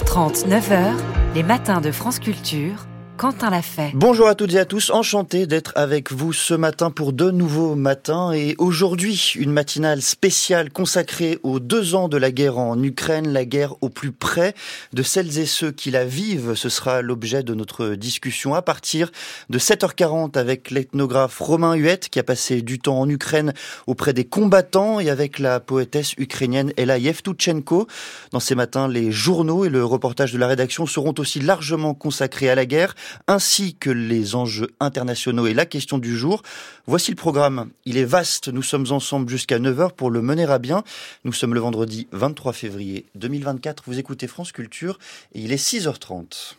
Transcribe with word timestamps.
6h30, 0.00 0.48
9h, 0.48 0.94
les 1.34 1.42
matins 1.42 1.80
de 1.80 1.90
France 1.90 2.18
Culture 2.18 2.86
Quentin 3.20 3.50
l'a 3.50 3.60
fait. 3.60 3.90
Bonjour 3.92 4.28
à 4.28 4.34
toutes 4.34 4.54
et 4.54 4.58
à 4.58 4.64
tous, 4.64 4.88
enchanté 4.88 5.46
d'être 5.46 5.74
avec 5.76 6.10
vous 6.10 6.32
ce 6.32 6.54
matin 6.54 6.90
pour 6.90 7.12
deux 7.12 7.30
nouveaux 7.30 7.74
matins 7.74 8.32
et 8.32 8.54
aujourd'hui 8.56 9.34
une 9.36 9.52
matinale 9.52 10.00
spéciale 10.00 10.70
consacrée 10.72 11.38
aux 11.42 11.60
deux 11.60 11.94
ans 11.94 12.08
de 12.08 12.16
la 12.16 12.30
guerre 12.30 12.56
en 12.56 12.82
Ukraine, 12.82 13.30
la 13.30 13.44
guerre 13.44 13.74
au 13.82 13.90
plus 13.90 14.10
près 14.10 14.54
de 14.94 15.02
celles 15.02 15.38
et 15.38 15.44
ceux 15.44 15.70
qui 15.70 15.90
la 15.90 16.06
vivent. 16.06 16.54
Ce 16.54 16.70
sera 16.70 17.02
l'objet 17.02 17.42
de 17.42 17.52
notre 17.52 17.88
discussion 17.88 18.54
à 18.54 18.62
partir 18.62 19.12
de 19.50 19.58
7h40 19.58 20.38
avec 20.38 20.70
l'ethnographe 20.70 21.40
Romain 21.40 21.74
Huette 21.74 22.08
qui 22.08 22.20
a 22.20 22.22
passé 22.22 22.62
du 22.62 22.78
temps 22.78 23.00
en 23.00 23.08
Ukraine 23.10 23.52
auprès 23.86 24.14
des 24.14 24.24
combattants 24.24 24.98
et 24.98 25.10
avec 25.10 25.38
la 25.38 25.60
poétesse 25.60 26.14
ukrainienne 26.16 26.72
Ella 26.78 26.96
Yevtuchenko. 26.96 27.86
Dans 28.32 28.40
ces 28.40 28.54
matins, 28.54 28.88
les 28.88 29.12
journaux 29.12 29.66
et 29.66 29.68
le 29.68 29.84
reportage 29.84 30.32
de 30.32 30.38
la 30.38 30.46
rédaction 30.46 30.86
seront 30.86 31.12
aussi 31.18 31.38
largement 31.38 31.92
consacrés 31.92 32.48
à 32.48 32.54
la 32.54 32.64
guerre 32.64 32.94
ainsi 33.26 33.74
que 33.74 33.90
les 33.90 34.34
enjeux 34.34 34.70
internationaux 34.80 35.46
et 35.46 35.54
la 35.54 35.66
question 35.66 35.98
du 35.98 36.16
jour. 36.16 36.42
Voici 36.86 37.10
le 37.10 37.16
programme. 37.16 37.70
Il 37.84 37.96
est 37.96 38.04
vaste. 38.04 38.48
Nous 38.48 38.62
sommes 38.62 38.86
ensemble 38.90 39.28
jusqu'à 39.28 39.58
9h 39.58 39.92
pour 39.92 40.10
le 40.10 40.22
mener 40.22 40.44
à 40.44 40.58
bien. 40.58 40.84
Nous 41.24 41.32
sommes 41.32 41.54
le 41.54 41.60
vendredi 41.60 42.08
23 42.12 42.52
février 42.52 43.06
2024. 43.14 43.84
Vous 43.86 43.98
écoutez 43.98 44.26
France 44.26 44.52
Culture 44.52 44.98
et 45.34 45.40
il 45.40 45.52
est 45.52 45.62
6h30. 45.62 46.56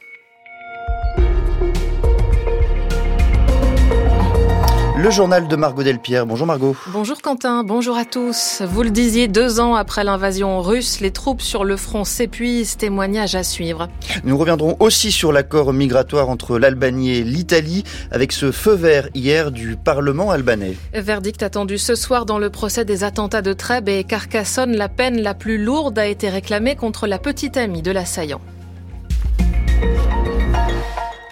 Le 5.01 5.09
journal 5.09 5.47
de 5.47 5.55
Margot 5.55 5.81
Delpierre. 5.81 6.27
Bonjour 6.27 6.45
Margot. 6.45 6.75
Bonjour 6.93 7.19
Quentin, 7.23 7.63
bonjour 7.63 7.97
à 7.97 8.05
tous. 8.05 8.61
Vous 8.61 8.83
le 8.83 8.91
disiez, 8.91 9.27
deux 9.27 9.59
ans 9.59 9.73
après 9.73 10.03
l'invasion 10.03 10.61
russe, 10.61 10.99
les 10.99 11.09
troupes 11.09 11.41
sur 11.41 11.63
le 11.63 11.75
front 11.75 12.03
s'épuisent. 12.03 12.77
Témoignage 12.77 13.33
à 13.33 13.41
suivre. 13.41 13.87
Nous 14.25 14.37
reviendrons 14.37 14.77
aussi 14.79 15.11
sur 15.11 15.31
l'accord 15.31 15.73
migratoire 15.73 16.29
entre 16.29 16.59
l'Albanie 16.59 17.15
et 17.15 17.23
l'Italie 17.23 17.83
avec 18.11 18.31
ce 18.31 18.51
feu 18.51 18.73
vert 18.73 19.09
hier 19.15 19.49
du 19.49 19.75
Parlement 19.75 20.29
albanais. 20.29 20.75
Verdict 20.93 21.41
attendu 21.41 21.79
ce 21.79 21.95
soir 21.95 22.27
dans 22.27 22.37
le 22.37 22.51
procès 22.51 22.85
des 22.85 23.03
attentats 23.03 23.41
de 23.41 23.53
Trèbes 23.53 23.89
et 23.89 24.03
Carcassonne. 24.03 24.75
La 24.75 24.87
peine 24.87 25.19
la 25.19 25.33
plus 25.33 25.57
lourde 25.57 25.97
a 25.97 26.05
été 26.05 26.29
réclamée 26.29 26.75
contre 26.75 27.07
la 27.07 27.17
petite 27.17 27.57
amie 27.57 27.81
de 27.81 27.89
l'assaillant. 27.89 28.41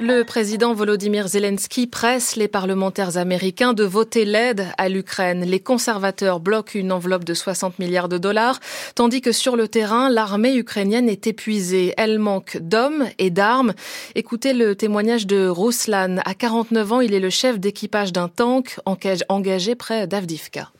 Le 0.02 0.24
président 0.24 0.74
Volodymyr 0.74 1.28
Zelensky 1.28 1.86
presse 1.86 2.38
les 2.38 2.48
parlementaires 2.48 3.18
américains 3.18 3.74
de 3.74 3.84
voter 3.84 4.24
l'aide 4.24 4.68
à 4.78 4.88
l'Ukraine. 4.88 5.44
Les 5.44 5.60
conservateurs 5.60 6.40
bloquent 6.40 6.80
une 6.80 6.94
enveloppe 6.94 7.26
de 7.26 7.34
60 7.34 7.80
milliards 7.80 8.08
de 8.08 8.18
dollars, 8.18 8.62
tandis 8.96 9.20
que 9.20 9.34
sur 9.34 9.58
le 9.58 9.68
terrain, 9.68 10.10
l'armée 10.10 10.56
ukrainienne 10.56 11.10
est 11.10 11.28
épuisée. 11.28 11.94
Elle 11.98 12.18
manque 12.18 12.60
d'hommes 12.62 13.08
et 13.18 13.30
d'armes. 13.30 13.74
Écoutez 14.16 14.54
le 14.54 14.74
témoignage 14.74 15.28
de 15.28 15.50
Ruslan. 15.50 16.22
À 16.24 16.34
49 16.34 16.94
ans, 16.94 17.02
il 17.02 17.14
est 17.14 17.20
le 17.20 17.30
chef 17.30 17.60
d'équipage 17.60 18.14
d'un 18.14 18.30
tank 18.30 18.80
engagé 18.86 19.76
près 19.76 20.08
d'Avdivka. 20.08 20.72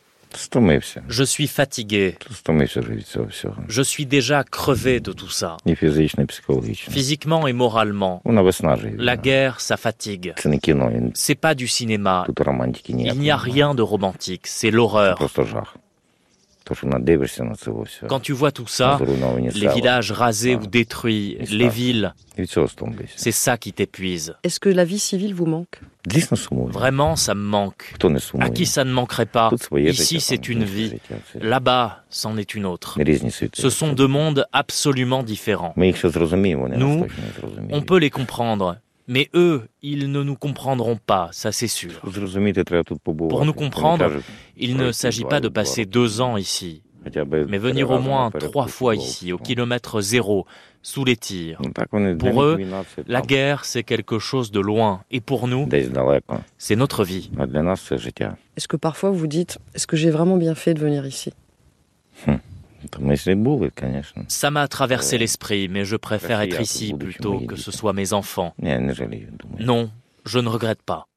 Je 1.08 1.24
suis 1.24 1.48
fatigué. 1.48 2.16
Je 3.68 3.82
suis 3.82 4.06
déjà 4.06 4.44
crevé 4.44 5.00
de 5.00 5.12
tout 5.12 5.30
ça. 5.30 5.58
Physiquement 6.76 7.48
et 7.48 7.54
moralement. 7.54 8.22
La 8.98 9.18
guerre, 9.18 9.60
ça 9.60 9.78
fatigue. 9.78 10.34
C'est 11.14 11.36
pas 11.36 11.56
du 11.56 11.68
cinéma. 11.68 12.26
Il 12.88 12.96
n'y 13.20 13.32
a 13.32 13.38
rien 13.38 13.74
de 13.74 13.82
romantique. 13.82 14.48
C'est 14.48 14.72
l'horreur. 14.72 15.18
Quand 18.08 18.20
tu 18.20 18.34
vois 18.34 18.52
tout 18.52 18.68
ça, 18.68 19.00
les 19.56 19.68
villages 19.70 20.12
rasés 20.12 20.56
ou 20.56 20.68
détruits, 20.68 21.38
les 21.50 21.70
villes, 21.70 22.14
c'est 23.16 23.32
ça 23.32 23.58
qui 23.58 23.74
t'épuise. 23.74 24.36
Est-ce 24.44 24.60
que 24.60 24.70
la 24.70 24.86
vie 24.86 25.00
civile 25.00 25.34
vous 25.34 25.48
manque? 25.48 25.82
Vraiment, 26.72 27.16
ça 27.16 27.36
me 27.36 27.42
manque. 27.42 27.94
À 28.40 28.50
qui 28.50 28.66
ça 28.66 28.84
ne 28.84 28.92
manquerait 28.92 29.26
pas 29.26 29.52
Ici, 29.76 30.22
c'est 30.22 30.48
une 30.48 30.64
vie. 30.64 30.96
Là-bas, 31.40 32.04
c'en 32.10 32.38
est 32.38 32.56
une 32.56 32.66
autre. 32.66 32.98
Ce 33.54 33.70
sont 33.70 33.94
deux 33.94 34.08
mondes 34.08 34.46
absolument 34.54 35.24
différents. 35.24 35.74
Nous, 35.78 37.08
on 37.72 37.82
peut 37.82 37.98
les 37.98 38.10
comprendre. 38.10 38.78
Mais 39.12 39.28
eux, 39.34 39.68
ils 39.82 40.12
ne 40.12 40.22
nous 40.22 40.36
comprendront 40.36 40.96
pas, 40.96 41.30
ça 41.32 41.52
c'est 41.52 41.68
sûr. 41.68 42.00
Pour 42.00 43.46
nous 43.46 43.54
comprendre, 43.54 44.08
il 44.56 44.78
ne 44.78 44.92
s'agit 44.92 45.24
pas 45.24 45.40
de 45.40 45.50
passer 45.50 45.86
deux 45.88 46.22
ans 46.22 46.38
ici, 46.38 46.84
mais 47.48 47.58
venir 47.58 47.90
au 47.90 48.00
moins 48.00 48.32
trois 48.32 48.68
fois 48.68 48.96
ici, 48.96 49.32
au 49.34 49.38
kilomètre 49.38 50.02
zéro, 50.02 50.46
sous 50.82 51.04
les 51.04 51.18
tirs. 51.18 51.62
Pour 52.20 52.44
eux, 52.44 52.60
la 53.08 53.22
guerre, 53.22 53.66
c'est 53.66 53.84
quelque 53.84 54.20
chose 54.20 54.52
de 54.52 54.60
loin, 54.60 55.04
et 55.12 55.22
pour 55.22 55.48
nous, 55.48 55.68
c'est 56.58 56.76
notre 56.76 57.04
vie. 57.04 57.32
Est-ce 58.58 58.68
que 58.68 58.78
parfois 58.78 59.10
vous 59.10 59.28
dites, 59.28 59.60
est-ce 59.74 59.88
que 59.88 59.98
j'ai 59.98 60.10
vraiment 60.10 60.38
bien 60.38 60.56
fait 60.56 60.74
de 60.74 60.80
venir 60.80 61.06
ici? 61.06 61.34
Ça 64.30 64.52
m'a 64.52 64.68
traversé 64.70 65.18
l'esprit, 65.18 65.68
mais 65.68 65.84
je 65.84 65.98
préfère 65.98 66.40
être 66.42 66.62
ici 66.62 66.94
plutôt 66.94 67.40
que 67.42 67.58
ce 67.58 67.72
soit 67.72 67.92
mes 67.94 68.14
enfants. 68.14 68.54
Non, 69.60 69.92
je 70.26 70.40
ne 70.40 70.48
regrette 70.48 70.82
pas. 70.82 71.09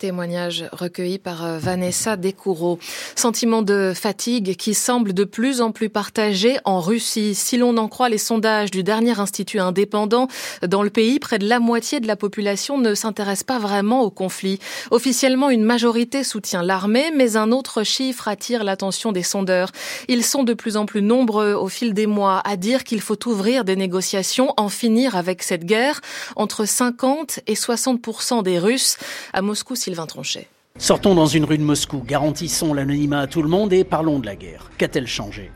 Témoignage 0.00 0.64
recueilli 0.72 1.18
par 1.18 1.44
euh, 1.44 1.58
Vanessa 1.58 2.16
Descoureaux. 2.16 2.78
Sentiment 3.16 3.60
de 3.60 3.92
fatigue 3.94 4.56
qui 4.56 4.72
semble 4.72 5.12
de 5.12 5.24
plus 5.24 5.60
en 5.60 5.72
plus 5.72 5.90
partagé 5.90 6.56
en 6.64 6.80
Russie. 6.80 7.34
Si 7.34 7.58
l'on 7.58 7.76
en 7.76 7.86
croit 7.86 8.08
les 8.08 8.16
sondages 8.16 8.70
du 8.70 8.82
dernier 8.82 9.20
institut 9.20 9.60
indépendant, 9.60 10.28
dans 10.66 10.82
le 10.82 10.88
pays, 10.88 11.18
près 11.18 11.38
de 11.38 11.46
la 11.46 11.60
moitié 11.60 12.00
de 12.00 12.06
la 12.06 12.16
population 12.16 12.78
ne 12.78 12.94
s'intéresse 12.94 13.44
pas 13.44 13.58
vraiment 13.58 14.00
au 14.00 14.10
conflit. 14.10 14.58
Officiellement, 14.90 15.50
une 15.50 15.64
majorité 15.64 16.24
soutient 16.24 16.62
l'armée, 16.62 17.12
mais 17.14 17.36
un 17.36 17.52
autre 17.52 17.82
chiffre 17.82 18.26
attire 18.26 18.64
l'attention 18.64 19.12
des 19.12 19.22
sondeurs. 19.22 19.70
Ils 20.08 20.24
sont 20.24 20.44
de 20.44 20.54
plus 20.54 20.78
en 20.78 20.86
plus 20.86 21.02
nombreux 21.02 21.52
au 21.52 21.68
fil 21.68 21.92
des 21.92 22.06
mois 22.06 22.40
à 22.46 22.56
dire 22.56 22.84
qu'il 22.84 23.02
faut 23.02 23.28
ouvrir 23.28 23.66
des 23.66 23.76
négociations, 23.76 24.54
en 24.56 24.70
finir 24.70 25.14
avec 25.14 25.42
cette 25.42 25.66
guerre. 25.66 26.00
Entre 26.36 26.64
50 26.64 27.40
et 27.46 27.54
60% 27.54 28.42
des 28.42 28.58
Russes 28.58 28.96
à 29.34 29.42
Moscou, 29.42 29.76
Sylvain 29.90 30.06
Tronchet. 30.06 30.46
Sortons 30.78 31.16
dans 31.16 31.26
une 31.26 31.44
rue 31.44 31.58
de 31.58 31.64
Moscou, 31.64 32.00
garantissons 32.06 32.72
l'anonymat 32.74 33.22
à 33.22 33.26
tout 33.26 33.42
le 33.42 33.48
monde 33.48 33.72
et 33.72 33.82
parlons 33.82 34.20
de 34.20 34.26
la 34.26 34.36
guerre. 34.36 34.70
Qu'a-t-elle 34.78 35.08
changé? 35.08 35.50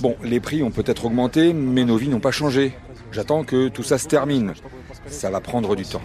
Bon, 0.00 0.16
les 0.24 0.40
prix 0.40 0.62
ont 0.62 0.70
peut-être 0.70 1.04
augmenté, 1.04 1.52
mais 1.52 1.84
nos 1.84 1.98
vies 1.98 2.08
n'ont 2.08 2.18
pas 2.18 2.30
changé. 2.30 2.72
J'attends 3.12 3.44
que 3.44 3.68
tout 3.68 3.82
ça 3.82 3.98
se 3.98 4.08
termine. 4.08 4.54
Ça 5.08 5.30
va 5.30 5.40
prendre 5.40 5.76
du 5.76 5.84
temps. 5.84 6.00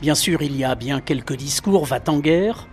Bien 0.00 0.14
sûr, 0.14 0.42
il 0.42 0.56
y 0.56 0.64
a 0.64 0.74
bien 0.74 1.00
quelques 1.00 1.36
discours 1.36 1.84
va-t-en 1.86 2.18
guerre. 2.18 2.66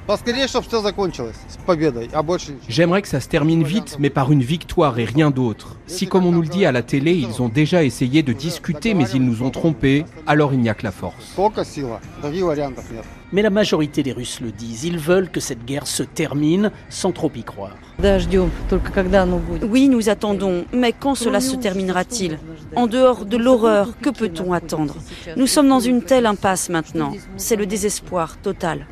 J'aimerais 2.68 3.02
que 3.02 3.08
ça 3.08 3.20
se 3.20 3.28
termine 3.28 3.64
vite, 3.64 3.98
mais 4.00 4.10
par 4.10 4.32
une 4.32 4.44
victoire 4.44 5.00
et 5.00 5.06
rien 5.06 5.32
d'autre. 5.32 5.78
Si, 5.88 6.08
comme 6.08 6.26
on 6.26 6.32
nous 6.32 6.42
le 6.42 6.48
dit 6.48 6.66
à 6.66 6.72
la 6.72 6.82
télé, 6.84 7.14
ils 7.14 7.42
ont 7.42 7.50
déjà 7.50 7.84
essayé 7.84 8.24
de 8.24 8.34
discuter, 8.34 8.94
mais 8.94 9.06
ils 9.14 9.22
nous 9.22 9.42
ont 9.44 9.52
trompés, 9.52 10.06
alors 10.28 10.54
il 10.54 10.60
n'y 10.60 10.70
a 10.70 10.74
que 10.74 10.84
la 10.84 10.92
force. 10.92 11.34
Mais 13.32 13.42
la 13.42 13.50
majorité 13.50 14.04
des 14.04 14.12
Russes 14.12 14.40
le 14.40 14.52
disent. 14.52 14.84
Ils 14.84 15.00
veulent 15.00 15.30
que 15.30 15.40
cette 15.40 15.66
guerre 15.66 15.88
se 15.88 16.04
termine 16.04 16.72
sans 16.90 17.12
trop 17.12 17.32
y 17.36 17.44
croire. 17.44 17.76
Oui, 19.64 19.88
nous 19.88 20.10
attendons. 20.10 20.66
Mais 20.74 20.94
quand 20.94 21.16
cela 21.16 21.40
se 21.40 21.56
terminera-t-il? 21.56 22.38
En 22.76 22.88
dehors 22.88 23.26
de 23.26 23.38
l'horreur, 23.38 23.98
que 24.02 24.10
peut-on 24.10 24.54
attendre? 24.54 24.96
Nous 25.38 25.48
sommes 25.48 25.70
dans 25.70 25.80
une 25.80 26.04
telle 26.04 26.26
impasse 26.26 26.70
maintenant. 26.70 27.14
C'est 27.38 27.56
le 27.56 27.66
désespoir 27.66 28.38
total. 28.38 28.86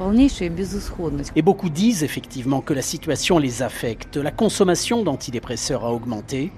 Et 1.35 1.41
beaucoup 1.41 1.69
disent 1.69 2.03
effectivement 2.03 2.61
que 2.61 2.73
la 2.73 2.81
situation 2.81 3.37
les 3.37 3.61
affecte. 3.61 4.17
La 4.17 4.31
consommation 4.31 5.03
d'antidépresseurs 5.03 5.83
a 5.85 5.91
augmenté. 5.91 6.51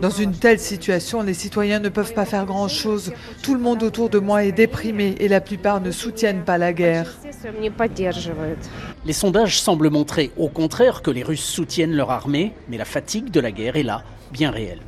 Dans 0.00 0.10
une 0.10 0.32
telle 0.32 0.60
situation, 0.60 1.22
les 1.22 1.34
citoyens 1.34 1.80
ne 1.80 1.88
peuvent 1.88 2.14
pas 2.14 2.24
faire 2.24 2.46
grand-chose. 2.46 3.12
Tout 3.42 3.54
le 3.54 3.60
monde 3.60 3.82
autour 3.82 4.08
de 4.08 4.18
moi 4.18 4.44
est 4.44 4.52
déprimé 4.52 5.16
et 5.18 5.28
la 5.28 5.40
plupart 5.40 5.57
Les 9.04 9.12
sondages 9.12 9.60
semblent 9.60 9.90
montrer 9.90 10.30
au 10.36 10.48
contraire 10.48 11.02
que 11.02 11.10
les 11.10 11.22
Russes 11.22 11.44
soutiennent 11.44 11.94
leur 11.94 12.10
armée, 12.10 12.52
mais 12.68 12.76
la 12.76 12.84
fatigue 12.84 13.30
de 13.30 13.40
la 13.40 13.50
guerre 13.50 13.76
est 13.76 13.82
là, 13.82 14.02
bien 14.32 14.50
réelle. 14.50 14.80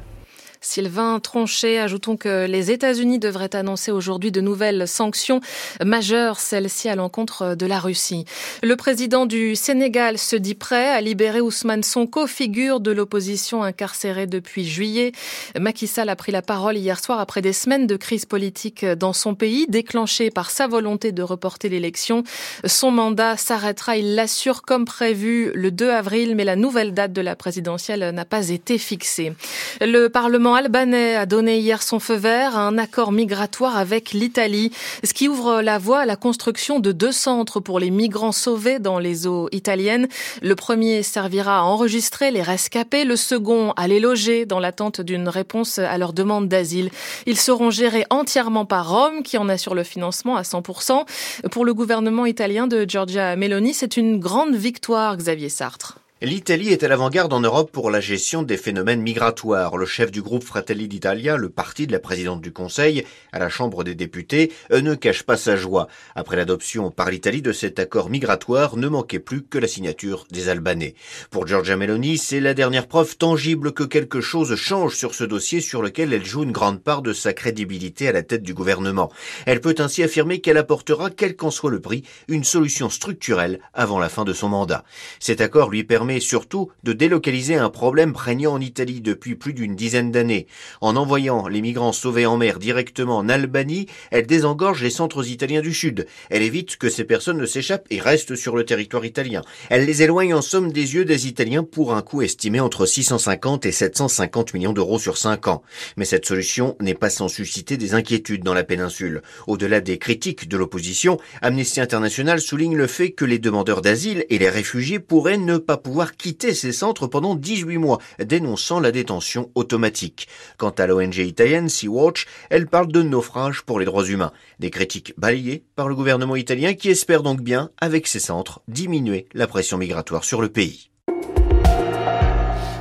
Sylvain 0.63 1.21
Tronchet, 1.21 1.79
ajoutons 1.79 2.19
que 2.19 2.47
les 2.47 2.71
États-Unis 2.71 3.19
devraient 3.19 3.57
annoncer 3.57 3.91
aujourd'hui 3.91 4.31
de 4.31 4.43
nouvelles 4.43 4.87
sanctions 4.87 5.41
majeures, 5.83 6.39
celles-ci 6.39 6.91
à 6.91 6.97
l'encontre 6.97 7.55
de 7.55 7.65
la 7.65 7.79
Russie. 7.79 8.27
Le 8.63 8.77
président 8.77 9.25
du 9.25 9.57
Sénégal 9.57 10.19
se 10.19 10.37
dit 10.37 10.55
prêt 10.55 10.91
à 10.91 11.01
libérer 11.01 11.41
Ousmane 11.41 11.83
Sonko, 11.83 12.27
figure 12.27 12.81
de 12.81 12.91
l'opposition 12.91 13.63
incarcérée 13.63 14.27
depuis 14.27 14.67
juillet. 14.67 15.13
Macky 15.59 15.87
Sall 15.87 16.11
a 16.11 16.17
pris 16.17 16.31
la 16.31 16.43
parole 16.43 16.77
hier 16.77 17.03
soir 17.03 17.21
après 17.21 17.41
des 17.41 17.55
semaines 17.55 17.87
de 17.87 17.97
crise 17.97 18.27
politique 18.27 18.85
dans 18.85 19.15
son 19.15 19.35
pays, 19.35 19.67
déclenchée 19.67 20.31
par 20.31 20.51
sa 20.51 20.67
volonté 20.67 21.11
de 21.11 21.23
reporter 21.23 21.71
l'élection. 21.71 22.23
Son 22.67 22.91
mandat 22.91 23.39
s'arrêtera, 23.39 23.97
il 23.97 24.15
l'assure, 24.15 24.61
comme 24.61 24.85
prévu 24.85 25.53
le 25.55 25.71
2 25.71 25.89
avril, 25.89 26.37
mais 26.37 26.45
la 26.45 26.57
nouvelle 26.57 26.93
date 26.93 27.15
de 27.15 27.23
la 27.23 27.35
présidentielle 27.35 28.11
n'a 28.15 28.27
pas 28.27 28.51
été 28.51 28.77
fixée. 28.77 29.33
Le 29.81 30.09
Parlement 30.09 30.50
albanais 30.55 31.17
a 31.17 31.27
donné 31.27 31.59
hier 31.59 31.83
son 31.83 32.01
feu 32.01 32.15
vert 32.15 32.57
à 32.57 32.67
un 32.67 32.79
accord 32.79 33.13
migratoire 33.13 33.77
avec 33.77 34.13
l'Italie, 34.13 34.73
ce 35.05 35.13
qui 35.13 35.29
ouvre 35.29 35.63
la 35.63 35.79
voie 35.79 36.01
à 36.01 36.07
la 36.07 36.17
construction 36.17 36.81
de 36.81 36.93
deux 36.93 37.13
centres 37.13 37.61
pour 37.61 37.79
les 37.79 37.91
migrants 37.91 38.33
sauvés 38.33 38.79
dans 38.79 38.99
les 38.99 39.27
eaux 39.27 39.49
italiennes. 39.53 40.09
Le 40.43 40.55
premier 40.57 41.03
servira 41.03 41.59
à 41.59 41.63
enregistrer 41.63 42.31
les 42.31 42.43
rescapés, 42.43 43.05
le 43.05 43.17
second 43.17 43.73
à 43.77 43.87
les 43.89 44.01
loger 44.01 44.47
dans 44.47 44.61
l'attente 44.61 45.01
d'une 45.01 45.29
réponse 45.29 45.79
à 45.79 45.97
leur 45.99 46.13
demande 46.13 46.49
d'asile. 46.49 46.91
Ils 47.27 47.39
seront 47.39 47.71
gérés 47.71 48.07
entièrement 48.11 48.65
par 48.65 48.91
Rome, 48.91 49.23
qui 49.23 49.39
en 49.39 49.49
assure 49.49 49.75
le 49.75 49.85
financement 49.85 50.37
à 50.37 50.43
100%. 50.43 51.05
Pour 51.51 51.65
le 51.65 51.75
gouvernement 51.75 52.27
italien 52.27 52.67
de 52.67 52.85
Giorgia 52.89 53.37
Meloni, 53.37 53.75
c'est 53.75 53.97
une 53.97 54.19
grande 54.19 54.55
victoire, 54.55 55.17
Xavier 55.17 55.49
Sartre. 55.49 56.00
L'Italie 56.23 56.69
est 56.69 56.83
à 56.83 56.89
l'avant-garde 56.89 57.33
en 57.33 57.41
Europe 57.41 57.73
pour 57.73 57.91
la 57.91 58.03
gestion 58.03 58.43
des 58.43 58.59
phénomènes 58.59 59.01
migratoires. 59.01 59.79
Le 59.79 59.87
chef 59.87 60.11
du 60.11 60.21
groupe 60.21 60.45
Fratelli 60.45 60.87
d'Italia, 60.87 61.39
le 61.39 61.49
parti 61.49 61.87
de 61.87 61.93
la 61.93 61.99
présidente 61.99 62.43
du 62.43 62.53
Conseil, 62.53 63.07
à 63.33 63.39
la 63.39 63.49
Chambre 63.49 63.85
des 63.85 63.95
députés, 63.95 64.53
ne 64.71 64.95
cache 64.95 65.23
pas 65.23 65.39
sa 65.39 65.57
joie. 65.57 65.89
Après 66.15 66.37
l'adoption 66.37 66.91
par 66.91 67.11
l'Italie 67.11 67.41
de 67.41 67.53
cet 67.53 67.79
accord 67.79 68.11
migratoire, 68.11 68.77
ne 68.77 68.87
manquait 68.87 69.19
plus 69.19 69.43
que 69.43 69.57
la 69.57 69.67
signature 69.67 70.27
des 70.31 70.51
Albanais. 70.51 70.95
Pour 71.31 71.47
Giorgia 71.47 71.79
Meloni, 71.79 72.19
c'est 72.19 72.41
la 72.41 72.53
dernière 72.53 72.87
preuve 72.87 73.17
tangible 73.17 73.73
que 73.73 73.85
quelque 73.85 74.21
chose 74.21 74.55
change 74.57 74.97
sur 74.97 75.15
ce 75.15 75.25
dossier 75.25 75.63
sur 75.63 75.81
lequel 75.81 76.13
elle 76.13 76.27
joue 76.27 76.43
une 76.43 76.53
grande 76.53 76.83
part 76.83 77.01
de 77.01 77.15
sa 77.15 77.33
crédibilité 77.33 78.09
à 78.09 78.13
la 78.13 78.23
tête 78.23 78.43
du 78.43 78.53
gouvernement. 78.53 79.11
Elle 79.47 79.63
peut 79.63 79.77
ainsi 79.79 80.03
affirmer 80.03 80.43
qu'elle 80.43 80.59
apportera, 80.59 81.09
quel 81.09 81.35
qu'en 81.35 81.51
soit 81.51 81.71
le 81.71 81.81
prix, 81.81 82.05
une 82.29 82.45
solution 82.45 82.91
structurelle 82.91 83.61
avant 83.73 83.99
la 83.99 84.11
fin 84.11 84.25
de 84.25 84.35
son 84.35 84.51
mandat. 84.51 84.85
Cet 85.19 85.41
accord 85.41 85.71
lui 85.71 85.83
permet 85.83 86.10
surtout 86.19 86.73
de 86.83 86.93
délocaliser 86.93 87.55
un 87.55 87.71
problème 87.71 88.13
prégnant 88.13 88.55
en 88.55 88.61
Italie 88.61 89.01
depuis 89.01 89.37
plus 89.37 89.53
d'une 89.53 89.77
dizaine 89.77 90.11
d'années. 90.11 90.49
En 90.81 90.97
envoyant 90.97 91.47
les 91.47 91.61
migrants 91.61 91.93
sauvés 91.93 92.27
en 92.27 92.37
mer 92.37 92.59
directement 92.59 93.19
en 93.19 93.29
Albanie, 93.29 93.87
elle 94.11 94.27
désengorge 94.27 94.83
les 94.83 94.91
centres 94.91 95.29
italiens 95.29 95.61
du 95.61 95.73
Sud. 95.73 96.07
Elle 96.31 96.43
évite 96.43 96.77
que 96.77 96.89
ces 96.89 97.05
personnes 97.05 97.39
ne 97.39 97.47
s'échappent 97.47 97.87
et 97.91 98.01
restent 98.01 98.35
sur 98.35 98.57
le 98.57 98.65
territoire 98.65 99.05
italien. 99.05 99.43
Elle 99.69 99.85
les 99.85 100.03
éloigne 100.03 100.35
en 100.35 100.43
somme 100.43 100.73
des 100.73 100.95
yeux 100.95 101.05
des 101.05 101.29
Italiens 101.29 101.63
pour 101.63 101.95
un 101.95 102.03
coût 102.03 102.23
estimé 102.23 102.61
entre 102.61 102.87
650 102.87 103.67
et 103.67 103.73
750 103.73 104.55
millions 104.55 104.73
d'euros 104.73 104.99
sur 104.99 105.19
5 105.19 105.49
ans. 105.49 105.63
Mais 105.97 106.05
cette 106.05 106.27
solution 106.27 106.77
n'est 106.81 106.95
pas 106.95 107.11
sans 107.11 107.29
susciter 107.29 107.77
des 107.77 107.95
inquiétudes 107.95 108.43
dans 108.43 108.55
la 108.55 108.65
péninsule. 108.65 109.23
Au-delà 109.47 109.81
des 109.81 109.99
critiques 109.99 110.49
de 110.49 110.57
l'opposition, 110.57 111.19
Amnesty 111.43 111.81
International 111.81 112.41
souligne 112.41 112.77
le 112.77 112.87
fait 112.87 113.11
que 113.11 113.25
les 113.25 113.39
demandeurs 113.39 113.83
d'asile 113.83 114.25
et 114.31 114.39
les 114.39 114.49
réfugiés 114.49 114.99
pourraient 114.99 115.37
ne 115.37 115.59
pas 115.59 115.77
pouvoir 115.77 116.00
quitter 116.07 116.55
ces 116.55 116.73
centres 116.73 117.07
pendant 117.07 117.35
18 117.35 117.79
mois, 117.79 117.99
dénonçant 118.19 118.81
la 118.81 118.93
détention 118.93 119.51
automatique. 119.55 120.29
Quant 120.59 120.71
à 120.71 120.87
l'ONG 120.87 121.17
italienne 121.17 121.69
Sea-Watch, 121.69 122.27
elle 122.51 122.67
parle 122.67 122.93
de 122.93 123.03
naufrage 123.03 123.63
pour 123.63 123.79
les 123.79 123.87
droits 123.87 124.07
humains. 124.07 124.33
Des 124.59 124.71
critiques 124.71 125.15
balayées 125.17 125.65
par 125.77 125.89
le 125.89 125.95
gouvernement 125.95 126.37
italien 126.37 126.75
qui 126.75 126.91
espère 126.91 127.23
donc 127.23 127.41
bien, 127.41 127.71
avec 127.79 128.07
ces 128.07 128.21
centres, 128.21 128.61
diminuer 128.69 129.29
la 129.35 129.47
pression 129.47 129.79
migratoire 129.79 130.25
sur 130.25 130.41
le 130.41 130.49
pays. 130.49 130.90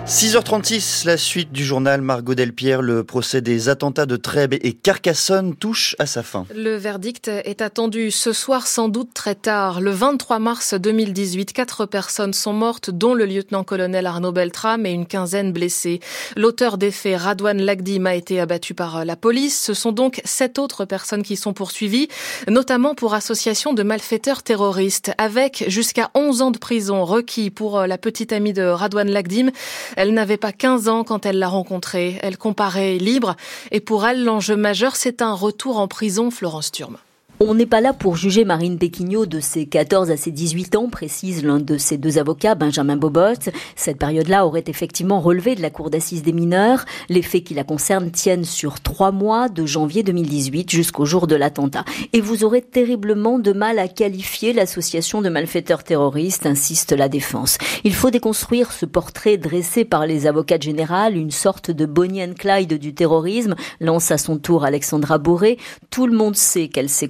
6h36, 0.09 1.05
la 1.05 1.17
suite 1.17 1.51
du 1.51 1.63
journal 1.63 2.01
Margot 2.01 2.33
Delpierre. 2.33 2.81
Le 2.81 3.03
procès 3.03 3.41
des 3.41 3.69
attentats 3.69 4.07
de 4.07 4.15
Trèbes 4.15 4.55
et 4.55 4.73
Carcassonne 4.73 5.55
touche 5.55 5.95
à 5.99 6.07
sa 6.07 6.23
fin. 6.23 6.47
Le 6.55 6.77
verdict 6.77 7.27
est 7.27 7.61
attendu 7.61 8.09
ce 8.09 8.33
soir, 8.33 8.65
sans 8.65 8.89
doute 8.89 9.13
très 9.13 9.35
tard. 9.35 9.81
Le 9.81 9.91
23 9.91 10.39
mars 10.39 10.73
2018, 10.73 11.53
quatre 11.53 11.85
personnes 11.85 12.33
sont 12.33 12.53
mortes, 12.53 12.89
dont 12.89 13.13
le 13.13 13.27
lieutenant-colonel 13.27 14.07
Arnaud 14.07 14.31
Beltram 14.31 14.87
et 14.87 14.91
une 14.91 15.05
quinzaine 15.05 15.53
blessés. 15.53 15.99
L'auteur 16.35 16.79
des 16.79 16.89
faits, 16.89 17.19
Radouane 17.19 17.61
Lagdim, 17.61 18.07
a 18.07 18.15
été 18.15 18.39
abattu 18.39 18.73
par 18.73 19.05
la 19.05 19.15
police. 19.15 19.61
Ce 19.61 19.75
sont 19.75 19.91
donc 19.91 20.21
sept 20.25 20.57
autres 20.57 20.85
personnes 20.85 21.21
qui 21.21 21.35
sont 21.35 21.53
poursuivies, 21.53 22.07
notamment 22.47 22.95
pour 22.95 23.13
association 23.13 23.73
de 23.73 23.83
malfaiteurs 23.83 24.41
terroristes, 24.41 25.11
avec 25.19 25.65
jusqu'à 25.67 26.09
11 26.15 26.41
ans 26.41 26.51
de 26.51 26.57
prison 26.57 27.05
requis 27.05 27.51
pour 27.51 27.81
la 27.85 27.99
petite 27.99 28.33
amie 28.33 28.53
de 28.53 28.63
Radouane 28.63 29.11
Lagdim. 29.11 29.51
Elle 30.01 30.13
n'avait 30.13 30.37
pas 30.37 30.53
15 30.53 30.87
ans 30.87 31.03
quand 31.03 31.25
elle 31.25 31.39
l'a 31.39 31.49
rencontré. 31.49 32.17
Elle 32.21 32.37
comparait 32.37 32.95
libre. 32.95 33.35
Et 33.71 33.81
pour 33.81 34.07
elle, 34.07 34.23
l'enjeu 34.23 34.55
majeur, 34.55 34.95
c'est 34.95 35.21
un 35.21 35.33
retour 35.33 35.77
en 35.77 35.89
prison, 35.89 36.31
Florence 36.31 36.71
Turme. 36.71 36.95
On 37.41 37.53
n'est 37.53 37.65
pas 37.65 37.79
là 37.79 37.93
pour 37.93 38.17
juger 38.17 38.43
Marine 38.43 38.77
Péquignot 38.77 39.25
de 39.25 39.39
ses 39.39 39.65
14 39.65 40.11
à 40.11 40.17
ses 40.17 40.29
18 40.29 40.75
ans, 40.75 40.89
précise 40.89 41.41
l'un 41.45 41.59
de 41.59 41.77
ses 41.77 41.97
deux 41.97 42.17
avocats, 42.17 42.53
Benjamin 42.53 42.97
Bobot. 42.97 43.49
Cette 43.77 43.97
période-là 43.97 44.45
aurait 44.45 44.65
effectivement 44.67 45.21
relevé 45.21 45.55
de 45.55 45.61
la 45.61 45.69
cour 45.69 45.89
d'assises 45.89 46.21
des 46.21 46.33
mineurs. 46.33 46.83
Les 47.07 47.21
faits 47.21 47.45
qui 47.45 47.53
la 47.53 47.63
concernent 47.63 48.11
tiennent 48.11 48.43
sur 48.43 48.81
trois 48.81 49.13
mois, 49.13 49.47
de 49.47 49.65
janvier 49.65 50.03
2018 50.03 50.69
jusqu'au 50.69 51.05
jour 51.05 51.27
de 51.27 51.35
l'attentat. 51.35 51.85
Et 52.11 52.19
vous 52.19 52.43
aurez 52.43 52.61
terriblement 52.61 53.39
de 53.39 53.53
mal 53.53 53.79
à 53.79 53.87
qualifier 53.87 54.51
l'association 54.51 55.21
de 55.21 55.29
malfaiteurs 55.29 55.85
terroristes, 55.85 56.45
insiste 56.45 56.91
la 56.91 57.07
défense. 57.07 57.57
Il 57.85 57.95
faut 57.95 58.11
déconstruire 58.11 58.73
ce 58.73 58.85
portrait 58.85 59.37
dressé 59.37 59.85
par 59.85 60.05
les 60.05 60.27
avocats 60.27 60.59
généraux, 60.59 61.13
une 61.13 61.31
sorte 61.31 61.71
de 61.71 61.85
Bonnie 61.85 62.21
and 62.21 62.33
Clyde 62.37 62.73
du 62.73 62.93
terrorisme, 62.93 63.55
lance 63.79 64.11
à 64.11 64.17
son 64.17 64.37
tour 64.37 64.65
Alexandra 64.65 65.19
Boré. 65.19 65.57
Tout 65.89 66.05
le 66.05 66.17
monde 66.17 66.35
sait 66.35 66.67
qu'elle 66.67 66.89
s'est 66.89 67.07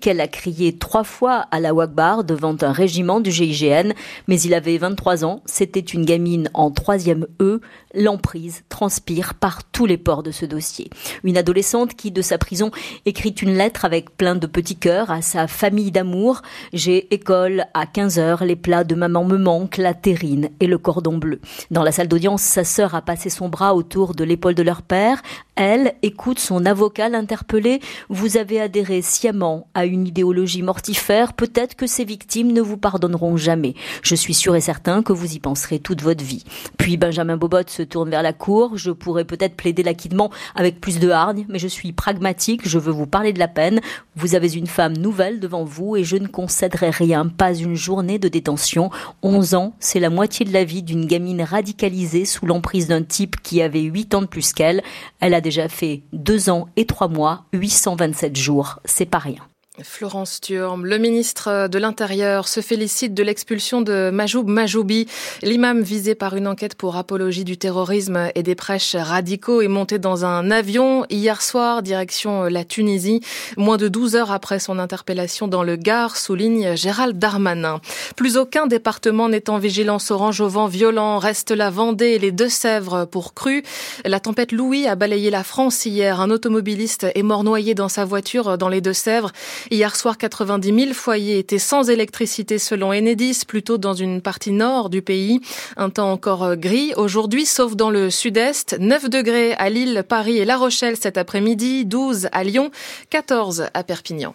qu'elle 0.00 0.20
a 0.20 0.28
crié 0.28 0.76
trois 0.78 1.04
fois 1.04 1.46
à 1.50 1.60
la 1.60 1.72
Wagbar 1.74 2.24
devant 2.24 2.56
un 2.62 2.72
régiment 2.72 3.20
du 3.20 3.30
GIGN, 3.30 3.92
mais 4.28 4.40
il 4.40 4.54
avait 4.54 4.78
23 4.78 5.24
ans, 5.24 5.42
c'était 5.46 5.80
une 5.80 6.04
gamine 6.04 6.50
en 6.54 6.70
troisième 6.70 7.26
E, 7.40 7.60
l'emprise 7.94 8.62
transpire 8.68 9.34
par 9.34 9.64
tous 9.64 9.86
les 9.86 9.96
ports 9.96 10.22
de 10.22 10.30
ce 10.30 10.46
dossier. 10.46 10.90
Une 11.24 11.36
adolescente 11.36 11.94
qui, 11.94 12.10
de 12.10 12.22
sa 12.22 12.38
prison, 12.38 12.70
écrit 13.06 13.30
une 13.30 13.54
lettre 13.54 13.84
avec 13.84 14.16
plein 14.16 14.36
de 14.36 14.46
petits 14.46 14.76
cœurs 14.76 15.10
à 15.10 15.22
sa 15.22 15.46
famille 15.46 15.90
d'amour. 15.90 16.42
J'ai 16.72 17.12
école 17.14 17.66
à 17.74 17.86
15 17.86 18.18
heures, 18.18 18.44
les 18.44 18.56
plats 18.56 18.84
de 18.84 18.94
maman 18.94 19.24
me 19.24 19.38
manquent, 19.38 19.78
la 19.78 19.94
terrine 19.94 20.50
et 20.60 20.66
le 20.66 20.78
cordon 20.78 21.18
bleu. 21.18 21.40
Dans 21.70 21.82
la 21.82 21.92
salle 21.92 22.08
d'audience, 22.08 22.42
sa 22.42 22.64
sœur 22.64 22.94
a 22.94 23.02
passé 23.02 23.30
son 23.30 23.48
bras 23.48 23.74
autour 23.74 24.14
de 24.14 24.24
l'épaule 24.24 24.54
de 24.54 24.62
leur 24.62 24.82
père. 24.82 25.22
Elle 25.54 25.94
écoute 26.02 26.38
son 26.38 26.64
avocat 26.64 27.08
l'interpeller. 27.08 27.80
Vous 28.08 28.36
avez 28.36 28.60
adhéré 28.60 29.02
sciemment 29.02 29.68
à 29.74 29.84
une 29.84 30.06
idéologie 30.06 30.62
mortifère. 30.62 31.34
Peut-être 31.34 31.76
que 31.76 31.86
ces 31.86 32.04
victimes 32.04 32.52
ne 32.52 32.62
vous 32.62 32.78
pardonneront 32.78 33.36
jamais. 33.36 33.74
Je 34.02 34.14
suis 34.14 34.34
sûr 34.34 34.56
et 34.56 34.60
certain 34.60 35.02
que 35.02 35.12
vous 35.12 35.34
y 35.34 35.40
penserez 35.40 35.78
toute 35.78 36.02
votre 36.02 36.24
vie. 36.24 36.44
Puis 36.78 36.96
Benjamin 36.96 37.36
Bobot 37.36 37.68
se 37.68 37.81
tourne 37.84 38.10
vers 38.10 38.22
la 38.22 38.32
cour. 38.32 38.76
Je 38.76 38.90
pourrais 38.90 39.24
peut-être 39.24 39.56
plaider 39.56 39.82
l'acquittement 39.82 40.30
avec 40.54 40.80
plus 40.80 40.98
de 40.98 41.10
hargne, 41.10 41.46
mais 41.48 41.58
je 41.58 41.68
suis 41.68 41.92
pragmatique. 41.92 42.68
Je 42.68 42.78
veux 42.78 42.92
vous 42.92 43.06
parler 43.06 43.32
de 43.32 43.38
la 43.38 43.48
peine. 43.48 43.80
Vous 44.16 44.34
avez 44.34 44.54
une 44.54 44.66
femme 44.66 44.96
nouvelle 44.96 45.40
devant 45.40 45.64
vous 45.64 45.96
et 45.96 46.04
je 46.04 46.16
ne 46.16 46.26
concéderai 46.26 46.90
rien, 46.90 47.26
pas 47.26 47.54
une 47.54 47.74
journée 47.74 48.18
de 48.18 48.28
détention. 48.28 48.90
11 49.22 49.54
ans, 49.54 49.74
c'est 49.80 50.00
la 50.00 50.10
moitié 50.10 50.44
de 50.44 50.52
la 50.52 50.64
vie 50.64 50.82
d'une 50.82 51.06
gamine 51.06 51.42
radicalisée 51.42 52.24
sous 52.24 52.46
l'emprise 52.46 52.88
d'un 52.88 53.02
type 53.02 53.36
qui 53.42 53.62
avait 53.62 53.82
8 53.82 54.14
ans 54.14 54.22
de 54.22 54.26
plus 54.26 54.52
qu'elle. 54.52 54.82
Elle 55.20 55.34
a 55.34 55.40
déjà 55.40 55.68
fait 55.68 56.02
2 56.12 56.50
ans 56.50 56.68
et 56.76 56.86
3 56.86 57.08
mois, 57.08 57.44
827 57.52 58.36
jours. 58.36 58.80
C'est 58.84 59.06
pas 59.06 59.18
rien. 59.18 59.42
Florence 59.82 60.40
Turme, 60.40 60.86
le 60.86 60.98
ministre 60.98 61.68
de 61.68 61.78
l'Intérieur 61.78 62.48
se 62.48 62.60
félicite 62.60 63.14
de 63.14 63.22
l'expulsion 63.22 63.80
de 63.80 64.10
Majoub 64.10 64.44
Majoubi. 64.46 65.06
L'imam 65.42 65.82
visé 65.82 66.14
par 66.14 66.36
une 66.36 66.46
enquête 66.46 66.74
pour 66.74 66.96
apologie 66.96 67.44
du 67.44 67.56
terrorisme 67.56 68.30
et 68.34 68.42
des 68.42 68.54
prêches 68.54 68.96
radicaux 68.96 69.60
est 69.60 69.68
monté 69.68 69.98
dans 69.98 70.24
un 70.24 70.50
avion 70.50 71.04
hier 71.10 71.42
soir 71.42 71.82
direction 71.82 72.44
la 72.44 72.64
Tunisie, 72.64 73.20
moins 73.56 73.76
de 73.76 73.88
12 73.88 74.16
heures 74.16 74.32
après 74.32 74.58
son 74.58 74.78
interpellation 74.78 75.48
dans 75.48 75.62
le 75.62 75.76
Gard, 75.76 76.16
souligne 76.16 76.76
Gérald 76.76 77.18
Darmanin. 77.18 77.80
Plus 78.16 78.36
aucun 78.36 78.66
département 78.66 79.28
n'est 79.28 79.50
en 79.50 79.58
vigilance 79.58 80.10
orange 80.10 80.40
au 80.40 80.48
vent 80.48 80.66
violent. 80.66 81.18
Reste 81.18 81.50
la 81.50 81.70
Vendée 81.70 82.10
et 82.10 82.18
les 82.18 82.32
Deux-Sèvres 82.32 83.06
pour 83.06 83.34
cru. 83.34 83.62
La 84.04 84.20
tempête 84.20 84.52
Louis 84.52 84.86
a 84.86 84.94
balayé 84.94 85.30
la 85.30 85.44
France 85.44 85.86
hier. 85.86 86.20
Un 86.20 86.30
automobiliste 86.30 87.06
est 87.14 87.22
mort 87.22 87.44
noyé 87.44 87.74
dans 87.74 87.88
sa 87.88 88.04
voiture 88.04 88.58
dans 88.58 88.68
les 88.68 88.80
Deux-Sèvres. 88.80 89.32
Hier 89.72 89.96
soir, 89.96 90.18
90 90.18 90.80
000 90.80 90.92
foyers 90.92 91.38
étaient 91.38 91.58
sans 91.58 91.88
électricité 91.88 92.58
selon 92.58 92.92
Enedis, 92.92 93.46
plutôt 93.48 93.78
dans 93.78 93.94
une 93.94 94.20
partie 94.20 94.52
nord 94.52 94.90
du 94.90 95.00
pays. 95.00 95.40
Un 95.78 95.88
temps 95.88 96.12
encore 96.12 96.56
gris 96.56 96.92
aujourd'hui, 96.98 97.46
sauf 97.46 97.74
dans 97.74 97.88
le 97.88 98.10
sud-est. 98.10 98.76
9 98.78 99.08
degrés 99.08 99.54
à 99.54 99.70
Lille, 99.70 100.04
Paris 100.06 100.36
et 100.36 100.44
La 100.44 100.58
Rochelle 100.58 100.98
cet 101.00 101.16
après-midi, 101.16 101.86
12 101.86 102.28
à 102.32 102.44
Lyon, 102.44 102.70
14 103.08 103.68
à 103.72 103.82
Perpignan. 103.82 104.34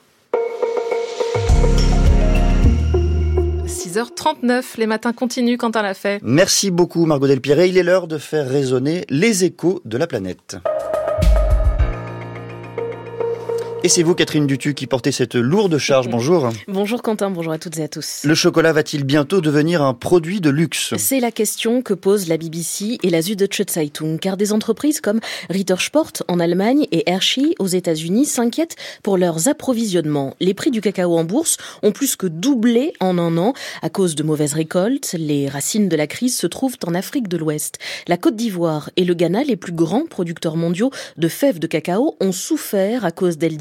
6h39, 3.68 4.64
les 4.78 4.88
matins 4.88 5.14
continuent 5.14 5.58
quand 5.58 5.76
on 5.76 5.84
l'a 5.84 5.94
fait. 5.94 6.20
Merci 6.24 6.72
beaucoup 6.72 7.06
Margot 7.06 7.28
Delpierre. 7.28 7.64
Il 7.64 7.78
est 7.78 7.84
l'heure 7.84 8.08
de 8.08 8.18
faire 8.18 8.50
résonner 8.50 9.06
les 9.12 9.44
échos 9.44 9.82
de 9.86 10.00
la 10.00 10.08
planète. 10.08 10.58
Et 13.84 13.90
c'est 13.90 14.02
vous, 14.02 14.16
Catherine 14.16 14.48
Dutu, 14.48 14.74
qui 14.74 14.88
portez 14.88 15.12
cette 15.12 15.36
lourde 15.36 15.78
charge. 15.78 16.10
Bonjour. 16.10 16.50
Bonjour 16.68 17.04
Quentin, 17.04 17.30
bonjour 17.30 17.54
à 17.54 17.60
toutes 17.60 17.78
et 17.78 17.84
à 17.84 17.88
tous. 17.88 18.22
Le 18.24 18.34
chocolat 18.34 18.74
va-t-il 18.74 19.04
bientôt 19.04 19.40
devenir 19.40 19.84
un 19.84 19.94
produit 19.94 20.42
de 20.42 20.50
luxe? 20.50 20.96
C'est 20.98 21.20
la 21.20 21.32
question 21.32 21.84
que 21.84 21.94
pose 21.94 22.28
la 22.28 22.38
BBC 22.38 22.98
et 23.04 23.10
la 23.12 23.22
Süddeutsche 23.22 23.62
Zeitung, 23.70 24.18
car 24.20 24.36
des 24.36 24.52
entreprises 24.52 25.00
comme 25.00 25.20
Rittersport 25.52 26.12
en 26.28 26.40
Allemagne 26.40 26.88
et 26.92 27.08
Hershey 27.10 27.54
aux 27.60 27.68
États-Unis 27.68 28.26
s'inquiètent 28.26 28.76
pour 29.04 29.16
leurs 29.18 29.48
approvisionnements. 29.48 30.36
Les 30.40 30.56
prix 30.56 30.72
du 30.72 30.82
cacao 30.82 31.16
en 31.16 31.24
bourse 31.24 31.58
ont 31.84 31.92
plus 31.92 32.16
que 32.16 32.28
doublé 32.28 32.94
en 33.00 33.20
un 33.20 33.38
an 33.38 33.54
à 33.84 33.90
cause 33.90 34.16
de 34.16 34.24
mauvaises 34.24 34.54
récoltes. 34.54 35.16
Les 35.18 35.48
racines 35.48 35.88
de 35.88 35.96
la 35.96 36.08
crise 36.08 36.36
se 36.36 36.48
trouvent 36.48 36.78
en 36.86 36.96
Afrique 36.96 37.28
de 37.28 37.38
l'Ouest. 37.38 37.78
La 38.08 38.18
Côte 38.18 38.36
d'Ivoire 38.36 38.90
et 38.96 39.06
le 39.06 39.14
Ghana, 39.14 39.44
les 39.44 39.56
plus 39.56 39.74
grands 39.74 40.08
producteurs 40.08 40.56
mondiaux 40.56 40.90
de 41.18 41.28
fèves 41.28 41.60
de 41.60 41.68
cacao, 41.68 42.18
ont 42.20 42.32
souffert 42.32 43.06
à 43.06 43.12
cause 43.12 43.38
d'El 43.38 43.56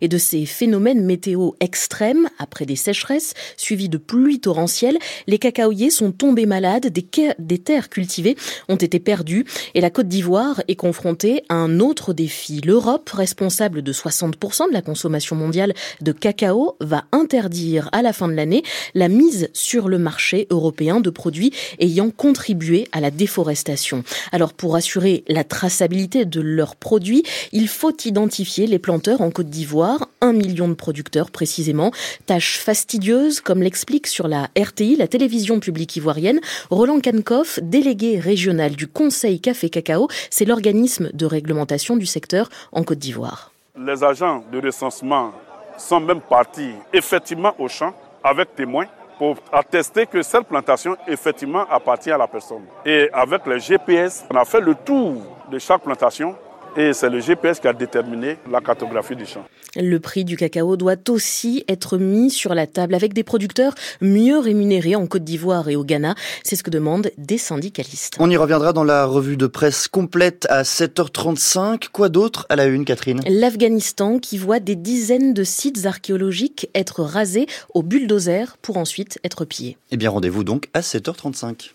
et 0.00 0.08
de 0.08 0.18
ces 0.18 0.46
phénomènes 0.46 1.04
météo 1.04 1.50
extrêmes, 1.60 2.28
après 2.38 2.66
des 2.66 2.76
sécheresses 2.76 3.34
suivies 3.56 3.88
de 3.88 3.98
pluies 3.98 4.40
torrentielles, 4.40 4.98
les 5.26 5.38
cacaoyers 5.38 5.90
sont 5.90 6.12
tombés 6.12 6.46
malades, 6.46 6.86
des, 6.88 7.06
des 7.38 7.58
terres 7.58 7.88
cultivées 7.88 8.36
ont 8.68 8.76
été 8.76 8.98
perdues 8.98 9.44
et 9.74 9.80
la 9.80 9.90
Côte 9.90 10.08
d'Ivoire 10.08 10.62
est 10.68 10.76
confrontée 10.76 11.42
à 11.48 11.54
un 11.54 11.80
autre 11.80 12.12
défi. 12.12 12.60
L'Europe, 12.64 13.08
responsable 13.10 13.82
de 13.82 13.92
60% 13.92 14.68
de 14.68 14.72
la 14.72 14.82
consommation 14.82 15.36
mondiale 15.36 15.74
de 16.00 16.12
cacao, 16.12 16.76
va 16.80 17.04
interdire 17.12 17.88
à 17.92 18.02
la 18.02 18.12
fin 18.12 18.28
de 18.28 18.34
l'année 18.34 18.62
la 18.94 19.08
mise 19.08 19.48
sur 19.52 19.88
le 19.88 19.98
marché 19.98 20.46
européen 20.50 21.00
de 21.00 21.10
produits 21.10 21.52
ayant 21.78 22.10
contribué 22.10 22.88
à 22.92 23.00
la 23.00 23.10
déforestation. 23.10 24.04
Alors 24.32 24.52
pour 24.52 24.76
assurer 24.76 25.24
la 25.28 25.44
traçabilité 25.44 26.24
de 26.24 26.40
leurs 26.40 26.76
produits, 26.76 27.22
il 27.52 27.68
faut 27.68 27.96
identifier 28.04 28.66
les 28.66 28.78
planteurs 28.78 29.20
en 29.20 29.30
Côte 29.34 29.50
d'Ivoire, 29.50 30.08
un 30.20 30.32
million 30.32 30.68
de 30.68 30.74
producteurs 30.74 31.32
précisément. 31.32 31.90
Tâche 32.24 32.58
fastidieuse, 32.58 33.40
comme 33.40 33.62
l'explique 33.62 34.06
sur 34.06 34.28
la 34.28 34.48
RTI, 34.56 34.94
la 34.96 35.08
télévision 35.08 35.58
publique 35.58 35.96
ivoirienne, 35.96 36.40
Roland 36.70 37.00
Kankoff, 37.00 37.58
délégué 37.60 38.20
régional 38.20 38.76
du 38.76 38.86
Conseil 38.86 39.40
Café 39.40 39.68
Cacao, 39.68 40.08
c'est 40.30 40.44
l'organisme 40.44 41.10
de 41.12 41.26
réglementation 41.26 41.96
du 41.96 42.06
secteur 42.06 42.48
en 42.70 42.84
Côte 42.84 43.00
d'Ivoire. 43.00 43.52
Les 43.76 44.04
agents 44.04 44.44
de 44.52 44.60
recensement 44.60 45.32
sont 45.76 45.98
même 45.98 46.20
partis 46.20 46.70
effectivement 46.92 47.54
au 47.58 47.66
champ 47.66 47.92
avec 48.22 48.54
témoins 48.54 48.86
pour 49.18 49.36
attester 49.52 50.06
que 50.06 50.22
cette 50.22 50.46
plantation 50.46 50.96
effectivement 51.08 51.66
appartient 51.68 52.12
à 52.12 52.18
la 52.18 52.28
personne. 52.28 52.62
Et 52.86 53.10
avec 53.12 53.46
le 53.46 53.58
GPS, 53.58 54.24
on 54.30 54.36
a 54.36 54.44
fait 54.44 54.60
le 54.60 54.76
tour 54.76 55.22
de 55.50 55.58
chaque 55.58 55.82
plantation 55.82 56.36
et 56.76 56.92
c'est 56.92 57.08
le 57.08 57.20
GPS 57.20 57.60
qui 57.60 57.68
a 57.68 57.72
déterminé 57.72 58.36
la 58.50 58.60
cartographie 58.60 59.16
du 59.16 59.26
champ. 59.26 59.44
Le 59.76 59.98
prix 59.98 60.24
du 60.24 60.36
cacao 60.36 60.76
doit 60.76 60.96
aussi 61.08 61.64
être 61.68 61.98
mis 61.98 62.30
sur 62.30 62.54
la 62.54 62.66
table 62.66 62.94
avec 62.94 63.12
des 63.12 63.24
producteurs 63.24 63.74
mieux 64.00 64.38
rémunérés 64.38 64.96
en 64.96 65.06
Côte 65.06 65.24
d'Ivoire 65.24 65.68
et 65.68 65.76
au 65.76 65.84
Ghana. 65.84 66.14
C'est 66.42 66.56
ce 66.56 66.62
que 66.62 66.70
demandent 66.70 67.10
des 67.18 67.38
syndicalistes. 67.38 68.14
On 68.18 68.30
y 68.30 68.36
reviendra 68.36 68.72
dans 68.72 68.84
la 68.84 69.04
revue 69.04 69.36
de 69.36 69.46
presse 69.46 69.88
complète 69.88 70.46
à 70.50 70.62
7h35. 70.62 71.88
Quoi 71.92 72.08
d'autre 72.08 72.46
à 72.48 72.56
la 72.56 72.66
une, 72.66 72.84
Catherine? 72.84 73.20
L'Afghanistan 73.28 74.18
qui 74.18 74.38
voit 74.38 74.60
des 74.60 74.76
dizaines 74.76 75.34
de 75.34 75.44
sites 75.44 75.86
archéologiques 75.86 76.68
être 76.74 77.02
rasés 77.02 77.46
au 77.74 77.82
bulldozer 77.82 78.56
pour 78.62 78.76
ensuite 78.76 79.18
être 79.24 79.44
pillés. 79.44 79.76
Eh 79.90 79.96
bien, 79.96 80.10
rendez-vous 80.10 80.44
donc 80.44 80.68
à 80.74 80.80
7h35. 80.80 81.70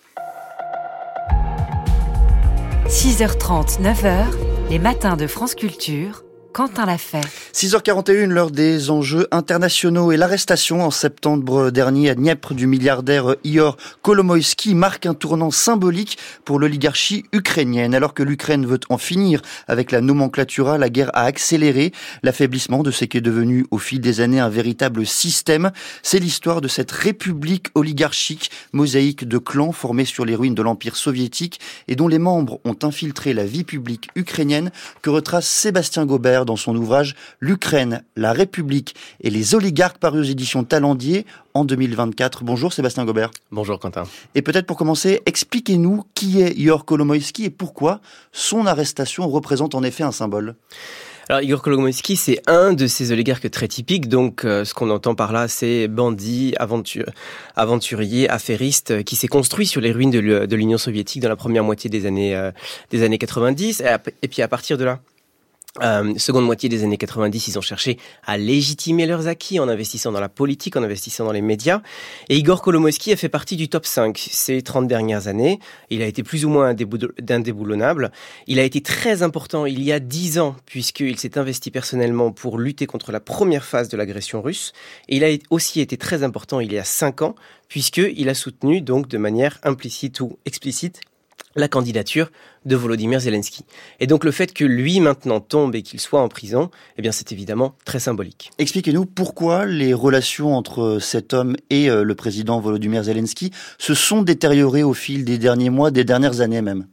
6h30, 2.90 3.82
9h, 3.82 4.59
les 4.70 4.78
matins 4.78 5.18
de 5.18 5.26
France 5.26 5.56
Culture. 5.56 6.24
Quentin 6.52 6.86
l'a 6.86 6.98
fait. 6.98 7.22
6h41, 7.54 8.26
l'heure 8.26 8.50
des 8.50 8.90
enjeux 8.90 9.28
internationaux 9.32 10.12
et 10.12 10.18
l'arrestation 10.18 10.84
en 10.84 10.90
septembre 10.90 11.70
dernier 11.70 12.10
à 12.10 12.16
Dniepr 12.16 12.56
du 12.56 12.66
milliardaire 12.66 13.36
Ior 13.44 13.78
Kolomoïski 14.02 14.74
marque 14.74 15.06
un 15.06 15.14
tournant 15.14 15.52
symbolique 15.52 16.18
pour 16.46 16.60
l'oligarchie 16.60 17.24
ukrainienne. 17.34 17.94
Alors 17.94 18.14
que 18.14 18.24
l'Ukraine 18.24 18.66
veut 18.66 18.80
en 18.90 18.98
finir 18.98 19.42
avec 19.68 19.92
la 19.92 20.02
nomenclatura, 20.02 20.78
la 20.78 20.90
guerre 20.90 21.12
a 21.14 21.26
accéléré 21.26 21.92
l'affaiblissement 22.24 22.82
de 22.82 22.92
ce 22.92 23.06
qui 23.06 23.18
est 23.18 23.22
devenu 23.22 23.68
au 23.70 23.78
fil 23.78 24.02
des 24.02 24.20
années 24.20 24.40
un 24.40 24.50
véritable 24.50 25.06
système. 25.06 25.72
C'est 26.02 26.20
l'histoire 26.20 26.62
de 26.62 26.68
cette 26.68 26.92
république 26.92 27.68
oligarchique, 27.76 28.50
mosaïque 28.74 29.28
de 29.28 29.38
clans 29.38 29.72
formés 29.72 30.06
sur 30.06 30.26
les 30.26 30.36
ruines 30.36 30.56
de 30.56 30.64
l'Empire 30.64 30.96
soviétique 30.96 31.60
et 31.88 31.96
dont 31.96 32.08
les 32.08 32.20
membres 32.20 32.60
ont 32.66 32.78
infiltré 32.82 33.34
la 33.34 33.46
vie 33.46 33.64
publique 33.64 34.10
ukrainienne 34.16 34.72
que 35.02 35.10
retrace 35.10 35.48
Sébastien 35.48 36.06
Gobert 36.06 36.39
dans 36.46 36.56
son 36.56 36.76
ouvrage 36.76 37.16
L'Ukraine, 37.40 38.04
la 38.16 38.34
République 38.34 38.96
et 39.22 39.30
les 39.30 39.56
oligarques 39.56 39.98
paru 39.98 40.20
aux 40.20 40.24
éditions 40.24 40.64
Talendier 40.64 41.26
en 41.54 41.66
2024. 41.66 42.44
Bonjour 42.44 42.74
Sébastien 42.74 43.06
Gobert. 43.06 43.32
Bonjour 43.52 43.80
Quentin. 43.80 44.04
Et 44.36 44.42
peut-être 44.42 44.66
pour 44.66 44.78
commencer, 44.78 45.22
expliquez-nous 45.26 46.04
qui 46.14 46.42
est 46.42 46.52
Igor 46.52 46.86
Kolomoïski 46.86 47.46
et 47.46 47.50
pourquoi 47.50 48.00
son 48.32 48.66
arrestation 48.66 49.28
représente 49.28 49.76
en 49.76 49.84
effet 49.84 50.04
un 50.04 50.12
symbole. 50.12 50.56
Alors 51.32 51.44
Igor 51.44 51.62
Kolomoïski, 51.62 52.16
c'est 52.16 52.42
un 52.48 52.74
de 52.74 52.88
ces 52.88 53.12
oligarques 53.12 53.52
très 53.52 53.68
typiques. 53.68 54.10
Donc, 54.10 54.46
euh, 54.46 54.66
ce 54.66 54.74
qu'on 54.74 54.90
entend 54.90 55.14
par 55.14 55.32
là, 55.32 55.48
c'est 55.48 55.88
bandit, 55.88 56.56
aventurier, 57.56 58.28
affairiste, 58.28 59.04
qui 59.04 59.16
s'est 59.16 59.28
construit 59.28 59.68
sur 59.68 59.80
les 59.80 59.92
ruines 59.92 60.10
de 60.10 60.56
l'Union 60.56 60.80
soviétique 60.80 61.22
dans 61.22 61.30
la 61.30 61.36
première 61.36 61.64
moitié 61.64 61.88
des 61.88 62.08
années 62.08 62.36
euh, 62.36 62.50
des 62.90 63.04
années 63.04 63.20
90. 63.20 63.84
et 64.24 64.28
puis 64.28 64.42
à 64.42 64.48
partir 64.48 64.80
de 64.80 64.86
là, 64.86 65.02
euh, 65.84 66.18
seconde 66.18 66.46
moitié 66.46 66.68
des 66.68 66.84
années 66.84 66.98
90, 66.98 67.48
ils 67.48 67.60
ont 67.60 67.62
cherché 67.62 68.00
à 68.26 68.38
légitimer 68.38 69.06
leurs 69.06 69.28
acquis 69.28 69.60
en 69.60 69.70
investissant 69.70 70.12
dans 70.12 70.20
la 70.20 70.28
politique, 70.28 70.76
en 70.76 70.84
investissant 70.84 71.26
dans 71.26 71.32
les 71.32 71.42
médias. 71.42 71.82
Et 72.28 72.38
Igor 72.38 72.64
Kolomoïski 72.64 73.14
a 73.14 73.16
fait 73.16 73.30
partie 73.30 73.56
du 73.56 73.70
top 73.70 73.86
5 73.86 74.18
ces 74.18 74.64
30 74.64 74.88
dernières 74.88 75.28
années. 75.28 75.60
Il 75.92 76.02
a 76.02 76.08
été 76.08 76.24
plus 76.24 76.44
ou 76.44 76.50
moins 76.50 76.70
indéboulonnable. 76.70 78.12
Il 78.48 78.60
a 78.60 78.64
été 78.64 78.82
très 78.82 79.22
important 79.22 79.68
il 79.68 79.84
y 79.84 79.92
a 79.92 80.00
10 80.00 80.40
ans, 80.40 80.56
puisqu'il 80.66 81.20
s'est 81.20 81.38
investi 81.38 81.70
personnellement 81.70 82.32
pour 82.32 82.58
lutter 82.58 82.88
contre 82.88 83.12
la 83.12 83.20
première 83.20 83.64
phase 83.64 83.90
de 83.90 83.98
l'agression 83.98 84.42
russe. 84.42 84.74
Et 85.08 85.18
il 85.18 85.24
a 85.24 85.30
aussi 85.52 85.82
été 85.82 85.98
très 85.98 86.24
important 86.24 86.60
il 86.60 86.74
y 86.74 86.80
a 86.80 86.84
5 86.84 87.22
ans, 87.22 87.36
puisqu'il 87.68 88.28
a 88.28 88.34
soutenu 88.34 88.82
donc 88.82 89.08
de 89.08 89.20
manière 89.20 89.60
implicite 89.64 90.20
ou 90.20 90.40
explicite 90.46 91.02
la 91.56 91.68
candidature 91.68 92.32
de 92.66 92.76
Volodymyr 92.76 93.20
Zelensky. 93.20 93.66
Et 94.00 94.08
donc 94.08 94.24
le 94.24 94.32
fait 94.32 94.54
que 94.54 94.66
lui 94.66 95.00
maintenant 95.00 95.40
tombe 95.40 95.76
et 95.76 95.82
qu'il 95.82 96.00
soit 96.00 96.22
en 96.22 96.28
prison, 96.28 96.70
eh 96.98 97.02
bien 97.02 97.12
c'est 97.12 97.32
évidemment 97.32 97.76
très 97.86 98.00
symbolique. 98.00 98.52
Expliquez-nous 98.58 99.06
pourquoi 99.06 99.66
les 99.66 99.94
relations 99.94 100.56
entre 100.56 101.00
cet 101.00 101.34
homme 101.34 101.56
et 101.70 101.90
euh, 101.90 102.04
le 102.04 102.16
président 102.16 102.60
Volodymyr 102.60 103.04
Zelensky 103.04 103.52
se 103.78 103.94
sont 103.94 104.22
détériorées 104.22 104.84
au 104.84 104.94
fil 104.94 105.26
des 105.26 105.38
derniers 105.38 105.70
mois, 105.70 105.92
des 105.92 106.04
dernières 106.04 106.42
années 106.42 106.62
même 106.62 106.88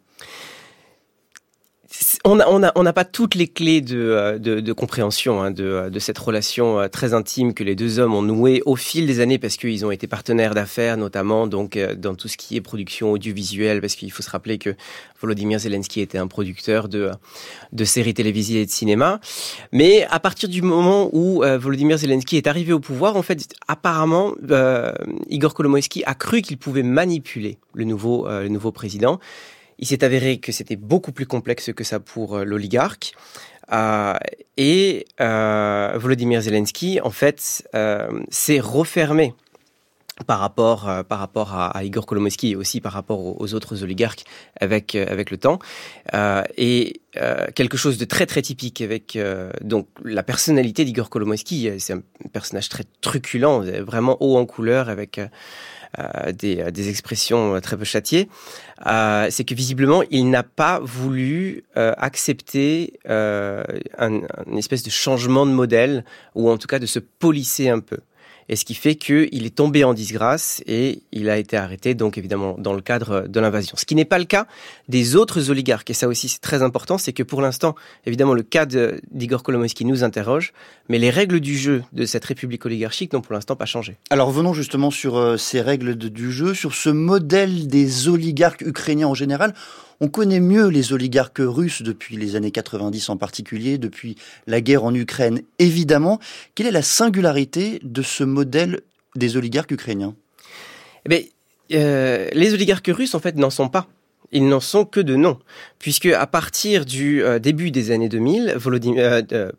on 2.25 2.37
n'a 2.37 2.51
on 2.51 2.63
a, 2.63 2.73
on 2.75 2.85
pas 2.93 3.05
toutes 3.05 3.35
les 3.35 3.49
clés 3.49 3.81
de, 3.81 3.99
euh, 3.99 4.39
de, 4.39 4.73
compréhension 4.73 5.43
hein, 5.43 5.51
de, 5.51 5.89
de, 5.91 5.99
cette 5.99 6.19
relation 6.19 6.79
euh, 6.81 6.89
très 6.89 7.15
intime 7.15 7.55
que 7.55 7.65
les 7.65 7.75
deux 7.75 7.99
hommes 7.99 8.15
ont 8.15 8.23
nouée 8.23 8.63
au 8.65 8.77
fil 8.77 9.07
des 9.07 9.21
années 9.21 9.39
parce 9.39 9.57
qu'ils 9.57 9.85
ont 9.85 9.91
été 9.91 10.07
partenaires 10.07 10.55
d'affaires, 10.55 10.97
notamment 10.97 11.47
donc 11.47 11.77
euh, 11.77 11.95
dans 11.95 12.15
tout 12.15 12.29
ce 12.29 12.37
qui 12.37 12.57
est 12.57 12.61
production 12.61 13.13
audiovisuelle, 13.13 13.81
parce 13.81 13.95
qu'il 13.95 14.11
faut 14.13 14.23
se 14.23 14.31
rappeler 14.31 14.59
que 14.59 14.75
Volodymyr 15.21 15.59
Zelensky 15.59 16.01
était 16.01 16.19
un 16.19 16.27
producteur 16.27 16.89
de, 16.89 17.11
de 17.73 17.85
séries 17.85 18.15
télévisées 18.15 18.63
et 18.63 18.67
de 18.67 18.71
cinéma. 18.71 19.21
Mais 19.73 20.07
à 20.11 20.21
partir 20.21 20.49
du 20.49 20.63
moment 20.63 21.09
où 21.13 21.43
Volodymyr 21.43 21.99
Zelensky 21.99 22.37
est 22.37 22.47
arrivé 22.47 22.73
au 22.73 22.81
pouvoir, 22.81 23.17
en 23.17 23.23
fait, 23.23 23.49
apparemment, 23.67 24.35
Igor 25.31 25.55
Kolomoïski 25.55 26.05
a 26.05 26.15
cru 26.15 26.43
qu'il 26.43 26.59
pouvait 26.59 26.83
manipuler 26.83 27.59
le 27.73 27.85
nouveau, 27.85 28.29
le 28.29 28.49
nouveau 28.49 28.73
président. 28.73 29.19
Il 29.79 29.87
s'est 29.87 30.05
avéré 30.05 30.39
que 30.39 30.53
c'était 30.53 30.77
beaucoup 30.77 31.13
plus 31.13 31.27
complexe 31.27 31.73
que 31.73 31.85
ça 31.85 32.01
pour 32.01 32.37
euh, 32.37 32.45
l'oligarque. 32.45 33.13
Euh, 33.73 34.15
et 34.57 35.07
euh, 35.21 35.93
Volodymyr 35.97 36.41
Zelensky, 36.41 37.01
en 37.01 37.11
fait, 37.11 37.69
s'est 38.31 38.61
refermé 38.61 39.35
par 40.25 40.39
rapport 40.39 40.89
euh, 40.89 41.03
par 41.03 41.19
rapport 41.19 41.55
à, 41.55 41.85
Igor 41.85 42.07
Kolomoisky 42.07 42.53
et 42.53 42.57
aussi 42.57 42.81
par 42.81 42.93
rapport 42.93 43.41
aux, 43.41 43.55
autres 43.55 43.83
oligarques 43.83 44.25
avec 44.59 44.95
euh, 44.95 45.07
avec 45.09 45.31
le 45.31 45.37
temps 45.37 45.59
euh, 46.15 46.43
et 46.57 47.01
quelque 47.55 47.79
chose 47.79 47.97
de 47.97 48.05
très 48.05 48.27
très 48.27 48.43
typique 48.43 48.83
avec 48.83 49.19
donc 49.63 49.89
la 50.05 50.23
personnalité 50.23 50.85
d'Igor 50.85 51.09
Kolomoisky 51.09 51.81
c'est 51.81 51.95
un 51.95 52.03
personnage 52.31 52.69
très 52.69 52.85
truculent 53.01 53.63
vraiment 53.81 54.19
haut 54.21 54.37
en 54.37 54.45
couleur 54.45 54.91
avec 54.91 55.19
des, 56.33 56.71
des, 56.71 56.89
expressions 56.89 57.61
très 57.61 57.77
peu 57.77 57.85
châtiées, 57.85 58.29
c'est 58.85 59.45
que 59.45 59.55
visiblement 59.55 60.03
il 60.11 60.31
n'a 60.31 60.43
pas 60.43 60.81
voulu 60.81 61.65
accepter 61.75 62.99
un, 63.07 63.63
une 63.99 64.59
espèce 64.59 64.83
de 64.83 64.91
changement 64.91 65.47
de 65.47 65.53
modèle 65.53 66.05
ou 66.35 66.51
en 66.51 66.59
tout 66.59 66.69
cas 66.69 66.79
de 66.79 66.87
se 66.87 66.99
polisser 66.99 67.69
un 67.69 67.81
peu 67.81 67.99
et 68.49 68.57
ce 68.57 68.65
qui 68.65 68.75
fait 68.75 68.95
qu'il 68.95 69.47
est 69.47 69.55
tombé 69.55 69.85
en 69.85 69.95
disgrâce 69.95 70.63
et 70.67 71.03
il 71.13 71.29
a 71.31 71.39
été 71.39 71.57
arrêté, 71.57 71.95
donc 71.95 72.19
évidemment 72.19 72.57
dans 72.59 72.73
le 72.73 72.81
cadre 72.81 73.27
de 73.29 73.41
l'invasion. 73.41 73.77
Ce 73.77 73.85
qui 73.85 73.95
n'est 73.95 74.05
pas 74.05 74.19
le 74.19 74.25
cas 74.25 74.47
des 74.89 75.17
autres 75.17 75.51
oligarques, 75.51 75.91
et 75.91 75.95
ça 75.95 76.09
aussi 76.09 76.29
c'est 76.29 76.41
très 76.41 76.63
important, 76.63 76.99
c'est 76.99 77.13
que 77.13 77.23
pour 77.23 77.43
l'instant, 77.43 77.75
évidemment, 78.05 78.35
le 78.35 78.43
cas 78.43 78.67
d'Igor 78.67 79.43
Kolomoisky 79.43 79.85
nous 79.85 80.05
interroge, 80.05 80.53
mais 80.89 80.99
les 80.99 81.11
règles 81.11 81.41
du 81.41 81.57
jeu 81.57 81.83
de 81.93 82.05
cette 82.05 82.25
république 82.25 82.65
oligarchique 82.67 83.13
n'ont 83.13 83.21
pour 83.21 83.35
l'instant 83.35 83.57
pas 83.57 83.67
changé. 83.67 83.97
Alors 84.11 84.31
venons 84.31 84.55
justement 84.55 84.91
sur 84.91 85.17
euh, 85.17 85.37
ces 85.37 85.61
règles 85.61 85.97
du 85.97 86.33
jeu, 86.33 86.55
sur 86.55 86.75
ce 86.75 86.91
modèle 86.91 87.67
des 87.67 88.09
oligarques 88.09 88.63
ukrainiens 88.63 89.09
en 89.09 89.15
général. 89.15 89.55
On 90.01 90.09
connaît 90.09 90.41
mieux 90.41 90.69
les 90.69 90.93
oligarques 90.93 91.41
russes 91.41 91.83
depuis 91.83 92.17
les 92.17 92.37
années 92.37 92.51
90 92.51 93.09
en 93.09 93.17
particulier, 93.17 93.79
depuis 93.79 94.17
la 94.47 94.61
guerre 94.61 94.85
en 94.85 94.95
Ukraine 94.95 95.41
évidemment. 95.59 96.21
Quelle 96.55 96.67
est 96.67 96.73
la 96.73 96.83
singularité 96.83 97.81
de 97.83 98.03
ce 98.03 98.25
modèle 98.25 98.83
des 99.15 99.37
oligarques 99.37 99.71
ukrainiens? 99.71 100.15
Eh 101.09 101.33
euh, 101.73 102.29
Les 102.33 102.53
oligarques 102.53 102.91
russes 102.93 103.15
en 103.15 103.21
fait 103.21 103.37
n'en 103.37 103.51
sont 103.51 103.69
pas. 103.69 103.89
Ils 104.33 104.49
n'en 104.49 104.61
sont 104.61 104.85
que 104.85 105.01
de 105.01 105.15
nom, 105.15 105.39
puisque 105.79 106.07
à 106.07 106.27
partir 106.27 106.85
du 106.85 107.23
euh, 107.23 107.39
début 107.39 107.71
des 107.71 107.93
années 107.93 108.09
2000, 108.09 108.55
Volodymyr, 108.57 109.23
euh, 109.33 109.53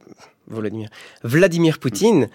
Vladimir 1.24 1.80
Poutine 1.80 2.30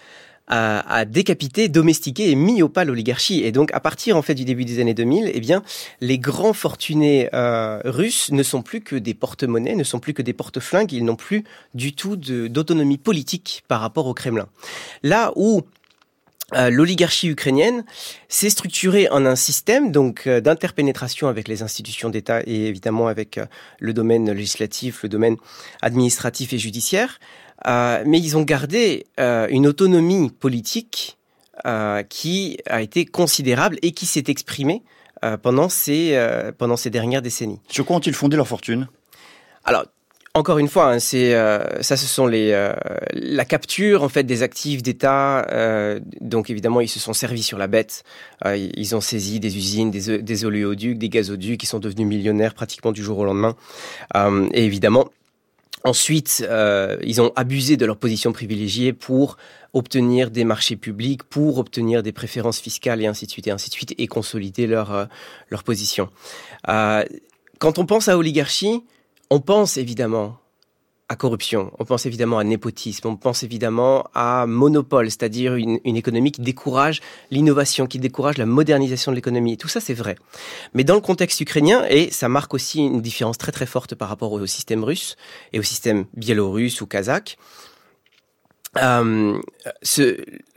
a, 0.49 1.05
décapité, 1.05 1.69
domestiqué 1.69 2.31
et 2.31 2.35
mis 2.35 2.63
au 2.63 2.69
pas 2.69 2.85
l'oligarchie. 2.85 3.43
Et 3.43 3.53
donc, 3.53 3.73
à 3.73 3.81
partir 3.81 4.17
en 4.17 4.23
fait 4.23 4.35
du 4.35 4.45
début 4.45 4.65
des 4.65 4.81
années 4.81 4.95
2000, 4.95 5.31
eh 5.33 5.41
bien, 5.41 5.63
les 6.01 6.19
grands 6.19 6.53
fortunés 6.53 7.29
euh, 7.33 7.81
russes 7.85 8.31
ne 8.33 8.43
sont 8.43 8.63
plus 8.63 8.81
que 8.81 8.97
des 8.97 9.15
porte-monnaies, 9.15 9.75
ne 9.75 9.85
sont 9.85 10.01
plus 10.01 10.15
que 10.15 10.23
des 10.23 10.33
porte-flingues. 10.33 10.93
Ils 10.93 11.05
n'ont 11.05 11.17
plus 11.17 11.45
du 11.75 11.95
tout 11.95 12.17
d'autonomie 12.17 12.99
politique 12.99 13.65
par 13.69 13.81
rapport 13.81 14.07
au 14.07 14.15
Kremlin. 14.15 14.49
Là 15.03 15.33
où 15.37 15.63
euh, 16.55 16.69
l'oligarchie 16.69 17.29
ukrainienne 17.29 17.85
s'est 18.29 18.51
structurée 18.51 19.09
en 19.09 19.25
un 19.25 19.37
système 19.37 19.91
donc 19.91 20.27
euh, 20.27 20.41
d'interpénétration 20.41 21.29
avec 21.29 21.49
les 21.49 21.63
institutions 21.63 22.11
d'État 22.11 22.43
et 22.47 22.67
évidemment 22.67 23.09
avec 23.09 23.41
le 23.79 23.95
domaine 23.95 24.31
législatif, 24.31 25.03
le 25.03 25.09
domaine 25.09 25.37
administratif 25.81 26.53
et 26.53 26.59
judiciaire, 26.59 27.19
euh, 27.19 27.42
mais 27.66 28.19
ils 28.19 28.37
ont 28.37 28.42
gardé 28.42 29.07
euh, 29.21 29.47
une 29.50 29.66
autonomie 29.66 30.31
politique 30.31 31.19
euh, 31.66 32.02
qui 32.02 32.59
a 32.66 32.83
été 32.83 33.04
considérable 33.04 33.78
et 33.83 33.92
qui 33.92 34.07
s'est 34.07 34.25
exprimée 34.28 34.83
pendant 35.42 35.69
ces 35.69 36.19
pendant 36.59 36.76
ces 36.76 36.90
dernières 36.90 37.23
décennies. 37.23 37.61
Sur 37.69 37.87
quoi 37.87 37.95
ont-ils 37.95 38.12
fondé 38.12 38.37
leur 38.37 38.49
fortune? 38.49 38.88
Alors 39.64 39.85
encore 40.35 40.59
une 40.59 40.66
fois, 40.66 40.90
hein, 40.90 40.99
c'est 40.99 41.33
ça, 41.81 41.97
ce 41.97 42.07
sont 42.07 42.26
les 42.26 42.50
la 43.12 43.45
capture 43.45 44.02
en 44.02 44.09
fait 44.09 44.25
des 44.25 44.42
actifs 44.42 44.83
d'État. 44.83 45.47
donc 46.21 46.50
évidemment, 46.50 46.81
ils 46.81 46.88
se 46.88 46.99
sont 46.99 47.12
servis 47.12 47.45
sur 47.45 47.57
la 47.57 47.69
bête. 47.69 48.02
ils 48.45 48.97
ont 48.97 49.00
saisi 49.00 49.38
des 49.38 49.57
usines, 49.57 49.92
des, 49.92 50.21
des 50.21 50.45
oléoducs, 50.45 50.99
des 50.99 51.09
gazoducs, 51.09 51.61
qui 51.61 51.66
sont 51.66 51.78
devenus 51.78 52.09
millionnaires 52.09 52.54
pratiquement 52.54 52.90
du 52.90 53.04
jour 53.04 53.19
au 53.19 53.25
lendemain. 53.25 53.54
et 54.52 54.64
évidemment, 54.64 55.09
Ensuite, 55.85 56.47
euh, 56.49 56.97
ils 57.03 57.21
ont 57.21 57.33
abusé 57.35 57.77
de 57.77 57.85
leur 57.85 57.97
position 57.97 58.33
privilégiée 58.33 58.93
pour 58.93 59.37
obtenir 59.73 60.31
des 60.31 60.45
marchés 60.45 60.77
publics, 60.77 61.25
pour 61.25 61.59
obtenir 61.59 62.03
des 62.03 62.12
préférences 62.12 62.61
fiscales 62.61 63.03
et 63.03 63.07
ainsi 63.07 63.27
de 63.27 63.31
suite 63.31 63.49
et 63.49 63.51
ainsi 63.51 63.69
de 63.69 63.75
suite 63.75 63.95
et 63.99 64.07
consolider 64.07 64.67
leur 64.67 64.93
euh, 64.93 65.05
leur 65.51 65.65
position. 65.65 66.09
Euh, 66.69 67.05
quand 67.59 67.79
on 67.79 67.87
pense 67.87 68.09
à 68.09 68.17
oligarchie, 68.17 68.85
on 69.31 69.41
pense 69.41 69.77
évidemment 69.77 70.42
corruption, 71.16 71.73
on 71.78 71.85
pense 71.85 72.07
évidemment 72.07 72.38
à 72.38 72.45
népotisme, 72.45 73.09
on 73.09 73.16
pense 73.16 73.42
évidemment 73.42 74.04
à 74.14 74.47
monopole, 74.47 75.11
c'est-à-dire 75.11 75.54
une, 75.54 75.78
économie 75.85 76.33
qui 76.33 76.40
décourage 76.40 77.00
l'innovation, 77.31 77.87
qui 77.87 77.99
décourage 77.99 78.38
la 78.38 78.47
modernisation 78.47 79.12
de 79.12 79.16
l'économie. 79.16 79.57
Tout 79.57 79.69
ça, 79.69 79.81
c'est 79.81 79.95
vrai. 79.95 80.16
Mais 80.75 80.85
dans 80.85 80.95
le 80.95 81.00
contexte 81.00 81.40
ukrainien, 81.40 81.85
et 81.88 82.11
ça 82.11 82.28
marque 82.28 82.54
aussi 82.54 82.81
une 82.81 83.02
différence 83.02 83.38
très 83.38 83.52
très 83.52 83.66
forte 83.66 83.95
par 83.95 84.09
rapport 84.09 84.33
au 84.33 84.47
système 84.47 84.85
russe 84.85 85.16
et 85.52 85.59
au 85.59 85.62
système 85.62 86.04
biélorusse 86.14 86.81
ou 86.81 86.87
kazakh, 86.87 87.38
euh, 88.78 89.38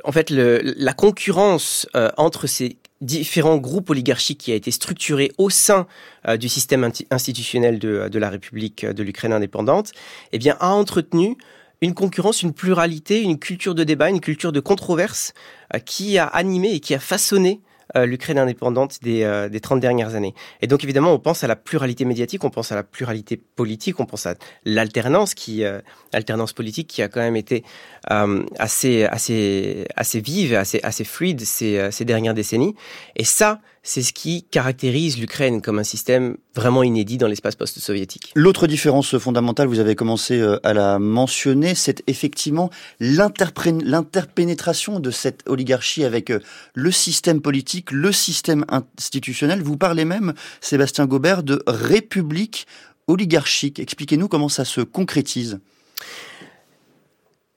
en 0.03 0.12
fait, 0.12 0.29
la 0.29 0.93
concurrence 0.93 1.88
euh, 1.95 2.12
entre 2.17 2.47
ces 2.47 2.77
différents 3.05 3.57
groupes 3.57 3.89
oligarchiques 3.89 4.39
qui 4.39 4.51
a 4.51 4.55
été 4.55 4.71
structuré 4.71 5.31
au 5.38 5.50
sein 5.50 5.88
euh, 6.27 6.38
du 6.38 6.50
système 6.50 6.89
institutionnel 7.12 7.79
de, 7.79 8.09
de, 8.09 8.19
la 8.19 8.29
République 8.29 8.85
de 8.85 9.03
l'Ukraine 9.03 9.33
indépendante, 9.33 9.91
eh 10.31 10.38
bien, 10.38 10.57
a 10.59 10.69
entretenu 10.69 11.38
une 11.81 11.93
concurrence, 11.93 12.41
une 12.41 12.53
pluralité, 12.53 13.21
une 13.21 13.39
culture 13.39 13.75
de 13.75 13.84
débat, 13.84 14.10
une 14.10 14.21
culture 14.21 14.51
de 14.51 14.60
controverse 14.60 15.34
euh, 15.73 15.80
qui 15.80 16.17
a 16.17 16.25
animé 16.25 16.73
et 16.73 16.80
qui 16.80 16.93
a 16.93 16.99
façonné 16.99 17.62
euh, 17.95 18.06
l'Ukraine 18.06 18.39
indépendante 18.39 19.01
des, 19.03 19.23
euh, 19.23 19.47
des 19.47 19.60
30 19.60 19.80
dernières 19.80 20.15
années. 20.15 20.34
Et 20.62 20.67
donc 20.67 20.84
évidemment, 20.84 21.13
on 21.13 21.19
pense 21.19 21.43
à 21.43 21.47
la 21.47 21.56
pluralité 21.56 22.03
médiatique, 22.03 22.43
on 22.43 22.49
pense 22.49 22.71
à 22.71 22.75
la 22.75 22.84
pluralité 22.84 23.38
politique, 23.38 23.99
on 23.99 24.06
pense 24.06 24.25
à 24.25 24.36
l'alternance 24.65 25.34
qui 25.34 25.63
euh, 25.63 25.80
alternance 26.12 26.51
politique 26.51 26.88
qui 26.88 27.01
a 27.03 27.08
quand 27.08 27.21
même 27.21 27.36
été 27.36 27.63
assez 28.08 29.06
assez 29.06 29.86
assez 29.96 30.20
vive, 30.20 30.56
assez 30.56 30.80
assez 30.84 31.04
fluide 31.04 31.41
ces, 31.41 31.89
ces 31.91 32.06
dernières 32.06 32.34
décennies. 32.34 32.76
Et 33.15 33.24
ça, 33.24 33.60
c'est 33.86 34.02
ce 34.02 34.12
qui 34.12 34.44
caractérise 34.44 35.18
l'Ukraine 35.20 35.62
comme 35.62 35.78
un 35.78 35.84
système 35.84 36.38
vraiment 36.56 36.82
inédit 36.82 37.20
dans 37.20 37.28
l'espace 37.28 37.56
post-soviétique. 37.56 38.32
L'autre 38.34 38.65
différence 38.65 39.15
fondamentale, 39.20 39.68
vous 39.68 39.78
avez 39.80 39.94
commencé 39.96 40.39
euh, 40.39 40.58
à 40.63 40.74
la 40.74 40.98
mentionner, 40.98 41.76
c'est 41.76 42.02
effectivement 42.08 42.72
l'interpénétration 43.00 45.00
de 45.00 45.12
cette 45.12 45.48
oligarchie 45.48 46.04
avec 46.04 46.32
euh, 46.32 46.39
le 46.74 46.91
système 46.91 47.41
politique, 47.41 47.91
le 47.91 48.12
système 48.12 48.65
institutionnel. 48.70 49.62
Vous 49.62 49.78
parlez 49.78 50.04
même, 50.04 50.34
Sébastien 50.62 51.06
Gobert, 51.06 51.44
de 51.44 51.62
république 51.68 52.65
oligarchique. 53.06 53.80
Expliquez-nous 53.80 54.28
comment 54.28 54.50
ça 54.50 54.65
se 54.65 54.82
concrétise 54.82 55.60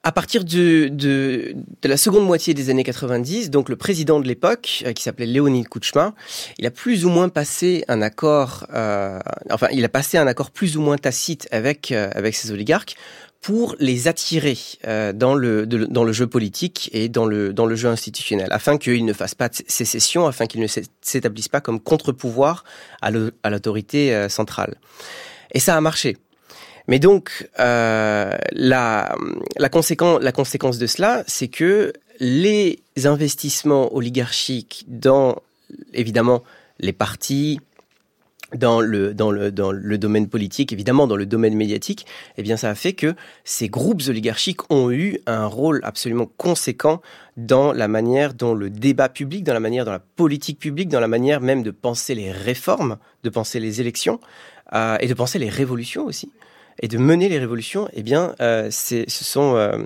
à 0.09 0.13
partir 0.13 0.43
de, 0.43 0.89
de, 0.89 1.55
de, 1.83 1.89
la 1.89 1.99
seconde 1.99 2.25
moitié 2.25 2.55
des 2.55 2.71
années 2.71 2.83
90, 2.83 3.51
donc 3.51 3.69
le 3.69 3.77
président 3.77 4.21
de 4.21 4.27
l'époque, 4.27 4.83
euh, 4.87 4.95
qui 4.95 5.03
s'appelait 5.03 5.27
Leonid 5.27 5.69
Kouchma, 5.69 6.15
il 6.59 6.65
a 6.65 6.71
plus 6.71 7.05
ou 7.05 7.11
moins 7.11 7.29
passé 7.29 7.85
un 7.89 8.01
accord, 8.01 8.67
euh, 8.73 9.19
enfin, 9.51 9.69
il 9.71 9.85
a 9.85 9.91
passé 9.91 10.17
un 10.17 10.27
accord 10.27 10.51
plus 10.51 10.79
ou 10.79 10.81
moins 10.81 10.97
tacite 10.97 11.47
avec 11.51 11.93
euh, 11.93 12.09
avec 12.15 12.37
ses 12.37 12.51
oligarques 12.53 12.95
pour 13.43 13.77
les 13.81 14.09
attirer 14.09 14.57
euh, 14.87 15.13
dans 15.13 15.35
le 15.35 15.67
dans 15.67 16.05
le 16.05 16.13
jeu 16.13 16.27
politique 16.27 16.89
et 16.95 17.11
dans 17.11 17.27
le 17.27 17.53
dans 17.53 17.67
le 17.67 17.77
jeu 17.77 17.91
institutionnel, 17.91 18.49
afin 18.51 18.79
qu'ils 18.79 19.05
ne 19.05 19.13
fassent 19.13 19.35
pas 19.35 19.51
de 19.51 19.57
sécession, 19.67 20.27
afin 20.27 20.47
qu'ils 20.47 20.63
ne 20.63 20.69
s'établissent 21.03 21.51
pas 21.51 21.61
comme 21.61 21.81
contre-pouvoir 21.81 22.65
à 23.03 23.11
l'autorité 23.51 24.27
centrale. 24.31 24.77
Et 25.53 25.61
ça 25.61 25.77
a 25.77 25.81
marché. 25.83 26.17
Mais 26.89 26.99
donc, 26.99 27.49
euh, 27.61 28.37
la, 28.53 29.15
la, 29.59 29.69
conséquence, 29.69 30.21
la 30.23 30.33
conséquence 30.33 30.79
de 30.79 30.87
cela, 30.87 31.23
c'est 31.27 31.49
que 31.49 31.93
les 32.19 32.81
investissements 33.05 33.95
oligarchiques 33.95 34.85
dans, 34.89 35.37
évidemment, 35.93 36.43
les 36.81 36.95
partis, 36.95 37.61
dans 38.55 38.81
le, 38.81 39.13
dans, 39.13 39.31
le, 39.31 39.53
dans 39.53 39.71
le 39.71 39.99
domaine 39.99 40.27
politique, 40.27 40.73
évidemment 40.73 41.07
dans 41.07 41.17
le 41.17 41.27
domaine 41.27 41.55
médiatique, 41.55 42.07
eh 42.39 42.43
bien 42.43 42.57
ça 42.57 42.71
a 42.71 42.75
fait 42.75 42.95
que 42.95 43.15
ces 43.45 43.69
groupes 43.69 44.01
oligarchiques 44.09 44.73
ont 44.73 44.91
eu 44.91 45.21
un 45.27 45.45
rôle 45.45 45.81
absolument 45.85 46.31
conséquent 46.39 47.03
dans 47.37 47.75
la 47.75 47.89
manière 47.89 48.33
dont 48.33 48.55
le 48.55 48.71
débat 48.71 49.11
public, 49.11 49.45
dans 49.45 49.53
la 49.53 49.61
manière 49.61 49.85
dont 49.85 49.93
la 49.93 49.99
politique 49.99 50.59
publique, 50.59 50.89
dans 50.89 51.01
la 51.01 51.09
manière 51.09 51.43
même 51.43 51.63
de 51.63 51.71
penser 51.71 52.15
les 52.15 52.33
réformes, 52.33 52.97
de 53.23 53.29
penser 53.29 53.61
les 53.61 53.83
élections 53.83 54.19
euh, 54.73 54.97
et 55.01 55.09
de 55.09 55.15
penser 55.15 55.39
les 55.39 55.51
révolutions 55.51 56.07
aussi 56.07 56.31
et 56.81 56.89
de 56.89 56.99
mener 56.99 57.29
les 57.29 57.39
révolutions, 57.39 57.89
eh 57.93 58.03
bien, 58.03 58.35
euh, 58.41 58.71
ce 58.71 59.05
sont, 59.09 59.57
euh, 59.57 59.79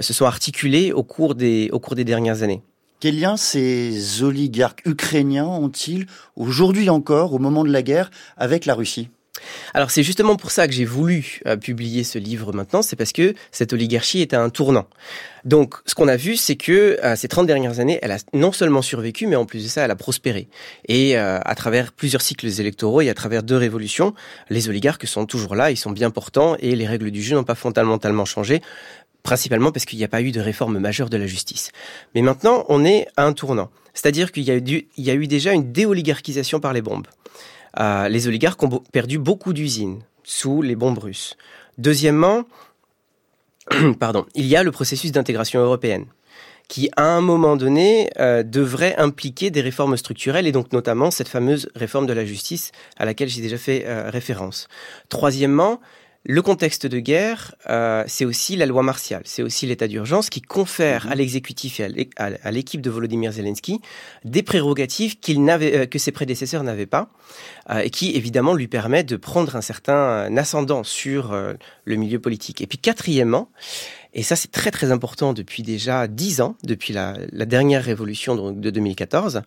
se 0.00 0.12
sont 0.12 0.24
articulés 0.24 0.92
au 0.92 1.02
cours 1.02 1.34
des, 1.34 1.68
au 1.72 1.78
cours 1.78 1.94
des 1.94 2.04
dernières 2.04 2.42
années. 2.42 2.62
Quel 2.98 3.20
lien 3.20 3.36
ces 3.36 4.22
oligarques 4.22 4.82
ukrainiens 4.86 5.46
ont-ils 5.46 6.06
aujourd'hui 6.34 6.88
encore, 6.88 7.34
au 7.34 7.38
moment 7.38 7.62
de 7.62 7.70
la 7.70 7.82
guerre, 7.82 8.10
avec 8.38 8.64
la 8.64 8.74
Russie? 8.74 9.10
Alors 9.74 9.90
c'est 9.90 10.02
justement 10.02 10.36
pour 10.36 10.50
ça 10.50 10.66
que 10.66 10.72
j'ai 10.72 10.84
voulu 10.84 11.40
euh, 11.46 11.56
publier 11.56 12.04
ce 12.04 12.18
livre 12.18 12.52
maintenant, 12.52 12.82
c'est 12.82 12.96
parce 12.96 13.12
que 13.12 13.34
cette 13.50 13.72
oligarchie 13.72 14.20
est 14.20 14.34
à 14.34 14.42
un 14.42 14.50
tournant. 14.50 14.86
Donc 15.44 15.76
ce 15.86 15.94
qu'on 15.94 16.08
a 16.08 16.16
vu, 16.16 16.36
c'est 16.36 16.56
que 16.56 16.98
euh, 17.04 17.14
ces 17.16 17.28
30 17.28 17.46
dernières 17.46 17.78
années, 17.78 17.98
elle 18.02 18.12
a 18.12 18.18
non 18.32 18.52
seulement 18.52 18.82
survécu, 18.82 19.26
mais 19.26 19.36
en 19.36 19.44
plus 19.44 19.62
de 19.62 19.68
ça, 19.68 19.84
elle 19.84 19.90
a 19.90 19.96
prospéré. 19.96 20.48
Et 20.88 21.16
euh, 21.16 21.38
à 21.44 21.54
travers 21.54 21.92
plusieurs 21.92 22.22
cycles 22.22 22.46
électoraux 22.60 23.00
et 23.00 23.08
à 23.08 23.14
travers 23.14 23.42
deux 23.42 23.56
révolutions, 23.56 24.14
les 24.50 24.68
oligarques 24.68 25.06
sont 25.06 25.26
toujours 25.26 25.54
là, 25.54 25.70
ils 25.70 25.76
sont 25.76 25.92
bien 25.92 26.10
portants 26.10 26.56
et 26.58 26.74
les 26.74 26.86
règles 26.86 27.10
du 27.10 27.22
jeu 27.22 27.36
n'ont 27.36 27.44
pas 27.44 27.54
fondamentalement 27.54 28.24
changé 28.24 28.60
principalement 29.22 29.72
parce 29.72 29.84
qu'il 29.84 29.98
n'y 29.98 30.04
a 30.04 30.08
pas 30.08 30.22
eu 30.22 30.30
de 30.30 30.40
réforme 30.40 30.78
majeure 30.78 31.10
de 31.10 31.16
la 31.16 31.26
justice. 31.26 31.72
Mais 32.14 32.22
maintenant, 32.22 32.64
on 32.68 32.84
est 32.84 33.08
à 33.16 33.24
un 33.24 33.32
tournant. 33.32 33.70
C'est-à-dire 33.92 34.30
qu'il 34.30 34.44
y, 34.44 34.86
y, 34.98 35.10
a 35.10 35.14
eu 35.14 35.26
déjà 35.26 35.52
une 35.52 35.72
déoligarchisation 35.72 36.60
par 36.60 36.72
les 36.72 36.82
bombes. 36.82 37.08
Euh, 37.78 38.08
les 38.08 38.28
oligarques 38.28 38.62
ont 38.62 38.82
perdu 38.92 39.18
beaucoup 39.18 39.52
d'usines 39.52 40.00
sous 40.24 40.62
les 40.62 40.76
bombes 40.76 40.98
russes. 40.98 41.36
Deuxièmement, 41.78 42.44
pardon, 44.00 44.26
il 44.34 44.46
y 44.46 44.56
a 44.56 44.62
le 44.62 44.72
processus 44.72 45.12
d'intégration 45.12 45.60
européenne 45.60 46.06
qui, 46.68 46.90
à 46.96 47.04
un 47.04 47.20
moment 47.20 47.56
donné, 47.56 48.10
euh, 48.18 48.42
devrait 48.42 48.96
impliquer 48.96 49.50
des 49.50 49.60
réformes 49.60 49.96
structurelles 49.96 50.46
et 50.46 50.52
donc 50.52 50.72
notamment 50.72 51.10
cette 51.10 51.28
fameuse 51.28 51.68
réforme 51.76 52.06
de 52.06 52.12
la 52.12 52.24
justice 52.24 52.72
à 52.96 53.04
laquelle 53.04 53.28
j'ai 53.28 53.40
déjà 53.40 53.58
fait 53.58 53.84
euh, 53.86 54.10
référence. 54.10 54.68
Troisièmement, 55.08 55.80
le 56.28 56.42
contexte 56.42 56.86
de 56.86 56.98
guerre, 56.98 57.54
euh, 57.70 58.02
c'est 58.08 58.24
aussi 58.24 58.56
la 58.56 58.66
loi 58.66 58.82
martiale, 58.82 59.22
c'est 59.24 59.44
aussi 59.44 59.64
l'état 59.64 59.86
d'urgence 59.86 60.28
qui 60.28 60.42
confère 60.42 61.06
mhm. 61.06 61.12
à 61.12 61.14
l'exécutif 61.14 61.78
et 61.78 62.10
à 62.16 62.50
l'équipe 62.50 62.80
de 62.80 62.90
Volodymyr 62.90 63.30
Zelensky 63.30 63.80
des 64.24 64.42
prérogatives 64.42 65.20
qu'il 65.20 65.44
n'avait, 65.44 65.76
euh, 65.76 65.86
que 65.86 66.00
ses 66.00 66.10
prédécesseurs 66.10 66.64
n'avaient 66.64 66.86
pas, 66.86 67.10
euh, 67.70 67.78
et 67.78 67.90
qui 67.90 68.16
évidemment 68.16 68.54
lui 68.54 68.66
permet 68.66 69.04
de 69.04 69.14
prendre 69.14 69.54
un 69.54 69.60
certain 69.60 70.36
ascendant 70.36 70.82
sur 70.82 71.32
le 71.84 71.96
milieu 71.96 72.18
politique. 72.18 72.60
Et 72.60 72.66
puis 72.66 72.78
quatrièmement, 72.78 73.48
et 74.12 74.24
ça 74.24 74.34
c'est 74.34 74.50
très 74.50 74.72
très 74.72 74.90
important 74.90 75.32
depuis 75.32 75.62
déjà 75.62 76.08
dix 76.08 76.40
ans, 76.40 76.56
depuis 76.64 76.92
la, 76.92 77.14
dernière 77.46 77.84
révolution 77.84 78.50
de 78.50 78.70
2014, 78.70 79.42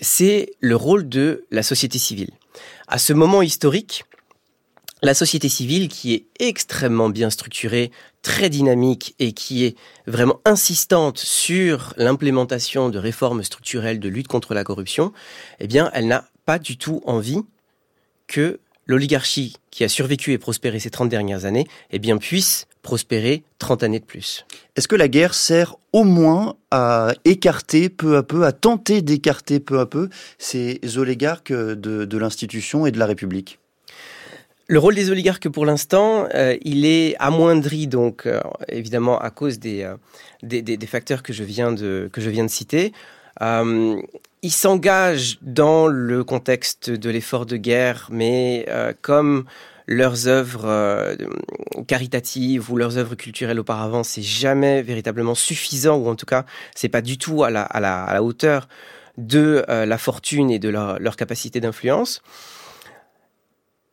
c'est 0.00 0.50
le 0.60 0.76
rôle 0.76 1.08
de 1.08 1.44
la 1.52 1.62
société 1.62 1.98
civile. 1.98 2.30
À 2.88 2.98
ce 2.98 3.12
moment 3.12 3.42
historique, 3.42 4.04
la 5.06 5.14
société 5.14 5.48
civile 5.48 5.86
qui 5.86 6.14
est 6.14 6.26
extrêmement 6.40 7.08
bien 7.08 7.30
structurée, 7.30 7.92
très 8.22 8.50
dynamique 8.50 9.14
et 9.20 9.30
qui 9.30 9.64
est 9.64 9.76
vraiment 10.08 10.40
insistante 10.44 11.18
sur 11.18 11.94
l'implémentation 11.96 12.88
de 12.88 12.98
réformes 12.98 13.44
structurelles 13.44 14.00
de 14.00 14.08
lutte 14.08 14.26
contre 14.26 14.52
la 14.52 14.64
corruption, 14.64 15.12
eh 15.60 15.68
elle 15.92 16.08
n'a 16.08 16.28
pas 16.44 16.58
du 16.58 16.76
tout 16.76 17.02
envie 17.06 17.42
que 18.26 18.58
l'oligarchie 18.86 19.54
qui 19.70 19.84
a 19.84 19.88
survécu 19.88 20.32
et 20.32 20.38
prospéré 20.38 20.80
ces 20.80 20.90
30 20.90 21.08
dernières 21.08 21.44
années, 21.44 21.68
eh 21.92 22.00
puisse 22.16 22.66
prospérer 22.82 23.44
30 23.60 23.84
années 23.84 24.00
de 24.00 24.04
plus. 24.04 24.44
Est-ce 24.74 24.88
que 24.88 24.96
la 24.96 25.06
guerre 25.06 25.34
sert 25.34 25.76
au 25.92 26.02
moins 26.02 26.56
à 26.72 27.12
écarter 27.24 27.90
peu 27.90 28.16
à 28.16 28.24
peu, 28.24 28.44
à 28.44 28.50
tenter 28.50 29.02
d'écarter 29.02 29.60
peu 29.60 29.78
à 29.78 29.86
peu 29.86 30.08
ces 30.38 30.80
oligarques 30.96 31.52
de 31.52 32.18
l'institution 32.18 32.86
et 32.86 32.90
de 32.90 32.98
la 32.98 33.06
République? 33.06 33.60
Le 34.68 34.78
rôle 34.78 34.94
des 34.94 35.10
oligarques 35.10 35.48
pour 35.48 35.64
l'instant, 35.64 36.26
euh, 36.34 36.56
il 36.62 36.84
est 36.84 37.14
amoindri 37.18 37.86
donc 37.86 38.26
euh, 38.26 38.40
évidemment 38.68 39.18
à 39.18 39.30
cause 39.30 39.60
euh, 39.64 39.96
des, 40.42 40.62
des, 40.62 40.86
facteurs 40.86 41.22
que 41.22 41.32
je 41.32 41.44
viens 41.44 41.72
de, 41.72 42.10
que 42.12 42.20
je 42.20 42.30
viens 42.30 42.44
de 42.44 42.50
citer. 42.50 42.92
ils 43.40 44.50
s'engagent 44.50 45.38
dans 45.42 45.86
le 45.86 46.24
contexte 46.24 46.90
de 46.90 47.10
l'effort 47.10 47.46
de 47.46 47.56
guerre, 47.56 48.08
mais 48.10 48.66
comme 49.02 49.44
leurs 49.86 50.26
œuvres 50.26 51.16
caritatives 51.86 52.70
ou 52.70 52.76
leurs 52.76 52.96
œuvres 52.98 53.14
culturelles 53.14 53.60
auparavant, 53.60 54.02
c'est 54.02 54.22
jamais 54.22 54.82
véritablement 54.82 55.34
suffisant, 55.34 55.96
ou 55.96 56.08
en 56.08 56.16
tout 56.16 56.26
cas, 56.26 56.44
c'est 56.74 56.88
pas 56.88 57.02
du 57.02 57.18
tout 57.18 57.44
à 57.44 57.50
la, 57.50 57.62
à 57.62 57.80
la, 57.80 58.02
à 58.04 58.14
la 58.14 58.22
hauteur 58.22 58.68
de 59.16 59.64
la 59.68 59.98
fortune 59.98 60.50
et 60.50 60.58
de 60.58 60.68
leur, 60.68 60.98
leur 60.98 61.16
capacité 61.16 61.60
d'influence 61.60 62.22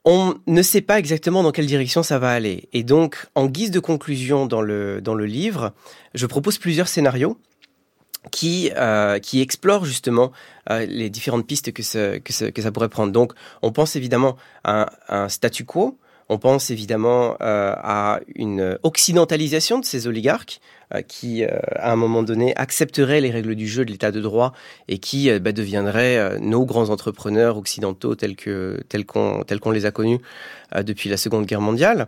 on 0.05 0.35
ne 0.47 0.61
sait 0.61 0.81
pas 0.81 0.99
exactement 0.99 1.43
dans 1.43 1.51
quelle 1.51 1.65
direction 1.65 2.03
ça 2.03 2.19
va 2.19 2.31
aller. 2.31 2.67
Et 2.73 2.83
donc, 2.83 3.27
en 3.35 3.45
guise 3.47 3.71
de 3.71 3.79
conclusion 3.79 4.45
dans 4.45 4.61
le, 4.61 5.01
dans 5.01 5.15
le 5.15 5.25
livre, 5.25 5.73
je 6.13 6.25
propose 6.25 6.57
plusieurs 6.57 6.87
scénarios 6.87 7.37
qui, 8.31 8.71
euh, 8.75 9.19
qui 9.19 9.41
explorent 9.41 9.85
justement 9.85 10.31
euh, 10.69 10.85
les 10.85 11.09
différentes 11.09 11.47
pistes 11.47 11.71
que, 11.71 11.83
ce, 11.83 12.17
que, 12.17 12.61
ça 12.61 12.71
pourrait 12.71 12.89
prendre. 12.89 13.11
Donc, 13.11 13.33
on 13.61 13.71
pense 13.71 13.95
évidemment 13.95 14.35
à 14.63 14.91
un, 15.09 15.29
statu 15.29 15.65
quo, 15.65 15.97
on 16.29 16.37
pense 16.37 16.69
évidemment 16.69 17.35
euh, 17.41 17.73
à 17.77 18.19
une 18.35 18.77
occidentalisation 18.83 19.79
de 19.79 19.85
ces 19.85 20.07
oligarques 20.07 20.61
qui, 21.01 21.43
euh, 21.43 21.49
à 21.75 21.91
un 21.91 21.95
moment 21.95 22.23
donné, 22.23 22.55
accepteraient 22.55 23.21
les 23.21 23.31
règles 23.31 23.55
du 23.55 23.67
jeu 23.67 23.85
de 23.85 23.91
l'état 23.91 24.11
de 24.11 24.21
droit 24.21 24.53
et 24.87 24.99
qui 24.99 25.31
bah, 25.39 25.51
deviendraient 25.51 26.39
nos 26.39 26.65
grands 26.65 26.89
entrepreneurs 26.89 27.57
occidentaux 27.57 28.15
tels 28.15 28.35
qu'on 28.35 29.71
les 29.71 29.85
a 29.85 29.91
connus 29.91 30.19
depuis 30.75 31.09
la 31.09 31.17
Seconde 31.17 31.45
Guerre 31.45 31.61
mondiale. 31.61 32.07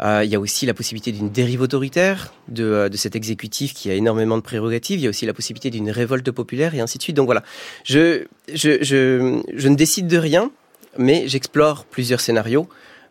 il 0.00 0.28
y 0.28 0.34
a 0.34 0.40
aussi 0.40 0.66
la 0.66 0.74
possibilité 0.74 1.12
d'une 1.12 1.30
dérive 1.30 1.62
autoritaire 1.62 2.32
de, 2.48 2.88
cet 2.94 3.16
exécutif 3.16 3.74
qui 3.74 3.90
a 3.90 3.94
énormément 3.94 4.36
de 4.36 4.42
prérogatives. 4.42 5.00
Il 5.00 5.04
y 5.04 5.06
a 5.06 5.10
aussi 5.10 5.26
la 5.26 5.34
possibilité 5.34 5.70
d'une 5.70 5.90
révolte 5.90 6.30
populaire 6.30 6.74
et 6.74 6.80
ainsi 6.80 6.98
de 6.98 7.02
suite. 7.02 7.16
Donc 7.16 7.26
voilà, 7.26 7.42
je, 7.84 8.24
ne 8.48 9.74
décide 9.74 10.06
de 10.06 10.18
rien, 10.18 10.50
mais 10.98 11.24
j'explore 11.26 11.84
plusieurs 11.84 12.20
scénarios 12.20 12.68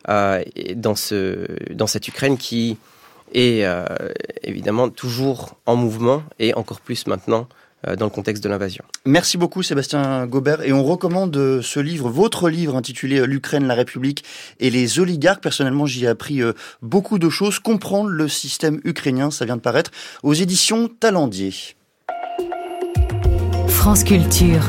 euh, 0.08 0.42
dans 0.74 0.96
cette 1.86 2.08
Ukraine 2.08 2.36
qui 2.36 2.76
est 3.32 3.64
euh, 3.64 3.84
évidemment 4.42 4.88
toujours 4.88 5.56
en 5.66 5.76
mouvement 5.76 6.22
et 6.38 6.54
encore 6.54 6.80
plus 6.80 7.06
maintenant 7.06 7.48
euh, 7.86 7.96
dans 7.96 8.06
le 8.06 8.10
contexte 8.10 8.42
de 8.44 8.48
l'invasion. 8.48 8.84
Merci 9.04 9.38
beaucoup 9.38 9.62
Sébastien 9.62 10.26
Gobert 10.26 10.62
et 10.62 10.72
on 10.72 10.84
recommande 10.84 11.60
ce 11.62 11.80
livre, 11.80 12.08
votre 12.08 12.48
livre 12.48 12.76
intitulé 12.76 13.26
L'Ukraine, 13.26 13.66
la 13.66 13.74
République 13.74 14.24
et 14.60 14.70
les 14.70 14.98
oligarques. 14.98 15.42
Personnellement, 15.42 15.86
j'y 15.86 16.04
ai 16.04 16.08
appris 16.08 16.40
beaucoup 16.80 17.18
de 17.18 17.28
choses. 17.28 17.58
Comprendre 17.58 18.10
le 18.10 18.28
système 18.28 18.80
ukrainien, 18.84 19.30
ça 19.30 19.44
vient 19.44 19.56
de 19.56 19.62
paraître 19.62 19.90
aux 20.22 20.34
éditions 20.34 20.88
Talendier. 20.88 21.52
France 23.68 24.04
Culture. 24.04 24.62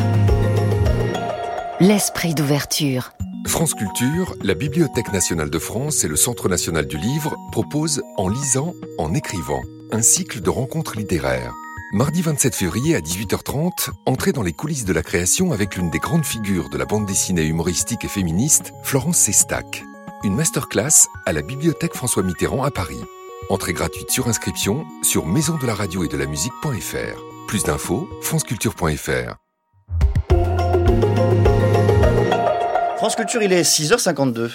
L'esprit 1.80 2.34
d'ouverture. 2.34 3.12
France 3.48 3.74
Culture, 3.76 4.36
la 4.44 4.54
Bibliothèque 4.54 5.12
nationale 5.12 5.50
de 5.50 5.60
France 5.60 6.04
et 6.04 6.08
le 6.08 6.16
Centre 6.16 6.50
national 6.50 6.88
du 6.88 6.98
livre 6.98 7.36
proposent 7.52 8.02
En 8.18 8.28
lisant, 8.28 8.74
en 8.98 9.14
écrivant, 9.14 9.62
un 9.92 10.02
cycle 10.02 10.42
de 10.42 10.50
rencontres 10.50 10.98
littéraires. 10.98 11.54
Mardi 11.94 12.22
27 12.22 12.56
février 12.56 12.96
à 12.96 13.00
18h30, 13.00 13.92
entrez 14.06 14.32
dans 14.32 14.42
les 14.42 14.54
coulisses 14.54 14.86
de 14.86 14.94
la 14.94 15.04
création 15.04 15.52
avec 15.52 15.76
l'une 15.76 15.92
des 15.92 16.00
grandes 16.00 16.26
figures 16.26 16.70
de 16.70 16.78
la 16.78 16.86
bande 16.86 17.06
dessinée 17.06 17.46
humoristique 17.46 18.04
et 18.04 18.08
féministe, 18.08 18.74
Florence 18.84 19.18
Sestac. 19.18 19.84
Une 20.24 20.36
masterclass 20.36 21.08
à 21.26 21.34
la 21.34 21.42
Bibliothèque 21.42 21.94
François 21.94 22.24
Mitterrand 22.24 22.64
à 22.64 22.72
Paris. 22.72 23.02
Entrée 23.50 23.74
gratuite 23.74 24.10
sur 24.10 24.28
inscription 24.28 24.86
sur 25.04 25.28
maison 25.28 25.58
de 25.58 25.68
la 25.68 25.76
radio 25.76 26.04
et 26.04 26.08
de 26.08 26.18
la 26.18 26.26
musique.fr. 26.26 27.22
Plus 27.48 27.64
d'infos, 27.64 28.10
franceculture.fr. 28.22 29.43
France 33.04 33.18
Culture, 33.18 33.44
il 33.44 33.52
est 33.52 33.64
6h52. 33.64 34.50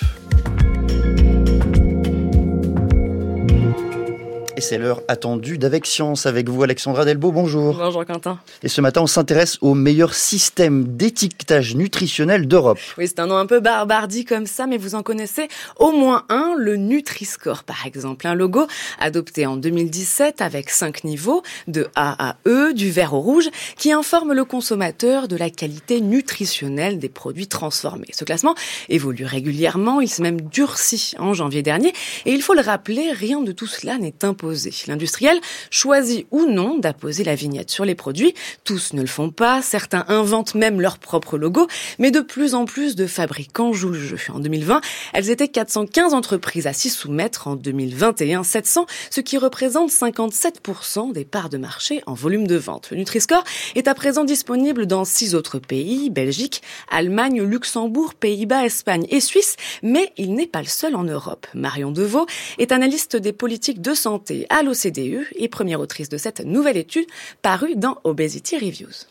Et 4.59 4.61
c'est 4.61 4.77
l'heure 4.77 5.03
attendue 5.07 5.57
d'Avec 5.57 5.87
Science 5.87 6.27
avec 6.27 6.49
vous, 6.49 6.65
Alexandra 6.65 7.05
Delbo. 7.05 7.31
Bonjour. 7.31 7.77
Bonjour, 7.77 8.05
Quentin. 8.05 8.41
Et 8.65 8.69
ce 8.69 8.81
matin, 8.81 9.03
on 9.03 9.07
s'intéresse 9.07 9.57
au 9.61 9.75
meilleur 9.75 10.15
système 10.15 10.97
d'étiquetage 10.97 11.77
nutritionnel 11.77 12.49
d'Europe. 12.49 12.81
Oui, 12.99 13.07
c'est 13.07 13.21
un 13.21 13.29
nom 13.29 13.37
un 13.37 13.47
peu 13.47 13.61
barbare 13.61 14.09
dit 14.09 14.25
comme 14.25 14.47
ça, 14.47 14.67
mais 14.67 14.77
vous 14.77 14.97
en 14.97 15.05
connaissez 15.05 15.47
au 15.77 15.93
moins 15.93 16.25
un, 16.29 16.57
le 16.59 16.75
Nutri-Score, 16.75 17.63
par 17.63 17.87
exemple. 17.87 18.27
Un 18.27 18.35
logo 18.35 18.67
adopté 18.99 19.47
en 19.47 19.57
2017 19.57 20.41
avec 20.41 20.71
cinq 20.71 21.05
niveaux, 21.05 21.45
de 21.69 21.87
A 21.95 22.31
à 22.31 22.37
E, 22.45 22.73
du 22.73 22.91
vert 22.91 23.15
au 23.15 23.21
rouge, 23.21 23.51
qui 23.77 23.93
informe 23.93 24.33
le 24.33 24.45
consommateur 24.45 25.29
de 25.29 25.37
la 25.37 25.51
qualité 25.51 26.01
nutritionnelle 26.01 26.99
des 26.99 27.09
produits 27.09 27.47
transformés. 27.47 28.09
Ce 28.11 28.25
classement 28.25 28.57
évolue 28.89 29.25
régulièrement, 29.25 30.01
il 30.01 30.09
s'est 30.09 30.25
même 30.25 30.41
durci 30.41 31.15
en 31.21 31.33
janvier 31.33 31.63
dernier, 31.63 31.93
et 32.27 32.33
il 32.33 32.43
faut 32.43 32.55
le 32.55 32.61
rappeler, 32.61 33.13
rien 33.13 33.41
de 33.41 33.53
tout 33.53 33.69
cela 33.69 33.99
n'est 33.99 34.25
imposé 34.25 34.48
L'industriel 34.87 35.41
choisit 35.71 36.27
ou 36.31 36.47
non 36.47 36.79
d'apposer 36.79 37.25
la 37.25 37.35
vignette 37.35 37.71
sur 37.71 37.85
les 37.85 37.95
produits. 37.95 38.35
Tous 38.65 38.93
ne 38.93 39.01
le 39.01 39.07
font 39.07 39.31
pas, 39.31 39.63
certains 39.63 40.05
inventent 40.09 40.55
même 40.55 40.81
leur 40.81 40.99
propre 40.99 41.39
logo, 41.39 41.67
mais 41.99 42.11
de 42.11 42.21
plus 42.21 42.55
en 42.55 42.65
plus 42.65 42.97
de 42.97 43.07
fabricants 43.07 43.73
jouent 43.73 43.91
le 43.91 44.01
jeu. 44.01 44.19
En 44.33 44.39
2020, 44.39 44.81
elles 45.13 45.31
étaient 45.31 45.49
415 45.49 46.15
entreprises 46.15 46.67
à 46.67 46.73
s'y 46.73 46.91
soumettre, 46.91 47.49
en 47.49 47.57
2021 47.57 48.43
700, 48.43 48.87
ce 49.11 49.21
qui 49.21 49.39
représente 49.39 49.91
57% 49.91 51.13
des 51.13 51.25
parts 51.25 51.49
de 51.49 51.59
marché 51.59 52.03
en 52.07 52.15
volume 52.15 52.47
de 52.47 52.57
vente. 52.57 52.91
Le 52.91 52.97
Nutri-Score 52.97 53.45
est 53.75 53.89
à 53.89 53.95
présent 53.95 54.25
disponible 54.25 54.87
dans 54.87 55.05
six 55.05 55.35
autres 55.35 55.59
pays, 55.59 56.11
Belgique, 56.11 56.63
Allemagne, 56.91 57.43
Luxembourg, 57.43 58.15
Pays-Bas, 58.15 58.65
Espagne 58.65 59.07
et 59.11 59.21
Suisse, 59.21 59.57
mais 59.83 60.13
il 60.17 60.35
n'est 60.35 60.47
pas 60.47 60.61
le 60.61 60.67
seul 60.67 60.95
en 60.95 61.05
Europe. 61.05 61.47
Marion 61.55 61.91
Deveau 61.91 62.27
est 62.59 62.73
analyste 62.73 63.17
des 63.17 63.33
politiques 63.33 63.81
de 63.81 63.95
santé 63.95 64.38
à 64.49 64.63
l'OCDE 64.63 65.27
et 65.37 65.49
première 65.49 65.81
autrice 65.81 66.09
de 66.09 66.17
cette 66.17 66.41
nouvelle 66.41 66.77
étude 66.77 67.07
parue 67.43 67.77
dans 67.77 67.99
Obesity 68.05 68.57
Reviews. 68.57 69.07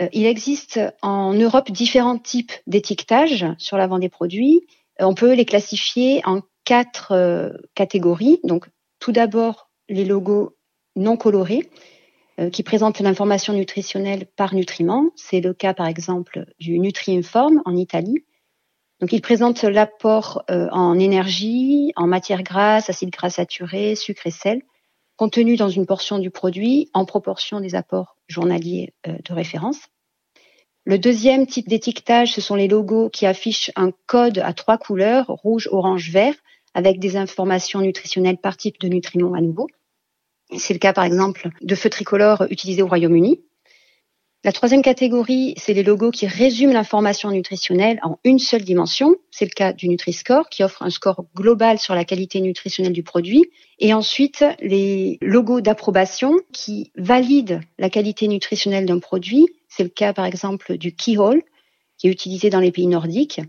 Euh, 0.00 0.08
il 0.12 0.26
existe 0.26 0.80
en 1.02 1.34
Europe 1.34 1.70
différents 1.70 2.18
types 2.18 2.52
d'étiquetage 2.66 3.46
sur 3.58 3.76
l'avant 3.76 3.98
des 3.98 4.08
produits. 4.08 4.66
Euh, 5.00 5.04
on 5.04 5.14
peut 5.14 5.34
les 5.34 5.44
classifier 5.44 6.22
en 6.24 6.40
quatre 6.64 7.12
euh, 7.12 7.50
catégories. 7.74 8.40
Donc, 8.44 8.66
tout 8.98 9.12
d'abord, 9.12 9.70
les 9.88 10.04
logos 10.04 10.56
non 10.96 11.16
colorés 11.16 11.70
qui 12.50 12.62
présentent 12.62 13.00
l'information 13.00 13.52
nutritionnelle 13.52 14.26
par 14.36 14.54
nutriment. 14.54 15.10
C'est 15.16 15.40
le 15.40 15.52
cas, 15.52 15.74
par 15.74 15.86
exemple, 15.86 16.46
du 16.58 16.78
Nutriinform 16.78 17.60
en 17.66 17.76
Italie. 17.76 18.24
Donc, 19.02 19.12
il 19.12 19.20
présente 19.20 19.64
l'apport 19.64 20.44
en 20.48 20.96
énergie, 20.96 21.92
en 21.96 22.06
matières 22.06 22.44
grasses, 22.44 22.88
acides 22.88 23.10
gras 23.10 23.30
saturés, 23.30 23.96
sucre 23.96 24.28
et 24.28 24.30
sel, 24.30 24.62
contenu 25.16 25.56
dans 25.56 25.68
une 25.68 25.86
portion 25.86 26.20
du 26.20 26.30
produit 26.30 26.88
en 26.94 27.04
proportion 27.04 27.58
des 27.58 27.74
apports 27.74 28.16
journaliers 28.28 28.94
euh, 29.08 29.16
de 29.24 29.34
référence. 29.34 29.78
Le 30.84 30.98
deuxième 30.98 31.46
type 31.46 31.68
d'étiquetage, 31.68 32.32
ce 32.32 32.40
sont 32.40 32.54
les 32.54 32.68
logos 32.68 33.08
qui 33.10 33.26
affichent 33.26 33.70
un 33.76 33.90
code 34.06 34.38
à 34.38 34.52
trois 34.52 34.78
couleurs, 34.78 35.26
rouge, 35.26 35.68
orange, 35.70 36.10
vert, 36.10 36.34
avec 36.74 36.98
des 36.98 37.16
informations 37.16 37.80
nutritionnelles 37.80 38.38
par 38.38 38.56
type 38.56 38.80
de 38.80 38.88
nutriments 38.88 39.34
à 39.34 39.40
nouveau. 39.40 39.68
C'est 40.56 40.74
le 40.74 40.78
cas 40.78 40.92
par 40.92 41.04
exemple 41.04 41.50
de 41.60 41.74
feux 41.74 41.90
tricolores 41.90 42.46
utilisés 42.50 42.82
au 42.82 42.88
Royaume-Uni. 42.88 43.42
La 44.44 44.50
troisième 44.50 44.82
catégorie, 44.82 45.54
c'est 45.56 45.72
les 45.72 45.84
logos 45.84 46.10
qui 46.10 46.26
résument 46.26 46.72
l'information 46.72 47.30
nutritionnelle 47.30 48.00
en 48.02 48.18
une 48.24 48.40
seule 48.40 48.64
dimension. 48.64 49.14
C'est 49.30 49.44
le 49.44 49.52
cas 49.52 49.72
du 49.72 49.88
Nutri-Score 49.88 50.48
qui 50.48 50.64
offre 50.64 50.82
un 50.82 50.90
score 50.90 51.26
global 51.36 51.78
sur 51.78 51.94
la 51.94 52.04
qualité 52.04 52.40
nutritionnelle 52.40 52.92
du 52.92 53.04
produit. 53.04 53.44
Et 53.78 53.94
ensuite, 53.94 54.44
les 54.60 55.18
logos 55.22 55.60
d'approbation 55.60 56.34
qui 56.52 56.90
valident 56.96 57.60
la 57.78 57.88
qualité 57.88 58.26
nutritionnelle 58.26 58.84
d'un 58.84 58.98
produit. 58.98 59.46
C'est 59.68 59.84
le 59.84 59.90
cas 59.90 60.12
par 60.12 60.24
exemple 60.24 60.76
du 60.76 60.92
Keyhole 60.92 61.44
qui 61.96 62.08
est 62.08 62.10
utilisé 62.10 62.50
dans 62.50 62.58
les 62.58 62.72
pays 62.72 62.88
nordiques 62.88 63.40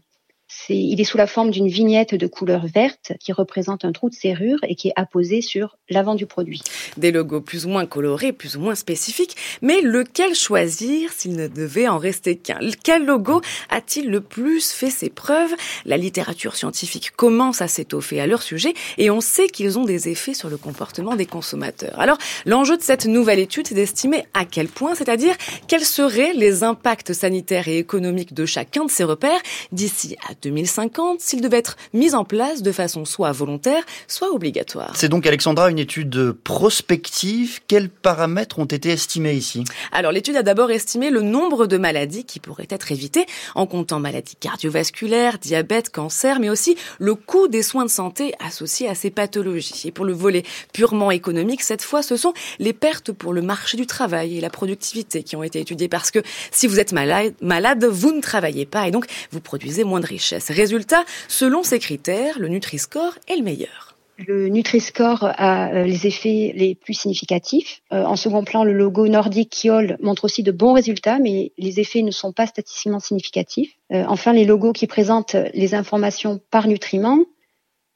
il 0.69 0.99
est 0.99 1.05
sous 1.05 1.17
la 1.17 1.27
forme 1.27 1.51
d'une 1.51 1.67
vignette 1.67 2.15
de 2.15 2.27
couleur 2.27 2.65
verte 2.67 3.13
qui 3.19 3.33
représente 3.33 3.85
un 3.85 3.91
trou 3.91 4.09
de 4.09 4.15
serrure 4.15 4.59
et 4.67 4.75
qui 4.75 4.89
est 4.89 4.93
apposé 4.95 5.41
sur 5.41 5.77
l'avant 5.89 6.15
du 6.15 6.25
produit. 6.25 6.61
Des 6.97 7.11
logos 7.11 7.41
plus 7.41 7.65
ou 7.65 7.69
moins 7.69 7.85
colorés, 7.85 8.33
plus 8.33 8.55
ou 8.55 8.59
moins 8.59 8.75
spécifiques, 8.75 9.35
mais 9.61 9.81
lequel 9.81 10.35
choisir 10.35 11.11
s'il 11.11 11.35
ne 11.35 11.47
devait 11.47 11.87
en 11.87 11.97
rester 11.97 12.35
qu'un? 12.37 12.59
Quel 12.83 13.05
logo 13.05 13.41
a-t-il 13.69 14.09
le 14.09 14.21
plus 14.21 14.71
fait 14.71 14.89
ses 14.89 15.09
preuves? 15.09 15.53
La 15.85 15.97
littérature 15.97 16.55
scientifique 16.55 17.11
commence 17.11 17.61
à 17.61 17.67
s'étoffer 17.67 18.19
à 18.19 18.27
leur 18.27 18.41
sujet 18.41 18.73
et 18.97 19.09
on 19.09 19.21
sait 19.21 19.47
qu'ils 19.47 19.79
ont 19.79 19.85
des 19.85 20.09
effets 20.09 20.33
sur 20.33 20.49
le 20.49 20.57
comportement 20.57 21.15
des 21.15 21.25
consommateurs. 21.25 21.99
Alors, 21.99 22.17
l'enjeu 22.45 22.77
de 22.77 22.81
cette 22.81 23.05
nouvelle 23.05 23.39
étude, 23.39 23.67
c'est 23.67 23.75
d'estimer 23.75 24.25
à 24.33 24.45
quel 24.45 24.67
point, 24.67 24.95
c'est-à-dire 24.95 25.35
quels 25.67 25.85
seraient 25.85 26.33
les 26.33 26.63
impacts 26.63 27.13
sanitaires 27.13 27.67
et 27.67 27.77
économiques 27.77 28.33
de 28.33 28.45
chacun 28.45 28.85
de 28.85 28.91
ces 28.91 29.03
repères 29.03 29.41
d'ici 29.71 30.15
à 30.29 30.35
2050 30.43 31.19
s'il 31.21 31.41
devait 31.41 31.57
être 31.57 31.77
mis 31.93 32.13
en 32.15 32.25
place 32.25 32.61
de 32.61 32.71
façon 32.71 33.05
soit 33.05 33.31
volontaire, 33.31 33.83
soit 34.07 34.31
obligatoire. 34.31 34.93
C'est 34.95 35.09
donc, 35.09 35.25
Alexandra, 35.25 35.69
une 35.69 35.79
étude 35.79 36.33
prospective. 36.43 37.61
Quels 37.67 37.89
paramètres 37.89 38.59
ont 38.59 38.65
été 38.65 38.89
estimés 38.89 39.33
ici? 39.33 39.63
Alors, 39.91 40.11
l'étude 40.11 40.35
a 40.35 40.43
d'abord 40.43 40.71
estimé 40.71 41.09
le 41.09 41.21
nombre 41.21 41.67
de 41.67 41.77
maladies 41.77 42.25
qui 42.25 42.39
pourraient 42.39 42.67
être 42.69 42.91
évitées 42.91 43.25
en 43.55 43.65
comptant 43.65 43.99
maladies 43.99 44.35
cardiovasculaires, 44.35 45.37
diabète, 45.39 45.89
cancer, 45.89 46.39
mais 46.39 46.49
aussi 46.49 46.75
le 46.99 47.15
coût 47.15 47.47
des 47.47 47.63
soins 47.63 47.85
de 47.85 47.89
santé 47.89 48.33
associés 48.39 48.89
à 48.89 48.95
ces 48.95 49.09
pathologies. 49.09 49.83
Et 49.85 49.91
pour 49.91 50.05
le 50.05 50.13
volet 50.13 50.43
purement 50.73 51.11
économique, 51.11 51.61
cette 51.61 51.81
fois, 51.81 52.03
ce 52.03 52.17
sont 52.17 52.33
les 52.59 52.73
pertes 52.73 53.11
pour 53.11 53.33
le 53.33 53.41
marché 53.41 53.77
du 53.77 53.87
travail 53.87 54.37
et 54.37 54.41
la 54.41 54.49
productivité 54.49 55.23
qui 55.23 55.35
ont 55.35 55.43
été 55.43 55.59
étudiées 55.59 55.87
parce 55.87 56.11
que 56.11 56.19
si 56.51 56.67
vous 56.67 56.79
êtes 56.79 56.91
malade, 56.91 57.33
malade 57.41 57.85
vous 57.85 58.11
ne 58.11 58.21
travaillez 58.21 58.65
pas 58.65 58.87
et 58.87 58.91
donc 58.91 59.05
vous 59.31 59.39
produisez 59.39 59.83
moins 59.83 59.99
de 59.99 60.05
richesses. 60.05 60.32
Résultat, 60.49 61.05
selon 61.27 61.63
ces 61.63 61.79
critères, 61.79 62.39
le 62.39 62.47
Nutri-Score 62.47 63.17
est 63.27 63.35
le 63.35 63.43
meilleur. 63.43 63.93
Le 64.17 64.47
Nutri-Score 64.47 65.23
a 65.23 65.71
euh, 65.71 65.83
les 65.85 66.05
effets 66.05 66.53
les 66.55 66.75
plus 66.75 66.93
significatifs. 66.93 67.81
Euh, 67.91 68.03
en 68.03 68.15
second 68.15 68.43
plan, 68.43 68.63
le 68.63 68.73
logo 68.73 69.07
nordique 69.07 69.49
Kiol 69.61 69.97
montre 70.01 70.25
aussi 70.25 70.43
de 70.43 70.51
bons 70.51 70.73
résultats, 70.73 71.17
mais 71.17 71.51
les 71.57 71.79
effets 71.79 72.03
ne 72.03 72.11
sont 72.11 72.31
pas 72.31 72.45
statistiquement 72.45 72.99
significatifs. 72.99 73.73
Euh, 73.91 74.05
enfin, 74.07 74.33
les 74.33 74.45
logos 74.45 74.73
qui 74.73 74.85
présentent 74.85 75.35
les 75.53 75.73
informations 75.73 76.39
par 76.51 76.67
nutriment 76.67 77.19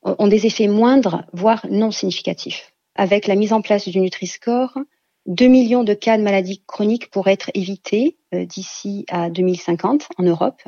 ont 0.03 0.27
des 0.27 0.45
effets 0.45 0.67
moindres, 0.67 1.23
voire 1.33 1.65
non 1.69 1.91
significatifs. 1.91 2.73
Avec 2.95 3.27
la 3.27 3.35
mise 3.35 3.53
en 3.53 3.61
place 3.61 3.87
du 3.87 3.99
Nutri-Score, 3.99 4.79
2 5.27 5.47
millions 5.47 5.83
de 5.83 5.93
cas 5.93 6.17
de 6.17 6.23
maladies 6.23 6.63
chroniques 6.65 7.11
pourraient 7.11 7.33
être 7.33 7.51
évités 7.53 8.15
d'ici 8.31 9.05
à 9.09 9.29
2050 9.29 10.07
en 10.17 10.23
Europe 10.23 10.61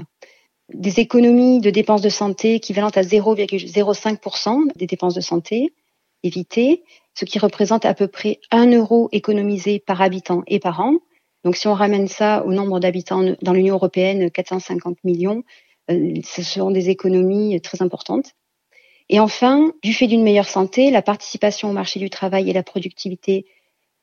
des 0.73 0.99
économies 0.99 1.60
de 1.60 1.69
dépenses 1.69 2.01
de 2.01 2.10
santé 2.10 2.55
équivalentes 2.55 2.97
à 2.97 3.01
0,05% 3.01 4.75
des 4.75 4.88
dépenses 4.88 5.15
de 5.15 5.21
santé 5.21 5.73
évitées, 6.23 6.84
ce 7.15 7.25
qui 7.25 7.39
représente 7.39 7.86
à 7.86 7.93
peu 7.93 8.08
près 8.08 8.39
1 8.51 8.71
euro 8.71 9.10
économisé 9.12 9.79
par 9.79 10.01
habitant 10.01 10.43
et 10.47 10.60
par 10.60 10.79
an. 10.79 10.97
Donc 11.43 11.55
si 11.55 11.67
on 11.67 11.73
ramène 11.73 12.08
ça 12.08 12.45
au 12.45 12.53
nombre 12.53 12.79
d'habitants 12.79 13.23
dans 13.41 13.53
l'Union 13.53 13.75
européenne, 13.75 14.29
450 14.29 15.03
millions, 15.03 15.43
euh, 15.89 16.13
ce 16.23 16.43
sont 16.43 16.71
des 16.71 16.89
économies 16.89 17.60
très 17.62 17.82
importantes. 17.82 18.34
Et 19.10 19.19
enfin, 19.19 19.73
du 19.84 19.93
fait 19.93 20.08
d'une 20.08 20.23
meilleure 20.23 20.47
santé, 20.47 20.91
la 20.91 21.01
participation 21.01 21.69
au 21.69 21.73
marché 21.73 21.99
du 21.99 22.10
travail 22.10 22.49
et 22.49 22.53
la 22.53 22.63
productivité 22.63 23.45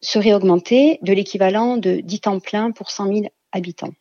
seraient 0.01 0.35
augmentées 0.35 0.99
de 1.03 1.13
l'équivalent 1.13 1.77
de 1.77 2.01
10 2.01 2.21
temps 2.21 2.41
plein 2.41 2.73
pour 2.73 2.91
100 2.91 3.07
000 3.07 3.27
habitants. 3.53 3.93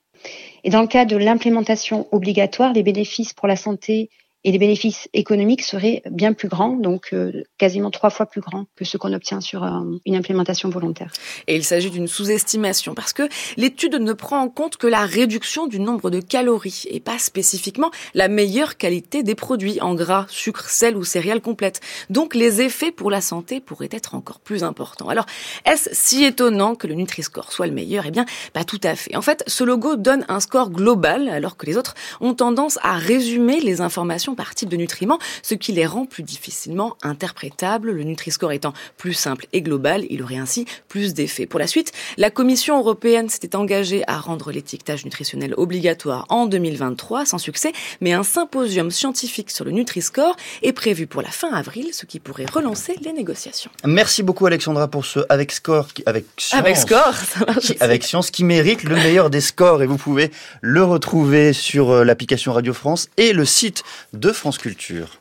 Et 0.63 0.69
dans 0.69 0.81
le 0.81 0.87
cas 0.87 1.05
de 1.05 1.15
l'implémentation 1.15 2.07
obligatoire, 2.11 2.73
les 2.73 2.83
bénéfices 2.83 3.33
pour 3.33 3.47
la 3.47 3.55
santé 3.55 4.09
et 4.45 4.51
les 4.51 4.59
bénéfices 4.59 5.09
économiques 5.13 5.63
seraient 5.63 6.03
bien 6.09 6.31
plus 6.33 6.47
grands, 6.47 6.77
donc 6.77 7.09
euh, 7.13 7.43
quasiment 7.57 7.89
trois 7.89 8.11
fois 8.11 8.27
plus 8.27 8.41
grands 8.41 8.65
que 8.75 8.85
ce 8.85 8.95
qu'on 8.95 9.11
obtient 9.11 9.41
sur 9.41 9.63
euh, 9.63 9.81
une 10.05 10.15
implémentation 10.15 10.69
volontaire. 10.69 11.11
Et 11.47 11.55
il 11.55 11.63
s'agit 11.63 11.89
d'une 11.89 12.07
sous-estimation 12.07 12.93
parce 12.93 13.11
que 13.11 13.23
l'étude 13.57 13.95
ne 13.95 14.13
prend 14.13 14.39
en 14.39 14.49
compte 14.49 14.77
que 14.77 14.85
la 14.85 15.03
réduction 15.03 15.65
du 15.65 15.79
nombre 15.79 16.11
de 16.11 16.19
calories 16.19 16.83
et 16.91 16.99
pas 16.99 17.17
spécifiquement 17.17 17.89
la 18.13 18.27
meilleure 18.27 18.77
qualité 18.77 19.23
des 19.23 19.33
produits 19.33 19.81
en 19.81 19.95
gras, 19.95 20.27
sucre, 20.29 20.69
sel 20.69 20.95
ou 20.95 21.03
céréales 21.03 21.41
complètes. 21.41 21.81
Donc 22.11 22.35
les 22.35 22.61
effets 22.61 22.91
pour 22.91 23.09
la 23.09 23.21
santé 23.21 23.59
pourraient 23.59 23.89
être 23.91 24.13
encore 24.13 24.39
plus 24.39 24.63
importants. 24.63 25.09
Alors 25.09 25.25
est-ce 25.65 25.89
si 25.91 26.23
étonnant 26.23 26.75
que 26.75 26.85
le 26.85 26.93
Nutri-Score 26.93 27.51
soit 27.51 27.65
le 27.65 27.73
meilleur? 27.73 28.05
Eh 28.05 28.11
bien, 28.11 28.27
pas 28.53 28.63
tout 28.63 28.81
à 28.83 28.95
fait. 28.95 29.15
En 29.15 29.23
fait, 29.23 29.43
ce 29.47 29.63
logo 29.63 29.95
donne 29.95 30.23
un 30.27 30.39
score 30.39 30.69
global 30.69 31.29
alors 31.29 31.57
que 31.57 31.65
les 31.65 31.77
autres 31.77 31.95
ont 32.21 32.35
tendance 32.35 32.77
à 32.83 32.93
résumer 32.93 33.59
les 33.59 33.81
informations 33.81 34.34
par 34.35 34.55
type 34.55 34.69
de 34.69 34.77
nutriments, 34.77 35.19
ce 35.41 35.55
qui 35.55 35.71
les 35.71 35.85
rend 35.85 36.05
plus 36.05 36.23
difficilement 36.23 36.97
interprétables. 37.01 37.91
Le 37.91 38.03
Nutri-Score 38.03 38.51
étant 38.51 38.73
plus 38.97 39.13
simple 39.13 39.47
et 39.53 39.61
global, 39.61 40.05
il 40.09 40.21
aurait 40.21 40.37
ainsi 40.37 40.65
plus 40.87 41.13
d'effets. 41.13 41.45
Pour 41.45 41.59
la 41.59 41.67
suite, 41.67 41.91
la 42.17 42.29
Commission 42.29 42.77
européenne 42.77 43.29
s'était 43.29 43.55
engagée 43.55 44.03
à 44.07 44.17
rendre 44.17 44.51
l'étiquetage 44.51 45.05
nutritionnel 45.05 45.53
obligatoire 45.57 46.25
en 46.29 46.45
2023, 46.45 47.25
sans 47.25 47.37
succès, 47.37 47.71
mais 48.01 48.13
un 48.13 48.23
symposium 48.23 48.91
scientifique 48.91 49.51
sur 49.51 49.65
le 49.65 49.71
Nutri-Score 49.71 50.35
est 50.61 50.73
prévu 50.73 51.07
pour 51.07 51.21
la 51.21 51.29
fin 51.29 51.51
avril, 51.53 51.89
ce 51.93 52.05
qui 52.05 52.19
pourrait 52.19 52.45
relancer 52.45 52.95
les 53.01 53.13
négociations. 53.13 53.71
Merci 53.85 54.23
beaucoup 54.23 54.45
Alexandra 54.45 54.87
pour 54.87 55.05
ce 55.05 55.19
avec 55.29 55.51
score, 55.51 55.87
avec 56.05 56.25
science, 56.37 56.59
avec 56.59 56.77
score, 56.77 57.15
ça 57.15 57.45
marche 57.45 57.73
avec 57.79 58.03
science 58.03 58.31
qui 58.31 58.43
mérite 58.43 58.83
le 58.83 58.95
meilleur 58.95 59.29
des 59.29 59.41
scores 59.41 59.83
et 59.83 59.85
vous 59.85 59.97
pouvez 59.97 60.31
le 60.61 60.83
retrouver 60.83 61.53
sur 61.53 61.91
euh, 61.91 62.03
l'application 62.03 62.53
Radio 62.53 62.73
France 62.73 63.09
et 63.17 63.33
le 63.33 63.45
site 63.45 63.83
de 64.13 64.24
de 64.25 64.31
France 64.31 64.57
Culture. 64.57 65.19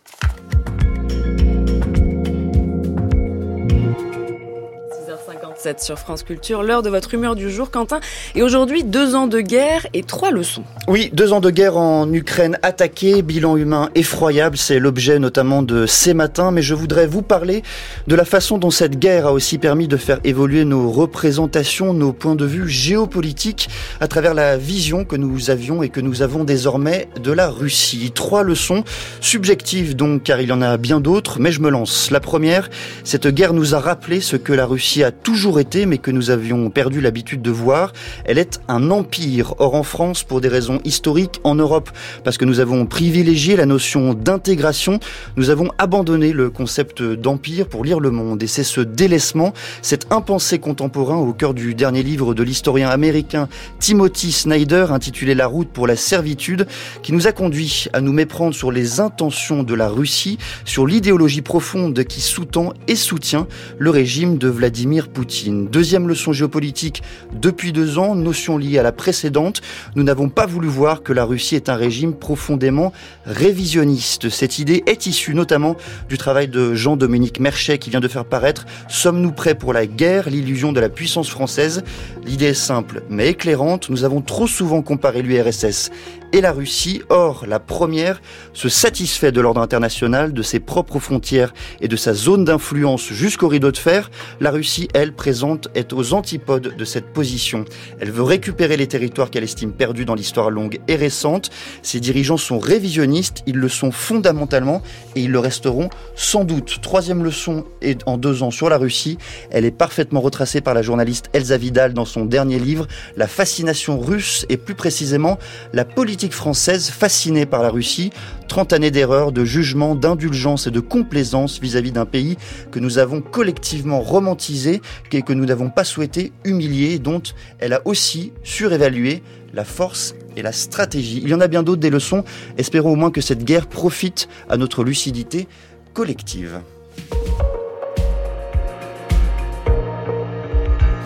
7h07 5.64 5.82
sur 5.82 5.98
France 5.98 6.22
Culture, 6.22 6.62
l'heure 6.62 6.82
de 6.82 6.90
votre 6.90 7.14
humeur 7.14 7.36
du 7.36 7.50
jour, 7.50 7.70
Quentin. 7.70 8.00
Et 8.34 8.42
aujourd'hui, 8.42 8.84
deux 8.84 9.14
ans 9.14 9.26
de 9.26 9.40
guerre 9.40 9.86
et 9.94 10.02
trois 10.02 10.30
leçons. 10.30 10.64
Oui, 10.88 11.10
deux 11.12 11.32
ans 11.32 11.40
de 11.40 11.50
guerre 11.50 11.76
en 11.76 12.12
Ukraine 12.12 12.58
attaquée, 12.62 13.22
bilan 13.22 13.56
humain 13.56 13.88
effroyable, 13.94 14.56
c'est 14.56 14.78
l'objet 14.78 15.18
notamment 15.18 15.62
de 15.62 15.86
ces 15.86 16.12
matins, 16.12 16.50
mais 16.50 16.62
je 16.62 16.74
voudrais 16.74 17.06
vous 17.06 17.22
parler 17.22 17.62
de 18.06 18.14
la 18.14 18.24
façon 18.24 18.58
dont 18.58 18.70
cette 18.70 18.98
guerre 18.98 19.26
a 19.26 19.32
aussi 19.32 19.58
permis 19.58 19.88
de 19.88 19.96
faire 19.96 20.20
évoluer 20.24 20.64
nos 20.64 20.90
représentations, 20.90 21.94
nos 21.94 22.12
points 22.12 22.36
de 22.36 22.44
vue 22.44 22.68
géopolitiques 22.68 23.68
à 24.00 24.08
travers 24.08 24.34
la 24.34 24.56
vision 24.56 25.04
que 25.04 25.16
nous 25.16 25.50
avions 25.50 25.82
et 25.82 25.88
que 25.88 26.00
nous 26.00 26.22
avons 26.22 26.44
désormais 26.44 27.08
de 27.22 27.32
la 27.32 27.48
Russie. 27.48 28.12
Trois 28.14 28.42
leçons 28.42 28.84
subjectives 29.20 29.96
donc, 29.96 30.24
car 30.24 30.40
il 30.40 30.48
y 30.48 30.52
en 30.52 30.62
a 30.62 30.76
bien 30.76 31.00
d'autres, 31.00 31.40
mais 31.40 31.52
je 31.52 31.60
me 31.60 31.70
lance. 31.70 32.10
La 32.10 32.20
première, 32.20 32.68
cette 33.04 33.28
guerre 33.28 33.54
nous 33.54 33.74
a 33.74 33.80
rappelé 33.80 34.20
ce 34.20 34.36
que 34.36 34.52
la 34.52 34.66
Russie 34.66 35.02
a 35.02 35.10
toujours 35.10 35.53
été, 35.58 35.86
mais 35.86 35.98
que 35.98 36.10
nous 36.10 36.30
avions 36.30 36.70
perdu 36.70 37.00
l'habitude 37.00 37.42
de 37.42 37.50
voir. 37.50 37.92
Elle 38.24 38.38
est 38.38 38.60
un 38.68 38.90
empire. 38.90 39.54
Or, 39.58 39.74
en 39.74 39.82
France, 39.82 40.22
pour 40.22 40.40
des 40.40 40.48
raisons 40.48 40.80
historiques, 40.84 41.40
en 41.44 41.54
Europe, 41.54 41.90
parce 42.24 42.38
que 42.38 42.44
nous 42.44 42.60
avons 42.60 42.86
privilégié 42.86 43.56
la 43.56 43.66
notion 43.66 44.14
d'intégration, 44.14 45.00
nous 45.36 45.50
avons 45.50 45.70
abandonné 45.78 46.32
le 46.32 46.50
concept 46.50 47.02
d'empire 47.02 47.66
pour 47.68 47.84
lire 47.84 48.00
le 48.00 48.10
monde. 48.10 48.42
Et 48.42 48.46
c'est 48.46 48.64
ce 48.64 48.80
délaissement, 48.80 49.52
cet 49.82 50.12
impensé 50.12 50.58
contemporain 50.58 51.16
au 51.16 51.32
cœur 51.32 51.54
du 51.54 51.74
dernier 51.74 52.02
livre 52.02 52.34
de 52.34 52.42
l'historien 52.42 52.88
américain 52.88 53.48
Timothy 53.78 54.32
Snyder, 54.32 54.86
intitulé 54.90 55.34
La 55.34 55.46
route 55.46 55.68
pour 55.68 55.86
la 55.86 55.96
servitude, 55.96 56.66
qui 57.02 57.12
nous 57.12 57.26
a 57.26 57.32
conduit 57.32 57.86
à 57.92 58.00
nous 58.00 58.12
méprendre 58.12 58.54
sur 58.54 58.72
les 58.72 59.00
intentions 59.00 59.62
de 59.62 59.74
la 59.74 59.88
Russie, 59.88 60.38
sur 60.64 60.86
l'idéologie 60.86 61.42
profonde 61.42 62.04
qui 62.04 62.20
sous-tend 62.20 62.72
et 62.88 62.96
soutient 62.96 63.46
le 63.78 63.90
régime 63.90 64.38
de 64.38 64.48
Vladimir 64.48 65.08
Poutine. 65.08 65.43
Deuxième 65.50 66.08
leçon 66.08 66.32
géopolitique 66.32 67.02
depuis 67.32 67.72
deux 67.72 67.98
ans, 67.98 68.14
notion 68.14 68.56
liée 68.58 68.78
à 68.78 68.82
la 68.82 68.92
précédente, 68.92 69.60
nous 69.96 70.02
n'avons 70.02 70.28
pas 70.28 70.46
voulu 70.46 70.68
voir 70.68 71.02
que 71.02 71.12
la 71.12 71.24
Russie 71.24 71.56
est 71.56 71.68
un 71.68 71.74
régime 71.74 72.14
profondément 72.14 72.92
révisionniste. 73.26 74.28
Cette 74.30 74.58
idée 74.58 74.82
est 74.86 75.06
issue 75.06 75.34
notamment 75.34 75.76
du 76.08 76.18
travail 76.18 76.48
de 76.48 76.74
Jean-Dominique 76.74 77.40
Merchet 77.40 77.78
qui 77.78 77.90
vient 77.90 78.00
de 78.00 78.08
faire 78.08 78.24
paraître 78.24 78.66
Sommes-nous 78.88 79.32
prêts 79.32 79.54
pour 79.54 79.72
la 79.72 79.86
guerre 79.86 80.30
L'illusion 80.30 80.72
de 80.72 80.80
la 80.80 80.88
puissance 80.88 81.28
française? 81.28 81.82
L'idée 82.24 82.46
est 82.46 82.54
simple 82.54 83.02
mais 83.08 83.28
éclairante. 83.28 83.90
Nous 83.90 84.04
avons 84.04 84.20
trop 84.20 84.46
souvent 84.46 84.82
comparé 84.82 85.22
l'URSS 85.22 85.90
et 86.32 86.40
la 86.40 86.52
Russie. 86.52 87.02
Or, 87.08 87.44
la 87.46 87.60
première 87.60 88.20
se 88.54 88.68
satisfait 88.68 89.32
de 89.32 89.40
l'ordre 89.40 89.60
international, 89.60 90.32
de 90.32 90.42
ses 90.42 90.60
propres 90.60 91.00
frontières 91.00 91.52
et 91.80 91.88
de 91.88 91.96
sa 91.96 92.14
zone 92.14 92.44
d'influence 92.44 93.12
jusqu'au 93.12 93.48
rideau 93.48 93.72
de 93.72 93.76
fer. 93.76 94.10
La 94.40 94.50
Russie, 94.50 94.88
elle, 94.94 95.12
présente, 95.12 95.68
est 95.74 95.92
aux 95.92 96.14
antipodes 96.14 96.74
de 96.76 96.84
cette 96.84 97.12
position. 97.12 97.64
Elle 98.00 98.10
veut 98.10 98.22
récupérer 98.22 98.76
les 98.76 98.86
territoires 98.86 99.30
qu'elle 99.30 99.44
estime 99.44 99.72
perdus 99.72 100.04
dans 100.04 100.14
l'histoire 100.14 100.50
longue 100.50 100.80
et 100.88 100.96
récente. 100.96 101.50
Ses 101.82 102.00
dirigeants 102.00 102.36
sont 102.36 102.58
révisionnistes, 102.58 103.42
ils 103.46 103.56
le 103.56 103.68
sont 103.68 103.90
fondamentalement 103.90 104.82
et 105.16 105.22
ils 105.22 105.30
le 105.30 105.38
resteront 105.38 105.90
sans 106.14 106.44
doute. 106.44 106.80
Troisième 106.80 107.24
leçon 107.24 107.64
et 107.82 107.96
en 108.06 108.16
deux 108.16 108.42
ans 108.42 108.50
sur 108.50 108.68
la 108.68 108.78
Russie, 108.78 109.18
elle 109.50 109.64
est 109.64 109.70
parfaitement 109.70 110.20
retracée 110.20 110.60
par 110.60 110.74
la 110.74 110.82
journaliste 110.82 111.28
Elsa 111.32 111.56
Vidal 111.56 111.92
dans 111.92 112.04
son 112.04 112.24
dernier 112.24 112.58
livre, 112.58 112.86
La 113.16 113.26
fascination 113.26 113.98
russe 113.98 114.46
et 114.48 114.56
plus 114.56 114.74
précisément 114.74 115.38
la 115.72 115.84
politique 115.84 116.32
française 116.32 116.90
fascinée 116.90 117.46
par 117.46 117.62
la 117.62 117.70
Russie, 117.70 118.10
30 118.48 118.72
années 118.72 118.90
d'erreur, 118.90 119.32
de 119.32 119.44
jugement, 119.44 119.94
d'indulgence 119.94 120.66
et 120.66 120.70
de 120.70 120.80
complaisance 120.80 121.60
vis-à-vis 121.60 121.92
d'un 121.92 122.06
pays 122.06 122.36
que 122.70 122.78
nous 122.78 122.98
avons 122.98 123.20
collectivement 123.20 124.00
romantisé 124.00 124.80
et 125.12 125.22
que 125.22 125.32
nous 125.32 125.46
n'avons 125.46 125.70
pas 125.70 125.84
souhaité 125.84 126.32
humilier, 126.44 126.98
dont 126.98 127.22
elle 127.60 127.72
a 127.72 127.82
aussi 127.84 128.32
surévalué 128.42 129.22
la 129.52 129.64
force 129.64 130.14
et 130.36 130.42
la 130.42 130.50
stratégie. 130.50 131.20
Il 131.22 131.28
y 131.28 131.34
en 131.34 131.40
a 131.40 131.46
bien 131.46 131.62
d'autres 131.62 131.80
des 131.80 131.90
leçons, 131.90 132.24
espérons 132.58 132.92
au 132.92 132.96
moins 132.96 133.12
que 133.12 133.20
cette 133.20 133.44
guerre 133.44 133.68
profite 133.68 134.28
à 134.48 134.56
notre 134.56 134.82
lucidité 134.82 135.46
collective. 135.92 136.60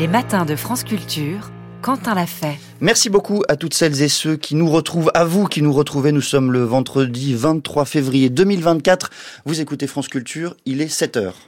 Les 0.00 0.08
matins 0.08 0.46
de 0.46 0.56
France 0.56 0.84
Culture 0.84 1.50
Quentin 1.82 2.14
l'a 2.14 2.26
fait. 2.26 2.58
Merci 2.80 3.08
beaucoup 3.08 3.42
à 3.48 3.56
toutes 3.56 3.74
celles 3.74 4.02
et 4.02 4.08
ceux 4.08 4.36
qui 4.36 4.54
nous 4.54 4.70
retrouvent, 4.70 5.10
à 5.14 5.24
vous 5.24 5.46
qui 5.46 5.62
nous 5.62 5.72
retrouvez. 5.72 6.12
Nous 6.12 6.20
sommes 6.20 6.52
le 6.52 6.64
vendredi 6.64 7.34
23 7.34 7.84
février 7.84 8.30
2024. 8.30 9.10
Vous 9.44 9.60
écoutez 9.60 9.86
France 9.86 10.08
Culture, 10.08 10.56
il 10.66 10.80
est 10.80 10.88
7 10.88 11.16
heures. 11.16 11.47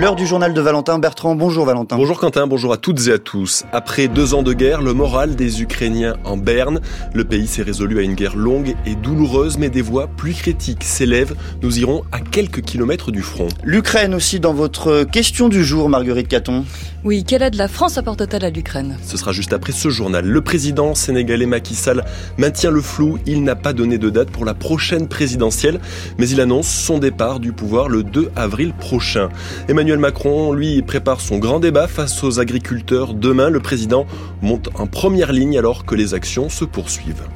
L'heure 0.00 0.14
du 0.14 0.28
journal 0.28 0.54
de 0.54 0.60
Valentin 0.60 1.00
Bertrand. 1.00 1.34
Bonjour 1.34 1.64
Valentin. 1.64 1.96
Bonjour 1.96 2.20
Quentin, 2.20 2.46
bonjour 2.46 2.72
à 2.72 2.76
toutes 2.76 3.08
et 3.08 3.12
à 3.12 3.18
tous. 3.18 3.64
Après 3.72 4.06
deux 4.06 4.32
ans 4.32 4.44
de 4.44 4.52
guerre, 4.52 4.80
le 4.80 4.94
moral 4.94 5.34
des 5.34 5.60
Ukrainiens 5.60 6.14
en 6.24 6.36
berne. 6.36 6.80
Le 7.14 7.24
pays 7.24 7.48
s'est 7.48 7.64
résolu 7.64 7.98
à 7.98 8.02
une 8.02 8.14
guerre 8.14 8.36
longue 8.36 8.76
et 8.86 8.94
douloureuse, 8.94 9.58
mais 9.58 9.70
des 9.70 9.82
voix 9.82 10.06
plus 10.06 10.34
critiques 10.34 10.84
s'élèvent. 10.84 11.34
Nous 11.62 11.80
irons 11.80 12.04
à 12.12 12.20
quelques 12.20 12.60
kilomètres 12.60 13.10
du 13.10 13.22
front. 13.22 13.48
L'Ukraine 13.64 14.14
aussi 14.14 14.38
dans 14.38 14.54
votre 14.54 15.02
question 15.02 15.48
du 15.48 15.64
jour, 15.64 15.88
Marguerite 15.88 16.28
Caton. 16.28 16.64
Oui, 17.04 17.24
quelle 17.24 17.42
aide 17.42 17.56
la 17.56 17.66
France 17.66 17.98
apporte-t-elle 17.98 18.44
à 18.44 18.50
l'Ukraine? 18.50 18.98
Ce 19.04 19.16
sera 19.16 19.32
juste 19.32 19.52
après 19.52 19.72
ce 19.72 19.88
journal. 19.88 20.24
Le 20.24 20.40
président 20.42 20.94
sénégalais 20.94 21.46
Macky 21.46 21.74
Sall 21.74 22.04
maintient 22.36 22.70
le 22.70 22.82
flou. 22.82 23.18
Il 23.26 23.42
n'a 23.42 23.56
pas 23.56 23.72
donné 23.72 23.98
de 23.98 24.10
date 24.10 24.30
pour 24.30 24.44
la 24.44 24.54
prochaine 24.54 25.08
présidentielle, 25.08 25.80
mais 26.18 26.28
il 26.28 26.40
annonce 26.40 26.68
son 26.68 26.98
départ 26.98 27.40
du 27.40 27.52
pouvoir 27.52 27.88
le 27.88 28.04
2 28.04 28.30
avril 28.36 28.74
prochain. 28.74 29.28
Emmanuel 29.68 29.87
Macron, 29.96 30.52
lui, 30.52 30.82
prépare 30.82 31.20
son 31.20 31.38
grand 31.38 31.60
débat 31.60 31.88
face 31.88 32.22
aux 32.22 32.40
agriculteurs. 32.40 33.14
Demain, 33.14 33.48
le 33.48 33.60
président 33.60 34.06
monte 34.42 34.68
en 34.74 34.86
première 34.86 35.32
ligne 35.32 35.58
alors 35.58 35.86
que 35.86 35.94
les 35.94 36.12
actions 36.12 36.50
se 36.50 36.66
poursuivent. 36.66 37.26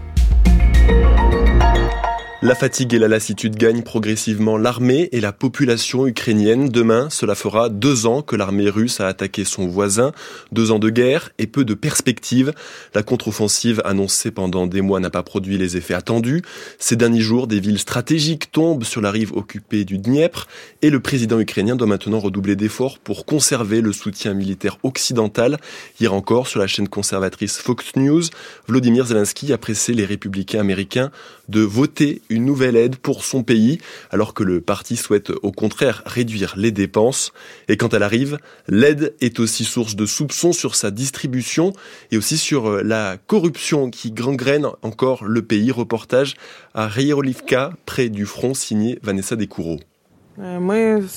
La 2.44 2.56
fatigue 2.56 2.92
et 2.92 2.98
la 2.98 3.06
lassitude 3.06 3.54
gagnent 3.54 3.82
progressivement 3.82 4.58
l'armée 4.58 5.08
et 5.12 5.20
la 5.20 5.30
population 5.30 6.08
ukrainienne. 6.08 6.70
Demain, 6.70 7.08
cela 7.08 7.36
fera 7.36 7.68
deux 7.68 8.04
ans 8.04 8.20
que 8.20 8.34
l'armée 8.34 8.68
russe 8.68 8.98
a 8.98 9.06
attaqué 9.06 9.44
son 9.44 9.68
voisin, 9.68 10.10
deux 10.50 10.72
ans 10.72 10.80
de 10.80 10.90
guerre 10.90 11.30
et 11.38 11.46
peu 11.46 11.64
de 11.64 11.74
perspectives. 11.74 12.52
La 12.96 13.04
contre-offensive 13.04 13.80
annoncée 13.84 14.32
pendant 14.32 14.66
des 14.66 14.80
mois 14.80 14.98
n'a 14.98 15.08
pas 15.08 15.22
produit 15.22 15.56
les 15.56 15.76
effets 15.76 15.94
attendus. 15.94 16.42
Ces 16.80 16.96
derniers 16.96 17.20
jours, 17.20 17.46
des 17.46 17.60
villes 17.60 17.78
stratégiques 17.78 18.50
tombent 18.50 18.82
sur 18.82 19.00
la 19.00 19.12
rive 19.12 19.32
occupée 19.34 19.84
du 19.84 19.98
Dniepr 19.98 20.48
et 20.82 20.90
le 20.90 20.98
président 20.98 21.38
ukrainien 21.38 21.76
doit 21.76 21.86
maintenant 21.86 22.18
redoubler 22.18 22.56
d'efforts 22.56 22.98
pour 22.98 23.24
conserver 23.24 23.80
le 23.80 23.92
soutien 23.92 24.34
militaire 24.34 24.78
occidental. 24.82 25.58
Hier 26.00 26.12
encore, 26.12 26.48
sur 26.48 26.58
la 26.58 26.66
chaîne 26.66 26.88
conservatrice 26.88 27.58
Fox 27.58 27.94
News, 27.94 28.24
Vladimir 28.66 29.06
Zelensky 29.06 29.52
a 29.52 29.58
pressé 29.58 29.92
les 29.92 30.04
républicains 30.04 30.58
américains 30.58 31.12
de 31.52 31.60
voter 31.60 32.22
une 32.30 32.44
nouvelle 32.44 32.76
aide 32.76 32.96
pour 32.96 33.24
son 33.24 33.44
pays, 33.44 33.78
alors 34.10 34.34
que 34.34 34.42
le 34.42 34.60
parti 34.60 34.96
souhaite 34.96 35.30
au 35.42 35.52
contraire 35.52 36.02
réduire 36.06 36.54
les 36.56 36.72
dépenses. 36.72 37.32
Et 37.68 37.76
quand 37.76 37.94
elle 37.94 38.02
arrive, 38.02 38.38
l'aide 38.66 39.14
est 39.20 39.38
aussi 39.38 39.64
source 39.64 39.94
de 39.94 40.06
soupçons 40.06 40.52
sur 40.52 40.74
sa 40.74 40.90
distribution 40.90 41.74
et 42.10 42.16
aussi 42.16 42.38
sur 42.38 42.66
euh, 42.66 42.82
la 42.82 43.18
corruption 43.26 43.90
qui 43.90 44.10
gangrène 44.10 44.66
encore 44.82 45.24
le 45.24 45.42
pays. 45.42 45.70
Reportage 45.70 46.34
à 46.74 46.88
Rierolivka, 46.88 47.70
près 47.86 48.08
du 48.08 48.24
front, 48.24 48.54
signé 48.54 48.98
Vanessa 49.02 49.36
Descoureaux. 49.36 49.78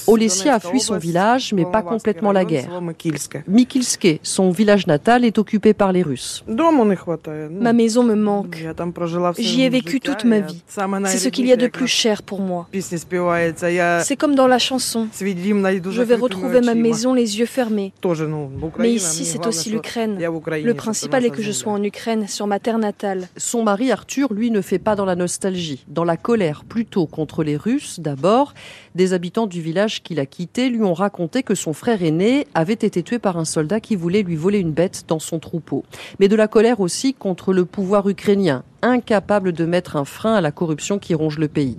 Olesia 0.07 0.55
a 0.55 0.59
fui 0.59 0.79
son 0.79 0.97
village, 0.97 1.53
mais 1.53 1.65
pas 1.65 1.81
complètement 1.81 2.31
la 2.31 2.45
guerre. 2.45 2.81
Mikilske, 3.47 4.19
son 4.23 4.51
village 4.51 4.87
natal, 4.87 5.25
est 5.25 5.37
occupé 5.37 5.73
par 5.73 5.91
les 5.91 6.01
Russes. 6.01 6.43
Ma 6.47 7.73
maison 7.73 8.03
me 8.03 8.15
manque. 8.15 8.63
J'y 9.37 9.63
ai 9.63 9.69
vécu 9.69 9.99
toute 9.99 10.25
ma 10.25 10.39
vie. 10.39 10.63
C'est 10.67 11.17
ce 11.17 11.29
qu'il 11.29 11.47
y 11.47 11.51
a 11.51 11.57
de 11.57 11.67
plus 11.67 11.87
cher 11.87 12.23
pour 12.23 12.41
moi. 12.41 12.67
C'est 14.01 14.15
comme 14.15 14.35
dans 14.35 14.47
la 14.47 14.59
chanson. 14.59 15.07
Je 15.19 16.01
vais 16.01 16.15
retrouver 16.15 16.61
ma 16.61 16.75
maison 16.75 17.13
les 17.13 17.39
yeux 17.39 17.45
fermés. 17.45 17.93
Mais 18.79 18.91
ici, 18.91 19.25
c'est 19.25 19.45
aussi 19.45 19.69
l'Ukraine. 19.69 20.17
Le 20.19 20.73
principal 20.73 21.25
est 21.25 21.29
que 21.29 21.41
je 21.41 21.51
sois 21.51 21.73
en 21.73 21.83
Ukraine, 21.83 22.27
sur 22.27 22.47
ma 22.47 22.59
terre 22.59 22.77
natale. 22.77 23.27
Son 23.37 23.63
mari 23.63 23.91
Arthur, 23.91 24.33
lui, 24.33 24.51
ne 24.51 24.61
fait 24.61 24.79
pas 24.79 24.95
dans 24.95 25.05
la 25.05 25.15
nostalgie, 25.15 25.83
dans 25.87 26.03
la 26.03 26.17
colère 26.17 26.63
plutôt 26.65 27.05
contre 27.05 27.43
les 27.43 27.57
Russes 27.57 27.99
d'abord. 27.99 28.53
Des 28.95 29.11
habitants 29.11 29.45
du 29.45 29.61
village 29.61 30.01
qu'il 30.03 30.21
a 30.21 30.25
quitté 30.25 30.69
lui 30.69 30.81
ont 30.81 30.93
raconté 30.93 31.43
que 31.43 31.53
son 31.53 31.73
frère 31.73 32.01
aîné 32.01 32.47
avait 32.55 32.71
été 32.71 33.03
tué 33.03 33.19
par 33.19 33.35
un 33.35 33.43
soldat 33.43 33.81
qui 33.81 33.97
voulait 33.97 34.23
lui 34.23 34.37
voler 34.37 34.59
une 34.59 34.71
bête 34.71 35.03
dans 35.09 35.19
son 35.19 35.39
troupeau. 35.39 35.83
Mais 36.21 36.29
de 36.29 36.35
la 36.37 36.47
colère 36.47 36.79
aussi 36.79 37.13
contre 37.13 37.51
le 37.51 37.65
pouvoir 37.65 38.07
ukrainien, 38.07 38.63
incapable 38.81 39.51
de 39.51 39.65
mettre 39.65 39.97
un 39.97 40.05
frein 40.05 40.35
à 40.35 40.39
la 40.39 40.51
corruption 40.51 40.97
qui 40.97 41.13
ronge 41.13 41.39
le 41.39 41.49
pays. 41.49 41.77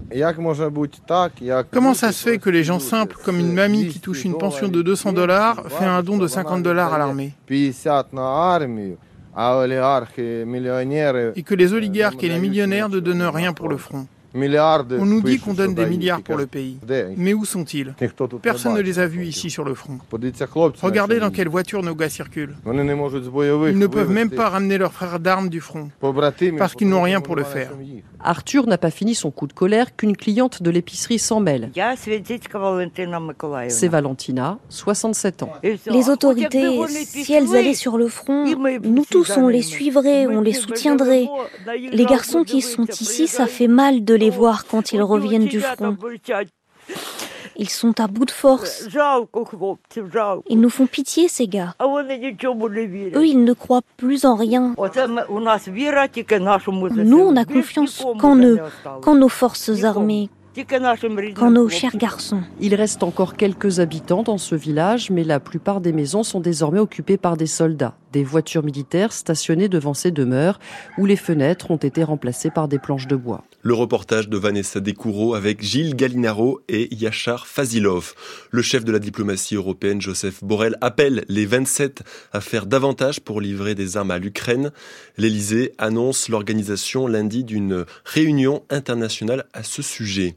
Comment 1.71 1.95
ça 1.95 2.13
se 2.13 2.23
fait 2.23 2.37
que 2.37 2.51
les 2.51 2.65
gens 2.65 2.81
simples, 2.81 3.17
comme 3.25 3.41
une 3.41 3.55
mamie 3.55 3.89
qui 3.89 3.99
touche 3.99 4.27
une 4.27 4.37
pension 4.37 4.69
de 4.69 4.83
200 4.83 5.15
dollars, 5.15 5.65
fait 5.71 5.87
un 5.87 6.03
don 6.03 6.19
de 6.19 6.27
50 6.27 6.63
dollars 6.63 6.93
à 6.93 6.99
l'armée 6.99 7.33
et 7.49 7.73
que 11.43 11.55
les 11.55 11.73
oligarques 11.73 12.25
et 12.25 12.29
les 12.29 12.39
millionnaires 12.39 12.91
ne 12.91 13.01
donnent 13.01 13.23
rien 13.23 13.55
pour 13.55 13.69
le 13.69 13.79
front 13.79 14.07
On 14.37 15.07
nous 15.07 15.23
dit 15.23 15.39
qu'on 15.39 15.55
donne 15.55 15.75
des 15.75 15.87
milliards 15.87 16.21
pour 16.21 16.37
le 16.37 16.47
pays. 16.47 16.79
Mais 17.17 17.35
où 17.35 17.45
sont-ils? 17.45 17.95
Personne 18.43 18.75
ne 18.75 18.81
les 18.81 18.99
a 18.99 19.07
vus 19.07 19.27
ici 19.27 19.51
sur 19.51 19.65
le 19.65 19.75
front. 19.75 19.99
Regardez 20.83 21.19
dans 21.19 21.31
quelle 21.31 21.49
voiture 21.49 21.83
nos 21.83 21.95
gars 21.95 22.09
circulent. 22.09 22.57
Ils 22.67 23.79
ne 23.79 23.87
peuvent 23.87 24.11
même 24.11 24.31
pas 24.31 24.49
ramener 24.51 24.79
leurs 24.79 24.93
frères 24.93 25.21
d'armes 25.21 25.49
du 25.49 25.61
front, 25.61 25.91
parce 26.59 26.75
qu'ils 26.75 26.89
n'ont 26.89 27.03
rien 27.03 27.21
pour 27.21 27.37
le 27.37 27.45
faire. 27.45 27.71
Arthur 28.21 28.67
n'a 28.67 28.79
pas 28.79 28.91
fini 28.91 29.15
son 29.15 29.31
coup 29.31 29.47
de 29.47 29.53
colère 29.53 29.95
qu'une 29.95 30.17
cliente 30.17 30.63
de 30.63 30.71
l'épicerie 30.71 31.19
s'en 31.19 31.41
mêle. 31.41 31.71
C'est 33.69 33.89
Valentina, 33.89 34.59
67 34.69 35.43
ans. 35.45 35.53
Les 35.63 36.09
autorités, 36.09 36.81
si 36.89 37.33
elles 37.33 37.55
allaient 37.55 37.75
sur 37.75 37.97
le 37.97 38.09
front, 38.09 38.45
nous 38.83 39.05
tous 39.09 39.37
on 39.37 39.49
les 39.49 39.63
suivrait, 39.63 40.27
on 40.27 40.41
les 40.41 40.53
soutiendrait. 40.53 41.29
Les 41.93 42.05
garçons 42.05 42.43
qui 42.45 42.63
sont 42.63 42.87
ici, 42.87 43.29
ça 43.29 43.47
fait 43.47 43.69
mal 43.69 44.05
de 44.05 44.15
les 44.15 44.26
voir 44.31 44.67
quand 44.67 44.93
ils 44.93 45.03
reviennent 45.03 45.47
du 45.47 45.61
front. 45.61 45.97
Ils 47.59 47.71
sont 47.71 47.99
à 48.01 48.07
bout 48.07 48.27
de 48.27 48.31
force. 48.31 48.87
Ils 50.49 50.61
nous 50.61 50.71
font 50.71 50.87
pitié, 50.87 51.29
ces 51.29 51.49
gars. 51.49 51.75
Eux, 51.81 53.27
ils 53.27 53.45
ne 53.45 53.53
croient 53.53 53.83
plus 53.97 54.25
en 54.27 54.37
rien. 54.37 54.75
Nous, 56.97 57.19
on 57.19 57.37
a 57.37 57.45
confiance 57.45 58.05
qu'en 58.19 58.37
eux, 58.37 58.61
qu'en 59.01 59.15
nos 59.15 59.29
forces 59.29 59.85
armées, 59.85 60.29
qu'en 61.35 61.51
nos 61.51 61.69
chers 61.69 61.97
garçons. 61.97 62.43
Il 62.61 62.75
reste 62.75 63.03
encore 63.03 63.37
quelques 63.37 63.81
habitants 63.81 64.23
dans 64.23 64.39
ce 64.39 64.55
village, 64.55 65.11
mais 65.11 65.25
la 65.25 65.41
plupart 65.41 65.81
des 65.81 65.93
maisons 65.93 66.23
sont 66.23 66.41
désormais 66.41 66.79
occupées 66.79 67.19
par 67.19 67.37
des 67.37 67.47
soldats. 67.47 67.95
Des 68.17 68.25
voitures 68.25 68.65
militaires 68.65 69.13
stationnées 69.13 69.69
devant 69.69 69.93
ces 69.93 70.11
demeures, 70.11 70.59
où 70.97 71.05
les 71.05 71.17
fenêtres 71.17 71.71
ont 71.71 71.77
été 71.77 72.03
remplacées 72.03 72.49
par 72.49 72.67
des 72.67 72.79
planches 72.79 73.07
de 73.09 73.15
bois. 73.15 73.45
Le 73.61 73.75
reportage 73.75 74.31
de 74.31 74.39
Vanessa 74.39 74.81
Descoureaux 74.81 75.35
avec 75.35 75.61
Gilles 75.61 75.95
Gallinaro 75.95 76.63
et 76.67 76.95
Yachar 76.95 77.47
Fazilov. 77.47 78.15
Le 78.51 78.63
chef 78.63 78.87
de 78.87 78.93
la 78.93 79.01
diplomatie 79.01 79.55
européenne, 79.55 80.01
Joseph 80.01 80.43
Borrell, 80.43 80.79
appelle 80.81 81.27
les 81.29 81.45
27 81.45 82.05
à 82.33 82.41
faire 82.41 82.65
davantage 82.65 83.21
pour 83.21 83.43
livrer 83.43 83.75
des 83.75 83.99
armes 83.99 84.13
à 84.13 84.19
l'Ukraine. 84.19 84.71
L'Elysée 85.19 85.75
annonce 85.77 86.31
l'organisation 86.31 87.07
lundi 87.07 87.45
d'une 87.45 87.85
réunion 88.07 88.63
internationale 88.71 89.45
à 89.53 89.63
ce 89.63 89.83
sujet. 89.83 90.37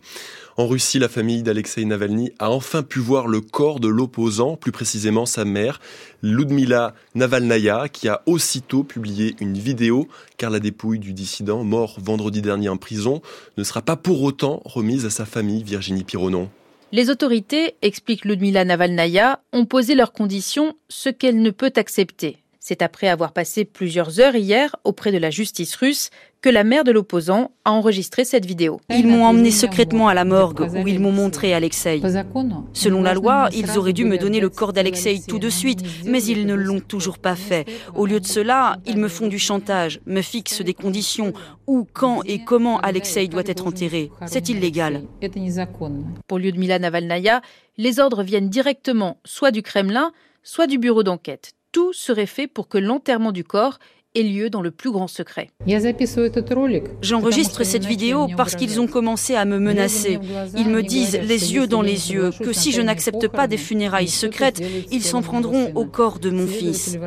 En 0.60 0.68
Russie, 0.68 1.00
la 1.00 1.08
famille 1.08 1.42
d'Alexei 1.42 1.86
Navalny 1.86 2.34
a 2.38 2.52
enfin 2.52 2.84
pu 2.84 3.00
voir 3.00 3.30
le 3.30 3.40
corps 3.40 3.80
de 3.80 3.88
l'opposant, 3.88 4.58
plus 4.58 4.74
précisément 4.74 5.26
sa 5.26 5.46
mère, 5.46 5.80
Ludmila 6.22 6.96
Navalnaya, 7.16 7.88
qui 7.88 8.10
a 8.10 8.24
aussitôt 8.26 8.84
publié 8.84 9.38
une 9.40 9.58
vidéo, 9.58 10.10
car 10.36 10.50
la 10.50 10.60
dépouille 10.60 11.00
du 11.00 11.14
dissident, 11.14 11.64
mort 11.64 11.96
vendredi 12.02 12.42
dernier 12.42 12.68
en 12.68 12.76
prison, 12.76 13.22
ne 13.56 13.64
sera 13.64 13.82
pas 13.82 13.96
pour 13.96 14.22
autant 14.22 14.62
remise 14.66 15.06
à 15.06 15.10
sa 15.10 15.24
famille, 15.24 15.64
Virginie 15.64 16.04
Pironon. 16.04 16.50
Les 16.92 17.10
autorités, 17.10 17.76
explique 17.82 18.26
Ludmila 18.26 18.66
Navalnaya, 18.66 19.40
ont 19.54 19.66
posé 19.66 19.96
leurs 19.96 20.12
conditions, 20.12 20.76
ce 20.90 21.08
qu'elle 21.08 21.42
ne 21.42 21.52
peut 21.52 21.72
accepter. 21.78 22.40
C'est 22.60 22.82
après 22.82 23.08
avoir 23.08 23.32
passé 23.32 23.64
plusieurs 23.64 24.20
heures 24.20 24.36
hier 24.36 24.76
auprès 24.84 25.14
de 25.14 25.18
la 25.18 25.32
justice 25.32 25.76
russe 25.76 26.10
que 26.42 26.50
la 26.50 26.64
mère 26.64 26.84
de 26.84 26.92
l'opposant 26.92 27.52
a 27.66 27.72
enregistré 27.72 28.24
cette 28.24 28.46
vidéo. 28.46 28.80
Ils 28.90 29.08
m'ont 29.08 29.26
emmené 29.26 29.52
secrètement 29.52 30.08
à 30.08 30.14
la 30.14 30.26
morgue 30.26 30.62
où 30.62 30.88
ils 30.88 31.00
m'ont 31.00 31.12
montré 31.12 31.54
Alexei. 31.54 32.02
Selon 32.74 33.02
la 33.02 33.14
loi, 33.14 33.50
ils 33.54 33.78
auraient 33.78 33.94
dû 33.94 34.06
me 34.06 34.18
donner 34.18 34.40
le 34.40 34.50
corps 34.50 34.74
d'Alexei 34.74 35.22
tout 35.28 35.40
de 35.40 35.50
suite, 35.50 35.84
mais 36.06 36.24
ils 36.24 36.46
ne 36.46 36.54
l'ont 36.54 36.80
toujours 36.80 37.20
pas 37.20 37.36
fait. 37.36 37.66
Au 37.96 38.06
lieu 38.06 38.20
de 38.20 38.26
cela, 38.26 38.78
ils 38.86 38.98
me 38.98 39.08
font 39.08 39.28
du 39.28 39.40
chantage, 39.40 40.00
me 40.06 40.22
fixent 40.22 40.62
des 40.62 40.74
conditions 40.74 41.34
où, 41.68 41.86
quand 41.92 42.22
et 42.26 42.44
comment 42.44 42.80
Alexei 42.80 43.28
doit 43.28 43.44
être 43.46 43.68
enterré. 43.68 44.12
C'est 44.26 44.50
illégal. 44.50 45.04
Pour 46.28 46.40
Lyudmila 46.40 46.80
Navalnaya, 46.80 47.42
les 47.78 48.00
ordres 48.00 48.24
viennent 48.24 48.50
directement 48.50 49.18
soit 49.26 49.52
du 49.52 49.62
Kremlin, 49.62 50.12
soit 50.44 50.68
du 50.68 50.78
bureau 50.78 51.04
d'enquête 51.04 51.52
tout 51.72 51.94
serait 51.94 52.26
fait 52.26 52.48
pour 52.48 52.68
que 52.68 52.78
l'enterrement 52.78 53.32
du 53.32 53.44
corps 53.44 53.80
ait 54.16 54.24
lieu 54.24 54.50
dans 54.50 54.62
le 54.62 54.72
plus 54.72 54.92
grand 54.92 55.08
secret. 55.08 55.50
J'enregistre 57.02 57.64
cette 57.64 57.86
vidéo 57.86 58.28
parce 58.36 58.56
qu'ils 58.56 58.82
ont 58.82 58.88
commencé 58.88 59.36
à 59.36 59.46
me 59.46 59.60
menacer. 59.60 60.20
Ils 60.58 60.70
me 60.70 60.82
disent 60.82 61.20
les 61.22 61.54
yeux 61.54 61.68
dans 61.68 61.84
les 61.84 62.12
yeux 62.12 62.32
que 62.40 62.52
si 62.52 62.72
je 62.72 62.82
n'accepte 62.82 63.28
pas 63.28 63.48
des 63.48 63.58
funérailles 63.58 64.08
secrètes, 64.08 64.62
ils 64.92 65.04
s'en 65.04 65.22
prendront 65.22 65.72
au 65.76 65.86
corps 65.86 66.20
de 66.20 66.32
mon 66.32 66.48
fils. 66.48 66.98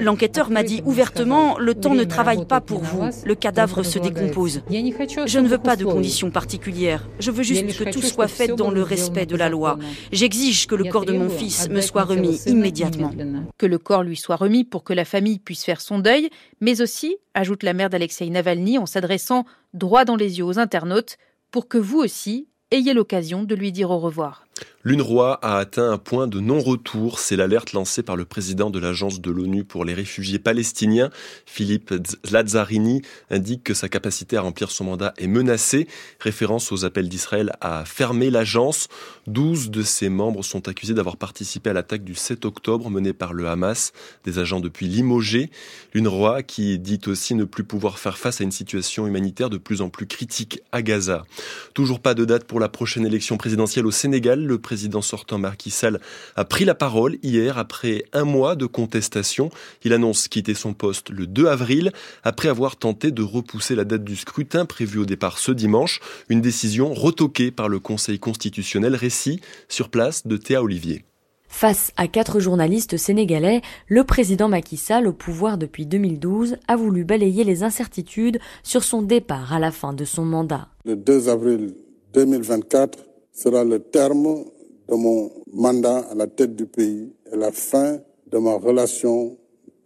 L'enquêteur 0.00 0.50
m'a 0.50 0.62
dit 0.62 0.82
ouvertement, 0.84 1.58
le 1.58 1.74
temps 1.74 1.94
ne 1.94 2.04
travaille 2.04 2.46
pas 2.46 2.60
pour 2.60 2.80
vous, 2.80 3.02
le 3.24 3.34
cadavre 3.34 3.82
se 3.82 3.98
décompose. 3.98 4.62
Je 4.70 5.38
ne 5.38 5.48
veux 5.48 5.58
pas 5.58 5.76
de 5.76 5.84
conditions 5.84 6.30
particulières, 6.30 7.08
je 7.18 7.30
veux 7.30 7.42
juste 7.42 7.76
que 7.76 7.90
tout 7.90 8.02
soit 8.02 8.28
fait 8.28 8.48
dans 8.48 8.70
le 8.70 8.82
respect 8.82 9.26
de 9.26 9.36
la 9.36 9.48
loi. 9.48 9.78
J'exige 10.12 10.66
que 10.68 10.76
le 10.76 10.84
corps 10.84 11.06
de 11.06 11.12
mon 11.12 11.28
fils 11.28 11.68
me 11.68 11.80
soit 11.80 12.04
remis 12.04 12.40
immédiatement. 12.46 13.12
Que 13.58 13.66
le 13.66 13.78
corps 13.78 14.04
lui 14.04 14.16
soit 14.16 14.36
remis 14.36 14.64
pour 14.64 14.84
que 14.84 14.92
la 14.92 15.04
famille 15.04 15.40
puisse 15.40 15.64
faire 15.64 15.80
son 15.80 15.98
deuil, 15.98 16.30
mais 16.62 16.80
aussi, 16.80 17.16
ajoute 17.34 17.64
la 17.64 17.72
mère 17.72 17.90
d'Alexei 17.90 18.30
Navalny 18.30 18.78
en 18.78 18.86
s'adressant 18.86 19.44
droit 19.74 20.04
dans 20.04 20.14
les 20.14 20.38
yeux 20.38 20.44
aux 20.44 20.60
internautes, 20.60 21.18
pour 21.50 21.66
que 21.66 21.76
vous 21.76 21.98
aussi 21.98 22.48
ayez 22.70 22.94
l'occasion 22.94 23.42
de 23.42 23.54
lui 23.56 23.72
dire 23.72 23.90
au 23.90 23.98
revoir. 23.98 24.46
L'UNRWA 24.84 25.38
a 25.42 25.58
atteint 25.58 25.92
un 25.92 25.98
point 25.98 26.26
de 26.26 26.40
non-retour. 26.40 27.20
C'est 27.20 27.36
l'alerte 27.36 27.72
lancée 27.72 28.02
par 28.02 28.16
le 28.16 28.24
président 28.24 28.68
de 28.68 28.80
l'agence 28.80 29.20
de 29.20 29.30
l'ONU 29.30 29.62
pour 29.62 29.84
les 29.84 29.94
réfugiés 29.94 30.40
palestiniens. 30.40 31.10
Philippe 31.46 31.94
Lazzarini 32.32 33.02
indique 33.30 33.62
que 33.62 33.74
sa 33.74 33.88
capacité 33.88 34.36
à 34.36 34.40
remplir 34.40 34.72
son 34.72 34.84
mandat 34.84 35.14
est 35.18 35.28
menacée. 35.28 35.86
Référence 36.18 36.72
aux 36.72 36.84
appels 36.84 37.08
d'Israël 37.08 37.52
à 37.60 37.84
fermer 37.84 38.28
l'agence. 38.30 38.88
12 39.28 39.70
de 39.70 39.82
ses 39.82 40.08
membres 40.08 40.42
sont 40.42 40.66
accusés 40.66 40.94
d'avoir 40.94 41.16
participé 41.16 41.70
à 41.70 41.74
l'attaque 41.74 42.02
du 42.02 42.16
7 42.16 42.44
octobre 42.44 42.90
menée 42.90 43.12
par 43.12 43.34
le 43.34 43.46
Hamas, 43.46 43.92
des 44.24 44.40
agents 44.40 44.58
depuis 44.58 44.88
limogé. 44.88 45.50
L'UNRWA 45.94 46.42
qui 46.42 46.80
dit 46.80 47.00
aussi 47.06 47.36
ne 47.36 47.44
plus 47.44 47.62
pouvoir 47.62 48.00
faire 48.00 48.18
face 48.18 48.40
à 48.40 48.44
une 48.44 48.50
situation 48.50 49.06
humanitaire 49.06 49.48
de 49.48 49.58
plus 49.58 49.80
en 49.80 49.90
plus 49.90 50.08
critique 50.08 50.60
à 50.72 50.82
Gaza. 50.82 51.24
Toujours 51.72 52.00
pas 52.00 52.14
de 52.14 52.24
date 52.24 52.44
pour 52.44 52.58
la 52.58 52.68
prochaine 52.68 53.06
élection 53.06 53.36
présidentielle 53.36 53.86
au 53.86 53.92
Sénégal. 53.92 54.41
Le 54.46 54.58
président 54.58 55.02
sortant 55.02 55.38
Macky 55.38 55.70
Sall 55.70 56.00
a 56.36 56.44
pris 56.44 56.64
la 56.64 56.74
parole 56.74 57.18
hier 57.22 57.58
après 57.58 58.04
un 58.12 58.24
mois 58.24 58.56
de 58.56 58.66
contestation. 58.66 59.50
Il 59.84 59.92
annonce 59.92 60.28
quitter 60.28 60.54
son 60.54 60.74
poste 60.74 61.10
le 61.10 61.26
2 61.26 61.46
avril 61.46 61.92
après 62.22 62.48
avoir 62.48 62.76
tenté 62.76 63.10
de 63.10 63.22
repousser 63.22 63.74
la 63.74 63.84
date 63.84 64.04
du 64.04 64.16
scrutin 64.16 64.66
prévu 64.66 64.98
au 64.98 65.06
départ 65.06 65.38
ce 65.38 65.52
dimanche. 65.52 66.00
Une 66.28 66.40
décision 66.40 66.94
retoquée 66.94 67.50
par 67.50 67.68
le 67.68 67.78
Conseil 67.78 68.18
constitutionnel. 68.18 68.96
Récit 68.96 69.40
sur 69.68 69.88
place 69.88 70.26
de 70.26 70.36
Théa 70.36 70.62
Olivier. 70.62 71.04
Face 71.48 71.92
à 71.96 72.08
quatre 72.08 72.40
journalistes 72.40 72.96
sénégalais, 72.96 73.60
le 73.86 74.04
président 74.04 74.48
Macky 74.48 74.78
Sall, 74.78 75.06
au 75.06 75.12
pouvoir 75.12 75.58
depuis 75.58 75.84
2012, 75.84 76.56
a 76.66 76.76
voulu 76.76 77.04
balayer 77.04 77.44
les 77.44 77.62
incertitudes 77.62 78.40
sur 78.62 78.82
son 78.82 79.02
départ 79.02 79.52
à 79.52 79.58
la 79.58 79.70
fin 79.70 79.92
de 79.92 80.04
son 80.06 80.24
mandat. 80.24 80.68
Le 80.86 80.96
2 80.96 81.28
avril 81.28 81.74
2024 82.14 83.04
sera 83.32 83.64
le 83.64 83.80
terme 83.80 84.44
de 84.88 84.94
mon 84.94 85.30
mandat 85.52 85.98
à 86.10 86.14
la 86.14 86.26
tête 86.26 86.54
du 86.54 86.66
pays 86.66 87.12
et 87.32 87.36
la 87.36 87.50
fin 87.50 87.98
de 88.30 88.38
ma 88.38 88.54
relation 88.54 89.36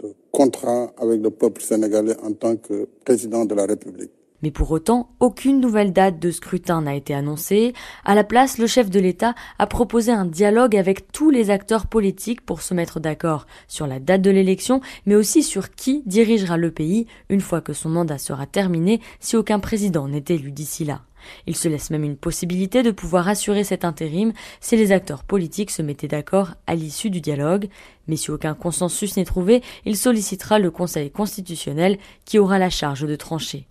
de 0.00 0.14
contrat 0.30 0.92
avec 0.98 1.22
le 1.22 1.30
peuple 1.30 1.62
sénégalais 1.62 2.16
en 2.22 2.32
tant 2.32 2.56
que 2.56 2.88
président 3.04 3.44
de 3.44 3.54
la 3.54 3.66
République. 3.66 4.10
Mais 4.42 4.50
pour 4.50 4.70
autant, 4.70 5.08
aucune 5.18 5.60
nouvelle 5.60 5.92
date 5.92 6.18
de 6.18 6.30
scrutin 6.30 6.82
n'a 6.82 6.94
été 6.94 7.14
annoncée. 7.14 7.72
À 8.04 8.14
la 8.14 8.22
place, 8.22 8.58
le 8.58 8.66
chef 8.66 8.90
de 8.90 9.00
l'État 9.00 9.34
a 9.58 9.66
proposé 9.66 10.12
un 10.12 10.26
dialogue 10.26 10.76
avec 10.76 11.10
tous 11.10 11.30
les 11.30 11.50
acteurs 11.50 11.86
politiques 11.86 12.44
pour 12.44 12.60
se 12.60 12.74
mettre 12.74 13.00
d'accord 13.00 13.46
sur 13.66 13.86
la 13.86 13.98
date 13.98 14.22
de 14.22 14.30
l'élection, 14.30 14.80
mais 15.06 15.14
aussi 15.14 15.42
sur 15.42 15.70
qui 15.70 16.02
dirigera 16.04 16.58
le 16.58 16.70
pays 16.70 17.06
une 17.30 17.40
fois 17.40 17.62
que 17.62 17.72
son 17.72 17.88
mandat 17.88 18.18
sera 18.18 18.46
terminé 18.46 19.00
si 19.20 19.36
aucun 19.36 19.58
président 19.58 20.06
n'est 20.06 20.24
élu 20.28 20.52
d'ici 20.52 20.84
là. 20.84 21.00
Il 21.46 21.56
se 21.56 21.68
laisse 21.68 21.90
même 21.90 22.04
une 22.04 22.16
possibilité 22.16 22.82
de 22.82 22.90
pouvoir 22.90 23.28
assurer 23.28 23.64
cet 23.64 23.84
intérim 23.84 24.32
si 24.60 24.76
les 24.76 24.92
acteurs 24.92 25.24
politiques 25.24 25.70
se 25.70 25.82
mettaient 25.82 26.08
d'accord 26.08 26.54
à 26.66 26.74
l'issue 26.74 27.10
du 27.10 27.20
dialogue, 27.20 27.68
mais 28.08 28.16
si 28.16 28.30
aucun 28.30 28.54
consensus 28.54 29.16
n'est 29.16 29.24
trouvé, 29.24 29.62
il 29.84 29.96
sollicitera 29.96 30.58
le 30.58 30.70
Conseil 30.70 31.10
constitutionnel 31.10 31.98
qui 32.24 32.38
aura 32.38 32.58
la 32.58 32.70
charge 32.70 33.06
de 33.06 33.16
trancher. 33.16 33.66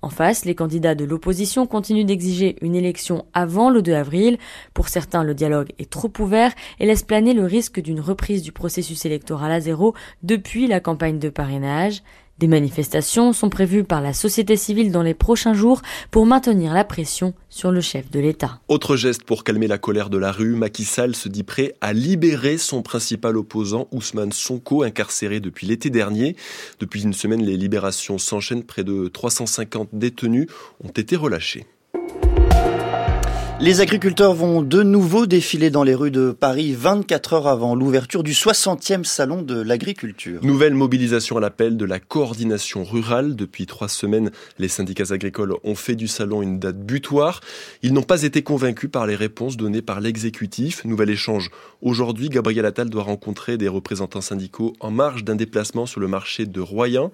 En 0.00 0.10
face, 0.10 0.44
les 0.44 0.54
candidats 0.54 0.94
de 0.94 1.04
l'opposition 1.04 1.66
continuent 1.66 2.04
d'exiger 2.04 2.56
une 2.62 2.76
élection 2.76 3.26
avant 3.32 3.68
le 3.68 3.82
2 3.82 3.94
avril. 3.94 4.38
Pour 4.72 4.88
certains, 4.88 5.24
le 5.24 5.34
dialogue 5.34 5.72
est 5.78 5.90
trop 5.90 6.12
ouvert 6.20 6.52
et 6.78 6.86
laisse 6.86 7.02
planer 7.02 7.34
le 7.34 7.44
risque 7.44 7.80
d'une 7.80 8.00
reprise 8.00 8.42
du 8.42 8.52
processus 8.52 9.04
électoral 9.06 9.50
à 9.50 9.60
zéro 9.60 9.94
depuis 10.22 10.68
la 10.68 10.78
campagne 10.78 11.18
de 11.18 11.30
parrainage. 11.30 12.02
Des 12.38 12.46
manifestations 12.46 13.32
sont 13.32 13.50
prévues 13.50 13.82
par 13.82 14.00
la 14.00 14.12
société 14.12 14.56
civile 14.56 14.92
dans 14.92 15.02
les 15.02 15.14
prochains 15.14 15.54
jours 15.54 15.82
pour 16.12 16.24
maintenir 16.24 16.72
la 16.72 16.84
pression 16.84 17.34
sur 17.48 17.72
le 17.72 17.80
chef 17.80 18.10
de 18.12 18.20
l'État. 18.20 18.60
Autre 18.68 18.96
geste 18.96 19.24
pour 19.24 19.42
calmer 19.42 19.66
la 19.66 19.78
colère 19.78 20.08
de 20.08 20.18
la 20.18 20.30
rue, 20.30 20.54
Macky 20.54 20.84
Sall 20.84 21.16
se 21.16 21.28
dit 21.28 21.42
prêt 21.42 21.74
à 21.80 21.92
libérer 21.92 22.56
son 22.56 22.82
principal 22.82 23.36
opposant 23.36 23.88
Ousmane 23.90 24.32
Sonko, 24.32 24.84
incarcéré 24.84 25.40
depuis 25.40 25.66
l'été 25.66 25.90
dernier. 25.90 26.36
Depuis 26.78 27.02
une 27.02 27.12
semaine, 27.12 27.42
les 27.42 27.56
libérations 27.56 28.18
s'enchaînent. 28.18 28.62
Près 28.62 28.84
de 28.84 29.08
350 29.08 29.88
détenus 29.92 30.46
ont 30.84 30.90
été 30.90 31.16
relâchés. 31.16 31.66
Les 33.60 33.80
agriculteurs 33.80 34.34
vont 34.34 34.62
de 34.62 34.84
nouveau 34.84 35.26
défiler 35.26 35.70
dans 35.70 35.82
les 35.82 35.96
rues 35.96 36.12
de 36.12 36.30
Paris 36.30 36.76
24 36.78 37.32
heures 37.32 37.46
avant 37.48 37.74
l'ouverture 37.74 38.22
du 38.22 38.32
60e 38.32 39.02
salon 39.02 39.42
de 39.42 39.60
l'agriculture. 39.60 40.38
Nouvelle 40.44 40.74
mobilisation 40.74 41.38
à 41.38 41.40
l'appel 41.40 41.76
de 41.76 41.84
la 41.84 41.98
coordination 41.98 42.84
rurale. 42.84 43.34
Depuis 43.34 43.66
trois 43.66 43.88
semaines, 43.88 44.30
les 44.60 44.68
syndicats 44.68 45.12
agricoles 45.12 45.56
ont 45.64 45.74
fait 45.74 45.96
du 45.96 46.06
salon 46.06 46.40
une 46.40 46.60
date 46.60 46.78
butoir. 46.78 47.40
Ils 47.82 47.92
n'ont 47.92 48.04
pas 48.04 48.22
été 48.22 48.42
convaincus 48.42 48.92
par 48.92 49.08
les 49.08 49.16
réponses 49.16 49.56
données 49.56 49.82
par 49.82 50.00
l'exécutif. 50.00 50.84
Nouvel 50.84 51.10
échange. 51.10 51.50
Aujourd'hui, 51.82 52.28
Gabriel 52.28 52.64
Attal 52.64 52.88
doit 52.88 53.02
rencontrer 53.02 53.56
des 53.56 53.68
représentants 53.68 54.20
syndicaux 54.20 54.74
en 54.78 54.92
marge 54.92 55.24
d'un 55.24 55.34
déplacement 55.34 55.86
sur 55.86 55.98
le 55.98 56.06
marché 56.06 56.46
de 56.46 56.60
Royan. 56.60 57.10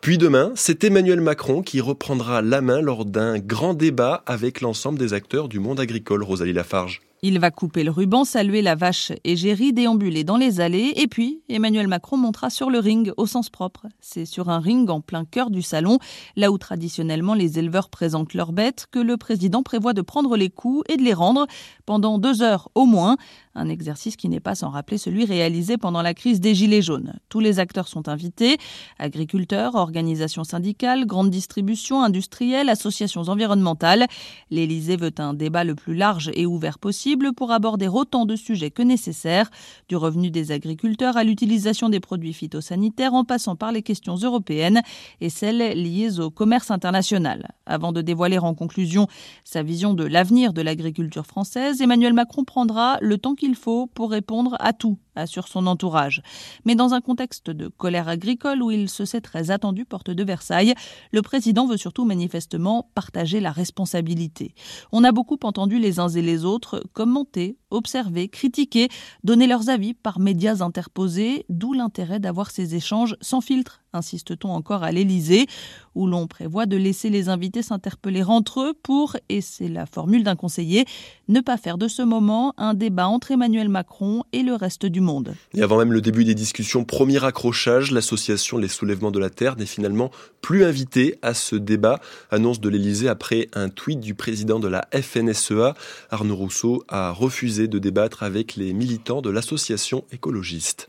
Puis 0.00 0.18
demain, 0.18 0.50
c'est 0.56 0.82
Emmanuel 0.82 1.20
Macron 1.20 1.62
qui 1.62 1.80
reprendra 1.80 2.42
la 2.42 2.60
main 2.60 2.80
lors 2.80 3.04
d'un 3.04 3.38
grand 3.38 3.74
débat 3.74 4.24
avec 4.26 4.60
l'ensemble 4.60 4.98
des 4.98 5.12
acteurs 5.12 5.48
du 5.48 5.60
monde 5.60 5.78
agricole, 5.78 5.83
Rosalie 6.22 6.52
Lafarge. 6.52 7.00
Il 7.26 7.38
va 7.38 7.50
couper 7.50 7.84
le 7.84 7.90
ruban, 7.90 8.24
saluer 8.24 8.60
la 8.60 8.74
vache 8.74 9.10
égérie, 9.24 9.72
déambuler 9.72 10.24
dans 10.24 10.36
les 10.36 10.60
allées, 10.60 10.92
et 10.96 11.06
puis 11.06 11.40
Emmanuel 11.48 11.88
Macron 11.88 12.18
montera 12.18 12.50
sur 12.50 12.68
le 12.68 12.78
ring 12.78 13.14
au 13.16 13.24
sens 13.24 13.48
propre. 13.48 13.86
C'est 13.98 14.26
sur 14.26 14.50
un 14.50 14.58
ring 14.60 14.90
en 14.90 15.00
plein 15.00 15.24
cœur 15.24 15.48
du 15.48 15.62
salon, 15.62 15.98
là 16.36 16.52
où 16.52 16.58
traditionnellement 16.58 17.32
les 17.32 17.58
éleveurs 17.58 17.88
présentent 17.88 18.34
leurs 18.34 18.52
bêtes, 18.52 18.88
que 18.90 18.98
le 18.98 19.16
président 19.16 19.62
prévoit 19.62 19.94
de 19.94 20.02
prendre 20.02 20.36
les 20.36 20.50
coups 20.50 20.82
et 20.92 20.98
de 20.98 21.02
les 21.02 21.14
rendre 21.14 21.46
pendant 21.86 22.18
deux 22.18 22.42
heures 22.42 22.68
au 22.74 22.84
moins. 22.84 23.16
Un 23.54 23.70
exercice 23.70 24.16
qui 24.16 24.28
n'est 24.28 24.40
pas 24.40 24.56
sans 24.56 24.68
rappeler 24.68 24.98
celui 24.98 25.24
réalisé 25.24 25.78
pendant 25.78 26.02
la 26.02 26.12
crise 26.12 26.40
des 26.40 26.54
Gilets 26.54 26.82
jaunes. 26.82 27.14
Tous 27.30 27.40
les 27.40 27.58
acteurs 27.58 27.88
sont 27.88 28.08
invités 28.08 28.58
agriculteurs, 28.98 29.76
organisations 29.76 30.44
syndicales, 30.44 31.06
grandes 31.06 31.30
distributions, 31.30 32.02
industrielles, 32.02 32.68
associations 32.68 33.22
environnementales. 33.22 34.08
L'Élysée 34.50 34.96
veut 34.96 35.14
un 35.18 35.32
débat 35.32 35.64
le 35.64 35.76
plus 35.76 35.94
large 35.94 36.30
et 36.34 36.44
ouvert 36.44 36.80
possible 36.80 37.13
pour 37.32 37.52
aborder 37.52 37.88
autant 37.88 38.26
de 38.26 38.36
sujets 38.36 38.70
que 38.70 38.82
nécessaire, 38.82 39.50
du 39.88 39.96
revenu 39.96 40.30
des 40.30 40.52
agriculteurs 40.52 41.16
à 41.16 41.24
l'utilisation 41.24 41.88
des 41.88 42.00
produits 42.00 42.32
phytosanitaires 42.32 43.14
en 43.14 43.24
passant 43.24 43.56
par 43.56 43.72
les 43.72 43.82
questions 43.82 44.16
européennes 44.16 44.82
et 45.20 45.30
celles 45.30 45.80
liées 45.80 46.20
au 46.20 46.30
commerce 46.30 46.70
international. 46.70 47.52
Avant 47.66 47.92
de 47.92 48.02
dévoiler 48.02 48.38
en 48.38 48.54
conclusion 48.54 49.06
sa 49.44 49.62
vision 49.62 49.94
de 49.94 50.04
l'avenir 50.04 50.52
de 50.52 50.62
l'agriculture 50.62 51.26
française, 51.26 51.80
Emmanuel 51.80 52.12
Macron 52.12 52.44
prendra 52.44 52.98
le 53.00 53.18
temps 53.18 53.34
qu'il 53.34 53.54
faut 53.54 53.86
pour 53.86 54.10
répondre 54.10 54.56
à 54.60 54.72
tout, 54.72 54.98
assure 55.16 55.48
son 55.48 55.66
entourage. 55.66 56.22
Mais 56.64 56.74
dans 56.74 56.94
un 56.94 57.00
contexte 57.00 57.50
de 57.50 57.68
colère 57.68 58.08
agricole 58.08 58.62
où 58.62 58.70
il 58.70 58.88
se 58.88 59.04
sait 59.04 59.20
très 59.20 59.50
attendu 59.50 59.84
porte 59.84 60.10
de 60.10 60.24
Versailles, 60.24 60.74
le 61.12 61.22
président 61.22 61.66
veut 61.66 61.76
surtout 61.76 62.04
manifestement 62.04 62.90
partager 62.94 63.40
la 63.40 63.52
responsabilité. 63.52 64.54
On 64.92 65.04
a 65.04 65.12
beaucoup 65.12 65.38
entendu 65.42 65.78
les 65.78 66.00
uns 66.00 66.08
et 66.08 66.22
les 66.22 66.44
autres 66.44 66.82
commenter, 66.92 67.58
observer, 67.74 68.28
critiquer, 68.28 68.88
donner 69.22 69.46
leurs 69.46 69.68
avis 69.68 69.94
par 69.94 70.20
médias 70.20 70.62
interposés, 70.62 71.44
d'où 71.48 71.72
l'intérêt 71.72 72.20
d'avoir 72.20 72.50
ces 72.50 72.74
échanges 72.74 73.16
sans 73.20 73.40
filtre 73.40 73.84
insiste-t-on 73.94 74.50
encore 74.50 74.82
à 74.82 74.92
l'Élysée, 74.92 75.46
où 75.94 76.06
l'on 76.06 76.26
prévoit 76.26 76.66
de 76.66 76.76
laisser 76.76 77.10
les 77.10 77.28
invités 77.28 77.62
s'interpeller 77.62 78.24
entre 78.24 78.60
eux 78.60 78.74
pour, 78.82 79.16
et 79.28 79.40
c'est 79.40 79.68
la 79.68 79.86
formule 79.86 80.24
d'un 80.24 80.36
conseiller, 80.36 80.84
ne 81.28 81.40
pas 81.40 81.56
faire 81.56 81.78
de 81.78 81.88
ce 81.88 82.02
moment 82.02 82.52
un 82.56 82.74
débat 82.74 83.06
entre 83.06 83.30
Emmanuel 83.30 83.68
Macron 83.68 84.24
et 84.32 84.42
le 84.42 84.54
reste 84.54 84.86
du 84.86 85.00
monde. 85.00 85.34
Et 85.54 85.62
avant 85.62 85.78
même 85.78 85.92
le 85.92 86.00
début 86.00 86.24
des 86.24 86.34
discussions, 86.34 86.84
premier 86.84 87.24
accrochage, 87.24 87.92
l'association 87.92 88.58
Les 88.58 88.68
Soulèvements 88.68 89.12
de 89.12 89.20
la 89.20 89.30
Terre 89.30 89.56
n'est 89.56 89.66
finalement 89.66 90.10
plus 90.40 90.64
invitée 90.64 91.16
à 91.22 91.32
ce 91.32 91.56
débat, 91.56 92.00
annonce 92.30 92.60
de 92.60 92.68
l'Élysée 92.68 93.08
après 93.08 93.48
un 93.54 93.68
tweet 93.68 94.00
du 94.00 94.14
président 94.14 94.58
de 94.58 94.68
la 94.68 94.86
FNSEA. 94.92 95.74
Arnaud 96.10 96.36
Rousseau 96.36 96.82
a 96.88 97.12
refusé 97.12 97.63
de 97.68 97.78
débattre 97.78 98.22
avec 98.22 98.56
les 98.56 98.72
militants 98.72 99.22
de 99.22 99.30
l'association 99.30 100.04
écologiste. 100.12 100.88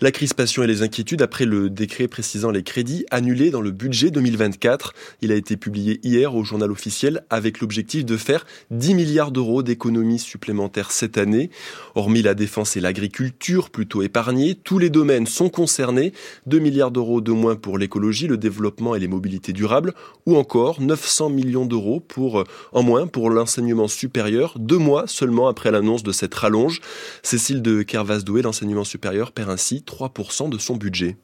La 0.00 0.12
crispation 0.12 0.62
et 0.62 0.68
les 0.68 0.82
inquiétudes 0.82 1.22
après 1.22 1.44
le 1.44 1.70
décret 1.70 2.06
précisant 2.06 2.52
les 2.52 2.62
crédits 2.62 3.04
annulés 3.10 3.50
dans 3.50 3.60
le 3.60 3.72
budget 3.72 4.12
2024. 4.12 4.94
Il 5.22 5.32
a 5.32 5.34
été 5.34 5.56
publié 5.56 5.98
hier 6.04 6.36
au 6.36 6.44
journal 6.44 6.70
officiel 6.70 7.24
avec 7.30 7.60
l'objectif 7.60 8.04
de 8.04 8.16
faire 8.16 8.46
10 8.70 8.94
milliards 8.94 9.32
d'euros 9.32 9.64
d'économies 9.64 10.20
supplémentaires 10.20 10.92
cette 10.92 11.18
année. 11.18 11.50
Hormis 11.96 12.22
la 12.22 12.34
défense 12.34 12.76
et 12.76 12.80
l'agriculture 12.80 13.70
plutôt 13.70 14.02
épargnés, 14.02 14.54
tous 14.54 14.78
les 14.78 14.88
domaines 14.88 15.26
sont 15.26 15.48
concernés. 15.48 16.12
2 16.46 16.60
milliards 16.60 16.92
d'euros 16.92 17.20
de 17.20 17.32
moins 17.32 17.56
pour 17.56 17.76
l'écologie, 17.76 18.28
le 18.28 18.36
développement 18.36 18.94
et 18.94 19.00
les 19.00 19.08
mobilités 19.08 19.52
durables, 19.52 19.94
ou 20.26 20.36
encore 20.36 20.80
900 20.80 21.30
millions 21.30 21.66
d'euros 21.66 21.98
pour, 21.98 22.44
en 22.72 22.84
moins 22.84 23.08
pour 23.08 23.30
l'enseignement 23.30 23.88
supérieur, 23.88 24.54
deux 24.60 24.78
mois 24.78 25.08
seulement 25.08 25.48
après 25.48 25.72
l'annonce 25.72 26.04
de 26.04 26.12
cette 26.12 26.36
rallonge. 26.36 26.80
Cécile 27.24 27.62
de 27.62 27.82
Kervas-Doué, 27.82 28.42
l'enseignement 28.42 28.84
supérieur, 28.84 29.32
perd 29.32 29.50
ainsi 29.50 29.82
3% 29.88 30.50
de 30.50 30.58
son 30.58 30.76
budget. 30.76 31.16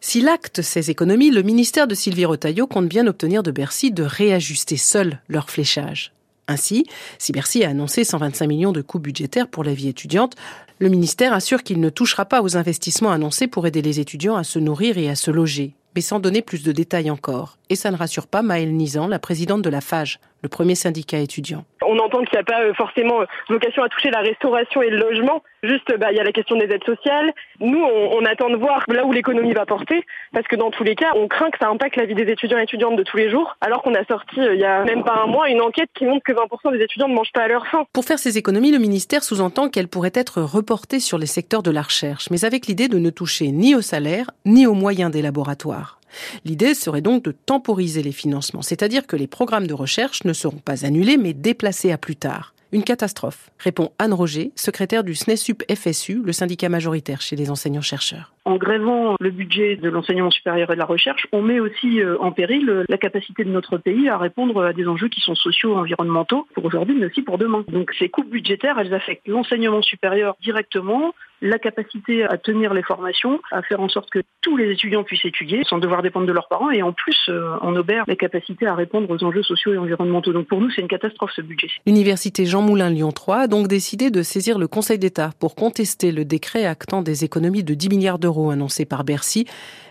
S'il 0.00 0.28
acte 0.28 0.62
ces 0.62 0.90
économies, 0.90 1.30
le 1.30 1.42
ministère 1.42 1.86
de 1.86 1.94
Sylvie 1.94 2.24
Retailleau 2.24 2.66
compte 2.66 2.88
bien 2.88 3.06
obtenir 3.06 3.42
de 3.42 3.50
Bercy 3.50 3.90
de 3.90 4.02
réajuster 4.02 4.76
seul 4.76 5.20
leur 5.28 5.50
fléchage. 5.50 6.12
Ainsi, 6.48 6.86
si 7.18 7.32
Bercy 7.32 7.64
a 7.64 7.70
annoncé 7.70 8.02
125 8.02 8.46
millions 8.46 8.72
de 8.72 8.82
coûts 8.82 8.98
budgétaires 8.98 9.48
pour 9.48 9.62
la 9.62 9.74
vie 9.74 9.88
étudiante, 9.88 10.34
le 10.80 10.88
ministère 10.88 11.32
assure 11.32 11.62
qu'il 11.62 11.80
ne 11.80 11.88
touchera 11.88 12.24
pas 12.24 12.42
aux 12.42 12.56
investissements 12.56 13.12
annoncés 13.12 13.46
pour 13.46 13.66
aider 13.66 13.82
les 13.82 14.00
étudiants 14.00 14.36
à 14.36 14.42
se 14.42 14.58
nourrir 14.58 14.98
et 14.98 15.08
à 15.08 15.14
se 15.14 15.30
loger, 15.30 15.76
mais 15.94 16.00
sans 16.00 16.18
donner 16.18 16.42
plus 16.42 16.64
de 16.64 16.72
détails 16.72 17.10
encore. 17.10 17.58
Et 17.70 17.76
ça 17.76 17.92
ne 17.92 17.96
rassure 17.96 18.26
pas 18.26 18.42
Maëlle 18.42 18.74
Nizan, 18.74 19.06
la 19.06 19.20
présidente 19.20 19.62
de 19.62 19.70
la 19.70 19.80
FAGE, 19.80 20.18
le 20.42 20.48
premier 20.48 20.74
syndicat 20.74 21.20
étudiant. 21.20 21.64
On 21.92 21.98
entend 21.98 22.20
qu'il 22.20 22.32
n'y 22.32 22.38
a 22.38 22.44
pas 22.44 22.62
euh, 22.62 22.72
forcément 22.72 23.20
euh, 23.20 23.26
vocation 23.50 23.82
à 23.82 23.88
toucher 23.90 24.10
la 24.10 24.20
restauration 24.20 24.80
et 24.80 24.88
le 24.88 24.96
logement. 24.96 25.42
Juste, 25.62 25.94
bah, 25.98 26.10
il 26.10 26.16
y 26.16 26.20
a 26.20 26.24
la 26.24 26.32
question 26.32 26.56
des 26.56 26.64
aides 26.64 26.84
sociales. 26.84 27.32
Nous, 27.60 27.80
on, 27.82 28.24
attend 28.24 28.48
de 28.48 28.56
voir 28.56 28.82
là 28.88 29.04
où 29.04 29.12
l'économie 29.12 29.52
va 29.52 29.66
porter, 29.66 30.04
parce 30.32 30.46
que 30.48 30.56
dans 30.56 30.70
tous 30.70 30.84
les 30.84 30.94
cas, 30.94 31.12
on 31.14 31.28
craint 31.28 31.50
que 31.50 31.58
ça 31.58 31.68
impacte 31.68 31.96
la 31.96 32.06
vie 32.06 32.14
des 32.14 32.30
étudiants 32.32 32.58
et 32.58 32.62
étudiantes 32.62 32.96
de 32.96 33.02
tous 33.02 33.16
les 33.16 33.30
jours, 33.30 33.56
alors 33.60 33.82
qu'on 33.82 33.94
a 33.94 34.04
sorti, 34.04 34.40
euh, 34.40 34.54
il 34.54 34.60
y 34.60 34.64
a 34.64 34.82
même 34.84 35.04
pas 35.04 35.20
un 35.22 35.26
mois, 35.26 35.50
une 35.50 35.60
enquête 35.60 35.90
qui 35.94 36.04
montre 36.04 36.24
que 36.24 36.32
20% 36.32 36.72
des 36.72 36.82
étudiants 36.82 37.08
ne 37.08 37.14
mangent 37.14 37.32
pas 37.32 37.42
à 37.42 37.48
leur 37.48 37.66
faim. 37.66 37.84
Pour 37.92 38.04
faire 38.04 38.18
ces 38.18 38.38
économies, 38.38 38.72
le 38.72 38.78
ministère 38.78 39.22
sous-entend 39.22 39.68
qu'elles 39.68 39.88
pourraient 39.88 40.10
être 40.14 40.40
reportées 40.40 41.00
sur 41.00 41.18
les 41.18 41.26
secteurs 41.26 41.62
de 41.62 41.70
la 41.70 41.82
recherche, 41.82 42.30
mais 42.30 42.44
avec 42.44 42.66
l'idée 42.66 42.88
de 42.88 42.98
ne 42.98 43.10
toucher 43.10 43.52
ni 43.52 43.74
au 43.74 43.82
salaire, 43.82 44.30
ni 44.46 44.66
aux 44.66 44.74
moyens 44.74 45.10
des 45.10 45.22
laboratoires. 45.22 46.00
L'idée 46.44 46.74
serait 46.74 47.00
donc 47.00 47.24
de 47.24 47.32
temporiser 47.32 48.02
les 48.02 48.12
financements, 48.12 48.62
c'est-à-dire 48.62 49.06
que 49.06 49.16
les 49.16 49.26
programmes 49.26 49.66
de 49.66 49.74
recherche 49.74 50.24
ne 50.24 50.32
seront 50.32 50.58
pas 50.58 50.84
annulés 50.84 51.16
mais 51.16 51.32
déplacés 51.32 51.92
à 51.92 51.98
plus 51.98 52.16
tard. 52.16 52.54
Une 52.72 52.84
catastrophe, 52.84 53.50
répond 53.58 53.92
Anne 53.98 54.14
Roger, 54.14 54.50
secrétaire 54.56 55.04
du 55.04 55.14
SNESUP 55.14 55.62
FSU, 55.70 56.22
le 56.24 56.32
syndicat 56.32 56.70
majoritaire 56.70 57.20
chez 57.20 57.36
les 57.36 57.50
enseignants-chercheurs. 57.50 58.32
En 58.44 58.56
grévant 58.56 59.14
le 59.20 59.30
budget 59.30 59.76
de 59.76 59.88
l'enseignement 59.88 60.32
supérieur 60.32 60.70
et 60.70 60.74
de 60.74 60.78
la 60.78 60.84
recherche, 60.84 61.28
on 61.30 61.42
met 61.42 61.60
aussi 61.60 62.00
euh, 62.00 62.18
en 62.18 62.32
péril 62.32 62.68
euh, 62.68 62.84
la 62.88 62.98
capacité 62.98 63.44
de 63.44 63.50
notre 63.50 63.78
pays 63.78 64.08
à 64.08 64.18
répondre 64.18 64.64
à 64.64 64.72
des 64.72 64.88
enjeux 64.88 65.08
qui 65.08 65.20
sont 65.20 65.36
sociaux, 65.36 65.76
environnementaux, 65.76 66.48
pour 66.54 66.64
aujourd'hui, 66.64 66.96
mais 66.98 67.06
aussi 67.06 67.22
pour 67.22 67.38
demain. 67.38 67.64
Donc 67.68 67.92
ces 67.98 68.08
coupes 68.08 68.28
budgétaires, 68.28 68.80
elles 68.80 68.94
affectent 68.94 69.28
l'enseignement 69.28 69.80
supérieur 69.80 70.34
directement, 70.42 71.14
la 71.40 71.58
capacité 71.58 72.24
à 72.24 72.36
tenir 72.36 72.74
les 72.74 72.82
formations, 72.82 73.40
à 73.52 73.62
faire 73.62 73.80
en 73.80 73.88
sorte 73.88 74.10
que 74.10 74.20
tous 74.40 74.56
les 74.56 74.70
étudiants 74.72 75.04
puissent 75.04 75.24
étudier 75.24 75.62
sans 75.64 75.78
devoir 75.78 76.02
dépendre 76.02 76.26
de 76.26 76.32
leurs 76.32 76.48
parents 76.48 76.70
et 76.70 76.82
en 76.82 76.92
plus 76.92 77.16
euh, 77.28 77.56
on 77.62 77.74
obère 77.76 78.04
les 78.08 78.16
capacités 78.16 78.66
à 78.66 78.74
répondre 78.74 79.08
aux 79.10 79.24
enjeux 79.24 79.42
sociaux 79.42 79.74
et 79.74 79.78
environnementaux. 79.78 80.32
Donc 80.32 80.46
pour 80.46 80.60
nous 80.60 80.70
c'est 80.70 80.82
une 80.82 80.88
catastrophe 80.88 81.32
ce 81.34 81.42
budget. 81.42 81.68
L'université 81.86 82.46
Jean 82.46 82.62
Moulin 82.62 82.90
Lyon 82.90 83.12
3 83.12 83.36
a 83.38 83.46
donc 83.46 83.68
décidé 83.68 84.10
de 84.10 84.22
saisir 84.22 84.58
le 84.58 84.68
Conseil 84.68 84.98
d'État 84.98 85.30
pour 85.38 85.54
contester 85.54 86.12
le 86.12 86.24
décret 86.24 86.64
actant 86.64 87.02
des 87.02 87.24
économies 87.24 87.64
de 87.64 87.74
10 87.74 87.88
milliards 87.88 88.18
d'euros 88.18 88.31
annoncées 88.50 88.84
par 88.84 89.04
Bercy. 89.04 89.46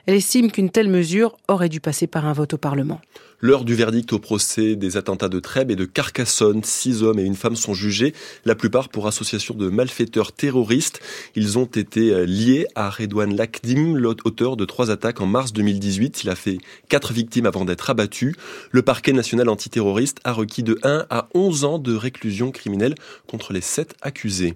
Elle 0.08 0.16
estime 0.16 0.52
qu'une 0.52 0.70
telle 0.70 0.90
mesure 0.90 1.38
aurait 1.48 1.70
dû 1.70 1.80
passer 1.80 2.08
par 2.08 2.26
un 2.26 2.34
vote 2.34 2.54
au 2.54 2.58
Parlement. 2.58 3.00
L'heure 3.44 3.66
du 3.66 3.74
verdict 3.74 4.14
au 4.14 4.20
procès 4.20 4.76
des 4.76 4.98
attentats 4.98 5.28
de 5.28 5.40
Trèbes 5.40 5.72
et 5.72 5.76
de 5.76 5.86
Carcassonne. 5.86 6.64
Six 6.64 7.02
hommes 7.02 7.18
et 7.18 7.24
une 7.24 7.36
femme 7.36 7.56
sont 7.56 7.74
jugés, 7.74 8.14
la 8.46 8.54
plupart 8.54 8.90
pour 8.90 9.08
association 9.08 9.56
de 9.56 9.68
malfaiteurs 9.68 10.32
terroristes. 10.32 11.00
Ils 11.36 11.58
ont 11.58 11.66
été 11.66 12.12
euh, 12.12 12.24
liés 12.24 12.68
à 12.76 12.92
Redouane 12.92 13.36
Lakdim, 13.36 13.96
l'auteur 13.96 14.58
de 14.58 14.66
trois 14.66 14.92
attaques 14.92 15.22
en 15.22 15.26
mars 15.26 15.54
2018. 15.54 16.24
Il 16.24 16.30
a 16.30 16.36
fait 16.36 16.60
quatre 16.88 17.14
victimes 17.14 17.48
avant 17.48 17.66
d'être 17.66 17.90
abattu. 17.90 18.36
Le 18.70 18.84
parquet 18.84 19.12
national 19.12 19.50
antiterroriste 19.50 20.20
a 20.24 20.34
requis 20.34 20.62
de 20.62 20.78
1 20.84 21.08
à 21.10 21.28
11 21.34 21.64
ans 21.64 21.80
de 21.80 21.96
réclusion 21.96 22.52
criminelle 22.52 22.94
contre 23.26 23.54
les 23.54 23.62
sept 23.62 23.96
accusés. 24.04 24.54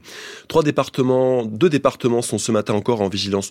Trois 0.47 0.61
départements, 0.61 1.43
deux 1.43 1.69
départements 1.69 2.21
sont 2.21 2.37
ce 2.37 2.51
matin 2.51 2.75
encore 2.75 3.01
en 3.01 3.09
vigilance 3.09 3.49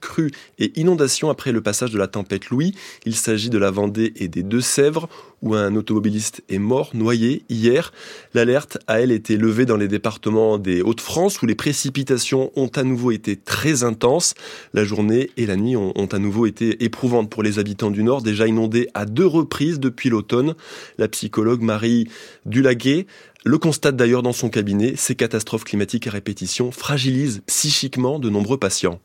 crue 0.00 0.30
et 0.58 0.78
inondation 0.78 1.30
après 1.30 1.52
le 1.52 1.60
passage 1.60 1.90
de 1.90 1.98
la 1.98 2.06
tempête 2.06 2.50
Louis. 2.50 2.74
Il 3.04 3.16
s'agit 3.16 3.50
de 3.50 3.58
la 3.58 3.70
Vendée 3.70 4.12
et 4.16 4.28
des 4.28 4.42
deux 4.42 4.60
Deux-Sèvres, 4.60 5.08
où 5.40 5.54
un 5.54 5.74
automobiliste 5.74 6.42
est 6.50 6.58
mort, 6.58 6.90
noyé, 6.92 7.44
hier. 7.48 7.94
L'alerte 8.34 8.76
a, 8.86 9.00
elle, 9.00 9.10
été 9.10 9.38
levée 9.38 9.64
dans 9.64 9.78
les 9.78 9.88
départements 9.88 10.58
des 10.58 10.82
Hauts-de-France, 10.82 11.40
où 11.40 11.46
les 11.46 11.54
précipitations 11.54 12.52
ont 12.56 12.70
à 12.76 12.82
nouveau 12.82 13.10
été 13.10 13.36
très 13.36 13.82
intenses. 13.82 14.34
La 14.74 14.84
journée 14.84 15.30
et 15.38 15.46
la 15.46 15.56
nuit 15.56 15.76
ont, 15.76 15.94
ont 15.96 16.06
à 16.08 16.18
nouveau 16.18 16.44
été 16.44 16.84
éprouvantes 16.84 17.30
pour 17.30 17.42
les 17.42 17.58
habitants 17.58 17.90
du 17.90 18.02
Nord, 18.02 18.20
déjà 18.20 18.46
inondés 18.46 18.88
à 18.92 19.06
deux 19.06 19.26
reprises 19.26 19.80
depuis 19.80 20.10
l'automne. 20.10 20.54
La 20.98 21.08
psychologue 21.08 21.62
Marie 21.62 22.06
Dulaguet 22.44 23.06
le 23.42 23.56
constate 23.56 23.96
d'ailleurs 23.96 24.22
dans 24.22 24.34
son 24.34 24.50
cabinet, 24.50 24.96
ces 24.96 25.14
catastrophes 25.14 25.64
climatiques 25.64 26.06
à 26.06 26.10
répétition 26.10 26.72
fragilisent 26.72 27.40
psychiquement 27.46 28.18
de 28.18 28.28
nombreux 28.28 28.58
patients. 28.58 29.00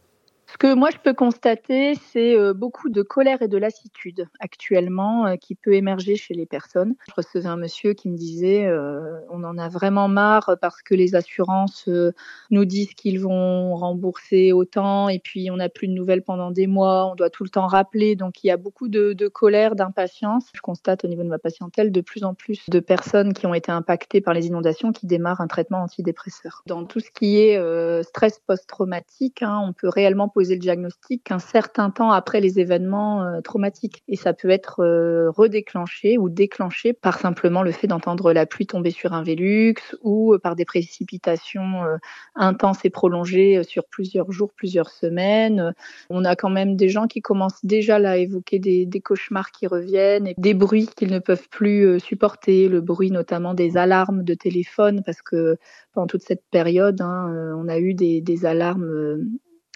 Ce 0.55 0.57
que 0.57 0.73
moi 0.73 0.89
je 0.89 0.95
peux 1.03 1.13
constater, 1.13 1.95
c'est 1.95 2.33
euh, 2.33 2.53
beaucoup 2.53 2.87
de 2.87 3.01
colère 3.01 3.41
et 3.41 3.49
de 3.49 3.57
lassitude 3.57 4.29
actuellement 4.39 5.27
euh, 5.27 5.35
qui 5.35 5.53
peut 5.53 5.73
émerger 5.73 6.15
chez 6.15 6.33
les 6.33 6.45
personnes. 6.45 6.95
Je 7.09 7.13
recevais 7.13 7.49
un 7.49 7.57
monsieur 7.57 7.91
qui 7.91 8.07
me 8.07 8.15
disait 8.15 8.65
euh, 8.65 9.19
on 9.29 9.43
en 9.43 9.57
a 9.57 9.67
vraiment 9.67 10.07
marre 10.07 10.55
parce 10.61 10.81
que 10.81 10.95
les 10.95 11.13
assurances 11.13 11.89
nous 12.51 12.63
disent 12.63 12.93
qu'ils 12.93 13.19
vont 13.19 13.75
rembourser 13.75 14.53
autant 14.53 15.09
et 15.09 15.19
puis 15.19 15.51
on 15.51 15.57
n'a 15.57 15.67
plus 15.67 15.89
de 15.89 15.93
nouvelles 15.93 16.21
pendant 16.21 16.51
des 16.51 16.67
mois, 16.67 17.11
on 17.11 17.15
doit 17.15 17.29
tout 17.29 17.43
le 17.43 17.49
temps 17.49 17.67
rappeler. 17.67 18.15
Donc 18.15 18.41
il 18.45 18.47
y 18.47 18.51
a 18.51 18.55
beaucoup 18.55 18.87
de, 18.87 19.27
colère, 19.27 19.75
d'impatience. 19.75 20.45
Je 20.55 20.61
constate 20.61 21.03
au 21.03 21.09
niveau 21.09 21.23
de 21.23 21.27
ma 21.27 21.37
patientèle 21.37 21.91
de 21.91 21.99
plus 21.99 22.23
en 22.23 22.33
plus 22.33 22.63
de 22.69 22.79
personnes 22.79 23.33
qui 23.33 23.45
ont 23.45 23.53
été 23.53 23.73
impactées 23.73 24.21
par 24.21 24.33
les 24.33 24.47
inondations 24.47 24.93
qui 24.93 25.05
démarrent 25.05 25.41
un 25.41 25.47
traitement 25.47 25.79
antidépresseur. 25.79 26.63
Dans 26.65 26.85
tout 26.85 27.01
ce 27.01 27.11
qui 27.11 27.39
est 27.39 28.03
stress 28.03 28.39
post-traumatique, 28.47 29.41
hein, 29.41 29.61
on 29.61 29.73
peut 29.73 29.89
réellement 29.89 30.29
poser 30.29 30.44
le 30.53 30.59
diagnostic 30.59 31.31
un 31.31 31.39
certain 31.39 31.89
temps 31.89 32.11
après 32.11 32.41
les 32.41 32.59
événements 32.59 33.23
euh, 33.23 33.41
traumatiques. 33.41 34.03
Et 34.07 34.15
ça 34.15 34.33
peut 34.33 34.49
être 34.49 34.83
euh, 34.83 35.29
redéclenché 35.31 36.17
ou 36.17 36.29
déclenché 36.29 36.93
par 36.93 37.19
simplement 37.19 37.63
le 37.63 37.71
fait 37.71 37.87
d'entendre 37.87 38.33
la 38.33 38.45
pluie 38.45 38.67
tomber 38.67 38.91
sur 38.91 39.13
un 39.13 39.23
Vélux 39.23 39.75
ou 40.01 40.33
euh, 40.33 40.39
par 40.39 40.55
des 40.55 40.65
précipitations 40.65 41.83
intenses 42.35 42.83
et 42.85 42.89
prolongées 42.89 43.63
sur 43.63 43.85
plusieurs 43.85 44.31
jours, 44.31 44.51
plusieurs 44.55 44.89
semaines. 44.89 45.73
On 46.09 46.25
a 46.25 46.35
quand 46.35 46.49
même 46.49 46.75
des 46.75 46.89
gens 46.89 47.07
qui 47.07 47.21
commencent 47.21 47.63
déjà 47.63 47.95
à 47.95 48.17
évoquer 48.17 48.59
des, 48.59 49.01
cauchemars 49.03 49.51
qui 49.51 49.67
reviennent 49.67 50.27
et 50.27 50.35
des 50.37 50.53
bruits 50.53 50.87
qu'ils 50.95 51.11
ne 51.11 51.19
peuvent 51.19 51.47
plus 51.49 51.99
supporter, 51.99 52.67
le 52.67 52.81
bruit 52.81 53.11
notamment 53.11 53.53
des 53.53 53.77
alarmes 53.77 54.23
de 54.23 54.33
téléphone 54.33 55.01
parce 55.05 55.21
que 55.21 55.57
pendant 55.93 56.07
toute 56.07 56.23
cette 56.23 56.43
période, 56.51 57.01
hein, 57.01 57.53
on 57.57 57.67
a 57.67 57.79
eu 57.79 57.93
des 57.93 58.45
alarmes 58.45 59.25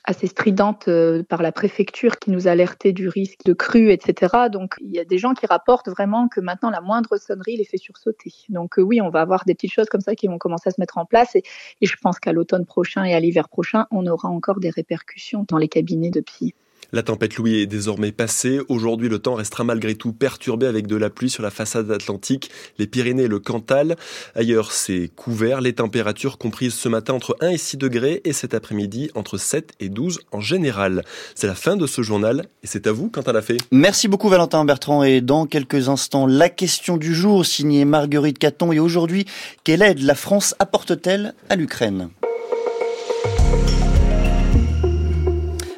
assez 0.10 0.26
stridente 0.26 0.88
euh, 0.88 1.22
par 1.22 1.44
la 1.44 1.52
préfecture 1.52 2.18
qui 2.18 2.32
nous 2.32 2.48
alertait 2.48 2.94
du 2.94 3.08
risque 3.08 3.42
de 3.46 3.54
crue, 3.54 3.92
etc. 3.92 4.50
Donc 4.52 4.74
il 4.82 4.92
y 4.92 5.00
a 5.00 5.06
des 5.06 5.20
gens 5.20 5.36
qui 5.36 5.46
rapportent 5.46 5.88
vraiment 5.88 6.28
que 6.28 6.42
maintenant 6.42 6.72
la 6.72 6.82
moindre 6.82 7.18
sonnerie 7.18 7.58
les 7.58 7.64
fait 7.64 7.78
sursauter. 7.78 8.34
Donc 8.50 8.80
euh, 8.80 8.82
oui, 8.82 9.02
on 9.02 9.10
va 9.10 9.22
avoir 9.22 9.46
des 9.46 9.54
petites 9.54 9.72
choses 9.72 9.88
comme 9.88 10.02
ça 10.02 10.16
qui 10.16 10.28
vont 10.28 10.40
commencer 10.40 10.70
à 10.70 10.72
se 10.72 10.82
mettre 10.82 10.98
en 10.98 11.06
place 11.06 11.36
et, 11.36 11.44
et 11.82 11.86
je 11.86 11.96
pense 12.02 12.20
qu'à 12.20 12.34
l'automne 12.34 12.66
prochain 12.66 13.04
et 13.04 13.14
à 13.14 13.20
l'hiver 13.20 13.50
prochain, 13.50 13.86
on 13.92 14.08
aura 14.08 14.30
encore 14.30 14.60
des 14.60 14.72
répercussions 14.72 15.46
dans 15.48 15.58
les 15.58 15.68
cabinets 15.68 16.10
de 16.10 16.22
psy. 16.22 16.56
La 16.92 17.04
tempête 17.04 17.36
Louis 17.36 17.62
est 17.62 17.68
désormais 17.68 18.12
passée. 18.12 18.60
Aujourd'hui, 18.68 19.10
le 19.10 19.20
temps 19.20 19.36
restera 19.36 19.64
malgré 19.64 19.96
tout 19.96 20.12
perturbé 20.12 20.66
avec 20.66 20.88
de 20.88 20.96
la 20.96 21.10
pluie 21.10 21.30
sur 21.30 21.44
la 21.44 21.52
façade 21.52 21.92
atlantique, 21.92 22.50
les 22.80 22.88
Pyrénées 22.88 23.24
et 23.24 23.28
le 23.28 23.40
Cantal. 23.40 23.96
Ailleurs, 24.36 24.72
c'est 24.72 25.10
couvert. 25.16 25.62
Les 25.62 25.74
températures 25.74 26.38
comprises 26.38 26.74
ce 26.74 26.90
matin 26.90 27.14
entre 27.14 27.38
1 27.42 27.50
et 27.50 27.58
6 27.58 27.78
degrés 27.78 28.22
et 28.26 28.34
cet 28.34 28.54
après-midi 28.54 29.12
entre 29.14 29.38
7 29.38 29.74
et 29.80 29.90
12 29.90 30.22
en 30.32 30.42
général. 30.42 31.04
C'est 31.36 31.48
la 31.48 31.56
fin 31.56 31.76
de 31.76 31.86
ce 31.86 32.02
journal 32.02 32.46
et 32.64 32.68
c'est 32.68 32.88
à 32.88 32.92
vous, 32.92 33.10
Quentin 33.10 33.40
fait. 33.42 33.58
Merci 33.72 34.08
beaucoup, 34.08 34.30
Valentin 34.30 34.66
Bertrand. 34.66 35.04
Et 35.04 35.22
dans 35.22 35.46
quelques 35.46 35.90
instants, 35.90 36.26
la 36.26 36.50
question 36.50 36.98
du 36.98 37.14
jour 37.14 37.46
signée 37.46 37.86
Marguerite 37.86 38.40
Caton. 38.40 38.72
Et 38.72 38.80
aujourd'hui, 38.80 39.26
quelle 39.64 39.84
aide 39.84 40.02
la 40.02 40.16
France 40.16 40.56
apporte-t-elle 40.60 41.34
à 41.50 41.56
l'Ukraine? 41.56 42.10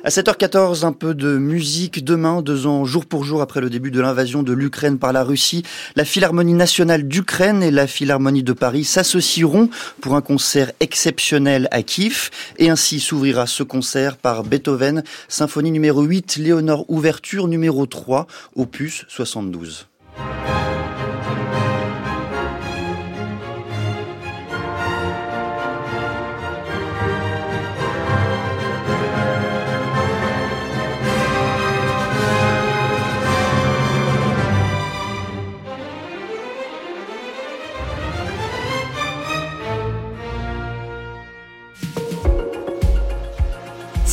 À 0.04 0.10
7h14, 0.10 0.84
un 0.84 0.94
peu 0.94 1.14
de 1.14 1.38
musique. 1.38 2.04
Demain, 2.04 2.42
deux 2.42 2.66
ans 2.66 2.86
jour 2.86 3.06
pour 3.06 3.24
jour 3.24 3.40
après 3.40 3.62
le 3.62 3.70
début 3.70 3.92
de 3.92 4.02
l'invasion 4.02 4.42
de 4.42 4.52
l'Ukraine 4.52 4.98
par 4.98 5.14
la 5.14 5.24
Russie, 5.24 5.62
la 5.96 6.06
Philharmonie 6.06 6.56
nationale 6.56 7.08
d'Ukraine 7.08 7.62
et 7.62 7.70
la 7.70 7.86
Philharmonie 7.86 8.42
de 8.42 8.54
Paris 8.54 8.84
s'associeront 8.84 9.70
pour 10.02 10.16
un 10.16 10.22
concert 10.22 10.72
exceptionnel 10.80 11.68
à 11.70 11.84
Kiev. 11.84 12.32
Et 12.58 12.72
ainsi 12.72 13.00
s'ouvrira 13.00 13.46
ce 13.46 13.62
concert 13.62 14.18
par 14.18 14.44
Beethoven, 14.44 15.04
symphonie 15.28 15.72
numéro 15.72 16.02
8, 16.02 16.38
Léonore 16.38 16.86
Ouverture 16.90 17.48
numéro 17.48 17.86
3, 17.86 18.26
opus 18.56 19.06
72. 19.08 19.86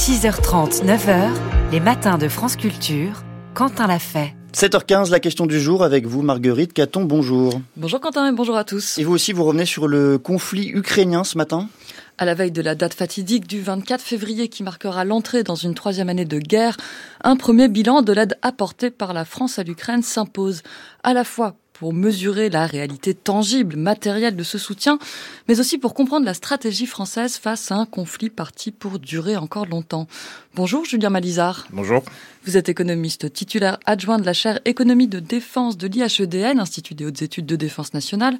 6h30, 0.09 0.87
9h, 0.87 1.29
les 1.71 1.81
matins 1.81 2.17
de 2.17 2.29
France 2.29 2.57
Culture, 2.57 3.25
Quentin 3.53 3.87
l'a 3.87 3.99
fait. 3.99 4.35
7h15, 4.55 5.11
la 5.11 5.21
question 5.21 5.45
du 5.45 5.61
jour 5.61 5.85
avec 5.85 6.07
vous, 6.07 6.23
Marguerite 6.23 6.73
Caton, 6.73 7.05
bonjour. 7.05 7.61
Bonjour 7.77 8.01
Quentin 8.01 8.27
et 8.27 8.33
bonjour 8.33 8.57
à 8.57 8.65
tous. 8.65 8.97
Et 8.97 9.05
vous 9.05 9.13
aussi, 9.13 9.35
vous 9.35 9.45
revenez 9.45 9.67
sur 9.67 9.87
le 9.87 10.17
conflit 10.17 10.71
ukrainien 10.71 11.25
ce 11.25 11.37
matin 11.37 11.69
à 12.17 12.25
la 12.25 12.35
veille 12.35 12.51
de 12.51 12.63
la 12.63 12.75
date 12.75 12.95
fatidique 12.95 13.47
du 13.47 13.61
24 13.61 14.01
février 14.01 14.49
qui 14.49 14.63
marquera 14.63 15.05
l'entrée 15.05 15.45
dans 15.45 15.55
une 15.55 15.75
troisième 15.75 16.09
année 16.09 16.25
de 16.25 16.39
guerre, 16.39 16.79
un 17.23 17.37
premier 17.37 17.69
bilan 17.69 18.01
de 18.01 18.13
l'aide 18.15 18.37
apportée 18.41 18.91
par 18.91 19.13
la 19.13 19.27
France 19.27 19.59
à 19.59 19.63
l'Ukraine 19.63 20.03
s'impose, 20.03 20.63
à 21.05 21.13
la 21.13 21.23
fois 21.23 21.55
pour 21.79 21.93
mesurer 21.93 22.51
la 22.51 22.67
réalité 22.67 23.15
tangible, 23.15 23.77
matérielle 23.77 24.35
de 24.35 24.43
ce 24.43 24.59
soutien, 24.59 24.99
mais 25.47 25.61
aussi 25.61 25.79
pour 25.79 25.95
comprendre 25.95 26.27
la 26.27 26.35
stratégie 26.35 26.87
française 26.87 27.37
face 27.37 27.71
à 27.71 27.77
un 27.77 27.87
conflit 27.87 28.31
parti 28.31 28.73
pour 28.73 28.99
durer 28.99 29.37
encore 29.37 29.67
longtemps. 29.67 30.09
Bonjour 30.55 30.85
Julien 30.85 31.11
Malizard. 31.11 31.69
Bonjour. 31.71 32.03
Vous 32.45 32.57
êtes 32.57 32.69
économiste 32.69 33.33
titulaire 33.33 33.79
adjoint 33.87 34.19
de 34.19 34.27
la 34.27 34.33
chaire 34.33 34.59
économie 34.65 35.07
de 35.07 35.21
défense 35.21 35.77
de 35.77 35.87
l'IHEDN, 35.87 36.59
Institut 36.59 36.95
des 36.95 37.07
hautes 37.07 37.23
études 37.23 37.47
de 37.47 37.57
défense 37.57 37.95
nationale. 37.95 38.39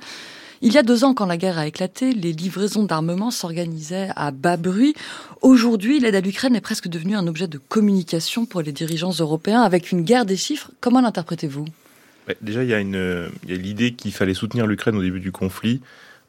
Il 0.61 0.73
y 0.73 0.79
a 0.79 0.83
deux 0.83 1.05
ans, 1.05 1.15
quand 1.15 1.27
la 1.27 1.37
guerre 1.37 1.59
a 1.59 1.69
éclaté, 1.69 2.13
les 2.13 2.33
livraisons 2.33 2.83
d'armement 2.83 3.31
s'organisaient 3.31 4.09
à 4.17 4.33
bas 4.33 4.57
bruit. 4.57 4.95
Aujourd'hui, 5.41 6.01
l'aide 6.01 6.17
à 6.17 6.21
l'Ukraine 6.21 6.57
est 6.57 6.61
presque 6.61 6.89
devenue 6.89 7.15
un 7.15 7.29
objet 7.29 7.47
de 7.47 7.59
communication 7.59 8.45
pour 8.45 8.63
les 8.63 8.73
dirigeants 8.73 9.13
européens 9.13 9.63
avec 9.63 9.93
une 9.93 10.03
guerre 10.03 10.27
des 10.27 10.37
chiffres. 10.37 10.73
Comment 10.81 11.01
l'interprétez-vous? 11.01 11.67
Déjà, 12.41 12.65
il 12.65 12.71
y 12.71 12.75
a, 12.75 12.81
l'idée 13.47 13.93
qu'il 13.93 14.13
fallait 14.13 14.35
soutenir 14.35 14.67
l'Ukraine 14.67 14.97
au 14.97 15.03
début 15.03 15.21
du 15.21 15.33
conflit. 15.33 15.81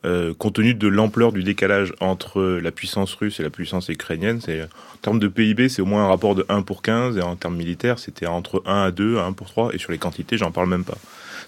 Euh, 0.06 0.34
compte 0.34 0.56
tenu 0.56 0.74
de 0.74 0.88
l'ampleur 0.88 1.34
du 1.34 1.44
décalage 1.44 1.94
entre 2.00 2.42
la 2.42 2.72
puissance 2.72 3.14
russe 3.16 3.42
et 3.42 3.44
la 3.44 3.50
puissance 3.50 3.90
ukrainienne, 3.90 4.40
en 4.48 4.98
termes 5.02 5.20
de 5.20 5.28
PIB, 5.28 5.68
c'est 5.68 5.82
au 5.82 5.86
moins 5.86 6.06
un 6.06 6.08
rapport 6.08 6.36
de 6.36 6.46
1 6.48 6.62
pour 6.62 6.82
15, 6.82 7.18
et 7.18 7.22
en 7.22 7.36
termes 7.36 7.58
militaires, 7.58 8.00
c'était 8.00 8.26
entre 8.26 8.64
1 8.66 8.84
à 8.84 8.92
2, 8.92 9.18
1 9.20 9.34
pour 9.34 9.48
3, 9.48 9.76
et 9.76 9.78
sur 9.78 9.92
les 9.92 9.98
quantités, 9.98 10.38
j'en 10.38 10.52
parle 10.52 10.70
même 10.70 10.86
pas. 10.86 10.98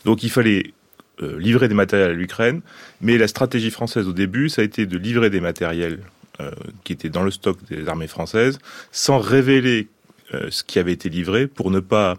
Donc 0.04 0.22
il 0.24 0.30
fallait 0.30 0.74
euh, 1.22 1.40
livrer 1.40 1.70
des 1.70 1.76
matériels 1.76 2.12
à 2.12 2.14
l'Ukraine, 2.14 2.62
mais 3.00 3.18
la 3.18 3.30
stratégie 3.30 3.72
française 3.72 4.06
au 4.06 4.14
début, 4.14 4.50
ça 4.50 4.64
a 4.64 4.66
été 4.66 4.86
de 4.86 4.98
livrer 4.98 5.30
des 5.30 5.40
matériels 5.40 6.00
euh, 6.42 6.52
qui 6.84 6.92
étaient 6.92 7.10
dans 7.10 7.24
le 7.24 7.32
stock 7.32 7.58
des 7.70 7.88
armées 7.88 8.08
françaises, 8.08 8.60
sans 8.92 9.20
révéler 9.20 9.88
ce 10.50 10.64
qui 10.64 10.80
avait 10.80 10.94
été 10.94 11.10
livré, 11.10 11.46
pour 11.46 11.72
ne 11.72 11.82
pas 11.82 12.18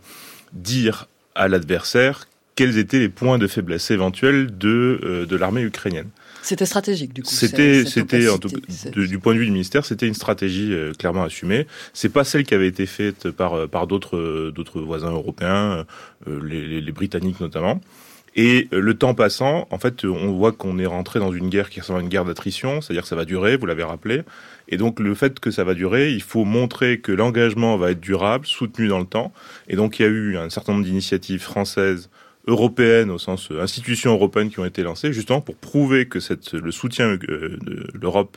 dire 0.52 1.08
à 1.34 1.48
l'adversaire 1.48 2.26
quels 2.54 2.78
étaient 2.78 2.98
les 2.98 3.08
points 3.08 3.38
de 3.38 3.46
faiblesse 3.46 3.90
éventuels 3.90 4.56
de, 4.56 5.00
euh, 5.02 5.26
de 5.26 5.36
l'armée 5.36 5.62
ukrainienne. 5.62 6.08
C'était 6.42 6.66
stratégique 6.66 7.12
du 7.12 7.22
coup. 7.22 7.30
C'était, 7.30 7.84
c'était 7.84 8.18
du 8.18 9.18
point 9.18 9.32
de 9.32 9.38
vue 9.38 9.46
du 9.46 9.52
ministère, 9.52 9.84
c'était 9.84 10.08
une 10.08 10.14
stratégie 10.14 10.72
euh, 10.72 10.92
clairement 10.92 11.22
assumée. 11.22 11.66
C'est 11.92 12.08
pas 12.08 12.24
celle 12.24 12.42
qui 12.42 12.54
avait 12.54 12.66
été 12.66 12.86
faite 12.86 13.30
par 13.30 13.54
euh, 13.54 13.66
par 13.68 13.86
d'autres 13.86 14.50
d'autres 14.50 14.80
voisins 14.80 15.12
européens, 15.12 15.86
les, 16.26 16.80
les, 16.80 16.92
Britanniques 16.92 17.40
notamment. 17.40 17.80
Et 18.34 18.68
le 18.72 18.94
temps 18.94 19.14
passant, 19.14 19.68
en 19.70 19.78
fait, 19.78 20.04
on 20.04 20.32
voit 20.32 20.52
qu'on 20.52 20.78
est 20.78 20.86
rentré 20.86 21.20
dans 21.20 21.32
une 21.32 21.50
guerre 21.50 21.68
qui 21.68 21.80
ressemble 21.80 22.00
à 22.00 22.02
une 22.02 22.08
guerre 22.08 22.24
d'attrition, 22.24 22.80
c'est-à-dire 22.80 23.02
que 23.02 23.08
ça 23.08 23.16
va 23.16 23.26
durer, 23.26 23.56
vous 23.56 23.66
l'avez 23.66 23.82
rappelé. 23.82 24.22
Et 24.68 24.76
donc 24.76 25.00
le 25.00 25.14
fait 25.14 25.40
que 25.40 25.50
ça 25.50 25.64
va 25.64 25.74
durer, 25.74 26.12
il 26.12 26.22
faut 26.22 26.44
montrer 26.44 27.00
que 27.00 27.12
l'engagement 27.12 27.76
va 27.76 27.90
être 27.90 28.00
durable, 28.00 28.46
soutenu 28.46 28.88
dans 28.88 28.98
le 28.98 29.06
temps. 29.06 29.32
Et 29.68 29.76
donc 29.76 29.98
il 29.98 30.02
y 30.02 30.04
a 30.04 30.08
eu 30.08 30.36
un 30.36 30.50
certain 30.50 30.72
nombre 30.72 30.84
d'initiatives 30.84 31.42
françaises, 31.42 32.10
européennes, 32.46 33.10
au 33.10 33.18
sens 33.18 33.50
euh, 33.50 33.60
institutions 33.60 34.12
européennes 34.12 34.50
qui 34.50 34.58
ont 34.58 34.64
été 34.64 34.82
lancées, 34.82 35.12
justement 35.12 35.40
pour 35.40 35.56
prouver 35.56 36.06
que 36.06 36.18
le 36.56 36.72
soutien 36.72 37.06
euh, 37.10 37.18
de 37.60 37.86
l'Europe 37.94 38.36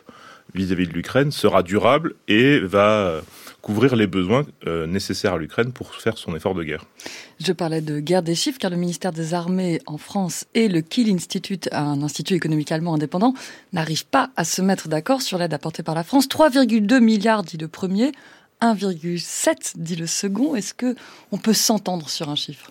vis-à-vis 0.53 0.87
de 0.87 0.93
l'Ukraine 0.93 1.31
sera 1.31 1.63
durable 1.63 2.13
et 2.27 2.59
va 2.59 3.21
couvrir 3.65 3.95
les 3.95 4.05
besoins 4.05 4.45
nécessaires 4.85 5.33
à 5.33 5.37
l'Ukraine 5.39 5.71
pour 5.71 5.95
faire 5.95 6.19
son 6.19 6.35
effort 6.35 6.53
de 6.53 6.63
guerre. 6.63 6.85
Je 7.39 7.51
parlais 7.51 7.81
de 7.81 7.99
guerre 7.99 8.21
des 8.21 8.35
chiffres 8.35 8.59
car 8.59 8.69
le 8.69 8.77
ministère 8.77 9.11
des 9.11 9.33
Armées 9.33 9.81
en 9.87 9.97
France 9.97 10.45
et 10.53 10.67
le 10.67 10.81
Kiel 10.81 11.09
Institute, 11.09 11.67
un 11.71 12.03
institut 12.03 12.35
économique 12.35 12.71
allemand 12.71 12.93
indépendant, 12.93 13.33
n'arrivent 13.73 14.05
pas 14.05 14.29
à 14.35 14.43
se 14.43 14.61
mettre 14.61 14.87
d'accord 14.87 15.23
sur 15.23 15.39
l'aide 15.39 15.51
apportée 15.51 15.81
par 15.81 15.95
la 15.95 16.03
France. 16.03 16.27
3,2 16.27 16.99
milliards 16.99 17.41
dit 17.41 17.57
le 17.57 17.67
premier, 17.67 18.11
1,7 18.61 19.73
dit 19.77 19.95
le 19.95 20.05
second. 20.05 20.55
Est-ce 20.55 20.75
que 20.75 20.95
on 21.31 21.39
peut 21.39 21.53
s'entendre 21.53 22.07
sur 22.07 22.29
un 22.29 22.35
chiffre? 22.35 22.69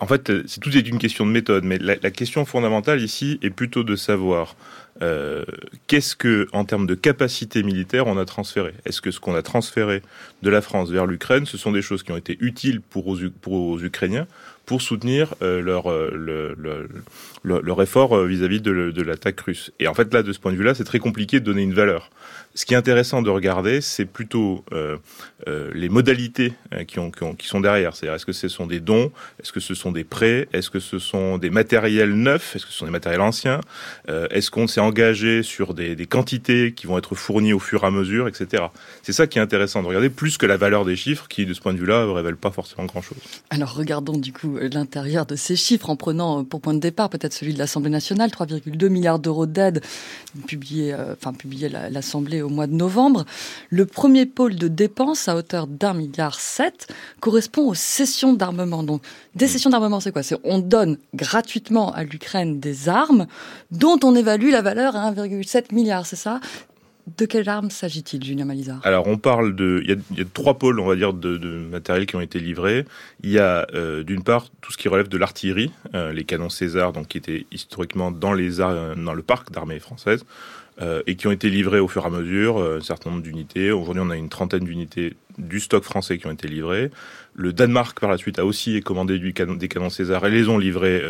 En 0.00 0.06
fait, 0.06 0.30
c'est 0.46 0.60
tout 0.60 0.74
est 0.76 0.88
une 0.88 0.98
question 0.98 1.24
de 1.24 1.30
méthode, 1.30 1.64
mais 1.64 1.78
la, 1.78 2.10
question 2.10 2.44
fondamentale 2.44 3.00
ici 3.02 3.38
est 3.42 3.50
plutôt 3.50 3.82
de 3.82 3.96
savoir 3.96 4.56
euh, 5.02 5.44
qu'est-ce 5.86 6.16
que, 6.16 6.48
en 6.52 6.64
termes 6.64 6.86
de 6.86 6.94
capacité 6.94 7.62
militaire, 7.62 8.06
on 8.06 8.16
a 8.18 8.24
transféré? 8.24 8.74
Est-ce 8.84 9.00
que 9.00 9.10
ce 9.10 9.20
qu'on 9.20 9.34
a 9.34 9.42
transféré 9.42 10.02
de 10.42 10.50
la 10.50 10.60
France 10.60 10.90
vers 10.90 11.06
l'Ukraine, 11.06 11.46
ce 11.46 11.58
sont 11.58 11.72
des 11.72 11.82
choses 11.82 12.02
qui 12.02 12.12
ont 12.12 12.16
été 12.16 12.36
utiles 12.40 12.80
pour 12.80 13.06
aux, 13.06 13.78
Ukrainiens? 13.80 14.26
Pour 14.66 14.82
soutenir 14.82 15.34
euh, 15.42 15.62
leur, 15.62 15.90
euh, 15.90 16.88
leur 17.44 17.82
effort 17.82 18.18
vis-à-vis 18.24 18.60
de, 18.60 19.02
l'attaque 19.02 19.40
russe. 19.40 19.70
Et 19.78 19.88
en 19.88 19.94
fait, 19.94 20.12
là, 20.12 20.22
de 20.22 20.32
ce 20.32 20.40
point 20.40 20.52
de 20.52 20.56
vue-là, 20.56 20.74
c'est 20.74 20.84
très 20.84 20.98
compliqué 20.98 21.40
de 21.40 21.44
donner 21.44 21.62
une 21.62 21.74
valeur. 21.74 22.10
Ce 22.56 22.64
qui 22.64 22.72
est 22.72 22.76
intéressant 22.78 23.20
de 23.20 23.28
regarder, 23.28 23.82
c'est 23.82 24.06
plutôt 24.06 24.64
euh, 24.72 24.96
euh, 25.46 25.70
les 25.74 25.90
modalités 25.90 26.54
euh, 26.72 26.84
qui, 26.84 27.46
sont 27.46 27.60
derrière. 27.60 27.94
C'est-à-dire, 27.94 28.14
est-ce 28.14 28.24
que 28.24 28.32
ce 28.32 28.48
sont 28.48 28.66
des 28.66 28.80
dons? 28.80 29.12
Est-ce 29.42 29.52
que 29.52 29.60
ce 29.60 29.74
sont 29.74 29.92
des 29.92 30.04
prêts? 30.04 30.48
Est-ce 30.54 30.70
que 30.70 30.80
ce 30.80 30.98
sont 30.98 31.36
des 31.36 31.50
matériels 31.50 32.14
neufs? 32.14 32.56
Est-ce 32.56 32.64
que 32.64 32.72
ce 32.72 32.78
sont 32.78 32.86
des 32.86 32.92
matériels 32.92 33.20
anciens? 33.20 33.60
Est-ce 34.08 34.50
qu'on 34.50 34.66
s'est 34.66 34.80
engagé 34.80 35.42
sur 35.42 35.74
des, 35.74 35.94
des, 35.96 36.06
quantités 36.06 36.72
qui 36.72 36.86
vont 36.86 36.96
être 36.96 37.14
fournies 37.14 37.52
au 37.52 37.58
fur 37.58 37.84
et 37.84 37.86
à 37.88 37.90
mesure, 37.90 38.26
etc. 38.26 38.64
C'est 39.02 39.12
ça 39.12 39.26
qui 39.26 39.38
est 39.38 39.42
intéressant 39.42 39.82
de 39.82 39.88
regarder, 39.88 40.08
plus 40.08 40.38
que 40.38 40.46
la 40.46 40.56
valeur 40.56 40.86
des 40.86 40.96
chiffres, 40.96 41.28
qui, 41.28 41.44
de 41.44 41.52
ce 41.52 41.60
point 41.60 41.74
de 41.74 41.78
vue-là, 41.78 42.06
ne 42.06 42.10
révèle 42.10 42.36
pas 42.36 42.50
forcément 42.50 42.86
grand-chose. 42.86 43.18
Alors, 43.50 43.74
regardons 43.74 44.16
du 44.16 44.32
coup 44.32 44.55
l'intérieur 44.58 45.26
de 45.26 45.36
ces 45.36 45.56
chiffres 45.56 45.90
en 45.90 45.96
prenant 45.96 46.44
pour 46.44 46.60
point 46.60 46.74
de 46.74 46.80
départ 46.80 47.10
peut-être 47.10 47.32
celui 47.32 47.54
de 47.54 47.58
l'Assemblée 47.58 47.90
nationale, 47.90 48.30
3,2 48.30 48.88
milliards 48.88 49.18
d'euros 49.18 49.46
d'aide 49.46 49.82
publié, 50.46 50.94
enfin 51.12 51.32
publié 51.32 51.68
l'Assemblée 51.68 52.42
au 52.42 52.48
mois 52.48 52.66
de 52.66 52.74
novembre. 52.74 53.24
Le 53.70 53.86
premier 53.86 54.26
pôle 54.26 54.56
de 54.56 54.68
dépenses 54.68 55.28
à 55.28 55.36
hauteur 55.36 55.66
d'un 55.66 55.94
milliard 55.94 56.40
sept 56.40 56.88
correspond 57.20 57.68
aux 57.68 57.74
cessions 57.74 58.32
d'armement. 58.32 58.82
Donc, 58.82 59.02
des 59.34 59.48
cessions 59.48 59.70
d'armement, 59.70 60.00
c'est 60.00 60.12
quoi? 60.12 60.22
C'est 60.22 60.36
on 60.44 60.58
donne 60.58 60.98
gratuitement 61.14 61.92
à 61.92 62.04
l'Ukraine 62.04 62.60
des 62.60 62.88
armes 62.88 63.26
dont 63.70 63.98
on 64.02 64.14
évalue 64.14 64.50
la 64.50 64.62
valeur 64.62 64.96
à 64.96 65.12
1,7 65.12 65.74
milliard, 65.74 66.06
c'est 66.06 66.16
ça? 66.16 66.40
De 67.06 67.24
quelles 67.24 67.48
armes 67.48 67.70
s'agit-il, 67.70 68.22
Julien 68.22 68.44
Malizard 68.44 68.80
Alors, 68.84 69.06
on 69.06 69.16
parle 69.16 69.54
de. 69.54 69.80
Il 69.84 69.90
y, 70.18 70.20
a, 70.20 70.24
trois 70.34 70.58
pôles, 70.58 70.80
on 70.80 70.86
va 70.86 70.96
dire, 70.96 71.12
de, 71.12 71.38
matériel 71.70 72.04
qui 72.06 72.16
ont 72.16 72.20
été 72.20 72.40
livrés. 72.40 72.84
Il 73.22 73.30
y 73.30 73.38
a, 73.38 73.66
euh, 73.74 74.02
d'une 74.02 74.24
part, 74.24 74.46
tout 74.60 74.72
ce 74.72 74.76
qui 74.76 74.88
relève 74.88 75.08
de 75.08 75.16
l'artillerie, 75.16 75.70
euh, 75.94 76.12
les 76.12 76.24
canons 76.24 76.48
César, 76.48 76.92
donc 76.92 77.06
qui 77.06 77.18
étaient 77.18 77.46
historiquement 77.52 78.10
dans 78.10 78.32
les 78.32 78.56
dans 78.56 79.14
le 79.14 79.22
parc 79.22 79.52
d'armée 79.52 79.78
française. 79.78 80.24
Euh, 80.82 81.02
et 81.06 81.16
qui 81.16 81.26
ont 81.26 81.30
été 81.30 81.48
livrés 81.48 81.80
au 81.80 81.88
fur 81.88 82.02
et 82.02 82.06
à 82.06 82.10
mesure, 82.10 82.58
un 82.58 82.82
certain 82.82 83.08
nombre 83.08 83.22
d'unités. 83.22 83.72
Aujourd'hui, 83.72 84.02
on 84.04 84.10
a 84.10 84.16
une 84.16 84.28
trentaine 84.28 84.64
d'unités 84.64 85.16
du 85.38 85.58
stock 85.58 85.82
français 85.82 86.18
qui 86.18 86.26
ont 86.26 86.32
été 86.32 86.48
livrées. 86.48 86.90
Le 87.34 87.54
Danemark, 87.54 87.98
par 87.98 88.10
la 88.10 88.18
suite, 88.18 88.38
a 88.38 88.44
aussi 88.44 88.82
commandé 88.82 89.18
des 89.18 89.68
canons 89.68 89.88
César 89.88 90.26
et 90.26 90.30
les 90.30 90.50
ont 90.50 90.58
livrés 90.58 91.02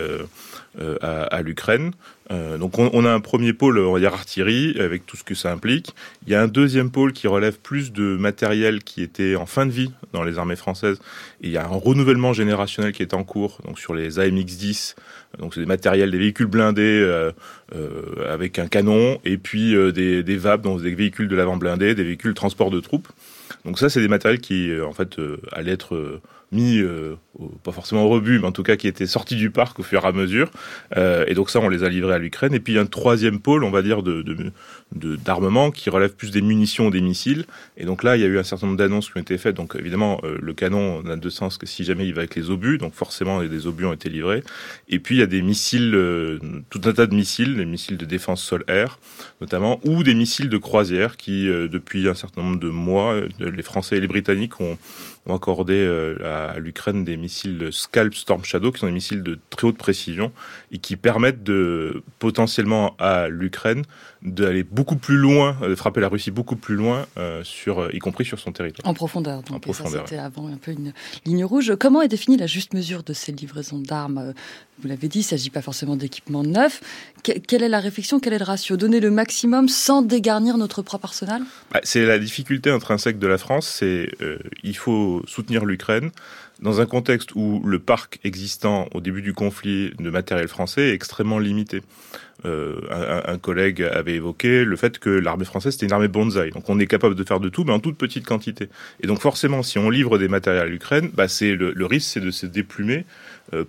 à, 1.01 1.23
à 1.23 1.43
l'Ukraine. 1.43 1.93
Euh, 2.33 2.59
donc 2.59 2.79
on, 2.79 3.05
a 3.05 3.11
un 3.11 3.21
premier 3.21 3.53
pôle, 3.53 3.79
on 3.79 3.93
va 3.93 4.01
dire 4.01 4.13
artillerie, 4.13 4.77
avec 4.81 5.07
tout 5.07 5.17
ce 5.17 5.25
que 5.25 5.35
ça 5.35 5.53
implique. 5.53 5.95
Il 6.27 6.33
y 6.33 6.35
a 6.35 6.43
un 6.43 6.49
deuxième 6.49 6.91
pôle 6.91 7.13
qui 7.13 7.29
relève 7.29 7.59
plus 7.59 7.93
de 7.93 8.17
matériel 8.17 8.83
qui 8.83 9.03
était 9.03 9.37
en 9.37 9.47
fin 9.47 9.65
de 9.65 9.71
vie 9.71 9.93
dans 10.13 10.25
les 10.25 10.39
armées 10.39 10.57
françaises. 10.57 10.99
Et 11.41 11.47
il 11.47 11.51
y 11.53 11.57
a 11.57 11.65
un 11.65 11.69
renouvellement 11.69 12.33
générationnel 12.33 12.93
qui 12.93 13.03
est 13.03 13.15
en 13.15 13.23
cours, 13.23 13.61
donc 13.65 13.79
sur 13.79 13.95
les 13.95 14.19
AMX-10, 14.19 14.97
donc 15.39 15.55
c'est 15.55 15.61
des 15.61 15.67
matériels, 15.67 16.11
des 16.11 16.19
véhicules 16.19 16.47
blindés 16.47 16.83
euh, 16.83 17.31
euh, 17.75 18.33
avec 18.33 18.59
un 18.59 18.67
canon, 18.67 19.21
et 19.25 19.39
puis 19.39 19.75
euh, 19.75 19.93
des, 19.93 20.23
des 20.23 20.37
VAB, 20.37 20.63
donc 20.63 20.83
des 20.83 20.95
véhicules 20.95 21.29
de 21.29 21.37
l'avant 21.37 21.57
blindé, 21.57 21.95
des 21.95 22.05
véhicules 22.05 22.35
transport 22.35 22.71
de 22.71 22.81
troupes. 22.81 23.09
Donc 23.65 23.79
ça, 23.79 23.89
c'est 23.89 24.01
des 24.01 24.09
matériels 24.09 24.41
qui, 24.41 24.73
en 24.81 24.93
fait, 24.93 25.17
allaient 25.53 25.73
être 25.73 26.21
mis, 26.57 26.79
euh, 26.79 27.17
pas 27.63 27.71
forcément 27.71 28.05
au 28.05 28.09
rebut, 28.09 28.39
mais 28.39 28.47
en 28.47 28.53
tout 28.53 28.63
cas 28.63 28.77
qui 28.77 28.89
étaient 28.89 29.07
sortis 29.07 29.37
du 29.37 29.51
parc 29.51 29.79
au 29.79 29.83
fur 29.83 30.05
et 30.05 30.07
à 30.07 30.13
mesure. 30.13 30.51
Euh, 30.97 31.25
et 31.29 31.35
donc 31.35 31.51
ça, 31.51 31.61
on 31.61 31.69
les 31.69 31.85
a 31.85 31.89
livrés 31.89 32.15
à 32.15 32.19
l'Ukraine. 32.19 32.55
Et 32.55 32.61
puis 32.61 32.73
il 32.73 32.77
y 32.77 32.79
a 32.79 32.83
un 32.83 32.87
troisième 32.87 33.39
pôle, 33.41 33.63
on 33.63 33.71
va 33.71 33.83
dire, 33.83 34.03
de, 34.03 34.25
d'armement 34.93 35.71
qui 35.71 35.91
relève 35.91 36.15
plus 36.15 36.31
des 36.31 36.41
munitions, 36.41 36.91
des 36.91 37.01
missiles. 37.01 37.45
Et 37.77 37.85
donc 37.85 38.03
là, 38.03 38.17
il 38.17 38.23
y 38.23 38.25
a 38.25 38.29
eu 38.29 38.39
un 38.39 38.43
certain 38.43 38.67
nombre 38.67 38.79
d'annonces 38.79 39.11
qui 39.11 39.19
ont 39.19 39.21
été 39.21 39.39
faites. 39.39 39.55
Donc 39.55 39.77
évidemment, 39.79 40.21
euh, 40.25 40.39
le 40.41 40.55
canon 40.55 41.03
n'a 41.03 41.17
de 41.17 41.31
sens 41.31 41.59
que 41.59 41.67
si 41.67 41.85
jamais 41.85 42.07
il 42.07 42.15
va 42.15 42.21
avec 42.21 42.35
les 42.35 42.51
obus. 42.51 42.79
Donc 42.79 42.95
forcément, 42.95 43.43
des 43.43 43.67
obus 43.67 43.85
ont 43.85 43.93
été 43.93 44.09
livrés. 44.09 44.43
Et 44.89 44.99
puis 44.99 45.17
il 45.17 45.19
y 45.19 45.23
a 45.23 45.27
des 45.27 45.43
missiles, 45.43 45.93
tout 46.71 46.81
un 46.85 46.93
tas 46.93 47.07
de 47.07 47.15
missiles, 47.15 47.57
des 47.57 47.67
missiles 47.67 47.99
de 47.99 48.07
défense 48.07 48.43
sol-air 48.43 48.99
notamment, 49.41 49.81
ou 49.85 50.03
des 50.03 50.15
missiles 50.15 50.49
de 50.49 50.57
croisière 50.57 51.17
qui, 51.19 51.47
depuis 51.47 52.09
un 52.09 52.15
certain 52.15 52.43
nombre 52.43 52.59
de 52.59 52.71
mois, 52.71 53.21
les 53.39 53.63
Français 53.63 53.99
et 53.99 54.01
les 54.01 54.09
Britanniques 54.09 54.61
ont 54.61 54.79
ont 55.27 55.35
accordé 55.35 55.75
euh, 55.75 56.53
à, 56.55 56.59
l'Ukraine 56.59 57.05
des 57.05 57.17
missiles 57.17 57.69
Scalp 57.73 58.15
Storm 58.15 58.45
Shadow, 58.45 58.73
qui 58.73 58.81
sont 58.81 58.87
des 58.87 58.93
missiles 58.93 59.23
de 59.23 59.39
très 59.51 59.67
haute 59.67 59.79
précision 59.79 60.33
et 60.73 60.79
qui 60.79 60.97
permettent 60.97 61.43
de 61.43 62.03
potentiellement 62.19 62.97
à 62.99 63.29
l'Ukraine 63.29 63.85
d'aller 64.23 64.65
beaucoup 64.65 64.97
plus 64.97 65.17
loin, 65.17 65.57
de 65.63 65.75
frapper 65.75 66.01
la 66.01 66.09
Russie 66.09 66.31
beaucoup 66.31 66.57
plus 66.57 66.75
loin, 66.75 67.07
euh, 67.17 67.43
sur, 67.45 67.95
y 67.95 67.99
compris 67.99 68.25
sur 68.25 68.39
son 68.39 68.53
territoire. 68.53 68.89
En 68.89 68.95
profondeur. 68.95 69.43
Donc, 69.43 69.57
en 69.57 69.61
profondeur. 69.61 70.05
C'était 70.07 70.21
avant 70.21 70.49
un 70.49 70.57
peu 70.57 70.73
une 70.73 70.93
ligne 71.25 71.45
rouge. 71.45 71.75
Comment 71.79 72.03
est 72.03 72.09
définie 72.09 72.37
la 72.37 72.47
juste 72.47 72.75
mesure 72.75 73.03
de 73.03 73.13
ces 73.13 73.33
livraisons 73.33 73.79
d'armes 73.79 74.33
Vous 74.81 74.89
l'avez 74.89 75.09
dit, 75.09 75.19
il 75.19 75.23
ne 75.23 75.27
s'agit 75.27 75.51
pas 75.51 75.63
forcément 75.63 75.97
d'équipements 75.97 76.43
neufs. 76.43 76.81
quelle 77.23 77.63
est 77.63 77.69
la 77.69 77.81
réflexion 77.81 78.21
Quel 78.21 78.33
est 78.33 78.39
le 78.39 78.45
ratio? 78.45 78.77
Donner 78.77 79.01
le 79.01 79.11
maximum 79.11 79.69
sans 79.69 80.03
dégarnir 80.03 80.59
notre 80.59 80.83
propre 80.83 81.07
arsenal? 81.07 81.43
Bah, 81.73 81.81
C'est 81.85 82.05
la 82.05 82.19
difficulté 82.19 82.71
intrinsèque 82.71 83.19
de 83.19 83.27
la 83.27 83.39
France. 83.39 83.67
C'est 83.67 84.09
euh, 84.21 84.39
il 84.63 84.77
faut 84.77 85.23
soutenir 85.27 85.65
l'Ukraine 85.65 86.11
dans 86.61 86.81
un 86.81 86.87
contexte 86.87 87.35
où 87.35 87.63
le 87.65 87.79
parc 87.79 88.19
existant 88.25 88.89
au 88.95 89.01
début 89.01 89.23
du 89.23 89.33
conflit 89.33 89.93
de 89.99 90.11
matériel 90.11 90.49
français 90.49 90.89
est 90.89 90.95
extrêmement 90.95 91.39
limité. 91.39 91.83
Euh, 92.45 92.81
un, 92.91 93.33
un, 93.33 93.39
collègue 93.39 93.83
avait 93.83 94.15
évoqué 94.15 94.65
le 94.65 94.77
fait 94.77 94.99
que 94.99 95.09
l'armée 95.09 95.47
française 95.47 95.73
c'était 95.73 95.87
une 95.87 95.93
armée 95.93 96.09
bonsaï. 96.09 96.51
Donc 96.51 96.69
on 96.69 96.79
est 96.79 96.87
capable 96.87 97.15
de 97.15 97.25
faire 97.25 97.41
de 97.41 97.49
tout, 97.49 97.65
mais 97.65 97.73
en 97.73 97.81
toute 97.81 97.97
petite 97.97 98.27
quantité. 98.27 98.69
Et 99.01 99.07
donc 99.07 99.21
forcément, 99.21 99.63
si 99.63 99.79
on 99.79 99.89
livre 99.89 100.19
des 100.19 100.29
matériels 100.29 100.63
à 100.63 100.67
l'Ukraine, 100.67 101.11
bah 101.15 101.29
c'est 101.29 101.55
le, 101.55 101.73
le 101.73 101.87
risque, 101.87 102.11
c'est 102.13 102.21
de 102.21 102.31
se 102.31 102.47
déplumer 102.47 103.07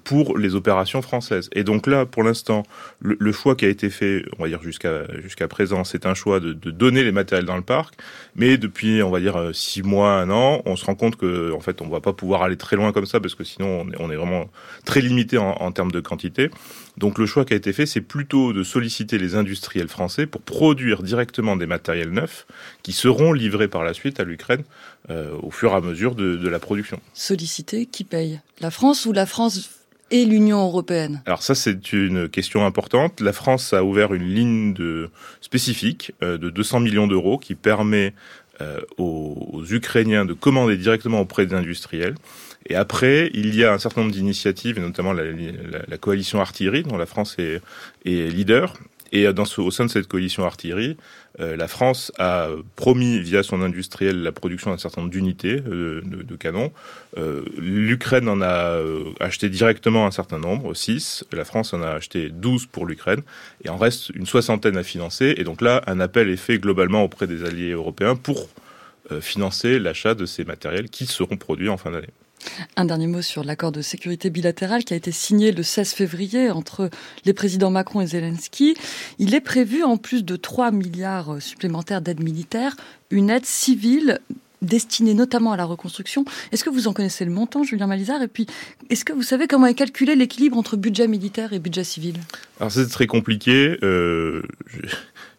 pour 0.03 0.37
les 0.37 0.55
opérations 0.55 1.01
françaises. 1.01 1.49
Et 1.53 1.63
donc 1.63 1.87
là, 1.87 2.05
pour 2.05 2.23
l'instant, 2.23 2.63
le, 2.99 3.31
choix 3.31 3.55
qui 3.55 3.65
a 3.65 3.69
été 3.69 3.89
fait, 3.89 4.23
on 4.37 4.43
va 4.43 4.49
dire 4.49 4.61
jusqu'à 4.63 5.03
jusqu'à 5.21 5.47
présent, 5.47 5.83
c'est 5.83 6.05
un 6.05 6.13
choix 6.13 6.39
de, 6.39 6.53
de, 6.53 6.71
donner 6.71 7.03
les 7.03 7.11
matériels 7.11 7.45
dans 7.45 7.55
le 7.55 7.61
parc. 7.61 7.95
Mais 8.35 8.57
depuis, 8.57 9.03
on 9.03 9.11
va 9.11 9.19
dire 9.19 9.37
euh, 9.37 9.53
six 9.53 9.83
mois, 9.83 10.13
un 10.13 10.29
an, 10.29 10.61
on 10.65 10.75
se 10.75 10.85
rend 10.85 10.95
compte 10.95 11.15
que 11.15 11.51
en 11.53 11.59
fait, 11.59 11.81
on 11.81 11.87
va 11.87 11.99
pas 11.99 12.13
pouvoir 12.13 12.43
aller 12.43 12.57
très 12.57 12.75
loin 12.75 12.91
comme 12.91 13.05
ça 13.05 13.19
parce 13.19 13.35
que 13.35 13.43
sinon, 13.43 13.81
on 13.81 13.91
est, 13.91 13.95
on 13.99 14.11
est 14.11 14.15
vraiment 14.15 14.49
très 14.85 15.01
limité 15.01 15.37
en, 15.37 15.51
en 15.51 15.71
termes 15.71 15.91
de 15.91 15.99
quantité. 15.99 16.49
Donc 16.97 17.19
le 17.19 17.25
choix 17.25 17.45
qui 17.45 17.53
a 17.53 17.55
été 17.55 17.73
fait, 17.73 17.85
c'est 17.85 18.01
plutôt 18.01 18.53
de 18.53 18.63
solliciter 18.63 19.17
les 19.17 19.35
industriels 19.35 19.87
français 19.87 20.25
pour 20.25 20.41
produire 20.41 21.03
directement 21.03 21.55
des 21.55 21.67
matériels 21.67 22.11
neufs 22.11 22.47
qui 22.81 22.91
seront 22.91 23.33
livrés 23.33 23.67
par 23.67 23.83
la 23.83 23.93
suite 23.93 24.19
à 24.19 24.23
l'Ukraine 24.23 24.63
euh, 25.09 25.37
au 25.41 25.51
fur 25.51 25.71
et 25.71 25.75
à 25.75 25.81
mesure 25.81 26.15
de, 26.15 26.35
de 26.35 26.49
la 26.49 26.59
production. 26.59 26.99
Solliciter, 27.13 27.85
qui 27.85 28.03
paye? 28.03 28.41
La 28.59 28.71
France 28.71 29.05
ou 29.05 29.13
la 29.13 29.27
France 29.27 29.69
et 30.09 30.25
l'Union 30.25 30.63
européenne? 30.63 31.21
Alors 31.25 31.43
ça, 31.43 31.53
c'est 31.53 31.93
une 31.93 32.29
question 32.29 32.65
importante. 32.65 33.21
La 33.21 33.33
France 33.33 33.73
a 33.73 33.83
ouvert 33.83 34.13
une 34.13 34.27
ligne 34.27 34.73
de 34.73 35.09
spécifique 35.41 36.13
euh, 36.23 36.37
de 36.37 36.49
200 36.49 36.79
millions 36.79 37.07
d'euros 37.07 37.37
qui 37.37 37.55
permet 37.55 38.13
euh, 38.61 38.79
aux, 38.97 39.49
aux, 39.53 39.65
Ukrainiens 39.65 40.25
de 40.25 40.33
commander 40.33 40.77
directement 40.77 41.21
auprès 41.21 41.45
des 41.45 41.53
industriels. 41.53 42.15
Et 42.67 42.75
après, 42.75 43.31
il 43.33 43.55
y 43.55 43.63
a 43.63 43.73
un 43.73 43.79
certain 43.79 44.01
nombre 44.01 44.13
d'initiatives, 44.13 44.79
notamment 44.79 45.13
la, 45.13 45.97
coalition 45.97 46.41
artillerie, 46.41 46.83
dont 46.83 46.97
la 46.97 47.05
France 47.05 47.37
est, 47.39 47.61
leader, 48.05 48.73
et 49.13 49.25
ce, 49.45 49.61
au 49.61 49.71
sein 49.71 49.85
de 49.85 49.89
cette 49.89 50.07
coalition 50.07 50.43
artillerie, 50.45 50.97
euh, 51.39 51.55
la 51.55 51.69
France 51.69 52.11
a 52.19 52.49
promis 52.75 53.19
via 53.19 53.41
son 53.41 53.61
industriel 53.61 54.21
la 54.21 54.33
production 54.33 54.71
d'un 54.71 54.77
certain 54.77 55.01
nombre 55.01 55.11
d'unités 55.11 55.61
euh, 55.65 56.01
de, 56.03 56.35
canons. 56.35 56.73
Euh, 57.17 57.45
L'Ukraine 57.57 58.27
en 58.27 58.41
a 58.41 58.73
euh, 58.75 59.05
acheté 59.21 59.47
directement 59.47 60.05
un 60.05 60.11
certain 60.11 60.39
nombre, 60.39 60.73
6. 60.73 61.23
La 61.31 61.45
France 61.45 61.73
en 61.73 61.81
a 61.81 61.91
acheté 61.91 62.29
12 62.29 62.65
pour 62.65 62.85
l'Ukraine. 62.85 63.21
Et 63.63 63.69
en 63.69 63.77
reste 63.77 64.09
une 64.09 64.25
soixantaine 64.25 64.75
à 64.75 64.83
financer. 64.83 65.35
Et 65.37 65.45
donc 65.45 65.61
là, 65.61 65.83
un 65.87 66.01
appel 66.01 66.29
est 66.29 66.35
fait 66.35 66.57
globalement 66.57 67.03
auprès 67.03 67.27
des 67.27 67.45
alliés 67.45 67.71
européens 67.71 68.15
pour 68.17 68.49
euh, 69.11 69.21
financer 69.21 69.79
l'achat 69.79 70.15
de 70.15 70.25
ces 70.25 70.43
matériels 70.43 70.89
qui 70.89 71.05
seront 71.05 71.37
produits 71.37 71.69
en 71.69 71.77
fin 71.77 71.91
d'année. 71.91 72.09
Un 72.75 72.85
dernier 72.85 73.07
mot 73.07 73.21
sur 73.21 73.43
l'accord 73.43 73.71
de 73.71 73.81
sécurité 73.81 74.29
bilatérale 74.29 74.83
qui 74.83 74.93
a 74.93 74.97
été 74.97 75.11
signé 75.11 75.51
le 75.51 75.63
16 75.63 75.93
février 75.93 76.51
entre 76.51 76.89
les 77.25 77.33
présidents 77.33 77.71
Macron 77.71 78.01
et 78.01 78.07
Zelensky. 78.07 78.75
Il 79.19 79.33
est 79.33 79.41
prévu, 79.41 79.83
en 79.83 79.97
plus 79.97 80.23
de 80.23 80.35
3 80.35 80.71
milliards 80.71 81.41
supplémentaires 81.41 82.01
d'aide 82.01 82.23
militaire, 82.23 82.75
une 83.11 83.29
aide 83.29 83.45
civile 83.45 84.19
destinée 84.61 85.13
notamment 85.13 85.51
à 85.51 85.57
la 85.57 85.65
reconstruction. 85.65 86.25
Est-ce 86.51 86.63
que 86.63 86.69
vous 86.69 86.87
en 86.87 86.93
connaissez 86.93 87.25
le 87.25 87.31
montant, 87.31 87.63
Julien 87.63 87.87
Malizard? 87.87 88.21
Et 88.21 88.27
puis, 88.27 88.47
est-ce 88.89 89.05
que 89.05 89.13
vous 89.13 89.23
savez 89.23 89.47
comment 89.47 89.67
est 89.67 89.75
calculé 89.75 90.15
l'équilibre 90.15 90.57
entre 90.57 90.77
budget 90.77 91.07
militaire 91.07 91.53
et 91.53 91.59
budget 91.59 91.83
civil? 91.83 92.15
Alors 92.59 92.71
c'est 92.71 92.87
très 92.87 93.07
compliqué. 93.07 93.77
Euh, 93.83 94.41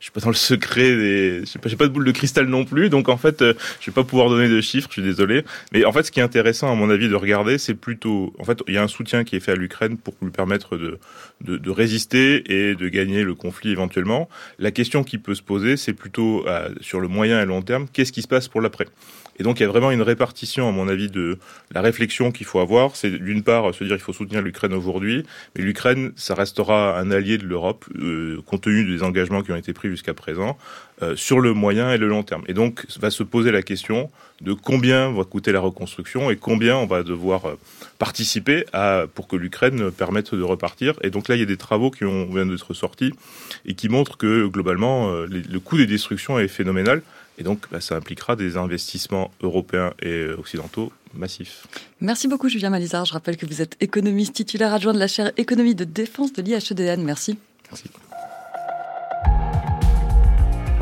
suis 0.09 0.12
pas 0.12 0.20
dans 0.20 0.30
le 0.30 0.34
secret 0.34 0.96
des, 0.96 1.40
je 1.40 1.44
sais 1.44 1.59
pas, 1.59 1.68
j'ai 1.68 1.76
pas 1.76 1.86
de 1.86 1.92
boule 1.92 2.04
de 2.04 2.12
cristal 2.12 2.46
non 2.46 2.64
plus, 2.64 2.88
donc 2.88 3.09
en 3.09 3.16
fait, 3.16 3.42
euh, 3.42 3.54
je 3.80 3.90
vais 3.90 3.94
pas 3.94 4.04
pouvoir 4.04 4.30
donner 4.30 4.48
de 4.48 4.61
chiffres, 4.61 4.88
je 4.88 4.94
suis 4.94 5.02
désolé. 5.02 5.44
Mais 5.72 5.84
en 5.84 5.92
fait, 5.92 6.02
ce 6.02 6.11
qui 6.11 6.20
est 6.20 6.22
intéressant 6.22 6.72
à 6.72 6.74
mon 6.74 6.90
avis 6.90 7.09
de 7.09 7.14
regarder, 7.14 7.59
c'est 7.59 7.74
plutôt, 7.74 8.34
en 8.38 8.44
fait, 8.44 8.62
il 8.66 8.74
y 8.74 8.78
a 8.78 8.82
un 8.82 8.88
soutien 8.88 9.24
qui 9.24 9.36
est 9.36 9.40
fait 9.40 9.52
à 9.52 9.56
l'Ukraine 9.56 9.98
pour 9.98 10.14
lui 10.22 10.30
permettre 10.30 10.76
de, 10.76 11.70
résister 11.70 12.70
et 12.70 12.74
de 12.74 12.88
gagner 12.88 13.22
le 13.22 13.34
conflit 13.34 13.70
éventuellement. 13.70 14.28
La 14.59 14.70
question 14.70 15.04
qui 15.04 15.18
peut 15.18 15.34
se 15.34 15.42
poser, 15.42 15.76
c'est 15.76 15.92
plutôt 15.92 16.46
euh, 16.48 16.70
sur 16.80 17.00
le 17.00 17.09
moyen 17.09 17.42
et 17.42 17.44
long 17.44 17.62
terme, 17.62 17.86
qu'est-ce 17.92 18.12
qui 18.12 18.22
se 18.22 18.28
passe 18.28 18.48
pour 18.48 18.61
l'après? 18.61 18.86
Et 19.39 19.43
donc 19.43 19.61
il 19.61 19.62
y 19.62 19.66
a 19.66 19.68
vraiment 19.68 19.91
une 19.91 20.03
répartition, 20.03 20.68
à 20.68 20.72
mon 20.72 20.89
avis, 20.89 21.09
de 21.09 21.39
la 21.72 21.80
réflexion 21.80 22.32
qu'il 22.32 22.47
faut 22.47 22.59
avoir. 22.59 22.97
C'est 22.97 23.11
d'une 23.11 23.43
part 23.43 23.74
se 23.74 23.84
dire 23.84 23.95
il 23.95 24.01
faut 24.01 24.12
soutenir 24.12 24.43
l'Ukraine 24.43 24.72
aujourd'hui, 24.72 25.24
mais 25.55 25.62
l'Ukraine, 25.62 26.12
ça 26.16 26.34
restera 26.34 26.99
un 26.99 27.11
allié 27.11 27.39
de 27.39 27.47
l'Europe, 27.47 27.84
euh, 27.99 28.41
compte 28.47 28.62
tenu 28.62 28.84
des 28.84 29.03
engagements 29.03 29.43
qui 29.43 29.53
ont 29.53 29.57
été 29.57 29.72
pris 29.72 29.89
jusqu'à 29.89 30.14
présent, 30.14 30.59
euh, 31.03 31.14
sur 31.14 31.41
le 31.41 31.55
moyen 31.55 31.93
et 31.93 31.99
le 31.99 32.09
long 32.09 32.22
terme. 32.22 32.43
Et 32.49 32.55
donc 32.55 32.84
va 32.99 33.11
se 33.11 33.22
poser 33.22 33.53
la 33.53 33.62
question 33.62 34.11
de 34.41 34.53
combien 34.53 35.11
va 35.11 35.24
coûter 35.24 35.53
la 35.53 35.61
reconstruction 35.61 36.30
et 36.30 36.36
combien 36.36 36.76
on 36.76 36.86
va 36.86 37.03
devoir 37.03 37.47
euh, 37.47 37.55
participer 37.99 38.64
à, 38.72 39.07
pour 39.14 39.28
que 39.28 39.36
l'Ukraine 39.36 39.91
permette 39.91 40.34
de 40.34 40.43
repartir. 40.43 40.95
Et 41.03 41.11
donc 41.11 41.28
là, 41.28 41.36
il 41.36 41.41
y 41.41 41.43
a 41.43 41.47
des 41.47 41.57
travaux 41.57 41.91
qui 41.91 42.05
ont, 42.05 42.26
viennent 42.26 42.51
d'être 42.51 42.74
sortis 42.74 43.12
et 43.66 43.74
qui 43.74 43.89
montrent 43.89 44.16
que 44.16 44.47
globalement, 44.47 45.12
le 45.12 45.59
coût 45.59 45.76
des 45.76 45.86
destructions 45.86 46.39
est 46.39 46.49
phénoménal. 46.49 47.03
Et 47.39 47.45
donc, 47.45 47.66
bah, 47.70 47.80
ça 47.80 47.97
impliquera 47.97 48.36
des 48.36 48.57
investissements 48.57 49.30
européens 49.43 49.95
et 50.03 50.26
occidentaux 50.26 50.93
massifs. 51.14 51.66
Merci 52.01 52.28
beaucoup, 52.28 52.49
Julien 52.49 52.70
Malizard. 52.70 53.05
Je 53.05 53.12
rappelle 53.12 53.36
que 53.36 53.47
vous 53.47 53.62
êtes 53.62 53.76
économiste 53.80 54.34
titulaire 54.34 54.74
adjoint 54.74 54.93
de 54.93 54.99
la 54.99 55.07
chaire 55.07 55.32
économie 55.36 55.74
de 55.74 55.84
défense 55.84 56.32
de 56.32 56.43
l'IHEDN. 56.43 57.03
Merci. 57.03 57.39
Merci. 57.70 57.91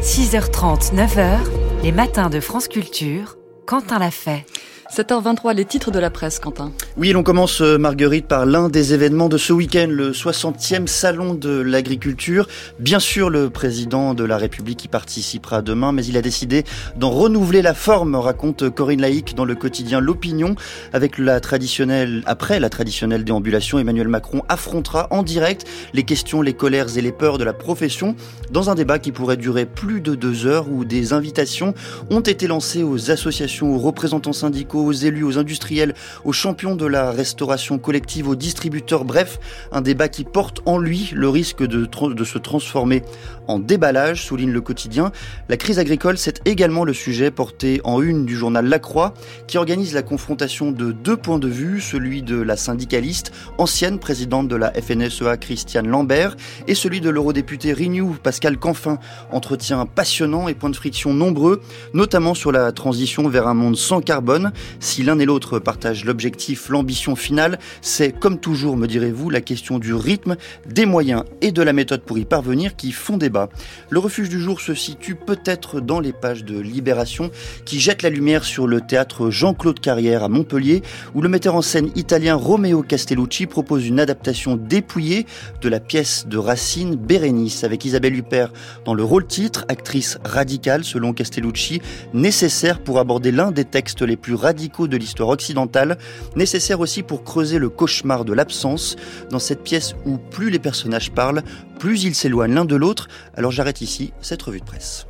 6h30, 0.00 0.94
9h, 0.94 1.38
les 1.82 1.92
matins 1.92 2.30
de 2.30 2.40
France 2.40 2.68
Culture, 2.68 3.36
Quentin 3.66 3.98
l'a 3.98 4.10
fait. 4.10 4.46
7h23, 4.90 5.54
les 5.54 5.64
titres 5.64 5.90
de 5.90 5.98
la 5.98 6.10
presse, 6.10 6.38
Quentin. 6.38 6.72
Oui, 6.96 7.10
l'on 7.10 7.22
commence, 7.22 7.60
euh, 7.60 7.76
Marguerite, 7.76 8.26
par 8.26 8.46
l'un 8.46 8.68
des 8.68 8.94
événements 8.94 9.28
de 9.28 9.36
ce 9.36 9.52
week-end, 9.52 9.88
le 9.90 10.12
60e 10.12 10.86
Salon 10.86 11.34
de 11.34 11.60
l'Agriculture. 11.60 12.46
Bien 12.78 13.00
sûr, 13.00 13.28
le 13.28 13.50
président 13.50 14.14
de 14.14 14.24
la 14.24 14.36
République 14.38 14.84
y 14.84 14.88
participera 14.88 15.60
demain, 15.60 15.92
mais 15.92 16.04
il 16.06 16.16
a 16.16 16.22
décidé 16.22 16.64
d'en 16.96 17.10
renouveler 17.10 17.62
la 17.62 17.74
forme, 17.74 18.14
raconte 18.14 18.70
Corinne 18.70 19.00
Laïc 19.00 19.34
dans 19.34 19.44
le 19.44 19.54
quotidien 19.54 20.00
L'Opinion. 20.00 20.54
Avec 20.92 21.18
la 21.18 21.40
traditionnelle, 21.40 22.22
après 22.26 22.60
la 22.60 22.70
traditionnelle 22.70 23.24
déambulation, 23.24 23.78
Emmanuel 23.78 24.08
Macron 24.08 24.42
affrontera 24.48 25.08
en 25.10 25.22
direct 25.22 25.66
les 25.94 26.04
questions, 26.04 26.42
les 26.42 26.54
colères 26.54 26.96
et 26.96 27.02
les 27.02 27.12
peurs 27.12 27.38
de 27.38 27.44
la 27.44 27.52
profession 27.52 28.14
dans 28.52 28.70
un 28.70 28.74
débat 28.74 28.98
qui 28.98 29.12
pourrait 29.12 29.36
durer 29.36 29.66
plus 29.66 30.00
de 30.00 30.14
deux 30.14 30.46
heures 30.46 30.70
où 30.70 30.84
des 30.84 31.12
invitations 31.12 31.74
ont 32.10 32.20
été 32.20 32.46
lancées 32.46 32.82
aux 32.82 33.10
associations, 33.10 33.74
aux 33.74 33.78
représentants 33.78 34.32
syndicaux, 34.32 34.75
aux 34.84 34.92
élus, 34.92 35.24
aux 35.24 35.38
industriels, 35.38 35.94
aux 36.24 36.32
champions 36.32 36.76
de 36.76 36.86
la 36.86 37.10
restauration 37.10 37.78
collective, 37.78 38.28
aux 38.28 38.36
distributeurs, 38.36 39.04
bref, 39.04 39.38
un 39.72 39.80
débat 39.80 40.08
qui 40.08 40.24
porte 40.24 40.60
en 40.66 40.78
lui 40.78 41.10
le 41.14 41.28
risque 41.28 41.62
de, 41.62 41.88
se 42.24 42.38
transformer 42.38 43.02
en 43.46 43.58
déballage, 43.58 44.24
souligne 44.24 44.50
le 44.50 44.60
quotidien. 44.60 45.12
La 45.48 45.56
crise 45.56 45.78
agricole, 45.78 46.18
c'est 46.18 46.40
également 46.46 46.84
le 46.84 46.92
sujet 46.92 47.30
porté 47.30 47.80
en 47.84 48.02
une 48.02 48.26
du 48.26 48.36
journal 48.36 48.66
La 48.66 48.78
Croix, 48.78 49.14
qui 49.46 49.58
organise 49.58 49.94
la 49.94 50.02
confrontation 50.02 50.72
de 50.72 50.92
deux 50.92 51.16
points 51.16 51.38
de 51.38 51.48
vue, 51.48 51.80
celui 51.80 52.22
de 52.22 52.40
la 52.40 52.56
syndicaliste, 52.56 53.32
ancienne 53.58 53.98
présidente 53.98 54.48
de 54.48 54.56
la 54.56 54.72
FNSEA 54.72 55.36
Christiane 55.36 55.86
Lambert, 55.86 56.36
et 56.66 56.74
celui 56.74 57.00
de 57.00 57.10
l'eurodéputé 57.10 57.72
Renew 57.72 58.14
Pascal 58.22 58.58
Canfin. 58.58 58.98
Entretien 59.30 59.86
passionnant 59.86 60.48
et 60.48 60.54
points 60.54 60.70
de 60.70 60.76
friction 60.76 61.14
nombreux, 61.14 61.60
notamment 61.94 62.34
sur 62.34 62.52
la 62.52 62.72
transition 62.72 63.28
vers 63.28 63.46
un 63.46 63.54
monde 63.54 63.76
sans 63.76 64.00
carbone. 64.00 64.52
Si 64.80 65.02
l'un 65.02 65.18
et 65.18 65.24
l'autre 65.24 65.58
partagent 65.58 66.04
l'objectif, 66.04 66.68
l'ambition 66.68 67.16
finale, 67.16 67.58
c'est, 67.80 68.12
comme 68.12 68.38
toujours, 68.38 68.76
me 68.76 68.86
direz-vous, 68.86 69.30
la 69.30 69.40
question 69.40 69.78
du 69.78 69.94
rythme, 69.94 70.36
des 70.66 70.86
moyens 70.86 71.24
et 71.40 71.52
de 71.52 71.62
la 71.62 71.72
méthode 71.72 72.02
pour 72.02 72.18
y 72.18 72.24
parvenir 72.24 72.76
qui 72.76 72.92
font 72.92 73.16
débat. 73.16 73.48
Le 73.90 73.98
refuge 73.98 74.28
du 74.28 74.40
jour 74.40 74.60
se 74.60 74.74
situe 74.74 75.14
peut-être 75.14 75.80
dans 75.80 76.00
les 76.00 76.12
pages 76.12 76.44
de 76.44 76.58
Libération 76.58 77.30
qui 77.64 77.80
jette 77.80 78.02
la 78.02 78.10
lumière 78.10 78.44
sur 78.44 78.66
le 78.66 78.80
théâtre 78.80 79.30
Jean-Claude 79.30 79.80
Carrière 79.80 80.22
à 80.22 80.28
Montpellier 80.28 80.82
où 81.14 81.22
le 81.22 81.28
metteur 81.28 81.54
en 81.54 81.62
scène 81.62 81.90
italien 81.94 82.34
Romeo 82.34 82.82
Castellucci 82.82 83.46
propose 83.46 83.86
une 83.86 84.00
adaptation 84.00 84.56
dépouillée 84.56 85.26
de 85.60 85.68
la 85.68 85.80
pièce 85.80 86.26
de 86.26 86.38
Racine 86.38 86.96
Bérénice 86.96 87.64
avec 87.64 87.84
Isabelle 87.84 88.16
Huppert 88.16 88.52
dans 88.84 88.94
le 88.94 89.04
rôle 89.04 89.26
titre, 89.26 89.64
actrice 89.68 90.18
radicale 90.24 90.84
selon 90.84 91.12
Castellucci, 91.12 91.80
nécessaire 92.14 92.80
pour 92.80 92.98
aborder 92.98 93.32
l'un 93.32 93.50
des 93.50 93.64
textes 93.64 94.02
les 94.02 94.16
plus 94.16 94.34
radicaux 94.34 94.55
de 94.56 94.96
l'histoire 94.96 95.28
occidentale, 95.28 95.98
nécessaire 96.34 96.80
aussi 96.80 97.02
pour 97.02 97.24
creuser 97.24 97.58
le 97.58 97.68
cauchemar 97.68 98.24
de 98.24 98.32
l'absence, 98.32 98.96
dans 99.30 99.38
cette 99.38 99.62
pièce 99.62 99.94
où 100.06 100.18
plus 100.18 100.50
les 100.50 100.58
personnages 100.58 101.12
parlent, 101.12 101.42
plus 101.78 102.04
ils 102.04 102.14
s'éloignent 102.14 102.54
l'un 102.54 102.64
de 102.64 102.76
l'autre. 102.76 103.08
Alors 103.36 103.50
j'arrête 103.50 103.80
ici 103.80 104.12
cette 104.20 104.42
revue 104.42 104.60
de 104.60 104.64
presse. 104.64 105.06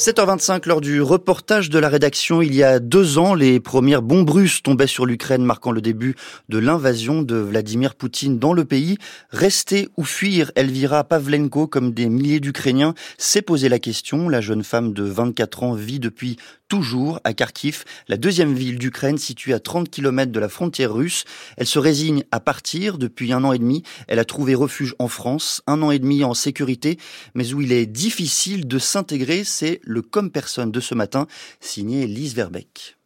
7h25, 0.00 0.66
lors 0.66 0.80
du 0.80 1.02
reportage 1.02 1.68
de 1.68 1.78
la 1.78 1.90
rédaction, 1.90 2.40
il 2.40 2.54
y 2.54 2.62
a 2.62 2.78
deux 2.78 3.18
ans, 3.18 3.34
les 3.34 3.60
premières 3.60 4.00
bombes 4.00 4.30
russes 4.30 4.62
tombaient 4.62 4.86
sur 4.86 5.04
l'Ukraine, 5.04 5.44
marquant 5.44 5.72
le 5.72 5.82
début 5.82 6.16
de 6.48 6.56
l'invasion 6.56 7.20
de 7.20 7.36
Vladimir 7.36 7.94
Poutine 7.94 8.38
dans 8.38 8.54
le 8.54 8.64
pays. 8.64 8.96
Rester 9.28 9.90
ou 9.98 10.04
fuir 10.04 10.52
Elvira 10.54 11.04
Pavlenko, 11.04 11.66
comme 11.66 11.92
des 11.92 12.08
milliers 12.08 12.40
d'Ukrainiens, 12.40 12.94
s'est 13.18 13.42
posé 13.42 13.68
la 13.68 13.78
question. 13.78 14.30
La 14.30 14.40
jeune 14.40 14.64
femme 14.64 14.94
de 14.94 15.02
24 15.02 15.64
ans 15.64 15.74
vit 15.74 16.00
depuis 16.00 16.38
toujours 16.70 17.20
à 17.24 17.34
Kharkiv, 17.34 17.84
la 18.08 18.16
deuxième 18.16 18.54
ville 18.54 18.78
d'Ukraine 18.78 19.18
située 19.18 19.52
à 19.52 19.58
30 19.58 19.90
km 19.90 20.30
de 20.30 20.40
la 20.40 20.48
frontière 20.48 20.94
russe. 20.94 21.24
Elle 21.56 21.66
se 21.66 21.80
résigne 21.80 22.22
à 22.30 22.38
partir 22.38 22.96
depuis 22.96 23.32
un 23.32 23.42
an 23.44 23.52
et 23.52 23.58
demi. 23.58 23.82
Elle 24.06 24.20
a 24.20 24.24
trouvé 24.24 24.54
refuge 24.54 24.94
en 25.00 25.08
France, 25.08 25.62
un 25.66 25.82
an 25.82 25.90
et 25.90 25.98
demi 25.98 26.22
en 26.22 26.32
sécurité, 26.32 26.96
mais 27.34 27.52
où 27.52 27.60
il 27.60 27.72
est 27.72 27.86
difficile 27.86 28.68
de 28.68 28.78
s'intégrer. 28.78 29.42
C'est 29.42 29.80
le 29.82 30.00
comme 30.00 30.30
personne 30.30 30.70
de 30.70 30.80
ce 30.80 30.94
matin, 30.94 31.26
signé 31.60 32.06
Lise 32.06 32.34
Verbeck. 32.36 32.99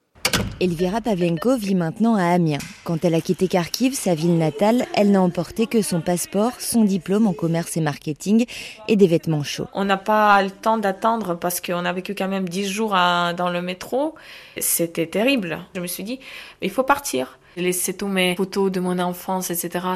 Elvira 0.61 1.01
Pavlenko 1.01 1.57
vit 1.57 1.75
maintenant 1.75 2.15
à 2.15 2.25
Amiens. 2.25 2.59
Quand 2.85 3.05
elle 3.05 3.15
a 3.15 3.21
quitté 3.21 3.49
Kharkiv, 3.49 3.95
sa 3.95 4.15
ville 4.15 4.39
natale, 4.39 4.87
elle 4.95 5.11
n'a 5.11 5.21
emporté 5.21 5.67
que 5.67 5.83
son 5.83 6.01
passeport, 6.01 6.53
son 6.61 6.85
diplôme 6.85 7.27
en 7.27 7.33
commerce 7.33 7.77
et 7.77 7.81
marketing 7.81 8.47
et 8.89 8.97
des 8.97 9.07
vêtements 9.07 9.43
chauds. 9.43 9.67
On 9.75 9.85
n'a 9.85 9.97
pas 9.97 10.43
le 10.43 10.51
temps 10.51 10.79
d'attendre 10.79 11.35
parce 11.35 11.61
qu'on 11.61 11.85
a 11.85 11.93
vécu 11.93 12.15
quand 12.15 12.29
même 12.29 12.49
10 12.49 12.69
jours 12.69 12.91
dans 12.93 13.51
le 13.53 13.61
métro. 13.61 14.15
C'était 14.59 15.07
terrible. 15.07 15.59
Je 15.75 15.81
me 15.81 15.87
suis 15.87 16.05
dit, 16.05 16.21
il 16.63 16.71
faut 16.71 16.85
partir. 16.85 17.39
J'ai 17.57 17.63
laissé 17.63 17.95
tous 17.97 18.09
mes 18.09 18.35
photos 18.35 18.73
de 18.73 18.81
mon 18.81 18.99
enfance, 18.99 19.51
etc. 19.51 19.87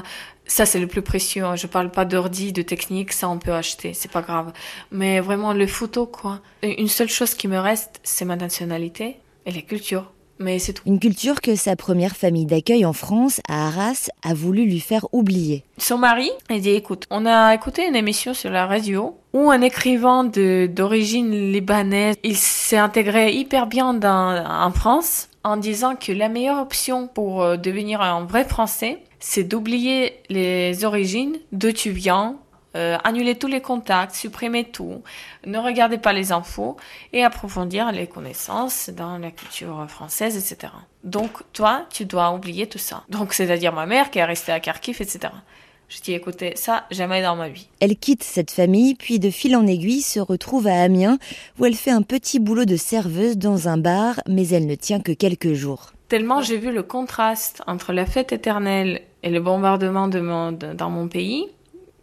Ça, 0.46 0.66
c'est 0.66 0.78
le 0.78 0.86
plus 0.86 1.02
précieux. 1.02 1.44
Je 1.56 1.66
parle 1.66 1.90
pas 1.90 2.04
d'ordi, 2.04 2.52
de 2.52 2.62
technique, 2.62 3.12
ça 3.12 3.28
on 3.28 3.38
peut 3.38 3.52
acheter, 3.52 3.94
c'est 3.94 4.10
pas 4.10 4.22
grave. 4.22 4.52
Mais 4.92 5.20
vraiment, 5.20 5.52
les 5.52 5.66
photos, 5.66 6.08
quoi. 6.12 6.40
Une 6.62 6.88
seule 6.88 7.08
chose 7.08 7.34
qui 7.34 7.48
me 7.48 7.58
reste, 7.58 8.00
c'est 8.02 8.24
ma 8.24 8.36
nationalité 8.36 9.16
et 9.46 9.50
la 9.50 9.62
culture. 9.62 10.12
Mais 10.38 10.58
c'est 10.58 10.72
tout. 10.72 10.82
Une 10.86 11.00
culture 11.00 11.40
que 11.40 11.56
sa 11.56 11.76
première 11.76 12.16
famille 12.16 12.46
d'accueil 12.46 12.84
en 12.84 12.92
France, 12.92 13.40
à 13.48 13.66
Arras, 13.68 14.08
a 14.22 14.34
voulu 14.34 14.64
lui 14.64 14.80
faire 14.80 15.06
oublier. 15.12 15.64
Son 15.78 15.98
mari 15.98 16.30
a 16.48 16.58
dit 16.58 16.70
écoute, 16.70 17.06
on 17.10 17.26
a 17.26 17.54
écouté 17.54 17.86
une 17.86 17.96
émission 17.96 18.34
sur 18.34 18.50
la 18.50 18.66
radio 18.66 19.16
où 19.32 19.50
un 19.50 19.60
écrivain 19.60 20.24
d'origine 20.24 21.52
libanaise, 21.52 22.16
il 22.22 22.36
s'est 22.36 22.78
intégré 22.78 23.32
hyper 23.32 23.66
bien 23.66 23.94
dans, 23.94 24.44
en 24.46 24.70
France 24.70 25.28
en 25.44 25.56
disant 25.56 25.96
que 25.96 26.12
la 26.12 26.28
meilleure 26.28 26.60
option 26.60 27.08
pour 27.08 27.42
euh, 27.42 27.56
devenir 27.56 28.00
un 28.02 28.24
vrai 28.24 28.44
français, 28.44 28.98
c'est 29.20 29.44
d'oublier 29.44 30.20
les 30.28 30.84
origines, 30.84 31.36
d'où 31.52 31.72
tu 31.72 31.90
viens, 31.90 32.36
euh, 32.78 32.96
annuler 33.02 33.34
tous 33.34 33.48
les 33.48 33.60
contacts, 33.60 34.14
supprimer 34.14 34.62
tout, 34.64 35.02
ne 35.44 35.58
regardez 35.58 35.98
pas 35.98 36.12
les 36.12 36.30
infos 36.30 36.76
et 37.12 37.24
approfondir 37.24 37.90
les 37.90 38.06
connaissances 38.06 38.88
dans 38.90 39.18
la 39.18 39.32
culture 39.32 39.84
française, 39.88 40.36
etc. 40.36 40.72
Donc 41.02 41.30
toi, 41.52 41.86
tu 41.90 42.04
dois 42.04 42.32
oublier 42.32 42.68
tout 42.68 42.78
ça. 42.78 43.02
Donc 43.08 43.32
c'est-à-dire 43.32 43.72
ma 43.72 43.86
mère 43.86 44.10
qui 44.12 44.20
est 44.20 44.24
restée 44.24 44.52
à 44.52 44.60
Kharkiv, 44.60 45.02
etc. 45.02 45.32
Je 45.88 46.00
dis 46.02 46.12
écoutez, 46.12 46.52
ça, 46.54 46.84
jamais 46.92 47.20
dans 47.20 47.34
ma 47.34 47.48
vie. 47.48 47.68
Elle 47.80 47.96
quitte 47.96 48.22
cette 48.22 48.52
famille, 48.52 48.94
puis 48.94 49.18
de 49.18 49.30
fil 49.30 49.56
en 49.56 49.66
aiguille 49.66 50.02
se 50.02 50.20
retrouve 50.20 50.68
à 50.68 50.80
Amiens, 50.80 51.18
où 51.58 51.66
elle 51.66 51.74
fait 51.74 51.90
un 51.90 52.02
petit 52.02 52.38
boulot 52.38 52.64
de 52.64 52.76
serveuse 52.76 53.38
dans 53.38 53.68
un 53.68 53.78
bar, 53.78 54.20
mais 54.28 54.46
elle 54.48 54.66
ne 54.66 54.76
tient 54.76 55.00
que 55.00 55.12
quelques 55.12 55.54
jours. 55.54 55.92
Tellement 56.08 56.42
j'ai 56.42 56.58
vu 56.58 56.70
le 56.70 56.84
contraste 56.84 57.62
entre 57.66 57.92
la 57.92 58.06
fête 58.06 58.32
éternelle 58.32 59.02
et 59.24 59.30
le 59.30 59.40
bombardement 59.40 60.06
de 60.06 60.20
mon, 60.20 60.52
dans 60.52 60.90
mon 60.90 61.08
pays 61.08 61.48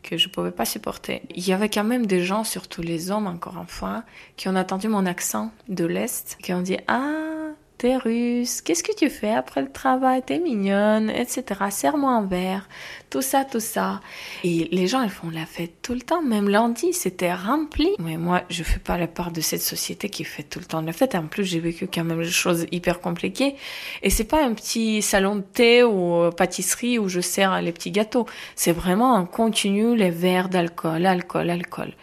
que 0.06 0.18
je 0.18 0.30
pouvais 0.30 0.52
pas 0.52 0.66
supporter. 0.66 1.24
Il 1.36 1.46
y 1.46 1.52
avait 1.52 1.70
quand 1.70 1.84
même 1.84 2.06
des 2.06 2.24
gens, 2.24 2.44
surtout 2.44 2.82
les 2.82 3.12
hommes 3.12 3.28
encore 3.28 3.58
une 3.58 3.68
fois, 3.68 4.04
qui 4.38 4.48
ont 4.48 4.56
entendu 4.56 4.88
mon 4.88 5.06
accent 5.06 5.52
de 5.68 5.86
l'Est, 5.86 6.38
qui 6.42 6.54
ont 6.54 6.62
dit 6.62 6.78
Ah, 6.88 7.52
t'es 7.78 7.98
russe, 7.98 8.62
qu'est-ce 8.62 8.84
que 8.84 8.96
tu 8.96 9.10
fais 9.10 9.32
après 9.32 9.62
le 9.62 9.72
travail, 9.72 10.22
t'es 10.26 10.40
mignonne, 10.40 11.10
etc. 11.10 11.44
Serre-moi 11.70 12.12
un 12.12 12.26
verre, 12.26 12.68
tout 13.10 13.22
ça, 13.22 13.46
tout 13.46 13.60
ça. 13.60 14.02
Et 14.44 14.68
les 14.72 14.88
gens, 14.88 15.02
ils 15.02 15.10
font 15.10 15.30
la 15.30 15.46
fête 15.46 15.82
tout 15.82 15.94
le 15.94 16.02
temps, 16.02 16.22
même 16.22 16.50
lundi, 16.50 16.94
c'était 16.94 17.34
rempli. 17.34 17.90
Mais 18.00 18.18
moi, 18.18 18.44
je 18.50 18.64
fais 18.64 18.80
pas 18.80 18.98
la 18.98 19.08
part 19.08 19.32
de 19.32 19.42
cette 19.42 19.62
société 19.62 20.10
qui 20.10 20.24
fait 20.24 20.44
tout 20.44 20.60
le 20.60 20.66
temps 20.66 20.82
la 20.82 20.94
fête. 20.94 21.16
En 21.16 21.28
plus, 21.28 21.46
j'ai 21.46 21.60
vécu 21.60 21.88
quand 21.88 22.04
même 22.04 22.24
des 22.24 22.30
choses 22.30 22.66
hyper 22.72 23.02
compliquées. 23.02 23.56
Et 24.04 24.10
c'est 24.10 24.24
pas 24.26 24.44
un 24.44 24.54
petit 24.54 25.02
salon 25.02 25.38
de 25.38 25.42
thé 25.42 25.84
ou 25.84 26.30
pâtisserie 26.32 27.00
où 27.00 27.10
je 27.10 27.22
sers 27.22 27.62
les 27.62 27.72
petits 27.72 27.92
gâteaux. 27.92 28.26
C'est 28.56 28.72
vraiment 28.72 29.16
un 29.16 29.26
continu, 29.26 29.96
les 29.96 30.12
verres 30.12 30.50
d'alcool, 30.50 31.06
alcool, 31.06 31.50
alcool. 31.50 31.94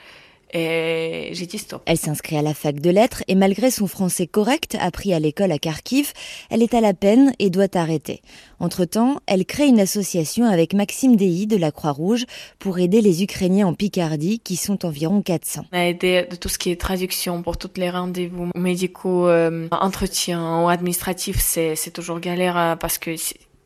Et 0.53 1.31
j'ai 1.33 1.47
dit 1.47 1.59
stop. 1.59 1.83
Elle 1.87 1.97
s'inscrit 1.97 2.37
à 2.37 2.43
la 2.43 2.55
fac 2.55 2.81
de 2.81 2.91
lettres 2.91 3.23
et 3.29 3.35
malgré 3.35 3.71
son 3.71 3.87
français 3.87 4.27
correct 4.27 4.77
appris 4.81 5.15
à 5.15 5.19
l'école 5.19 5.53
à 5.53 5.59
Kharkiv, 5.59 6.13
elle 6.51 6.63
est 6.63 6.75
à 6.75 6.81
la 6.81 6.95
peine 6.95 7.33
et 7.39 7.51
doit 7.51 7.75
arrêter. 7.75 8.21
Entre-temps, 8.61 9.21
elle 9.27 9.45
crée 9.45 9.67
une 9.67 9.81
association 9.81 10.45
avec 10.45 10.75
Maxime 10.75 11.17
Dei 11.17 11.47
de 11.47 11.57
la 11.57 11.73
Croix-Rouge 11.73 12.27
pour 12.59 12.79
aider 12.79 13.01
les 13.01 13.23
Ukrainiens 13.23 13.67
en 13.67 13.75
Picardie 13.75 14.41
qui 14.41 14.57
sont 14.57 14.85
environ 14.85 15.23
400. 15.23 15.67
On 15.73 15.77
a 15.77 15.87
aidé 15.87 16.27
de 16.31 16.37
tout 16.37 16.49
ce 16.49 16.59
qui 16.59 16.71
est 16.71 16.81
traduction 16.81 17.43
pour 17.43 17.57
tous 17.57 17.71
les 17.77 17.91
rendez-vous 17.91 18.51
médicaux, 18.55 19.29
euh, 19.29 19.69
entretien 19.71 20.63
ou 20.63 20.69
administratifs, 20.69 21.41
c'est, 21.41 21.75
toujours 21.93 22.21
galère 22.21 22.57
euh, 22.57 22.77
parce 22.77 22.99
que 22.99 23.15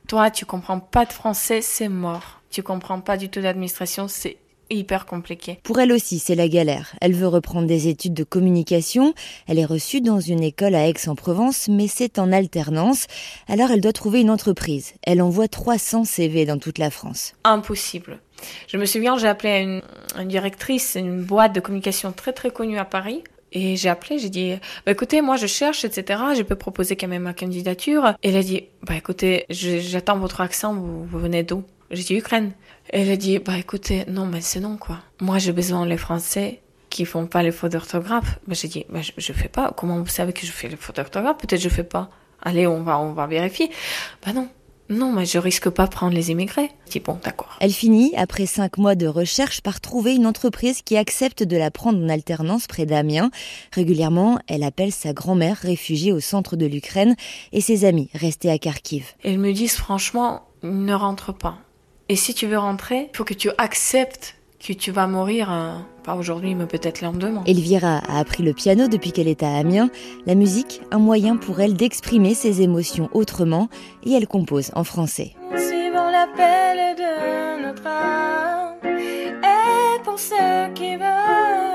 toi, 0.09 0.31
tu 0.31 0.47
comprends 0.47 0.81
pas 0.81 1.05
de 1.05 1.13
français, 1.13 1.61
c'est 1.61 1.89
mort. 1.89 2.41
Tu 2.51 2.63
comprends 2.63 3.01
pas 3.01 3.17
du 3.17 3.29
tout 3.29 3.41
d'administration, 3.41 4.09
c'est 4.09 4.37
hyper 4.71 5.07
compliqué. 5.07 5.59
Pour 5.63 5.81
elle 5.81 5.93
aussi, 5.93 6.19
c'est 6.19 6.35
la 6.35 6.49
galère. 6.49 6.95
Elle 7.01 7.15
veut 7.15 7.29
reprendre 7.29 7.67
des 7.67 7.89
études 7.89 8.15
de 8.15 8.25
communication. 8.25 9.15
Elle 9.47 9.59
est 9.59 9.65
reçue 9.65 10.01
dans 10.01 10.21
une 10.21 10.43
école 10.43 10.75
à 10.75 10.89
Aix-en-Provence, 10.89 11.69
mais 11.69 11.89
c'est 11.89 12.19
en 12.19 12.33
alternance. 12.33 13.07
Alors 13.49 13.71
elle 13.71 13.81
doit 13.81 13.93
trouver 13.93 14.21
une 14.21 14.31
entreprise. 14.31 14.95
Elle 15.03 15.23
envoie 15.23 15.49
300 15.49 16.05
CV 16.05 16.45
dans 16.47 16.59
toute 16.59 16.79
la 16.79 16.91
France. 16.91 17.35
Impossible. 17.45 18.19
Je 18.69 18.77
me 18.77 18.85
souviens, 18.85 19.17
j'ai 19.17 19.29
appelé 19.29 19.61
une, 19.61 19.83
une 20.21 20.29
directrice, 20.29 20.97
une 20.99 21.23
boîte 21.23 21.55
de 21.55 21.61
communication 21.61 22.13
très 22.13 22.33
très 22.33 22.51
connue 22.51 22.79
à 22.79 22.85
Paris. 22.85 23.23
Et 23.53 23.77
j'ai 23.77 23.89
appelé, 23.89 24.19
j'ai 24.19 24.29
dit, 24.29 24.55
bah 24.85 24.93
écoutez, 24.93 25.23
moi 25.23 25.37
je 25.37 25.47
cherche, 25.47 25.85
etc. 25.85 26.21
Je 26.37 26.43
peux 26.43 26.57
proposer 26.57 26.97
quand 26.97 27.09
même 27.09 27.23
ma 27.23 27.33
candidature. 27.33 28.15
Et 28.23 28.29
elle 28.29 28.37
a 28.37 28.43
dit, 28.43 28.65
bah 28.83 28.97
écoutez, 28.97 29.47
j'attends 29.49 30.19
votre 30.19 30.41
accent, 30.41 30.75
vous, 30.75 31.05
vous 31.05 31.19
venez 31.19 31.43
d'où? 31.43 31.65
J'ai 31.91 32.03
dit 32.03 32.17
Ukraine. 32.17 32.53
Elle 32.91 33.11
a 33.11 33.17
dit, 33.17 33.39
bah 33.39 33.59
écoutez, 33.59 34.05
non, 34.09 34.27
mais 34.27 34.41
c'est 34.41 34.61
non, 34.61 34.77
quoi. 34.77 34.99
Moi, 35.21 35.39
j'ai 35.39 35.53
besoin 35.53 35.87
les 35.87 35.97
Français 35.97 36.61
qui 36.91 37.05
font 37.05 37.27
pas 37.27 37.43
les 37.43 37.53
fautes 37.53 37.73
d'orthographe. 37.73 38.39
Bah, 38.47 38.55
j'ai 38.55 38.69
dit, 38.69 38.87
bah, 38.89 39.03
je, 39.03 39.13
je 39.17 39.33
fais 39.33 39.49
pas. 39.49 39.73
Comment 39.77 39.99
vous 39.99 40.07
savez 40.07 40.33
que 40.33 40.47
je 40.47 40.53
fais 40.53 40.69
les 40.69 40.77
fautes 40.77 40.97
d'orthographe? 40.97 41.37
Peut-être 41.39 41.61
je 41.61 41.69
fais 41.69 41.85
pas. 41.85 42.11
Allez, 42.43 42.67
on 42.67 42.83
va, 42.83 42.99
on 42.99 43.13
va 43.13 43.27
vérifier. 43.27 43.71
Bah 44.25 44.33
non. 44.33 44.49
Non, 44.89 45.13
mais 45.13 45.27
je 45.27 45.39
risque 45.39 45.69
pas 45.69 45.89
prendre 45.89 46.15
les 46.15 46.31
immigrés. 46.31 46.71
Je 46.87 46.93
dis 46.93 47.01
bon, 47.01 47.19
d'accord. 47.25 47.57
Elle 47.61 47.73
finit, 47.73 48.15
après 48.17 48.47
cinq 48.47 48.79
mois 48.79 48.95
de 48.95 49.09
recherche, 49.09 49.61
par 49.61 49.81
trouver 49.81 50.15
une 50.15 50.27
entreprise 50.29 50.83
qui 50.83 50.97
accepte 50.97 51.43
de 51.43 51.57
la 51.57 51.73
prendre 51.73 52.01
en 52.01 52.09
alternance 52.09 52.69
près 52.69 52.87
d'Amiens. 52.87 53.33
Régulièrement, 53.73 54.39
elle 54.47 54.63
appelle 54.63 54.93
sa 54.93 55.13
grand-mère 55.13 55.57
réfugiée 55.57 56.13
au 56.13 56.21
centre 56.21 56.55
de 56.55 56.67
l'Ukraine 56.67 57.17
et 57.53 57.61
ses 57.61 57.85
amis 57.85 58.11
restés 58.15 58.51
à 58.51 58.59
Kharkiv. 58.59 59.15
Elles 59.25 59.41
me 59.41 59.53
disent 59.53 59.75
franchement, 59.75 60.43
ne 60.63 60.95
rentre 60.95 61.33
pas. 61.33 61.59
Et 62.09 62.15
si 62.15 62.35
tu 62.35 62.47
veux 62.47 62.59
rentrer, 62.59 63.11
il 63.13 63.17
faut 63.17 63.25
que 63.25 63.35
tu 63.35 63.51
acceptes 63.59 64.37
que 64.65 64.73
tu 64.73 64.93
vas 64.93 65.09
mourir, 65.09 65.51
hein, 65.51 65.87
pas 66.05 66.15
aujourd'hui, 66.15 66.55
mais 66.55 66.67
peut-être 66.67 67.01
lendemain. 67.01 67.43
Elvira 67.47 67.99
a 67.99 68.21
appris 68.21 68.45
le 68.45 68.53
piano 68.53 68.87
depuis 68.87 69.11
qu'elle 69.11 69.27
est 69.27 69.43
à 69.43 69.57
Amiens. 69.57 69.91
La 70.25 70.37
musique, 70.37 70.81
un 70.93 70.99
moyen 70.99 71.37
pour 71.37 71.61
elle 71.61 71.75
d'exprimer 71.75 72.35
ses 72.35 72.63
émotions 72.63 73.11
autrement, 73.13 73.69
et 74.05 74.13
elle 74.13 74.29
compose 74.29 74.71
en 74.77 74.85
français. 74.85 75.33
Suivons 75.57 76.11
l'appel 76.11 76.95
de 76.97 77.67
notre 77.67 77.87
âme, 77.89 78.77
et 78.85 80.01
pour 80.05 80.19
ceux 80.19 80.73
qui 80.75 80.95
veulent, 80.95 81.66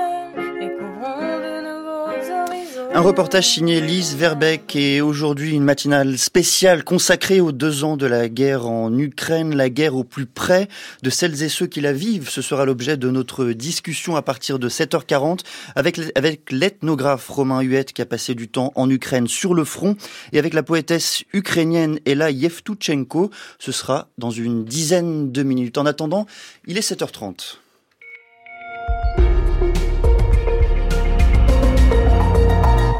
Un 2.94 3.00
reportage 3.00 3.48
signé 3.48 3.80
Lise 3.80 4.16
Verbeck 4.16 4.76
et 4.76 5.00
aujourd'hui 5.00 5.54
une 5.54 5.64
matinale 5.64 6.18
spéciale 6.18 6.84
consacrée 6.84 7.40
aux 7.40 7.50
deux 7.50 7.84
ans 7.84 7.96
de 7.96 8.04
la 8.04 8.28
guerre 8.28 8.66
en 8.66 8.94
Ukraine, 8.98 9.56
la 9.56 9.70
guerre 9.70 9.96
au 9.96 10.04
plus 10.04 10.26
près 10.26 10.68
de 11.02 11.08
celles 11.08 11.42
et 11.42 11.48
ceux 11.48 11.66
qui 11.66 11.80
la 11.80 11.94
vivent. 11.94 12.28
Ce 12.28 12.42
sera 12.42 12.66
l'objet 12.66 12.98
de 12.98 13.08
notre 13.08 13.46
discussion 13.46 14.14
à 14.14 14.20
partir 14.20 14.58
de 14.58 14.68
7h40 14.68 15.40
avec, 15.74 16.50
l'ethnographe 16.50 17.30
Romain 17.30 17.62
Huette 17.62 17.94
qui 17.94 18.02
a 18.02 18.06
passé 18.06 18.34
du 18.34 18.48
temps 18.48 18.72
en 18.74 18.90
Ukraine 18.90 19.26
sur 19.26 19.54
le 19.54 19.64
front 19.64 19.96
et 20.32 20.38
avec 20.38 20.52
la 20.52 20.62
poétesse 20.62 21.24
ukrainienne 21.32 21.98
Ella 22.04 22.30
Yevtuchenko. 22.30 23.30
Ce 23.58 23.72
sera 23.72 24.08
dans 24.18 24.30
une 24.30 24.66
dizaine 24.66 25.32
de 25.32 25.42
minutes. 25.42 25.78
En 25.78 25.86
attendant, 25.86 26.26
il 26.66 26.76
est 26.76 26.92
7h30. 26.92 27.56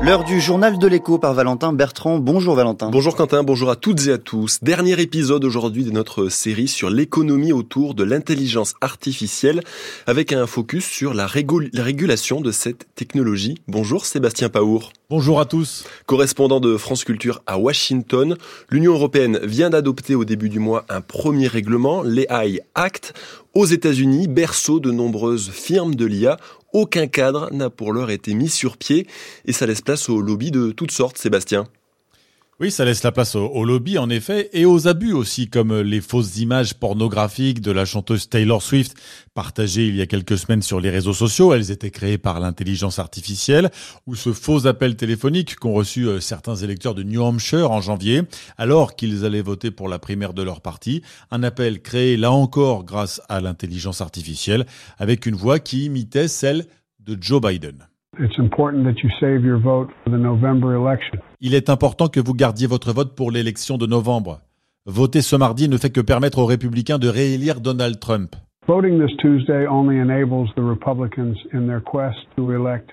L'heure 0.04 0.24
du 0.24 0.40
journal 0.40 0.78
de 0.78 0.86
l'écho 0.88 1.16
par 1.18 1.32
Valentin 1.32 1.72
Bertrand. 1.72 2.18
Bonjour 2.18 2.56
Valentin. 2.56 2.90
Bonjour 2.90 3.14
Quentin, 3.14 3.44
bonjour 3.44 3.70
à 3.70 3.76
toutes 3.76 4.08
et 4.08 4.10
à 4.10 4.18
tous. 4.18 4.58
Dernier 4.60 5.00
épisode 5.00 5.44
aujourd'hui 5.44 5.84
de 5.84 5.92
notre 5.92 6.28
série 6.28 6.66
sur 6.66 6.90
l'économie 6.90 7.52
autour 7.52 7.94
de 7.94 8.02
l'intelligence 8.02 8.74
artificielle 8.80 9.60
avec 10.08 10.32
un 10.32 10.48
focus 10.48 10.86
sur 10.86 11.14
la, 11.14 11.28
la, 11.72 11.82
régulation 11.84 12.40
de 12.40 12.50
cette 12.50 12.92
technologie. 12.96 13.62
Bonjour 13.68 14.04
Sébastien 14.04 14.48
Paour. 14.48 14.92
Bonjour 15.08 15.38
à 15.38 15.44
tous. 15.44 15.84
Correspondant 16.06 16.58
de 16.58 16.76
France 16.76 17.04
Culture 17.04 17.40
à 17.46 17.58
Washington, 17.58 18.36
l'Union 18.70 18.94
européenne 18.94 19.38
vient 19.44 19.70
d'adopter 19.70 20.16
au 20.16 20.24
début 20.24 20.48
du 20.48 20.58
mois 20.58 20.84
un 20.88 21.00
premier 21.00 21.46
règlement, 21.46 22.02
l'AI 22.02 22.60
Act. 22.74 23.14
Aux 23.54 23.66
États-Unis, 23.66 24.28
berceau 24.28 24.80
de 24.80 24.90
nombreuses 24.90 25.50
firmes 25.50 25.94
de 25.94 26.06
l'IA, 26.06 26.38
aucun 26.72 27.06
cadre 27.06 27.50
n'a 27.52 27.68
pour 27.68 27.92
l'heure 27.92 28.10
été 28.10 28.32
mis 28.32 28.48
sur 28.48 28.78
pied 28.78 29.06
et 29.44 29.52
ça 29.52 29.66
laisse 29.66 29.82
place 29.82 30.08
aux 30.08 30.22
lobbies 30.22 30.50
de 30.50 30.70
toutes 30.70 30.90
sortes, 30.90 31.18
Sébastien. 31.18 31.66
Oui, 32.62 32.70
ça 32.70 32.84
laisse 32.84 33.02
la 33.02 33.10
place 33.10 33.34
au, 33.34 33.64
lobby 33.64 33.98
en 33.98 34.08
effet 34.08 34.48
et 34.52 34.66
aux 34.66 34.86
abus 34.86 35.12
aussi, 35.12 35.50
comme 35.50 35.80
les 35.80 36.00
fausses 36.00 36.38
images 36.38 36.74
pornographiques 36.74 37.60
de 37.60 37.72
la 37.72 37.84
chanteuse 37.84 38.28
Taylor 38.28 38.62
Swift 38.62 38.94
partagées 39.34 39.88
il 39.88 39.96
y 39.96 40.00
a 40.00 40.06
quelques 40.06 40.38
semaines 40.38 40.62
sur 40.62 40.78
les 40.78 40.88
réseaux 40.88 41.12
sociaux. 41.12 41.52
Elles 41.52 41.72
étaient 41.72 41.90
créées 41.90 42.18
par 42.18 42.38
l'intelligence 42.38 43.00
artificielle 43.00 43.70
ou 44.06 44.14
ce 44.14 44.32
faux 44.32 44.68
appel 44.68 44.94
téléphonique 44.94 45.56
qu'ont 45.56 45.72
reçu 45.72 46.06
euh, 46.06 46.20
certains 46.20 46.54
électeurs 46.54 46.94
de 46.94 47.02
New 47.02 47.20
Hampshire 47.20 47.68
en 47.72 47.80
janvier 47.80 48.20
alors 48.58 48.94
qu'ils 48.94 49.24
allaient 49.24 49.42
voter 49.42 49.72
pour 49.72 49.88
la 49.88 49.98
primaire 49.98 50.32
de 50.32 50.44
leur 50.44 50.60
parti. 50.60 51.02
Un 51.32 51.42
appel 51.42 51.82
créé 51.82 52.16
là 52.16 52.30
encore 52.30 52.84
grâce 52.84 53.20
à 53.28 53.40
l'intelligence 53.40 54.00
artificielle 54.00 54.66
avec 55.00 55.26
une 55.26 55.34
voix 55.34 55.58
qui 55.58 55.86
imitait 55.86 56.28
celle 56.28 56.66
de 57.00 57.18
Joe 57.20 57.40
Biden. 57.40 57.88
Il 61.44 61.56
est 61.56 61.70
important 61.70 62.06
que 62.06 62.20
vous 62.20 62.34
gardiez 62.34 62.68
votre 62.68 62.92
vote 62.92 63.16
pour 63.16 63.32
l'élection 63.32 63.76
de 63.76 63.84
novembre. 63.84 64.42
Voter 64.86 65.22
ce 65.22 65.34
mardi 65.34 65.68
ne 65.68 65.76
fait 65.76 65.90
que 65.90 66.00
permettre 66.00 66.38
aux 66.38 66.46
républicains 66.46 67.00
de 67.00 67.08
réélire 67.08 67.60
Donald 67.60 67.98
Trump. 67.98 68.36
Voting 68.68 69.04
this 69.04 69.16
Tuesday 69.16 69.66
only 69.66 69.98
enables 69.98 70.48
the 70.54 70.60
Republicans 70.60 71.34
in 71.52 71.66
their 71.66 71.82
quest 71.82 72.16
to 72.36 72.52
elect 72.52 72.90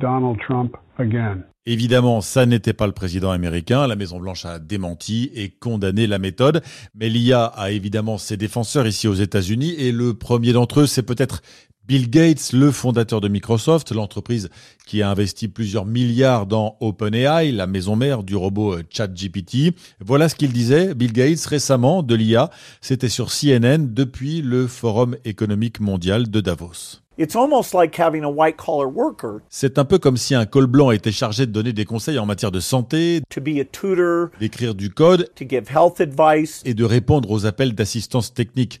Donald 0.00 0.38
Trump 0.46 0.76
again. 0.96 1.42
Évidemment, 1.66 2.20
ça 2.20 2.46
n'était 2.46 2.72
pas 2.72 2.86
le 2.86 2.92
président 2.92 3.32
américain. 3.32 3.88
La 3.88 3.96
Maison-Blanche 3.96 4.44
a 4.46 4.60
démenti 4.60 5.32
et 5.34 5.50
condamné 5.50 6.06
la 6.06 6.20
méthode. 6.20 6.62
Mais 6.94 7.08
l'IA 7.08 7.44
a 7.44 7.72
évidemment 7.72 8.16
ses 8.16 8.36
défenseurs 8.36 8.86
ici 8.86 9.08
aux 9.08 9.14
États-Unis. 9.14 9.74
Et 9.78 9.90
le 9.90 10.14
premier 10.14 10.52
d'entre 10.52 10.80
eux, 10.80 10.86
c'est 10.86 11.02
peut-être 11.02 11.40
Bill 11.84 12.08
Gates, 12.10 12.52
le 12.52 12.70
fondateur 12.70 13.20
de 13.20 13.26
Microsoft, 13.26 13.90
l'entreprise 13.90 14.50
qui 14.86 15.02
a 15.02 15.10
investi 15.10 15.48
plusieurs 15.48 15.84
milliards 15.84 16.46
dans 16.46 16.76
OpenAI, 16.80 17.50
la 17.50 17.66
maison 17.66 17.96
mère 17.96 18.22
du 18.22 18.36
robot 18.36 18.74
euh, 18.74 18.82
ChatGPT. 18.88 19.74
Voilà 19.98 20.28
ce 20.28 20.36
qu'il 20.36 20.52
disait, 20.52 20.94
Bill 20.94 21.12
Gates, 21.12 21.44
récemment, 21.44 22.04
de 22.04 22.14
l'IA. 22.14 22.50
C'était 22.80 23.08
sur 23.08 23.30
CNN 23.30 23.88
depuis 23.92 24.42
le 24.42 24.68
Forum 24.68 25.16
économique 25.24 25.80
mondial 25.80 26.30
de 26.30 26.40
Davos. 26.40 27.02
C'est 29.50 29.78
un 29.78 29.84
peu 29.84 29.98
comme 29.98 30.16
si 30.16 30.34
un 30.34 30.46
col 30.46 30.66
blanc 30.66 30.90
était 30.92 31.12
chargé 31.12 31.44
de 31.46 31.52
donner 31.52 31.74
des 31.74 31.84
conseils 31.84 32.18
en 32.18 32.24
matière 32.24 32.50
de 32.50 32.58
santé, 32.58 33.20
d'écrire 34.40 34.74
du 34.74 34.88
code 34.88 35.30
et 36.64 36.74
de 36.74 36.84
répondre 36.84 37.30
aux 37.30 37.44
appels 37.44 37.74
d'assistance 37.74 38.32
technique. 38.32 38.80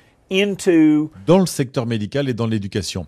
dans 1.27 1.39
le 1.39 1.45
secteur 1.45 1.85
médical 1.85 2.29
et 2.29 2.33
dans 2.33 2.47
l'éducation. 2.47 3.05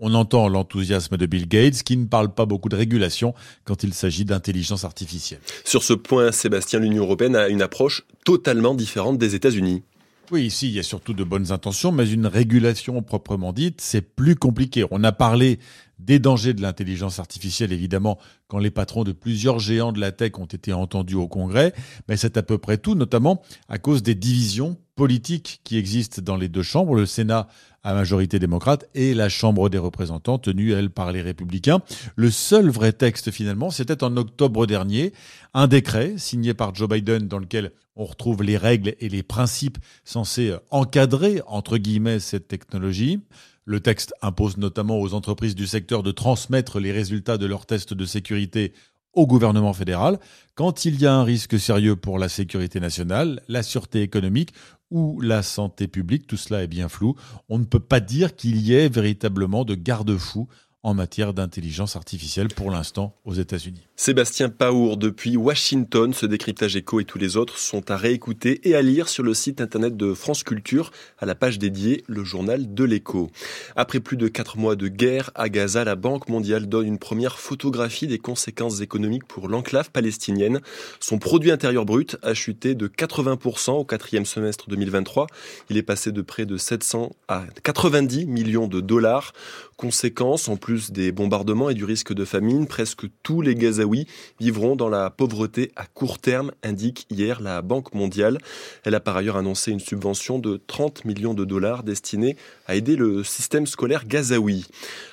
On 0.00 0.14
entend 0.14 0.48
l'enthousiasme 0.48 1.16
de 1.16 1.26
Bill 1.26 1.48
Gates 1.48 1.82
qui 1.82 1.96
ne 1.96 2.04
parle 2.04 2.34
pas 2.34 2.44
beaucoup 2.44 2.68
de 2.68 2.76
régulation 2.76 3.34
quand 3.64 3.82
il 3.82 3.94
s'agit 3.94 4.26
d'intelligence 4.26 4.84
artificielle. 4.84 5.40
Sur 5.64 5.82
ce 5.82 5.94
point, 5.94 6.32
Sébastien, 6.32 6.80
l'Union 6.80 7.04
européenne 7.04 7.34
a 7.34 7.48
une 7.48 7.62
approche 7.62 8.02
totalement 8.26 8.74
différente 8.74 9.16
des 9.16 9.34
États-Unis. 9.34 9.82
Oui, 10.30 10.46
ici, 10.46 10.68
il 10.68 10.74
y 10.74 10.78
a 10.78 10.82
surtout 10.82 11.12
de 11.12 11.22
bonnes 11.22 11.52
intentions, 11.52 11.92
mais 11.92 12.08
une 12.08 12.26
régulation 12.26 13.02
proprement 13.02 13.52
dite, 13.52 13.82
c'est 13.82 14.00
plus 14.00 14.36
compliqué. 14.36 14.86
On 14.90 15.04
a 15.04 15.12
parlé 15.12 15.58
des 15.98 16.18
dangers 16.18 16.54
de 16.54 16.62
l'intelligence 16.62 17.18
artificielle, 17.18 17.72
évidemment, 17.72 18.18
quand 18.48 18.58
les 18.58 18.70
patrons 18.70 19.04
de 19.04 19.12
plusieurs 19.12 19.58
géants 19.58 19.92
de 19.92 20.00
la 20.00 20.12
tech 20.12 20.32
ont 20.38 20.46
été 20.46 20.72
entendus 20.72 21.14
au 21.14 21.28
Congrès, 21.28 21.74
mais 22.08 22.16
c'est 22.16 22.38
à 22.38 22.42
peu 22.42 22.56
près 22.56 22.78
tout, 22.78 22.94
notamment 22.94 23.42
à 23.68 23.78
cause 23.78 24.02
des 24.02 24.14
divisions 24.14 24.78
politiques 24.96 25.60
qui 25.62 25.76
existent 25.76 26.22
dans 26.22 26.36
les 26.36 26.48
deux 26.48 26.62
chambres, 26.62 26.94
le 26.94 27.06
Sénat 27.06 27.46
à 27.82 27.92
majorité 27.92 28.38
démocrate 28.38 28.88
et 28.94 29.12
la 29.12 29.28
Chambre 29.28 29.68
des 29.68 29.78
représentants 29.78 30.38
tenue, 30.38 30.72
elle, 30.72 30.88
par 30.88 31.12
les 31.12 31.20
républicains. 31.20 31.80
Le 32.16 32.30
seul 32.30 32.70
vrai 32.70 32.92
texte, 32.92 33.30
finalement, 33.30 33.70
c'était 33.70 34.02
en 34.02 34.16
octobre 34.16 34.66
dernier, 34.66 35.12
un 35.52 35.66
décret 35.66 36.14
signé 36.16 36.54
par 36.54 36.74
Joe 36.74 36.88
Biden 36.88 37.28
dans 37.28 37.38
lequel 37.38 37.72
on 37.96 38.04
retrouve 38.04 38.42
les 38.42 38.56
règles 38.56 38.94
et 39.00 39.08
les 39.08 39.22
principes 39.22 39.78
censés 40.04 40.54
encadrer, 40.70 41.40
entre 41.46 41.78
guillemets, 41.78 42.20
cette 42.20 42.48
technologie. 42.48 43.20
Le 43.64 43.80
texte 43.80 44.12
impose 44.20 44.58
notamment 44.58 45.00
aux 45.00 45.14
entreprises 45.14 45.54
du 45.54 45.66
secteur 45.66 46.02
de 46.02 46.10
transmettre 46.10 46.80
les 46.80 46.92
résultats 46.92 47.38
de 47.38 47.46
leurs 47.46 47.66
tests 47.66 47.94
de 47.94 48.04
sécurité 48.04 48.72
au 49.14 49.26
gouvernement 49.26 49.72
fédéral 49.72 50.18
quand 50.54 50.84
il 50.84 51.00
y 51.00 51.06
a 51.06 51.14
un 51.14 51.24
risque 51.24 51.58
sérieux 51.58 51.96
pour 51.96 52.18
la 52.18 52.28
sécurité 52.28 52.80
nationale, 52.80 53.40
la 53.48 53.62
sûreté 53.62 54.02
économique 54.02 54.52
ou 54.90 55.20
la 55.20 55.42
santé 55.42 55.88
publique. 55.88 56.26
Tout 56.26 56.36
cela 56.36 56.62
est 56.62 56.68
bien 56.68 56.88
flou. 56.88 57.14
On 57.48 57.58
ne 57.58 57.64
peut 57.64 57.80
pas 57.80 58.00
dire 58.00 58.36
qu'il 58.36 58.60
y 58.60 58.74
ait 58.74 58.88
véritablement 58.88 59.64
de 59.64 59.74
garde-fous 59.74 60.48
en 60.82 60.94
matière 60.94 61.32
d'intelligence 61.32 61.96
artificielle 61.96 62.48
pour 62.48 62.70
l'instant 62.70 63.16
aux 63.24 63.34
États-Unis. 63.34 63.86
Sébastien 63.96 64.48
Paour 64.48 64.96
depuis 64.96 65.36
Washington, 65.36 66.12
ce 66.12 66.26
décryptage 66.26 66.74
écho 66.74 66.98
et 66.98 67.04
tous 67.04 67.16
les 67.16 67.36
autres 67.36 67.58
sont 67.58 67.92
à 67.92 67.96
réécouter 67.96 68.68
et 68.68 68.74
à 68.74 68.82
lire 68.82 69.08
sur 69.08 69.22
le 69.22 69.34
site 69.34 69.60
internet 69.60 69.96
de 69.96 70.14
France 70.14 70.42
Culture 70.42 70.90
à 71.20 71.26
la 71.26 71.36
page 71.36 71.60
dédiée 71.60 72.02
Le 72.08 72.24
journal 72.24 72.74
de 72.74 72.82
l'écho. 72.82 73.30
Après 73.76 74.00
plus 74.00 74.16
de 74.16 74.26
quatre 74.26 74.58
mois 74.58 74.74
de 74.74 74.88
guerre 74.88 75.30
à 75.36 75.48
Gaza, 75.48 75.84
la 75.84 75.94
Banque 75.94 76.28
mondiale 76.28 76.66
donne 76.68 76.88
une 76.88 76.98
première 76.98 77.38
photographie 77.38 78.08
des 78.08 78.18
conséquences 78.18 78.80
économiques 78.80 79.28
pour 79.28 79.46
l'enclave 79.46 79.92
palestinienne. 79.92 80.60
Son 80.98 81.20
produit 81.20 81.52
intérieur 81.52 81.84
brut 81.84 82.16
a 82.24 82.34
chuté 82.34 82.74
de 82.74 82.88
80% 82.88 83.74
au 83.74 83.84
quatrième 83.84 84.26
semestre 84.26 84.68
2023. 84.70 85.28
Il 85.70 85.76
est 85.76 85.82
passé 85.82 86.10
de 86.10 86.20
près 86.20 86.46
de 86.46 86.56
700 86.56 87.14
à 87.28 87.44
90 87.62 88.26
millions 88.26 88.66
de 88.66 88.80
dollars. 88.80 89.32
Conséquence, 89.76 90.48
en 90.48 90.56
plus 90.56 90.90
des 90.90 91.12
bombardements 91.12 91.70
et 91.70 91.74
du 91.74 91.84
risque 91.84 92.12
de 92.12 92.24
famine, 92.24 92.66
presque 92.66 93.06
tous 93.22 93.40
les 93.40 93.54
Gazaouis 93.84 94.06
vivront 94.40 94.76
dans 94.76 94.88
la 94.88 95.10
pauvreté 95.10 95.72
à 95.76 95.84
court 95.86 96.18
terme, 96.18 96.52
indique 96.62 97.06
hier 97.10 97.40
la 97.40 97.62
Banque 97.62 97.94
mondiale. 97.94 98.38
Elle 98.84 98.94
a 98.94 99.00
par 99.00 99.16
ailleurs 99.16 99.36
annoncé 99.36 99.70
une 99.70 99.80
subvention 99.80 100.38
de 100.38 100.60
30 100.66 101.04
millions 101.04 101.34
de 101.34 101.44
dollars 101.44 101.82
destinée 101.82 102.36
à 102.66 102.74
aider 102.74 102.96
le 102.96 103.24
système 103.24 103.66
scolaire 103.66 104.06
gazaoui. 104.06 104.66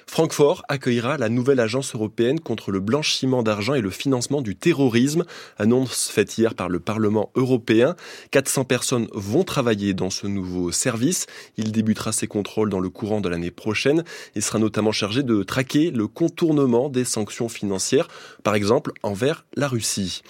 Francfort 0.07 0.63
accueillera 0.67 1.17
la 1.17 1.29
nouvelle 1.29 1.61
agence 1.61 1.95
européenne 1.95 2.41
contre 2.41 2.71
le 2.71 2.81
blanchiment 2.81 3.43
d'argent 3.43 3.75
et 3.75 3.81
le 3.81 3.89
financement 3.89 4.41
du 4.41 4.57
terrorisme, 4.57 5.23
annonce 5.57 6.09
faite 6.09 6.37
hier 6.37 6.53
par 6.53 6.67
le 6.67 6.81
Parlement 6.81 7.31
européen. 7.35 7.95
400 8.31 8.65
personnes 8.65 9.07
vont 9.13 9.45
travailler 9.45 9.93
dans 9.93 10.09
ce 10.09 10.27
nouveau 10.27 10.73
service. 10.73 11.27
Il 11.55 11.71
débutera 11.71 12.11
ses 12.11 12.27
contrôles 12.27 12.69
dans 12.69 12.81
le 12.81 12.89
courant 12.89 13.21
de 13.21 13.29
l'année 13.29 13.51
prochaine 13.51 14.03
et 14.35 14.41
sera 14.41 14.59
notamment 14.59 14.91
chargé 14.91 15.23
de 15.23 15.43
traquer 15.43 15.91
le 15.91 16.07
contournement 16.07 16.89
des 16.89 17.05
sanctions 17.05 17.47
financières, 17.47 18.09
par 18.43 18.55
exemple 18.55 18.60
envers 19.03 19.45
la 19.55 19.67
Russie. 19.67 20.21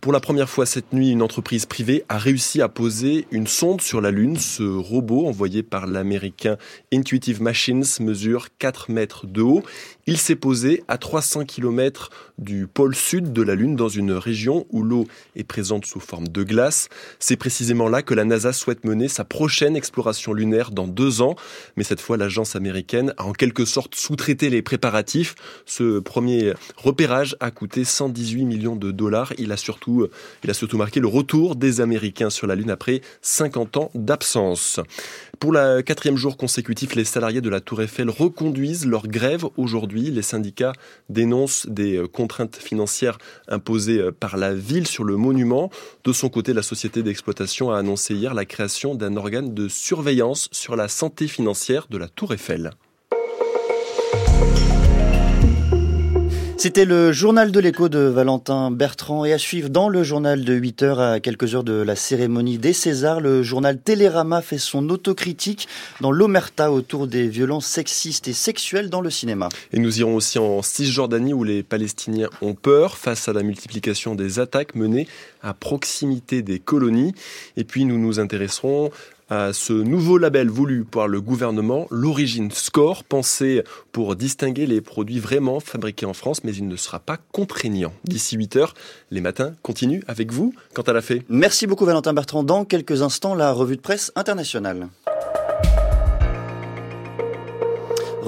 Pour 0.00 0.12
la 0.12 0.20
première 0.20 0.48
fois 0.48 0.66
cette 0.66 0.92
nuit, 0.92 1.10
une 1.10 1.22
entreprise 1.22 1.66
privée 1.66 2.04
a 2.08 2.18
réussi 2.18 2.62
à 2.62 2.68
poser 2.68 3.26
une 3.30 3.46
sonde 3.46 3.80
sur 3.80 4.00
la 4.00 4.10
Lune. 4.10 4.36
Ce 4.36 4.62
robot 4.62 5.26
envoyé 5.26 5.62
par 5.62 5.86
l'américain 5.86 6.56
Intuitive 6.92 7.42
Machines 7.42 7.84
mesure 8.00 8.48
4 8.58 8.90
mètres 8.90 9.26
de 9.26 9.42
haut. 9.42 9.62
Il 10.06 10.18
s'est 10.18 10.36
posé 10.36 10.84
à 10.88 10.98
300 10.98 11.44
km 11.44 12.10
du 12.40 12.66
pôle 12.66 12.96
sud 12.96 13.32
de 13.32 13.42
la 13.42 13.54
Lune 13.54 13.76
dans 13.76 13.88
une 13.88 14.12
région 14.12 14.66
où 14.70 14.82
l'eau 14.82 15.06
est 15.36 15.44
présente 15.44 15.86
sous 15.86 16.00
forme 16.00 16.26
de 16.26 16.42
glace. 16.42 16.88
C'est 17.18 17.36
précisément 17.36 17.88
là 17.88 18.02
que 18.02 18.14
la 18.14 18.24
NASA 18.24 18.52
souhaite 18.52 18.84
mener 18.84 19.08
sa 19.08 19.24
prochaine 19.24 19.76
exploration 19.76 20.32
lunaire 20.32 20.70
dans 20.70 20.88
deux 20.88 21.20
ans. 21.22 21.36
Mais 21.76 21.84
cette 21.84 22.00
fois, 22.00 22.16
l'agence 22.16 22.56
américaine 22.56 23.14
a 23.18 23.24
en 23.24 23.32
quelque 23.32 23.64
sorte 23.64 23.94
sous-traité 23.94 24.50
les 24.50 24.62
préparatifs. 24.62 25.34
Ce 25.66 26.00
premier 26.00 26.54
repérage 26.76 27.36
a 27.40 27.50
coûté 27.50 27.84
118 27.84 28.46
millions 28.46 28.76
de 28.76 28.90
dollars. 28.90 29.32
Il 29.38 29.52
a 29.52 29.56
surtout, 29.56 30.08
il 30.42 30.50
a 30.50 30.54
surtout 30.54 30.78
marqué 30.78 31.00
le 31.00 31.08
retour 31.08 31.56
des 31.56 31.80
Américains 31.80 32.30
sur 32.30 32.46
la 32.46 32.54
Lune 32.54 32.70
après 32.70 33.02
50 33.22 33.76
ans 33.76 33.90
d'absence. 33.94 34.80
Pour 35.38 35.52
le 35.52 35.80
quatrième 35.82 36.16
jour 36.16 36.36
consécutif, 36.36 36.94
les 36.94 37.04
salariés 37.04 37.40
de 37.40 37.48
la 37.48 37.60
Tour 37.60 37.82
Eiffel 37.82 38.10
reconduisent 38.10 38.86
leur 38.86 39.06
grève 39.08 39.46
aujourd'hui. 39.56 40.10
Les 40.10 40.22
syndicats 40.22 40.72
dénoncent 41.08 41.66
des 41.66 41.96
euh, 41.96 42.06
contraintes 42.30 42.56
financières 42.56 43.18
imposées 43.48 43.98
euh, 43.98 44.12
par 44.12 44.36
la 44.36 44.54
ville 44.54 44.86
sur 44.86 45.02
le 45.02 45.16
monument. 45.16 45.70
De 46.04 46.12
son 46.12 46.28
côté, 46.28 46.52
la 46.52 46.62
société 46.62 47.02
d'exploitation 47.02 47.72
a 47.72 47.78
annoncé 47.78 48.14
hier 48.14 48.34
la 48.34 48.44
création 48.44 48.94
d'un 48.94 49.16
organe 49.16 49.52
de 49.52 49.66
surveillance 49.66 50.48
sur 50.52 50.76
la 50.76 50.86
santé 50.86 51.26
financière 51.26 51.86
de 51.90 51.98
la 51.98 52.08
Tour 52.08 52.32
Eiffel. 52.32 52.70
C'était 56.60 56.84
le 56.84 57.10
journal 57.10 57.52
de 57.52 57.58
l'écho 57.58 57.88
de 57.88 58.00
Valentin 58.00 58.70
Bertrand 58.70 59.24
et 59.24 59.32
à 59.32 59.38
suivre 59.38 59.70
dans 59.70 59.88
le 59.88 60.02
journal 60.02 60.44
de 60.44 60.52
8 60.52 60.82
heures 60.82 61.00
à 61.00 61.18
quelques 61.18 61.54
heures 61.54 61.64
de 61.64 61.72
la 61.72 61.96
cérémonie 61.96 62.58
des 62.58 62.74
Césars, 62.74 63.20
le 63.20 63.42
journal 63.42 63.78
Télérama 63.78 64.42
fait 64.42 64.58
son 64.58 64.90
autocritique 64.90 65.68
dans 66.02 66.12
l'omerta 66.12 66.70
autour 66.70 67.06
des 67.06 67.28
violences 67.28 67.64
sexistes 67.64 68.28
et 68.28 68.34
sexuelles 68.34 68.90
dans 68.90 69.00
le 69.00 69.08
cinéma. 69.08 69.48
Et 69.72 69.78
nous 69.78 70.00
irons 70.00 70.14
aussi 70.14 70.38
en 70.38 70.60
Cisjordanie 70.60 71.32
où 71.32 71.44
les 71.44 71.62
Palestiniens 71.62 72.28
ont 72.42 72.52
peur 72.52 72.98
face 72.98 73.26
à 73.26 73.32
la 73.32 73.42
multiplication 73.42 74.14
des 74.14 74.38
attaques 74.38 74.74
menées 74.74 75.08
à 75.42 75.54
proximité 75.54 76.42
des 76.42 76.58
colonies. 76.58 77.14
Et 77.56 77.64
puis 77.64 77.86
nous 77.86 77.96
nous 77.96 78.20
intéresserons 78.20 78.90
à 79.30 79.52
ce 79.52 79.72
nouveau 79.72 80.18
label 80.18 80.50
voulu 80.50 80.84
par 80.84 81.06
le 81.06 81.20
gouvernement, 81.20 81.86
l'Origine 81.90 82.50
Score, 82.50 83.04
pensé 83.04 83.62
pour 83.92 84.16
distinguer 84.16 84.66
les 84.66 84.80
produits 84.80 85.20
vraiment 85.20 85.60
fabriqués 85.60 86.06
en 86.06 86.12
France, 86.12 86.42
mais 86.42 86.54
il 86.54 86.66
ne 86.66 86.76
sera 86.76 86.98
pas 86.98 87.16
contraignant. 87.16 87.92
D'ici 88.04 88.36
8 88.36 88.56
heures, 88.56 88.74
les 89.12 89.20
matins 89.20 89.54
continuent 89.62 90.02
avec 90.08 90.32
vous. 90.32 90.52
Quant 90.74 90.82
à 90.82 90.92
la 90.92 91.00
fait. 91.00 91.22
Merci 91.28 91.68
beaucoup 91.68 91.84
Valentin 91.84 92.12
Bertrand. 92.12 92.42
Dans 92.42 92.64
quelques 92.64 93.02
instants, 93.02 93.34
la 93.34 93.52
revue 93.52 93.76
de 93.76 93.80
presse 93.80 94.12
internationale. 94.16 94.88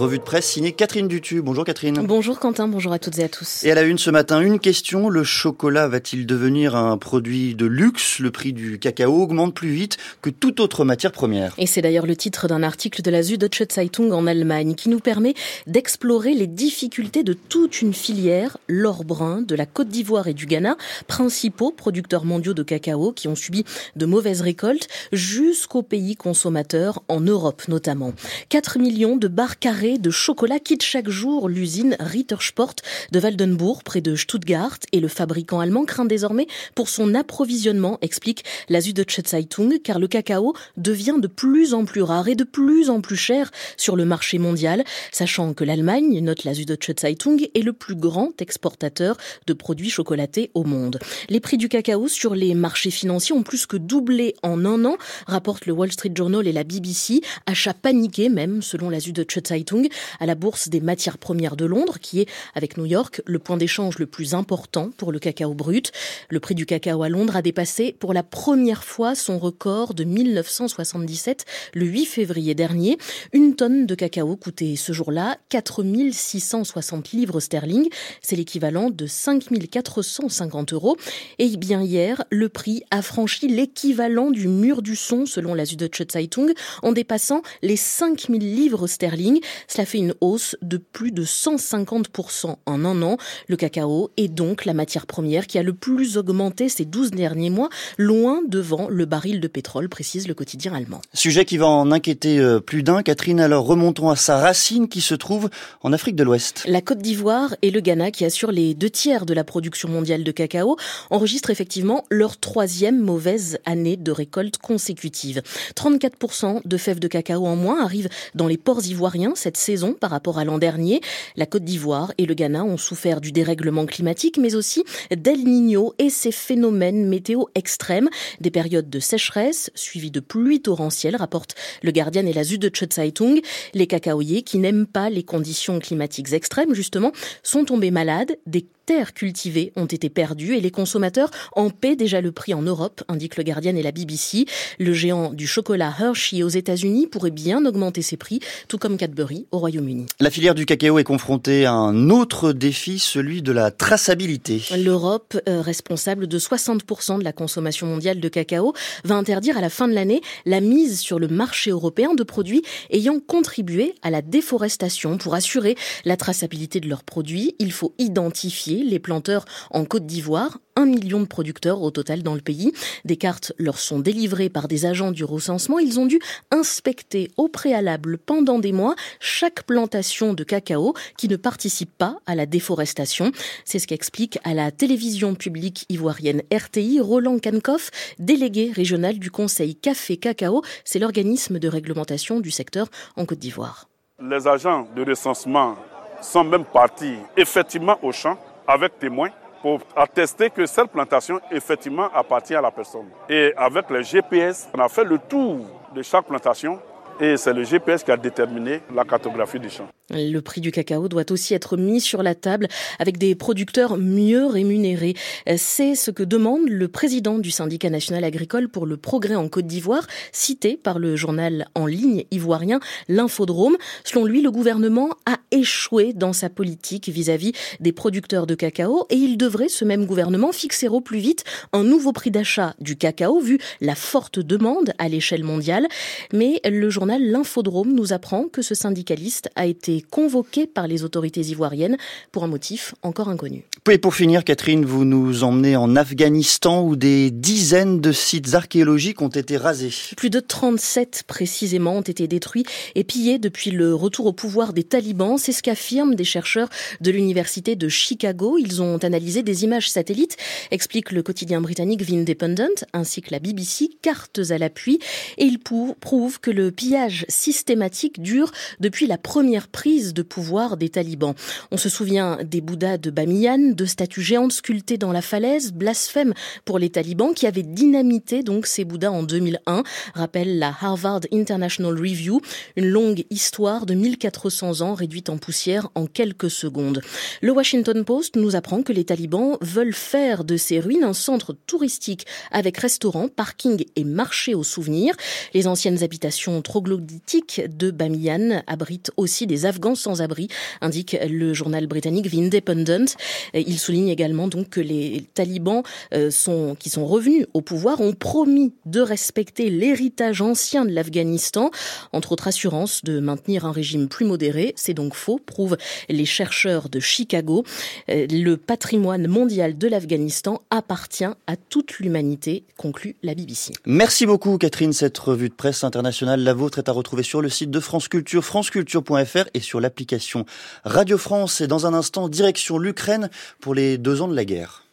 Revue 0.03 0.19
de 0.19 0.25
presse 0.25 0.47
signée 0.47 0.73
Catherine 0.73 1.07
Dutu. 1.07 1.43
Bonjour 1.43 1.65
Catherine. 1.65 2.05
Bonjour 2.05 2.41
Quentin, 2.41 2.67
bonjour 2.67 2.93
à 2.93 2.99
toutes 2.99 3.21
et 3.21 3.25
à 3.25 3.29
tous. 3.29 3.63
Et 3.63 3.71
à 3.71 3.77
la 3.77 3.83
une 3.83 3.99
ce 3.99 4.11
matin, 4.11 4.41
une 4.41 4.59
question, 4.59 5.09
le 5.09 5.23
chocolat 5.23 5.87
va-t-il 5.87 6.27
devenir 6.27 6.75
un 6.75 6.99
produit 6.99 7.55
de 7.55 7.67
luxe? 7.67 8.19
Le 8.19 8.33
prix 8.33 8.53
du 8.53 8.81
cacao 8.81 9.23
augmente 9.23 9.55
plus 9.55 9.71
vite 9.71 9.99
que 10.21 10.29
toute 10.29 10.59
autre 10.59 10.85
matière 10.85 11.13
première. 11.13 11.55
Et 11.57 11.67
c'est 11.67 11.83
d'ailleurs 11.83 12.07
le 12.07 12.17
titre 12.17 12.49
d'un 12.49 12.65
article 12.65 13.01
de 13.01 13.13
la 13.13 13.23
Süddeutsche 13.23 13.63
Zeitung 13.73 14.11
en 14.11 14.27
Allemagne 14.27 14.75
qui 14.75 14.89
nous 14.89 14.99
permet 14.99 15.35
d'explorer 15.69 16.35
les 16.35 16.49
difficultés 16.49 17.23
de 17.23 17.35
toute 17.35 17.81
une 17.81 17.95
filière, 17.95 18.59
l'or 18.67 19.05
brun, 19.05 19.43
de 19.43 19.55
la 19.55 19.67
Côte 19.67 19.89
d'Ivoire 19.89 20.27
et 20.27 20.35
du 20.35 20.47
Ghana, 20.47 20.77
principaux 21.07 21.71
producteurs 21.71 22.25
mondiaux 22.25 22.55
de 22.55 22.65
cacao 22.65 23.13
qui 23.13 23.29
ont 23.29 23.37
subi 23.37 23.65
de 23.95 24.07
mauvaises 24.07 24.41
récoltes, 24.41 24.89
jusqu'aux 25.13 25.85
pays 25.85 26.17
consommateurs 26.17 27.05
en 27.07 27.21
Europe 27.21 27.63
notamment. 27.69 28.15
4 28.49 28.81
millions 28.81 29.17
de 29.17 29.29
barres 29.29 29.61
carrées 29.61 29.92
de 29.99 30.11
chocolat 30.11 30.59
quittent 30.59 30.83
chaque 30.83 31.09
jour 31.09 31.49
l'usine 31.49 31.97
Rittersport 32.01 32.77
de 33.11 33.21
Waldenburg 33.21 33.83
près 33.85 34.01
de 34.01 34.17
Stuttgart. 34.17 34.79
Et 34.93 35.01
le 35.01 35.09
fabricant 35.09 35.61
allemand 35.61 35.85
craint 35.85 36.05
désormais 36.05 36.47
pour 36.75 36.89
son 36.89 37.15
approvisionnement, 37.15 37.99
explique 38.01 38.45
la 38.69 38.81
Süddeutsche 38.81 39.21
Zeitung, 39.27 39.81
car 39.83 39.99
le 39.99 40.09
cacao 40.09 40.55
devient 40.77 41.17
de 41.19 41.29
plus 41.29 41.75
en 41.75 41.85
plus 41.85 42.03
rare 42.03 42.29
et 42.29 42.35
de 42.35 42.45
plus 42.45 42.91
en 42.91 43.01
plus 43.01 43.17
cher 43.17 43.51
sur 43.77 43.97
le 43.97 44.05
marché 44.05 44.39
mondial, 44.39 44.85
sachant 45.11 45.55
que 45.55 45.65
l'Allemagne, 45.65 46.21
note 46.21 46.45
la 46.45 46.55
Süddeutsche 46.55 46.93
Zeitung, 47.01 47.47
est 47.55 47.63
le 47.63 47.73
plus 47.73 47.97
grand 47.97 48.41
exportateur 48.41 49.17
de 49.47 49.53
produits 49.53 49.91
chocolatés 49.91 50.51
au 50.55 50.65
monde. 50.65 50.99
Les 51.29 51.41
prix 51.41 51.57
du 51.57 51.69
cacao 51.69 52.09
sur 52.09 52.35
les 52.35 52.55
marchés 52.55 52.91
financiers 52.91 53.35
ont 53.35 53.43
plus 53.43 53.67
que 53.67 53.77
doublé 53.77 54.35
en 54.43 54.65
un 54.65 54.85
an, 54.85 54.97
rapporte 55.27 55.67
le 55.67 55.73
Wall 55.73 55.93
Street 55.93 56.13
Journal 56.15 56.47
et 56.47 56.53
la 56.53 56.65
BBC, 56.65 57.21
achat 57.47 57.75
paniqué 57.75 58.29
même, 58.29 58.63
selon 58.63 58.91
la 58.91 59.01
Süddeutsche 59.01 59.41
Zeitung, 59.47 59.82
à 60.21 60.27
la 60.27 60.35
bourse 60.35 60.69
des 60.69 60.81
matières 60.81 61.19
premières 61.19 61.57
de 61.57 61.65
Londres, 61.65 61.99
qui 62.01 62.21
est, 62.21 62.29
avec 62.55 62.77
New 62.77 62.87
York, 62.87 63.23
le 63.27 63.39
point 63.39 63.57
d'échange 63.57 63.99
le 63.99 64.07
plus 64.07 64.35
important 64.35 64.91
pour 64.97 65.13
le 65.13 65.19
cacao 65.19 65.55
brut. 65.55 65.93
Le 66.29 66.41
prix 66.41 66.55
du 66.55 66.67
cacao 66.67 67.03
à 67.03 67.09
Londres 67.09 67.37
a 67.37 67.43
dépassé 67.43 67.97
pour 67.99 68.13
la 68.13 68.23
première 68.23 68.85
fois 68.85 69.15
son 69.15 69.39
record 69.39 69.95
de 69.95 70.05
1977, 70.05 71.45
le 71.75 71.87
8 71.87 72.07
février 72.07 72.55
dernier. 72.55 72.99
Une 73.33 73.55
tonne 73.55 73.87
de 73.87 73.95
cacao 73.95 74.37
coûtait 74.37 74.77
ce 74.77 74.93
jour-là 74.93 75.39
4660 75.49 77.13
livres 77.13 77.41
sterling. 77.41 77.89
C'est 78.21 78.37
l'équivalent 78.37 78.91
de 78.91 79.07
5450 79.07 80.73
euros. 80.73 80.97
Et 81.39 81.57
bien 81.57 81.83
hier, 81.83 82.25
le 82.31 82.49
prix 82.49 82.83
a 82.91 83.03
franchi 83.03 83.49
l'équivalent 83.49 84.31
du 84.31 84.49
mur 84.49 84.83
du 84.83 84.97
son, 84.97 85.27
selon 85.27 85.55
la 85.55 85.65
Süddeutsche 85.65 86.03
Zeitung, 86.11 86.53
en 86.83 86.93
dépassant 86.93 87.43
les 87.63 87.77
5000 87.77 88.55
livres 88.55 88.87
sterling. 88.87 89.41
Cela 89.69 89.85
fait 89.85 89.99
une 89.99 90.15
hausse 90.21 90.57
de 90.63 90.77
plus 90.77 91.13
de 91.13 91.25
150% 91.25 92.57
en 92.67 92.85
un 92.85 93.03
an. 93.03 93.17
Le 93.49 93.57
cacao 93.57 94.11
est 94.17 94.29
donc 94.29 94.65
la 94.65 94.75
matière 94.75 95.07
première 95.07 95.47
qui 95.47 95.59
a 95.59 95.63
le 95.63 95.73
plus 95.73 96.17
augmenté 96.17 96.69
ces 96.69 96.85
12 96.85 97.11
derniers 97.11 97.51
mois, 97.51 97.69
loin 97.99 98.41
devant 98.47 98.89
le 98.89 99.05
baril 99.05 99.41
de 99.41 99.49
pétrole, 99.49 99.89
précise 99.89 100.29
le 100.29 100.35
quotidien 100.35 100.75
allemand. 100.75 101.01
Sujet 101.15 101.45
qui 101.45 101.57
va 101.57 101.67
en 101.67 101.91
inquiéter 101.91 102.39
euh, 102.39 102.61
plus 102.61 102.83
d'un. 102.83 103.03
Catherine, 103.03 103.41
alors 103.41 103.67
remontons 103.67 104.11
à 104.11 104.17
sa 104.17 104.39
racine 104.39 104.89
qui 104.89 105.01
se 105.01 105.15
trouve 105.15 105.51
en 105.83 105.93
Afrique 105.93 106.17
de 106.17 106.25
l'Ouest. 106.25 106.65
La 106.67 106.81
Côte 106.81 106.99
d'Ivoire 106.99 107.55
et 107.63 107.71
le 107.71 107.81
Ghana, 107.81 108.11
qui 108.11 108.25
assurent 108.25 108.53
les 108.53 108.75
deux 108.75 108.91
tiers 108.91 109.27
de 109.27 109.35
la 109.35 109.45
production 109.45 109.89
mondiale 109.89 110.25
de 110.25 110.33
cacao, 110.33 110.77
enregistrent 111.11 111.51
effectivement 111.51 112.05
leur 112.11 112.39
troisième 112.39 113.01
mauvaise 113.01 113.59
année 113.65 113.97
de 113.97 114.11
récolte 114.11 114.59
consécutive. 114.59 115.43
34% 115.77 116.61
de 116.65 116.77
fèves 116.77 117.01
de 117.01 117.09
cacao 117.09 117.47
en 117.47 117.57
moins 117.57 117.85
arrivent 117.85 118.09
dans 118.35 118.47
les 118.47 118.57
ports 118.57 118.85
ivoiriens 118.85 119.33
cette 119.35 119.52
saison 119.57 119.95
par 119.95 120.11
rapport 120.11 120.39
à 120.39 120.45
l'an 120.45 120.59
dernier. 120.59 121.01
La 121.37 121.47
Côte 121.47 121.65
d'Ivoire 121.65 122.13
et 122.19 122.27
le 122.27 122.35
Ghana 122.35 122.65
ont 122.65 122.77
souffert 122.77 123.21
du 123.21 123.33
dérèglement 123.33 123.87
climatique, 123.87 124.39
mais 124.39 124.55
aussi 124.55 124.85
d'El 125.15 125.45
Niño 125.45 125.95
et 125.99 126.11
ses 126.11 126.33
phénomènes 126.33 127.09
météo 127.09 127.45
extrêmes, 127.55 128.09
des 128.41 128.51
périodes 128.51 128.91
de 128.91 129.01
sécheresse 129.01 129.71
suivies 129.75 130.11
de 130.11 130.21
pluies 130.21 130.63
torrentielles, 130.63 131.17
rapportent 131.17 131.55
le 131.83 131.93
Guardian 131.93 132.27
et 132.27 132.33
la 132.33 132.45
Süddeutsche 132.45 132.85
Zeitung. 132.91 133.41
Les 133.75 133.87
cacaoyers 133.87 134.43
qui 134.43 134.59
n'aiment 134.59 134.87
pas 134.87 135.11
les 135.11 135.23
conditions 135.23 135.79
climatiques 135.79 136.33
extrêmes, 136.33 136.75
justement, 136.75 137.13
sont 137.43 137.65
tombés 137.65 137.91
malades. 137.91 138.37
Des 138.47 138.67
terres 138.87 139.15
cultivées 139.15 139.73
ont 139.77 139.87
été 139.87 140.09
perdues 140.09 140.57
et 140.57 140.61
les 140.61 140.71
consommateurs 140.71 141.31
en 141.55 141.71
paient 141.71 141.97
déjà 141.97 142.21
le 142.21 142.33
prix 142.33 142.55
en 142.55 142.63
Europe, 142.63 143.03
indique 143.09 143.37
le 143.37 143.45
Guardian 143.45 143.77
et 143.77 143.83
la 143.83 143.93
BBC. 143.93 144.47
Le 144.79 144.93
géant 144.93 145.33
du 145.33 145.47
chocolat 145.47 145.93
Hershey 145.99 146.43
aux 146.43 146.49
États-Unis 146.49 147.07
pourrait 147.07 147.31
bien 147.31 147.65
augmenter 147.65 148.03
ses 148.03 148.17
prix, 148.17 148.41
tout 148.69 148.79
comme 148.79 148.97
Cadbury 148.97 149.47
au 149.51 149.59
Royaume-Uni. 149.59 150.07
La 150.21 150.31
filière 150.31 150.55
du 150.55 150.67
cacao 150.67 150.99
est 150.99 151.05
confrontée 151.05 151.65
à 151.67 151.73
un 151.73 152.11
autre 152.11 152.53
défi, 152.53 152.99
celui 152.99 153.43
de 153.43 153.53
la 153.53 153.71
traçabilité. 153.71 154.63
L'Europe, 154.77 155.39
euh, 155.49 155.61
responsable 155.61 156.27
de 156.27 156.39
60% 156.39 157.19
de 157.19 157.25
la 157.25 157.33
consommation 157.33 157.87
mondiale 157.87 158.21
de 158.21 158.29
cacao, 158.29 158.73
va 159.05 159.15
interdire 159.15 159.59
à 159.59 159.61
la 159.61 159.71
fin 159.71 159.89
de 159.89 159.95
l'année 159.95 160.21
la 160.47 160.61
mise 160.61 161.01
sur 161.01 161.19
le 161.19 161.29
marché 161.29 161.71
européen 161.71 162.15
de 162.15 162.23
produits 162.23 162.63
ayant 162.91 163.21
contribué 163.21 163.95
à 164.03 164.11
la 164.11 164.23
déforestation. 164.23 165.19
Pour 165.19 165.35
assurer 165.35 165.77
la 166.05 166.17
traçabilité 166.17 166.81
de 166.81 166.89
leurs 166.89 167.05
produits, 167.05 167.55
il 167.59 167.73
faut 167.73 167.95
identifier 167.99 168.72
les 168.77 168.99
planteurs 168.99 169.45
en 169.71 169.85
Côte 169.85 170.07
d'Ivoire, 170.07 170.59
un 170.77 170.87
million 170.87 171.21
de 171.21 171.27
producteurs 171.27 171.83
au 171.83 171.91
total 171.91 172.23
dans 172.23 172.35
le 172.35 172.41
pays. 172.41 172.73
Des 173.05 173.17
cartes 173.17 173.53
leur 173.59 173.79
sont 173.79 173.99
délivrées 173.99 174.49
par 174.49 174.69
des 174.69 174.87
agents 174.87 175.11
du 175.11 175.25
recensement. 175.25 175.79
Ils 175.79 176.01
ont 176.01 176.07
dû 176.07 176.21
inspecter 176.51 177.31
au 177.37 177.49
préalable 177.49 178.19
pendant 178.19 178.59
des 178.59 178.73
mois 178.73 178.95
chaque 179.21 179.65
plantation 179.65 180.33
de 180.33 180.45
cacao 180.45 180.95
qui 181.17 181.29
ne 181.29 181.37
participe 181.37 181.91
pas 181.97 182.19
à 182.27 182.35
la 182.35 182.47
déforestation. 182.47 183.33
C'est 183.65 183.79
ce 183.79 183.87
qu'explique 183.87 184.39
à 184.45 184.55
la 184.55 184.71
télévision 184.71 185.35
publique 185.35 185.85
ivoirienne 185.89 186.43
RTI 186.53 187.01
Roland 187.01 187.39
Kankoff, 187.39 187.91
délégué 188.19 188.73
régional 188.75 189.19
du 189.19 189.31
Conseil 189.31 189.75
Café 189.75 190.17
Cacao. 190.17 190.63
C'est 190.85 190.99
l'organisme 190.99 191.59
de 191.59 191.69
réglementation 191.69 192.41
du 192.41 192.51
secteur 192.51 192.89
en 193.17 193.27
Côte 193.27 193.39
d'Ivoire. 193.39 193.89
Les 194.21 194.47
agents 194.47 194.87
de 194.95 195.05
recensement 195.05 195.77
sont 196.21 196.45
même 196.45 196.65
partis 196.65 197.17
effectivement 197.37 197.99
au 198.03 198.13
champ 198.13 198.39
avec 198.73 198.99
témoins 198.99 199.31
pour 199.61 199.81
attester 199.95 200.51
que 200.51 200.67
cette 200.67 200.89
plantation 200.89 201.41
effectivement 201.51 202.09
appartient 202.15 202.55
à 202.55 202.61
la 202.61 202.71
personne. 202.71 203.09
Et 203.29 203.53
avec 203.57 203.89
les 203.91 204.03
GPS, 204.03 204.69
on 204.75 204.81
a 204.81 204.89
fait 204.89 205.05
le 205.05 205.19
tour 205.19 205.61
de 205.95 206.03
chaque 206.03 206.25
plantation 206.25 206.81
et 207.23 207.37
c'est 207.37 207.53
le 207.53 207.63
GPS 207.63 208.03
qui 208.03 208.11
a 208.11 208.17
déterminé 208.17 208.81
la 208.93 209.05
cartographie 209.05 209.61
du 209.61 209.71
champ. 209.71 209.87
Le 210.11 210.41
prix 210.41 210.61
du 210.61 210.73
cacao 210.73 211.09
doit 211.09 211.31
aussi 211.31 211.55
être 211.55 211.77
mis 211.77 212.01
sur 212.01 212.23
la 212.25 212.35
table 212.35 212.67
avec 212.99 213.17
des 213.17 213.37
producteurs 213.37 213.97
mieux 213.97 214.45
rémunérés. 214.45 215.15
C'est 215.57 215.95
ce 215.95 216.11
que 216.11 216.25
demande 216.25 216.69
le 216.69 216.89
président 216.89 217.39
du 217.39 217.53
syndicat 217.53 217.91
national 217.91 218.25
agricole 218.25 218.69
pour 218.69 218.87
le 218.87 218.97
progrès 218.97 219.37
en 219.37 219.49
Côte 219.49 219.69
d'Ivoire, 219.69 220.07
cité 220.33 220.77
par 220.77 220.99
le 220.99 221.15
journal 221.15 221.67
en 221.77 221.87
ligne 221.87 222.25
ivoirien 222.33 222.81
L'Infodrome. 223.09 223.77
Selon 224.03 224.25
lui, 224.25 224.43
le 224.43 224.51
gouvernement 224.51 225.11
a 225.25 225.39
échoué 225.53 226.13
dans 226.13 226.33
sa 226.33 226.51
politique 226.51 227.09
vis-à-vis 227.09 227.53
des 227.79 227.93
producteurs 227.93 228.49
de 228.49 228.57
cacao 228.57 229.07
et 229.11 229.17
il 229.17 229.37
devrait, 229.37 229.69
ce 229.69 229.85
même 229.85 230.07
gouvernement, 230.07 230.51
fixer 230.51 230.89
au 230.89 231.01
plus 231.01 231.21
vite 231.21 231.45
un 231.73 231.85
nouveau 231.85 232.13
prix 232.13 232.33
d'achat 232.33 232.75
du 232.81 232.97
cacao 232.97 233.39
vu 233.41 233.59
la 233.81 233.95
forte 233.95 234.41
demande 234.41 234.93
à 234.99 235.09
l'échelle 235.09 235.45
mondiale. 235.45 235.87
Mais 236.33 236.61
le 236.65 236.91
journal 236.91 237.12
L'Infodrome 237.19 237.93
nous 237.93 238.13
apprend 238.13 238.45
que 238.45 238.63
ce 238.63 238.75
syndicaliste 238.75 239.51
a 239.57 239.67
été 239.67 240.05
convoqué 240.11 240.67
par 240.67 240.87
les 240.87 241.05
autorités 241.05 241.43
ivoiriennes 241.43 241.97
pour 242.31 242.45
un 242.45 242.49
motif 242.49 242.95
encore 243.03 243.29
inconnu. 243.29 243.65
Et 243.91 243.99
pour 243.99 244.15
finir, 244.15 244.45
Catherine, 244.45 244.85
vous 244.85 245.05
nous 245.05 245.43
emmenez 245.45 245.77
en 245.77 245.97
Afghanistan 245.97 246.83
où 246.83 246.95
des 246.97 247.31
dizaines 247.31 248.01
de 248.01 248.13
sites 248.13 248.55
archéologiques 248.55 249.23
ont 249.23 249.29
été 249.29 249.57
rasés. 249.57 249.93
Plus 250.17 250.31
de 250.31 250.41
37 250.41 251.25
précisément 251.27 251.97
ont 251.97 252.03
été 252.03 252.29
détruits 252.29 252.65
et 252.95 253.03
pillés 253.03 253.39
depuis 253.39 253.71
le 253.71 253.95
retour 253.95 254.27
au 254.27 254.33
pouvoir 254.33 254.73
des 254.73 254.85
talibans. 254.85 255.37
C'est 255.37 255.53
ce 255.53 255.63
qu'affirment 255.63 256.15
des 256.15 256.25
chercheurs 256.25 256.69
de 257.01 257.11
l'université 257.11 257.75
de 257.75 257.89
Chicago. 257.89 258.57
Ils 258.59 258.81
ont 258.83 258.99
analysé 258.99 259.43
des 259.43 259.65
images 259.65 259.91
satellites, 259.91 260.37
explique 260.71 261.11
le 261.11 261.23
quotidien 261.23 261.61
britannique 261.61 262.07
The 262.07 262.13
Independent, 262.13 262.85
ainsi 262.93 263.21
que 263.21 263.33
la 263.33 263.41
BBC, 263.41 263.91
cartes 264.01 264.41
à 264.51 264.59
l'appui, 264.59 265.01
et 265.39 265.45
ils 265.45 265.59
prouvent 265.59 266.41
que 266.41 266.51
le 266.51 266.71
pillage 266.71 267.02
systématique 267.29 268.21
dure 268.21 268.51
depuis 268.81 269.07
la 269.07 269.19
première 269.19 269.69
prise 269.69 270.15
de 270.15 270.23
pouvoir 270.23 270.77
des 270.77 270.89
talibans. 270.89 271.35
On 271.71 271.77
se 271.77 271.89
souvient 271.89 272.39
des 272.43 272.61
Bouddhas 272.61 272.99
de 272.99 273.11
Bamiyan, 273.11 273.73
de 273.73 273.85
statues 273.85 274.23
géantes 274.23 274.53
sculptées 274.53 274.99
dans 274.99 275.13
la 275.13 275.23
falaise, 275.23 275.73
blasphème 275.73 276.35
pour 276.65 276.79
les 276.79 276.91
talibans 276.91 277.35
qui 277.35 277.47
avaient 277.47 277.63
dynamité 277.63 278.43
donc 278.43 278.67
ces 278.67 278.85
Bouddhas 278.85 279.11
en 279.11 279.23
2001, 279.23 279.83
rappelle 280.15 280.59
la 280.59 280.75
Harvard 280.81 281.21
International 281.33 281.95
Review, 281.95 282.41
une 282.77 282.89
longue 282.89 283.25
histoire 283.31 283.87
de 283.87 283.95
1400 283.95 284.81
ans 284.81 284.95
réduite 284.95 285.31
en 285.31 285.39
poussière 285.39 285.89
en 285.95 286.07
quelques 286.07 286.51
secondes. 286.51 287.01
Le 287.41 287.53
Washington 287.53 288.05
Post 288.05 288.37
nous 288.37 288.57
apprend 288.57 288.83
que 288.83 288.93
les 288.93 289.05
talibans 289.05 289.57
veulent 289.61 289.95
faire 289.95 290.45
de 290.45 290.57
ces 290.57 290.81
ruines 290.81 291.05
un 291.05 291.13
centre 291.13 291.57
touristique 291.67 292.27
avec 292.51 292.77
restaurant, 292.79 293.29
parking 293.29 293.85
et 293.97 294.05
marché 294.05 294.55
aux 294.55 294.65
souvenirs. 294.65 295.15
Les 295.55 295.67
anciennes 295.67 296.03
habitations 296.03 296.61
trop 296.63 296.82
troglodytique 296.83 297.63
de 297.77 297.93
Bamiyan 297.93 298.63
abrite 298.67 299.13
aussi 299.17 299.47
des 299.47 299.67
Afghans 299.67 299.95
sans 299.95 300.21
abri, 300.21 300.49
indique 300.81 301.17
le 301.29 301.55
journal 301.55 301.87
britannique 301.87 302.29
The 302.29 302.35
Independent. 302.35 303.15
Il 303.55 303.79
souligne 303.79 304.09
également 304.09 304.49
donc 304.49 304.71
que 304.71 304.81
les 304.81 305.25
talibans 305.35 305.83
euh, 306.13 306.33
sont, 306.33 306.77
qui 306.79 306.91
sont 306.91 307.07
revenus 307.07 307.47
au 307.55 307.61
pouvoir 307.61 308.01
ont 308.01 308.15
promis 308.15 308.73
de 308.85 309.01
respecter 309.01 309.71
l'héritage 309.71 310.41
ancien 310.41 310.85
de 310.85 310.91
l'Afghanistan, 310.91 311.71
entre 312.13 312.33
autres 312.33 312.49
assurances 312.49 313.05
de 313.05 313.21
maintenir 313.21 313.65
un 313.65 313.73
régime 313.73 314.09
plus 314.09 314.25
modéré. 314.25 314.73
C'est 314.77 314.95
donc 314.95 315.15
faux, 315.15 315.39
prouvent 315.39 315.77
les 316.09 316.25
chercheurs 316.25 316.89
de 316.89 316.99
Chicago. 316.99 317.63
Euh, 318.11 318.27
le 318.29 318.57
patrimoine 318.57 319.29
mondial 319.29 319.79
de 319.79 319.87
l'Afghanistan 319.87 320.63
appartient 320.71 321.25
à 321.47 321.57
toute 321.69 322.01
l'humanité, 322.01 322.65
conclut 322.77 323.15
la 323.23 323.37
BBC. 323.37 323.73
Merci 323.87 324.27
beaucoup 324.27 324.59
Catherine, 324.59 324.93
cette 324.93 325.19
revue 325.19 325.49
de 325.49 325.55
presse 325.55 325.85
internationale, 325.85 326.43
la 326.43 326.55
vôtre 326.55 326.72
est 326.79 326.89
à 326.89 326.93
retrouver 326.93 327.23
sur 327.23 327.43
le 327.43 327.49
site 327.49 327.71
de 327.71 327.81
France 327.81 328.09
Culture, 328.09 328.45
franceculture.fr 328.45 329.45
et 329.55 329.61
sur 329.61 329.81
l'application 329.81 330.45
Radio 330.85 331.19
France. 331.19 331.61
Et 331.61 331.67
dans 331.67 331.87
un 331.87 331.95
instant, 331.95 332.29
direction 332.29 332.79
l'Ukraine 332.79 333.31
pour 333.61 333.75
les 333.75 333.99
deux 333.99 334.23
ans 334.23 334.29
de 334.29 334.37
la 334.37 334.45
guerre. 334.45 334.85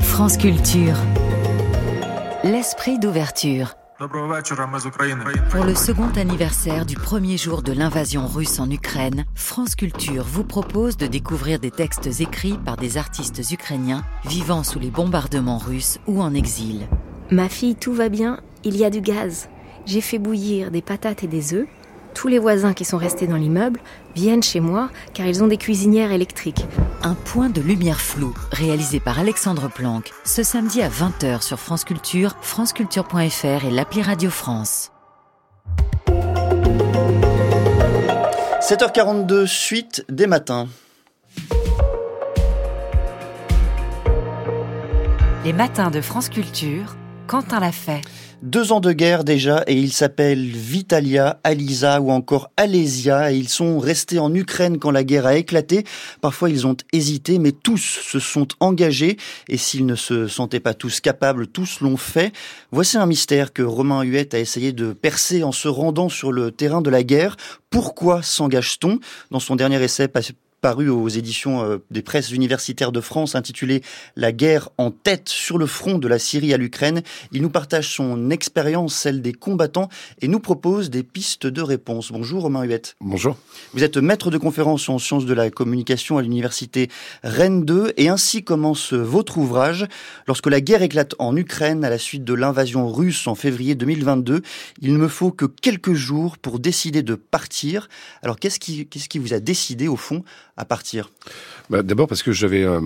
France 0.00 0.36
Culture. 0.36 0.96
L'esprit 2.44 2.98
d'ouverture. 2.98 3.74
Pour 5.50 5.64
le 5.64 5.74
second 5.76 6.10
anniversaire 6.16 6.84
du 6.86 6.96
premier 6.96 7.36
jour 7.36 7.62
de 7.62 7.72
l'invasion 7.72 8.26
russe 8.26 8.58
en 8.58 8.68
Ukraine, 8.68 9.24
France 9.34 9.76
Culture 9.76 10.24
vous 10.24 10.42
propose 10.42 10.96
de 10.96 11.06
découvrir 11.06 11.60
des 11.60 11.70
textes 11.70 12.20
écrits 12.20 12.58
par 12.64 12.76
des 12.76 12.96
artistes 12.96 13.42
ukrainiens 13.52 14.02
vivant 14.24 14.64
sous 14.64 14.80
les 14.80 14.90
bombardements 14.90 15.58
russes 15.58 15.98
ou 16.08 16.20
en 16.20 16.34
exil. 16.34 16.88
Ma 17.30 17.48
fille, 17.48 17.76
tout 17.76 17.94
va 17.94 18.08
bien, 18.08 18.40
il 18.64 18.76
y 18.76 18.84
a 18.84 18.90
du 18.90 19.00
gaz. 19.00 19.48
J'ai 19.86 20.00
fait 20.00 20.18
bouillir 20.18 20.70
des 20.70 20.82
patates 20.82 21.24
et 21.24 21.26
des 21.26 21.54
œufs. 21.54 21.66
Tous 22.14 22.28
les 22.28 22.38
voisins 22.38 22.74
qui 22.74 22.84
sont 22.84 22.98
restés 22.98 23.26
dans 23.26 23.36
l'immeuble 23.36 23.80
viennent 24.14 24.42
chez 24.42 24.60
moi 24.60 24.90
car 25.14 25.26
ils 25.26 25.42
ont 25.42 25.48
des 25.48 25.56
cuisinières 25.56 26.12
électriques. 26.12 26.66
Un 27.02 27.14
point 27.14 27.48
de 27.48 27.60
lumière 27.60 28.00
floue, 28.00 28.34
réalisé 28.52 29.00
par 29.00 29.18
Alexandre 29.18 29.68
Planck, 29.68 30.12
ce 30.24 30.42
samedi 30.42 30.82
à 30.82 30.88
20h 30.88 31.42
sur 31.42 31.58
France 31.58 31.84
Culture, 31.84 32.36
franceculture.fr 32.42 33.64
et 33.64 33.70
l'appli 33.70 34.02
Radio 34.02 34.30
France. 34.30 34.92
7h42, 38.60 39.46
suite 39.46 40.04
des 40.08 40.26
matins. 40.26 40.68
Les 45.44 45.52
matins 45.52 45.90
de 45.90 46.00
France 46.00 46.28
Culture, 46.28 46.94
Quentin 47.26 47.60
l'a 47.60 47.72
fait. 47.72 48.02
Deux 48.42 48.72
ans 48.72 48.80
de 48.80 48.92
guerre 48.92 49.22
déjà 49.22 49.62
et 49.68 49.74
ils 49.74 49.92
s'appellent 49.92 50.50
Vitalia, 50.50 51.38
Alisa 51.44 52.00
ou 52.00 52.10
encore 52.10 52.50
Alésia 52.56 53.32
et 53.32 53.36
ils 53.36 53.48
sont 53.48 53.78
restés 53.78 54.18
en 54.18 54.34
Ukraine 54.34 54.78
quand 54.78 54.90
la 54.90 55.04
guerre 55.04 55.26
a 55.26 55.36
éclaté. 55.36 55.84
Parfois 56.20 56.50
ils 56.50 56.66
ont 56.66 56.76
hésité 56.92 57.38
mais 57.38 57.52
tous 57.52 57.78
se 57.78 58.18
sont 58.18 58.48
engagés 58.58 59.16
et 59.48 59.56
s'ils 59.56 59.86
ne 59.86 59.94
se 59.94 60.26
sentaient 60.26 60.60
pas 60.60 60.74
tous 60.74 61.00
capables, 61.00 61.46
tous 61.46 61.80
l'ont 61.80 61.96
fait. 61.96 62.32
Voici 62.72 62.98
un 62.98 63.06
mystère 63.06 63.52
que 63.52 63.62
Romain 63.62 64.02
Huette 64.02 64.34
a 64.34 64.40
essayé 64.40 64.72
de 64.72 64.92
percer 64.92 65.44
en 65.44 65.52
se 65.52 65.68
rendant 65.68 66.08
sur 66.08 66.32
le 66.32 66.50
terrain 66.50 66.82
de 66.82 66.90
la 66.90 67.04
guerre. 67.04 67.36
Pourquoi 67.70 68.22
s'engage-t-on? 68.22 68.98
Dans 69.30 69.40
son 69.40 69.54
dernier 69.54 69.80
essai 69.82 70.08
paru 70.62 70.88
aux 70.88 71.08
éditions 71.08 71.64
euh, 71.64 71.78
des 71.90 72.02
presses 72.02 72.30
universitaires 72.30 72.92
de 72.92 73.00
France 73.00 73.34
intitulé 73.34 73.82
La 74.14 74.30
guerre 74.30 74.70
en 74.78 74.92
tête 74.92 75.28
sur 75.28 75.58
le 75.58 75.66
front 75.66 75.98
de 75.98 76.06
la 76.06 76.20
Syrie 76.20 76.54
à 76.54 76.56
l'Ukraine. 76.56 77.02
Il 77.32 77.42
nous 77.42 77.50
partage 77.50 77.92
son 77.92 78.30
expérience, 78.30 78.94
celle 78.94 79.20
des 79.22 79.32
combattants, 79.32 79.88
et 80.20 80.28
nous 80.28 80.38
propose 80.38 80.88
des 80.88 81.02
pistes 81.02 81.48
de 81.48 81.60
réponse. 81.60 82.12
Bonjour 82.12 82.42
Romain 82.42 82.62
Huette. 82.62 82.94
Bonjour. 83.00 83.36
Vous 83.74 83.82
êtes 83.82 83.96
maître 83.96 84.30
de 84.30 84.38
conférence 84.38 84.88
en 84.88 84.98
sciences 84.98 85.26
de 85.26 85.34
la 85.34 85.50
communication 85.50 86.16
à 86.16 86.22
l'université 86.22 86.88
Rennes 87.24 87.64
2 87.64 87.94
et 87.96 88.08
ainsi 88.08 88.44
commence 88.44 88.92
votre 88.92 89.38
ouvrage. 89.38 89.88
Lorsque 90.28 90.46
la 90.46 90.60
guerre 90.60 90.82
éclate 90.82 91.16
en 91.18 91.36
Ukraine 91.36 91.84
à 91.84 91.90
la 91.90 91.98
suite 91.98 92.22
de 92.22 92.34
l'invasion 92.34 92.88
russe 92.88 93.26
en 93.26 93.34
février 93.34 93.74
2022, 93.74 94.42
il 94.80 94.92
ne 94.92 94.98
me 94.98 95.08
faut 95.08 95.32
que 95.32 95.46
quelques 95.46 95.94
jours 95.94 96.38
pour 96.38 96.60
décider 96.60 97.02
de 97.02 97.16
partir. 97.16 97.88
Alors 98.22 98.38
qu'est-ce 98.38 98.60
qui, 98.60 98.86
qu'est-ce 98.86 99.08
qui 99.08 99.18
vous 99.18 99.34
a 99.34 99.40
décidé 99.40 99.88
au 99.88 99.96
fond 99.96 100.22
à 100.62 100.64
partir 100.64 101.10
bah, 101.70 101.82
D'abord 101.82 102.08
parce 102.08 102.22
que 102.22 102.32
j'avais 102.32 102.64
euh, 102.64 102.80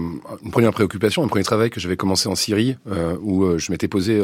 une 0.45 0.51
première 0.51 0.73
préoccupation, 0.73 1.23
un 1.23 1.29
premier 1.29 1.45
travail 1.45 1.71
que 1.71 1.81
j'avais 1.81 1.97
commencé 1.97 2.29
en 2.29 2.35
Syrie, 2.35 2.77
euh, 2.91 3.17
où 3.21 3.45
euh, 3.45 3.59
je 3.59 3.71
m'étais 3.73 3.89
posé 3.89 4.23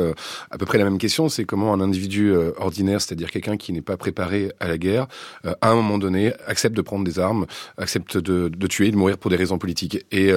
à 0.50 0.58
peu 0.58 0.66
près 0.66 0.78
la 0.78 0.84
même 0.84 0.98
question, 0.98 1.28
c'est 1.28 1.44
comment 1.44 1.72
un 1.72 1.80
individu 1.80 2.32
ordinaire, 2.56 3.00
c'est-à-dire 3.00 3.30
quelqu'un 3.30 3.56
qui 3.56 3.72
n'est 3.72 3.82
pas 3.82 3.96
préparé 3.96 4.52
à 4.60 4.68
la 4.68 4.78
guerre, 4.78 5.06
à 5.44 5.70
un 5.70 5.74
moment 5.74 5.98
donné, 5.98 6.32
accepte 6.46 6.76
de 6.76 6.82
prendre 6.82 7.04
des 7.04 7.18
armes, 7.18 7.46
accepte 7.78 8.16
de, 8.16 8.48
de 8.48 8.66
tuer, 8.66 8.90
de 8.90 8.96
mourir 8.96 9.18
pour 9.18 9.30
des 9.30 9.36
raisons 9.36 9.58
politiques. 9.58 10.04
Et, 10.10 10.32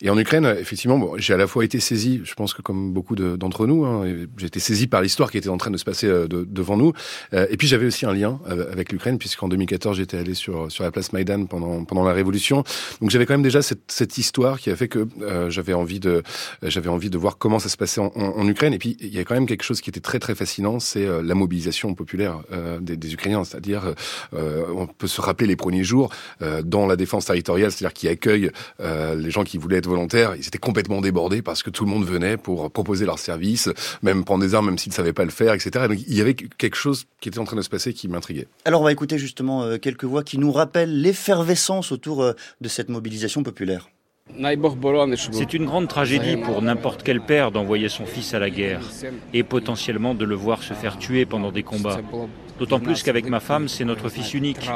et 0.00 0.10
en 0.10 0.18
Ukraine, 0.18 0.46
effectivement, 0.58 0.98
bon, 0.98 1.14
j'ai 1.16 1.34
à 1.34 1.36
la 1.36 1.46
fois 1.46 1.64
été 1.64 1.80
saisi, 1.80 2.20
je 2.24 2.34
pense 2.34 2.54
que 2.54 2.62
comme 2.62 2.92
beaucoup 2.92 3.16
d'entre 3.16 3.66
nous, 3.66 3.84
hein, 3.84 4.04
j'ai 4.36 4.46
été 4.46 4.60
saisi 4.60 4.86
par 4.86 5.02
l'histoire 5.02 5.30
qui 5.30 5.38
était 5.38 5.48
en 5.48 5.58
train 5.58 5.70
de 5.70 5.76
se 5.76 5.84
passer 5.84 6.06
de, 6.06 6.26
devant 6.26 6.76
nous, 6.76 6.92
et 7.32 7.56
puis 7.56 7.68
j'avais 7.68 7.86
aussi 7.86 8.06
un 8.06 8.14
lien 8.14 8.40
avec 8.46 8.92
l'Ukraine, 8.92 9.18
puisqu'en 9.18 9.48
2014, 9.48 9.96
j'étais 9.96 10.18
allé 10.18 10.34
sur, 10.34 10.70
sur 10.70 10.84
la 10.84 10.90
place 10.90 11.12
Maïdan 11.12 11.46
pendant, 11.46 11.84
pendant 11.84 12.04
la 12.04 12.12
Révolution 12.12 12.64
donc 13.00 13.10
j'avais 13.10 13.26
quand 13.26 13.34
même 13.34 13.42
déjà 13.42 13.53
cette, 13.62 13.90
cette, 13.90 14.18
histoire 14.18 14.58
qui 14.58 14.70
a 14.70 14.76
fait 14.76 14.88
que 14.88 15.06
euh, 15.22 15.50
j'avais 15.50 15.74
envie 15.74 16.00
de 16.00 16.22
j'avais 16.62 16.88
envie 16.88 17.10
de 17.10 17.18
voir 17.18 17.38
comment 17.38 17.58
ça 17.58 17.68
se 17.68 17.76
passait 17.76 18.00
en, 18.00 18.48
Ukraine. 18.48 18.74
Et 18.74 18.78
puis 18.78 18.96
il 19.00 19.14
y 19.14 19.18
a 19.18 19.24
quand 19.24 19.34
même 19.34 19.46
quelque 19.46 19.62
chose 19.62 19.80
qui 19.80 19.90
était 19.90 20.00
très 20.00 20.18
très 20.18 20.34
fascinant, 20.34 20.80
c'est 20.80 21.06
euh, 21.06 21.22
la 21.22 21.34
mobilisation 21.34 21.94
populaire 21.94 22.40
euh, 22.52 22.78
des, 22.80 23.12
Ukrainiens. 23.12 23.44
C'est-à-dire, 23.44 23.94
on 24.32 24.86
peut 24.86 25.06
se 25.06 25.20
rappeler 25.20 25.46
les 25.46 25.56
premiers 25.56 25.84
jours 25.84 26.10
dans 26.64 26.86
la 26.86 26.96
défense 26.96 27.26
territoriale, 27.26 27.70
c'est-à-dire 27.70 27.92
qui 27.92 28.08
accueille 28.08 28.50
les 28.80 29.30
gens 29.30 29.44
qui 29.44 29.58
voulaient 29.58 29.76
être 29.76 29.88
volontaires. 29.88 30.34
Ils 30.36 30.46
étaient 30.46 30.58
complètement 30.58 31.00
débordés 31.00 31.42
parce 31.42 31.62
que 31.62 31.70
tout 31.70 31.84
le 31.84 31.90
monde 31.90 32.04
venait 32.04 32.36
pour 32.36 32.70
proposer 32.70 33.04
leur 33.04 33.18
service, 33.18 33.68
même 34.02 34.24
prendre 34.24 34.42
des 34.42 34.54
armes, 34.54 34.66
même 34.66 34.78
s'ils 34.78 34.90
ne 34.90 34.94
savaient 34.94 35.12
pas 35.12 35.24
le 35.24 35.30
faire, 35.30 35.52
etc. 35.54 35.86
donc 35.88 35.98
il 36.06 36.14
y 36.14 36.20
avait 36.20 36.34
quelque 36.34 36.76
chose 36.76 37.04
qui 37.20 37.28
était 37.28 37.38
en 37.38 37.44
train 37.44 37.56
de 37.56 37.62
se 37.62 37.68
passer 37.68 37.92
qui 37.92 38.08
m'intriguait. 38.08 38.48
Alors 38.64 38.80
on 38.80 38.84
va 38.84 38.92
écouter 38.92 39.18
justement 39.18 39.78
quelques 39.78 40.04
voix 40.04 40.22
qui 40.22 40.38
nous 40.38 40.52
rappellent 40.52 41.00
l'effervescence 41.00 41.92
autour 41.92 42.34
de 42.60 42.68
cette 42.68 42.88
mobilisation 42.88 43.43
C'est 45.32 45.54
une 45.54 45.66
grande 45.66 45.88
tragédie 45.88 46.36
pour 46.36 46.62
n'importe 46.62 47.02
quel 47.02 47.20
père 47.20 47.50
d'envoyer 47.50 47.88
son 47.88 48.06
fils 48.06 48.32
à 48.34 48.38
la 48.38 48.50
guerre 48.50 48.80
et 49.32 49.42
potentiellement 49.42 50.14
de 50.14 50.24
le 50.24 50.34
voir 50.34 50.62
se 50.62 50.72
faire 50.74 50.98
tuer 50.98 51.26
pendant 51.26 51.52
des 51.52 51.62
combats. 51.62 52.00
D'autant 52.58 52.80
plus 52.80 53.02
qu'avec 53.02 53.28
ma 53.28 53.40
femme, 53.40 53.68
c'est 53.68 53.84
notre 53.84 54.08
fils 54.08 54.32
unique. 54.34 54.70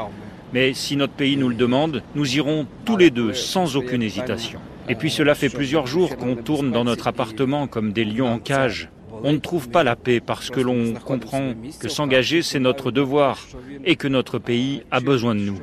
Mais 0.53 0.74
si 0.74 0.97
notre 0.97 1.12
pays 1.12 1.36
nous 1.36 1.49
le 1.49 1.55
demande, 1.55 2.03
nous 2.15 2.36
irons 2.36 2.66
tous 2.85 2.97
les 2.97 3.11
deux 3.11 3.32
sans 3.35 3.77
aucune 3.77 4.03
hésitation. 4.03 4.61
Et 4.89 4.95
puis 4.95 5.11
cela 5.11 5.35
fait 5.35 5.51
plusieurs 5.51 5.86
jours 5.86 6.16
qu'on 6.16 6.36
tourne 6.36 6.70
dans 6.70 6.85
notre 6.85 7.07
appartement 7.09 7.66
comme 7.66 7.93
des 7.93 8.05
lions 8.05 8.32
en 8.32 8.39
cage. 8.39 8.90
On 9.23 9.32
ne 9.32 9.39
trouve 9.39 9.69
pas 9.69 9.82
la 9.82 9.97
paix 9.97 10.20
parce 10.20 10.49
que 10.49 10.61
l'on 10.61 10.95
comprend 10.95 11.55
que 11.81 11.89
s'engager, 11.89 12.43
c'est 12.43 12.61
notre 12.61 12.90
devoir 12.90 13.47
et 13.85 13.97
que 13.97 14.09
notre 14.09 14.39
pays 14.39 14.82
a 14.90 15.01
besoin 15.01 15.35
de 15.35 15.40
nous. 15.40 15.59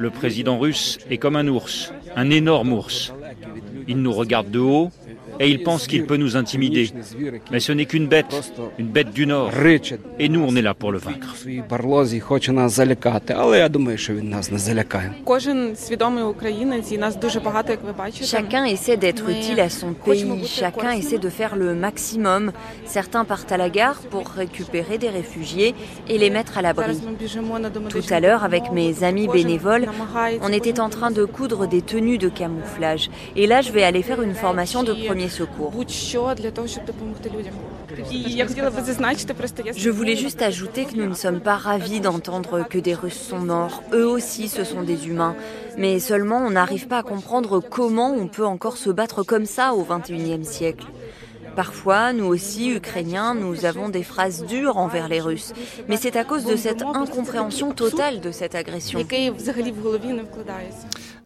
Le 0.00 0.08
président 0.08 0.58
russe 0.58 0.96
est 1.10 1.18
comme 1.18 1.36
un 1.36 1.46
ours, 1.46 1.92
un 2.16 2.30
énorme 2.30 2.72
ours. 2.72 3.12
Il 3.86 3.98
nous 3.98 4.12
regarde 4.12 4.50
de 4.50 4.58
haut 4.58 4.90
et 5.38 5.48
il 5.50 5.62
pense 5.62 5.86
qu'il 5.86 6.04
peut 6.06 6.16
nous 6.16 6.36
intimider. 6.36 6.90
Mais 7.50 7.60
ce 7.60 7.72
n'est 7.72 7.86
qu'une 7.86 8.06
bête, 8.06 8.52
une 8.78 8.88
bête 8.88 9.10
du 9.12 9.26
Nord. 9.26 9.50
Et 10.18 10.28
nous, 10.28 10.44
on 10.46 10.54
est 10.54 10.62
là 10.62 10.74
pour 10.74 10.92
le 10.92 10.98
vaincre. 10.98 11.34
Chacun 18.22 18.64
essaie 18.64 18.96
d'être 18.96 19.30
utile 19.30 19.60
à 19.60 19.70
son 19.70 19.92
pays, 19.92 20.46
chacun 20.46 20.90
essaie 20.92 21.18
de 21.18 21.28
faire 21.28 21.56
le 21.56 21.74
maximum. 21.74 22.52
Certains 22.84 23.24
partent 23.24 23.52
à 23.52 23.56
la 23.56 23.70
gare 23.70 24.00
pour 24.10 24.28
récupérer 24.28 24.98
des 24.98 25.08
réfugiés 25.08 25.74
et 26.08 26.18
les 26.18 26.30
mettre 26.30 26.58
à 26.58 26.62
l'abri. 26.62 27.00
Tout 27.88 28.04
à 28.10 28.20
l'heure, 28.20 28.44
avec 28.44 28.72
mes 28.72 29.04
amis 29.04 29.28
bénévoles, 29.28 29.86
on 30.42 30.52
était 30.52 30.80
en 30.80 30.88
train 30.88 31.10
de 31.10 31.24
coudre 31.24 31.66
des 31.66 31.82
tenues 31.82 32.18
de 32.18 32.28
camouflage. 32.28 33.10
Et 33.36 33.46
là, 33.46 33.60
je 33.60 33.72
vais 33.72 33.82
aller 33.82 34.02
faire 34.02 34.22
une 34.22 34.34
formation 34.34 34.82
de 34.82 34.92
premier 34.92 35.28
secours. 35.28 35.72
Je 39.76 39.90
voulais 39.90 40.16
juste 40.16 40.42
ajouter 40.42 40.84
que 40.84 40.96
nous 40.96 41.08
ne 41.08 41.14
sommes 41.14 41.40
pas 41.40 41.56
ravis 41.56 42.00
d'entendre 42.00 42.66
que 42.68 42.78
des 42.78 42.94
Russes 42.94 43.20
sont 43.20 43.38
morts. 43.38 43.82
Eux 43.92 44.06
aussi, 44.06 44.48
ce 44.48 44.64
sont 44.64 44.82
des 44.82 45.08
humains. 45.08 45.34
Mais 45.76 45.98
seulement, 45.98 46.38
on 46.38 46.50
n'arrive 46.50 46.86
pas 46.86 46.98
à 46.98 47.02
comprendre 47.02 47.60
comment 47.60 48.12
on 48.12 48.28
peut 48.28 48.46
encore 48.46 48.76
se 48.76 48.90
battre 48.90 49.22
comme 49.22 49.46
ça 49.46 49.74
au 49.74 49.84
XXIe 49.84 50.44
siècle. 50.44 50.86
Parfois, 51.60 52.14
nous 52.14 52.24
aussi, 52.24 52.70
Ukrainiens, 52.70 53.34
nous 53.34 53.66
avons 53.66 53.90
des 53.90 54.02
phrases 54.02 54.46
dures 54.46 54.78
envers 54.78 55.08
les 55.08 55.20
Russes. 55.20 55.52
Mais 55.90 55.98
c'est 55.98 56.16
à 56.16 56.24
cause 56.24 56.46
de 56.46 56.56
cette 56.56 56.80
incompréhension 56.80 57.72
totale 57.72 58.22
de 58.22 58.30
cette 58.32 58.54
agression. 58.54 58.98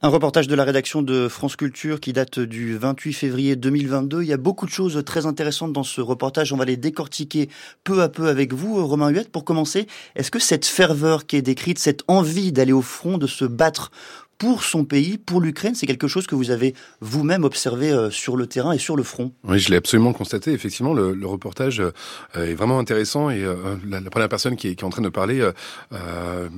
Un 0.02 0.08
reportage 0.08 0.48
de 0.48 0.54
la 0.56 0.64
rédaction 0.64 1.02
de 1.02 1.28
France 1.28 1.54
Culture 1.54 2.00
qui 2.00 2.12
date 2.12 2.40
du 2.40 2.76
28 2.76 3.12
février 3.12 3.54
2022. 3.54 4.22
Il 4.22 4.28
y 4.28 4.32
a 4.32 4.36
beaucoup 4.36 4.66
de 4.66 4.72
choses 4.72 5.02
très 5.06 5.24
intéressantes 5.24 5.72
dans 5.72 5.84
ce 5.84 6.00
reportage. 6.00 6.52
On 6.52 6.56
va 6.56 6.64
les 6.64 6.76
décortiquer 6.76 7.48
peu 7.84 8.02
à 8.02 8.08
peu 8.08 8.26
avec 8.26 8.52
vous, 8.52 8.84
Romain 8.84 9.10
Huette. 9.10 9.30
Pour 9.30 9.44
commencer, 9.44 9.86
est-ce 10.16 10.32
que 10.32 10.40
cette 10.40 10.66
ferveur 10.66 11.26
qui 11.26 11.36
est 11.36 11.42
décrite, 11.42 11.78
cette 11.78 12.02
envie 12.08 12.50
d'aller 12.50 12.72
au 12.72 12.82
front, 12.82 13.18
de 13.18 13.28
se 13.28 13.44
battre 13.44 13.92
pour 14.38 14.64
son 14.64 14.84
pays, 14.84 15.18
pour 15.18 15.40
l'Ukraine. 15.40 15.74
C'est 15.74 15.86
quelque 15.86 16.08
chose 16.08 16.26
que 16.26 16.34
vous 16.34 16.50
avez 16.50 16.74
vous-même 17.00 17.44
observé 17.44 17.90
euh, 17.90 18.10
sur 18.10 18.36
le 18.36 18.46
terrain 18.46 18.72
et 18.72 18.78
sur 18.78 18.96
le 18.96 19.02
front. 19.02 19.32
Oui, 19.44 19.58
je 19.58 19.70
l'ai 19.70 19.76
absolument 19.76 20.12
constaté. 20.12 20.52
Effectivement, 20.52 20.94
le, 20.94 21.26
reportage 21.26 21.80
euh, 21.80 21.92
est 22.34 22.54
vraiment 22.54 22.78
intéressant 22.78 23.30
et 23.30 23.42
euh, 23.42 23.76
la, 23.88 24.00
première 24.02 24.28
personne 24.28 24.56
qui 24.56 24.68
est, 24.68 24.84
en 24.84 24.90
train 24.90 25.02
de 25.02 25.08
parler 25.08 25.40
euh, 25.92 26.48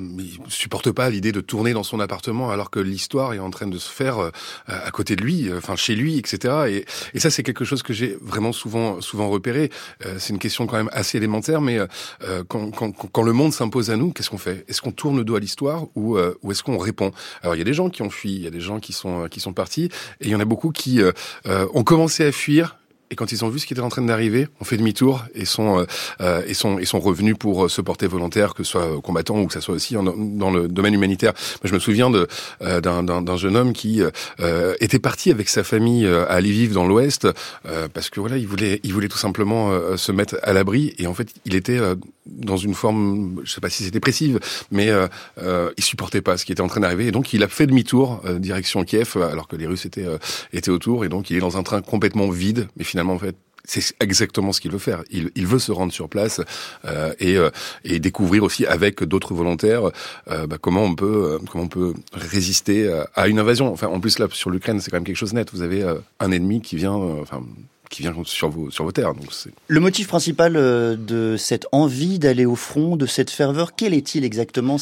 supporte 0.49 0.91
pas 0.91 1.11
l'idée 1.11 1.33
de 1.33 1.41
tourner 1.41 1.73
dans 1.73 1.85
son 1.85 2.01
appartement 2.01 2.51
alors 2.51 2.71
que 2.71 2.81
l'histoire 2.81 3.35
est 3.35 3.39
en 3.39 3.51
train 3.51 3.67
de 3.67 3.79
se 3.79 3.91
faire 3.91 4.31
à 4.67 4.91
côté 4.91 5.17
de 5.17 5.23
lui, 5.23 5.51
enfin 5.57 5.77
chez 5.77 5.95
lui, 5.95 6.19
etc. 6.19 6.85
Et, 7.15 7.21
ça, 7.21 7.31
c'est 7.31 7.43
quelque 7.43 7.65
chose 7.65 7.83
que 7.83 7.93
j'ai 7.93 8.17
vraiment 8.21 8.53
souvent 8.53 9.01
repéré. 9.29 9.71
c'est 10.19 10.33
une 10.33 10.39
question 10.39 10.67
quand 10.67 10.77
même 10.77 10.91
assez 10.93 11.19
élémentaire, 11.19 11.61
mais 11.61 11.79
quand, 12.49 13.23
le 13.23 13.33
monde 13.33 13.53
s'impose 13.53 13.91
à 13.91 13.97
nous, 13.97 14.13
qu'est-ce 14.13 14.31
qu'on 14.31 14.39
fait? 14.39 14.65
Est-ce 14.69 14.81
qu'on 14.83 14.93
tourne 14.93 15.17
le 15.17 15.25
dos 15.25 15.37
à 15.37 15.41
l'histoire 15.41 15.87
ou, 15.95 16.19
est-ce 16.19 16.63
qu'on 16.63 16.79
répond? 16.79 17.13
Des 17.67 17.75
gens 17.75 17.91
qui 17.91 18.03
ont 18.03 18.11
fui, 18.11 18.33
il 18.33 18.43
y 18.43 18.47
a 18.47 18.51
des 18.51 18.61
gens 18.61 18.81
qui 18.81 18.93
sont 18.93 19.29
qui 19.29 19.41
sont 19.41 19.53
partis, 19.53 19.91
et 20.21 20.27
il 20.27 20.31
y 20.31 20.35
en 20.35 20.41
a 20.41 20.45
beaucoup 20.45 20.71
qui 20.71 21.03
euh, 21.03 21.13
euh, 21.47 21.67
ont 21.75 21.85
commencé 21.85 22.25
à 22.25 22.33
fuir 22.33 22.79
et 23.11 23.15
quand 23.15 23.33
ils 23.33 23.45
ont 23.45 23.49
vu 23.49 23.59
ce 23.59 23.67
qui 23.67 23.73
était 23.73 23.83
en 23.83 23.89
train 23.89 24.03
d'arriver, 24.03 24.49
ont 24.61 24.65
fait 24.65 24.77
demi-tour 24.77 25.25
et 25.35 25.45
sont 25.45 25.79
euh, 25.79 25.85
euh, 26.21 26.43
et 26.47 26.55
sont 26.55 26.79
et 26.79 26.85
sont 26.85 26.99
revenus 26.99 27.37
pour 27.39 27.65
euh, 27.65 27.69
se 27.69 27.81
porter 27.81 28.07
volontaire, 28.07 28.55
que 28.55 28.65
ce 28.65 28.73
soit 28.73 29.01
combattant 29.01 29.41
ou 29.41 29.47
que 29.47 29.53
ça 29.53 29.61
soit 29.61 29.75
aussi 29.75 29.95
dans 29.95 30.51
le 30.51 30.69
domaine 30.69 30.95
humanitaire. 30.95 31.33
Moi, 31.63 31.69
je 31.71 31.75
me 31.75 31.79
souviens 31.79 32.11
de 32.11 32.27
euh, 32.63 32.81
d'un 32.81 33.37
jeune 33.37 33.57
homme 33.57 33.73
qui 33.73 34.03
euh, 34.41 34.75
était 34.81 34.99
parti 34.99 35.31
avec 35.31 35.49
sa 35.49 35.63
famille 35.63 36.07
à 36.07 36.41
vivre 36.41 36.75
dans 36.75 36.87
l'Ouest 36.87 37.29
parce 37.93 38.11
que 38.11 38.21
voilà, 38.21 38.37
il 38.37 38.47
voulait 38.47 38.81
il 38.83 38.93
voulait 38.93 39.09
tout 39.09 39.19
simplement 39.19 39.73
se 39.97 40.13
mettre 40.13 40.39
à 40.43 40.53
l'abri. 40.53 40.95
Et 40.99 41.07
en 41.07 41.15
fait, 41.15 41.29
il 41.45 41.55
était 41.55 41.81
dans 42.27 42.57
une 42.57 42.75
forme, 42.75 43.41
je 43.45 43.53
sais 43.53 43.61
pas 43.61 43.69
si 43.69 43.83
c'est 43.85 43.91
dépressive, 43.91 44.39
mais 44.71 44.91
il 45.41 45.85
supportait 45.85 46.23
pas 46.23 46.37
ce 46.37 46.45
qui 46.45 46.53
était 46.53 46.61
en 46.61 46.69
train 46.69 46.81
d'arriver. 46.81 47.07
Et 47.07 47.13
donc 47.13 47.33
il 47.33 47.43
a 47.43 47.49
fait 47.49 47.67
demi-tour 47.67 48.23
direction 48.39 48.85
Kiev 48.85 49.17
alors 49.17 49.49
que 49.49 49.57
les 49.57 49.67
Russes 49.67 49.87
étaient 49.87 50.07
étaient 50.53 50.71
autour. 50.71 51.05
Et 51.05 51.09
donc 51.09 51.31
il 51.31 51.37
est 51.37 51.41
dans 51.41 51.57
un 51.57 51.63
train 51.63 51.83
complètement 51.83 52.29
vide, 52.29 52.69
en 52.99 53.19
fait, 53.19 53.37
c'est 53.67 53.95
exactement 54.01 54.53
ce 54.53 54.61
qu'il 54.61 54.71
veut 54.71 54.79
faire. 54.79 55.03
Il, 55.11 55.47
veut 55.47 55.59
se 55.59 55.73
rendre 55.73 55.93
sur 55.93 56.09
place 56.09 56.41
euh, 56.85 57.13
et, 57.19 57.37
euh, 57.37 57.51
et, 57.85 57.99
découvrir 57.99 58.45
aussi 58.45 58.65
avec 58.65 59.03
d'autres 59.03 59.35
volontaires 59.35 59.91
euh, 60.31 60.47
bah, 60.47 60.57
comment 60.61 60.85
on 60.85 60.95
peut 60.95 61.95
résister 62.13 62.89
à 63.15 63.29
une 63.29 63.39
invasion. 63.39 63.73
Enfin, 63.73 63.89
en 63.89 64.01
plus 64.01 64.19
là 64.19 64.29
sur 64.31 64.51
l'Ukraine, 64.51 64.81
c'est 64.81 64.91
quand 64.91 64.97
même 64.97 65.05
quelque 65.05 65.17
chose 65.17 65.35
net. 65.35 65.51
Vous 65.53 65.63
avez 65.63 65.85
un 66.21 66.31
ennemi 66.31 66.61
qui 66.61 66.77
vient, 66.77 66.93
enfin 66.93 67.43
qui 67.91 68.03
vient 68.03 68.15
sur 68.25 68.51
vos, 68.51 68.71
sur 68.71 68.93
terres. 68.93 69.15
Donc 69.15 69.27
le 69.69 69.81
motif 69.81 70.09
principal 70.09 70.55
de 70.55 71.37
cette 71.37 71.67
envie 71.73 72.19
d'aller 72.19 72.47
au 72.47 72.57
front, 72.57 72.97
de 72.97 73.07
cette 73.07 73.31
ferveur, 73.31 73.75
quel 73.75 73.95
est-il 73.95 74.25
exactement? 74.25 74.79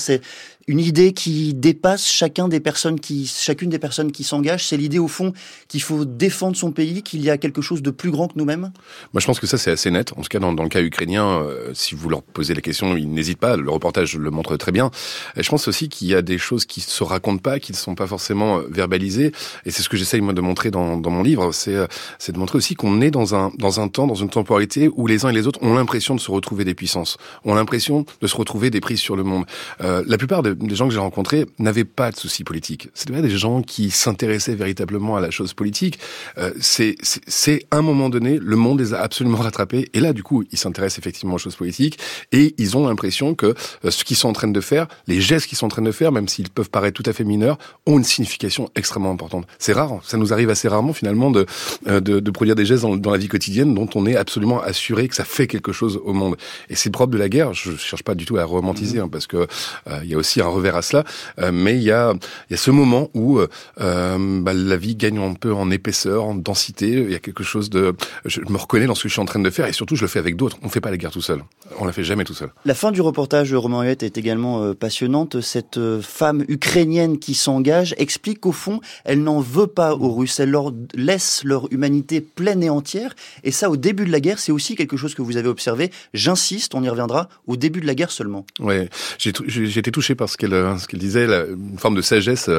Une 0.67 0.81
idée 0.81 1.13
qui 1.13 1.55
dépasse 1.55 2.07
chacun 2.07 2.49
des 2.49 2.61
personnes 2.61 2.99
qui, 2.99 3.27
chacune 3.27 3.71
des 3.71 3.79
personnes 3.79 4.13
qui 4.13 4.25
s'engagent. 4.25 4.67
C'est 4.67 4.77
l'idée 4.77 4.99
au 4.99 5.09
fond 5.09 5.33
qu'il 5.69 5.83
faut 5.83 6.05
défendre 6.05 6.57
son 6.57 6.73
pays, 6.73 7.03
qu'il 7.03 7.23
y 7.23 7.31
a 7.31 7.39
quelque 7.39 7.63
chose 7.63 7.83
de 7.83 7.91
plus 7.91 8.11
grand 8.11 8.29
que 8.29 8.35
nous-mêmes. 8.37 8.73
Moi, 9.13 9.21
je 9.21 9.27
pense 9.27 9.41
que 9.41 9.47
ça 9.47 9.59
c'est 9.59 9.71
assez 9.71 9.91
net. 9.91 10.13
En 10.17 10.23
tout 10.23 10.29
cas, 10.29 10.39
dans, 10.39 10.53
le 10.53 10.69
cas 10.69 10.81
ukrainien, 10.81 11.27
euh, 11.27 11.71
si 11.75 11.95
vous 11.95 12.09
leur 12.09 12.23
posez 12.23 12.55
la 12.55 12.61
question, 12.61 12.97
ils 12.97 13.11
n'hésitent 13.11 13.39
pas. 13.39 13.57
Le 13.57 13.71
reportage 13.71 14.17
le 14.17 14.31
montre 14.31 14.57
très 14.57 14.73
bien. 14.73 14.91
Et 15.37 15.43
je 15.43 15.51
pense 15.51 15.69
aussi 15.69 15.89
qu'il 15.89 16.09
y 16.09 16.15
a 16.15 16.23
des 16.23 16.39
choses 16.39 16.65
qui 16.65 16.81
se 16.81 17.05
racontent 17.05 17.43
pas, 17.43 17.59
qui 17.59 17.73
ne 17.73 17.77
sont 17.77 17.95
pas 17.95 18.07
forcément 18.07 18.59
euh, 18.59 18.69
verbalisées. 18.71 19.33
Et 19.67 19.71
c'est 19.71 19.83
ce 19.83 19.89
que 19.89 19.97
j'essaye 19.97 20.21
moi 20.21 20.33
de 20.33 20.41
montrer 20.41 20.71
dans, 20.71 20.97
mon 20.97 21.23
livre. 21.23 21.53
C'est 21.53 21.75
euh, 21.75 21.87
c'est 22.19 22.33
de 22.33 22.39
montrer 22.39 22.59
aussi 22.59 22.75
qu'on 22.75 23.01
est 23.01 23.11
dans 23.11 23.35
un 23.35 23.53
dans 23.59 23.81
un 23.81 23.89
temps, 23.89 24.07
dans 24.07 24.15
une 24.15 24.31
temporalité 24.31 24.89
où 24.95 25.07
les 25.07 25.25
uns 25.27 25.31
et 25.31 25.35
les 25.35 25.47
autres 25.47 25.63
ont 25.63 25.75
l'impression 25.75 26.15
de 26.15 26.21
se 26.21 26.31
retrouver 26.31 26.65
des 26.65 26.75
puissances, 26.75 27.19
ont 27.45 27.55
l'impression 27.55 28.07
de 28.21 28.27
se 28.27 28.37
retrouver 28.37 28.71
des 28.71 28.81
prises 28.81 29.01
sur 29.01 29.17
le 29.17 29.23
monde. 29.23 29.45
La 29.81 30.19
plupart 30.19 30.43
de 30.43 30.54
des 30.55 30.75
gens 30.75 30.89
que 30.89 30.95
j'ai 30.95 31.01
rencontrés 31.01 31.47
n'avaient 31.59 31.85
pas 31.85 32.11
de 32.11 32.17
soucis 32.17 32.45
politiques. 32.45 32.89
C'était 32.95 33.21
des 33.21 33.31
gens 33.31 33.63
qui 33.63 33.91
s'intéressaient 33.91 34.55
véritablement 34.55 35.17
à 35.17 35.21
la 35.21 35.31
chose 35.31 35.55
politique. 35.55 35.99
Euh, 36.39 36.53
c'est 36.61 37.67
un 37.71 37.83
moment 37.83 38.09
donné, 38.09 38.39
le 38.41 38.57
monde 38.57 38.81
les 38.81 38.95
a 38.95 39.01
absolument 39.01 39.39
rattrapés. 39.43 39.89
Et 39.95 40.01
là, 40.01 40.13
du 40.13 40.23
coup, 40.23 40.45
ils 40.53 40.59
s'intéressent 40.59 40.99
effectivement 40.99 41.35
aux 41.35 41.39
choses 41.39 41.57
politiques 41.57 41.99
et 42.33 42.55
ils 42.59 42.77
ont 42.77 42.87
l'impression 42.87 43.35
que 43.35 43.55
euh, 43.85 43.91
ce 43.91 44.05
qu'ils 44.05 44.17
sont 44.17 44.29
en 44.29 44.33
train 44.33 44.49
de 44.49 44.61
faire, 44.61 44.87
les 45.07 45.21
gestes 45.21 45.47
qu'ils 45.47 45.59
sont 45.59 45.67
en 45.67 45.71
train 45.71 45.83
de 45.83 45.93
faire, 45.93 46.13
même 46.13 46.29
s'ils 46.29 46.51
peuvent 46.51 46.71
paraître 46.71 47.01
tout 47.01 47.09
à 47.09 47.13
fait 47.13 47.25
mineurs, 47.25 47.59
ont 47.87 47.99
une 47.99 48.05
signification 48.05 48.71
extrêmement 48.75 49.11
importante. 49.11 49.47
C'est 49.59 49.73
rare, 49.73 50.01
ça 50.03 50.17
nous 50.17 50.33
arrive 50.33 50.51
assez 50.51 50.69
rarement 50.69 50.93
finalement 50.93 51.31
de, 51.31 51.47
euh, 51.87 52.01
de, 52.01 52.21
de 52.21 52.31
produire 52.31 52.57
des 52.57 52.65
gestes 52.65 52.83
dans, 52.83 52.97
dans, 52.97 53.11
la 53.11 53.19
vie 53.19 53.29
quotidienne 53.29 53.75
dont 53.75 53.89
on 53.95 54.07
est 54.07 54.17
absolument 54.17 54.61
assuré 54.61 55.09
que 55.09 55.15
ça 55.15 55.25
fait 55.25 55.47
quelque 55.47 55.73
chose 55.73 56.01
au 56.05 56.13
monde. 56.13 56.37
Et 56.69 56.75
c'est 56.75 56.91
propre 56.91 57.13
de 57.13 57.19
la 57.19 57.29
guerre. 57.29 57.53
Je 57.53 57.77
cherche 57.77 58.03
pas 58.03 58.15
du 58.15 58.25
tout 58.25 58.37
à 58.37 58.45
romantiser, 58.45 58.99
mmh. 58.99 59.03
hein, 59.03 59.09
parce 59.11 59.27
que 59.27 59.37
euh, 59.37 60.01
il 60.03 60.11
y 60.11 60.15
a 60.15 60.19
aussi 60.19 60.41
un 60.45 60.49
revers 60.49 60.77
à 60.77 60.83
cela. 60.83 61.05
Euh, 61.41 61.51
mais 61.53 61.77
il 61.77 61.83
y 61.83 61.91
a, 61.91 62.15
il 62.49 62.53
y 62.53 62.55
a 62.55 62.57
ce 62.57 62.71
moment 62.71 63.11
où 63.15 63.39
euh, 63.39 64.41
bah, 64.41 64.53
la 64.55 64.77
vie 64.77 64.97
gagne 64.97 65.19
un 65.19 65.35
peu 65.35 65.53
en 65.53 65.71
épaisseur, 65.71 66.25
en 66.25 66.35
densité. 66.35 66.89
Il 66.89 67.11
y 67.11 67.15
a 67.15 67.19
quelque 67.19 67.45
chose 67.45 67.71
de... 67.71 67.95
Je 68.25 68.41
me 68.49 68.57
reconnais 68.57 68.87
dans 68.87 68.95
ce 68.95 69.03
que 69.03 69.09
je 69.09 69.15
suis 69.15 69.23
en 69.23 69.27
train 69.27 69.41
de 69.41 69.51
faire 69.51 69.67
et 69.67 69.73
surtout 69.73 69.97
je 69.97 70.03
le 70.03 70.09
fais 70.09 70.19
avec 70.19 70.37
d'autres. 70.37 70.59
On 70.63 70.67
ne 70.67 70.71
fait 70.71 70.81
pas 70.81 70.91
la 70.91 70.97
guerre 70.97 71.11
tout 71.11 71.23
seul. 71.23 71.43
On 71.79 71.85
la 71.85 71.93
fait 71.93 72.05
jamais 72.05 72.25
tout 72.25 72.35
seul. 72.35 72.51
La 72.65 72.75
fin 72.75 72.93
du 72.93 73.01
reportage 73.01 73.55
Romain 73.55 73.83
Huette 73.83 74.03
est 74.03 74.19
également 74.19 74.63
euh, 74.63 74.75
passionnante. 74.75 75.41
Cette 75.41 75.81
femme 76.01 76.45
ukrainienne 76.49 77.19
qui 77.19 77.35
s'engage 77.35 77.95
explique 77.99 78.41
qu'au 78.41 78.53
fond, 78.53 78.81
elle 79.05 79.23
n'en 79.23 79.41
veut 79.41 79.67
pas 79.67 79.95
aux 79.95 80.13
Russes. 80.15 80.41
Elle 80.41 80.51
leur 80.51 80.73
laisse 80.95 81.43
leur 81.45 81.73
humanité 81.73 82.21
pleine 82.21 82.63
et 82.63 82.71
entière. 82.71 83.15
Et 83.43 83.51
ça, 83.51 83.71
au 83.71 83.77
début 83.77 84.05
de 84.05 84.13
la 84.13 84.21
guerre, 84.21 84.39
c'est 84.39 84.53
aussi 84.53 84.77
quelque 84.77 84.97
chose 84.97 85.15
que 85.15 85.23
vous 85.23 85.37
avez 85.37 85.49
observé. 85.49 85.91
J'insiste, 86.13 86.75
on 86.75 86.83
y 86.83 86.89
reviendra, 86.89 87.29
au 87.47 87.57
début 87.57 87.81
de 87.81 87.87
la 87.87 87.95
guerre 87.95 88.11
seulement. 88.11 88.47
Ouais, 88.61 88.89
j'ai 89.19 89.79
été 89.79 89.91
touché 89.91 90.15
par 90.15 90.29
ce 90.35 90.37
qu'elle 90.37 90.79
ce 90.79 90.89
qu'elle 90.89 91.01
disait, 91.01 91.27
la, 91.27 91.45
une 91.47 91.79
forme 91.79 91.95
de 91.95 92.03
sagesse 92.03 92.51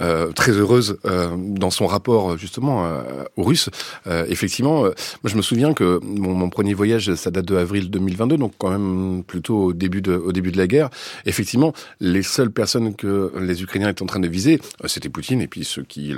euh, 0.00 0.32
très 0.32 0.52
heureuse 0.52 0.98
euh, 1.04 1.36
dans 1.36 1.70
son 1.70 1.86
rapport 1.86 2.38
justement 2.38 2.86
euh, 2.86 3.02
aux 3.36 3.42
Russes. 3.42 3.68
Euh, 4.06 4.24
effectivement, 4.28 4.82
moi 4.82 4.92
je 5.24 5.36
me 5.36 5.42
souviens 5.42 5.74
que 5.74 6.00
mon, 6.02 6.34
mon, 6.34 6.48
premier 6.48 6.72
voyage, 6.72 7.14
ça 7.14 7.30
date 7.30 7.44
de 7.44 7.56
avril 7.56 7.90
2022, 7.90 8.38
donc 8.38 8.52
quand 8.56 8.70
même 8.70 9.22
plutôt 9.24 9.64
au 9.64 9.72
début 9.72 10.00
de, 10.00 10.12
au 10.14 10.32
début 10.32 10.52
de 10.52 10.56
la 10.56 10.66
guerre. 10.66 10.88
Effectivement, 11.26 11.74
les 12.00 12.22
seules 12.22 12.50
personnes 12.50 12.94
que 12.94 13.32
les 13.38 13.62
Ukrainiens 13.62 13.90
étaient 13.90 14.02
en 14.02 14.06
train 14.06 14.20
de 14.20 14.28
viser, 14.28 14.60
c'était 14.86 15.10
Poutine 15.10 15.42
et 15.42 15.48
puis 15.48 15.64
ceux 15.64 15.82
qui 15.82 16.14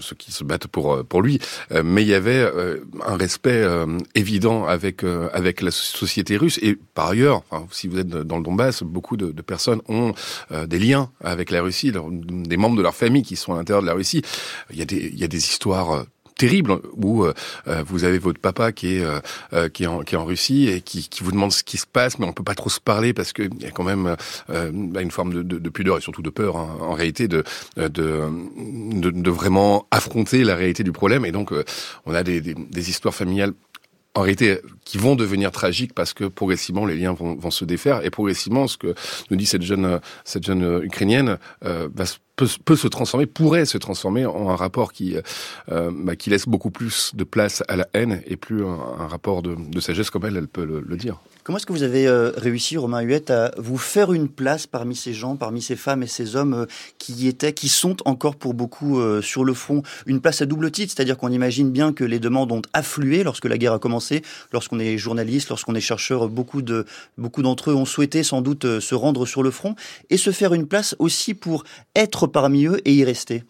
ceux 0.00 0.16
qui 0.16 0.32
se 0.32 0.42
battent 0.42 0.68
pour 0.68 1.04
pour 1.04 1.20
lui. 1.20 1.38
mais 1.84 2.02
il 2.02 2.08
y 2.08 2.14
avait 2.14 2.50
un 3.06 3.16
respect 3.16 3.64
évident 4.14 4.64
avec 4.64 5.04
avec 5.04 5.60
la 5.60 5.70
société 5.70 6.36
russe 6.36 6.58
et 6.62 6.78
par 6.94 7.08
ailleurs, 7.08 7.42
enfin, 7.50 7.66
si 7.70 7.88
vous 7.88 7.98
êtes 7.98 8.08
dans 8.08 8.38
le 8.38 8.42
Donbass, 8.42 8.82
beaucoup 8.82 9.16
de, 9.16 9.32
de 9.32 9.42
personnes 9.42 9.80
ont 9.88 10.14
des 10.50 10.78
liens 10.78 11.10
avec 11.22 11.50
la 11.50 11.62
Russie, 11.62 11.92
des 11.92 12.56
membres 12.56 12.76
de 12.76 12.82
leur 12.82 12.94
famille 12.94 13.22
qui 13.22 13.36
sont 13.36 13.54
à 13.54 13.56
l'intérieur 13.56 13.82
de 13.82 13.86
la 13.86 13.94
Russie. 13.94 14.22
Il 14.70 14.78
y 14.78 14.82
a 14.82 14.84
des, 14.84 15.10
il 15.12 15.18
y 15.18 15.24
a 15.24 15.28
des 15.28 15.38
histoires 15.38 15.92
euh, 15.92 16.02
terribles 16.36 16.78
où 16.94 17.24
euh, 17.24 17.32
euh, 17.66 17.82
vous 17.86 18.04
avez 18.04 18.18
votre 18.18 18.40
papa 18.40 18.72
qui 18.72 18.96
est 18.96 19.04
euh, 19.52 19.68
qui 19.68 19.84
est 19.84 19.86
en 19.86 20.02
qui 20.02 20.14
est 20.14 20.18
en 20.18 20.24
Russie 20.24 20.68
et 20.68 20.80
qui, 20.80 21.08
qui 21.08 21.24
vous 21.24 21.32
demande 21.32 21.52
ce 21.52 21.64
qui 21.64 21.78
se 21.78 21.86
passe 21.86 22.18
mais 22.18 22.26
on 22.26 22.32
peut 22.32 22.44
pas 22.44 22.54
trop 22.54 22.68
se 22.68 22.80
parler 22.80 23.12
parce 23.12 23.32
que 23.32 23.42
il 23.42 23.62
y 23.62 23.66
a 23.66 23.70
quand 23.70 23.84
même 23.84 24.16
euh, 24.50 24.70
une 24.70 25.10
forme 25.10 25.32
de, 25.32 25.42
de, 25.42 25.58
de, 25.58 25.70
pudeur 25.70 25.98
et 25.98 26.00
surtout 26.00 26.22
de 26.22 26.30
peur 26.30 26.56
hein, 26.56 26.76
en 26.80 26.92
réalité 26.92 27.26
de, 27.26 27.42
de 27.76 27.86
de, 27.86 29.10
de 29.10 29.30
vraiment 29.30 29.86
affronter 29.90 30.44
la 30.44 30.54
réalité 30.54 30.84
du 30.84 30.92
problème 30.92 31.24
et 31.24 31.32
donc 31.32 31.52
on 32.04 32.14
a 32.14 32.22
des, 32.22 32.40
des, 32.40 32.54
des 32.54 32.90
histoires 32.90 33.14
familiales 33.14 33.54
en 34.16 34.22
réalité, 34.22 34.60
qui 34.84 34.96
vont 34.96 35.14
devenir 35.14 35.52
tragiques 35.52 35.92
parce 35.94 36.14
que 36.14 36.24
progressivement 36.24 36.86
les 36.86 36.96
liens 36.96 37.12
vont, 37.12 37.50
se 37.50 37.64
défaire 37.64 38.04
et 38.04 38.10
progressivement, 38.10 38.66
ce 38.66 38.78
que 38.78 38.94
nous 39.30 39.36
dit 39.36 39.46
cette 39.46 39.62
jeune 39.62 40.00
cette 40.24 40.44
jeune 40.44 40.82
ukrainienne 40.82 41.38
euh, 41.64 41.88
peut, 42.34 42.76
se 42.76 42.88
transformer, 42.88 43.26
pourrait 43.26 43.66
se 43.66 43.78
transformer 43.78 44.24
en 44.24 44.48
un 44.48 44.56
rapport 44.56 44.92
qui 44.92 45.16
euh, 45.70 45.90
bah, 45.94 46.16
qui 46.16 46.30
laisse 46.30 46.46
beaucoup 46.46 46.70
plus 46.70 47.12
de 47.14 47.24
place 47.24 47.62
à 47.68 47.76
la 47.76 47.86
haine 47.92 48.22
et 48.26 48.36
plus 48.36 48.64
un, 48.64 49.06
rapport 49.06 49.42
de, 49.42 49.54
de, 49.54 49.80
sagesse 49.80 50.10
comme 50.10 50.24
elle, 50.24 50.36
elle 50.36 50.48
peut 50.48 50.64
le, 50.64 50.80
le 50.80 50.96
dire. 50.96 51.20
Comment 51.46 51.58
est-ce 51.58 51.66
que 51.66 51.72
vous 51.72 51.84
avez 51.84 52.08
euh, 52.08 52.32
réussi, 52.36 52.76
Romain 52.76 53.02
Huette, 53.02 53.30
à 53.30 53.52
vous 53.56 53.78
faire 53.78 54.12
une 54.12 54.28
place 54.28 54.66
parmi 54.66 54.96
ces 54.96 55.12
gens, 55.14 55.36
parmi 55.36 55.62
ces 55.62 55.76
femmes 55.76 56.02
et 56.02 56.08
ces 56.08 56.34
hommes 56.34 56.54
euh, 56.54 56.66
qui 56.98 57.28
étaient, 57.28 57.52
qui 57.52 57.68
sont 57.68 57.96
encore 58.04 58.34
pour 58.34 58.52
beaucoup 58.52 58.98
euh, 58.98 59.22
sur 59.22 59.44
le 59.44 59.54
front, 59.54 59.84
une 60.06 60.20
place 60.20 60.42
à 60.42 60.46
double 60.46 60.72
titre, 60.72 60.92
c'est-à-dire 60.92 61.16
qu'on 61.16 61.30
imagine 61.30 61.70
bien 61.70 61.92
que 61.92 62.02
les 62.02 62.18
demandes 62.18 62.50
ont 62.50 62.62
afflué 62.72 63.22
lorsque 63.22 63.44
la 63.44 63.58
guerre 63.58 63.74
a 63.74 63.78
commencé, 63.78 64.22
lorsqu'on 64.52 64.80
est 64.80 64.98
journaliste, 64.98 65.50
lorsqu'on 65.50 65.76
est 65.76 65.80
chercheur, 65.80 66.28
beaucoup 66.28 66.62
de 66.62 66.84
beaucoup 67.16 67.42
d'entre 67.42 67.70
eux 67.70 67.74
ont 67.74 67.84
souhaité 67.84 68.24
sans 68.24 68.42
doute 68.42 68.80
se 68.80 68.94
rendre 68.96 69.24
sur 69.24 69.44
le 69.44 69.52
front 69.52 69.76
et 70.10 70.16
se 70.16 70.32
faire 70.32 70.52
une 70.52 70.66
place 70.66 70.96
aussi 70.98 71.32
pour 71.32 71.62
être 71.94 72.26
parmi 72.26 72.66
eux 72.66 72.80
et 72.84 72.92
y 72.92 73.04
rester 73.04 73.44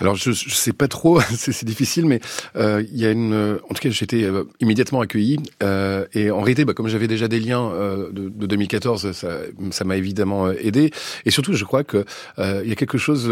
alors 0.00 0.16
je, 0.16 0.32
je 0.32 0.54
sais 0.54 0.72
pas 0.72 0.88
trop, 0.88 1.20
c'est 1.36 1.64
difficile, 1.64 2.06
mais 2.06 2.20
euh, 2.56 2.82
il 2.90 2.98
y 2.98 3.04
a 3.04 3.10
une. 3.10 3.58
En 3.68 3.74
tout 3.74 3.82
cas, 3.82 3.90
j'étais 3.90 4.24
euh, 4.24 4.44
immédiatement 4.58 5.02
accueilli 5.02 5.38
euh, 5.62 6.06
et 6.14 6.30
en 6.30 6.40
réalité, 6.40 6.64
bah, 6.64 6.72
comme 6.72 6.88
j'avais 6.88 7.06
déjà 7.06 7.19
des 7.28 7.40
liens 7.40 7.70
euh, 7.70 8.10
de, 8.12 8.28
de, 8.28 8.46
2014, 8.46 9.12
ça, 9.12 9.84
m'a 9.84 9.96
évidemment 9.96 10.46
euh, 10.46 10.54
aidé. 10.60 10.90
Et 11.24 11.30
surtout, 11.30 11.52
je 11.52 11.64
crois 11.64 11.84
que 11.84 12.04
il 12.38 12.68
y 12.68 12.72
a 12.72 12.74
quelque 12.74 12.98
chose 12.98 13.30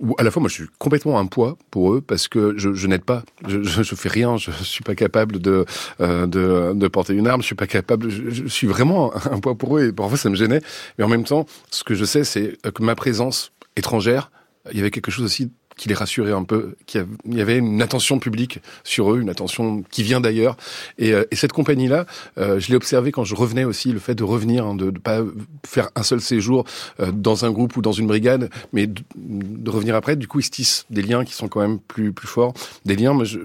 où 0.00 0.14
à 0.18 0.22
la 0.22 0.30
fois 0.30 0.40
moi, 0.40 0.48
je 0.48 0.54
suis 0.54 0.66
complètement 0.78 1.18
un 1.18 1.26
poids 1.26 1.56
pour 1.70 1.94
eux 1.94 2.00
parce 2.00 2.28
que 2.28 2.54
je, 2.56 2.86
n'aide 2.86 3.04
pas, 3.04 3.22
je, 3.46 3.62
je, 3.62 3.82
je, 3.82 3.94
fais 3.94 4.08
rien, 4.08 4.36
je 4.36 4.50
suis 4.50 4.84
pas 4.84 4.94
capable 4.94 5.38
de, 5.38 5.64
de, 6.00 6.72
de 6.74 6.88
porter 6.88 7.14
une 7.14 7.26
arme, 7.26 7.42
je 7.42 7.46
suis 7.46 7.54
pas 7.54 7.66
capable, 7.66 8.10
je 8.10 8.46
suis 8.46 8.66
vraiment 8.66 9.12
un 9.30 9.40
poids 9.40 9.54
pour 9.54 9.78
eux 9.78 9.84
et 9.84 9.92
parfois 9.92 10.18
ça 10.18 10.30
me 10.30 10.36
gênait. 10.36 10.60
Mais 10.98 11.04
en 11.04 11.08
même 11.08 11.24
temps, 11.24 11.46
ce 11.70 11.84
que 11.84 11.94
je 11.94 12.04
sais, 12.04 12.24
c'est 12.24 12.56
que 12.72 12.82
ma 12.82 12.94
présence 12.94 13.52
étrangère, 13.76 14.30
il 14.70 14.78
y 14.78 14.80
avait 14.80 14.90
quelque 14.90 15.10
chose 15.10 15.24
aussi 15.24 15.50
qui 15.76 15.88
les 15.88 15.94
rassurait 15.94 16.32
un 16.32 16.44
peu, 16.44 16.74
qu'il 16.86 17.06
y 17.30 17.40
avait 17.40 17.58
une 17.58 17.82
attention 17.82 18.18
publique 18.18 18.60
sur 18.82 19.12
eux, 19.12 19.20
une 19.20 19.28
attention 19.28 19.82
qui 19.90 20.02
vient 20.02 20.20
d'ailleurs. 20.20 20.56
Et, 20.98 21.12
euh, 21.12 21.24
et, 21.30 21.36
cette 21.36 21.52
compagnie-là, 21.52 22.06
euh, 22.38 22.58
je 22.58 22.68
l'ai 22.68 22.76
observé 22.76 23.12
quand 23.12 23.24
je 23.24 23.34
revenais 23.34 23.64
aussi, 23.64 23.92
le 23.92 23.98
fait 23.98 24.14
de 24.14 24.24
revenir, 24.24 24.66
hein, 24.66 24.74
de 24.74 24.86
ne 24.86 24.98
pas 24.98 25.20
faire 25.66 25.90
un 25.94 26.02
seul 26.02 26.20
séjour 26.20 26.64
euh, 27.00 27.12
dans 27.12 27.44
un 27.44 27.50
groupe 27.50 27.76
ou 27.76 27.82
dans 27.82 27.92
une 27.92 28.06
brigade, 28.06 28.50
mais 28.72 28.86
de, 28.86 29.02
de, 29.16 29.70
revenir 29.70 29.94
après. 29.94 30.16
Du 30.16 30.28
coup, 30.28 30.40
ils 30.40 30.44
se 30.44 30.50
tissent 30.50 30.86
des 30.88 31.02
liens 31.02 31.24
qui 31.24 31.34
sont 31.34 31.48
quand 31.48 31.60
même 31.60 31.78
plus 31.78 32.12
plus 32.12 32.28
forts, 32.28 32.54
des 32.86 32.96
liens. 32.96 33.14
Mais 33.14 33.26
je, 33.26 33.38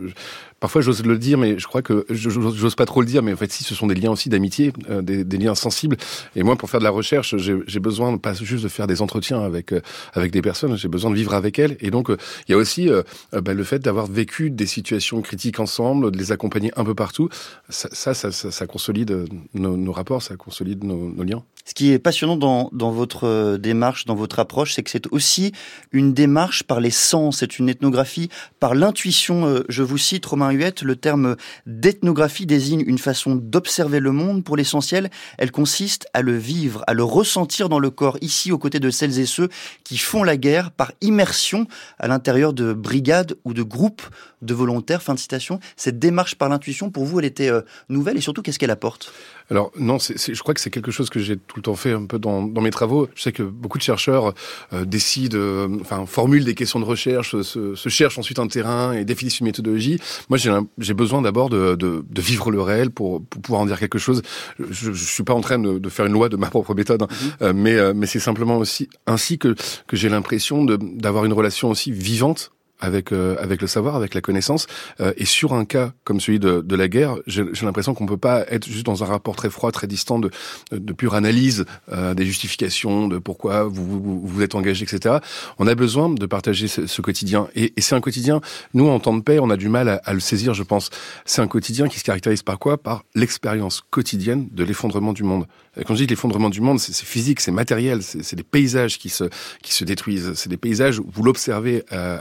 Parfois, 0.62 0.82
j'ose 0.82 1.04
le 1.04 1.18
dire, 1.18 1.40
mais 1.40 1.58
je 1.58 1.66
crois 1.66 1.82
que 1.82 2.06
j'ose 2.12 2.76
pas 2.76 2.86
trop 2.86 3.02
le 3.02 3.08
dire. 3.08 3.24
Mais 3.24 3.34
en 3.34 3.36
fait, 3.36 3.52
si, 3.52 3.64
ce 3.64 3.74
sont 3.74 3.88
des 3.88 3.96
liens 3.96 4.12
aussi 4.12 4.30
d'amitié, 4.30 4.72
euh, 4.92 5.02
des, 5.02 5.38
liens 5.40 5.56
sensibles. 5.56 5.98
Et 6.36 6.44
moi, 6.44 6.56
pour 6.56 6.70
faire 6.70 6.80
de 6.80 6.84
la 6.84 6.92
recherche, 6.92 7.36
j'ai 7.36 7.80
besoin 7.80 8.16
pas 8.18 8.36
juste 8.36 8.64
de 8.64 8.70
faire 8.70 8.86
des 8.86 9.02
entretiens 9.02 9.42
avec 9.42 9.74
euh, 9.74 9.82
avec 10.14 10.32
des 10.32 10.44
personnes. 10.44 10.78
J'ai 10.78 10.88
besoin 10.88 11.10
de 11.10 11.16
vivre 11.16 11.34
avec 11.34 11.58
elles. 11.58 11.78
Et 11.80 11.90
donc, 11.90 12.12
euh, 12.12 12.18
il 12.48 12.52
y 12.52 12.54
a 12.54 12.58
aussi 12.58 12.92
bah, 13.34 13.56
le 13.56 13.64
fait 13.64 13.80
d'avoir 13.80 14.06
vécu 14.06 14.52
des 14.52 14.68
situations 14.68 15.20
critiques 15.24 15.60
ensemble, 15.60 16.12
de 16.12 16.18
les 16.20 16.32
accompagner 16.32 16.72
un 16.76 16.84
peu 16.84 16.94
partout. 16.94 17.28
Ça, 17.70 17.90
ça, 17.92 18.14
ça, 18.14 18.32
ça 18.32 18.68
consolide 18.68 19.26
nos, 19.56 19.92
rapports, 19.92 20.22
ça 20.22 20.36
consolide 20.36 20.84
nos, 20.84 21.10
nos, 21.10 21.24
liens. 21.24 21.44
Ce 21.66 21.74
qui 21.74 21.92
est 21.92 21.98
passionnant 21.98 22.38
dans, 22.38 22.70
dans 22.72 22.92
votre 22.92 23.58
démarche, 23.58 24.06
dans 24.06 24.16
votre 24.16 24.38
approche, 24.38 24.76
c'est 24.76 24.84
que 24.84 24.92
c'est 24.92 25.08
aussi 25.12 25.54
une 25.92 26.14
démarche 26.14 26.62
par 26.62 26.80
les 26.80 26.92
sens. 26.92 27.40
C'est 27.40 27.58
une 27.58 27.68
ethnographie 27.68 28.30
par 28.60 28.76
l'intuition. 28.76 29.64
Je 29.68 29.82
vous 29.82 29.98
cite 29.98 30.24
Romain 30.24 30.51
le 30.52 30.96
terme 30.96 31.36
d'ethnographie 31.66 32.46
désigne 32.46 32.84
une 32.86 32.98
façon 32.98 33.36
d'observer 33.36 34.00
le 34.00 34.12
monde. 34.12 34.44
Pour 34.44 34.58
l'essentiel, 34.58 35.10
elle 35.38 35.52
consiste 35.52 36.08
à 36.14 36.22
le 36.22 36.38
vivre, 36.38 36.84
à 36.88 36.94
le 36.94 37.04
ressentir 37.04 37.70
dans 37.70 37.80
le 37.80 37.90
corps, 37.90 38.18
ici 38.22 38.52
aux 38.52 38.58
côtés 38.58 38.80
de 38.80 38.90
celles 38.90 39.20
et 39.20 39.26
ceux 39.26 39.50
qui 39.84 39.98
font 39.98 40.24
la 40.24 40.38
guerre 40.38 40.72
par 40.72 40.92
immersion 41.02 41.68
à 42.00 42.08
l'intérieur 42.08 42.54
de 42.54 42.74
brigades 42.74 43.36
ou 43.46 43.54
de 43.54 43.64
groupes 43.64 44.04
de 44.42 44.54
volontaires. 44.54 45.02
Fin 45.02 45.14
de 45.14 45.20
citation. 45.20 45.60
Cette 45.76 46.00
démarche 46.00 46.36
par 46.36 46.50
l'intuition, 46.50 46.90
pour 46.90 47.06
vous, 47.06 47.20
elle 47.20 47.26
était 47.26 47.50
euh, 47.50 47.62
nouvelle 47.90 48.18
et 48.18 48.22
surtout, 48.22 48.42
qu'est-ce 48.42 48.60
qu'elle 48.60 48.72
apporte? 48.72 49.14
Alors 49.52 49.72
non, 49.78 50.00
c 50.00 50.14
est, 50.14 50.18
c 50.18 50.32
est, 50.32 50.36
je 50.36 50.42
crois 50.42 50.54
que 50.54 50.62
c'est 50.62 50.70
quelque 50.70 50.92
chose 50.92 51.10
que 51.10 51.20
j'ai 51.20 51.36
tout 51.36 51.58
le 51.58 51.62
temps 51.62 51.76
fait 51.76 51.92
un 51.92 52.06
peu 52.06 52.18
dans, 52.20 52.42
dans, 52.42 52.62
mes 52.62 52.72
travaux. 52.72 53.10
Je 53.16 53.22
sais 53.22 53.34
que 53.34 53.44
beaucoup 53.44 53.78
de 53.78 53.84
chercheurs 53.84 54.34
euh, 54.72 54.86
décident, 54.86 55.38
euh, 55.38 55.68
enfin 55.82 56.06
formulent 56.06 56.46
des 56.46 56.56
questions 56.56 56.80
de 56.80 56.86
recherche, 56.86 57.40
se, 57.42 57.76
se, 57.76 57.90
cherchent 57.90 58.18
ensuite 58.18 58.40
un 58.40 58.48
terrain 58.48 58.94
et 58.94 59.04
définissent 59.04 59.42
une 59.42 59.48
méthodologie. 59.48 60.00
Moi, 60.30 60.40
j'ai 60.78 60.94
besoin 60.94 61.22
d'abord 61.22 61.50
de, 61.50 61.76
de, 61.76 62.04
de, 62.10 62.22
vivre 62.22 62.50
le 62.50 62.62
réel 62.62 62.92
pour, 62.92 63.22
pour, 63.26 63.42
pouvoir 63.42 63.62
en 63.62 63.66
dire 63.66 63.78
quelque 63.78 64.00
chose. 64.00 64.22
Je, 64.58 64.94
je 64.94 65.06
suis 65.06 65.24
pas 65.24 65.34
en 65.34 65.42
train 65.42 65.60
de, 65.60 65.80
de, 65.80 65.90
faire 65.90 66.06
une 66.06 66.14
loi 66.14 66.30
de 66.30 66.38
ma 66.38 66.50
propre 66.50 66.74
méthode, 66.74 67.02
hein. 67.04 67.08
mm 67.12 67.16
-hmm. 67.16 67.44
euh, 67.44 67.54
mais, 67.54 67.94
mais 67.94 68.08
c'est 68.08 68.24
simplement 68.30 68.58
aussi 68.58 68.88
ainsi 69.06 69.38
que, 69.38 69.56
que 69.88 69.98
j'ai 69.98 70.10
l'impression 70.10 70.66
d'avoir 71.04 71.26
une 71.26 71.34
relation 71.34 71.70
aussi 71.70 71.92
vivante 71.92 72.52
avec 72.82 73.12
euh, 73.12 73.36
avec 73.40 73.62
le 73.62 73.68
savoir, 73.68 73.96
avec 73.96 74.14
la 74.14 74.22
connaissance. 74.22 74.68
Euh, 75.00 75.14
et 75.18 75.26
sur 75.26 75.54
un 75.54 75.66
cas 75.66 75.94
comme 76.04 76.20
celui 76.20 76.40
de, 76.40 76.62
de 76.62 76.76
la 76.76 76.88
guerre, 76.88 77.16
j'ai 77.28 77.46
l'impression 77.62 77.94
qu'on 77.94 78.06
peut 78.06 78.18
pas 78.18 78.46
être 78.50 78.68
juste 78.68 78.86
dans 78.86 79.04
un 79.04 79.06
rapport 79.08 79.36
très 79.36 79.50
froid, 79.50 79.72
très 79.72 79.88
distant 79.88 80.20
de, 80.20 80.30
de 80.72 80.94
pure 80.94 81.16
analyse 81.16 81.66
euh, 81.92 82.14
des 82.14 82.26
justifications, 82.26 83.08
de 83.08 83.18
pourquoi 83.20 83.64
vous, 83.64 84.02
vous 84.02 84.28
vous 84.28 84.42
êtes 84.42 84.56
engagé, 84.56 84.84
etc. 84.84 85.18
On 85.60 85.68
a 85.68 85.76
besoin 85.76 86.10
de 86.10 86.26
partager 86.26 86.68
ce, 86.68 86.88
ce 86.88 87.02
quotidien. 87.02 87.48
Et, 87.56 87.74
et 87.78 87.82
c'est 87.82 87.96
un 87.96 88.02
quotidien. 88.02 88.42
Nous, 88.74 88.88
en 88.88 89.00
temps 89.00 89.16
de 89.16 89.22
paix, 89.22 89.40
on 89.40 89.50
a 89.50 89.58
du 89.58 89.70
mal 89.70 89.88
à, 89.88 90.02
à 90.04 90.14
le 90.14 90.20
saisir, 90.20 90.54
je 90.54 90.64
pense. 90.64 90.90
C'est 91.26 91.42
un 91.42 91.48
quotidien 91.48 91.88
qui 91.88 92.00
se 92.00 92.04
caractérise 92.04 92.42
par 92.44 92.60
quoi? 92.60 92.78
Par 92.78 93.04
l'expérience 93.16 93.82
quotidienne 93.90 94.48
de 94.52 94.64
l'effondrement 94.64 95.14
du 95.14 95.24
monde. 95.24 95.46
Et 95.78 95.86
quand 95.86 95.96
je 95.96 96.02
dis 96.02 96.08
l'effondrement 96.08 96.50
du 96.50 96.60
monde, 96.60 96.80
c'est 96.80 96.94
physique, 97.06 97.40
c'est 97.40 97.52
matériel, 97.52 98.04
c'est 98.04 98.36
des 98.36 98.44
paysages 98.44 99.00
qui 99.00 99.08
se 99.10 99.26
qui 99.62 99.74
se 99.74 99.86
détruisent. 99.86 100.34
C'est 100.36 100.50
des 100.50 100.58
paysages 100.58 101.00
où 101.00 101.06
vous 101.10 101.24
l'observez 101.24 101.86
euh, 101.94 102.18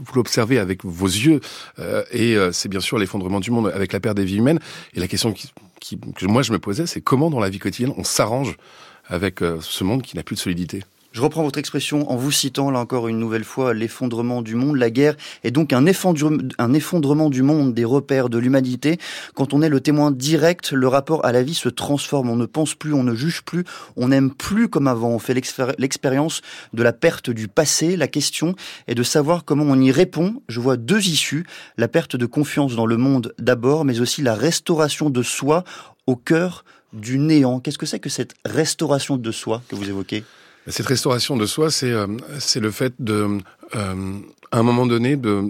vous 0.00 0.14
l'observez 0.14 0.58
avec 0.58 0.84
vos 0.84 1.06
yeux, 1.06 1.40
euh, 1.78 2.02
et 2.10 2.36
euh, 2.36 2.50
c'est 2.50 2.68
bien 2.68 2.80
sûr 2.80 2.98
l'effondrement 2.98 3.40
du 3.40 3.50
monde 3.50 3.70
avec 3.72 3.92
la 3.92 4.00
perte 4.00 4.16
des 4.16 4.24
vies 4.24 4.38
humaines. 4.38 4.58
Et 4.94 5.00
la 5.00 5.06
question 5.06 5.32
que 5.32 6.26
moi 6.26 6.42
je 6.42 6.52
me 6.52 6.58
posais, 6.58 6.86
c'est 6.86 7.00
comment 7.00 7.30
dans 7.30 7.40
la 7.40 7.50
vie 7.50 7.60
quotidienne 7.60 7.94
on 7.96 8.04
s'arrange 8.04 8.56
avec 9.06 9.42
euh, 9.42 9.58
ce 9.60 9.84
monde 9.84 10.02
qui 10.02 10.16
n'a 10.16 10.22
plus 10.24 10.34
de 10.34 10.40
solidité? 10.40 10.82
Je 11.10 11.22
reprends 11.22 11.42
votre 11.42 11.58
expression 11.58 12.10
en 12.10 12.16
vous 12.16 12.30
citant 12.30 12.70
là 12.70 12.80
encore 12.80 13.08
une 13.08 13.18
nouvelle 13.18 13.42
fois 13.42 13.72
l'effondrement 13.72 14.42
du 14.42 14.54
monde. 14.54 14.76
La 14.76 14.90
guerre 14.90 15.16
est 15.42 15.50
donc 15.50 15.72
un 15.72 15.86
effondrement 15.86 17.30
du 17.30 17.42
monde, 17.42 17.74
des 17.74 17.86
repères 17.86 18.28
de 18.28 18.36
l'humanité. 18.36 18.98
Quand 19.34 19.54
on 19.54 19.62
est 19.62 19.70
le 19.70 19.80
témoin 19.80 20.10
direct, 20.10 20.70
le 20.70 20.86
rapport 20.86 21.24
à 21.24 21.32
la 21.32 21.42
vie 21.42 21.54
se 21.54 21.70
transforme. 21.70 22.28
On 22.28 22.36
ne 22.36 22.44
pense 22.44 22.74
plus, 22.74 22.92
on 22.92 23.02
ne 23.02 23.14
juge 23.14 23.42
plus, 23.42 23.64
on 23.96 24.08
n'aime 24.08 24.32
plus 24.32 24.68
comme 24.68 24.86
avant. 24.86 25.08
On 25.08 25.18
fait 25.18 25.34
l'expérience 25.34 26.42
de 26.74 26.82
la 26.82 26.92
perte 26.92 27.30
du 27.30 27.48
passé. 27.48 27.96
La 27.96 28.06
question 28.06 28.54
est 28.86 28.94
de 28.94 29.02
savoir 29.02 29.46
comment 29.46 29.64
on 29.64 29.80
y 29.80 29.90
répond. 29.90 30.42
Je 30.48 30.60
vois 30.60 30.76
deux 30.76 31.08
issues. 31.08 31.46
La 31.78 31.88
perte 31.88 32.16
de 32.16 32.26
confiance 32.26 32.76
dans 32.76 32.86
le 32.86 32.98
monde 32.98 33.34
d'abord, 33.38 33.86
mais 33.86 34.00
aussi 34.00 34.20
la 34.20 34.34
restauration 34.34 35.08
de 35.08 35.22
soi 35.22 35.64
au 36.06 36.16
cœur 36.16 36.64
du 36.92 37.18
néant. 37.18 37.60
Qu'est-ce 37.60 37.78
que 37.78 37.86
c'est 37.86 37.98
que 37.98 38.10
cette 38.10 38.34
restauration 38.44 39.16
de 39.16 39.32
soi 39.32 39.62
que 39.68 39.74
vous 39.74 39.88
évoquez? 39.88 40.22
Cette 40.68 40.86
restauration 40.86 41.36
de 41.36 41.46
soi, 41.46 41.70
c'est 41.70 41.92
euh, 41.92 42.06
le 42.56 42.70
fait 42.70 42.94
de, 42.98 43.38
euh, 43.74 44.18
à 44.50 44.58
un 44.58 44.62
moment 44.62 44.86
donné, 44.86 45.16
de 45.16 45.42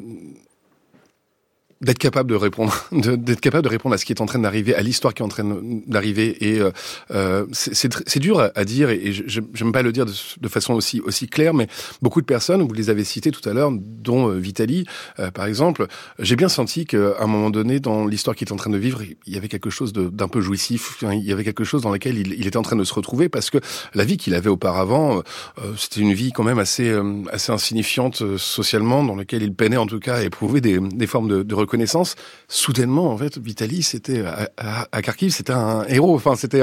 d'être 1.80 1.98
capable 1.98 2.30
de 2.30 2.34
répondre, 2.34 2.74
d'être 2.92 3.40
capable 3.40 3.64
de 3.64 3.68
répondre 3.68 3.94
à 3.94 3.98
ce 3.98 4.04
qui 4.04 4.12
est 4.12 4.20
en 4.20 4.26
train 4.26 4.38
d'arriver, 4.38 4.74
à 4.74 4.80
l'histoire 4.80 5.14
qui 5.14 5.22
est 5.22 5.24
en 5.24 5.28
train 5.28 5.44
d'arriver. 5.86 6.36
Et 6.44 6.60
euh, 6.60 6.70
euh 7.12 7.46
c'est 7.52 8.18
dur 8.18 8.50
à 8.54 8.64
dire, 8.64 8.90
et 8.90 9.12
j'aime 9.12 9.72
pas 9.72 9.82
le 9.82 9.92
dire 9.92 10.06
de, 10.06 10.12
de, 10.40 10.48
façon 10.48 10.74
aussi 10.74 11.00
aussi 11.00 11.28
claire, 11.28 11.54
mais 11.54 11.68
beaucoup 12.02 12.20
de 12.20 12.26
personnes, 12.26 12.62
vous 12.62 12.74
les 12.74 12.90
avez 12.90 13.04
citées 13.04 13.30
tout 13.30 13.46
à 13.48 13.52
l'heure, 13.52 13.70
dont 13.72 14.28
euh, 14.28 14.38
Vitali, 14.38 14.86
euh, 15.18 15.30
par 15.30 15.46
exemple, 15.46 15.86
j'ai 16.18 16.36
bien 16.36 16.48
senti 16.48 16.84
qu'à 16.86 17.20
un 17.20 17.26
moment 17.26 17.50
donné, 17.50 17.80
dans 17.80 18.06
l'histoire 18.06 18.34
qu'il 18.34 18.48
est 18.48 18.52
en 18.52 18.56
train 18.56 18.70
de 18.70 18.78
vivre, 18.78 19.02
il 19.26 19.32
y 19.32 19.36
avait 19.36 19.48
quelque 19.48 19.70
chose 19.70 19.92
d'un 19.92 20.28
peu 20.28 20.40
jouissif, 20.40 21.02
il 21.02 21.24
y 21.24 21.32
avait 21.32 21.44
quelque 21.44 21.64
chose 21.64 21.82
dans 21.82 21.92
lequel 21.92 22.18
il, 22.18 22.32
il, 22.32 22.46
était 22.46 22.56
en 22.56 22.62
train 22.62 22.76
de 22.76 22.84
se 22.84 22.94
retrouver, 22.94 23.28
parce 23.28 23.50
que 23.50 23.58
la 23.94 24.04
vie 24.04 24.16
qu'il 24.16 24.34
avait 24.34 24.50
auparavant, 24.50 25.22
euh, 25.58 25.72
c'était 25.76 26.00
une 26.00 26.14
vie 26.14 26.32
quand 26.32 26.44
même 26.44 26.58
assez 26.58 26.98
assez 27.32 27.52
insignifiante 27.52 28.36
socialement, 28.36 29.04
dans 29.04 29.16
laquelle 29.16 29.42
il 29.42 29.54
peinait 29.54 29.76
en 29.76 29.86
tout 29.86 30.00
cas 30.00 30.16
à 30.16 30.22
éprouver 30.22 30.60
des, 30.60 30.78
des 30.80 31.06
formes 31.06 31.28
de, 31.28 31.42
de 31.42 31.54
connaissance, 31.68 32.16
soudainement, 32.48 33.12
en 33.12 33.16
fait, 33.16 33.38
Vitaly, 33.38 33.82
c'était 33.82 34.24
à, 34.24 34.50
à, 34.56 34.88
à, 34.90 35.02
Kharkiv, 35.02 35.32
c'était 35.32 35.52
un 35.52 35.84
héros. 35.88 36.14
Enfin, 36.14 36.34
c'était 36.36 36.62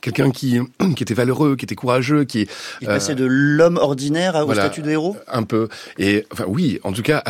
quelqu'un 0.00 0.30
qui 0.30 0.58
qui 0.96 1.02
était 1.02 1.14
valeureux, 1.14 1.56
qui 1.56 1.64
était 1.64 1.74
courageux, 1.74 2.24
qui 2.24 2.48
il 2.80 2.86
passait 2.86 3.12
euh, 3.12 3.16
de 3.16 3.26
l'homme 3.26 3.76
ordinaire 3.76 4.34
au 4.36 4.46
voilà, 4.46 4.62
statut 4.62 4.82
de 4.82 4.90
héros? 4.90 5.16
Un 5.28 5.42
peu. 5.42 5.68
Et 5.98 6.26
enfin, 6.32 6.44
oui, 6.48 6.80
en 6.82 6.92
tout 6.92 7.02
cas, 7.02 7.22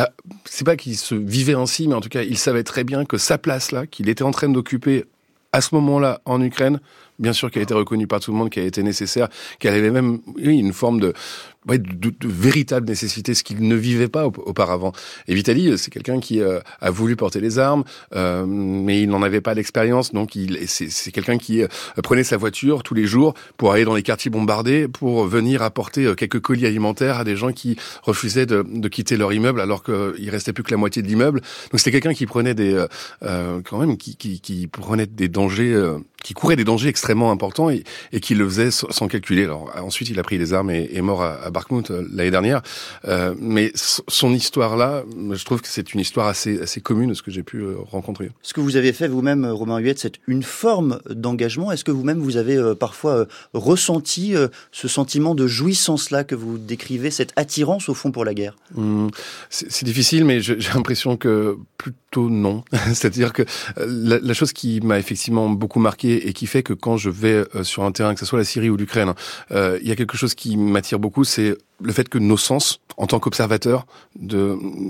c'est 0.45 0.65
pas 0.65 0.77
qu'il 0.77 0.97
se 0.97 1.15
vivait 1.15 1.55
ainsi, 1.55 1.89
mais 1.89 1.95
en 1.95 2.01
tout 2.01 2.09
cas, 2.09 2.23
il 2.23 2.39
savait 2.39 2.63
très 2.63 2.85
bien 2.85 3.05
que 3.05 3.19
sa 3.19 3.39
place 3.39 3.73
là, 3.73 3.87
qu'il 3.87 4.09
était 4.09 4.25
en 4.25 4.31
train 4.31 4.49
d'occuper 4.49 5.05
à 5.53 5.61
ce 5.61 5.75
moment-là 5.77 6.21
en 6.25 6.43
Ukraine, 6.43 6.81
bien 7.19 7.33
sûr 7.33 7.51
qu'elle 7.51 7.61
a 7.61 7.65
été 7.65 7.75
reconnue 7.75 8.07
par 8.07 8.21
tout 8.21 8.31
le 8.31 8.37
monde, 8.37 8.51
qu'elle 8.51 8.65
a 8.65 8.67
été 8.67 8.83
nécessaire, 8.83 9.29
qu'elle 9.59 9.75
avait 9.75 9.91
même 9.91 10.21
oui, 10.37 10.59
une 10.59 10.73
forme 10.73 11.01
de 11.01 11.15
de, 11.67 11.77
de, 11.79 12.11
de, 12.11 12.29
véritable 12.29 12.89
nécessité, 12.89 13.35
ce 13.35 13.43
qu'il 13.43 13.67
ne 13.67 13.75
vivait 13.75 14.09
pas 14.09 14.27
auparavant. 14.27 14.93
Et 15.29 15.35
Vitali, 15.35 15.77
c'est 15.79 15.91
quelqu'un 15.91 16.21
qui 16.21 16.41
euh, 16.41 16.61
a 16.81 16.91
voulu 16.91 17.17
porter 17.17 17.41
les 17.41 17.59
armes, 17.59 17.85
euh, 18.15 18.47
mais 18.47 19.03
il 19.03 19.09
n'en 19.09 19.23
avait 19.23 19.41
pas 19.41 19.55
l'expérience, 19.55 20.13
donc 20.13 20.35
il, 20.35 20.59
c'est, 20.69 21.13
quelqu'un 21.13 21.39
qui 21.39 21.63
euh, 21.63 21.69
prenait 22.03 22.25
sa 22.25 22.37
voiture 22.37 22.83
tous 22.83 22.95
les 22.95 23.07
jours 23.07 23.35
pour 23.57 23.73
aller 23.73 23.85
dans 23.85 23.95
les 23.95 24.03
quartiers 24.03 24.31
bombardés, 24.31 24.89
pour 24.89 25.27
venir 25.27 25.63
apporter 25.63 26.07
euh, 26.07 26.15
quelques 26.15 26.41
colis 26.41 26.67
alimentaires 26.67 27.19
à 27.19 27.25
des 27.25 27.37
gens 27.37 27.53
qui 27.53 27.77
refusaient 28.03 28.47
de, 28.47 28.65
de 28.69 28.89
quitter 28.89 29.17
leur 29.17 29.33
immeuble 29.33 29.61
alors 29.61 29.83
qu'il 29.83 30.31
restait 30.31 30.53
plus 30.53 30.63
que 30.63 30.71
la 30.71 30.77
moitié 30.77 31.03
de 31.03 31.09
l'immeuble. 31.09 31.41
Donc 31.71 31.81
c'était 31.81 31.93
quelqu'un 31.93 32.15
qui 32.15 32.27
prenait 32.27 32.55
des, 32.55 32.87
euh, 33.23 33.61
quand 33.65 33.79
même, 33.79 33.97
qui, 33.97 34.17
qui, 34.17 34.41
qui, 34.41 34.67
prenait 34.67 35.07
des 35.07 35.29
dangers 35.29 35.75
qui 36.27 36.35
courait 36.35 36.57
des 36.57 36.65
dangers 36.65 36.89
extrêmement 36.89 37.31
importants 37.31 37.71
et, 37.71 37.85
et 38.13 38.19
qui 38.19 38.35
le 38.35 38.49
faisait 38.49 38.73
sans 38.73 39.07
calculer. 39.07 39.45
Alors 39.45 39.71
ensuite, 39.81 40.09
il 40.09 40.19
a 40.19 40.25
pris 40.25 40.39
des 40.39 40.55
armes 40.55 40.73
et 40.73 40.91
est 40.93 41.01
mort 41.01 41.23
à, 41.23 41.35
à 41.35 41.51
Barkmout 41.51 41.93
euh, 41.93 42.05
l'année 42.13 42.33
dernière. 42.33 42.63
Euh, 43.05 43.33
mais 43.39 43.71
son 43.77 44.33
histoire-là, 44.33 45.05
je 45.31 45.45
trouve 45.45 45.61
que 45.63 45.69
c'est 45.69 45.95
une 45.95 46.01
histoire 46.01 46.27
assez, 46.27 46.61
assez 46.61 46.81
commune 46.81 47.11
de 47.11 47.15
ce 47.15 47.23
que 47.23 47.31
j'ai 47.31 47.45
pu 47.45 47.59
euh, 47.59 47.77
rencontrer. 47.93 48.33
Ce 48.43 48.55
que 48.55 48.61
vous 48.61 48.75
avez 48.75 48.93
fait 48.93 49.07
vous-même, 49.07 49.47
Romain 49.47 49.79
Huette, 49.79 50.01
c'est 50.01 50.15
une 50.27 50.43
forme 50.43 50.99
d'engagement. 51.09 51.71
Est-ce 51.71 51.85
que 51.85 51.93
vous-même, 51.93 52.19
vous 52.19 52.37
avez 52.37 52.57
euh, 52.57 52.75
parfois 52.75 53.27
ressenti 53.55 54.35
ce 54.73 54.89
sentiment 54.89 55.37
de 55.37 55.47
jouissance-là 55.47 56.25
que 56.25 56.35
vous 56.35 56.59
décrivez, 56.59 57.13
cette 57.13 57.33
attirance 57.37 57.89
au 57.89 57.95
fond 57.95 58.11
pour 58.11 58.25
la 58.25 58.35
guerre? 58.35 58.57
Mmh, 58.75 59.09
C'est 59.51 59.85
difficile, 59.85 60.25
mais 60.25 60.41
j'ai 60.41 60.57
l'impression 60.75 61.17
que 61.17 61.57
plutôt 61.79 62.29
non. 62.31 62.65
C'est-à-dire 62.73 63.33
que 63.33 63.45
la, 63.77 64.19
la 64.19 64.35
chose 64.35 64.53
qui 64.53 64.81
m'a 64.81 64.99
effectivement 64.99 65.49
beaucoup 65.49 65.79
marqué 65.79 66.16
et 66.17 66.33
qui 66.33 66.47
fait 66.47 66.63
que 66.63 66.73
quand 66.73 66.97
je 66.97 67.11
vais 67.11 67.45
sur 67.63 67.85
un 67.85 67.93
terrain, 67.93 68.15
que 68.15 68.21
ce 68.21 68.27
soit 68.27 68.39
la 68.39 68.45
Syrie 68.45 68.71
ou 68.71 68.77
l'Ukraine, 68.77 69.13
euh, 69.53 69.79
il 69.83 69.89
y 69.89 69.93
a 69.93 69.97
quelque 69.97 70.17
chose 70.17 70.35
qui 70.35 70.57
m'attire 70.57 70.99
beaucoup, 70.99 71.25
c'est 71.25 71.57
le 71.83 71.93
fait 71.93 72.09
que 72.09 72.19
nos 72.19 72.37
sens, 72.37 72.81
en 72.97 73.07
tant 73.07 73.19
qu'observateurs, 73.19 73.87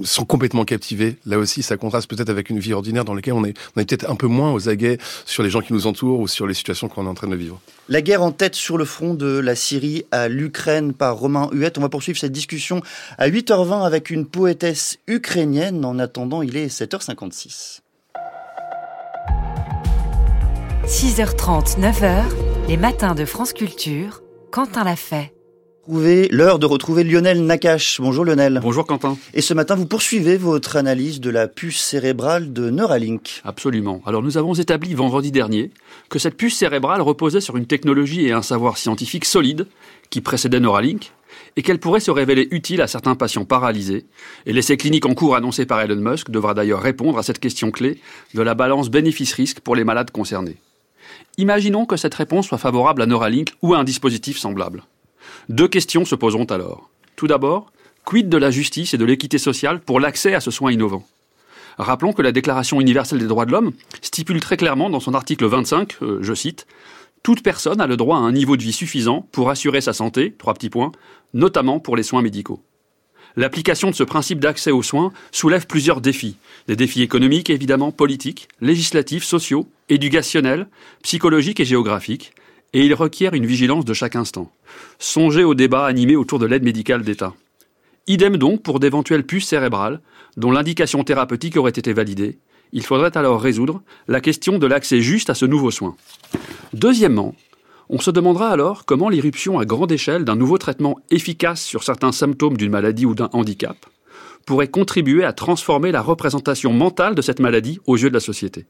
sont 0.05 0.25
complètement 0.25 0.65
captivés. 0.65 1.17
Là 1.27 1.39
aussi, 1.39 1.63
ça 1.63 1.77
contraste 1.77 2.09
peut-être 2.09 2.31
avec 2.31 2.49
une 2.51 2.61
vie 2.61 2.73
ordinaire 2.73 3.05
dans 3.05 3.15
laquelle 3.15 3.35
on 3.35 3.45
est, 3.45 3.55
on 3.75 3.81
est 3.81 3.89
peut-être 3.89 4.09
un 4.09 4.15
peu 4.15 4.29
moins 4.29 4.53
aux 4.53 4.69
aguets 4.69 4.99
sur 5.25 5.43
les 5.43 5.51
gens 5.51 5.61
qui 5.61 5.73
nous 5.73 5.87
entourent 5.87 6.21
ou 6.21 6.29
sur 6.29 6.47
les 6.47 6.55
situations 6.55 6.89
qu'on 6.89 7.07
est 7.07 7.09
en 7.09 7.15
train 7.15 7.29
de 7.29 7.37
vivre. 7.37 7.61
La 7.89 8.03
guerre 8.03 8.23
en 8.23 8.31
tête 8.31 8.55
sur 8.55 8.79
le 8.79 8.85
front 8.85 9.15
de 9.15 9.39
la 9.39 9.57
Syrie 9.57 10.05
à 10.13 10.29
l'Ukraine 10.29 10.93
par 10.93 11.17
Romain 11.17 11.49
Huette. 11.53 11.79
On 11.79 11.83
va 11.83 11.89
poursuivre 11.89 12.19
cette 12.19 12.33
discussion 12.33 12.83
à 13.19 13.29
8h20 13.29 13.85
avec 13.85 14.11
une 14.11 14.27
poétesse 14.27 14.99
ukrainienne. 15.09 15.85
En 15.85 15.99
attendant, 15.99 16.43
il 16.43 16.57
est 16.57 16.69
7h56. 16.69 17.81
6h30, 20.87 21.81
9h, 21.81 22.23
les 22.69 22.77
matins 22.77 23.17
de 23.17 23.25
France 23.25 23.53
Culture, 23.53 24.23
Quentin 24.53 24.85
l'a 24.85 24.95
fait. 24.95 25.35
L'heure 26.31 26.61
de 26.61 26.67
retrouver 26.67 27.03
Lionel 27.03 27.45
Nakache. 27.45 28.01
Bonjour 28.01 28.25
Lionel. 28.25 28.61
Bonjour 28.63 28.87
Quentin. 28.87 29.19
Et 29.35 29.41
ce 29.41 29.53
matin, 29.53 29.75
vous 29.75 29.87
poursuivez 29.87 30.37
votre 30.37 30.77
analyse 30.77 31.21
de 31.21 31.29
la 31.29 31.49
puce 31.49 31.81
cérébrale 31.81 32.53
de 32.53 32.71
Neuralink. 32.71 33.43
Absolument. 33.45 34.01
Alors 34.07 34.23
nous 34.23 34.39
avons 34.39 34.55
établi 34.55 34.95
vendredi 34.95 35.33
dernier 35.33 35.73
que 36.09 36.21
cette 36.21 36.37
puce 36.37 36.57
cérébrale 36.57 37.03
reposait 37.03 37.41
sur 37.41 37.57
une 37.57 37.67
technologie 37.67 38.25
et 38.25 38.33
un 38.33 38.43
savoir 38.43 38.79
scientifique 38.79 39.25
solide 39.25 39.67
qui 40.11 40.21
précédait 40.21 40.61
Neuralink 40.61 41.11
et 41.57 41.63
qu'elle 41.63 41.81
pourrait 41.81 41.99
se 41.99 42.13
révéler 42.13 42.47
utile 42.53 42.81
à 42.81 42.87
certains 42.87 43.17
patients 43.17 43.45
paralysés. 43.45 44.07
Et 44.47 44.53
l'essai 44.53 44.77
clinique 44.77 45.07
en 45.07 45.15
cours 45.15 45.35
annoncé 45.35 45.67
par 45.67 45.81
Elon 45.81 45.97
Musk 45.97 46.31
devra 46.31 46.55
d'ailleurs 46.55 46.81
répondre 46.81 47.19
à 47.19 47.25
cette 47.25 47.41
question 47.41 47.73
clé 47.73 47.99
de 48.35 48.43
la 48.43 48.55
balance 48.55 48.89
bénéfice-risque 48.89 49.59
pour 49.59 49.75
les 49.75 49.83
malades 49.83 50.13
concernés. 50.13 50.59
Imaginons 51.39 51.87
que 51.87 51.97
cette 51.97 52.15
réponse 52.15 52.47
soit 52.47 52.59
favorable 52.59 53.03
à 53.03 53.07
Neuralink 53.07 53.53
ou 53.63 53.75
à 53.75 53.79
un 53.79 53.85
dispositif 53.85 54.39
semblable. 54.39 54.85
Deux 55.49 55.69
questions 55.69 56.05
se 56.05 56.15
poseront 56.15 56.45
alors. 56.45 56.89
Tout 57.15 57.27
d'abord, 57.27 57.73
quid 58.05 58.29
de 58.29 58.37
la 58.37 58.51
justice 58.51 58.95
et 58.95 58.99
de 58.99 59.05
l'équité 59.05 59.39
sociale 59.39 59.81
pour 59.81 60.01
l'accès 60.01 60.35
à 60.35 60.41
ce 60.41 60.51
soin 60.51 60.73
innovant? 60.73 61.07
Rappelons 61.79 62.13
que 62.13 62.23
la 62.23 62.33
Déclaration 62.33 62.81
universelle 62.81 63.19
des 63.19 63.27
droits 63.27 63.45
de 63.45 63.53
l'homme 63.53 63.73
stipule 64.01 64.41
très 64.41 64.57
clairement 64.57 64.89
dans 64.89 65.01
son 65.01 65.15
article 65.15 65.47
25, 65.47 65.97
euh, 66.03 66.19
je 66.23 66.35
cite, 66.35 66.67
Toute 67.23 67.43
personne 67.43 67.81
a 67.81 67.87
le 67.87 67.97
droit 67.97 68.17
à 68.17 68.21
un 68.21 68.33
niveau 68.33 68.57
de 68.57 68.63
vie 68.63 68.73
suffisant 68.73 69.29
pour 69.33 69.51
assurer 69.51 69.81
sa 69.81 69.93
santé, 69.93 70.35
trois 70.39 70.55
petits 70.55 70.71
points, 70.71 70.93
notamment 71.35 71.81
pour 71.81 71.97
les 71.97 72.03
soins 72.03 72.23
médicaux. 72.23 72.63
L'application 73.37 73.91
de 73.91 73.95
ce 73.95 74.03
principe 74.03 74.41
d'accès 74.41 74.71
aux 74.71 74.83
soins 74.83 75.13
soulève 75.31 75.67
plusieurs 75.67 76.01
défis. 76.01 76.37
Des 76.69 76.77
défis 76.77 77.03
économiques, 77.03 77.51
évidemment, 77.51 77.93
politiques, 77.93 78.49
législatifs, 78.63 79.25
sociaux, 79.25 79.69
éducationnels, 79.91 80.69
psychologiques 81.03 81.61
et 81.61 81.67
géographiques, 81.67 82.33
et 82.73 82.85
il 82.85 82.95
requiert 82.95 83.35
une 83.35 83.47
vigilance 83.47 83.85
de 83.85 83.93
chaque 83.93 84.17
instant. 84.17 84.51
Songez 84.99 85.45
au 85.45 85.55
débat 85.55 85.85
animé 85.85 86.17
autour 86.17 86.39
de 86.39 86.47
l'aide 86.47 86.63
médicale 86.63 87.03
d'État. 87.03 87.35
Idem 88.07 88.39
donc 88.39 88.63
pour 88.63 88.81
d'éventuelles 88.81 89.27
puces 89.27 89.49
cérébrales, 89.49 90.01
dont 90.37 90.51
l'indication 90.51 91.05
thérapeutique 91.05 91.57
aurait 91.57 91.71
été 91.71 91.93
validée. 91.93 92.39
Il 92.73 92.85
faudrait 92.85 93.17
alors 93.17 93.41
résoudre 93.41 93.83
la 94.09 94.21
question 94.21 94.59
de 94.59 94.67
l'accès 94.67 95.01
juste 95.01 95.31
à 95.31 95.35
ce 95.35 95.45
nouveau 95.45 95.71
soin. 95.71 95.97
Deuxièmement, 96.73 97.35
on 97.89 98.01
se 98.01 98.11
demandera 98.11 98.51
alors 98.51 98.85
comment 98.85 99.09
l'irruption 99.09 99.59
à 99.59 99.65
grande 99.65 99.93
échelle 99.93 100.25
d'un 100.25 100.37
nouveau 100.37 100.59
traitement 100.59 100.99
efficace 101.11 101.63
sur 101.63 101.85
certains 101.85 102.13
symptômes 102.13 102.57
d'une 102.57 102.71
maladie 102.71 103.07
ou 103.07 103.15
d'un 103.15 103.31
handicap 103.33 103.77
pourrait 104.45 104.69
contribuer 104.69 105.25
à 105.25 105.33
transformer 105.33 105.93
la 105.93 106.03
représentation 106.03 106.73
mentale 106.73 107.15
de 107.15 107.23
cette 107.23 107.41
maladie 107.41 107.81
aux 107.87 107.97
yeux 107.97 108.09
de 108.09 108.15
la 108.15 108.21
société. 108.21 108.67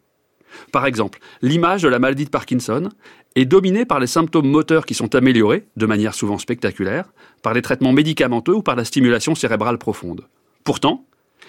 Par 0.72 0.86
exemple, 0.86 1.18
l'image 1.42 1.82
de 1.82 1.88
la 1.88 1.98
maladie 1.98 2.24
de 2.24 2.30
Parkinson 2.30 2.88
est 3.34 3.44
dominée 3.44 3.84
par 3.84 4.00
les 4.00 4.06
symptômes 4.06 4.48
moteurs 4.48 4.86
qui 4.86 4.94
sont 4.94 5.14
améliorés, 5.14 5.66
de 5.76 5.86
manière 5.86 6.14
souvent 6.14 6.38
spectaculaire, 6.38 7.12
par 7.42 7.52
les 7.52 7.62
traitements 7.62 7.92
médicamenteux 7.92 8.54
ou 8.54 8.62
par 8.62 8.76
la 8.76 8.84
stimulation 8.84 9.34
cérébrale 9.34 9.78
profonde. 9.78 10.26
Pourtant, 10.64 11.05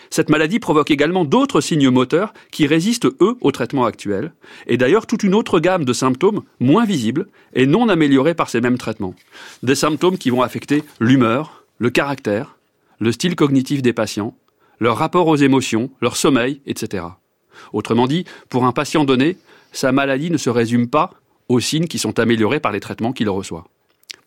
cette 0.10 0.30
maladie 0.30 0.60
provoque 0.60 0.92
également 0.92 1.26
d'autres 1.26 1.62
signes 1.62 1.90
moteurs 1.90 2.34
qui 2.52 2.68
résistent, 2.68 3.08
eux, 3.22 3.38
au 3.42 3.52
traitement 3.52 3.86
actuel, 3.86 4.34
et 4.68 4.78
d'ailleurs 4.78 5.08
toute 5.08 5.24
une 5.24 5.36
autre 5.36 5.60
gamme 5.60 5.86
de 5.86 5.94
symptômes 5.94 6.44
moins 6.60 6.86
visibles 6.86 7.28
et 7.54 7.66
non 7.66 7.90
améliorés 7.90 8.34
par 8.34 8.50
ces 8.50 8.62
mêmes 8.62 8.78
traitements. 8.78 9.16
Des 9.64 9.76
symptômes 9.76 10.18
qui 10.18 10.30
vont 10.30 10.42
affecter 10.42 10.84
l'humeur, 11.00 11.66
le 11.78 11.90
caractère, 11.90 12.58
le 13.00 13.12
style 13.12 13.36
cognitif 13.36 13.82
des 13.82 13.94
patients, 13.94 14.36
leur 14.80 14.98
rapport 14.98 15.28
aux 15.28 15.36
émotions, 15.36 15.90
leur 16.02 16.18
sommeil, 16.18 16.62
etc. 16.66 17.04
Autrement 17.74 18.08
dit, 18.08 18.26
pour 18.50 18.66
un 18.66 18.72
patient 18.72 19.06
donné, 19.06 19.38
sa 19.72 19.92
maladie 19.92 20.32
ne 20.32 20.38
se 20.38 20.50
résume 20.50 20.88
pas 20.88 21.12
aux 21.50 21.60
signes 21.60 21.88
qui 21.88 22.00
sont 22.00 22.20
améliorés 22.20 22.60
par 22.60 22.72
les 22.72 22.80
traitements 22.80 23.14
qu'il 23.14 23.30
reçoit. 23.30 23.66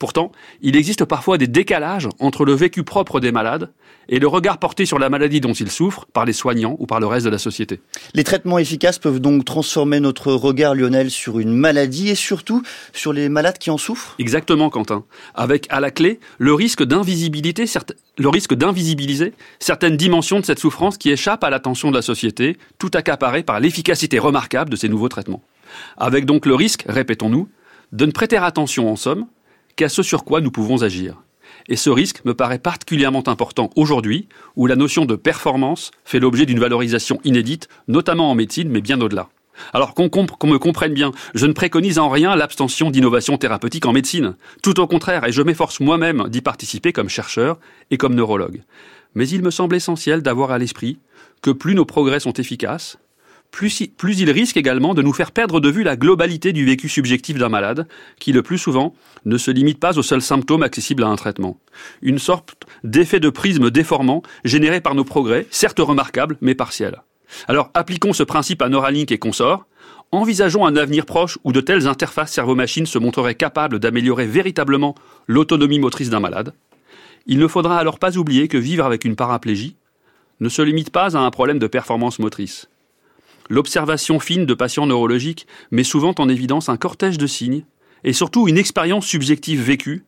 Pourtant, 0.01 0.33
il 0.63 0.77
existe 0.77 1.05
parfois 1.05 1.37
des 1.37 1.47
décalages 1.47 2.09
entre 2.21 2.47
le 2.47 2.55
vécu 2.55 2.85
propre 2.85 3.21
des 3.21 3.33
malades 3.33 3.71
et 4.09 4.19
le 4.19 4.27
regard 4.27 4.57
porté 4.57 4.87
sur 4.87 4.99
la 4.99 5.11
maladie 5.11 5.43
dont 5.43 5.53
ils 5.53 5.71
souffrent 5.71 6.07
par 6.07 6.25
les 6.25 6.33
soignants 6.33 6.75
ou 6.79 6.87
par 6.87 7.01
le 7.01 7.07
reste 7.07 7.27
de 7.27 7.31
la 7.31 7.37
société. 7.37 7.83
Les 8.15 8.25
traitements 8.25 8.59
efficaces 8.59 8.99
peuvent 8.99 9.21
donc 9.21 9.45
transformer 9.45 10.01
notre 10.01 10.33
regard, 10.33 10.75
Lionel, 10.75 11.11
sur 11.11 11.39
une 11.39 11.53
maladie 11.53 12.09
et 12.09 12.15
surtout 12.15 12.63
sur 12.95 13.13
les 13.13 13.29
malades 13.29 13.59
qui 13.59 13.69
en 13.69 13.77
souffrent? 13.77 14.15
Exactement, 14.19 14.71
Quentin. 14.71 15.05
Avec 15.35 15.67
à 15.69 15.81
la 15.81 15.91
clé 15.91 16.19
le 16.39 16.55
risque 16.55 16.83
d'invisibilité, 16.83 17.67
le 18.17 18.29
risque 18.31 18.55
d'invisibiliser 18.55 19.35
certaines 19.59 19.99
dimensions 19.99 20.41
de 20.41 20.47
cette 20.47 20.61
souffrance 20.61 20.97
qui 20.97 21.11
échappent 21.11 21.45
à 21.45 21.51
l'attention 21.51 21.91
de 21.91 21.97
la 21.97 22.03
société, 22.03 22.57
tout 22.79 22.91
accaparée 22.95 23.43
par 23.43 23.61
l'efficacité 23.61 24.19
remarquable 24.19 24.71
de 24.71 24.77
ces 24.77 24.89
nouveaux 24.89 25.11
traitements. 25.11 25.43
Avec 25.99 26.25
donc 26.25 26.47
le 26.47 26.55
risque, 26.55 26.87
répétons-nous, 26.89 27.51
de 27.93 28.07
ne 28.07 28.13
prêter 28.13 28.39
attention 28.39 28.91
en 28.91 28.97
somme 28.97 29.27
qu'à 29.77 29.89
ce 29.89 30.03
sur 30.03 30.25
quoi 30.25 30.41
nous 30.41 30.51
pouvons 30.51 30.83
agir. 30.83 31.23
Et 31.69 31.77
ce 31.77 31.91
risque 31.91 32.25
me 32.25 32.35
paraît 32.35 32.59
particulièrement 32.59 33.29
important 33.29 33.71
aujourd'hui, 33.77 34.29
où 34.57 34.67
la 34.67 34.77
notion 34.77 35.05
de 35.05 35.17
performance 35.17 35.91
fait 36.05 36.21
l'objet 36.21 36.47
d'une 36.47 36.61
valorisation 36.61 37.21
inédite, 37.25 37.69
notamment 37.89 38.31
en 38.31 38.35
médecine, 38.35 38.69
mais 38.69 38.81
bien 38.81 39.01
au-delà. 39.01 39.29
Alors 39.73 39.95
qu'on 39.95 40.05
me 40.05 40.57
comprenne 40.57 40.95
bien, 40.95 41.13
je 41.35 41.47
ne 41.47 41.53
préconise 41.53 41.99
en 41.99 42.09
rien 42.09 42.35
l'abstention 42.35 42.91
d'innovation 42.91 43.37
thérapeutique 43.37 43.87
en 43.87 43.93
médecine. 43.93 44.37
Tout 44.63 44.81
au 44.81 44.87
contraire, 44.87 45.27
et 45.27 45.33
je 45.33 45.43
m'efforce 45.43 45.81
moi-même 45.81 46.29
d'y 46.29 46.41
participer 46.41 46.93
comme 46.93 47.09
chercheur 47.09 47.59
et 47.91 47.99
comme 47.99 48.15
neurologue. 48.15 48.63
Mais 49.15 49.29
il 49.29 49.43
me 49.43 49.51
semble 49.51 49.77
essentiel 49.77 50.23
d'avoir 50.23 50.51
à 50.51 50.59
l'esprit 50.59 50.99
que 51.43 51.51
plus 51.51 51.75
nos 51.75 51.85
progrès 51.85 52.21
sont 52.21 52.33
efficaces, 52.33 52.99
plus, 53.51 53.81
il 54.21 54.31
risque 54.31 54.57
également 54.57 54.95
de 54.95 55.03
nous 55.03 55.13
faire 55.13 55.33
perdre 55.33 55.61
de 55.61 55.69
vue 55.69 55.83
la 55.83 55.97
globalité 55.97 56.53
du 56.53 56.65
vécu 56.65 56.89
subjectif 56.89 57.37
d'un 57.37 57.49
malade, 57.49 57.87
qui 58.19 58.33
le 58.33 58.43
plus 58.43 58.59
souvent 58.59 58.95
ne 59.25 59.39
se 59.39 59.51
limite 59.51 59.81
pas 59.81 59.99
aux 59.99 60.03
seuls 60.03 60.23
symptômes 60.23 60.63
accessibles 60.63 61.05
à 61.05 61.09
un 61.09 61.17
traitement. 61.17 61.59
Une 62.01 62.19
sorte 62.19 62.55
d'effet 62.85 63.21
de 63.21 63.29
prisme 63.29 63.71
déformant 63.71 64.23
généré 64.45 64.81
par 64.81 64.95
nos 64.95 65.05
progrès, 65.05 65.47
certes 65.51 65.81
remarquables, 65.81 66.39
mais 66.41 66.55
partiels. 66.55 67.03
Alors 67.49 67.71
appliquons 67.75 68.13
ce 68.13 68.23
principe 68.23 68.63
à 68.63 68.69
Neuralink 68.69 69.13
et 69.13 69.19
consorts, 69.19 69.67
envisageons 70.13 70.67
un 70.67 70.77
avenir 70.77 71.07
proche 71.07 71.39
où 71.45 71.53
de 71.53 71.61
telles 71.61 71.87
interfaces 71.87 72.33
cerveau-machine 72.33 72.87
se 72.87 72.99
montreraient 72.99 73.35
capables 73.35 73.79
d'améliorer 73.79 74.27
véritablement 74.27 74.95
l'autonomie 75.27 75.79
motrice 75.79 76.11
d'un 76.11 76.21
malade. 76.21 76.55
Il 77.27 77.39
ne 77.39 77.47
faudra 77.47 77.79
alors 77.79 77.99
pas 77.99 78.17
oublier 78.17 78.49
que 78.49 78.59
vivre 78.59 78.85
avec 78.85 79.05
une 79.05 79.17
paraplégie 79.17 79.77
ne 80.41 80.49
se 80.49 80.63
limite 80.63 80.91
pas 80.91 81.17
à 81.17 81.21
un 81.21 81.31
problème 81.31 81.59
de 81.59 81.67
performance 81.67 82.19
motrice. 82.19 82.70
L'observation 83.51 84.21
fine 84.21 84.47
de 84.47 84.55
patients 84.55 84.87
neurologiques 84.87 85.49
met 85.73 85.83
souvent 85.83 86.15
en 86.19 86.29
évidence 86.29 86.69
un 86.69 86.77
cortège 86.77 87.19
de 87.19 87.27
signes 87.27 87.65
et 88.05 88.13
surtout 88.13 88.47
une 88.47 88.57
expérience 88.57 89.05
subjective 89.05 89.61
vécue 89.61 90.05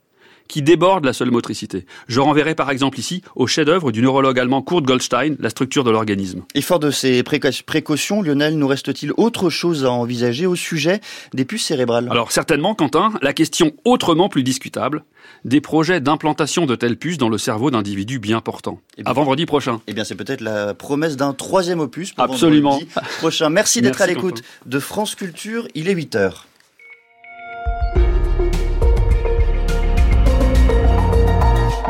qui 0.48 0.62
déborde 0.62 1.04
la 1.04 1.12
seule 1.12 1.30
motricité. 1.30 1.86
Je 2.08 2.20
renverrai 2.20 2.54
par 2.54 2.70
exemple 2.70 2.98
ici 2.98 3.22
au 3.36 3.46
chef-d'œuvre 3.46 3.92
du 3.92 4.02
neurologue 4.02 4.38
allemand 4.38 4.62
Kurt 4.62 4.84
Goldstein, 4.84 5.36
La 5.38 5.50
structure 5.50 5.84
de 5.84 5.90
l'organisme. 5.90 6.42
Et 6.54 6.62
fort 6.62 6.78
de 6.78 6.90
ces 6.90 7.22
précautions, 7.22 8.22
Lionel, 8.22 8.58
nous 8.58 8.66
reste-t-il 8.66 9.12
autre 9.16 9.50
chose 9.50 9.84
à 9.84 9.90
envisager 9.90 10.46
au 10.46 10.56
sujet 10.56 11.00
des 11.34 11.44
puces 11.44 11.66
cérébrales? 11.66 12.08
Alors 12.10 12.32
certainement, 12.32 12.74
Quentin, 12.74 13.12
la 13.22 13.32
question 13.32 13.72
autrement 13.84 14.28
plus 14.28 14.42
discutable 14.42 15.04
des 15.44 15.60
projets 15.60 16.00
d'implantation 16.00 16.66
de 16.66 16.74
telles 16.74 16.96
puces 16.96 17.18
dans 17.18 17.28
le 17.28 17.38
cerveau 17.38 17.70
d'individus 17.70 18.18
bien 18.18 18.40
portants. 18.40 18.80
Eh 18.98 19.02
à 19.04 19.12
vendredi 19.12 19.46
prochain. 19.46 19.80
Eh 19.86 19.92
bien, 19.94 20.04
c'est 20.04 20.14
peut-être 20.14 20.40
la 20.40 20.74
promesse 20.74 21.16
d'un 21.16 21.32
troisième 21.32 21.80
opus 21.80 22.12
pour 22.12 22.24
Absolument. 22.24 22.70
vendredi 22.72 22.90
prochain. 23.18 23.48
Merci 23.48 23.82
d'être 23.82 24.02
à 24.02 24.06
l'écoute 24.06 24.42
de 24.66 24.78
France 24.78 25.14
Culture. 25.14 25.68
Il 25.74 25.88
est 25.88 25.94
8 25.94 26.16
heures. 26.16 26.46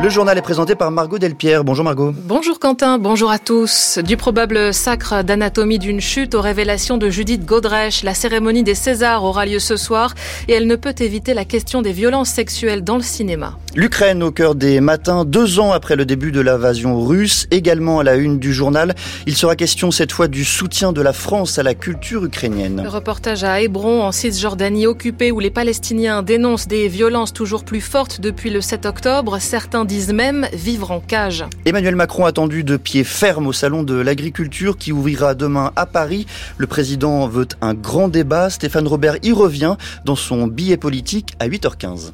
Le 0.03 0.09
journal 0.09 0.37
est 0.37 0.41
présenté 0.41 0.75
par 0.75 0.91
Margot 0.91 1.17
Delpierre. 1.17 1.63
Bonjour 1.63 1.85
Margot. 1.85 2.13
Bonjour 2.25 2.59
Quentin, 2.59 2.97
bonjour 2.97 3.31
à 3.31 3.39
tous. 3.39 3.99
Du 3.99 4.17
probable 4.17 4.73
sacre 4.73 5.23
d'anatomie 5.23 5.79
d'une 5.79 6.01
chute 6.01 6.35
aux 6.35 6.41
révélations 6.41 6.97
de 6.97 7.09
Judith 7.09 7.45
Godrèche, 7.45 8.03
la 8.03 8.13
cérémonie 8.13 8.63
des 8.63 8.75
Césars 8.75 9.23
aura 9.23 9.45
lieu 9.45 9.59
ce 9.59 9.77
soir 9.77 10.13
et 10.49 10.51
elle 10.55 10.67
ne 10.67 10.75
peut 10.75 10.93
éviter 10.99 11.33
la 11.33 11.45
question 11.45 11.81
des 11.81 11.93
violences 11.93 12.27
sexuelles 12.27 12.83
dans 12.83 12.97
le 12.97 13.01
cinéma. 13.01 13.57
L'Ukraine 13.75 14.21
au 14.21 14.31
cœur 14.31 14.53
des 14.53 14.81
matins, 14.81 15.25
deux 15.25 15.59
ans 15.59 15.71
après 15.71 15.95
le 15.95 16.05
début 16.05 16.31
de 16.31 16.41
l'invasion 16.41 17.01
russe, 17.01 17.47
également 17.49 18.01
à 18.01 18.03
la 18.03 18.15
une 18.17 18.37
du 18.37 18.53
journal. 18.53 18.93
Il 19.25 19.35
sera 19.35 19.55
question 19.55 19.89
cette 19.89 20.11
fois 20.11 20.27
du 20.27 20.45
soutien 20.45 20.91
de 20.91 21.01
la 21.01 21.11
France 21.11 21.57
à 21.57 21.63
la 21.63 21.73
culture 21.73 22.23
ukrainienne. 22.23 22.85
Reportage 22.85 23.43
à 23.43 23.61
Hébron, 23.61 24.03
en 24.03 24.11
Cisjordanie 24.11 24.85
occupée, 24.85 25.31
où 25.31 25.39
les 25.39 25.49
Palestiniens 25.49 26.21
dénoncent 26.21 26.67
des 26.67 26.87
violences 26.87 27.33
toujours 27.33 27.63
plus 27.63 27.81
fortes 27.81 28.21
depuis 28.21 28.51
le 28.51 28.61
7 28.61 28.85
octobre. 28.85 29.39
Certains 29.39 29.85
disent 29.93 30.11
même 30.11 30.47
vivre 30.53 30.89
en 30.89 30.99
cage. 30.99 31.45
Emmanuel 31.65 31.95
Macron 31.95 32.25
attendu 32.25 32.63
de 32.63 32.77
pied 32.77 33.03
ferme 33.03 33.45
au 33.45 33.53
salon 33.53 33.83
de 33.83 33.93
l'agriculture 33.93 34.75
qui 34.75 34.91
ouvrira 34.91 35.35
demain 35.35 35.71
à 35.75 35.85
Paris. 35.85 36.25
Le 36.57 36.65
président 36.65 37.27
veut 37.27 37.47
un 37.61 37.75
grand 37.75 38.07
débat. 38.07 38.49
Stéphane 38.49 38.87
Robert 38.87 39.17
y 39.21 39.31
revient 39.31 39.75
dans 40.03 40.15
son 40.15 40.47
billet 40.47 40.77
politique 40.77 41.35
à 41.39 41.47
8h15. 41.47 42.11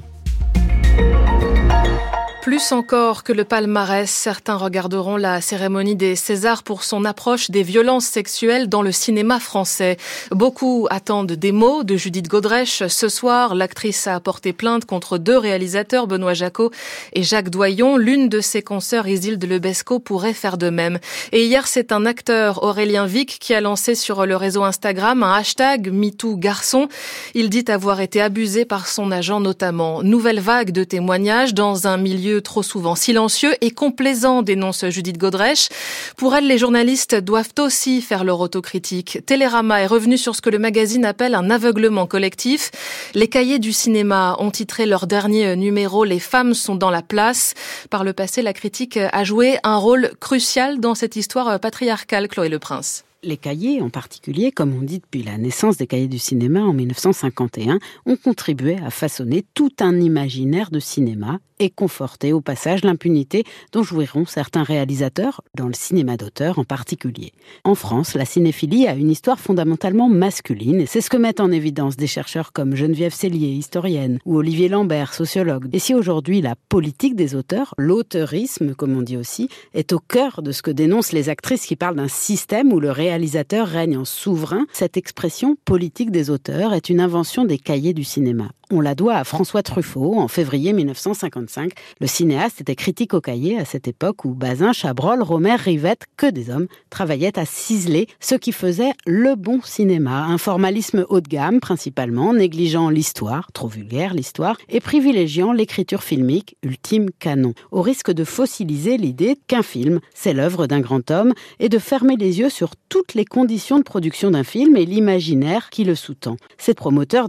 Plus 2.41 2.71
encore 2.71 3.23
que 3.23 3.33
le 3.33 3.43
palmarès, 3.43 4.09
certains 4.09 4.55
regarderont 4.55 5.17
la 5.17 5.41
cérémonie 5.41 5.97
des 5.97 6.15
Césars 6.15 6.63
pour 6.63 6.83
son 6.83 7.03
approche 7.03 7.51
des 7.51 7.63
violences 7.63 8.05
sexuelles 8.05 8.69
dans 8.69 8.81
le 8.81 8.93
cinéma 8.93 9.41
français. 9.41 9.97
Beaucoup 10.31 10.87
attendent 10.89 11.33
des 11.33 11.51
mots 11.51 11.83
de 11.83 11.97
Judith 11.97 12.29
Godrèche. 12.29 12.87
Ce 12.87 13.09
soir, 13.09 13.55
l'actrice 13.55 14.07
a 14.07 14.17
porté 14.21 14.53
plainte 14.53 14.85
contre 14.85 15.17
deux 15.17 15.37
réalisateurs, 15.37 16.07
Benoît 16.07 16.33
Jacot 16.33 16.71
et 17.11 17.23
Jacques 17.23 17.49
Doyon. 17.49 17.97
L'une 17.97 18.29
de 18.29 18.39
ses 18.39 18.61
consoeurs, 18.61 19.07
Isilde 19.07 19.43
Lebesco, 19.43 19.99
pourrait 19.99 20.33
faire 20.33 20.57
de 20.57 20.69
même. 20.69 20.97
Et 21.33 21.45
hier, 21.45 21.67
c'est 21.67 21.91
un 21.91 22.05
acteur, 22.05 22.63
Aurélien 22.63 23.05
Vic, 23.05 23.37
qui 23.39 23.53
a 23.53 23.59
lancé 23.59 23.95
sur 23.95 24.25
le 24.25 24.37
réseau 24.37 24.63
Instagram 24.63 25.23
un 25.23 25.33
hashtag 25.33 25.91
MeTooGarçon. 25.91 26.87
Il 27.33 27.49
dit 27.49 27.65
avoir 27.67 27.99
été 27.99 28.21
abusé 28.21 28.63
par 28.63 28.87
son 28.87 29.11
agent 29.11 29.41
notamment. 29.41 30.03
Nouvelle 30.03 30.39
vague 30.39 30.71
de 30.71 30.85
témoignages 30.85 31.53
dans 31.53 31.85
un 31.85 31.97
milieu 31.97 32.28
trop 32.37 32.63
souvent 32.63 32.95
silencieux 32.95 33.53
et 33.61 33.71
complaisant, 33.71 34.41
dénonce 34.41 34.85
Judith 34.89 35.17
Godrèche. 35.17 35.69
Pour 36.15 36.35
elle, 36.35 36.47
les 36.47 36.57
journalistes 36.57 37.15
doivent 37.15 37.53
aussi 37.59 38.01
faire 38.01 38.23
leur 38.23 38.39
autocritique. 38.39 39.19
Télérama 39.25 39.81
est 39.81 39.87
revenu 39.87 40.17
sur 40.17 40.35
ce 40.35 40.41
que 40.41 40.49
le 40.49 40.59
magazine 40.59 41.05
appelle 41.05 41.35
un 41.35 41.49
aveuglement 41.49 42.05
collectif. 42.05 42.71
Les 43.15 43.27
cahiers 43.27 43.59
du 43.59 43.73
cinéma 43.73 44.35
ont 44.39 44.51
titré 44.51 44.85
leur 44.85 45.07
dernier 45.07 45.55
numéro 45.55 46.03
Les 46.03 46.19
femmes 46.19 46.53
sont 46.53 46.75
dans 46.75 46.91
la 46.91 47.01
place. 47.01 47.53
Par 47.89 48.03
le 48.03 48.13
passé, 48.13 48.41
la 48.41 48.53
critique 48.53 48.97
a 48.97 49.23
joué 49.23 49.57
un 49.63 49.77
rôle 49.77 50.11
crucial 50.19 50.79
dans 50.79 50.95
cette 50.95 51.15
histoire 51.15 51.59
patriarcale, 51.59 52.27
Chloé 52.27 52.49
Le 52.49 52.59
Prince. 52.59 53.03
Les 53.21 53.35
cahiers, 53.35 53.81
en 53.81 53.89
particulier, 53.89 54.53
comme 54.53 54.73
on 54.73 54.81
dit 54.81 54.99
depuis 54.99 55.23
la 55.23 55.37
naissance 55.37 55.75
des 55.75 55.87
cahiers 55.87 56.07
du 56.07 56.19
cinéma 56.19 56.61
en 56.61 56.71
1951, 56.71 57.79
ont 58.05 58.15
contribué 58.15 58.77
à 58.77 58.91
façonner 58.91 59.43
tout 59.53 59.73
un 59.81 59.99
imaginaire 59.99 60.71
de 60.71 60.79
cinéma 60.79 61.39
et 61.59 61.69
conforter 61.69 62.33
au 62.33 62.41
passage 62.41 62.83
l'impunité 62.83 63.43
dont 63.73 63.83
jouiront 63.83 64.25
certains 64.25 64.63
réalisateurs, 64.63 65.41
dans 65.55 65.67
le 65.67 65.73
cinéma 65.73 66.17
d'auteur 66.17 66.57
en 66.57 66.63
particulier. 66.63 67.33
En 67.65 67.75
France, 67.75 68.15
la 68.15 68.25
cinéphilie 68.25 68.87
a 68.87 68.95
une 68.95 69.11
histoire 69.11 69.39
fondamentalement 69.39 70.07
masculine 70.07 70.79
et 70.79 70.85
c'est 70.85 71.01
ce 71.01 71.09
que 71.09 71.17
mettent 71.17 71.41
en 71.41 71.51
évidence 71.51 71.97
des 71.97 72.07
chercheurs 72.07 72.53
comme 72.53 72.75
Geneviève 72.75 73.13
Cellier, 73.13 73.49
historienne, 73.49 74.19
ou 74.25 74.37
Olivier 74.37 74.69
Lambert, 74.69 75.13
sociologue. 75.13 75.67
Et 75.73 75.79
si 75.79 75.93
aujourd'hui 75.93 76.41
la 76.41 76.55
politique 76.69 77.15
des 77.15 77.35
auteurs, 77.35 77.73
l'auteurisme 77.77 78.73
comme 78.73 78.97
on 78.97 79.01
dit 79.01 79.17
aussi, 79.17 79.49
est 79.73 79.91
au 79.91 79.99
cœur 79.99 80.41
de 80.41 80.51
ce 80.51 80.61
que 80.61 80.71
dénoncent 80.71 81.11
les 81.11 81.29
actrices 81.29 81.65
qui 81.65 81.75
parlent 81.75 81.97
d'un 81.97 82.07
système 82.07 82.71
où 82.71 82.79
le 82.79 82.91
réalisateur 83.09 83.67
règne 83.67 83.97
en 83.97 84.05
souverain, 84.05 84.67
cette 84.71 84.95
expression 84.95 85.55
politique 85.65 86.11
des 86.11 86.29
auteurs 86.29 86.73
est 86.73 86.89
une 86.89 86.99
invention 86.99 87.43
des 87.43 87.57
cahiers 87.57 87.95
du 87.95 88.03
cinéma. 88.03 88.51
On 88.71 88.81
la 88.81 88.93
doit 88.93 89.15
à 89.15 89.23
François 89.23 89.63
Truffaut 89.63 90.19
en 90.19 90.27
février 90.27 90.73
1955. 90.73 91.71
Le 91.99 92.05
cinéaste 92.05 92.61
était 92.61 92.75
critique 92.75 93.15
au 93.15 93.19
cahier 93.19 93.57
à 93.57 93.65
cette 93.65 93.87
époque 93.87 94.25
où 94.25 94.35
Bazin, 94.35 94.73
Chabrol, 94.73 95.23
Romer, 95.23 95.55
Rivette, 95.55 96.05
que 96.17 96.29
des 96.29 96.51
hommes, 96.51 96.67
travaillaient 96.91 97.39
à 97.39 97.45
ciseler 97.45 98.05
ce 98.19 98.35
qui 98.35 98.51
faisait 98.51 98.91
le 99.07 99.33
bon 99.33 99.59
cinéma. 99.63 100.23
Un 100.25 100.37
formalisme 100.37 101.03
haut 101.09 101.19
de 101.19 101.27
gamme 101.27 101.59
principalement, 101.59 102.31
négligeant 102.31 102.91
l'histoire, 102.91 103.51
trop 103.53 103.67
vulgaire 103.67 104.13
l'histoire, 104.13 104.57
et 104.69 104.81
privilégiant 104.81 105.51
l'écriture 105.51 106.03
filmique, 106.03 106.55
ultime 106.61 107.09
canon, 107.17 107.55
au 107.71 107.81
risque 107.81 108.11
de 108.11 108.23
fossiliser 108.23 108.97
l'idée 108.97 109.35
qu'un 109.47 109.63
film, 109.63 109.99
c'est 110.13 110.33
l'œuvre 110.33 110.67
d'un 110.67 110.79
grand 110.79 111.09
homme, 111.09 111.33
et 111.59 111.69
de 111.69 111.79
fermer 111.79 112.17
les 112.17 112.37
yeux 112.37 112.49
sur 112.49 112.75
toutes 112.87 113.15
les 113.15 113.25
conditions 113.25 113.79
de 113.79 113.83
production 113.83 114.29
d'un 114.29 114.43
film 114.43 114.77
et 114.77 114.85
l'imaginaire 114.85 115.71
qui 115.71 115.85
le 115.85 115.95
sous-tend. 115.95 116.37
Ces 116.59 116.75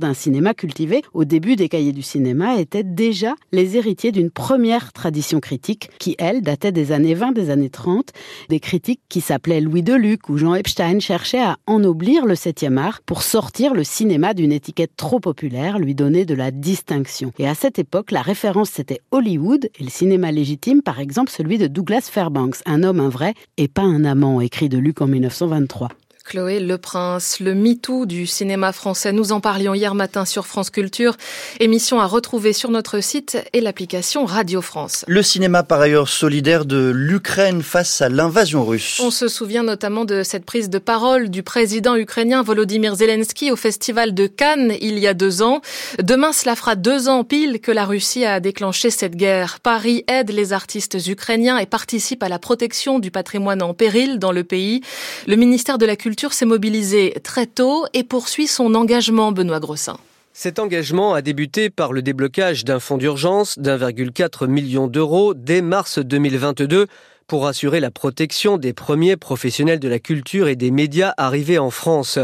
d'un 0.00 0.14
cinéma 0.14 0.52
cultivé 0.52 1.02
au 1.14 1.24
début 1.30 1.54
des 1.54 1.68
cahiers 1.68 1.92
du 1.92 2.02
cinéma 2.02 2.56
étaient 2.56 2.82
déjà 2.82 3.36
les 3.52 3.76
héritiers 3.76 4.10
d'une 4.10 4.32
première 4.32 4.92
tradition 4.92 5.38
critique 5.38 5.88
qui, 6.00 6.16
elle, 6.18 6.42
datait 6.42 6.72
des 6.72 6.90
années 6.90 7.14
20, 7.14 7.30
des 7.30 7.50
années 7.50 7.70
30. 7.70 8.10
Des 8.48 8.58
critiques 8.58 9.00
qui 9.08 9.20
s'appelaient 9.20 9.60
Louis 9.60 9.84
Deluc 9.84 10.28
ou 10.28 10.36
Jean 10.36 10.56
Epstein 10.56 10.98
cherchaient 10.98 11.42
à 11.42 11.56
ennoblir 11.68 12.26
le 12.26 12.34
7e 12.34 12.78
art 12.78 13.00
pour 13.06 13.22
sortir 13.22 13.74
le 13.74 13.84
cinéma 13.84 14.34
d'une 14.34 14.50
étiquette 14.50 14.96
trop 14.96 15.20
populaire, 15.20 15.78
lui 15.78 15.94
donner 15.94 16.24
de 16.24 16.34
la 16.34 16.50
distinction. 16.50 17.32
Et 17.38 17.46
à 17.46 17.54
cette 17.54 17.78
époque, 17.78 18.10
la 18.10 18.22
référence 18.22 18.70
c'était 18.70 19.00
Hollywood 19.12 19.70
et 19.78 19.84
le 19.84 19.88
cinéma 19.88 20.32
légitime, 20.32 20.82
par 20.82 20.98
exemple 20.98 21.30
celui 21.30 21.58
de 21.58 21.68
Douglas 21.68 22.08
Fairbanks, 22.10 22.56
un 22.66 22.82
homme, 22.82 22.98
un 22.98 23.08
vrai 23.08 23.34
et 23.56 23.68
pas 23.68 23.82
un 23.82 24.04
amant, 24.04 24.40
écrit 24.40 24.68
de 24.68 24.78
Luc 24.78 25.00
en 25.00 25.06
1923. 25.06 25.90
Chloé 26.30 26.60
Le 26.60 26.78
Prince, 26.78 27.40
le 27.40 27.56
MeToo 27.56 28.06
du 28.06 28.24
cinéma 28.24 28.70
français. 28.70 29.10
Nous 29.10 29.32
en 29.32 29.40
parlions 29.40 29.74
hier 29.74 29.96
matin 29.96 30.24
sur 30.24 30.46
France 30.46 30.70
Culture. 30.70 31.16
Émission 31.58 32.00
à 32.00 32.06
retrouver 32.06 32.52
sur 32.52 32.70
notre 32.70 33.00
site 33.00 33.36
et 33.52 33.60
l'application 33.60 34.26
Radio 34.26 34.62
France. 34.62 35.04
Le 35.08 35.24
cinéma 35.24 35.64
par 35.64 35.80
ailleurs 35.80 36.08
solidaire 36.08 36.66
de 36.66 36.92
l'Ukraine 36.94 37.64
face 37.64 38.00
à 38.00 38.08
l'invasion 38.08 38.64
russe. 38.64 39.00
On 39.02 39.10
se 39.10 39.26
souvient 39.26 39.64
notamment 39.64 40.04
de 40.04 40.22
cette 40.22 40.44
prise 40.44 40.70
de 40.70 40.78
parole 40.78 41.30
du 41.30 41.42
président 41.42 41.96
ukrainien 41.96 42.44
Volodymyr 42.44 42.94
Zelensky 42.94 43.50
au 43.50 43.56
festival 43.56 44.14
de 44.14 44.28
Cannes 44.28 44.74
il 44.80 45.00
y 45.00 45.08
a 45.08 45.14
deux 45.14 45.42
ans. 45.42 45.60
Demain, 46.00 46.32
cela 46.32 46.54
fera 46.54 46.76
deux 46.76 47.08
ans 47.08 47.24
pile 47.24 47.58
que 47.58 47.72
la 47.72 47.86
Russie 47.86 48.24
a 48.24 48.38
déclenché 48.38 48.90
cette 48.90 49.16
guerre. 49.16 49.58
Paris 49.58 50.04
aide 50.06 50.30
les 50.30 50.52
artistes 50.52 50.96
ukrainiens 51.08 51.58
et 51.58 51.66
participe 51.66 52.22
à 52.22 52.28
la 52.28 52.38
protection 52.38 53.00
du 53.00 53.10
patrimoine 53.10 53.62
en 53.62 53.74
péril 53.74 54.20
dans 54.20 54.30
le 54.30 54.44
pays. 54.44 54.80
Le 55.26 55.34
ministère 55.34 55.76
de 55.76 55.86
la 55.86 55.96
Culture 55.96 56.19
s'est 56.28 56.44
mobilisé 56.44 57.14
très 57.24 57.46
tôt 57.46 57.86
et 57.94 58.04
poursuit 58.04 58.46
son 58.46 58.74
engagement, 58.74 59.32
Benoît 59.32 59.60
Grossin. 59.60 59.98
Cet 60.32 60.58
engagement 60.58 61.14
a 61.14 61.22
débuté 61.22 61.70
par 61.70 61.92
le 61.92 62.02
déblocage 62.02 62.64
d'un 62.64 62.78
fonds 62.78 62.98
d'urgence 62.98 63.58
d'1,4 63.58 64.46
million 64.46 64.86
d'euros 64.86 65.34
dès 65.34 65.62
mars 65.62 65.98
2022 65.98 66.86
pour 67.26 67.46
assurer 67.46 67.80
la 67.80 67.90
protection 67.90 68.58
des 68.58 68.72
premiers 68.72 69.16
professionnels 69.16 69.80
de 69.80 69.88
la 69.88 69.98
culture 69.98 70.48
et 70.48 70.56
des 70.56 70.70
médias 70.70 71.14
arrivés 71.16 71.58
en 71.58 71.70
France. 71.70 72.18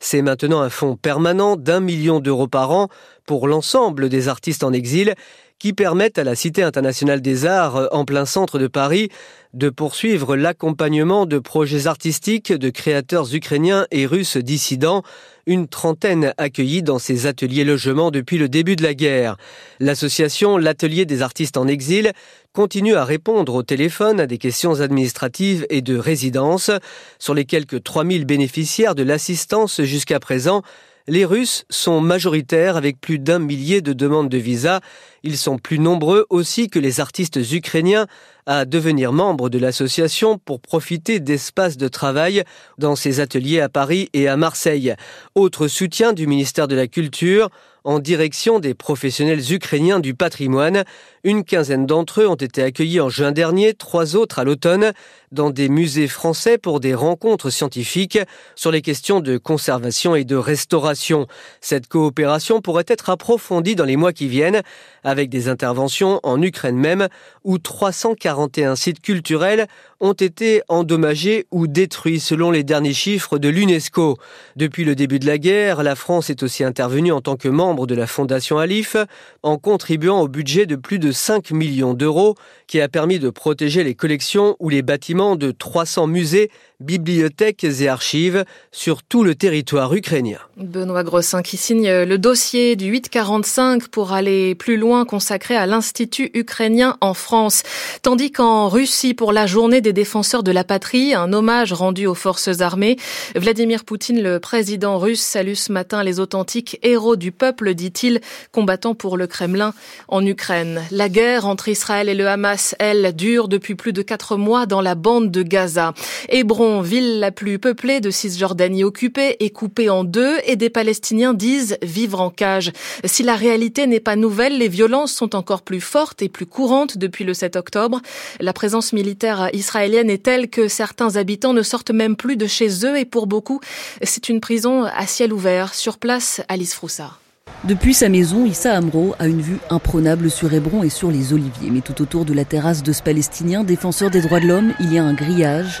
C'est 0.00 0.22
maintenant 0.22 0.60
un 0.60 0.70
fonds 0.70 0.96
permanent 0.96 1.56
d'un 1.56 1.80
million 1.80 2.20
d'euros 2.20 2.48
par 2.48 2.70
an 2.70 2.88
pour 3.26 3.48
l'ensemble 3.48 4.08
des 4.08 4.28
artistes 4.28 4.64
en 4.64 4.72
exil 4.72 5.14
qui 5.62 5.72
permettent 5.72 6.18
à 6.18 6.24
la 6.24 6.34
Cité 6.34 6.64
internationale 6.64 7.22
des 7.22 7.46
arts 7.46 7.86
en 7.92 8.04
plein 8.04 8.26
centre 8.26 8.58
de 8.58 8.66
Paris 8.66 9.10
de 9.54 9.70
poursuivre 9.70 10.34
l'accompagnement 10.34 11.24
de 11.24 11.38
projets 11.38 11.86
artistiques 11.86 12.52
de 12.52 12.68
créateurs 12.68 13.32
ukrainiens 13.32 13.86
et 13.92 14.04
russes 14.04 14.38
dissidents, 14.38 15.04
une 15.46 15.68
trentaine 15.68 16.34
accueillis 16.36 16.82
dans 16.82 16.98
ces 16.98 17.26
ateliers 17.28 17.62
logements 17.62 18.10
depuis 18.10 18.38
le 18.38 18.48
début 18.48 18.74
de 18.74 18.82
la 18.82 18.94
guerre. 18.94 19.36
L'association 19.78 20.58
L'Atelier 20.58 21.04
des 21.04 21.22
artistes 21.22 21.56
en 21.56 21.68
exil 21.68 22.10
continue 22.52 22.96
à 22.96 23.04
répondre 23.04 23.54
au 23.54 23.62
téléphone 23.62 24.18
à 24.18 24.26
des 24.26 24.38
questions 24.38 24.80
administratives 24.80 25.64
et 25.70 25.80
de 25.80 25.96
résidence. 25.96 26.72
Sur 27.20 27.34
les 27.34 27.44
quelques 27.44 27.84
3000 27.84 28.24
bénéficiaires 28.24 28.96
de 28.96 29.04
l'assistance 29.04 29.80
jusqu'à 29.82 30.18
présent, 30.18 30.62
les 31.08 31.24
Russes 31.24 31.64
sont 31.68 32.00
majoritaires 32.00 32.76
avec 32.76 33.00
plus 33.00 33.18
d'un 33.18 33.38
millier 33.38 33.80
de 33.80 33.92
demandes 33.92 34.28
de 34.28 34.38
visa. 34.38 34.80
Ils 35.22 35.38
sont 35.38 35.58
plus 35.58 35.78
nombreux 35.78 36.26
aussi 36.30 36.68
que 36.68 36.78
les 36.78 37.00
artistes 37.00 37.40
ukrainiens 37.52 38.06
à 38.46 38.64
devenir 38.64 39.12
membres 39.12 39.48
de 39.48 39.58
l'association 39.58 40.38
pour 40.38 40.60
profiter 40.60 41.20
d'espaces 41.20 41.76
de 41.76 41.88
travail 41.88 42.42
dans 42.78 42.96
ses 42.96 43.20
ateliers 43.20 43.60
à 43.60 43.68
Paris 43.68 44.08
et 44.12 44.28
à 44.28 44.36
Marseille. 44.36 44.94
Autre 45.34 45.68
soutien 45.68 46.12
du 46.12 46.26
ministère 46.26 46.68
de 46.68 46.74
la 46.74 46.88
Culture, 46.88 47.50
en 47.84 47.98
direction 47.98 48.60
des 48.60 48.74
professionnels 48.74 49.52
ukrainiens 49.52 50.00
du 50.00 50.14
patrimoine. 50.14 50.84
Une 51.24 51.44
quinzaine 51.44 51.86
d'entre 51.86 52.22
eux 52.22 52.26
ont 52.26 52.34
été 52.34 52.64
accueillis 52.64 52.98
en 52.98 53.08
juin 53.08 53.30
dernier, 53.30 53.74
trois 53.74 54.16
autres 54.16 54.40
à 54.40 54.44
l'automne, 54.44 54.92
dans 55.30 55.50
des 55.50 55.68
musées 55.68 56.08
français 56.08 56.58
pour 56.58 56.80
des 56.80 56.96
rencontres 56.96 57.48
scientifiques 57.48 58.18
sur 58.56 58.72
les 58.72 58.82
questions 58.82 59.20
de 59.20 59.38
conservation 59.38 60.16
et 60.16 60.24
de 60.24 60.34
restauration. 60.34 61.28
Cette 61.60 61.86
coopération 61.86 62.60
pourrait 62.60 62.86
être 62.88 63.08
approfondie 63.08 63.76
dans 63.76 63.84
les 63.84 63.96
mois 63.96 64.12
qui 64.12 64.26
viennent, 64.26 64.62
avec 65.04 65.30
des 65.30 65.48
interventions 65.48 66.18
en 66.24 66.42
Ukraine 66.42 66.76
même, 66.76 67.06
où 67.44 67.56
341 67.58 68.74
sites 68.74 69.00
culturels 69.00 69.68
ont 70.00 70.14
été 70.14 70.62
endommagés 70.66 71.46
ou 71.52 71.68
détruits 71.68 72.18
selon 72.18 72.50
les 72.50 72.64
derniers 72.64 72.94
chiffres 72.94 73.38
de 73.38 73.48
l'UNESCO. 73.48 74.18
Depuis 74.56 74.84
le 74.84 74.96
début 74.96 75.20
de 75.20 75.26
la 75.26 75.38
guerre, 75.38 75.84
la 75.84 75.94
France 75.94 76.30
est 76.30 76.42
aussi 76.42 76.64
intervenue 76.64 77.12
en 77.12 77.20
tant 77.20 77.36
que 77.36 77.48
membre 77.48 77.86
de 77.86 77.94
la 77.94 78.08
Fondation 78.08 78.58
Alif 78.58 78.96
en 79.44 79.56
contribuant 79.56 80.20
au 80.20 80.26
budget 80.26 80.66
de 80.66 80.74
plus 80.74 80.98
de 80.98 81.11
5 81.12 81.50
millions 81.52 81.94
d'euros 81.94 82.34
qui 82.66 82.80
a 82.80 82.88
permis 82.88 83.18
de 83.18 83.30
protéger 83.30 83.84
les 83.84 83.94
collections 83.94 84.56
ou 84.58 84.68
les 84.68 84.82
bâtiments 84.82 85.36
de 85.36 85.50
300 85.50 86.06
musées, 86.06 86.50
bibliothèques 86.80 87.64
et 87.64 87.88
archives 87.88 88.44
sur 88.72 89.02
tout 89.02 89.22
le 89.22 89.34
territoire 89.34 89.94
ukrainien. 89.94 90.38
Benoît 90.56 91.04
Grossin 91.04 91.42
qui 91.42 91.56
signe 91.56 91.90
le 91.90 92.18
dossier 92.18 92.76
du 92.76 92.86
845 92.86 93.88
pour 93.88 94.12
aller 94.12 94.54
plus 94.54 94.76
loin 94.76 95.04
consacré 95.04 95.54
à 95.54 95.66
l'Institut 95.66 96.30
ukrainien 96.34 96.96
en 97.00 97.14
France. 97.14 97.62
Tandis 98.02 98.32
qu'en 98.32 98.68
Russie, 98.68 99.14
pour 99.14 99.32
la 99.32 99.46
journée 99.46 99.80
des 99.80 99.92
défenseurs 99.92 100.42
de 100.42 100.50
la 100.50 100.64
patrie, 100.64 101.14
un 101.14 101.32
hommage 101.32 101.72
rendu 101.72 102.06
aux 102.06 102.14
forces 102.14 102.60
armées, 102.60 102.96
Vladimir 103.36 103.84
Poutine, 103.84 104.22
le 104.22 104.40
président 104.40 104.98
russe, 104.98 105.20
salue 105.20 105.54
ce 105.54 105.72
matin 105.72 106.02
les 106.02 106.20
authentiques 106.20 106.78
héros 106.82 107.16
du 107.16 107.32
peuple, 107.32 107.74
dit-il, 107.74 108.20
combattant 108.50 108.94
pour 108.94 109.16
le 109.16 109.26
Kremlin 109.26 109.74
en 110.08 110.24
Ukraine. 110.24 110.82
Guerre 111.08 111.46
entre 111.46 111.68
Israël 111.68 112.08
et 112.08 112.14
le 112.14 112.28
Hamas, 112.28 112.74
elle, 112.78 113.14
dure 113.14 113.48
depuis 113.48 113.74
plus 113.74 113.92
de 113.92 114.02
quatre 114.02 114.36
mois 114.36 114.66
dans 114.66 114.80
la 114.80 114.94
bande 114.94 115.30
de 115.30 115.42
Gaza. 115.42 115.94
Hébron, 116.28 116.80
ville 116.80 117.20
la 117.20 117.30
plus 117.30 117.58
peuplée 117.58 118.00
de 118.00 118.10
Cisjordanie 118.10 118.84
occupée, 118.84 119.36
est 119.40 119.50
coupée 119.50 119.90
en 119.90 120.04
deux 120.04 120.36
et 120.46 120.56
des 120.56 120.70
Palestiniens 120.70 121.34
disent 121.34 121.78
vivre 121.82 122.20
en 122.20 122.30
cage. 122.30 122.72
Si 123.04 123.22
la 123.22 123.36
réalité 123.36 123.86
n'est 123.86 124.00
pas 124.00 124.16
nouvelle, 124.16 124.58
les 124.58 124.68
violences 124.68 125.12
sont 125.12 125.34
encore 125.34 125.62
plus 125.62 125.80
fortes 125.80 126.22
et 126.22 126.28
plus 126.28 126.46
courantes 126.46 126.98
depuis 126.98 127.24
le 127.24 127.34
7 127.34 127.56
octobre. 127.56 128.00
La 128.40 128.52
présence 128.52 128.92
militaire 128.92 129.50
israélienne 129.52 130.10
est 130.10 130.22
telle 130.22 130.48
que 130.48 130.68
certains 130.68 131.16
habitants 131.16 131.54
ne 131.54 131.62
sortent 131.62 131.90
même 131.90 132.16
plus 132.16 132.36
de 132.36 132.46
chez 132.46 132.84
eux 132.84 132.98
et 132.98 133.04
pour 133.04 133.26
beaucoup, 133.26 133.60
c'est 134.02 134.28
une 134.28 134.40
prison 134.40 134.84
à 134.84 135.06
ciel 135.06 135.32
ouvert. 135.32 135.74
Sur 135.74 135.98
place, 135.98 136.42
Alice 136.48 136.74
Froussard. 136.74 137.21
Depuis 137.64 137.94
sa 137.94 138.08
maison, 138.08 138.44
Issa 138.44 138.74
Amro 138.74 139.14
a 139.20 139.28
une 139.28 139.40
vue 139.40 139.58
imprenable 139.70 140.32
sur 140.32 140.52
Hébron 140.52 140.82
et 140.82 140.88
sur 140.88 141.12
les 141.12 141.32
Oliviers. 141.32 141.70
Mais 141.70 141.80
tout 141.80 142.02
autour 142.02 142.24
de 142.24 142.34
la 142.34 142.44
terrasse 142.44 142.82
de 142.82 142.92
ce 142.92 143.04
Palestinien, 143.04 143.62
défenseur 143.62 144.10
des 144.10 144.20
droits 144.20 144.40
de 144.40 144.48
l'homme, 144.48 144.72
il 144.80 144.92
y 144.92 144.98
a 144.98 145.04
un 145.04 145.14
grillage. 145.14 145.80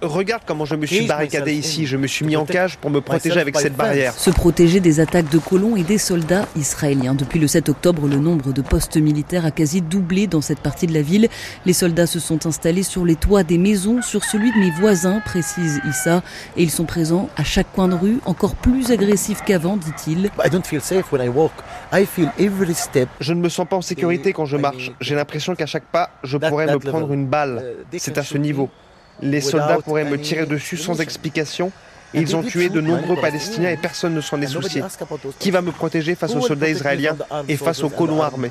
Regarde 0.00 0.42
comment 0.46 0.64
je 0.64 0.76
me 0.76 0.86
suis 0.86 1.08
barricadé 1.08 1.54
ici. 1.54 1.86
Je 1.86 1.96
me 1.96 2.06
suis 2.06 2.24
mis 2.24 2.36
en 2.36 2.44
cage 2.44 2.76
pour 2.76 2.88
me 2.90 3.00
protéger 3.00 3.40
avec 3.40 3.58
cette 3.58 3.74
barrière. 3.74 4.14
Se 4.14 4.30
protéger 4.30 4.78
des 4.78 5.00
attaques 5.00 5.28
de 5.28 5.38
colons 5.38 5.74
et 5.74 5.82
des 5.82 5.98
soldats 5.98 6.46
israéliens. 6.54 7.14
Depuis 7.14 7.40
le 7.40 7.48
7 7.48 7.68
octobre, 7.68 8.06
le 8.06 8.18
nombre 8.18 8.52
de 8.52 8.62
postes 8.62 8.96
militaires 8.96 9.44
a 9.44 9.50
quasi 9.50 9.82
doublé 9.82 10.28
dans 10.28 10.40
cette 10.40 10.60
partie 10.60 10.86
de 10.86 10.94
la 10.94 11.02
ville. 11.02 11.28
Les 11.66 11.72
soldats 11.72 12.06
se 12.06 12.20
sont 12.20 12.46
installés 12.46 12.84
sur 12.84 13.04
les 13.04 13.16
toits 13.16 13.42
des 13.42 13.58
maisons, 13.58 14.02
sur 14.02 14.22
celui 14.22 14.52
de 14.52 14.58
mes 14.58 14.70
voisins, 14.70 15.20
précise 15.24 15.80
Issa. 15.90 16.22
Et 16.56 16.62
ils 16.62 16.70
sont 16.70 16.84
présents 16.84 17.28
à 17.36 17.42
chaque 17.42 17.72
coin 17.72 17.88
de 17.88 17.96
rue, 17.96 18.20
encore 18.24 18.54
plus 18.54 18.92
agressifs 18.92 19.42
qu'avant, 19.44 19.76
dit-il. 19.76 20.30
Je 23.20 23.32
ne 23.32 23.40
me 23.40 23.48
sens 23.48 23.66
pas 23.68 23.76
en 23.76 23.82
sécurité 23.82 24.32
quand 24.32 24.46
je 24.46 24.56
marche. 24.56 24.92
J'ai 25.00 25.14
l'impression 25.14 25.54
qu'à 25.54 25.66
chaque 25.66 25.84
pas, 25.84 26.10
je 26.22 26.36
pourrais 26.36 26.66
me 26.66 26.78
prendre 26.78 27.12
une 27.12 27.26
balle. 27.26 27.76
Uh, 27.92 27.98
C'est 27.98 28.18
à 28.18 28.22
ce 28.22 28.38
niveau. 28.38 28.68
Les 29.20 29.40
soldats 29.40 29.78
pourraient 29.84 30.04
me 30.04 30.18
tirer 30.18 30.46
dessus 30.46 30.76
sans 30.76 31.00
explication. 31.00 31.72
Ils 32.12 32.34
ont 32.34 32.42
tué 32.42 32.68
de 32.68 32.80
nombreux 32.80 33.16
Palestiniens 33.20 33.70
et 33.70 33.76
personne 33.76 34.14
ne 34.14 34.20
s'en 34.20 34.40
est 34.42 34.48
soucié. 34.48 34.82
Qui 35.38 35.50
va 35.50 35.62
me 35.62 35.70
protéger 35.70 36.14
face 36.14 36.34
aux 36.34 36.40
soldats 36.40 36.68
israéliens 36.68 37.16
et 37.48 37.56
face 37.56 37.82
aux 37.82 37.90
colons 37.90 38.22
armés 38.22 38.50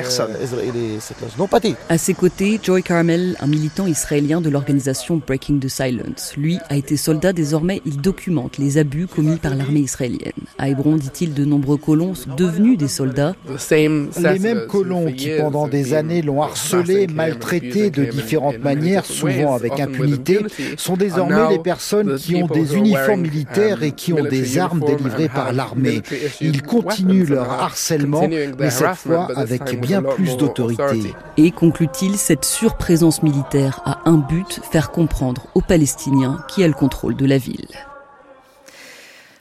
Personne. 0.00 0.30
Euh, 0.38 1.72
à 1.88 1.98
ses 1.98 2.14
côtés, 2.14 2.60
Joy 2.62 2.82
Carmel, 2.84 3.36
un 3.40 3.46
militant 3.48 3.86
israélien 3.86 4.40
de 4.40 4.48
l'organisation 4.48 5.20
Breaking 5.24 5.58
the 5.58 5.68
Silence. 5.68 6.34
Lui 6.36 6.58
a 6.68 6.76
été 6.76 6.96
soldat, 6.96 7.32
désormais 7.32 7.82
il 7.84 8.00
documente 8.00 8.58
les 8.58 8.78
abus 8.78 9.08
commis 9.08 9.36
par 9.36 9.56
l'armée 9.56 9.80
israélienne. 9.80 10.32
À 10.56 10.68
Hébron, 10.68 10.96
dit-il, 10.96 11.34
de 11.34 11.44
nombreux 11.44 11.78
colons 11.78 12.14
sont 12.14 12.34
devenus 12.36 12.78
des 12.78 12.86
soldats. 12.86 13.34
Les 13.68 14.38
mêmes 14.38 14.66
colons 14.68 15.10
qui 15.12 15.30
pendant 15.36 15.66
des 15.66 15.94
années 15.94 16.22
l'ont 16.22 16.42
harcelé, 16.42 17.08
maltraité 17.08 17.90
de 17.90 18.04
différentes 18.04 18.58
manières, 18.58 19.04
souvent 19.04 19.54
avec 19.54 19.80
impunité, 19.80 20.38
sont 20.76 20.96
désormais 20.96 21.50
les 21.50 21.58
personnes 21.58 22.16
qui 22.18 22.36
ont 22.36 22.46
des 22.46 22.76
uniformes 22.76 23.22
militaires 23.22 23.82
et 23.82 23.92
qui 23.92 24.12
ont 24.12 24.24
des 24.24 24.58
armes 24.58 24.84
délivrées 24.84 25.28
par 25.28 25.52
l'armée. 25.52 26.02
Ils 26.40 26.62
continuent 26.62 27.28
leur 27.28 27.50
harcèlement, 27.50 28.28
mais 28.28 28.70
cette 28.70 28.94
fois 28.94 29.28
avec 29.34 29.78
bien 29.88 30.02
plus 30.02 30.36
d'autorité. 30.36 31.14
Et 31.36 31.50
conclut-il, 31.50 32.16
cette 32.16 32.44
surprésence 32.44 33.22
militaire 33.22 33.80
a 33.84 34.00
un 34.04 34.18
but, 34.18 34.60
faire 34.70 34.90
comprendre 34.90 35.46
aux 35.54 35.62
Palestiniens 35.62 36.38
qui 36.48 36.62
a 36.62 36.68
le 36.68 36.74
contrôle 36.74 37.16
de 37.16 37.26
la 37.26 37.38
ville. 37.38 37.68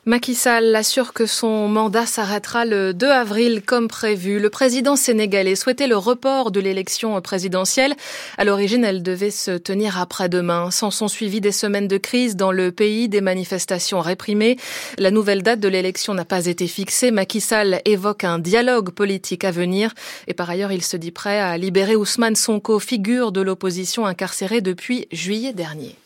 Macky 0.07 0.35
Sall 0.35 0.73
assure 0.73 1.11
que 1.11 1.25
son 1.25 1.67
mandat 1.67 2.05
s'arrêtera 2.05 2.63
le 2.63 2.93
2 2.93 3.07
avril 3.07 3.61
comme 3.61 3.89
prévu. 3.89 4.39
Le 4.39 4.49
président 4.49 4.95
sénégalais 4.95 5.57
souhaitait 5.57 5.87
le 5.87 5.97
report 5.97 6.51
de 6.51 6.61
l'élection 6.61 7.19
présidentielle. 7.19 7.93
À 8.37 8.45
l'origine, 8.45 8.85
elle 8.85 9.03
devait 9.03 9.31
se 9.31 9.51
tenir 9.57 9.99
après-demain. 9.99 10.71
Sans 10.71 10.91
son 10.91 11.09
suivi 11.09 11.41
des 11.41 11.51
semaines 11.51 11.89
de 11.89 11.97
crise 11.97 12.37
dans 12.37 12.53
le 12.53 12.71
pays, 12.71 13.09
des 13.09 13.19
manifestations 13.19 13.99
réprimées, 13.99 14.55
la 14.97 15.11
nouvelle 15.11 15.43
date 15.43 15.59
de 15.59 15.67
l'élection 15.67 16.13
n'a 16.13 16.23
pas 16.23 16.45
été 16.45 16.67
fixée. 16.67 17.11
Macky 17.11 17.41
Sall 17.41 17.81
évoque 17.83 18.23
un 18.23 18.39
dialogue 18.39 18.91
politique 18.91 19.43
à 19.43 19.51
venir 19.51 19.93
et 20.27 20.33
par 20.33 20.49
ailleurs, 20.49 20.71
il 20.71 20.83
se 20.83 20.95
dit 20.95 21.11
prêt 21.11 21.41
à 21.41 21.57
libérer 21.57 21.97
Ousmane 21.97 22.37
Sonko, 22.37 22.79
figure 22.79 23.33
de 23.33 23.41
l'opposition 23.41 24.05
incarcérée 24.05 24.61
depuis 24.61 25.09
juillet 25.11 25.51
dernier. 25.51 25.97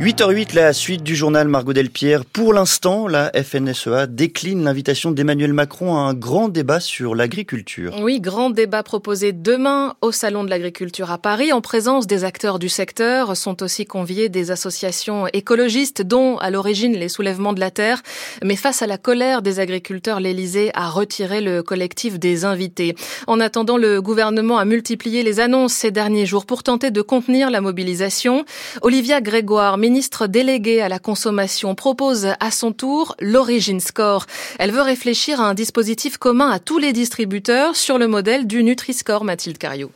8h08, 0.00 0.54
la 0.54 0.72
suite 0.72 1.02
du 1.02 1.14
journal 1.14 1.46
Margot 1.46 1.74
Delpierre. 1.74 2.24
Pour 2.24 2.54
l'instant, 2.54 3.06
la 3.06 3.30
FNSEA 3.34 4.06
décline 4.06 4.64
l'invitation 4.64 5.10
d'Emmanuel 5.10 5.52
Macron 5.52 5.94
à 5.94 5.98
un 5.98 6.14
grand 6.14 6.48
débat 6.48 6.80
sur 6.80 7.14
l'agriculture. 7.14 7.94
Oui, 8.00 8.18
grand 8.18 8.48
débat 8.48 8.82
proposé 8.82 9.32
demain 9.32 9.96
au 10.00 10.10
Salon 10.10 10.42
de 10.42 10.48
l'agriculture 10.48 11.10
à 11.10 11.18
Paris 11.18 11.52
en 11.52 11.60
présence 11.60 12.06
des 12.06 12.24
acteurs 12.24 12.58
du 12.58 12.70
secteur. 12.70 13.36
Sont 13.36 13.62
aussi 13.62 13.84
conviés 13.84 14.30
des 14.30 14.50
associations 14.50 15.26
écologistes 15.34 16.00
dont 16.00 16.38
à 16.38 16.48
l'origine 16.48 16.94
les 16.94 17.10
soulèvements 17.10 17.52
de 17.52 17.60
la 17.60 17.70
terre. 17.70 18.00
Mais 18.42 18.56
face 18.56 18.80
à 18.80 18.86
la 18.86 18.96
colère 18.96 19.42
des 19.42 19.60
agriculteurs, 19.60 20.18
l'Elysée 20.18 20.70
a 20.72 20.88
retiré 20.88 21.42
le 21.42 21.62
collectif 21.62 22.18
des 22.18 22.46
invités. 22.46 22.94
En 23.26 23.38
attendant, 23.38 23.76
le 23.76 24.00
gouvernement 24.00 24.56
a 24.56 24.64
multiplié 24.64 25.22
les 25.22 25.40
annonces 25.40 25.74
ces 25.74 25.90
derniers 25.90 26.24
jours 26.24 26.46
pour 26.46 26.62
tenter 26.62 26.90
de 26.90 27.02
contenir 27.02 27.50
la 27.50 27.60
mobilisation. 27.60 28.46
Olivia 28.80 29.20
Grégoire, 29.20 29.76
ministre 29.90 30.28
déléguée 30.28 30.80
à 30.80 30.88
la 30.88 31.00
consommation, 31.00 31.74
propose 31.74 32.28
à 32.38 32.50
son 32.52 32.70
tour 32.70 33.16
l'Origin 33.18 33.80
Score. 33.80 34.26
Elle 34.60 34.70
veut 34.70 34.82
réfléchir 34.82 35.40
à 35.40 35.48
un 35.48 35.54
dispositif 35.54 36.16
commun 36.16 36.48
à 36.48 36.60
tous 36.60 36.78
les 36.78 36.92
distributeurs 36.92 37.74
sur 37.74 37.98
le 37.98 38.06
modèle 38.06 38.46
du 38.46 38.62
Nutri-Score, 38.62 39.24
Mathilde 39.24 39.58
Cariou. 39.58 39.90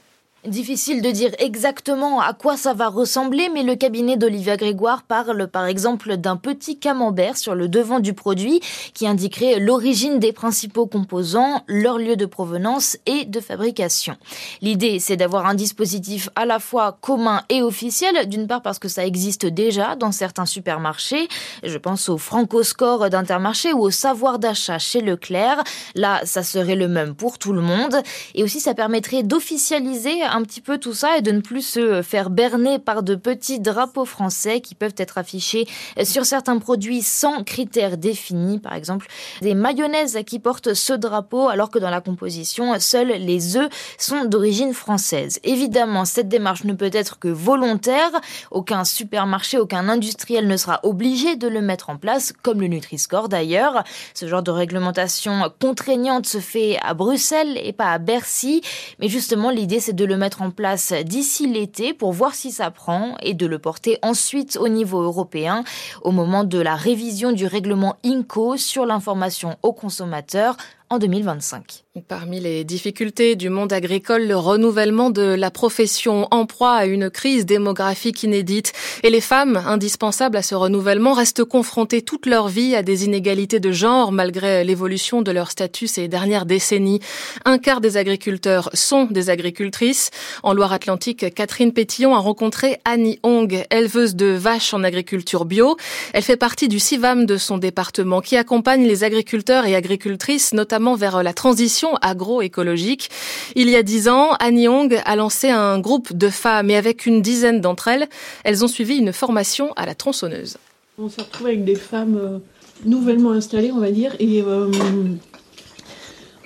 Difficile 0.46 1.00
de 1.00 1.10
dire 1.10 1.30
exactement 1.38 2.20
à 2.20 2.34
quoi 2.34 2.58
ça 2.58 2.74
va 2.74 2.88
ressembler, 2.88 3.48
mais 3.54 3.62
le 3.62 3.76
cabinet 3.76 4.18
d'Olivia 4.18 4.58
Grégoire 4.58 5.02
parle 5.02 5.48
par 5.48 5.64
exemple 5.64 6.18
d'un 6.18 6.36
petit 6.36 6.78
camembert 6.78 7.38
sur 7.38 7.54
le 7.54 7.66
devant 7.66 7.98
du 7.98 8.12
produit 8.12 8.60
qui 8.92 9.06
indiquerait 9.06 9.58
l'origine 9.58 10.18
des 10.18 10.34
principaux 10.34 10.84
composants, 10.86 11.62
leur 11.66 11.96
lieu 11.96 12.16
de 12.16 12.26
provenance 12.26 12.98
et 13.06 13.24
de 13.24 13.40
fabrication. 13.40 14.18
L'idée, 14.60 14.98
c'est 14.98 15.16
d'avoir 15.16 15.46
un 15.46 15.54
dispositif 15.54 16.28
à 16.36 16.44
la 16.44 16.58
fois 16.58 16.98
commun 17.00 17.40
et 17.48 17.62
officiel, 17.62 18.28
d'une 18.28 18.46
part 18.46 18.60
parce 18.60 18.78
que 18.78 18.88
ça 18.88 19.06
existe 19.06 19.46
déjà 19.46 19.96
dans 19.96 20.12
certains 20.12 20.44
supermarchés, 20.44 21.26
je 21.62 21.78
pense 21.78 22.10
au 22.10 22.18
Franco-Score 22.18 23.08
d'Intermarché 23.08 23.72
ou 23.72 23.80
au 23.80 23.90
savoir 23.90 24.38
d'achat 24.38 24.78
chez 24.78 25.00
Leclerc. 25.00 25.64
Là, 25.94 26.20
ça 26.24 26.42
serait 26.42 26.76
le 26.76 26.88
même 26.88 27.14
pour 27.14 27.38
tout 27.38 27.54
le 27.54 27.62
monde, 27.62 27.96
et 28.34 28.42
aussi 28.42 28.60
ça 28.60 28.74
permettrait 28.74 29.22
d'officialiser 29.22 30.22
un 30.34 30.42
petit 30.42 30.60
peu 30.60 30.78
tout 30.78 30.94
ça 30.94 31.16
et 31.16 31.22
de 31.22 31.30
ne 31.30 31.40
plus 31.40 31.62
se 31.62 32.02
faire 32.02 32.28
berner 32.28 32.80
par 32.80 33.04
de 33.04 33.14
petits 33.14 33.60
drapeaux 33.60 34.04
français 34.04 34.60
qui 34.60 34.74
peuvent 34.74 34.94
être 34.96 35.16
affichés 35.16 35.68
sur 36.02 36.26
certains 36.26 36.58
produits 36.58 37.02
sans 37.02 37.44
critères 37.44 37.96
définis. 37.96 38.58
Par 38.58 38.74
exemple, 38.74 39.06
des 39.42 39.54
mayonnaises 39.54 40.18
qui 40.26 40.40
portent 40.40 40.74
ce 40.74 40.92
drapeau 40.92 41.48
alors 41.48 41.70
que 41.70 41.78
dans 41.78 41.90
la 41.90 42.00
composition, 42.00 42.74
seuls 42.80 43.12
les 43.12 43.56
œufs 43.56 43.68
sont 43.96 44.24
d'origine 44.24 44.74
française. 44.74 45.38
Évidemment, 45.44 46.04
cette 46.04 46.28
démarche 46.28 46.64
ne 46.64 46.72
peut 46.72 46.90
être 46.92 47.20
que 47.20 47.28
volontaire. 47.28 48.10
Aucun 48.50 48.82
supermarché, 48.82 49.58
aucun 49.58 49.88
industriel 49.88 50.48
ne 50.48 50.56
sera 50.56 50.80
obligé 50.82 51.36
de 51.36 51.46
le 51.46 51.60
mettre 51.60 51.90
en 51.90 51.96
place, 51.96 52.32
comme 52.42 52.60
le 52.60 52.66
Nutri-Score 52.66 53.28
d'ailleurs. 53.28 53.84
Ce 54.14 54.26
genre 54.26 54.42
de 54.42 54.50
réglementation 54.50 55.52
contraignante 55.60 56.26
se 56.26 56.38
fait 56.38 56.76
à 56.82 56.92
Bruxelles 56.94 57.56
et 57.62 57.72
pas 57.72 57.92
à 57.92 57.98
Bercy. 57.98 58.62
Mais 58.98 59.08
justement, 59.08 59.50
l'idée, 59.50 59.78
c'est 59.78 59.92
de 59.92 60.04
le 60.04 60.16
mettre 60.16 60.23
mettre 60.24 60.40
en 60.40 60.50
place 60.50 60.94
d'ici 61.04 61.46
l'été 61.46 61.92
pour 61.92 62.14
voir 62.14 62.34
si 62.34 62.50
ça 62.50 62.70
prend 62.70 63.14
et 63.20 63.34
de 63.34 63.44
le 63.44 63.58
porter 63.58 63.98
ensuite 64.00 64.56
au 64.58 64.68
niveau 64.68 65.02
européen 65.02 65.64
au 66.00 66.12
moment 66.12 66.44
de 66.44 66.58
la 66.58 66.76
révision 66.76 67.30
du 67.32 67.44
règlement 67.44 67.96
INCO 68.06 68.56
sur 68.56 68.86
l'information 68.86 69.58
aux 69.62 69.74
consommateurs 69.74 70.56
en 70.94 70.98
2025. 70.98 71.84
Parmi 72.08 72.40
les 72.40 72.64
difficultés 72.64 73.36
du 73.36 73.50
monde 73.50 73.72
agricole, 73.72 74.26
le 74.26 74.36
renouvellement 74.36 75.10
de 75.10 75.22
la 75.22 75.52
profession 75.52 76.26
en 76.32 76.44
proie 76.44 76.72
à 76.72 76.86
une 76.86 77.08
crise 77.08 77.46
démographique 77.46 78.24
inédite. 78.24 78.72
Et 79.04 79.10
les 79.10 79.20
femmes, 79.20 79.62
indispensables 79.64 80.36
à 80.36 80.42
ce 80.42 80.56
renouvellement, 80.56 81.12
restent 81.12 81.44
confrontées 81.44 82.02
toute 82.02 82.26
leur 82.26 82.48
vie 82.48 82.74
à 82.74 82.82
des 82.82 83.04
inégalités 83.04 83.60
de 83.60 83.70
genre 83.70 84.10
malgré 84.10 84.64
l'évolution 84.64 85.22
de 85.22 85.30
leur 85.30 85.52
statut 85.52 85.86
ces 85.86 86.08
dernières 86.08 86.46
décennies. 86.46 86.98
Un 87.44 87.58
quart 87.58 87.80
des 87.80 87.96
agriculteurs 87.96 88.70
sont 88.74 89.04
des 89.04 89.30
agricultrices. 89.30 90.10
En 90.42 90.52
Loire-Atlantique, 90.52 91.32
Catherine 91.32 91.72
Pétillon 91.72 92.16
a 92.16 92.18
rencontré 92.18 92.78
Annie 92.84 93.20
Hong, 93.22 93.64
éleveuse 93.70 94.16
de 94.16 94.26
vaches 94.26 94.74
en 94.74 94.82
agriculture 94.82 95.44
bio. 95.44 95.76
Elle 96.12 96.24
fait 96.24 96.36
partie 96.36 96.66
du 96.66 96.80
CIVAM 96.80 97.24
de 97.24 97.36
son 97.36 97.58
département 97.58 98.20
qui 98.20 98.36
accompagne 98.36 98.84
les 98.84 99.04
agriculteurs 99.04 99.66
et 99.66 99.76
agricultrices, 99.76 100.52
notamment 100.54 100.83
vers 100.92 101.22
la 101.22 101.32
transition 101.32 101.96
agroécologique. 102.02 103.08
Il 103.56 103.70
y 103.70 103.76
a 103.76 103.82
dix 103.82 104.08
ans, 104.08 104.32
Annie 104.40 104.68
Hong 104.68 105.00
a 105.02 105.16
lancé 105.16 105.48
un 105.48 105.78
groupe 105.78 106.12
de 106.12 106.28
femmes 106.28 106.68
et 106.68 106.76
avec 106.76 107.06
une 107.06 107.22
dizaine 107.22 107.62
d'entre 107.62 107.88
elles, 107.88 108.06
elles 108.44 108.62
ont 108.62 108.68
suivi 108.68 108.96
une 108.96 109.14
formation 109.14 109.72
à 109.76 109.86
la 109.86 109.94
tronçonneuse. 109.94 110.58
On 110.98 111.08
s'est 111.08 111.22
retrouvé 111.22 111.52
avec 111.52 111.64
des 111.64 111.74
femmes 111.74 112.18
euh, 112.18 112.38
nouvellement 112.84 113.32
installées, 113.32 113.72
on 113.72 113.80
va 113.80 113.90
dire, 113.90 114.14
et 114.18 114.42
euh, 114.42 114.70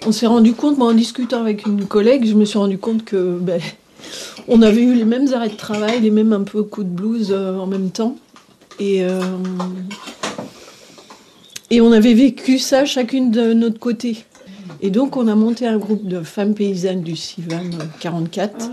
on 0.06 0.12
s'est 0.12 0.26
rendu 0.26 0.54
compte, 0.54 0.78
moi 0.78 0.88
en 0.88 0.94
discutant 0.94 1.40
avec 1.40 1.66
une 1.66 1.84
collègue, 1.86 2.24
je 2.24 2.34
me 2.34 2.44
suis 2.44 2.58
rendu 2.58 2.78
compte 2.78 3.04
que 3.04 3.36
ben, 3.40 3.60
on 4.46 4.62
avait 4.62 4.82
eu 4.82 4.94
les 4.94 5.04
mêmes 5.04 5.32
arrêts 5.34 5.50
de 5.50 5.56
travail, 5.56 6.00
les 6.00 6.10
mêmes 6.10 6.32
un 6.32 6.44
peu 6.44 6.62
coups 6.62 6.86
de 6.86 6.92
blues 6.92 7.28
euh, 7.30 7.58
en 7.58 7.66
même 7.66 7.90
temps. 7.90 8.16
Et, 8.80 9.04
et 11.70 11.80
on 11.80 11.92
avait 11.92 12.14
vécu 12.14 12.58
ça 12.58 12.84
chacune 12.84 13.30
de 13.30 13.52
notre 13.52 13.78
côté. 13.78 14.24
Et 14.80 14.90
donc, 14.90 15.16
on 15.16 15.28
a 15.28 15.34
monté 15.34 15.66
un 15.66 15.76
groupe 15.76 16.06
de 16.06 16.22
femmes 16.22 16.54
paysannes 16.54 17.02
du 17.02 17.16
CIVAM 17.16 17.70
44. 18.00 18.70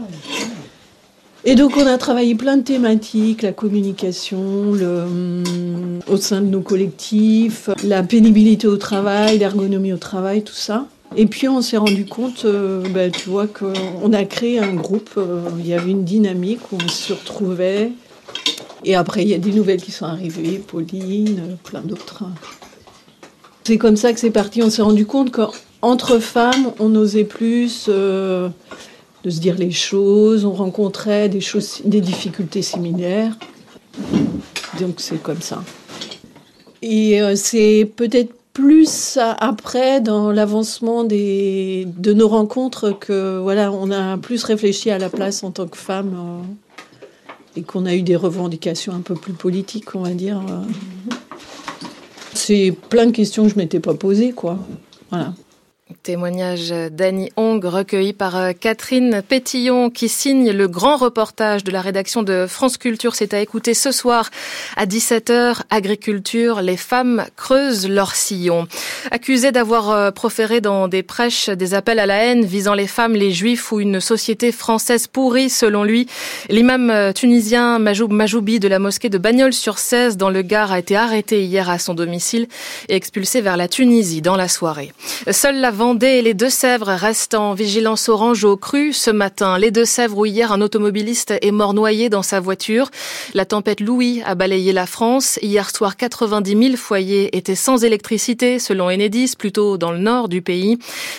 Et 1.47 1.55
donc, 1.55 1.77
on 1.77 1.85
a 1.85 1.97
travaillé 1.97 2.35
plein 2.35 2.57
de 2.57 2.63
thématiques, 2.63 3.41
la 3.41 3.51
communication, 3.51 4.71
hum, 4.71 5.99
au 6.07 6.17
sein 6.17 6.41
de 6.41 6.47
nos 6.47 6.61
collectifs, 6.61 7.69
la 7.83 8.01
pénibilité 8.01 8.67
au 8.67 8.77
travail, 8.77 9.37
l'ergonomie 9.39 9.93
au 9.93 9.97
travail, 9.97 10.43
tout 10.43 10.53
ça. 10.53 10.87
Et 11.17 11.27
puis, 11.27 11.47
on 11.47 11.61
s'est 11.61 11.77
rendu 11.77 12.05
compte, 12.05 12.45
euh, 12.45 12.83
ben, 12.89 13.11
tu 13.11 13.29
vois, 13.29 13.47
qu'on 13.47 14.11
a 14.13 14.23
créé 14.25 14.59
un 14.59 14.73
groupe, 14.73 15.11
euh, 15.17 15.41
il 15.59 15.67
y 15.67 15.73
avait 15.73 15.91
une 15.91 16.03
dynamique 16.03 16.71
où 16.71 16.77
on 16.83 16.87
se 16.87 17.13
retrouvait. 17.13 17.91
Et 18.83 18.95
après, 18.95 19.21
il 19.21 19.29
y 19.29 19.33
a 19.33 19.37
des 19.37 19.51
nouvelles 19.51 19.81
qui 19.81 19.91
sont 19.91 20.05
arrivées, 20.05 20.61
Pauline, 20.65 21.57
plein 21.63 21.81
d'autres. 21.81 22.23
C'est 23.65 23.79
comme 23.79 23.95
ça 23.95 24.13
que 24.13 24.19
c'est 24.19 24.29
parti. 24.29 24.61
On 24.61 24.69
s'est 24.69 24.83
rendu 24.83 25.07
compte 25.07 25.31
que 25.31 25.41
entre 25.81 26.19
femmes, 26.19 26.71
on 26.79 26.93
osait 26.93 27.23
plus 27.23 27.87
euh, 27.89 28.47
de 29.23 29.29
se 29.31 29.39
dire 29.39 29.55
les 29.57 29.71
choses, 29.71 30.45
on 30.45 30.53
rencontrait 30.53 31.29
des, 31.29 31.41
choses, 31.41 31.81
des 31.83 31.99
difficultés 31.99 32.61
similaires. 32.61 33.35
Donc 34.79 34.95
c'est 34.97 35.21
comme 35.21 35.41
ça. 35.41 35.63
Et 36.83 37.19
euh, 37.23 37.35
c'est 37.35 37.91
peut-être 37.95 38.35
plus 38.53 39.17
après 39.39 39.99
dans 39.99 40.31
l'avancement 40.31 41.03
de 41.03 42.13
nos 42.13 42.27
rencontres 42.27 42.91
que 42.91 43.39
voilà, 43.39 43.71
on 43.71 43.89
a 43.89 44.17
plus 44.17 44.43
réfléchi 44.43 44.91
à 44.91 44.99
la 44.99 45.09
place 45.09 45.43
en 45.43 45.49
tant 45.49 45.65
que 45.65 45.77
femme 45.77 46.15
euh, 46.15 47.59
et 47.59 47.63
qu'on 47.63 47.87
a 47.87 47.95
eu 47.95 48.03
des 48.03 48.15
revendications 48.15 48.93
un 48.93 49.01
peu 49.01 49.15
plus 49.15 49.33
politiques, 49.33 49.95
on 49.95 50.01
va 50.01 50.11
dire. 50.11 50.39
C'est 52.35 52.73
plein 52.89 53.07
de 53.07 53.11
questions 53.11 53.43
que 53.43 53.49
je 53.49 53.55
m'étais 53.55 53.79
pas 53.79 53.93
posées, 53.93 54.31
quoi. 54.31 54.59
Voilà. 55.09 55.33
Témoignage 56.01 56.73
d'Annie 56.91 57.31
Hong 57.35 57.63
recueilli 57.63 58.11
par 58.11 58.35
euh, 58.35 58.53
Catherine 58.59 59.21
Pétillon 59.21 59.91
qui 59.91 60.09
signe 60.09 60.49
le 60.49 60.67
grand 60.67 60.97
reportage 60.97 61.63
de 61.63 61.69
la 61.69 61.79
rédaction 61.79 62.23
de 62.23 62.47
France 62.49 62.77
Culture. 62.77 63.13
C'est 63.13 63.35
à 63.35 63.39
écouter 63.39 63.75
ce 63.75 63.91
soir 63.91 64.31
à 64.77 64.87
17h. 64.87 65.61
Agriculture, 65.69 66.61
les 66.61 66.75
femmes 66.75 67.25
creusent 67.35 67.87
leur 67.87 68.15
sillon. 68.15 68.67
Accusé 69.11 69.51
d'avoir 69.51 69.91
euh, 69.91 70.09
proféré 70.09 70.59
dans 70.59 70.87
des 70.87 71.03
prêches 71.03 71.49
des 71.49 71.75
appels 71.75 71.99
à 71.99 72.07
la 72.07 72.17
haine 72.17 72.45
visant 72.45 72.73
les 72.73 72.87
femmes, 72.87 73.13
les 73.13 73.31
juifs 73.31 73.71
ou 73.71 73.79
une 73.79 73.99
société 73.99 74.51
française 74.51 75.05
pourrie 75.05 75.51
selon 75.51 75.83
lui, 75.83 76.07
l'imam 76.49 76.89
euh, 76.89 77.13
tunisien 77.13 77.77
Majoub 77.77 78.11
Majoubi 78.11 78.59
de 78.59 78.67
la 78.67 78.79
mosquée 78.79 79.09
de 79.09 79.19
Bagnols-sur-Cèze 79.19 80.17
dans 80.17 80.31
le 80.31 80.41
Gard 80.41 80.71
a 80.71 80.79
été 80.79 80.95
arrêté 80.95 81.43
hier 81.43 81.69
à 81.69 81.77
son 81.77 81.93
domicile 81.93 82.47
et 82.89 82.95
expulsé 82.95 83.41
vers 83.41 83.55
la 83.55 83.67
Tunisie 83.67 84.23
dans 84.23 84.35
la 84.35 84.47
soirée. 84.47 84.91
Seule 85.29 85.61
la 85.61 85.74
Vendée 85.75 86.07
et 86.07 86.21
les 86.21 86.33
Deux-Sèvres 86.33 86.87
restent 86.87 87.33
en 87.33 87.53
vigilance 87.53 88.07
orange 88.07 88.45
au 88.45 88.55
cru 88.55 88.93
ce 88.93 89.11
matin. 89.11 89.57
Les 89.57 89.71
Deux-Sèvres 89.71 90.17
où 90.17 90.25
hier 90.25 90.53
un 90.53 90.61
automobiliste 90.61 91.33
est 91.41 91.51
mort 91.51 91.73
noyé 91.73 92.07
dans 92.07 92.21
sa 92.21 92.39
voiture. 92.39 92.89
La 93.33 93.43
tempête 93.43 93.81
Louis 93.81 94.21
a 94.25 94.35
balayé 94.35 94.71
la 94.71 94.85
France. 94.85 95.37
Hier 95.41 95.69
soir, 95.69 95.97
90 95.97 96.67
000 96.67 96.77
foyers 96.77 97.35
étaient 97.35 97.55
sans 97.55 97.83
électricité 97.83 98.57
selon 98.57 98.89
Enedis, 98.89 99.33
plutôt 99.37 99.77
dans 99.77 99.91
le 99.91 99.97
nord 99.97 100.29
du 100.29 100.41
pays. 100.41 100.77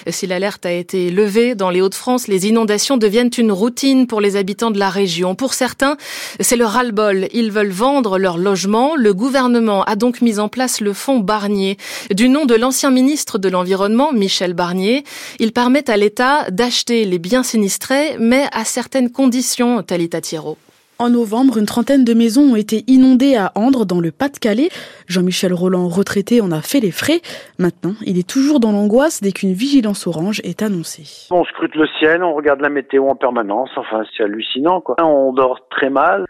Si 0.09 0.27
l'alerte 0.27 0.65
a 0.65 0.73
été 0.73 1.11
levée 1.11 1.55
dans 1.55 1.69
les 1.69 1.83
Hauts-de-France, 1.83 2.27
les 2.27 2.47
inondations 2.47 2.97
deviennent 2.97 3.31
une 3.37 3.53
routine 3.53 4.07
pour 4.07 4.23
les 4.23 4.37
habitants 4.37 4.71
de 4.71 4.79
la 4.79 4.89
région. 4.89 5.35
Pour 5.35 5.53
certains, 5.53 5.99
c'est 6.41 6.57
le 6.57 6.65
ras-le-bol. 6.65 7.29
Ils 7.35 7.53
veulent 7.53 7.69
vendre 7.69 8.17
leur 8.17 8.39
logement. 8.39 8.97
Le 8.97 9.13
gouvernement 9.13 9.85
a 9.85 9.97
donc 9.97 10.23
mis 10.23 10.39
en 10.39 10.49
place 10.49 10.81
le 10.81 10.95
fonds 10.95 11.19
Barnier. 11.19 11.77
Du 12.11 12.31
nom 12.31 12.47
de 12.47 12.55
l'ancien 12.55 12.91
ministre 12.91 13.37
de 13.37 13.51
l'Environnement, 13.51 14.15
Michel 14.15 14.46
Barnier. 14.55 15.05
Il 15.39 15.53
permet 15.53 15.89
à 15.91 15.97
l'État 15.97 16.51
d'acheter 16.51 17.05
les 17.05 17.19
biens 17.19 17.43
sinistrés, 17.43 18.17
mais 18.19 18.45
à 18.53 18.65
certaines 18.65 19.11
conditions, 19.11 19.83
Talita 19.83 20.21
Thierot. 20.21 20.59
En 20.99 21.11
novembre, 21.11 21.59
une 21.59 21.67
trentaine 21.67 22.05
de 22.05 22.15
maisons 22.15 22.53
ont 22.53 22.57
été 22.57 22.83
inondées 22.87 23.37
à 23.37 23.53
Andres, 23.55 23.85
dans 23.85 24.01
le 24.01 24.13
Pas-de-Calais. 24.13 24.71
Jean-Michel 25.09 25.53
Roland, 25.53 25.89
retraité, 25.89 26.41
en 26.41 26.51
a 26.51 26.63
fait 26.63 26.81
les 26.81 26.91
frais. 26.91 27.21
Maintenant, 27.59 27.93
il 28.07 28.19
est 28.19 28.27
toujours 28.27 28.61
dans 28.61 28.73
l'angoisse 28.73 29.21
dès 29.21 29.33
qu'une 29.33 29.53
vigilance 29.53 30.07
orange 30.07 30.41
est 30.43 30.63
annoncée. 30.63 31.29
On 31.31 31.45
scrute 31.45 31.75
le 31.75 31.87
ciel, 31.99 32.25
on 32.25 32.35
regarde 32.35 32.63
la 32.63 32.71
météo 32.71 33.09
en 33.09 33.15
permanence. 33.15 33.69
Enfin, 33.77 34.05
c'est 34.17 34.25
hallucinant, 34.25 34.81
quoi. 34.81 34.97
On 35.03 35.35
dort 35.35 35.61
très 35.71 35.91
mal 35.91 36.25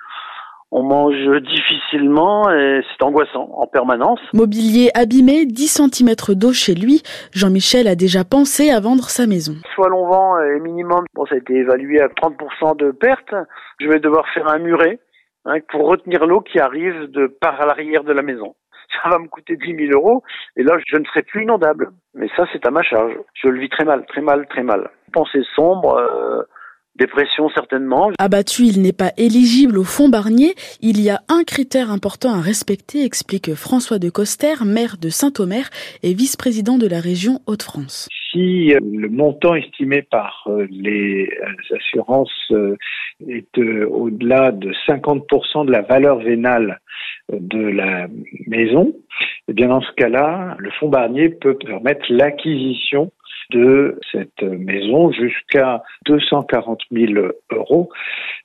on 0.76 0.82
mange 0.82 1.40
difficilement 1.40 2.50
et 2.50 2.82
c'est 2.82 3.02
angoissant 3.02 3.48
en 3.54 3.66
permanence. 3.66 4.20
Mobilier 4.34 4.90
abîmé, 4.94 5.46
10 5.46 5.80
cm 5.80 6.14
d'eau 6.34 6.52
chez 6.52 6.74
lui, 6.74 7.02
Jean-Michel 7.32 7.88
a 7.88 7.94
déjà 7.94 8.24
pensé 8.24 8.70
à 8.70 8.78
vendre 8.78 9.04
sa 9.04 9.26
maison. 9.26 9.54
Soit 9.74 9.88
l'on 9.88 10.06
vend 10.06 10.38
est 10.38 10.60
minimum, 10.60 11.06
bon 11.14 11.24
ça 11.24 11.34
a 11.34 11.38
été 11.38 11.54
évalué 11.54 11.98
à 12.02 12.08
30% 12.08 12.76
de 12.76 12.90
perte, 12.90 13.34
je 13.80 13.88
vais 13.88 14.00
devoir 14.00 14.28
faire 14.34 14.48
un 14.48 14.58
muret 14.58 14.98
hein, 15.46 15.56
pour 15.70 15.88
retenir 15.88 16.26
l'eau 16.26 16.42
qui 16.42 16.60
arrive 16.60 17.10
de 17.10 17.26
par 17.26 17.58
l'arrière 17.64 18.04
de 18.04 18.12
la 18.12 18.22
maison. 18.22 18.54
Ça 19.02 19.08
va 19.08 19.18
me 19.18 19.28
coûter 19.28 19.56
10 19.56 19.88
000 19.88 19.98
euros 19.98 20.22
et 20.58 20.62
là 20.62 20.76
je 20.86 20.98
ne 20.98 21.04
serai 21.06 21.22
plus 21.22 21.44
inondable. 21.44 21.88
Mais 22.14 22.28
ça 22.36 22.44
c'est 22.52 22.66
à 22.66 22.70
ma 22.70 22.82
charge. 22.82 23.14
Je 23.32 23.48
le 23.48 23.60
vis 23.60 23.70
très 23.70 23.84
mal, 23.84 24.04
très 24.06 24.20
mal, 24.20 24.46
très 24.48 24.62
mal. 24.62 24.90
Pensée 25.14 25.42
sombre, 25.54 25.96
euh, 25.96 26.42
Dépression 26.98 27.50
certainement. 27.50 28.10
Abattu, 28.18 28.62
il 28.62 28.80
n'est 28.80 28.92
pas 28.92 29.12
éligible 29.18 29.78
au 29.78 29.84
fonds 29.84 30.08
Barnier. 30.08 30.54
Il 30.80 31.00
y 31.00 31.10
a 31.10 31.20
un 31.28 31.44
critère 31.44 31.90
important 31.90 32.32
à 32.32 32.40
respecter, 32.40 33.04
explique 33.04 33.54
François 33.54 33.98
de 33.98 34.08
Coster, 34.08 34.54
maire 34.64 34.96
de 35.00 35.10
Saint-Omer 35.10 35.68
et 36.02 36.14
vice-président 36.14 36.78
de 36.78 36.86
la 36.86 37.00
région 37.00 37.40
Hauts-de-France. 37.46 38.08
Si 38.32 38.72
euh, 38.72 38.80
le 38.82 39.08
montant 39.08 39.54
estimé 39.54 40.02
par 40.02 40.44
euh, 40.46 40.66
les 40.70 41.28
euh, 41.28 41.76
assurances 41.76 42.52
est 43.28 43.58
au-delà 43.58 44.52
de 44.52 44.72
50% 44.86 45.66
de 45.66 45.72
la 45.72 45.82
valeur 45.82 46.18
vénale 46.18 46.80
de 47.32 47.58
la 47.58 48.08
maison, 48.46 48.94
eh 49.48 49.52
bien 49.52 49.68
dans 49.68 49.80
ce 49.80 49.92
cas-là, 49.92 50.56
le 50.58 50.70
fonds 50.72 50.88
Barnier 50.88 51.30
peut 51.30 51.56
permettre 51.56 52.04
l'acquisition 52.10 53.10
de 53.50 53.98
cette 54.12 54.42
maison 54.42 55.12
jusqu'à 55.12 55.82
240 56.06 56.80
000 56.90 57.12
euros 57.50 57.90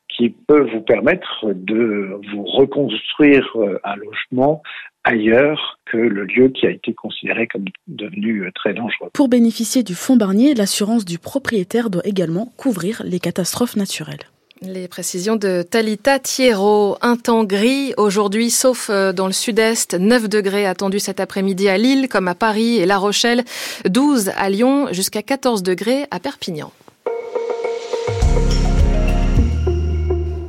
qui 0.07 0.30
peut 0.30 0.69
vous 0.72 0.82
permettre 0.82 1.53
de 1.53 2.19
vous 2.32 2.44
reconstruire 2.44 3.49
euh, 3.56 3.80
un 3.84 3.95
logement 3.95 4.61
ailleurs 5.03 5.80
que 5.86 5.98
le 5.98 6.26
lieu 6.26 6.49
qui 6.49 6.68
a 6.68 6.69
été 6.69 6.94
considéré 6.94 7.48
comme 7.48 7.65
devenu 7.88 8.45
euh, 8.45 8.52
très 8.53 8.73
dangereux. 8.73 9.10
Pour 9.14 9.30
bénéficier 9.30 9.84
du 9.84 9.95
fonds 9.95 10.18
Barnier, 10.18 10.53
l'assurance 10.53 11.06
du 11.06 11.18
propriétaire 11.18 11.90
doit 11.90 12.06
également 12.06 12.48
couvrir 12.57 13.02
les 13.06 13.19
catastrophes 13.19 13.76
naturelles. 13.76 14.31
Les 14.64 14.88
précisions 14.88 15.38
de 15.38 15.64
Talita 15.64 16.20
Thierro. 16.20 16.96
Un 17.02 17.16
temps 17.16 17.44
gris 17.44 17.96
aujourd'hui, 17.98 18.52
sauf 18.52 18.92
euh, 18.92 19.12
dans 19.12 19.26
le 19.26 19.34
sud-est. 19.34 19.96
9 19.96 20.30
degrés 20.30 20.68
attendus 20.68 21.00
cet 21.00 21.20
après-midi 21.20 21.68
à 21.68 21.80
Lille, 21.80 22.08
comme 22.08 22.28
à 22.28 22.36
Paris 22.36 22.78
et 22.78 22.86
La 22.86 23.00
Rochelle. 23.00 23.44
12 23.90 24.30
à 24.38 24.52
Lyon, 24.52 24.90
jusqu'à 24.92 25.24
14 25.24 25.64
degrés 25.64 26.06
à 26.12 26.20
Perpignan. 26.20 26.72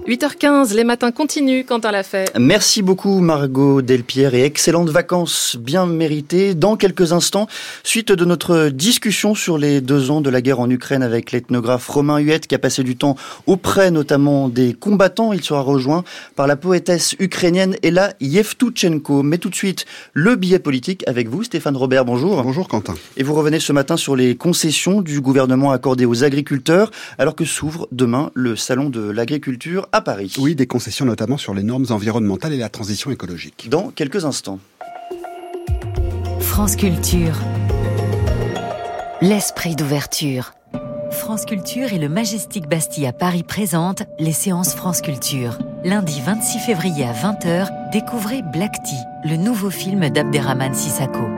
8h15, 0.04 0.74
les 0.74 0.82
matins 0.82 1.12
continuent, 1.12 1.64
Quentin 1.64 1.92
l'a 1.92 2.02
fait. 2.02 2.32
Merci 2.36 2.82
beaucoup 2.82 3.20
Margot 3.20 3.82
Delpierre 3.82 4.34
et 4.34 4.42
excellentes 4.42 4.88
vacances 4.88 5.56
bien 5.56 5.86
méritées. 5.86 6.54
Dans 6.56 6.76
quelques 6.76 7.12
instants, 7.12 7.46
suite 7.84 8.10
de 8.10 8.24
notre 8.24 8.68
discussion 8.70 9.36
sur 9.36 9.58
les 9.58 9.80
deux 9.80 10.10
ans 10.10 10.20
de 10.20 10.28
la 10.28 10.42
guerre 10.42 10.58
en 10.58 10.68
Ukraine 10.68 11.04
avec 11.04 11.30
l'ethnographe 11.30 11.88
Romain 11.88 12.18
Huette 12.18 12.48
qui 12.48 12.56
a 12.56 12.58
passé 12.58 12.82
du 12.82 12.96
temps 12.96 13.14
auprès 13.46 13.92
notamment 13.92 14.48
des 14.48 14.74
combattants, 14.74 15.32
il 15.32 15.44
sera 15.44 15.60
rejoint 15.60 16.02
par 16.34 16.48
la 16.48 16.56
poétesse 16.56 17.14
ukrainienne 17.20 17.76
Ella 17.84 18.14
Yevtuchenko. 18.20 19.22
Mais 19.22 19.38
tout 19.38 19.50
de 19.50 19.54
suite, 19.54 19.86
le 20.14 20.34
billet 20.34 20.58
politique 20.58 21.04
avec 21.06 21.28
vous 21.28 21.44
Stéphane 21.44 21.76
Robert, 21.76 22.04
bonjour. 22.04 22.42
Bonjour 22.42 22.66
Quentin. 22.66 22.96
Et 23.16 23.22
vous 23.22 23.34
revenez 23.34 23.60
ce 23.60 23.72
matin 23.72 23.96
sur 23.96 24.16
les 24.16 24.34
concessions 24.34 25.00
du 25.00 25.20
gouvernement 25.20 25.70
accordées 25.70 26.06
aux 26.06 26.24
agriculteurs 26.24 26.90
alors 27.18 27.36
que 27.36 27.44
s'ouvre 27.44 27.86
demain 27.92 28.32
le 28.34 28.56
salon 28.56 28.90
de 28.90 29.08
l'agriculture 29.08 29.86
à 29.92 30.00
Paris. 30.00 30.32
Oui, 30.38 30.54
des 30.54 30.66
concessions 30.66 31.04
notamment 31.04 31.36
sur 31.36 31.54
les 31.54 31.62
normes 31.62 31.86
environnementales 31.90 32.54
et 32.54 32.58
la 32.58 32.68
transition 32.68 33.10
écologique. 33.10 33.68
Dans 33.68 33.90
quelques 33.90 34.24
instants. 34.24 34.58
France 36.40 36.76
Culture. 36.76 37.36
L'esprit 39.20 39.76
d'ouverture. 39.76 40.54
France 41.10 41.44
Culture 41.44 41.92
et 41.92 41.98
le 41.98 42.08
Majestic 42.08 42.68
Bastille 42.68 43.06
à 43.06 43.12
Paris 43.12 43.42
présentent 43.42 44.02
les 44.18 44.32
séances 44.32 44.74
France 44.74 45.02
Culture. 45.02 45.58
Lundi 45.84 46.20
26 46.24 46.58
février 46.60 47.04
à 47.04 47.12
20h, 47.12 47.90
découvrez 47.92 48.42
Black 48.42 48.72
Tea, 48.84 49.28
le 49.28 49.36
nouveau 49.36 49.70
film 49.70 50.08
d'Abderrahman 50.08 50.74
Sissako. 50.74 51.28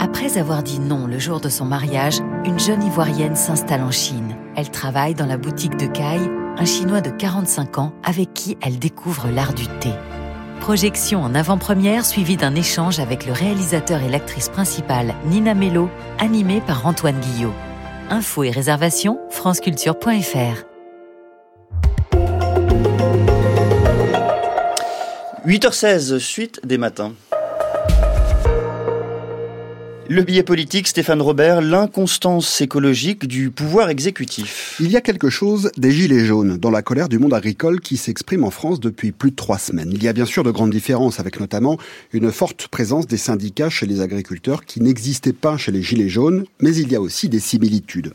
Après 0.00 0.38
avoir 0.38 0.62
dit 0.62 0.78
non 0.78 1.06
le 1.06 1.18
jour 1.18 1.40
de 1.40 1.48
son 1.48 1.64
mariage, 1.64 2.20
une 2.44 2.58
jeune 2.58 2.82
Ivoirienne 2.82 3.36
s'installe 3.36 3.82
en 3.82 3.90
Chine. 3.90 4.33
Elle 4.56 4.70
travaille 4.70 5.14
dans 5.14 5.26
la 5.26 5.36
boutique 5.36 5.76
de 5.76 5.86
Kai 5.86 6.20
un 6.56 6.64
Chinois 6.64 7.00
de 7.00 7.10
45 7.10 7.78
ans 7.78 7.92
avec 8.04 8.32
qui 8.34 8.56
elle 8.62 8.78
découvre 8.78 9.28
l'art 9.28 9.54
du 9.54 9.66
thé. 9.80 9.90
Projection 10.60 11.22
en 11.22 11.34
avant-première 11.34 12.06
suivie 12.06 12.36
d'un 12.36 12.54
échange 12.54 13.00
avec 13.00 13.26
le 13.26 13.32
réalisateur 13.32 14.00
et 14.02 14.08
l'actrice 14.08 14.48
principale 14.48 15.14
Nina 15.26 15.54
Mello, 15.54 15.90
animée 16.20 16.60
par 16.60 16.86
Antoine 16.86 17.18
Guillot. 17.18 17.52
Infos 18.10 18.44
et 18.44 18.50
réservations, 18.50 19.18
franceculture.fr. 19.30 20.64
8h16, 25.46 26.18
suite 26.18 26.60
des 26.64 26.78
matins. 26.78 27.12
Le 30.10 30.22
billet 30.22 30.42
politique, 30.42 30.86
Stéphane 30.86 31.22
Robert, 31.22 31.62
l'inconstance 31.62 32.60
écologique 32.60 33.26
du 33.26 33.50
pouvoir 33.50 33.88
exécutif. 33.88 34.76
Il 34.78 34.90
y 34.90 34.98
a 34.98 35.00
quelque 35.00 35.30
chose 35.30 35.70
des 35.78 35.92
gilets 35.92 36.26
jaunes 36.26 36.58
dans 36.58 36.70
la 36.70 36.82
colère 36.82 37.08
du 37.08 37.18
monde 37.18 37.32
agricole 37.32 37.80
qui 37.80 37.96
s'exprime 37.96 38.44
en 38.44 38.50
France 38.50 38.80
depuis 38.80 39.12
plus 39.12 39.30
de 39.30 39.36
trois 39.36 39.56
semaines. 39.56 39.90
Il 39.94 40.04
y 40.04 40.08
a 40.08 40.12
bien 40.12 40.26
sûr 40.26 40.42
de 40.42 40.50
grandes 40.50 40.72
différences 40.72 41.20
avec 41.20 41.40
notamment 41.40 41.78
une 42.12 42.30
forte 42.30 42.68
présence 42.68 43.06
des 43.06 43.16
syndicats 43.16 43.70
chez 43.70 43.86
les 43.86 44.02
agriculteurs 44.02 44.66
qui 44.66 44.82
n'existaient 44.82 45.32
pas 45.32 45.56
chez 45.56 45.72
les 45.72 45.82
gilets 45.82 46.10
jaunes, 46.10 46.44
mais 46.60 46.76
il 46.76 46.92
y 46.92 46.96
a 46.96 47.00
aussi 47.00 47.30
des 47.30 47.40
similitudes. 47.40 48.12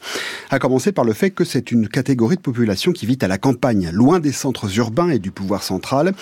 À 0.52 0.60
commencer 0.60 0.92
par 0.92 1.06
le 1.06 1.14
fait 1.14 1.32
que 1.32 1.44
c'est 1.44 1.72
une 1.72 1.88
catégorie 1.88 2.36
de 2.36 2.42
population 2.42 2.92
qui 2.92 3.08
vit 3.08 3.18
à 3.22 3.28
la 3.28 3.40
campagne, 3.40 3.90
loin 3.92 4.20
des 4.20 4.32
centres 4.32 4.78
urbains 4.78 5.10
et 5.10 5.20
du 5.20 5.32
pouvoir 5.32 5.64
central, 5.64 6.14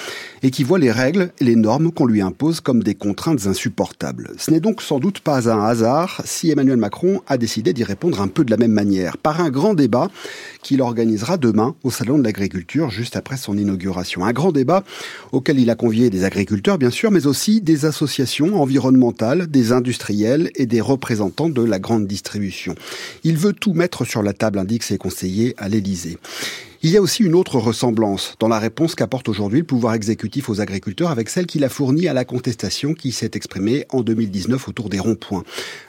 et 0.44 0.50
qui 0.50 0.64
voit 0.64 0.80
les 0.80 0.92
règles 0.92 1.34
et 1.42 1.44
les 1.44 1.58
normes 1.58 1.92
qu'on 1.92 2.06
lui 2.06 2.22
impose 2.22 2.62
comme 2.62 2.84
des 2.84 2.96
contraintes 2.96 3.48
insupportables. 3.48 4.32
Ce 4.38 4.50
n'est 4.50 4.62
donc 4.62 4.82
sans 4.82 5.00
doute 5.00 5.20
pas 5.20 5.50
un 5.50 5.57
un 5.58 5.68
hasard 5.68 6.22
si 6.26 6.52
Emmanuel 6.52 6.78
Macron 6.78 7.22
a 7.28 7.38
décidé 7.38 7.74
d'y 7.74 7.84
répondre 7.84 8.22
un 8.22 8.28
peu 8.28 8.44
de 8.46 8.52
la 8.52 8.58
même 8.58 8.72
manière, 8.72 9.18
par 9.18 9.42
un 9.42 9.50
grand 9.50 9.74
débat 9.74 10.10
qu'il 10.62 10.82
organisera 10.82 11.38
demain 11.38 11.76
au 11.84 11.92
Salon 11.92 12.18
de 12.18 12.24
l'Agriculture, 12.24 12.90
juste 12.90 13.16
après 13.16 13.38
son 13.38 13.58
inauguration. 13.58 14.26
Un 14.26 14.34
grand 14.34 14.52
débat 14.52 14.84
auquel 15.32 15.60
il 15.60 15.70
a 15.70 15.76
convié 15.76 16.10
des 16.10 16.24
agriculteurs, 16.24 16.78
bien 16.78 16.92
sûr, 16.92 17.12
mais 17.12 17.28
aussi 17.28 17.62
des 17.62 17.86
associations 17.86 18.62
environnementales, 18.62 19.48
des 19.48 19.72
industriels 19.72 20.52
et 20.56 20.66
des 20.66 20.82
représentants 20.82 21.50
de 21.50 21.64
la 21.64 21.80
grande 21.80 22.08
distribution. 22.08 22.76
Il 23.24 23.38
veut 23.38 23.54
tout 23.54 23.74
mettre 23.74 24.06
sur 24.06 24.24
la 24.24 24.34
table, 24.34 24.60
indique 24.60 24.84
ses 24.84 24.98
conseillers 24.98 25.56
à 25.58 25.70
l'Élysée. 25.70 26.18
Il 26.84 26.92
y 26.92 26.98
a 26.98 27.02
aussi 27.02 27.24
une 27.24 27.34
autre 27.34 27.58
ressemblance 27.58 28.36
dans 28.40 28.48
la 28.48 28.60
réponse 28.60 28.94
qu'apporte 28.94 29.30
aujourd'hui 29.30 29.62
le 29.62 29.66
pouvoir 29.66 29.96
exécutif 29.96 30.48
aux 30.48 30.62
agriculteurs 30.62 31.10
avec 31.10 31.28
celle 31.28 31.48
qu'il 31.48 31.64
a 31.64 31.70
fournie 31.70 32.08
à 32.08 32.14
la 32.14 32.24
contestation 32.24 32.94
qui 32.94 33.12
s'est 33.12 33.32
exprimée 33.34 33.88
en 33.90 34.02
2019 34.02 34.68
autour 34.68 34.90
des 34.90 35.00
ronds-points. 35.00 35.44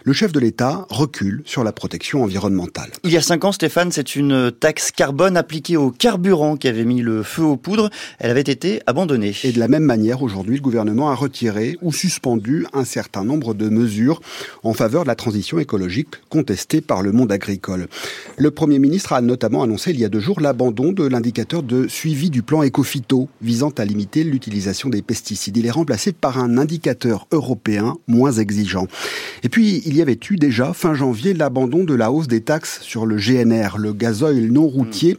Le 0.04 0.12
chef 0.14 0.32
de 0.32 0.40
l'État 0.40 0.86
recule 0.88 1.42
sur 1.44 1.62
la 1.62 1.72
protection 1.72 2.22
environnementale. 2.22 2.90
Il 3.04 3.10
y 3.10 3.18
a 3.18 3.20
cinq 3.20 3.44
ans, 3.44 3.52
Stéphane, 3.52 3.92
c'est 3.92 4.16
une 4.16 4.50
taxe 4.50 4.90
carbone 4.90 5.36
appliquée 5.36 5.76
au 5.76 5.90
carburant 5.90 6.56
qui 6.56 6.68
avait 6.68 6.86
mis 6.86 7.02
le 7.02 7.22
feu 7.22 7.42
aux 7.42 7.58
poudres. 7.58 7.90
Elle 8.18 8.30
avait 8.30 8.40
été 8.40 8.80
abandonnée. 8.86 9.34
Et 9.44 9.52
de 9.52 9.58
la 9.58 9.68
même 9.68 9.84
manière, 9.84 10.22
aujourd'hui, 10.22 10.56
le 10.56 10.62
gouvernement 10.62 11.10
a 11.10 11.14
retiré 11.14 11.76
ou 11.82 11.92
suspendu 11.92 12.66
un 12.72 12.84
certain 12.84 13.24
nombre 13.24 13.52
de 13.52 13.68
mesures 13.68 14.22
en 14.62 14.72
faveur 14.72 15.02
de 15.02 15.08
la 15.08 15.16
transition 15.16 15.58
écologique 15.58 16.08
contestée 16.30 16.80
par 16.80 17.02
le 17.02 17.12
monde 17.12 17.30
agricole. 17.30 17.88
Le 18.38 18.50
Premier 18.50 18.78
ministre 18.78 19.12
a 19.12 19.20
notamment 19.20 19.62
annoncé 19.62 19.90
il 19.90 20.00
y 20.00 20.04
a 20.06 20.08
deux 20.08 20.20
jours 20.20 20.40
l'abandon 20.40 20.77
de 20.78 21.04
l'indicateur 21.04 21.64
de 21.64 21.88
suivi 21.88 22.30
du 22.30 22.42
plan 22.42 22.62
Ecofito 22.62 23.28
visant 23.42 23.70
à 23.78 23.84
limiter 23.84 24.22
l'utilisation 24.22 24.88
des 24.88 25.02
pesticides. 25.02 25.56
Il 25.56 25.66
est 25.66 25.72
remplacé 25.72 26.12
par 26.12 26.38
un 26.38 26.56
indicateur 26.56 27.26
européen 27.32 27.96
moins 28.06 28.30
exigeant. 28.30 28.86
Et 29.42 29.48
puis, 29.48 29.82
il 29.86 29.96
y 29.96 30.02
avait 30.02 30.18
eu 30.30 30.36
déjà, 30.36 30.72
fin 30.72 30.94
janvier, 30.94 31.34
l'abandon 31.34 31.82
de 31.82 31.94
la 31.94 32.12
hausse 32.12 32.28
des 32.28 32.42
taxes 32.42 32.80
sur 32.82 33.06
le 33.06 33.16
GNR, 33.16 33.76
le 33.76 33.92
gazoil 33.92 34.52
non 34.52 34.68
routier 34.68 35.18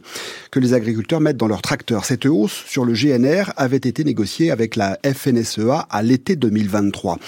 que 0.50 0.60
les 0.60 0.72
agriculteurs 0.72 1.20
mettent 1.20 1.36
dans 1.36 1.46
leurs 1.46 1.62
tracteurs. 1.62 2.06
Cette 2.06 2.24
hausse 2.24 2.64
sur 2.66 2.86
le 2.86 2.94
GNR 2.94 3.52
avait 3.58 3.76
été 3.76 4.02
négociée 4.02 4.50
avec 4.50 4.76
la 4.76 4.98
FNSEA 5.04 5.86
à 5.90 6.02
l'été 6.02 6.36
2023. 6.36 7.18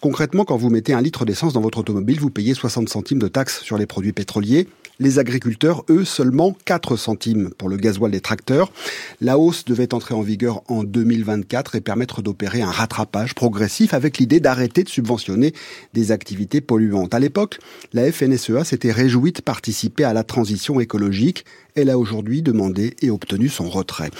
Concrètement, 0.00 0.44
quand 0.44 0.56
vous 0.56 0.70
mettez 0.70 0.92
un 0.92 1.00
litre 1.00 1.24
d'essence 1.24 1.54
dans 1.54 1.60
votre 1.60 1.78
automobile, 1.78 2.20
vous 2.20 2.30
payez 2.30 2.54
60 2.54 2.88
centimes 2.88 3.18
de 3.18 3.26
taxes 3.26 3.62
sur 3.62 3.78
les 3.78 3.86
produits 3.86 4.12
pétroliers. 4.12 4.68
Les 5.00 5.20
agriculteurs, 5.20 5.84
eux, 5.90 6.04
seulement 6.04 6.56
4 6.64 6.96
centimes 6.96 7.50
pour 7.56 7.68
le 7.68 7.76
gasoil 7.76 8.10
des 8.10 8.20
tracteurs. 8.20 8.72
La 9.20 9.38
hausse 9.38 9.64
devait 9.64 9.94
entrer 9.94 10.12
en 10.12 10.22
vigueur 10.22 10.62
en 10.66 10.82
2024 10.82 11.76
et 11.76 11.80
permettre 11.80 12.20
d'opérer 12.20 12.62
un 12.62 12.70
rattrapage 12.72 13.36
progressif 13.36 13.94
avec 13.94 14.18
l'idée 14.18 14.40
d'arrêter 14.40 14.82
de 14.82 14.88
subventionner 14.88 15.54
des 15.94 16.10
activités 16.10 16.60
polluantes. 16.60 17.14
À 17.14 17.20
l'époque, 17.20 17.60
la 17.92 18.10
FNSEA 18.10 18.64
s'était 18.64 18.90
réjouie 18.90 19.30
de 19.30 19.40
participer 19.40 20.02
à 20.02 20.12
la 20.12 20.24
transition 20.24 20.80
écologique 20.80 21.44
elle 21.78 21.90
a 21.90 21.98
aujourd'hui 21.98 22.42
demandé 22.42 22.94
et 23.02 23.10
obtenu 23.10 23.48
son 23.48 23.68
retrait. 23.68 24.10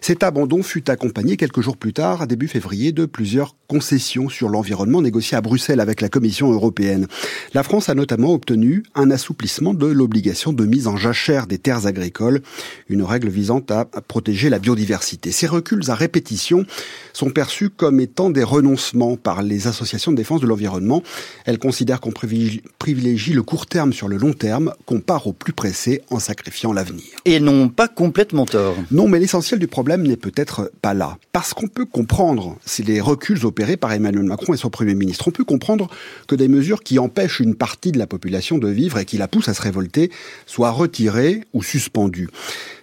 Cet 0.00 0.22
abandon 0.22 0.62
fut 0.62 0.90
accompagné 0.90 1.36
quelques 1.36 1.60
jours 1.60 1.76
plus 1.76 1.92
tard, 1.92 2.26
début 2.26 2.48
février, 2.48 2.92
de 2.92 3.06
plusieurs 3.06 3.54
concessions 3.68 4.28
sur 4.28 4.48
l'environnement 4.48 5.00
négociées 5.00 5.36
à 5.36 5.40
Bruxelles 5.40 5.80
avec 5.80 6.00
la 6.00 6.08
Commission 6.08 6.50
européenne. 6.52 7.06
La 7.54 7.62
France 7.62 7.88
a 7.88 7.94
notamment 7.94 8.32
obtenu 8.32 8.82
un 8.94 9.10
assouplissement 9.10 9.74
de 9.74 9.86
l'obligation 9.86 10.52
de 10.52 10.66
mise 10.66 10.86
en 10.86 10.96
jachère 10.96 11.46
des 11.46 11.58
terres 11.58 11.86
agricoles, 11.86 12.42
une 12.88 13.02
règle 13.02 13.28
visant 13.28 13.62
à 13.70 13.84
protéger 13.84 14.50
la 14.50 14.58
biodiversité. 14.58 15.30
Ces 15.32 15.46
reculs 15.46 15.88
à 15.88 15.94
répétition 15.94 16.66
sont 17.12 17.30
perçus 17.30 17.70
comme 17.70 18.00
étant 18.00 18.30
des 18.30 18.42
renoncements 18.42 19.16
par 19.16 19.42
les 19.42 19.66
associations 19.66 20.12
de 20.12 20.16
défense 20.16 20.40
de 20.40 20.46
l'environnement. 20.46 21.02
Elles 21.46 21.58
considèrent 21.58 22.00
qu'on 22.00 22.12
privilégie 22.12 23.32
le 23.32 23.42
court 23.42 23.66
terme 23.66 23.92
sur 23.92 24.08
le 24.08 24.16
long 24.16 24.32
terme, 24.32 24.74
qu'on 24.84 25.00
part 25.00 25.26
au 25.26 25.32
plus 25.32 25.52
pressé 25.52 26.02
en 26.10 26.18
sacrifiant 26.18 26.72
l'avenir. 26.72 27.03
Et 27.24 27.40
n'ont 27.40 27.68
pas 27.68 27.88
complètement 27.88 28.44
tort. 28.44 28.76
Non, 28.90 29.08
mais 29.08 29.18
l'essentiel 29.18 29.58
du 29.58 29.66
problème 29.66 30.02
n'est 30.02 30.16
peut-être 30.16 30.70
pas 30.82 30.92
là. 30.92 31.16
Parce 31.32 31.54
qu'on 31.54 31.68
peut 31.68 31.86
comprendre, 31.86 32.58
si 32.66 32.82
les 32.82 33.00
reculs 33.00 33.46
opérés 33.46 33.76
par 33.76 33.92
Emmanuel 33.92 34.24
Macron 34.24 34.52
et 34.52 34.58
son 34.58 34.68
Premier 34.68 34.94
ministre, 34.94 35.28
on 35.28 35.30
peut 35.30 35.44
comprendre 35.44 35.88
que 36.28 36.34
des 36.34 36.48
mesures 36.48 36.82
qui 36.82 36.98
empêchent 36.98 37.40
une 37.40 37.54
partie 37.54 37.92
de 37.92 37.98
la 37.98 38.06
population 38.06 38.58
de 38.58 38.68
vivre 38.68 38.98
et 38.98 39.04
qui 39.04 39.16
la 39.16 39.28
poussent 39.28 39.48
à 39.48 39.54
se 39.54 39.62
révolter 39.62 40.10
soient 40.46 40.70
retirées 40.70 41.44
ou 41.54 41.62
suspendues. 41.62 42.28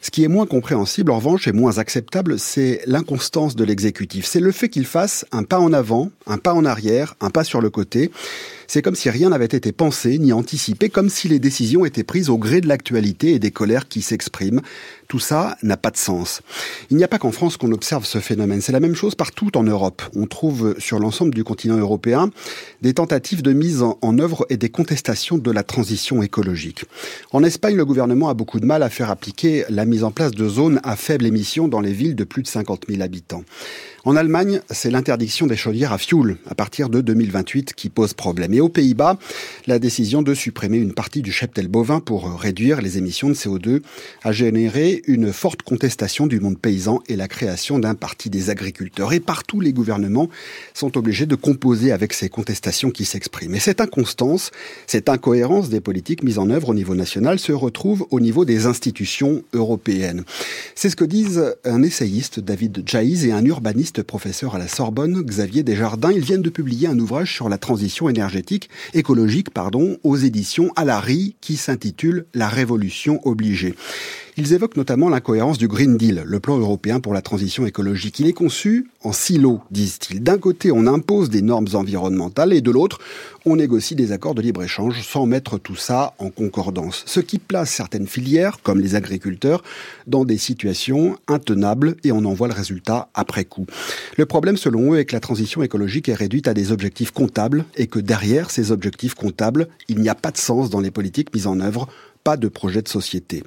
Ce 0.01 0.09
qui 0.09 0.23
est 0.23 0.27
moins 0.27 0.47
compréhensible, 0.47 1.11
en 1.11 1.17
revanche, 1.17 1.47
et 1.47 1.51
moins 1.51 1.77
acceptable, 1.77 2.39
c'est 2.39 2.81
l'inconstance 2.87 3.55
de 3.55 3.63
l'exécutif. 3.63 4.25
C'est 4.25 4.39
le 4.39 4.51
fait 4.51 4.69
qu'il 4.69 4.85
fasse 4.85 5.25
un 5.31 5.43
pas 5.43 5.59
en 5.59 5.71
avant, 5.73 6.09
un 6.25 6.37
pas 6.37 6.53
en 6.53 6.65
arrière, 6.65 7.15
un 7.21 7.29
pas 7.29 7.43
sur 7.43 7.61
le 7.61 7.69
côté. 7.69 8.11
C'est 8.73 8.81
comme 8.81 8.95
si 8.95 9.09
rien 9.09 9.31
n'avait 9.31 9.43
été 9.43 9.73
pensé 9.73 10.17
ni 10.17 10.31
anticipé, 10.31 10.87
comme 10.87 11.09
si 11.09 11.27
les 11.27 11.39
décisions 11.39 11.83
étaient 11.83 12.05
prises 12.05 12.29
au 12.29 12.37
gré 12.37 12.61
de 12.61 12.69
l'actualité 12.69 13.33
et 13.33 13.37
des 13.37 13.51
colères 13.51 13.89
qui 13.89 14.01
s'expriment. 14.01 14.61
Tout 15.11 15.19
ça 15.19 15.57
n'a 15.61 15.75
pas 15.75 15.91
de 15.91 15.97
sens. 15.97 16.41
Il 16.89 16.95
n'y 16.95 17.03
a 17.03 17.07
pas 17.09 17.19
qu'en 17.19 17.33
France 17.33 17.57
qu'on 17.57 17.73
observe 17.73 18.05
ce 18.05 18.19
phénomène. 18.19 18.61
C'est 18.61 18.71
la 18.71 18.79
même 18.79 18.95
chose 18.95 19.13
partout 19.13 19.57
en 19.57 19.63
Europe. 19.63 20.01
On 20.15 20.25
trouve 20.25 20.73
sur 20.79 20.99
l'ensemble 20.99 21.33
du 21.33 21.43
continent 21.43 21.75
européen 21.75 22.29
des 22.81 22.93
tentatives 22.93 23.41
de 23.41 23.51
mise 23.51 23.81
en 23.83 24.19
œuvre 24.19 24.45
et 24.49 24.55
des 24.55 24.69
contestations 24.69 25.37
de 25.37 25.51
la 25.51 25.63
transition 25.63 26.23
écologique. 26.23 26.85
En 27.33 27.43
Espagne, 27.43 27.75
le 27.75 27.83
gouvernement 27.83 28.29
a 28.29 28.33
beaucoup 28.33 28.61
de 28.61 28.65
mal 28.65 28.83
à 28.83 28.89
faire 28.89 29.11
appliquer 29.11 29.65
la 29.67 29.83
mise 29.83 30.05
en 30.05 30.11
place 30.11 30.31
de 30.31 30.47
zones 30.47 30.79
à 30.83 30.95
faible 30.95 31.25
émission 31.25 31.67
dans 31.67 31.81
les 31.81 31.91
villes 31.91 32.15
de 32.15 32.23
plus 32.23 32.41
de 32.41 32.47
50 32.47 32.85
000 32.87 33.01
habitants. 33.01 33.43
En 34.03 34.15
Allemagne, 34.15 34.61
c'est 34.71 34.89
l'interdiction 34.89 35.45
des 35.45 35.55
chaudières 35.55 35.93
à 35.93 35.99
fioul 35.99 36.37
à 36.49 36.55
partir 36.55 36.89
de 36.89 37.01
2028 37.01 37.73
qui 37.75 37.89
pose 37.89 38.13
problème. 38.13 38.51
Et 38.53 38.59
aux 38.59 38.69
Pays-Bas, 38.69 39.19
la 39.67 39.77
décision 39.77 40.23
de 40.23 40.33
supprimer 40.33 40.77
une 40.77 40.93
partie 40.93 41.21
du 41.21 41.31
cheptel 41.31 41.67
bovin 41.67 41.99
pour 41.99 42.39
réduire 42.39 42.81
les 42.81 42.97
émissions 42.97 43.29
de 43.29 43.35
CO2 43.35 43.81
a 44.23 44.31
généré 44.31 45.00
une 45.07 45.33
forte 45.33 45.61
contestation 45.61 46.27
du 46.27 46.39
monde 46.39 46.57
paysan 46.57 47.01
et 47.07 47.15
la 47.15 47.27
création 47.27 47.79
d'un 47.79 47.95
parti 47.95 48.29
des 48.29 48.49
agriculteurs. 48.49 49.13
Et 49.13 49.19
partout, 49.19 49.59
les 49.59 49.73
gouvernements 49.73 50.29
sont 50.73 50.97
obligés 50.97 51.25
de 51.25 51.35
composer 51.35 51.91
avec 51.91 52.13
ces 52.13 52.29
contestations 52.29 52.91
qui 52.91 53.05
s'expriment. 53.05 53.55
Et 53.55 53.59
cette 53.59 53.81
inconstance, 53.81 54.51
cette 54.87 55.09
incohérence 55.09 55.69
des 55.69 55.81
politiques 55.81 56.23
mises 56.23 56.39
en 56.39 56.49
œuvre 56.49 56.69
au 56.69 56.73
niveau 56.73 56.95
national 56.95 57.39
se 57.39 57.51
retrouve 57.51 58.05
au 58.11 58.19
niveau 58.19 58.45
des 58.45 58.65
institutions 58.65 59.43
européennes. 59.53 60.23
C'est 60.75 60.89
ce 60.89 60.95
que 60.95 61.05
disent 61.05 61.55
un 61.65 61.83
essayiste, 61.83 62.39
David 62.39 62.83
Jaiz, 62.85 63.25
et 63.25 63.31
un 63.31 63.45
urbaniste 63.45 64.03
professeur 64.03 64.55
à 64.55 64.59
la 64.59 64.67
Sorbonne, 64.67 65.21
Xavier 65.21 65.63
Desjardins. 65.63 66.11
Ils 66.11 66.23
viennent 66.23 66.41
de 66.41 66.49
publier 66.49 66.87
un 66.87 66.99
ouvrage 66.99 67.33
sur 67.33 67.49
la 67.49 67.57
transition 67.57 68.09
énergétique, 68.09 68.69
écologique, 68.93 69.51
pardon, 69.51 69.97
aux 70.03 70.17
éditions 70.17 70.71
Alary, 70.75 71.35
qui 71.41 71.57
s'intitule 71.57 72.25
La 72.33 72.49
révolution 72.49 73.19
obligée. 73.27 73.75
Ils 74.37 74.53
évoquent 74.53 74.77
notamment 74.77 75.09
l'incohérence 75.09 75.57
du 75.57 75.67
Green 75.67 75.97
Deal, 75.97 76.23
le 76.25 76.39
plan 76.39 76.57
européen 76.57 77.01
pour 77.01 77.13
la 77.13 77.21
transition 77.21 77.65
écologique. 77.65 78.19
Il 78.19 78.27
est 78.27 78.33
conçu 78.33 78.89
en 79.03 79.11
silo, 79.11 79.59
disent-ils. 79.71 80.23
D'un 80.23 80.37
côté, 80.37 80.71
on 80.71 80.87
impose 80.87 81.29
des 81.29 81.41
normes 81.41 81.67
environnementales 81.73 82.53
et 82.53 82.61
de 82.61 82.71
l'autre, 82.71 82.99
on 83.45 83.57
négocie 83.57 83.95
des 83.95 84.13
accords 84.13 84.35
de 84.35 84.41
libre-échange 84.41 85.01
sans 85.01 85.25
mettre 85.25 85.57
tout 85.57 85.75
ça 85.75 86.13
en 86.19 86.29
concordance. 86.29 87.03
Ce 87.07 87.19
qui 87.19 87.39
place 87.39 87.71
certaines 87.71 88.07
filières, 88.07 88.59
comme 88.63 88.79
les 88.79 88.95
agriculteurs, 88.95 89.63
dans 90.07 90.23
des 90.23 90.37
situations 90.37 91.17
intenables 91.27 91.97
et 92.03 92.11
on 92.11 92.23
en 92.23 92.33
voit 92.33 92.47
le 92.47 92.53
résultat 92.53 93.09
après 93.13 93.43
coup. 93.43 93.65
Le 94.17 94.25
problème, 94.25 94.55
selon 94.55 94.93
eux, 94.93 94.99
est 94.99 95.05
que 95.05 95.15
la 95.15 95.19
transition 95.19 95.61
écologique 95.61 96.07
est 96.07 96.13
réduite 96.13 96.47
à 96.47 96.53
des 96.53 96.71
objectifs 96.71 97.11
comptables 97.11 97.65
et 97.75 97.87
que 97.87 97.99
derrière 97.99 98.49
ces 98.49 98.71
objectifs 98.71 99.13
comptables, 99.13 99.67
il 99.89 99.99
n'y 99.99 100.09
a 100.09 100.15
pas 100.15 100.31
de 100.31 100.37
sens 100.37 100.69
dans 100.69 100.79
les 100.79 100.91
politiques 100.91 101.33
mises 101.33 101.47
en 101.47 101.59
œuvre 101.59 101.89
pas 102.23 102.37
de 102.37 102.47
projet 102.47 102.81
de 102.81 102.87
société. 102.87 103.43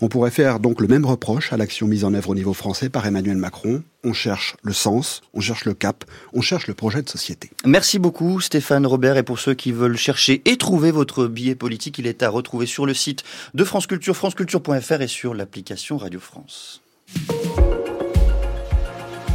On 0.00 0.08
pourrait 0.08 0.30
faire 0.30 0.60
donc 0.60 0.80
le 0.80 0.88
même 0.88 1.04
reproche 1.04 1.52
à 1.52 1.56
l'action 1.56 1.86
mise 1.86 2.04
en 2.04 2.14
œuvre 2.14 2.30
au 2.30 2.34
niveau 2.34 2.54
français 2.54 2.88
par 2.88 3.06
Emmanuel 3.06 3.36
Macron. 3.36 3.82
On 4.02 4.12
cherche 4.12 4.56
le 4.62 4.72
sens, 4.72 5.22
on 5.32 5.40
cherche 5.40 5.64
le 5.64 5.74
cap, 5.74 6.04
on 6.32 6.40
cherche 6.40 6.66
le 6.66 6.74
projet 6.74 7.02
de 7.02 7.08
société. 7.08 7.50
Merci 7.64 7.98
beaucoup 7.98 8.40
Stéphane 8.40 8.86
Robert 8.86 9.16
et 9.16 9.22
pour 9.22 9.38
ceux 9.38 9.54
qui 9.54 9.72
veulent 9.72 9.96
chercher 9.96 10.42
et 10.44 10.56
trouver 10.56 10.90
votre 10.90 11.26
billet 11.26 11.54
politique, 11.54 11.98
il 11.98 12.06
est 12.06 12.22
à 12.22 12.28
retrouver 12.28 12.66
sur 12.66 12.86
le 12.86 12.94
site 12.94 13.24
de 13.54 13.64
France 13.64 13.86
Culture, 13.86 14.16
franceculture.fr 14.16 15.00
et 15.00 15.08
sur 15.08 15.34
l'application 15.34 15.96
Radio 15.96 16.20
France. 16.20 16.82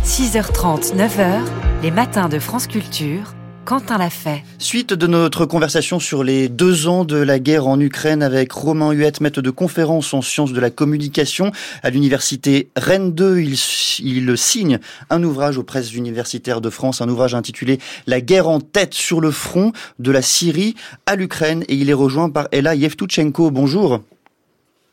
6h30, 0.03 0.95
9h, 0.95 1.41
les 1.83 1.91
matins 1.91 2.29
de 2.29 2.39
France 2.39 2.67
Culture 2.67 3.35
Quentin 3.69 3.99
l'a 3.99 4.09
fait. 4.09 4.43
Suite 4.57 4.93
de 4.93 5.05
notre 5.05 5.45
conversation 5.45 5.99
sur 5.99 6.23
les 6.23 6.49
deux 6.49 6.87
ans 6.87 7.05
de 7.05 7.17
la 7.17 7.37
guerre 7.37 7.67
en 7.67 7.79
Ukraine 7.79 8.23
avec 8.23 8.51
Romain 8.51 8.91
Huette, 8.93 9.21
maître 9.21 9.43
de 9.43 9.51
conférence 9.51 10.11
en 10.15 10.23
sciences 10.23 10.53
de 10.53 10.59
la 10.59 10.71
communication 10.71 11.51
à 11.83 11.91
l'université 11.91 12.71
Rennes 12.75 13.13
2. 13.13 13.41
Il, 13.41 14.37
signe 14.39 14.79
un 15.11 15.21
ouvrage 15.21 15.59
aux 15.59 15.63
presses 15.63 15.93
universitaires 15.93 16.61
de 16.61 16.71
France, 16.71 16.99
un 17.01 17.09
ouvrage 17.09 17.35
intitulé 17.35 17.77
La 18.07 18.21
guerre 18.21 18.49
en 18.49 18.59
tête 18.59 18.95
sur 18.95 19.21
le 19.21 19.29
front 19.29 19.71
de 19.99 20.09
la 20.09 20.23
Syrie 20.23 20.73
à 21.05 21.15
l'Ukraine 21.15 21.63
et 21.67 21.75
il 21.75 21.91
est 21.91 21.93
rejoint 21.93 22.31
par 22.31 22.47
Ella 22.51 22.73
Yevtuchenko. 22.73 23.51
Bonjour. 23.51 24.01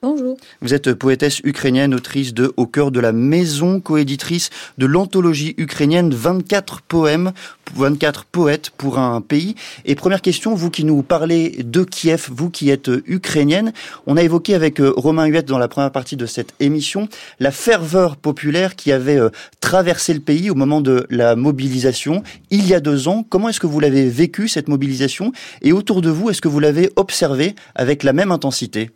Bonjour. 0.09 0.37
Vous 0.63 0.73
êtes 0.73 0.95
poétesse 0.95 1.41
ukrainienne, 1.43 1.93
autrice 1.93 2.33
de 2.33 2.55
Au 2.57 2.69
cœur 2.69 2.93
de 2.93 3.01
la 3.01 3.11
maison, 3.11 3.81
coéditrice 3.81 4.51
de 4.79 4.87
l'anthologie 4.87 5.57
ukrainienne 5.59 6.15
24 6.15 6.83
poèmes, 6.83 7.33
24 7.75 8.25
poètes 8.25 8.71
pour 8.71 9.01
un 9.01 9.21
pays. 9.21 9.57
Et 9.85 9.97
première 9.97 10.23
question, 10.23 10.55
vous 10.55 10.71
qui 10.71 10.85
nous 10.85 11.03
parlez 11.03 11.59
de 11.65 11.83
Kiev, 11.83 12.29
vous 12.31 12.51
qui 12.51 12.71
êtes 12.71 12.89
ukrainienne, 13.07 13.73
on 14.07 14.17
a 14.17 14.23
évoqué 14.23 14.55
avec 14.55 14.81
euh, 14.81 14.93
Romain 14.97 15.27
Huette 15.27 15.49
dans 15.49 15.59
la 15.59 15.67
première 15.67 15.91
partie 15.91 16.15
de 16.15 16.27
cette 16.27 16.55
émission 16.61 17.09
la 17.41 17.51
ferveur 17.51 18.17
populaire 18.17 18.77
qui 18.77 18.93
avait 18.93 19.19
euh, 19.19 19.31
traversé 19.59 20.15
le 20.15 20.21
pays 20.21 20.51
au 20.51 20.55
moment 20.55 20.81
de 20.81 21.05
la 21.11 21.35
mobilisation 21.35 22.23
il 22.51 22.65
y 22.69 22.75
a 22.75 22.81
deux 22.81 23.09
ans. 23.09 23.27
Comment 23.29 23.49
est-ce 23.49 23.59
que 23.59 23.67
vous 23.67 23.81
l'avez 23.81 24.09
vécu 24.09 24.47
cette 24.47 24.69
mobilisation? 24.69 25.33
Et 25.63 25.73
autour 25.73 26.01
de 26.01 26.11
vous, 26.11 26.31
est-ce 26.31 26.41
que 26.41 26.47
vous 26.47 26.61
l'avez 26.61 26.93
observé 26.95 27.57
avec 27.75 28.05
la 28.05 28.13
même 28.13 28.31
intensité? 28.31 28.93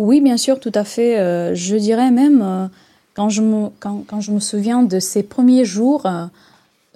Oui, 0.00 0.20
bien 0.22 0.38
sûr, 0.38 0.58
tout 0.58 0.72
à 0.74 0.84
fait. 0.84 1.18
Euh, 1.18 1.54
je 1.54 1.76
dirais 1.76 2.10
même, 2.10 2.40
euh, 2.42 2.66
quand, 3.14 3.28
je 3.28 3.42
me, 3.42 4.40
souviens 4.40 4.82
de 4.82 4.98
ces 4.98 5.22
premiers 5.22 5.66
jours, 5.66 6.06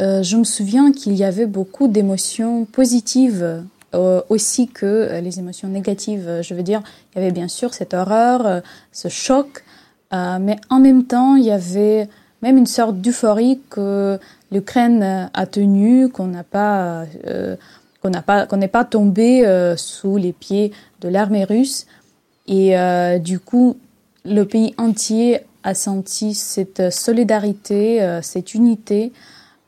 euh, 0.00 0.22
je 0.22 0.36
me 0.36 0.44
souviens 0.44 0.90
qu'il 0.90 1.14
y 1.14 1.22
avait 1.22 1.46
beaucoup 1.46 1.86
d'émotions 1.86 2.64
positives 2.64 3.62
aussi 4.28 4.66
que 4.66 5.20
les 5.22 5.38
émotions 5.38 5.68
négatives. 5.68 6.40
Je 6.42 6.54
veux 6.54 6.64
dire, 6.64 6.82
il 7.12 7.20
y 7.20 7.22
avait 7.22 7.30
bien 7.30 7.46
sûr 7.46 7.72
cette 7.74 7.94
horreur, 7.94 8.62
ce 8.90 9.06
choc, 9.06 9.62
mais 10.10 10.56
en 10.68 10.80
même 10.80 11.04
temps, 11.04 11.36
il 11.36 11.44
y 11.44 11.52
avait 11.52 12.08
même 12.42 12.56
une 12.56 12.66
sorte 12.66 12.96
d'euphorie 12.96 13.60
que 13.70 14.18
l'Ukraine 14.50 15.30
a 15.32 15.46
tenue, 15.46 16.08
qu'on 16.08 16.26
n'a 16.26 16.42
pas, 16.42 17.04
n'est 18.04 18.68
pas 18.68 18.84
tombé 18.84 19.74
sous 19.76 20.16
les 20.16 20.32
pieds 20.32 20.72
de 21.00 21.08
l'armée 21.08 21.44
russe. 21.44 21.86
Et 22.46 22.76
euh, 22.78 23.18
du 23.18 23.38
coup, 23.38 23.78
le 24.24 24.44
pays 24.44 24.74
entier 24.78 25.40
a 25.62 25.74
senti 25.74 26.34
cette 26.34 26.92
solidarité, 26.92 28.02
euh, 28.02 28.20
cette 28.22 28.54
unité. 28.54 29.12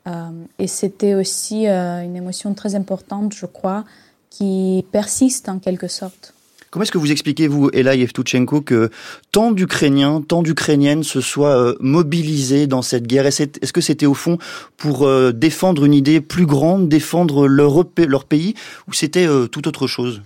Euh, 0.07 0.29
et 0.59 0.67
c'était 0.67 1.15
aussi 1.15 1.67
une 1.67 2.15
émotion 2.15 2.53
très 2.53 2.75
importante, 2.75 3.33
je 3.35 3.45
crois, 3.45 3.83
qui 4.29 4.85
persiste 4.91 5.49
en 5.49 5.59
quelque 5.59 5.87
sorte. 5.87 6.33
Comment 6.69 6.83
est-ce 6.83 6.91
que 6.91 6.97
vous 6.97 7.11
expliquez, 7.11 7.47
vous, 7.47 7.69
Ella 7.73 7.95
Yevtuchenko, 7.95 8.61
que 8.61 8.91
tant 9.31 9.51
d'Ukrainiens, 9.51 10.21
tant 10.21 10.43
d'Ukrainiennes 10.43 11.03
se 11.03 11.21
soient 11.21 11.75
mobilisés 11.79 12.67
dans 12.67 12.81
cette 12.81 13.07
guerre? 13.07 13.25
Est-ce 13.25 13.73
que 13.73 13.81
c'était 13.81 14.05
au 14.05 14.13
fond 14.13 14.37
pour 14.75 15.09
défendre 15.33 15.85
une 15.85 15.93
idée 15.93 16.19
plus 16.19 16.45
grande, 16.45 16.89
défendre 16.89 17.47
leur 17.47 18.25
pays, 18.25 18.53
ou 18.87 18.93
c'était 18.93 19.27
tout 19.49 19.67
autre 19.67 19.87
chose? 19.87 20.21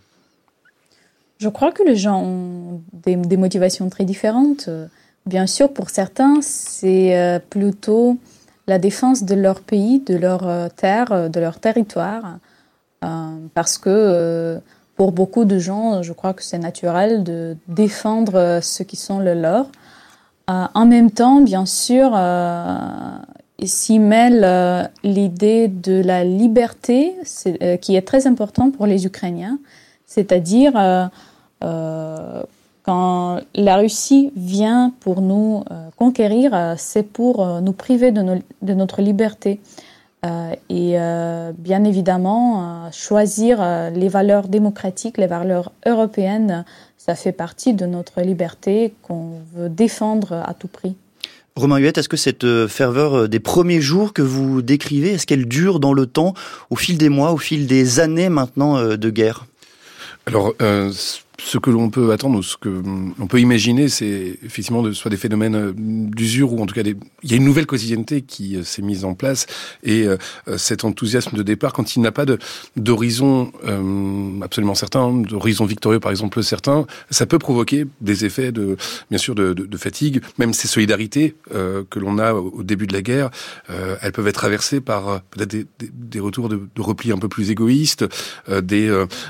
Je 1.42 1.50
crois 1.50 1.72
que 1.72 1.82
les 1.82 1.96
gens 1.96 2.22
ont 2.22 2.82
des, 2.94 3.16
motivations 3.36 3.90
très 3.90 4.06
différentes. 4.06 4.70
Bien 5.26 5.48
sûr, 5.48 5.74
pour 5.74 5.90
certains, 5.90 6.40
c'est 6.42 7.18
euh, 7.18 7.40
plutôt 7.40 8.18
la 8.68 8.78
défense 8.78 9.24
de 9.24 9.34
leur 9.34 9.62
pays, 9.62 10.00
de 10.00 10.16
leur 10.16 10.48
euh, 10.48 10.68
terre, 10.70 11.12
euh, 11.12 11.30
de 11.30 11.40
leur 11.40 11.60
territoire. 11.60 12.38
parce 13.56 13.80
que 13.80 14.62
pour 14.96 15.12
beaucoup 15.12 15.46
de 15.46 15.58
gens, 15.58 16.04
je 16.04 16.14
crois 16.14 16.34
que 16.36 16.44
c'est 16.44 16.60
naturel 16.60 17.24
de 17.24 17.58
défendre 17.68 18.60
ce 18.62 18.84
qui 18.84 18.96
sont 18.96 19.18
le 19.18 19.34
leur. 19.34 19.66
en 20.48 20.86
même 20.86 21.10
temps, 21.10 21.42
bien 21.42 21.66
sûr, 21.66 22.10
s'y 23.66 23.98
mêle 23.98 24.92
l'idée 25.04 25.68
de 25.68 26.00
la 26.04 26.24
liberté, 26.24 27.16
qui 27.82 27.96
est 27.96 28.06
très 28.06 28.28
importante 28.28 28.78
pour 28.78 28.86
les 28.86 29.08
Ukrainiens, 29.08 29.58
c'est-à-dire 30.12 30.74
euh, 30.76 31.06
quand 32.84 33.42
la 33.54 33.78
Russie 33.78 34.32
vient 34.36 34.94
pour 35.02 35.22
nous 35.22 35.64
euh, 35.70 35.90
conquérir, 35.98 36.54
euh, 36.54 36.74
c'est 36.78 37.04
pour 37.04 37.62
nous 37.62 37.74
priver 37.74 38.12
de, 38.12 38.42
de 38.62 38.74
notre 38.74 39.02
liberté. 39.02 39.60
et 40.70 40.98
bien 41.58 41.84
évidemment, 41.84 42.92
choisir 42.92 43.56
les 43.92 44.08
valeurs 44.08 44.48
démocratiques, 44.48 45.18
les 45.18 45.26
valeurs 45.26 45.72
européennes, 45.88 46.64
ça 46.98 47.16
fait 47.16 47.32
partie 47.32 47.74
de 47.74 47.88
notre 47.88 48.22
liberté 48.22 48.94
qu'on 49.02 49.42
veut 49.56 49.68
défendre 49.68 50.34
à 50.34 50.54
tout 50.54 50.68
prix. 50.68 50.96
Romain 51.56 51.80
Huette, 51.80 51.98
est-ce 51.98 52.08
que 52.08 52.18
cette 52.18 52.68
ferveur 52.68 53.28
des 53.28 53.40
premiers 53.40 53.82
jours 53.82 54.14
que 54.14 54.22
vous 54.22 54.62
décrivez, 54.62 55.14
est-ce 55.14 55.26
qu'elle 55.26 55.48
dure 55.48 55.80
dans 55.80 55.94
le 55.94 56.06
temps, 56.06 56.36
au 56.70 56.76
fil 56.76 57.00
des 57.00 57.10
mois, 57.10 57.32
au 57.32 57.40
fil 57.40 57.66
des 57.66 58.00
années 58.00 58.30
maintenant 58.30 58.96
de 58.96 59.10
guerre? 59.10 59.48
Alors, 60.28 60.54
ce 61.44 61.58
que 61.58 61.70
l'on 61.70 61.90
peut 61.90 62.12
attendre 62.12 62.40
ou 62.40 62.44
ce 62.44 62.56
que 62.56 62.70
l'on 62.70 63.28
peut 63.28 63.40
imaginer, 63.40 63.90
c'est 63.90 64.38
effectivement 64.44 64.84
de, 64.84 64.92
soit 64.92 65.10
des 65.10 65.18
phénomènes 65.18 65.56
euh, 65.56 65.74
d'usure 65.76 66.54
ou 66.54 66.62
en 66.62 66.66
tout 66.66 66.76
cas 66.76 66.84
des... 66.84 66.96
il 67.24 67.32
y 67.32 67.34
a 67.34 67.38
une 67.38 67.44
nouvelle 67.44 67.66
quotidienneté 67.66 68.22
qui 68.22 68.58
euh, 68.58 68.64
s'est 68.64 68.84
mise 68.84 69.06
en 69.06 69.16
place 69.16 69.48
et 69.84 70.06
euh, 70.06 70.18
cet 70.58 70.86
enthousiasme 70.86 71.36
de 71.36 71.44
départ 71.44 71.74
quand 71.74 71.96
il 71.96 72.02
n'a 72.02 72.12
pas 72.12 72.26
d'horizon 72.76 73.52
absolument 74.42 74.76
certain, 74.76 75.12
d'horizon 75.12 75.66
victorieux 75.66 76.00
par 76.00 76.12
exemple 76.12 76.44
certain, 76.44 76.86
ça 77.10 77.26
peut 77.26 77.40
provoquer 77.40 77.86
des 78.02 78.26
effets 78.26 78.52
de 78.52 78.78
bien 79.10 79.18
sûr 79.18 79.36
de, 79.36 79.54
de, 79.54 79.66
de 79.66 79.78
fatigue, 79.78 80.22
même 80.38 80.54
ces 80.54 80.68
solidarités 80.68 81.36
que 81.50 82.00
l'on 82.00 82.20
a 82.20 82.34
au 82.34 82.64
début 82.64 82.88
de 82.88 82.94
la 82.94 83.02
guerre, 83.02 83.30
elles 84.02 84.12
peuvent 84.12 84.28
être 84.28 84.36
traversées 84.36 84.82
par 84.82 85.22
peut-être 85.22 85.50
des, 85.50 85.66
des, 85.80 85.90
des, 85.94 86.20
retours 86.20 86.50
de, 86.50 86.60
repli 86.78 87.12
un 87.12 87.18
peu 87.18 87.30
plus 87.30 87.52
égoïstes, 87.52 88.06
des 88.50 88.90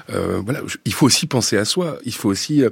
voilà, 0.09 0.61
il 0.85 0.93
faut 0.93 1.05
aussi 1.05 1.27
penser 1.27 1.57
à 1.57 1.65
soi 1.65 1.97
il 2.05 2.13
faut 2.13 2.29
aussi 2.29 2.63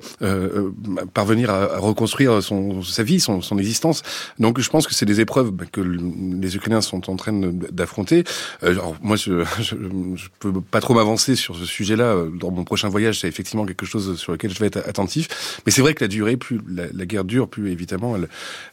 parvenir 1.14 1.50
à, 1.50 1.78
reconstruire 1.78 2.42
son, 2.42 2.82
sa 2.84 3.04
vie, 3.04 3.20
son, 3.20 3.42
son 3.42 3.58
existence. 3.58 4.04
Donc 4.40 4.60
je 4.60 4.70
pense 4.70 4.88
que 4.88 4.94
c'est 4.94 5.06
des 5.06 5.20
épreuves 5.20 5.52
bah, 5.52 5.66
que 5.72 5.82
les 5.82 6.56
Ukrainiens 6.56 6.82
sont 6.82 7.10
en 7.10 7.16
train 7.16 7.34
d'affronter. 7.72 8.24
alors 8.62 8.96
moi, 9.02 9.16
je, 9.18 9.44
je, 9.62 10.28
peux 10.40 10.54
pas 10.62 10.82
trop 10.82 10.94
m'avancer 10.94 11.36
sur 11.36 11.56
ce 11.56 11.66
sujet-là. 11.66 12.16
Dans 12.40 12.52
mon 12.52 12.64
prochain 12.64 12.90
voyage, 12.90 13.20
c'est 13.20 13.28
effectivement 13.28 13.66
quelque 13.66 13.86
chose 13.86 14.18
sur 14.18 14.32
lequel 14.32 14.54
je 14.54 14.60
vais 14.60 14.68
être 14.68 14.78
attentif. 14.88 15.62
Mais 15.66 15.72
c'est 15.72 15.82
vrai 15.82 15.94
que 15.94 16.04
la 16.04 16.08
durée, 16.08 16.38
plus 16.38 16.60
la, 16.68 17.06
guerre 17.06 17.24
dure, 17.24 17.48
plus 17.48 17.72
évidemment, 17.72 18.16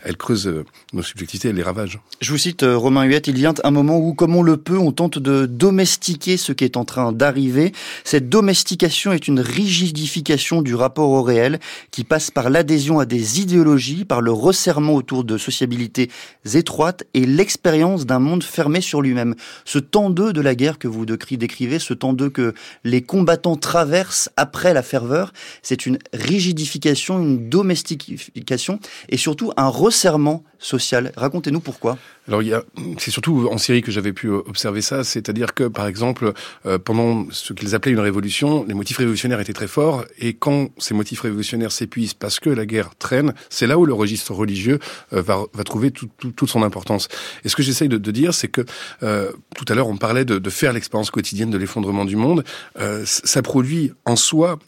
elle, 0.04 0.16
creuse 0.16 0.52
nos 0.92 1.02
subjectivités, 1.02 1.48
elle 1.48 1.56
les 1.56 1.62
ravage. 1.62 2.00
Je 2.20 2.30
vous 2.32 2.38
cite 2.38 2.64
Romain 2.66 3.04
Huette, 3.04 3.28
il 3.28 3.44
a 3.44 3.54
un 3.64 3.70
moment 3.70 3.98
où, 3.98 4.14
comme 4.14 4.34
on 4.36 4.42
le 4.42 4.56
peut, 4.56 4.78
on 4.78 4.92
tente 4.92 5.18
de 5.18 5.46
domestiquer 5.46 6.36
ce 6.36 6.52
qui 6.52 6.64
est 6.64 6.76
en 6.76 6.84
train 6.84 7.12
d'arriver. 7.12 7.72
Cette 8.04 8.28
domestication 8.28 9.12
est 9.12 9.28
une 9.28 9.40
rigidification 9.40 10.35
du 10.62 10.74
rapport 10.74 11.10
au 11.10 11.22
réel 11.22 11.58
qui 11.90 12.04
passe 12.04 12.30
par 12.30 12.50
l'adhésion 12.50 12.98
à 12.98 13.06
des 13.06 13.40
idéologies, 13.40 14.04
par 14.04 14.20
le 14.20 14.32
resserrement 14.32 14.94
autour 14.94 15.24
de 15.24 15.38
sociabilités 15.38 16.10
étroites 16.54 17.04
et 17.14 17.26
l'expérience 17.26 18.06
d'un 18.06 18.18
monde 18.18 18.44
fermé 18.44 18.80
sur 18.80 19.00
lui-même. 19.00 19.34
Ce 19.64 19.78
temps 19.78 20.10
d'eux 20.10 20.32
de 20.32 20.40
la 20.40 20.54
guerre 20.54 20.78
que 20.78 20.88
vous 20.88 21.06
décrivez, 21.06 21.78
ce 21.78 21.94
temps 21.94 22.12
d'eux 22.12 22.30
que 22.30 22.54
les 22.84 23.02
combattants 23.02 23.56
traversent 23.56 24.30
après 24.36 24.74
la 24.74 24.82
ferveur, 24.82 25.32
c'est 25.62 25.86
une 25.86 25.98
rigidification, 26.12 27.18
une 27.18 27.48
domestication 27.48 28.78
et 29.08 29.16
surtout 29.16 29.52
un 29.56 29.68
resserrement 29.68 30.44
social. 30.58 31.12
Racontez-nous 31.16 31.60
pourquoi. 31.60 31.98
Alors 32.28 32.42
il 32.42 32.48
y 32.48 32.54
a, 32.54 32.62
c'est 32.98 33.10
surtout 33.10 33.48
en 33.50 33.58
Syrie 33.58 33.82
que 33.82 33.92
j'avais 33.92 34.12
pu 34.12 34.28
observer 34.30 34.82
ça, 34.82 35.04
c'est-à-dire 35.04 35.54
que 35.54 35.64
par 35.64 35.86
exemple 35.86 36.32
euh, 36.66 36.78
pendant 36.78 37.26
ce 37.30 37.52
qu'ils 37.52 37.74
appelaient 37.74 37.92
une 37.92 38.00
révolution, 38.00 38.64
les 38.66 38.74
motifs 38.74 38.96
révolutionnaires 38.98 39.38
étaient 39.38 39.52
très 39.52 39.68
forts 39.68 40.04
et 40.18 40.34
quand 40.34 40.70
ces 40.78 40.94
motifs 40.94 41.20
révolutionnaires 41.20 41.70
s'épuisent 41.70 42.14
parce 42.14 42.40
que 42.40 42.50
la 42.50 42.66
guerre 42.66 42.90
traîne, 42.98 43.32
c'est 43.48 43.66
là 43.66 43.78
où 43.78 43.86
le 43.86 43.92
registre 43.92 44.34
religieux 44.34 44.80
euh, 45.12 45.22
va, 45.22 45.44
va 45.52 45.64
trouver 45.64 45.92
tout, 45.92 46.08
tout, 46.18 46.32
toute 46.32 46.48
son 46.48 46.62
importance. 46.62 47.08
Et 47.44 47.48
ce 47.48 47.54
que 47.54 47.62
j'essaye 47.62 47.88
de, 47.88 47.98
de, 47.98 48.10
dire, 48.10 48.34
c'est 48.34 48.48
que 48.48 48.62
euh, 49.02 49.30
tout 49.54 49.64
à 49.68 49.74
l'heure 49.74 49.88
on 49.88 49.96
parlait 49.96 50.24
de, 50.24 50.38
de 50.38 50.50
faire 50.50 50.72
l'expérience 50.72 51.10
quotidienne 51.10 51.50
de 51.50 51.58
l'effondrement 51.58 52.04
du 52.04 52.16
monde, 52.16 52.42
euh, 52.80 53.02
ça 53.06 53.42
produit 53.42 53.92
en 54.04 54.16
soi 54.16 54.58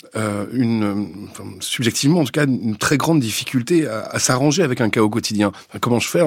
une, 0.53 1.29
enfin, 1.31 1.45
subjectivement 1.61 2.21
en 2.21 2.25
tout 2.25 2.33
cas, 2.33 2.45
une 2.45 2.77
très 2.77 2.97
grande 2.97 3.21
difficulté 3.21 3.87
à, 3.87 4.03
à 4.03 4.19
s'arranger 4.19 4.63
avec 4.63 4.81
un 4.81 4.91
chaos 4.91 5.11
quotidien. 5.11 5.53
Comment 5.81 5.99
je 5.99 6.09
fais 6.09 6.23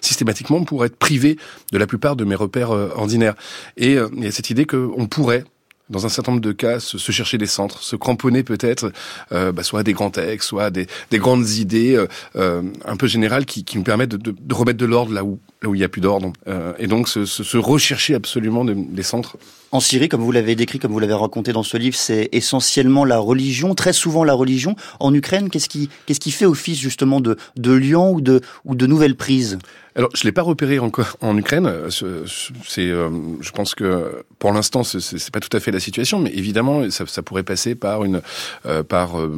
systématiquement 0.00 0.62
pour 0.70 0.84
être 0.84 0.94
privé 0.94 1.36
de 1.72 1.78
la 1.78 1.88
plupart 1.88 2.14
de 2.14 2.24
mes 2.24 2.36
repères 2.36 2.70
euh, 2.70 2.90
ordinaires. 2.94 3.34
Et 3.76 3.94
il 4.16 4.22
y 4.22 4.26
a 4.28 4.30
cette 4.30 4.50
idée 4.50 4.66
qu'on 4.66 5.08
pourrait 5.08 5.42
dans 5.90 6.06
un 6.06 6.08
certain 6.08 6.32
nombre 6.32 6.42
de 6.42 6.52
cas, 6.52 6.78
se, 6.78 6.96
chercher 7.10 7.36
des 7.36 7.46
centres, 7.46 7.82
se 7.82 7.96
cramponner 7.96 8.44
peut-être, 8.44 8.92
euh, 9.32 9.52
bah, 9.52 9.62
soit 9.62 9.80
à 9.80 9.82
des 9.82 9.92
grands 9.92 10.10
textes, 10.10 10.48
soit 10.48 10.66
à 10.66 10.70
des, 10.70 10.86
des 11.10 11.18
grandes 11.18 11.48
idées 11.50 12.06
euh, 12.36 12.62
un 12.84 12.96
peu 12.96 13.08
générales 13.08 13.44
qui, 13.44 13.64
qui 13.64 13.76
nous 13.76 13.82
permettent 13.82 14.10
de, 14.10 14.54
remettre 14.54 14.78
de 14.78 14.86
l'ordre 14.86 15.12
là 15.12 15.24
où 15.24 15.40
il 15.64 15.72
n'y 15.72 15.84
a 15.84 15.88
plus 15.88 16.00
d'ordre. 16.00 16.32
Et 16.78 16.86
donc 16.86 17.08
se, 17.08 17.56
rechercher 17.58 18.14
absolument 18.14 18.64
des, 18.64 19.02
centres. 19.02 19.36
En 19.72 19.80
Syrie, 19.80 20.08
comme 20.08 20.22
vous 20.22 20.32
l'avez 20.32 20.54
décrit, 20.54 20.78
comme 20.78 20.92
vous 20.92 21.00
l'avez 21.00 21.14
raconté 21.14 21.52
dans 21.52 21.62
ce 21.62 21.76
livre, 21.76 21.96
c'est 21.96 22.28
essentiellement 22.32 23.04
la 23.04 23.18
religion, 23.18 23.74
très 23.74 23.92
souvent 23.92 24.24
la 24.24 24.34
religion. 24.34 24.76
En 25.00 25.12
Ukraine, 25.12 25.50
qu'est-ce 25.50 25.68
qui, 25.68 26.30
fait 26.30 26.46
office 26.46 26.78
justement 26.78 27.20
de, 27.20 27.36
de 27.56 27.72
lion 27.72 28.12
ou 28.12 28.20
de, 28.20 28.40
ou 28.64 28.74
de 28.74 28.86
nouvelles 28.86 29.16
prises? 29.16 29.58
Alors, 30.00 30.10
je 30.14 30.24
l'ai 30.24 30.32
pas 30.32 30.40
repéré 30.40 30.78
encore 30.78 31.18
en 31.20 31.36
Ukraine. 31.36 31.70
C'est, 31.90 32.88
euh, 32.88 33.10
je 33.42 33.50
pense 33.50 33.74
que 33.74 34.24
pour 34.38 34.50
l'instant, 34.50 34.82
c'est 34.82 35.30
pas 35.30 35.40
tout 35.40 35.54
à 35.54 35.60
fait 35.60 35.70
la 35.70 35.78
situation, 35.78 36.18
mais 36.18 36.30
évidemment, 36.32 36.88
ça, 36.88 37.22
pourrait 37.22 37.42
passer 37.42 37.74
par 37.74 38.04
une, 38.04 38.22
euh, 38.64 38.82
par 38.82 39.20
euh, 39.20 39.30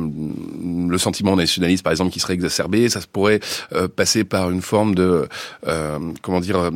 le 0.88 0.98
sentiment 0.98 1.34
nationaliste, 1.34 1.82
par 1.82 1.90
exemple, 1.90 2.12
qui 2.12 2.20
serait 2.20 2.34
exacerbé. 2.34 2.88
Ça 2.88 3.00
pourrait 3.12 3.40
euh, 3.72 3.88
passer 3.88 4.22
par 4.22 4.52
une 4.52 4.62
forme 4.62 4.94
de, 4.94 5.26
euh, 5.66 5.98
comment 6.22 6.38
dire, 6.38 6.70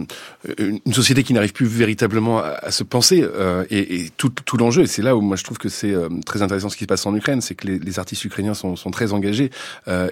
une 0.58 0.92
société 0.92 1.22
qui 1.22 1.34
n'arrive 1.34 1.52
plus 1.52 1.66
véritablement 1.66 2.40
à, 2.40 2.72
se 2.72 2.82
penser. 2.82 3.24
et, 3.70 4.00
et 4.00 4.10
tout, 4.16 4.30
tout 4.30 4.56
l'enjeu, 4.56 4.82
et 4.82 4.86
c'est 4.88 5.02
là 5.02 5.14
où 5.14 5.20
moi 5.20 5.36
je 5.36 5.44
trouve 5.44 5.58
que 5.58 5.68
c'est 5.68 5.94
très 6.24 6.42
intéressant 6.42 6.68
ce 6.68 6.76
qui 6.76 6.84
se 6.84 6.88
passe 6.88 7.06
en 7.06 7.14
Ukraine, 7.14 7.40
c'est 7.40 7.54
que 7.54 7.68
les, 7.68 7.78
les, 7.78 7.98
artistes 8.00 8.24
ukrainiens 8.24 8.54
sont, 8.54 8.74
sont 8.74 8.90
très 8.90 9.12
engagés 9.12 9.50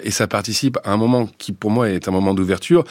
et 0.03 0.11
ça 0.11 0.27
participe 0.27 0.77
à 0.85 0.91
un 0.93 0.97
moment 0.97 1.27
qui, 1.37 1.51
pour 1.51 1.71
moi, 1.71 1.89
est 1.89 2.07
un 2.07 2.11
moment 2.11 2.33
d'ouverture 2.33 2.85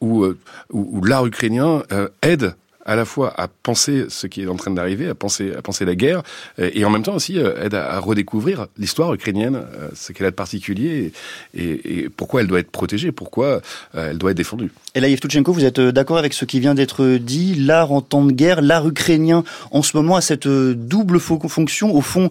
où, 0.00 0.05
où, 0.06 0.34
où 0.70 1.04
l'art 1.04 1.26
ukrainien 1.26 1.82
aide 2.22 2.54
à 2.86 2.94
la 2.94 3.04
fois 3.04 3.34
à 3.36 3.48
penser 3.48 4.06
ce 4.08 4.26
qui 4.26 4.42
est 4.42 4.46
en 4.46 4.54
train 4.54 4.70
d'arriver, 4.70 5.08
à 5.08 5.14
penser, 5.14 5.52
la 5.80 5.94
guerre, 5.94 6.22
et 6.58 6.84
en 6.84 6.90
même 6.90 7.02
temps 7.02 7.16
aussi 7.16 7.38
euh, 7.38 7.64
aide 7.64 7.74
à, 7.74 7.98
redécouvrir 7.98 8.68
l'histoire 8.78 9.12
ukrainienne, 9.12 9.56
euh, 9.56 9.88
ce 9.94 10.12
qu'elle 10.12 10.26
a 10.26 10.30
de 10.30 10.36
particulier, 10.36 11.12
et, 11.54 12.08
pourquoi 12.16 12.40
elle 12.40 12.46
doit 12.46 12.60
être 12.60 12.70
protégée, 12.70 13.10
pourquoi 13.12 13.60
euh, 13.96 14.10
elle 14.10 14.18
doit 14.18 14.30
être 14.30 14.36
défendue. 14.36 14.70
Et 14.94 15.00
là, 15.00 15.08
Yevtuchenko, 15.08 15.52
vous 15.52 15.64
êtes 15.64 15.80
d'accord 15.80 16.16
avec 16.16 16.32
ce 16.32 16.44
qui 16.44 16.60
vient 16.60 16.74
d'être 16.74 17.16
dit 17.16 17.56
L'art 17.56 17.92
en 17.92 18.00
temps 18.00 18.24
de 18.24 18.32
guerre, 18.32 18.62
l'art 18.62 18.86
ukrainien 18.86 19.42
en 19.72 19.82
ce 19.82 19.96
moment 19.96 20.16
a 20.16 20.20
cette 20.20 20.46
double 20.48 21.18
fonction, 21.18 21.94
au 21.94 22.00
fond, 22.00 22.30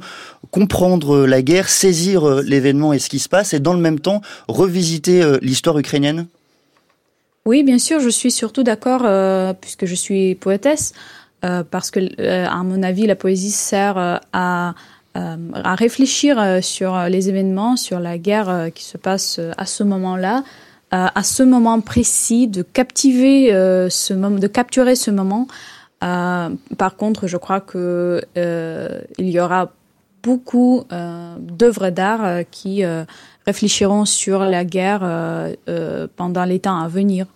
comprendre 0.51 1.25
la 1.25 1.41
guerre, 1.41 1.67
saisir 1.67 2.25
l'événement 2.41 2.93
et 2.93 2.99
ce 2.99 3.09
qui 3.09 3.19
se 3.19 3.27
passe, 3.27 3.53
et 3.53 3.59
dans 3.59 3.73
le 3.73 3.81
même 3.81 3.99
temps 3.99 4.21
revisiter 4.47 5.21
l'histoire 5.41 5.77
ukrainienne? 5.77 6.27
Oui, 7.47 7.61
bien 7.61 7.77
sûr, 7.77 7.99
je 7.99 8.09
suis 8.09 8.31
surtout 8.31 8.63
d'accord, 8.63 9.03
euh, 9.05 9.53
puisque 9.53 9.85
je 9.85 9.93
suis 9.93 10.33
poétesse, 10.33 10.93
euh, 11.43 11.63
parce 11.63 11.91
que, 11.91 11.99
euh, 12.19 12.47
à 12.47 12.63
mon 12.63 12.81
avis, 12.81 13.05
la 13.05 13.15
poésie 13.15 13.51
sert 13.51 13.97
à, 14.33 14.73
à 15.13 15.75
réfléchir 15.75 16.59
sur 16.61 16.99
les 17.03 17.29
événements, 17.29 17.77
sur 17.77 17.99
la 17.99 18.17
guerre 18.17 18.69
qui 18.73 18.83
se 18.83 18.97
passe 18.97 19.39
à 19.57 19.65
ce 19.65 19.83
moment-là, 19.83 20.43
à 20.91 21.23
ce 21.23 21.41
moment 21.41 21.79
précis, 21.79 22.47
de 22.47 22.63
captiver 22.63 23.49
ce 23.89 24.13
moment, 24.13 24.37
de 24.37 24.47
capturer 24.47 24.95
ce 24.95 25.11
moment. 25.11 25.47
par 26.01 26.95
contre, 26.97 27.27
je 27.27 27.37
crois 27.37 27.61
que 27.61 28.21
il 28.35 29.29
y 29.29 29.39
aura 29.39 29.71
beaucoup 30.21 30.83
d'œuvres 30.89 31.91
d'art 31.91 32.43
qui 32.51 32.83
réfléchiront 33.45 34.05
sur 34.05 34.39
la 34.39 34.65
guerre 34.65 35.01
euh, 35.03 35.53
euh, 35.69 36.07
pendant 36.15 36.45
les 36.45 36.59
temps 36.59 36.79
à 36.79 36.87
venir. 36.87 37.27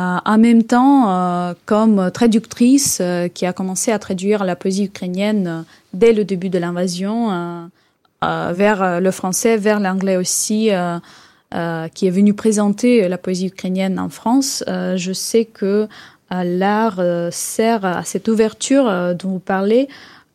Euh, 0.00 0.16
en 0.24 0.38
même 0.38 0.64
temps, 0.64 1.10
euh, 1.10 1.54
comme 1.66 2.10
traductrice 2.10 3.02
qui 3.34 3.44
a 3.44 3.52
commencé 3.52 3.92
à 3.92 3.98
traduire 3.98 4.44
la 4.44 4.56
poésie 4.56 4.84
ukrainienne 4.84 5.64
dès 5.92 6.12
le 6.12 6.24
début 6.24 6.48
de 6.48 6.58
l'invasion 6.58 7.70
vers 8.22 9.00
le 9.00 9.10
français, 9.10 9.56
vers 9.56 9.80
l'anglais 9.80 10.16
aussi, 10.16 10.70
qui 11.50 12.06
est 12.06 12.10
venu 12.10 12.34
présenter 12.34 13.08
la 13.08 13.18
poésie 13.18 13.48
ukrainienne 13.48 13.98
en 13.98 14.08
France, 14.08 14.64
je 14.68 15.12
sais 15.12 15.44
que 15.44 15.88
l'art 16.30 17.00
sert 17.32 17.84
à 17.84 18.04
cette 18.04 18.28
ouverture 18.28 18.84
dont 19.16 19.28
vous 19.28 19.38
parlez 19.40 19.88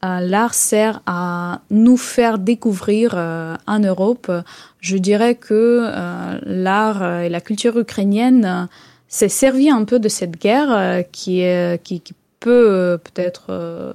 l'art 0.04 0.54
sert 0.54 1.02
à 1.06 1.62
nous 1.72 1.98
faire 1.98 2.38
découvrir 2.38 3.16
en 3.16 3.80
Europe. 3.80 4.30
Je 4.88 4.96
dirais 4.96 5.36
que 5.36 5.82
euh, 5.84 6.40
l'art 6.46 7.20
et 7.20 7.28
la 7.28 7.42
culture 7.42 7.78
ukrainienne 7.78 8.70
s'est 9.10 9.28
servi 9.28 9.70
un 9.70 9.84
peu 9.84 10.00
de 10.00 10.08
cette 10.08 10.40
guerre 10.40 11.04
qui, 11.12 11.44
peut 12.40 12.98
peut-être 13.04 13.94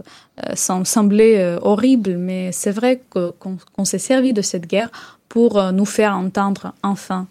sembler 0.55 1.57
horrible, 1.63 2.17
mais 2.19 2.53
c'est 2.53 2.73
vrai 2.73 3.01
qu'on 3.09 3.33
qu 3.33 3.85
s'est 3.85 3.99
servi 3.99 4.35
de 4.35 4.43
cette 4.43 4.67
guerre 4.67 4.91
pour 5.31 5.73
nous 5.73 5.87
faire 5.87 6.15
entendre 6.15 6.75
enfin 6.83 7.27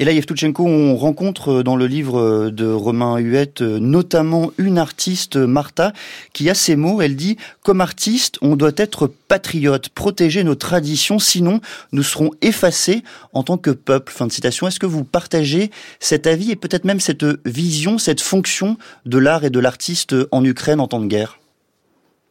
et 0.00 0.04
là, 0.04 0.10
Yevtuchenko, 0.10 0.66
on 0.66 0.96
rencontre 0.96 1.60
euh, 1.60 1.62
dans 1.62 1.76
le 1.76 1.86
livre 1.86 2.18
euh, 2.18 2.50
de 2.50 2.66
Romain 2.66 3.16
Huette 3.18 3.62
euh, 3.62 3.78
notamment 3.78 4.50
une 4.58 4.76
artiste, 4.76 5.36
Martha, 5.36 5.92
qui 6.32 6.50
a 6.50 6.54
ces 6.54 6.74
mots. 6.74 7.00
Elle 7.00 7.14
dit 7.14 7.36
Comme 7.62 7.80
artiste, 7.80 8.38
on 8.42 8.56
doit 8.56 8.72
être 8.76 9.06
patriote, 9.06 9.90
protéger 9.90 10.42
nos 10.42 10.56
traditions, 10.56 11.20
sinon 11.20 11.60
nous 11.92 12.02
serons 12.02 12.32
effacés 12.42 13.04
en 13.32 13.44
tant 13.44 13.56
que 13.56 13.70
peuple. 13.70 14.12
Fin 14.12 14.26
de 14.26 14.32
citation. 14.32 14.66
Est-ce 14.66 14.80
que 14.80 14.86
vous 14.86 15.04
partagez 15.04 15.70
cet 16.00 16.26
avis 16.26 16.50
et 16.50 16.56
peut-être 16.56 16.84
même 16.84 17.00
cette 17.00 17.24
vision, 17.46 17.98
cette 17.98 18.20
fonction 18.20 18.76
de 19.06 19.18
l'art 19.18 19.44
et 19.44 19.50
de 19.50 19.60
l'artiste 19.60 20.16
en 20.32 20.44
Ukraine 20.44 20.80
en 20.80 20.88
temps 20.88 21.00
de 21.00 21.06
guerre? 21.06 21.38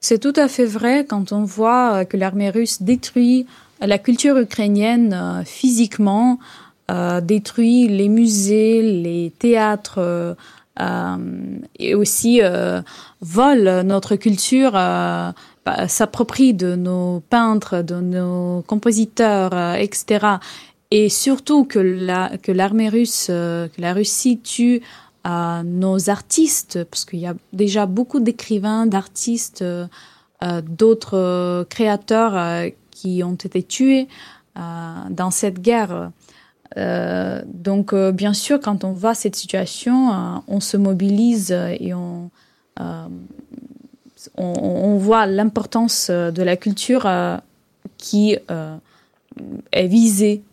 C'est 0.02 0.20
tout 0.20 0.34
à 0.36 0.50
fait 0.50 0.66
vrai 0.66 1.06
quand 1.08 1.32
on 1.32 1.46
voit 1.46 2.04
que 2.04 2.18
l'armée 2.18 2.50
russe 2.50 2.82
détruit 2.82 3.46
la 3.80 3.98
culture 3.98 4.38
ukrainienne 4.38 5.44
physiquement 5.46 6.40
euh, 6.94 7.22
détruit 7.22 7.88
les 7.88 8.08
musées, 8.08 8.82
les 8.82 9.32
théâtres 9.40 9.98
euh, 9.98 10.36
euh 10.80 11.18
et 11.80 11.96
aussi 11.96 12.42
euh, 12.42 12.82
vole 13.22 13.82
notre 13.82 14.16
culture, 14.16 14.74
euh, 14.76 15.32
bah, 15.66 15.88
s'approprie 15.88 16.54
de 16.54 16.76
nos 16.76 17.22
peintres, 17.30 17.82
de 17.82 17.96
nos 17.96 18.64
compositeurs, 18.68 19.76
etc. 19.76 20.38
Et 20.92 21.10
surtout 21.10 21.66
que 21.66 21.80
la 21.80 22.38
que 22.38 22.52
l'armée 22.52 22.90
russe, 22.90 23.28
que 23.28 23.82
la 23.82 23.94
Russie 23.94 24.40
tue 24.40 24.82
nos 25.26 26.10
artistes, 26.10 26.84
parce 26.84 27.06
qu'il 27.06 27.20
y 27.20 27.28
a 27.28 27.34
déjà 27.54 27.86
beaucoup 27.86 28.20
d'écrivains, 28.20 28.86
d'artistes, 28.86 29.64
d'autres 30.64 31.66
créateurs 31.70 32.66
qui 32.92 33.24
ont 33.24 33.36
été 33.36 33.64
tués 33.64 34.08
dans 34.56 35.32
cette 35.32 35.60
guerre. 35.62 36.12
Donc, 36.76 37.94
bien 37.94 38.34
sûr, 38.34 38.60
quand 38.60 38.84
on 38.84 38.92
voit 38.92 39.14
cette 39.14 39.36
situation, 39.36 40.42
on 40.48 40.60
se 40.60 40.78
mobilise 40.78 41.52
et 41.52 41.94
on, 41.94 42.32
on, 44.38 44.98
voit 44.98 45.26
l'importance 45.26 46.10
de 46.10 46.44
la 46.44 46.58
culture 46.58 47.08
qui 47.98 48.38
est 49.72 49.88
visée 49.88 50.44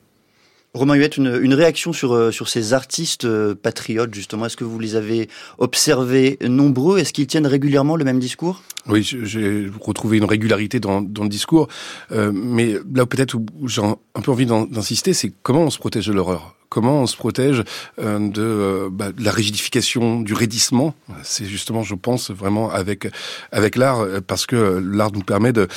Romain 0.72 0.94
Huette, 0.94 1.16
une, 1.16 1.54
réaction 1.54 1.92
sur, 1.92 2.12
euh, 2.12 2.30
ces 2.30 2.74
artistes 2.74 3.24
euh, 3.24 3.56
patriotes, 3.56 4.14
justement? 4.14 4.46
Est-ce 4.46 4.56
que 4.56 4.62
vous 4.62 4.78
les 4.78 4.94
avez 4.94 5.28
observés 5.58 6.38
nombreux? 6.46 6.98
Est-ce 6.98 7.12
qu'ils 7.12 7.26
tiennent 7.26 7.46
régulièrement 7.46 7.96
le 7.96 8.04
même 8.04 8.20
discours? 8.20 8.62
Oui, 8.86 9.02
j'ai 9.02 9.68
retrouvé 9.80 10.18
une 10.18 10.24
régularité 10.24 10.78
dans, 10.78 11.02
dans 11.02 11.24
le 11.24 11.28
discours. 11.28 11.66
Euh, 12.12 12.30
mais 12.32 12.76
là, 12.94 13.04
peut-être 13.04 13.34
où 13.34 13.66
j'ai 13.66 13.82
un 13.82 14.20
peu 14.22 14.30
envie 14.30 14.46
d'insister, 14.46 15.12
c'est 15.12 15.32
comment 15.42 15.62
on 15.62 15.70
se 15.70 15.78
protège 15.78 16.06
de 16.06 16.12
l'horreur? 16.12 16.54
Comment 16.70 17.02
on 17.02 17.06
se 17.06 17.16
protège 17.16 17.62
euh, 17.98 18.30
euh, 18.38 18.88
bah, 18.90 19.12
de, 19.12 19.22
la 19.22 19.32
rigidification, 19.32 20.22
du 20.22 20.32
raidissement. 20.32 20.94
C'est 21.22 21.44
justement, 21.44 21.82
je 21.82 21.94
pense, 21.94 22.30
vraiment 22.30 22.70
avec 22.70 23.08
avec 23.52 23.76
l'art, 23.76 24.06
parce 24.26 24.46
que 24.46 24.80
l'art 24.82 25.12
nous 25.12 25.22
permet 25.22 25.52
de. 25.52 25.68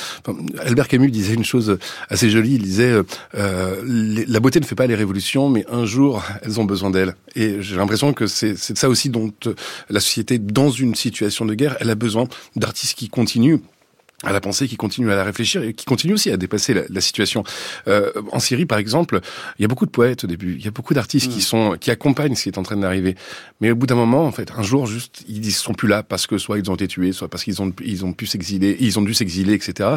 Albert 0.60 0.88
Camus 0.88 1.10
disait 1.10 1.34
une 1.34 1.44
chose 1.44 1.78
assez 2.08 2.30
jolie. 2.30 2.54
Il 2.54 2.62
disait 2.62 3.02
euh, 3.34 4.24
la 4.26 4.40
beauté 4.40 4.60
ne 4.60 4.64
fait 4.64 4.74
pas 4.74 4.86
les 4.86 4.94
révolutions, 4.94 5.50
mais 5.50 5.66
un 5.70 5.84
jour 5.84 6.22
elles 6.42 6.60
ont 6.60 6.64
besoin 6.64 6.90
d'elle. 6.90 7.14
Et 7.34 7.60
j'ai 7.60 7.76
l'impression 7.76 8.14
que 8.14 8.26
c'est 8.26 8.56
ça 8.56 8.88
aussi 8.88 9.10
dont 9.10 9.32
la 9.90 10.00
société, 10.00 10.38
dans 10.38 10.70
une 10.70 10.94
situation 10.94 11.44
de 11.44 11.54
guerre, 11.54 11.76
elle 11.80 11.90
a 11.90 11.96
besoin 11.96 12.28
d'artistes 12.56 12.96
qui 12.96 13.08
continuent 13.08 13.58
à 14.24 14.32
la 14.32 14.40
pensée, 14.40 14.68
qui 14.68 14.76
continue 14.76 15.10
à 15.10 15.16
la 15.16 15.24
réfléchir 15.24 15.62
et 15.62 15.74
qui 15.74 15.84
continue 15.84 16.14
aussi 16.14 16.30
à 16.30 16.36
dépasser 16.36 16.74
la, 16.88 17.00
situation. 17.00 17.44
Euh, 17.88 18.10
en 18.32 18.38
Syrie, 18.38 18.66
par 18.66 18.78
exemple, 18.78 19.20
il 19.58 19.62
y 19.62 19.64
a 19.64 19.68
beaucoup 19.68 19.86
de 19.86 19.90
poètes 19.90 20.24
au 20.24 20.26
début, 20.26 20.54
il 20.58 20.64
y 20.64 20.68
a 20.68 20.70
beaucoup 20.70 20.94
d'artistes 20.94 21.30
qui 21.30 21.38
mm. 21.38 21.42
sont 21.42 21.76
qui 21.78 21.90
accompagnent 21.90 22.34
ce 22.34 22.44
qui 22.44 22.48
est 22.48 22.58
en 22.58 22.62
train 22.62 22.76
d'arriver. 22.76 23.14
Mais 23.60 23.70
au 23.70 23.76
bout 23.76 23.86
d'un 23.86 23.94
moment, 23.94 24.24
en 24.24 24.32
fait, 24.32 24.52
un 24.56 24.62
jour, 24.62 24.86
juste, 24.86 25.24
ils 25.28 25.52
sont 25.52 25.74
plus 25.74 25.88
là 25.88 26.02
parce 26.02 26.26
que 26.26 26.38
soit 26.38 26.58
ils 26.58 26.70
ont 26.70 26.74
été 26.74 26.88
tués, 26.88 27.12
soit 27.12 27.28
parce 27.28 27.44
qu'ils 27.44 27.60
ont 27.62 27.72
ils 27.84 28.04
ont 28.04 28.12
pu 28.12 28.26
s'exiler, 28.26 28.76
ils 28.80 28.98
ont 28.98 29.02
dû 29.02 29.14
s'exiler, 29.14 29.54
etc. 29.54 29.90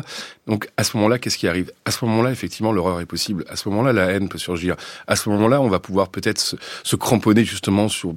Donc 0.48 0.68
à 0.78 0.84
ce 0.84 0.98
moment-là, 0.98 1.20
qu'est-ce 1.20 1.38
qui 1.38 1.48
arrive? 1.48 1.72
À 1.86 1.92
ce 1.92 2.04
moment-là, 2.06 2.32
effectivement, 2.32 2.72
l'horreur 2.72 3.02
est 3.02 3.06
possible. 3.06 3.46
À 3.50 3.56
ce 3.56 3.70
moment-là, 3.70 3.94
la 3.94 4.12
haine 4.12 4.30
peut 4.30 4.38
surgir. 4.38 4.76
À 5.08 5.16
ce 5.16 5.30
moment-là, 5.30 5.62
on 5.62 5.70
va 5.70 5.80
pouvoir 5.80 6.10
peut-être 6.10 6.40
se, 6.40 6.56
se 6.84 6.96
cramponner 6.96 7.46
justement 7.46 7.88
sur 7.88 8.14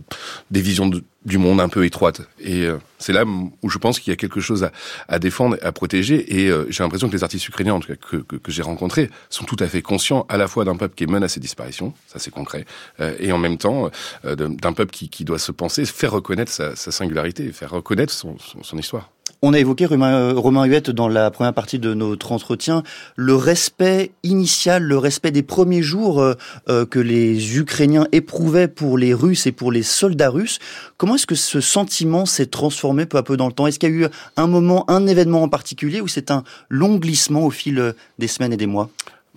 des 0.50 0.60
visions 0.60 0.88
de, 0.88 1.02
du 1.24 1.38
monde 1.38 1.60
un 1.60 1.68
peu 1.68 1.84
étroite. 1.84 2.22
Et 2.40 2.64
euh, 2.64 2.78
c'est 2.98 3.12
là 3.12 3.24
où 3.24 3.70
je 3.70 3.78
pense 3.78 4.00
qu'il 4.00 4.10
y 4.10 4.14
a 4.14 4.16
quelque 4.16 4.40
chose 4.40 4.64
à, 4.64 4.72
à 5.08 5.18
défendre, 5.18 5.58
à 5.62 5.72
protéger. 5.72 6.40
Et 6.40 6.48
euh, 6.48 6.66
j'ai 6.70 6.82
l'impression 6.82 7.08
que 7.08 7.12
les 7.14 7.22
artistes 7.22 7.46
ukrainiens, 7.46 7.74
en 7.74 7.80
tout 7.80 7.88
cas 7.88 7.96
que, 7.96 8.16
que, 8.16 8.36
que 8.36 8.50
j'ai 8.50 8.62
rencontrés, 8.62 9.10
sont 9.28 9.44
tout 9.44 9.56
à 9.60 9.68
fait 9.68 9.82
conscients 9.82 10.24
à 10.28 10.36
la 10.36 10.48
fois 10.48 10.64
d'un 10.64 10.76
peuple 10.76 10.94
qui 10.94 11.04
est 11.04 11.10
menacé 11.10 11.38
de 11.38 11.42
disparition, 11.42 11.92
ça 12.06 12.18
c'est 12.18 12.30
concret, 12.30 12.64
euh, 13.00 13.14
et 13.18 13.32
en 13.32 13.38
même 13.38 13.58
temps 13.58 13.90
d'un 14.24 14.72
peuple 14.72 14.92
qui, 14.92 15.08
qui, 15.08 15.24
doit 15.24 15.38
se 15.38 15.52
penser, 15.52 15.84
faire 15.84 16.12
reconnaître 16.12 16.50
sa, 16.50 16.76
sa 16.76 16.90
singularité, 16.90 17.52
faire 17.52 17.70
reconnaître 17.70 18.12
son, 18.12 18.38
son, 18.38 18.62
son 18.62 18.78
histoire. 18.78 19.10
On 19.42 19.54
a 19.54 19.58
évoqué, 19.58 19.86
euh, 19.90 20.34
Romain 20.36 20.66
Huette, 20.66 20.90
dans 20.90 21.08
la 21.08 21.30
première 21.30 21.54
partie 21.54 21.78
de 21.78 21.94
notre 21.94 22.32
entretien, 22.32 22.82
le 23.16 23.34
respect 23.34 24.12
initial, 24.22 24.82
le 24.82 24.98
respect 24.98 25.30
des 25.30 25.42
premiers 25.42 25.80
jours 25.80 26.20
euh, 26.20 26.34
euh, 26.68 26.84
que 26.84 26.98
les 26.98 27.56
Ukrainiens 27.56 28.06
éprouvaient 28.12 28.68
pour 28.68 28.98
les 28.98 29.14
Russes 29.14 29.46
et 29.46 29.52
pour 29.52 29.72
les 29.72 29.82
soldats 29.82 30.28
russes. 30.28 30.58
Comment 30.98 31.14
est-ce 31.14 31.26
que 31.26 31.34
ce 31.34 31.62
sentiment 31.62 32.26
s'est 32.26 32.46
transformé 32.46 33.06
peu 33.06 33.16
à 33.16 33.22
peu 33.22 33.38
dans 33.38 33.46
le 33.46 33.54
temps? 33.54 33.66
Est-ce 33.66 33.78
qu'il 33.78 33.88
y 33.88 33.92
a 33.92 33.96
eu 33.96 34.08
un 34.36 34.46
moment, 34.46 34.84
un 34.90 35.06
événement 35.06 35.42
en 35.42 35.48
particulier 35.48 36.02
ou 36.02 36.08
c'est 36.08 36.30
un 36.30 36.44
long 36.68 36.96
glissement 36.96 37.46
au 37.46 37.50
fil 37.50 37.94
des 38.18 38.28
semaines 38.28 38.52
et 38.52 38.58
des 38.58 38.66
mois? 38.66 38.90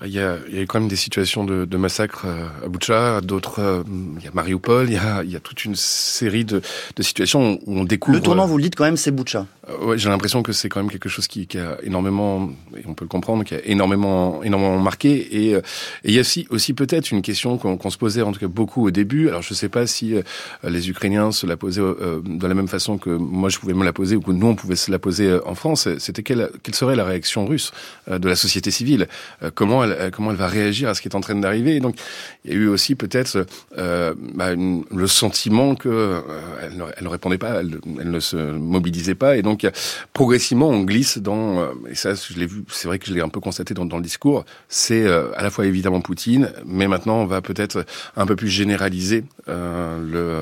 Il 0.05 0.11
y, 0.11 0.19
a, 0.19 0.37
il 0.49 0.57
y 0.57 0.59
a 0.59 0.65
quand 0.65 0.79
même 0.79 0.89
des 0.89 0.95
situations 0.95 1.43
de, 1.43 1.65
de 1.65 1.77
massacres 1.77 2.25
euh, 2.25 2.65
à 2.65 2.67
Boucha, 2.67 3.21
d'autres, 3.21 3.59
euh, 3.59 3.83
il 4.17 4.23
y 4.23 4.27
a 4.27 4.31
Mariupol, 4.33 4.87
il 4.89 4.93
y 4.93 4.97
a, 4.97 5.23
il 5.23 5.31
y 5.31 5.35
a 5.35 5.39
toute 5.39 5.65
une 5.65 5.75
série 5.75 6.45
de, 6.45 6.61
de 6.95 7.03
situations 7.03 7.59
où 7.65 7.77
on 7.79 7.83
découvre... 7.83 8.17
Le 8.17 8.23
tournant, 8.23 8.45
vous 8.45 8.57
le 8.57 8.63
dites 8.63 8.75
quand 8.75 8.83
même, 8.83 8.97
c'est 8.97 9.11
Boucha. 9.11 9.45
Euh, 9.69 9.85
ouais, 9.85 9.97
j'ai 9.97 10.09
l'impression 10.09 10.43
que 10.43 10.51
c'est 10.51 10.69
quand 10.69 10.81
même 10.81 10.91
quelque 10.91 11.09
chose 11.09 11.27
qui, 11.27 11.47
qui, 11.47 11.57
a 11.57 11.77
énormément, 11.83 12.49
et 12.75 12.83
on 12.85 12.93
peut 12.93 13.05
le 13.05 13.09
comprendre, 13.09 13.43
qui 13.43 13.55
a 13.55 13.65
énormément, 13.65 14.43
énormément 14.43 14.79
marqué. 14.79 15.11
Et, 15.13 15.51
et 15.51 15.61
il 16.03 16.13
y 16.13 16.17
a 16.17 16.21
aussi, 16.21 16.47
aussi 16.49 16.73
peut-être 16.73 17.11
une 17.11 17.21
question 17.21 17.57
qu'on 17.57 17.89
se 17.89 17.97
posait 17.97 18.21
en 18.21 18.31
tout 18.31 18.39
cas 18.39 18.47
beaucoup 18.47 18.85
au 18.85 18.91
début. 18.91 19.29
Alors 19.29 19.41
je 19.41 19.53
sais 19.53 19.69
pas 19.69 19.87
si 19.87 20.15
les 20.63 20.89
Ukrainiens 20.89 21.31
se 21.31 21.45
la 21.45 21.57
posaient 21.57 21.81
de 21.81 22.47
la 22.47 22.53
même 22.53 22.67
façon 22.67 22.97
que 22.97 23.09
moi 23.09 23.49
je 23.49 23.59
pouvais 23.59 23.73
me 23.73 23.85
la 23.85 23.93
poser 23.93 24.15
ou 24.15 24.21
que 24.21 24.31
nous 24.31 24.47
on 24.47 24.55
pouvait 24.55 24.75
se 24.75 24.91
la 24.91 24.99
poser 24.99 25.39
en 25.45 25.55
France. 25.55 25.87
C'était 25.97 26.23
quelle, 26.23 26.49
quelle 26.61 26.75
serait 26.75 26.95
la 26.95 27.05
réaction 27.05 27.45
russe 27.45 27.71
de 28.09 28.27
la 28.27 28.35
société 28.35 28.71
civile? 28.71 29.07
Comment 29.55 29.83
euh, 29.99 30.09
comment 30.09 30.31
elle 30.31 30.37
va 30.37 30.47
réagir 30.47 30.89
à 30.89 30.93
ce 30.93 31.01
qui 31.01 31.07
est 31.07 31.15
en 31.15 31.21
train 31.21 31.35
d'arriver. 31.35 31.79
donc, 31.79 31.95
il 32.45 32.51
y 32.51 32.55
a 32.55 32.57
eu 32.57 32.67
aussi 32.67 32.95
peut-être 32.95 33.45
euh, 33.77 34.13
bah, 34.35 34.53
le 34.55 35.07
sentiment 35.07 35.75
que 35.75 35.89
euh, 35.89 36.21
elle, 36.61 37.03
ne, 37.03 37.07
répondait 37.07 37.37
pas, 37.37 37.61
elle, 37.61 37.79
ne 38.11 38.19
se 38.19 38.35
mobilisait 38.35 39.15
pas, 39.15 39.37
et 39.37 39.41
donc 39.41 39.67
progressivement 40.13 40.69
on 40.69 40.81
glisse 40.81 41.17
dans. 41.17 41.69
Et 41.89 41.95
ça, 41.95 42.13
je 42.13 42.37
l'ai 42.37 42.45
vu, 42.45 42.63
c'est 42.69 42.87
vrai 42.87 42.99
que 42.99 43.05
je 43.05 43.13
l'ai 43.13 43.21
un 43.21 43.29
peu 43.29 43.39
constaté 43.39 43.73
dans, 43.73 43.85
dans 43.85 43.97
le 43.97 44.03
discours. 44.03 44.45
C'est 44.67 45.07
à 45.07 45.41
la 45.41 45.49
fois 45.49 45.65
évidemment 45.65 46.01
Poutine, 46.01 46.51
mais 46.65 46.87
maintenant 46.87 47.17
on 47.17 47.25
va 47.25 47.41
peut-être 47.41 47.85
un 48.17 48.25
peu 48.25 48.35
plus 48.35 48.49
généraliser 48.49 49.23
le. 49.47 50.41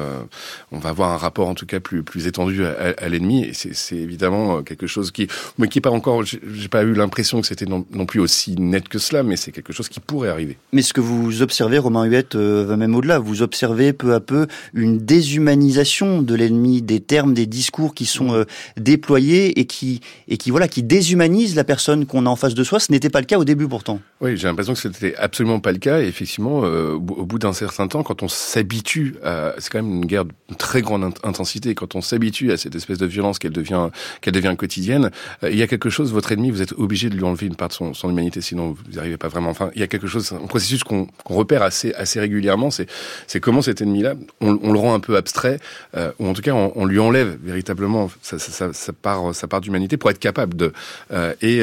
on 0.71 0.79
va 0.79 0.89
avoir 0.89 1.11
un 1.11 1.17
rapport 1.17 1.47
en 1.47 1.55
tout 1.55 1.65
cas 1.65 1.79
plus 1.79 2.03
plus 2.03 2.27
étendu 2.27 2.65
à, 2.65 3.09
l'ennemi, 3.09 3.43
et 3.43 3.53
c'est 3.53 3.95
évidemment 3.95 4.63
quelque 4.63 4.87
chose 4.87 5.11
qui, 5.11 5.27
mais 5.57 5.67
qui 5.67 5.79
est 5.79 5.81
pas 5.81 5.91
encore. 5.91 6.23
J'ai 6.23 6.67
pas 6.69 6.83
eu 6.83 6.93
l'impression 6.93 7.41
que 7.41 7.47
c'était 7.47 7.65
non, 7.65 7.85
non 7.91 8.05
plus 8.05 8.19
aussi 8.19 8.55
net 8.57 8.87
que 8.87 8.99
cela, 8.99 9.23
mais 9.23 9.35
c'est 9.41 9.51
quelque 9.51 9.73
chose 9.73 9.89
qui 9.89 9.99
pourrait 9.99 10.29
arriver. 10.29 10.57
Mais 10.71 10.81
ce 10.81 10.93
que 10.93 11.01
vous 11.01 11.41
observez, 11.41 11.77
Romain 11.77 12.05
Huette, 12.05 12.35
euh, 12.35 12.65
va 12.65 12.77
même 12.77 12.95
au-delà. 12.95 13.19
Vous 13.19 13.41
observez 13.41 13.93
peu 13.93 14.13
à 14.13 14.19
peu 14.19 14.47
une 14.73 14.99
déshumanisation 14.99 16.21
de 16.21 16.35
l'ennemi, 16.35 16.81
des 16.81 16.99
termes, 16.99 17.33
des 17.33 17.47
discours 17.47 17.93
qui 17.93 18.05
sont 18.05 18.33
euh, 18.33 18.43
déployés 18.77 19.59
et 19.59 19.65
qui, 19.65 20.01
et 20.27 20.37
qui, 20.37 20.51
voilà, 20.51 20.67
qui 20.67 20.83
déshumanisent 20.83 21.55
la 21.55 21.63
personne 21.63 22.05
qu'on 22.05 22.25
a 22.25 22.29
en 22.29 22.35
face 22.35 22.53
de 22.53 22.63
soi. 22.63 22.79
Ce 22.79 22.91
n'était 22.91 23.09
pas 23.09 23.19
le 23.19 23.25
cas 23.25 23.37
au 23.37 23.45
début 23.45 23.67
pourtant. 23.67 23.99
Oui, 24.21 24.37
j'ai 24.37 24.47
l'impression 24.47 24.73
que 24.73 24.79
c'était 24.79 25.15
absolument 25.15 25.59
pas 25.59 25.71
le 25.71 25.79
cas. 25.79 26.01
Et 26.01 26.07
effectivement, 26.07 26.61
euh, 26.63 26.93
au 26.93 27.25
bout 27.25 27.39
d'un 27.39 27.53
certain 27.53 27.87
temps, 27.87 28.03
quand 28.03 28.23
on 28.23 28.27
s'habitue 28.27 29.15
à, 29.23 29.55
c'est 29.57 29.71
quand 29.71 29.81
même 29.81 29.93
une 29.95 30.05
guerre 30.05 30.25
de 30.25 30.33
très 30.57 30.81
grande 30.81 31.03
intensité. 31.23 31.75
Quand 31.75 31.95
on 31.95 32.01
s'habitue 32.01 32.51
à 32.51 32.57
cette 32.57 32.75
espèce 32.75 32.97
de 32.97 33.05
violence 33.05 33.39
qu'elle 33.39 33.51
devient, 33.51 33.89
qu'elle 34.21 34.33
devient 34.33 34.55
quotidienne, 34.57 35.09
il 35.43 35.57
y 35.57 35.63
a 35.63 35.67
quelque 35.67 35.89
chose. 35.89 36.13
Votre 36.13 36.31
ennemi, 36.31 36.51
vous 36.51 36.61
êtes 36.61 36.73
obligé 36.73 37.09
de 37.09 37.15
lui 37.15 37.23
enlever 37.23 37.47
une 37.47 37.55
part 37.55 37.69
de 37.69 37.73
son, 37.73 37.93
son 37.93 38.09
humanité, 38.09 38.41
sinon 38.41 38.71
vous 38.71 38.95
n'arrivez 38.95 39.17
pas 39.21 39.27
vraiment. 39.27 39.49
Enfin, 39.49 39.71
il 39.75 39.81
y 39.81 39.83
a 39.83 39.87
quelque 39.87 40.07
chose, 40.07 40.31
un 40.33 40.47
processus 40.47 40.83
qu'on 40.83 41.07
repère 41.25 41.61
assez, 41.61 41.93
assez 41.93 42.19
régulièrement, 42.19 42.69
c'est 42.71 43.39
comment 43.39 43.61
cet 43.61 43.81
ennemi-là, 43.81 44.15
on, 44.41 44.59
on, 44.63 44.71
le 44.73 44.79
rend 44.79 44.93
un 44.93 44.99
peu 44.99 45.15
abstrait, 45.15 45.59
euh, 45.95 46.11
ou 46.19 46.27
en 46.27 46.33
tout 46.33 46.41
cas, 46.41 46.53
on, 46.53 46.71
on 46.75 46.85
lui 46.85 46.99
enlève 46.99 47.37
véritablement 47.43 48.09
sa, 48.21 48.39
sa, 48.39 48.73
sa 48.73 48.93
part, 48.93 49.33
sa 49.35 49.47
part 49.47 49.61
d'humanité 49.61 49.97
pour 49.97 50.09
être 50.09 50.19
capable 50.19 50.55
de. 50.55 50.73
Euh, 51.11 51.33
et, 51.41 51.61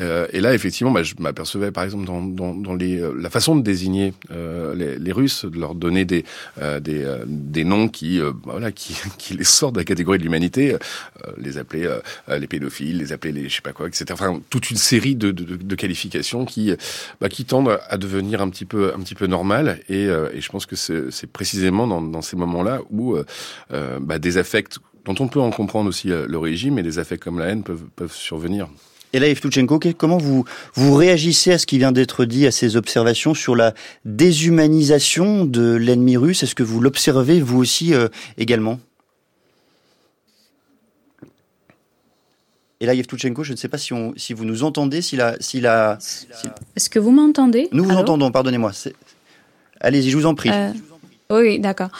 euh, 0.00 0.26
et 0.32 0.40
là, 0.40 0.54
effectivement, 0.54 0.90
bah, 0.90 1.02
je 1.02 1.14
m'apercevais, 1.18 1.70
par 1.70 1.84
exemple, 1.84 2.04
dans, 2.04 2.22
dans, 2.22 2.54
dans 2.54 2.74
les, 2.74 3.00
euh, 3.00 3.14
la 3.18 3.30
façon 3.30 3.56
de 3.56 3.62
désigner 3.62 4.12
euh, 4.30 4.74
les, 4.74 4.98
les, 4.98 5.12
Russes, 5.12 5.44
de 5.44 5.58
leur 5.58 5.74
donner 5.74 6.04
des, 6.04 6.24
euh, 6.60 6.80
des, 6.80 7.06
des 7.26 7.64
noms 7.64 7.88
qui, 7.88 8.20
bah, 8.20 8.32
voilà, 8.44 8.72
qui, 8.72 8.96
qui 9.18 9.34
les 9.34 9.44
sortent 9.44 9.74
de 9.74 9.80
la 9.80 9.84
catégorie 9.84 10.18
de 10.18 10.24
l'humanité, 10.24 10.76
les 11.36 11.58
appeler 11.58 11.88
les 12.28 12.46
pédophiles, 12.46 12.98
les 12.98 13.12
appeler 13.12 13.32
les 13.32 13.48
je 13.48 13.56
sais 13.56 13.62
pas 13.62 13.72
quoi, 13.72 13.86
etc. 13.86 14.06
Enfin, 14.12 14.40
toute 14.50 14.70
une 14.70 14.76
série 14.76 15.14
de, 15.14 15.30
de, 15.30 15.56
de 15.56 15.74
qualifications 15.74 16.44
qui, 16.44 16.72
bah, 17.20 17.28
qui 17.28 17.44
tendent 17.44 17.78
à 17.88 17.98
devenir 17.98 18.40
un 18.42 18.48
petit 18.50 18.64
peu, 18.64 18.92
un 18.94 19.00
petit 19.00 19.14
peu 19.14 19.26
normal. 19.26 19.80
Et, 19.88 20.06
euh, 20.06 20.28
et 20.32 20.40
je 20.40 20.48
pense 20.50 20.66
que 20.66 20.76
c'est 20.76 21.26
précisément 21.32 21.86
dans, 21.86 22.02
dans 22.02 22.22
ces 22.22 22.36
moments-là 22.36 22.80
où 22.90 23.14
euh, 23.14 23.24
euh, 23.72 23.98
bah, 24.00 24.18
des 24.18 24.38
affects 24.38 24.78
dont 25.04 25.14
on 25.20 25.28
peut 25.28 25.40
en 25.40 25.50
comprendre 25.50 25.88
aussi 25.88 26.08
l'origine, 26.26 26.78
et 26.78 26.82
des 26.82 26.98
affects 26.98 27.20
comme 27.20 27.38
la 27.38 27.46
haine 27.46 27.62
peuvent, 27.62 27.84
peuvent 27.96 28.12
survenir. 28.12 28.68
Et 29.14 29.20
là, 29.20 29.28
Evtuchenko, 29.28 29.80
comment 29.96 30.18
vous, 30.18 30.44
vous 30.74 30.94
réagissez 30.94 31.52
à 31.52 31.58
ce 31.58 31.64
qui 31.64 31.78
vient 31.78 31.92
d'être 31.92 32.26
dit, 32.26 32.46
à 32.46 32.50
ces 32.50 32.76
observations 32.76 33.32
sur 33.32 33.56
la 33.56 33.72
déshumanisation 34.04 35.46
de 35.46 35.76
l'ennemi 35.76 36.18
russe? 36.18 36.42
Est-ce 36.42 36.54
que 36.54 36.62
vous 36.62 36.80
l'observez, 36.80 37.40
vous 37.40 37.58
aussi, 37.58 37.94
également? 38.36 38.80
Et 42.80 42.86
là, 42.86 42.94
Yevtuchenko, 42.94 43.42
je 43.42 43.52
ne 43.52 43.56
sais 43.56 43.68
pas 43.68 43.78
si, 43.78 43.92
on, 43.92 44.12
si 44.16 44.32
vous 44.32 44.44
nous 44.44 44.62
entendez, 44.62 45.02
si 45.02 45.16
la... 45.16 45.34
Si 45.40 45.60
la 45.60 45.98
Est-ce 46.76 46.88
que 46.88 47.00
vous 47.00 47.10
m'entendez? 47.10 47.68
Nous 47.72 47.82
vous 47.82 47.96
entendons, 47.96 48.30
pardonnez-moi. 48.30 48.70
Allez-y, 49.80 50.10
je 50.10 50.16
vous 50.16 50.26
en 50.26 50.36
prie. 50.36 50.50
Euh, 50.52 50.70
oui, 51.30 51.58
d'accord. 51.58 51.90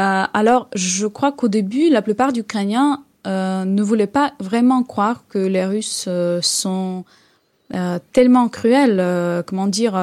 Euh, 0.00 0.24
alors, 0.32 0.68
je 0.74 1.06
crois 1.06 1.30
qu'au 1.30 1.46
début, 1.46 1.88
la 1.88 2.02
plupart 2.02 2.32
d'Ukrainiens 2.32 3.04
euh, 3.28 3.64
ne 3.64 3.82
voulaient 3.82 4.08
pas 4.08 4.34
vraiment 4.40 4.82
croire 4.82 5.22
que 5.28 5.38
les 5.38 5.64
Russes 5.64 6.08
sont 6.40 7.04
tellement 8.12 8.48
cruels, 8.48 9.42
comment 9.46 9.66
dire, 9.66 9.98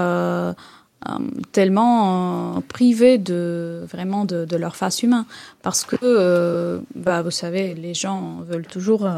tellement 1.51 2.61
privés 2.67 3.17
de 3.17 3.85
vraiment 3.89 4.25
de, 4.25 4.43
de, 4.43 4.55
leur 4.57 4.75
face 4.75 5.03
humaine, 5.03 5.23
parce 5.61 5.85
que, 5.85 6.81
bah, 6.95 7.21
vous 7.21 7.31
savez, 7.31 7.73
les 7.75 7.93
gens 7.93 8.39
veulent 8.41 8.67
toujours 8.67 9.09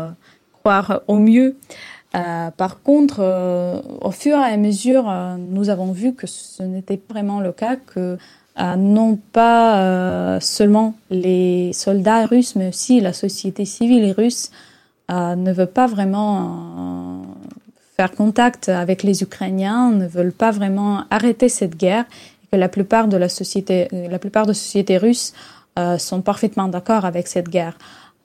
croire 0.64 1.02
au 1.08 1.18
mieux. 1.18 1.58
par 2.58 2.82
contre, 2.84 3.20
au 4.02 4.12
fur 4.12 4.38
et 4.38 4.54
à 4.54 4.58
mesure, 4.58 5.12
nous 5.38 5.70
avons 5.70 5.92
vu 5.92 6.14
que 6.14 6.26
ce 6.26 6.64
n'était 6.64 7.02
vraiment 7.10 7.42
le 7.42 7.52
cas, 7.52 7.76
que 7.76 8.18
non 8.78 9.20
pas 9.34 10.40
seulement 10.40 10.96
les 11.10 11.74
soldats 11.74 12.26
russes, 12.26 12.56
mais 12.56 12.70
aussi 12.70 13.02
la 13.02 13.12
société 13.12 13.66
civile 13.66 14.14
russe 14.14 14.52
ne 15.10 15.52
veut 15.52 15.66
pas 15.66 15.88
vraiment 15.88 17.24
faire 17.98 18.12
contact 18.12 18.70
avec 18.70 19.04
les 19.04 19.22
Ukrainiens, 19.22 19.92
ne 19.92 20.08
veulent 20.08 20.32
pas 20.32 20.52
vraiment 20.52 21.04
arrêter 21.10 21.50
cette 21.50 21.76
guerre, 21.76 22.06
et 22.44 22.48
que 22.54 22.56
la 22.56 22.70
plupart 22.70 23.10
de 23.10 23.18
la 23.18 23.28
société, 23.28 23.90
la 23.92 24.20
plupart 24.20 24.46
de 24.46 24.54
sociétés 24.54 24.98
russes 24.98 25.34
sont 25.98 26.22
parfaitement 26.22 26.70
d'accord 26.70 27.04
avec 27.04 27.28
cette 27.28 27.50
guerre. 27.50 27.78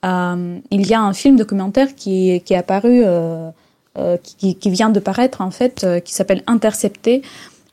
Euh, 0.04 0.58
il 0.70 0.86
y 0.86 0.94
a 0.94 1.00
un 1.00 1.12
film 1.12 1.36
documentaire 1.36 1.94
qui, 1.94 2.40
qui 2.44 2.54
est 2.54 2.56
apparu, 2.56 3.02
euh, 3.04 3.50
euh, 3.98 4.16
qui, 4.22 4.70
vient 4.70 4.90
de 4.90 5.00
paraître 5.00 5.40
en 5.40 5.50
fait, 5.50 5.86
qui 6.04 6.14
s'appelle 6.14 6.42
Intercepté 6.46 7.22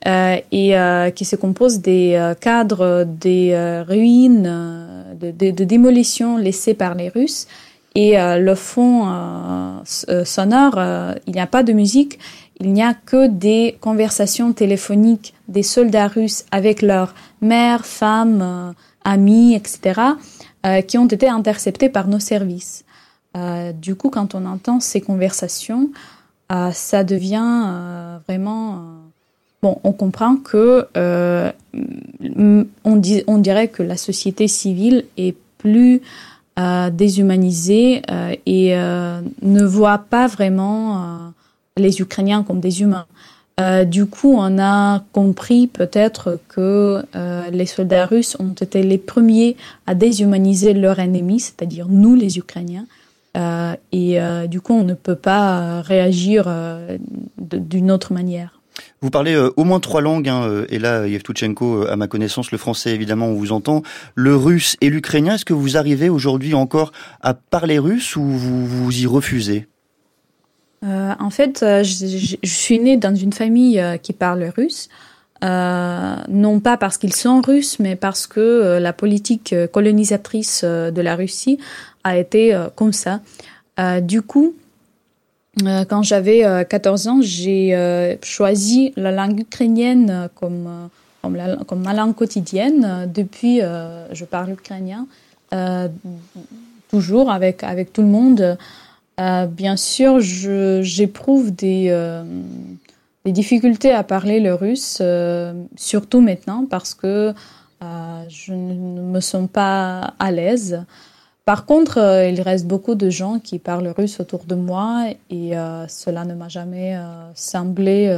et 0.07 0.75
qui 1.15 1.25
se 1.25 1.35
compose 1.35 1.79
des 1.79 2.33
cadres 2.39 3.05
des 3.07 3.83
ruines, 3.87 5.05
de, 5.19 5.31
de, 5.31 5.49
de, 5.49 5.63
démolition 5.63 6.37
laissées 6.37 6.75
par 6.75 6.93
les 6.93 7.09
Russes. 7.09 7.47
Et 7.95 8.15
le 8.17 8.55
fond 8.55 9.81
sonore, 9.83 10.79
il 11.25 11.33
n'y 11.33 11.39
a 11.39 11.47
pas 11.47 11.63
de 11.63 11.73
musique, 11.73 12.19
il 12.59 12.71
n'y 12.71 12.83
a 12.83 12.93
que 12.93 13.27
des 13.27 13.77
conversations 13.81 14.53
téléphoniques 14.53 15.33
des 15.47 15.63
soldats 15.63 16.07
russes 16.07 16.45
avec 16.51 16.83
leurs 16.83 17.15
mères, 17.41 17.85
femmes, 17.85 18.75
amis, 19.03 19.55
etc. 19.55 20.01
Euh, 20.65 20.81
qui 20.81 20.97
ont 20.97 21.05
été 21.05 21.29
interceptés 21.29 21.89
par 21.89 22.07
nos 22.07 22.17
services. 22.17 22.85
Euh, 23.37 23.71
du 23.71 23.93
coup, 23.93 24.09
quand 24.09 24.33
on 24.33 24.45
entend 24.47 24.79
ces 24.79 24.99
conversations, 24.99 25.91
euh, 26.51 26.71
ça 26.71 27.03
devient 27.03 28.17
vraiment... 28.27 28.81
bon, 29.61 29.77
on 29.83 29.91
comprend 29.91 30.37
que 30.37 30.87
on, 32.83 32.95
dit, 32.95 33.23
on, 33.27 33.37
dirait 33.37 33.67
que 33.67 33.83
la 33.83 33.97
société 33.97 34.47
civile 34.47 35.05
est 35.17 35.35
plus 35.59 36.01
déshumanisée 36.57 38.01
et 38.47 38.75
ne 38.75 39.63
voit 39.63 39.99
pas 39.99 40.25
vraiment 40.25 41.31
les 41.77 42.01
Ukrainiens 42.01 42.41
comme 42.43 42.59
des 42.59 42.81
humains. 42.81 43.05
Euh, 43.59 43.85
du 43.85 44.05
coup, 44.05 44.35
on 44.37 44.59
a 44.59 45.03
compris 45.13 45.67
peut-être 45.67 46.39
que 46.49 47.03
euh, 47.15 47.49
les 47.51 47.65
soldats 47.65 48.05
russes 48.05 48.35
ont 48.39 48.51
été 48.51 48.83
les 48.83 48.97
premiers 48.97 49.55
à 49.87 49.95
déshumaniser 49.95 50.73
leur 50.73 50.99
ennemi, 50.99 51.39
c'est-à-dire 51.39 51.87
nous, 51.89 52.15
les 52.15 52.37
Ukrainiens. 52.37 52.85
Euh, 53.37 53.75
et 53.91 54.17
du 54.47 54.61
coup, 54.61 54.73
on 54.73 54.83
ne 54.83 54.93
peut 54.93 55.15
pas 55.15 55.81
réagir 55.81 56.49
d'une 57.37 57.91
autre 57.91 58.13
manière. 58.13 58.61
Vous 59.01 59.09
parlez 59.09 59.37
au 59.37 59.63
moins 59.63 59.79
trois 59.79 60.01
langues, 60.01 60.29
hein, 60.29 60.65
et 60.69 60.79
là, 60.79 61.05
Yevtuchenko, 61.07 61.85
à 61.87 61.95
ma 61.95 62.07
connaissance, 62.07 62.51
le 62.51 62.57
français, 62.57 62.91
évidemment, 62.91 63.27
on 63.27 63.33
vous 63.33 63.51
entend, 63.51 63.83
le 64.15 64.35
russe 64.35 64.77
et 64.81 64.89
l'ukrainien. 64.89 65.35
Est-ce 65.35 65.45
que 65.45 65.53
vous 65.53 65.77
arrivez 65.77 66.09
aujourd'hui 66.09 66.53
encore 66.53 66.91
à 67.21 67.33
parler 67.33 67.77
russe 67.77 68.15
ou 68.15 68.23
vous 68.23 68.65
vous 68.65 68.97
y 68.97 69.05
refusez? 69.05 69.67
Euh, 70.85 71.13
en 71.19 71.29
fait, 71.29 71.63
euh, 71.63 71.83
je, 71.83 72.37
suis 72.43 72.79
née 72.79 72.97
dans 72.97 73.15
une 73.15 73.33
famille 73.33 73.79
euh, 73.79 73.97
qui 73.97 74.13
parle 74.13 74.51
russe. 74.55 74.89
non 75.41 76.59
pas 76.59 76.77
parce 76.77 76.97
qu'ils 76.97 77.15
sont 77.15 77.41
russes, 77.41 77.79
mais 77.79 77.95
parce 77.95 78.27
que 78.27 78.79
la 78.79 78.93
politique 78.93 79.53
colonisatrice 79.71 80.63
de 80.63 81.01
la 81.01 81.15
Russie 81.15 81.59
a 82.03 82.17
été 82.17 82.57
comme 82.75 82.93
ça. 82.93 83.19
du 84.01 84.21
coup, 84.23 84.55
quand 85.63 86.01
j'avais 86.01 86.65
14 86.67 87.07
ans, 87.07 87.19
j'ai 87.21 88.17
choisi 88.23 88.91
la 88.95 89.11
langue 89.11 89.41
ukrainienne 89.41 90.29
comme, 90.33 90.89
comme, 91.21 91.37
comme, 91.67 91.83
ma 91.83 91.93
langue 91.93 92.15
quotidienne. 92.15 93.07
Depuis, 93.13 93.59
je 93.59 94.25
parle 94.25 94.53
ukrainien 94.53 95.05
toujours 96.89 97.29
avec, 97.29 97.63
avec 97.63 97.93
tout 97.93 98.01
le 98.01 98.07
monde. 98.07 98.57
Euh, 99.19 99.45
bien 99.45 99.77
sûr, 99.77 100.19
j'éprouve 100.19 101.51
des, 101.51 101.87
euh, 101.89 102.23
des, 103.23 103.31
difficultés 103.31 103.91
à 103.91 104.03
parler 104.03 104.41
le 104.41 104.53
russe, 104.53 104.97
euh, 104.99 105.53
surtout 105.77 106.19
maintenant 106.19 106.65
parce 106.69 106.93
que 106.93 107.33
je 108.27 108.53
ne 108.53 109.01
me 109.01 109.19
sens 109.19 109.47
pas 109.51 110.15
à 110.17 110.31
l'aise. 110.31 110.83
Par 111.45 111.67
contre, 111.67 111.99
il 112.27 112.41
reste 112.41 112.65
beaucoup 112.65 112.95
de 112.95 113.11
gens 113.11 113.37
qui 113.37 113.59
parlent 113.59 113.93
russe 113.95 114.19
autour 114.19 114.45
de 114.45 114.55
moi 114.55 115.09
et 115.29 115.51
cela 115.87 116.25
ne 116.25 116.33
m'a 116.33 116.47
jamais 116.47 116.99
semblé 117.35 118.11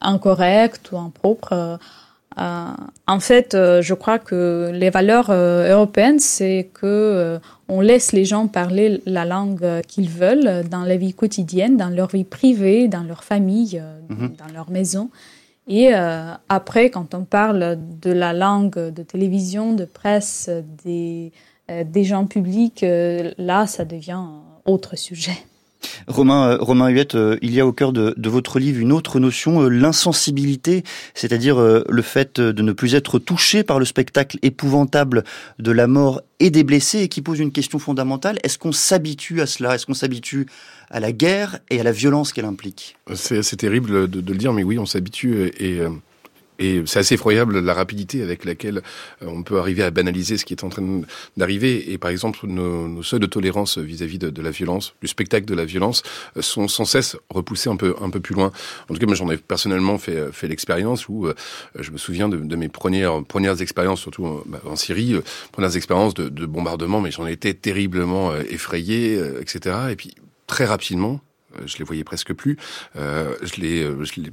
incorrect 0.00 0.92
ou 0.92 0.96
impropre. 0.96 1.78
Euh, 2.38 2.66
en 3.06 3.20
fait, 3.20 3.54
euh, 3.54 3.82
je 3.82 3.92
crois 3.92 4.18
que 4.18 4.70
les 4.72 4.90
valeurs 4.90 5.30
euh, 5.30 5.72
européennes, 5.72 6.20
c'est 6.20 6.70
que 6.72 7.40
on 7.68 7.80
laisse 7.80 8.12
les 8.12 8.24
gens 8.24 8.46
parler 8.46 9.02
la 9.06 9.24
langue 9.24 9.82
qu'ils 9.86 10.08
veulent 10.08 10.68
dans 10.68 10.82
la 10.82 10.96
vie 10.96 11.14
quotidienne, 11.14 11.76
dans 11.76 11.88
leur 11.88 12.08
vie 12.08 12.24
privée, 12.24 12.88
dans 12.88 13.02
leur 13.02 13.24
famille, 13.24 13.82
mhm. 14.08 14.34
dans 14.36 14.52
leur 14.52 14.70
maison. 14.70 15.10
Et 15.68 15.92
après, 16.48 16.90
quand 16.90 17.14
on 17.14 17.22
parle 17.22 17.78
de 18.00 18.10
la 18.10 18.32
langue 18.32 18.74
de 18.74 19.02
télévision, 19.04 19.72
de 19.72 19.84
presse, 19.84 20.50
des, 20.82 21.30
des 21.68 22.02
gens 22.02 22.26
publics, 22.26 22.84
là, 23.38 23.68
ça 23.68 23.84
devient 23.84 24.24
autre 24.64 24.96
sujet. 24.96 25.38
Romain, 26.06 26.50
euh, 26.50 26.56
Romain 26.60 26.88
Huette, 26.88 27.14
euh, 27.14 27.36
il 27.42 27.52
y 27.52 27.60
a 27.60 27.66
au 27.66 27.72
cœur 27.72 27.92
de, 27.92 28.14
votre 28.28 28.58
livre 28.58 28.80
une 28.80 28.92
autre 28.92 29.18
notion, 29.18 29.62
euh, 29.62 29.68
l'insensibilité, 29.68 30.84
c'est-à-dire 31.14 31.58
le 31.60 32.02
fait 32.02 32.40
de 32.40 32.62
ne 32.62 32.72
plus 32.72 32.94
être 32.94 33.18
touché 33.18 33.64
par 33.64 33.78
le 33.78 33.84
spectacle 33.84 34.38
épouvantable 34.42 35.24
de 35.58 35.72
la 35.72 35.86
mort 35.86 36.22
et 36.38 36.50
des 36.50 36.64
blessés, 36.64 37.00
et 37.00 37.08
qui 37.08 37.22
pose 37.22 37.38
une 37.40 37.52
question 37.52 37.78
fondamentale. 37.78 38.38
Est-ce 38.42 38.58
qu'on 38.58 38.72
s'habitue 38.72 39.40
à 39.40 39.46
cela? 39.46 39.74
Est-ce 39.74 39.86
qu'on 39.86 39.94
s'habitue 39.94 40.46
à 40.90 41.00
la 41.00 41.12
guerre 41.12 41.58
et 41.70 41.80
à 41.80 41.82
la 41.82 41.92
violence 41.92 42.32
qu'elle 42.32 42.44
implique? 42.44 42.96
C'est 43.14 43.56
terrible 43.56 44.08
de, 44.08 44.20
le 44.20 44.38
dire, 44.38 44.52
mais 44.52 44.62
oui, 44.62 44.78
on 44.78 44.86
s'habitue 44.86 45.52
et 45.58 45.80
c'est 46.86 46.98
assez 46.98 47.14
effroyable 47.14 47.58
la 47.60 47.74
rapidité 47.74 48.22
avec 48.22 48.44
laquelle 48.44 48.82
euh, 49.22 49.26
on 49.26 49.42
peut 49.42 49.58
arriver 49.58 49.82
à 49.82 49.90
banaliser 49.90 50.36
ce 50.36 50.44
qui 50.44 50.54
est 50.54 50.64
en 50.64 50.68
train 50.68 51.02
d'arriver. 51.36 51.92
Et 51.92 51.98
par 51.98 52.10
exemple, 52.10 52.46
nos, 52.46 52.88
nos 52.88 53.02
seuils 53.02 53.20
de 53.20 53.26
tolérance 53.26 53.78
vis-à-vis 53.78 54.18
de, 54.18 54.42
la 54.42 54.50
violence, 54.50 54.94
du 55.00 55.08
spectacle 55.08 55.46
de 55.46 55.54
la 55.54 55.64
violence, 55.64 56.02
euh, 56.36 56.42
sont 56.42 56.68
sans 56.68 56.84
cesse 56.84 57.16
repoussés 57.30 57.70
un 57.70 57.76
peu 57.76 57.94
un 58.00 58.10
peu 58.10 58.20
plus 58.20 58.34
loin. 58.34 58.52
En 58.88 58.94
tout 58.94 59.00
cas, 59.00 59.06
moi 59.06 59.14
j'en 59.14 59.30
ai 59.30 59.36
personnellement 59.36 59.98
fait 59.98 60.16
euh, 60.16 60.32
fait 60.32 60.48
l'expérience 60.48 61.08
où 61.08 61.28
je 61.78 61.90
me 61.90 61.98
souviens 61.98 62.28
de, 62.28 62.56
mes 62.56 62.68
premières 62.68 63.24
premières 63.24 63.60
expériences, 63.62 64.00
surtout 64.00 64.26
en, 64.26 64.42
bah, 64.46 64.60
en 64.64 64.76
Syrie, 64.76 65.14
premières 65.52 65.76
expériences 65.76 66.14
de, 66.14 66.28
de 66.28 66.46
bombardement, 66.46 67.00
mais 67.00 67.10
j'en 67.10 67.26
étais 67.26 67.54
terriblement 67.54 68.34
effrayé, 68.36 69.20
etc. 69.40 69.76
Et 69.90 69.96
puis 69.96 70.14
très 70.46 70.64
rapidement, 70.64 71.20
euh, 71.20 71.29
je 71.66 71.78
les 71.78 71.84
voyais 71.84 72.04
presque 72.04 72.32
plus. 72.32 72.56
Euh, 72.96 73.34
je 73.42 73.60
les, 73.60 73.82
euh, 73.82 74.04
je 74.04 74.20
les 74.20 74.30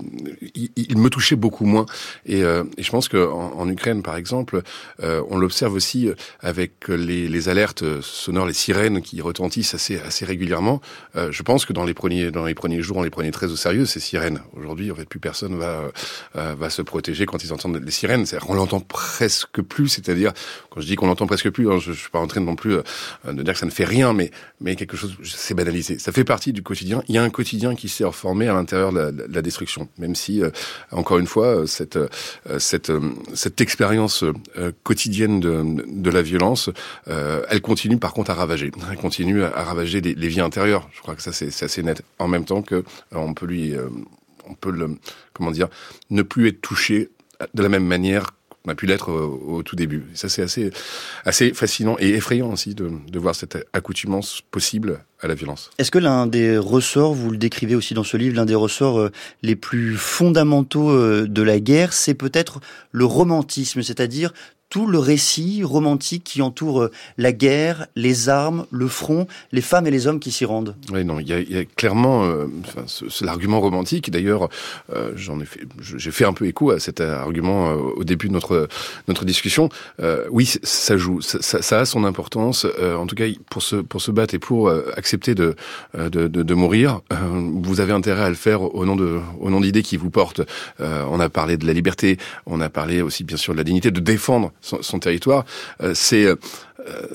il, 0.75 0.97
me 0.97 1.09
touchait 1.09 1.35
beaucoup 1.35 1.65
moins. 1.65 1.85
Et, 2.25 2.43
euh, 2.43 2.63
et 2.77 2.83
je 2.83 2.91
pense 2.91 3.07
qu'en 3.07 3.53
en, 3.53 3.69
Ukraine, 3.69 4.03
par 4.03 4.15
exemple, 4.15 4.61
euh, 5.03 5.23
on 5.29 5.37
l'observe 5.37 5.73
aussi 5.73 6.09
avec 6.39 6.87
les, 6.87 7.27
les, 7.27 7.49
alertes 7.49 8.01
sonores, 8.01 8.47
les 8.47 8.53
sirènes 8.53 9.01
qui 9.01 9.21
retentissent 9.21 9.73
assez, 9.73 9.99
assez 9.99 10.25
régulièrement. 10.25 10.81
Euh, 11.15 11.31
je 11.31 11.43
pense 11.43 11.65
que 11.65 11.73
dans 11.73 11.85
les 11.85 11.93
premiers, 11.93 12.31
dans 12.31 12.45
les 12.45 12.55
premiers 12.55 12.81
jours, 12.81 12.97
on 12.97 13.03
les 13.03 13.09
prenait 13.09 13.31
très 13.31 13.47
au 13.47 13.55
sérieux 13.55 13.85
ces 13.85 13.99
sirènes. 13.99 14.41
Aujourd'hui, 14.55 14.91
en 14.91 14.95
fait, 14.95 15.05
plus 15.05 15.19
personne 15.19 15.57
va 15.57 15.91
va 16.33 16.69
se 16.69 16.81
protéger 16.81 17.25
quand 17.25 17.43
ils 17.43 17.53
entendent 17.53 17.81
les 17.83 17.91
sirènes. 17.91 18.25
On 18.47 18.53
l'entend 18.53 18.79
presque 18.79 19.61
plus. 19.61 19.89
C'est-à-dire, 19.89 20.33
quand 20.69 20.81
je 20.81 20.87
dis 20.87 20.95
qu'on 20.95 21.07
l'entend 21.07 21.27
presque 21.27 21.49
plus, 21.49 21.69
hein, 21.69 21.79
je, 21.79 21.91
je 21.91 21.99
suis 21.99 22.09
pas 22.09 22.19
en 22.19 22.27
train 22.27 22.41
non 22.41 22.55
plus 22.55 22.77
de 23.25 23.43
dire 23.43 23.53
que 23.53 23.59
ça 23.59 23.65
ne 23.65 23.71
fait 23.71 23.85
rien, 23.85 24.13
mais 24.13 24.31
mais 24.61 24.75
quelque 24.75 24.97
chose, 24.97 25.17
c'est 25.23 25.53
banalisé. 25.53 25.99
Ça 25.99 26.11
fait 26.11 26.23
partie 26.23 26.53
du 26.53 26.63
quotidien 26.63 27.03
il 27.07 27.15
y 27.15 27.17
a 27.17 27.23
un 27.23 27.29
quotidien 27.29 27.75
qui 27.75 27.89
s'est 27.89 28.03
reformé 28.03 28.47
à 28.47 28.53
l'intérieur 28.53 28.91
de, 28.91 29.25
la, 29.29 29.41
destruction. 29.41 29.87
Même 29.97 30.15
si, 30.15 30.41
euh, 30.41 30.49
encore 30.91 31.17
une 31.17 31.27
fois, 31.27 31.47
euh, 31.47 31.65
cette 31.65 31.95
euh, 31.95 32.07
cette 32.59 32.91
cette 33.33 33.61
expérience 33.61 34.23
quotidienne 34.83 35.39
de, 35.39 35.63
de 35.87 36.09
la 36.09 36.21
violence, 36.21 36.69
elle 37.05 37.61
continue 37.61 37.97
par 37.97 38.13
contre 38.13 38.31
à 38.31 38.33
ravager. 38.33 38.71
Elle 38.91 38.97
continue 38.97 39.43
à, 39.43 39.63
ravager 39.63 40.01
les, 40.01 40.15
les, 40.15 40.27
vies 40.27 40.41
intérieures. 40.41 40.89
Je 40.93 41.01
crois 41.01 41.15
que 41.15 41.21
ça 41.21 41.31
c'est 41.31 41.63
assez 41.63 41.83
net. 41.83 42.01
En 42.19 42.27
même 42.27 42.45
temps 42.45 42.61
que 42.61 42.83
on 43.11 43.33
peut 43.33 43.45
lui, 43.45 43.73
on 44.47 44.53
peut 44.53 44.71
le, 44.71 44.97
comment 45.33 45.51
dire, 45.51 45.67
ne 46.09 46.21
plus 46.21 46.47
être 46.47 46.61
touché 46.61 47.09
de 47.53 47.63
la 47.63 47.69
même 47.69 47.85
manière 47.85 48.31
on 48.67 48.71
a 48.71 48.75
pu 48.75 48.85
l'être 48.85 49.09
au, 49.09 49.63
tout 49.63 49.77
début. 49.77 50.03
ça, 50.13 50.27
c'est 50.27 50.41
assez, 50.41 50.71
assez 51.23 51.53
fascinant 51.53 51.95
et 51.99 52.09
effrayant 52.09 52.51
aussi 52.51 52.75
de, 52.75 52.91
de 53.07 53.19
voir 53.19 53.33
cette 53.33 53.57
accoutumance 53.71 54.41
possible 54.51 54.99
à 55.21 55.27
la 55.27 55.35
violence. 55.35 55.71
Est-ce 55.77 55.89
que 55.89 55.99
l'un 55.99 56.27
des 56.27 56.57
ressorts, 56.57 57.13
vous 57.13 57.31
le 57.31 57.37
décrivez 57.37 57.75
aussi 57.75 57.93
dans 57.93 58.03
ce 58.03 58.17
livre, 58.17 58.35
l'un 58.35 58.45
des 58.45 58.55
ressorts 58.55 58.99
euh, 58.99 59.11
les 59.41 59.55
plus 59.55 59.95
fondamentaux 59.95 60.91
euh, 60.91 61.27
de 61.27 61.41
la 61.41 61.59
guerre, 61.59 61.93
c'est 61.93 62.13
peut-être 62.13 62.59
le 62.91 63.05
romantisme, 63.05 63.81
c'est-à-dire 63.81 64.33
tout 64.69 64.87
le 64.87 64.99
récit 64.99 65.63
romantique 65.63 66.23
qui 66.23 66.41
entoure 66.41 66.83
euh, 66.83 66.91
la 67.17 67.31
guerre, 67.31 67.87
les 67.95 68.29
armes, 68.29 68.65
le 68.71 68.87
front, 68.87 69.27
les 69.51 69.61
femmes 69.61 69.87
et 69.87 69.91
les 69.91 70.07
hommes 70.07 70.19
qui 70.19 70.31
s'y 70.31 70.45
rendent. 70.45 70.75
Oui, 70.91 71.05
non, 71.05 71.19
il 71.19 71.27
y 71.27 71.33
a, 71.33 71.39
y 71.39 71.57
a 71.57 71.65
clairement 71.65 72.25
euh, 72.25 72.47
enfin, 72.65 72.85
l'argument 73.21 73.61
romantique. 73.61 74.11
D'ailleurs, 74.11 74.49
euh, 74.93 75.11
j'en 75.15 75.39
ai 75.39 75.45
fait, 75.45 75.61
j'ai 75.81 76.11
fait 76.11 76.25
un 76.25 76.33
peu 76.33 76.45
écho 76.45 76.71
à 76.71 76.79
cet 76.79 77.01
argument 77.01 77.69
euh, 77.69 77.75
au 77.75 78.03
début 78.03 78.27
de 78.27 78.33
notre 78.33 78.67
notre 79.07 79.25
discussion. 79.25 79.69
Euh, 80.01 80.25
oui, 80.31 80.51
ça 80.63 80.97
joue, 80.97 81.21
ça, 81.21 81.41
ça, 81.41 81.79
a 81.79 81.85
son 81.85 82.03
importance. 82.03 82.65
en 82.65 83.07
tout 83.07 83.15
cas, 83.15 83.25
pour 83.49 83.61
se 83.61 83.77
pour 83.77 84.01
se 84.01 84.11
battre 84.11 84.33
et 84.33 84.39
pour 84.39 84.69
accepter 84.95 85.35
de 85.35 85.55
de, 85.97 86.27
de, 86.27 86.43
de 86.43 86.53
mourir, 86.53 87.01
vous 87.11 87.79
avez 87.79 87.93
intérêt 87.93 88.23
à 88.23 88.29
le 88.29 88.35
faire 88.35 88.61
au 88.61 88.85
nom 88.85 88.95
de 88.95 89.19
au 89.39 89.49
nom 89.49 89.61
d'idées 89.61 89.83
qui 89.83 89.97
vous 89.97 90.09
portent. 90.09 90.41
on 90.79 91.19
a 91.19 91.29
parlé 91.29 91.57
de 91.57 91.65
la 91.65 91.73
liberté, 91.73 92.17
on 92.45 92.61
a 92.61 92.69
parlé 92.69 93.01
aussi 93.01 93.23
bien 93.23 93.37
sûr 93.37 93.53
de 93.53 93.57
la 93.57 93.63
dignité, 93.63 93.91
de 93.91 93.99
défendre 93.99 94.51
son, 94.61 94.99
territoire. 94.99 95.45
Euh, 95.81 95.93
c'est 95.95 96.25
euh, 96.25 96.35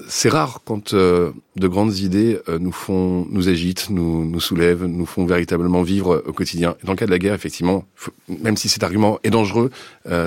c'est 0.07 0.29
rare 0.29 0.61
quand 0.67 0.93
euh, 0.93 1.31
de 1.57 1.67
grandes 1.67 1.97
idées 1.97 2.39
nous 2.61 2.73
font, 2.73 3.27
nous 3.31 3.49
agitent, 3.49 3.89
nous, 3.89 4.25
nous 4.25 4.41
soulèvent, 4.41 4.85
nous 4.85 5.07
font 5.07 5.25
véritablement 5.25 5.83
vivre 5.83 6.23
au 6.27 6.33
quotidien. 6.33 6.75
dans 6.85 6.93
le 6.93 6.97
cas 6.97 7.07
de 7.07 7.11
la 7.11 7.19
guerre, 7.19 7.33
effectivement, 7.33 7.85
même 8.29 8.59
si 8.59 8.69
cet 8.69 8.83
argument 8.83 9.19
est 9.25 9.31
dangereux, 9.31 9.71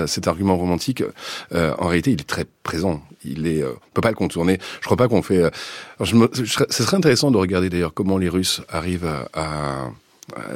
cet 0.06 0.26
argument 0.26 0.56
romantique, 0.56 1.04
en 1.52 1.86
réalité, 1.86 2.10
il 2.10 2.20
est 2.20 2.24
très 2.24 2.44
présent. 2.64 3.02
Il 3.24 3.46
est, 3.46 3.62
on 3.62 3.76
peut 3.94 4.00
pas 4.00 4.10
le 4.10 4.16
contourner. 4.16 4.58
Je 4.80 4.86
crois 4.86 4.96
pas 4.96 5.06
qu'on 5.06 5.22
fait. 5.22 5.42
je 6.00 6.16
me, 6.16 6.28
ce 6.32 6.82
serait 6.82 6.96
intéressant 6.96 7.30
de 7.30 7.36
regarder 7.36 7.70
d'ailleurs 7.70 7.94
comment 7.94 8.18
les 8.18 8.28
Russes 8.28 8.62
arrivent 8.68 9.10
à 9.32 9.84
euh, 9.84 9.88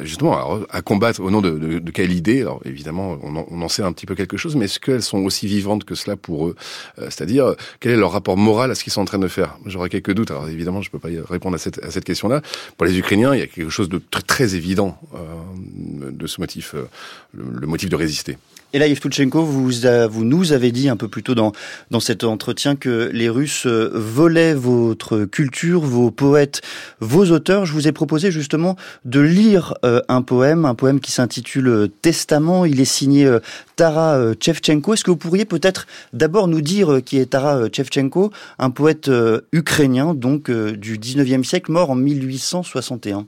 justement 0.02 0.64
à, 0.70 0.82
combattre 0.82 1.20
au 1.20 1.30
nom 1.30 1.40
de, 1.40 1.50
de, 1.50 1.78
de, 1.78 1.90
quelle 1.90 2.12
idée 2.12 2.40
Alors 2.40 2.60
évidemment, 2.64 3.18
on 3.22 3.36
en, 3.36 3.46
on 3.50 3.62
en, 3.62 3.68
sait 3.68 3.82
un 3.82 3.92
petit 3.92 4.06
peu 4.06 4.14
quelque 4.14 4.36
chose, 4.36 4.56
mais 4.56 4.64
est-ce 4.64 4.80
qu'elles 4.80 5.02
sont 5.02 5.18
aussi 5.18 5.46
vivantes 5.46 5.84
que 5.84 5.94
cela 5.94 6.16
pour 6.16 6.48
eux? 6.48 6.56
Euh, 6.98 7.04
C'est-à-dire 7.04 7.54
quel 7.78 7.92
est 7.92 7.96
leur 7.96 8.12
rapport 8.12 8.36
moral 8.36 8.70
à 8.70 8.74
ce 8.74 8.82
qu'ils 8.82 8.92
sont 8.92 9.02
en 9.02 9.06
train 9.06 9.18
de 9.18 9.28
faire? 9.28 9.58
J'aurais 9.66 9.88
quelques 9.88 10.12
doutes. 10.12 10.30
Alors 10.30 10.48
évidemment, 10.48 10.82
je 10.82 10.90
peux 10.90 10.98
pas 10.98 11.08
répondre 11.28 11.54
à 11.54 11.58
cette, 11.58 11.82
à 11.84 11.90
cette 11.90 12.04
question-là. 12.04 12.42
Pour 12.76 12.86
les 12.86 12.98
Ukrainiens, 12.98 13.34
il 13.34 13.40
y 13.40 13.42
a 13.42 13.46
quelque 13.46 13.70
chose 13.70 13.88
de 13.88 14.00
très, 14.10 14.22
très 14.22 14.54
évident 14.54 14.98
euh, 15.14 16.10
de 16.10 16.26
ce 16.26 16.40
motif, 16.40 16.74
euh, 16.74 16.88
le 17.32 17.66
motif 17.66 17.88
de 17.88 17.96
résister. 17.96 18.38
Et 18.72 18.78
là, 18.78 18.86
Yevtuchenko, 18.86 19.42
vous, 19.42 20.24
nous 20.24 20.52
avez 20.52 20.70
dit 20.70 20.88
un 20.88 20.96
peu 20.96 21.08
plus 21.08 21.24
tôt 21.24 21.34
dans, 21.34 21.50
dans 21.90 21.98
cet 21.98 22.22
entretien 22.22 22.76
que 22.76 23.10
les 23.12 23.28
Russes 23.28 23.66
euh, 23.66 23.90
volaient 23.92 24.54
votre 24.54 25.24
culture, 25.24 25.80
vos 25.80 26.12
poètes, 26.12 26.60
vos 27.00 27.32
auteurs. 27.32 27.66
Je 27.66 27.72
vous 27.72 27.88
ai 27.88 27.92
proposé 27.92 28.30
justement 28.30 28.76
de 29.04 29.18
lire 29.18 29.74
euh, 29.84 30.02
un 30.08 30.22
poème, 30.22 30.64
un 30.64 30.76
poème 30.76 31.00
qui 31.00 31.10
s'intitule 31.10 31.66
euh, 31.66 31.88
Testament. 31.88 32.64
Il 32.64 32.80
est 32.80 32.84
signé 32.84 33.28
Tara 33.74 34.20
Chevchenko. 34.38 34.94
Est-ce 34.94 35.02
que 35.02 35.10
vous 35.10 35.16
pourriez 35.16 35.44
peut-être 35.44 35.88
d'abord 36.12 36.46
nous 36.46 36.60
dire 36.60 37.00
qui 37.04 37.18
est 37.18 37.26
Tara 37.26 37.64
Chevchenko, 37.72 38.30
un 38.60 38.70
poète 38.70 39.10
ukrainien 39.52 40.14
donc 40.14 40.50
du 40.50 40.98
19e 40.98 41.42
siècle, 41.42 41.72
mort 41.72 41.90
en 41.90 41.96
1861 41.96 43.26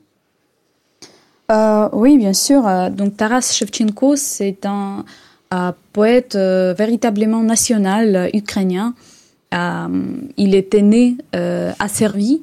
euh, 1.50 1.88
oui, 1.92 2.16
bien 2.16 2.32
sûr. 2.32 2.62
Donc 2.92 3.16
Taras 3.16 3.52
Shevchenko, 3.52 4.16
c'est 4.16 4.64
un, 4.64 5.04
poète 5.92 6.34
euh, 6.34 6.74
véritablement 6.76 7.42
national 7.42 8.16
euh, 8.16 8.28
ukrainien. 8.32 8.94
Euh, 9.54 9.86
il 10.36 10.54
était 10.54 10.82
né 10.82 11.16
asservi, 11.78 12.42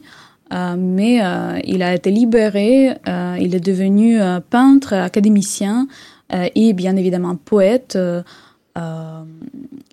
mais 0.52 1.22
il 1.64 1.82
a 1.82 1.96
été 1.96 2.12
libéré. 2.12 2.96
il 3.40 3.56
est 3.56 3.66
devenu 3.66 4.20
peintre, 4.52 4.94
académicien 4.94 5.88
et 6.32 6.74
bien 6.74 6.96
évidemment 6.96 7.36
poète. 7.36 7.98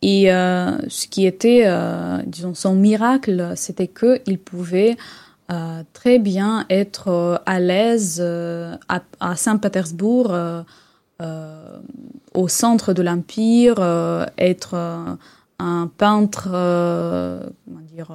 et 0.02 0.24
ce 0.26 1.06
qui 1.08 1.24
était, 1.24 1.64
disons, 2.26 2.54
son 2.54 2.74
miracle, 2.74 3.54
c'était 3.56 3.88
qu'il 3.88 4.38
pouvait 4.38 4.96
très 5.94 6.18
bien 6.18 6.66
être 6.68 7.40
à 7.46 7.60
l'aise 7.60 8.20
à 8.20 9.36
Saint-Pétersbourg 9.36 10.34
au 11.20 12.48
centre 12.48 12.92
de 12.92 13.02
l'Empire, 13.02 13.76
euh, 13.78 14.26
être 14.38 14.74
euh, 14.74 15.14
un 15.58 15.90
peintre, 15.96 16.48
comment 16.50 17.80
dire, 17.94 18.12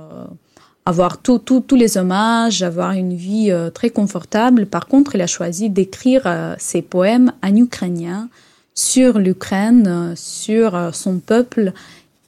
avoir 0.86 1.18
tous 1.18 1.76
les 1.76 1.98
hommages, 1.98 2.61
avoir 2.61 2.91
une 2.91 3.15
vie 3.15 3.52
très 3.73 3.90
confortable. 3.90 4.68
Par 4.68 4.86
contre, 4.88 5.15
il 5.15 5.22
a 5.22 5.28
choisi 5.28 5.72
d'écrire 5.72 6.56
ses 6.60 6.84
poèmes 6.84 7.32
en 7.41 7.56
ukrainien 7.56 8.30
sur 8.76 9.18
l'Ukraine, 9.18 10.14
sur 10.15 10.94
son 10.94 11.18
peuple, 11.18 11.73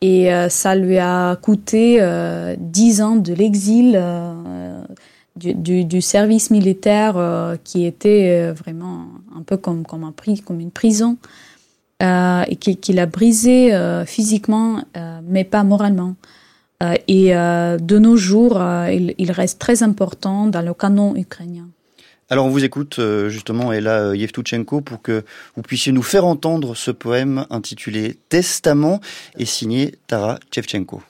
et 0.02 0.32
ça 0.50 0.74
lui 0.74 0.98
a 0.98 1.36
coûté 1.36 2.04
dix 2.58 3.04
ans 3.04 3.16
de 3.16 3.34
l'exil 3.34 3.96
du, 5.39 5.85
du, 5.85 6.01
service 6.01 6.51
militaire 6.51 7.17
euh, 7.17 7.57
qui 7.63 7.87
était 7.87 8.31
euh, 8.31 8.53
vraiment 8.53 9.07
un 9.37 9.43
peu 9.43 9.57
comme, 9.57 9.87
comme, 9.87 10.05
un, 10.05 10.15
comme 10.45 10.61
une 10.61 10.71
prison 10.71 11.17
euh, 12.03 12.43
et 12.49 12.57
qui, 12.57 12.77
qui 12.77 12.93
l'a 12.93 13.07
brisé 13.07 13.75
euh, 13.75 14.05
physiquement 14.05 14.83
mais 15.25 15.45
pas 15.45 15.65
moralement. 15.65 16.15
et 17.09 17.31
de 17.91 17.99
nos 17.99 18.17
jours, 18.17 18.57
il, 18.89 19.15
il, 19.19 19.31
reste 19.33 19.59
très 19.59 19.83
important 19.83 20.47
dans 20.47 20.63
le 20.63 20.75
canon 20.75 21.17
ukrainien. 21.17 21.69
Alors 22.31 22.47
on 22.47 22.51
vous 22.51 22.65
écoute 22.65 23.01
justement, 23.29 23.73
Ella 23.73 24.15
Yevtuchenko, 24.15 24.81
pour 24.81 25.03
que 25.03 25.25
vous 25.57 25.63
puissiez 25.63 25.93
nous 25.93 26.03
faire 26.03 26.25
entendre 26.25 26.77
ce 26.77 26.93
poème 26.93 27.47
intitulé 27.51 28.17
Testament 28.29 29.01
et 29.39 29.45
signé 29.45 29.97
Tara 30.07 30.39
Shevchenko. 30.53 31.03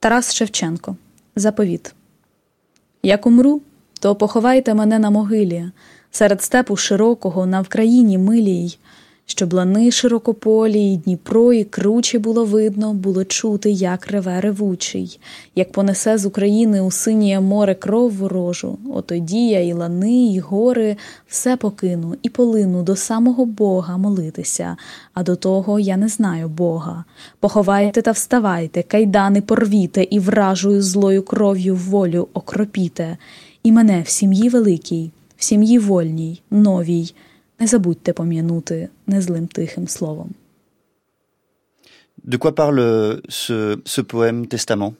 Taras 0.00 0.32
Shevchenko. 0.34 0.96
Заповіт. 1.34 1.94
Як 3.03 3.25
умру, 3.25 3.61
то 3.99 4.15
поховайте 4.15 4.73
мене 4.73 4.99
на 4.99 5.09
могилі, 5.09 5.71
серед 6.11 6.43
степу 6.43 6.75
широкого, 6.75 7.45
на 7.45 7.61
Вкраїні 7.61 8.17
милій, 8.17 8.77
щоб 9.29 9.53
лани 9.53 9.91
широкополі, 9.91 10.93
і 10.93 10.97
Дніпро, 10.97 11.53
і 11.53 11.63
кручі 11.63 12.19
було 12.19 12.45
видно, 12.45 12.93
було 12.93 13.25
чути, 13.25 13.71
як 13.71 14.07
реве 14.07 14.41
ревучий, 14.41 15.19
як 15.55 15.71
понесе 15.71 16.17
з 16.17 16.25
України 16.25 16.81
у 16.81 16.91
синіє 16.91 17.39
море 17.39 17.75
кров 17.75 18.11
ворожу, 18.11 18.77
отоді 18.93 19.47
я 19.47 19.59
і 19.59 19.73
лани, 19.73 20.25
і 20.25 20.39
гори 20.39 20.97
все 21.27 21.57
покину 21.57 22.15
і 22.23 22.29
полину 22.29 22.83
до 22.83 22.95
самого 22.95 23.45
Бога 23.45 23.97
молитися, 23.97 24.77
а 25.13 25.23
до 25.23 25.35
того 25.35 25.79
я 25.79 25.97
не 25.97 26.07
знаю 26.07 26.49
Бога. 26.49 27.03
Поховайте 27.39 28.01
та 28.01 28.11
вставайте, 28.11 28.83
кайдани 28.83 29.41
порвіте, 29.41 30.07
і 30.09 30.19
вражою 30.19 30.81
злою 30.81 31.23
кров'ю 31.23 31.75
волю 31.75 32.27
окропіте, 32.33 33.17
і 33.63 33.71
мене 33.71 34.01
в 34.01 34.09
сім'ї 34.09 34.49
великій, 34.49 35.11
в 35.37 35.43
сім'ї 35.43 35.79
вольній, 35.79 36.41
новій. 36.51 37.13
Не 37.60 37.66
забудьте 37.66 38.12
пом'янути 38.12 38.90
незлим 39.06 39.46
тихим 39.46 39.86
словом. 39.86 40.34
De 42.24 42.36
quoi 42.36 42.54
parle 42.54 43.20
ce, 43.28 43.80
ce 43.84 44.00
poème 44.00 44.46
Testament 44.46 44.94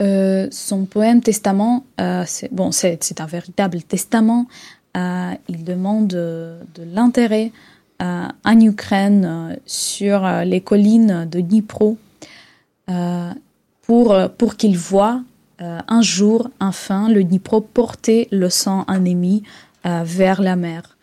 euh, 0.00 0.48
Son 0.50 0.84
poème 0.84 1.20
Testament, 1.20 1.84
euh, 2.00 2.24
c'est, 2.26 2.52
bon, 2.52 2.72
c'est, 2.72 3.02
c'est 3.02 3.20
un 3.20 3.26
véritable 3.26 3.82
testament. 3.82 4.46
Euh, 4.96 5.32
il 5.48 5.64
demande 5.64 6.08
de, 6.08 6.56
de 6.74 6.82
l'intérêt 6.82 7.52
euh, 8.02 8.26
en 8.44 8.60
Ukraine 8.60 9.24
euh, 9.24 9.56
sur 9.64 10.24
euh, 10.24 10.44
les 10.44 10.60
collines 10.60 11.28
de 11.30 11.40
Dnipro 11.40 11.96
pour, 13.82 14.16
pour 14.38 14.56
qu'il 14.56 14.76
voit 14.76 15.22
un 15.58 16.02
jour, 16.02 16.50
enfin, 16.60 17.08
le 17.08 17.24
Dnipro 17.24 17.60
porter 17.60 18.28
le 18.32 18.50
sang 18.50 18.84
ennemi 18.88 19.42
euh, 19.44 19.65
vers 19.83 20.41
la 20.41 20.55
mer. 20.55 20.97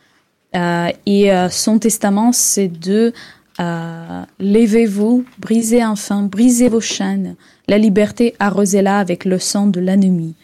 Euh, 0.55 0.89
et 1.07 1.33
euh, 1.33 1.49
son 1.49 1.79
testament, 1.79 2.33
c'est 2.33 2.69
de 2.69 3.13
levez-vous, 3.59 5.25
brisez 5.39 5.85
enfin, 5.85 6.23
brisez 6.23 6.69
vos 6.69 6.81
chaînes, 6.81 7.37
la 7.69 7.79
liberté 7.79 8.35
arrosez-la 8.41 8.99
avec 8.99 9.25
le 9.25 9.39
sang 9.39 9.69
de 9.69 9.79
l'ennemi. 9.79 10.35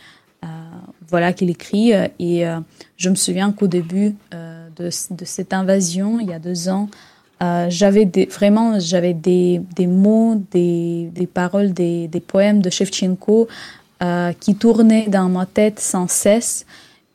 voilà 1.09 1.33
qu'il 1.33 1.51
écrit. 1.51 1.91
Et 2.21 2.45
je 2.97 3.11
me 3.11 3.17
souviens 3.17 3.51
qu'au 3.51 3.67
début 3.67 4.15
de, 4.31 4.91
de, 5.11 5.25
cette 5.25 5.53
invasion, 5.53 6.21
il 6.21 6.29
y 6.29 6.33
a 6.33 6.39
deux 6.39 6.69
ans, 6.69 6.89
euh, 7.43 7.67
j'avais 7.71 8.09
vraiment 8.31 8.79
j'avais 8.81 9.15
des, 9.15 9.63
des, 9.75 9.87
mots, 9.87 10.35
des, 10.51 11.11
des 11.15 11.27
paroles, 11.27 11.73
des, 11.73 12.07
des, 12.07 12.21
poèmes 12.21 12.61
de 12.61 12.69
Shevchenko 12.69 13.49
euh, 14.03 14.33
qui 14.39 14.55
tournaient 14.57 15.09
dans 15.09 15.29
ma 15.31 15.47
tête 15.47 15.81
sans 15.81 16.07
cesse. 16.07 16.67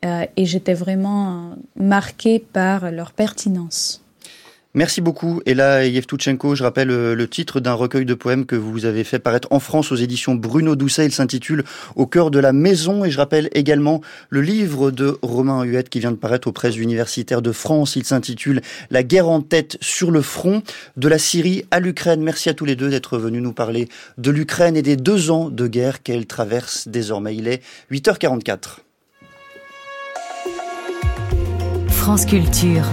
Euh, 0.04 0.26
et 0.36 0.46
j'étais 0.46 0.74
vraiment 0.74 1.56
marquée 1.76 2.40
par 2.40 2.92
leur 2.92 3.12
pertinence. 3.12 4.02
Merci 4.76 5.00
beaucoup, 5.00 5.42
Ella 5.46 5.86
Yevtuchenko. 5.86 6.54
Je 6.54 6.64
rappelle 6.64 6.92
euh, 6.92 7.16
le 7.16 7.30
titre 7.30 7.62
d'un 7.62 7.72
recueil 7.72 8.04
de 8.04 8.14
poèmes 8.14 8.46
que 8.46 8.58
vous 8.58 8.84
avez 8.84 9.06
fait 9.06 9.20
paraître 9.20 9.48
en 9.52 9.62
France 9.62 9.94
aux 9.94 9.96
éditions 9.96 10.36
Bruno 10.36 10.76
Doucet. 10.76 11.06
Il 11.06 11.14
s'intitule 11.14 11.64
Au 11.96 12.08
cœur 12.08 12.30
de 12.30 12.40
la 12.40 12.52
maison. 12.52 13.06
Et 13.06 13.10
je 13.10 13.18
rappelle 13.18 13.50
également 13.54 14.02
le 14.30 14.42
livre 14.42 14.92
de 14.92 15.18
Romain 15.22 15.64
Huette 15.64 15.88
qui 15.88 16.02
vient 16.02 16.12
de 16.12 16.18
paraître 16.18 16.50
aux 16.50 16.52
presses 16.52 16.76
universitaires 16.76 17.42
de 17.42 17.54
France. 17.54 17.96
Il 17.96 18.04
s'intitule 18.04 18.60
La 18.92 19.04
guerre 19.04 19.30
en 19.30 19.40
tête 19.40 19.78
sur 19.80 20.12
le 20.12 20.22
front 20.22 20.62
de 20.98 21.08
la 21.08 21.20
Syrie 21.20 21.64
à 21.72 21.80
l'Ukraine. 21.80 22.22
Merci 22.22 22.50
à 22.50 22.54
tous 22.54 22.66
les 22.66 22.76
deux 22.76 22.90
d'être 22.90 23.18
venus 23.18 23.42
nous 23.42 23.54
parler 23.54 23.88
de 24.18 24.30
l'Ukraine 24.30 24.76
et 24.76 24.82
des 24.82 24.98
deux 24.98 25.32
ans 25.32 25.50
de 25.50 25.68
guerre 25.68 26.04
qu'elle 26.04 26.26
traverse 26.26 26.90
désormais. 26.90 27.34
Il 27.34 27.48
est 27.48 27.64
8h44. 27.94 28.85
France 32.06 32.28
Culture. 32.28 32.86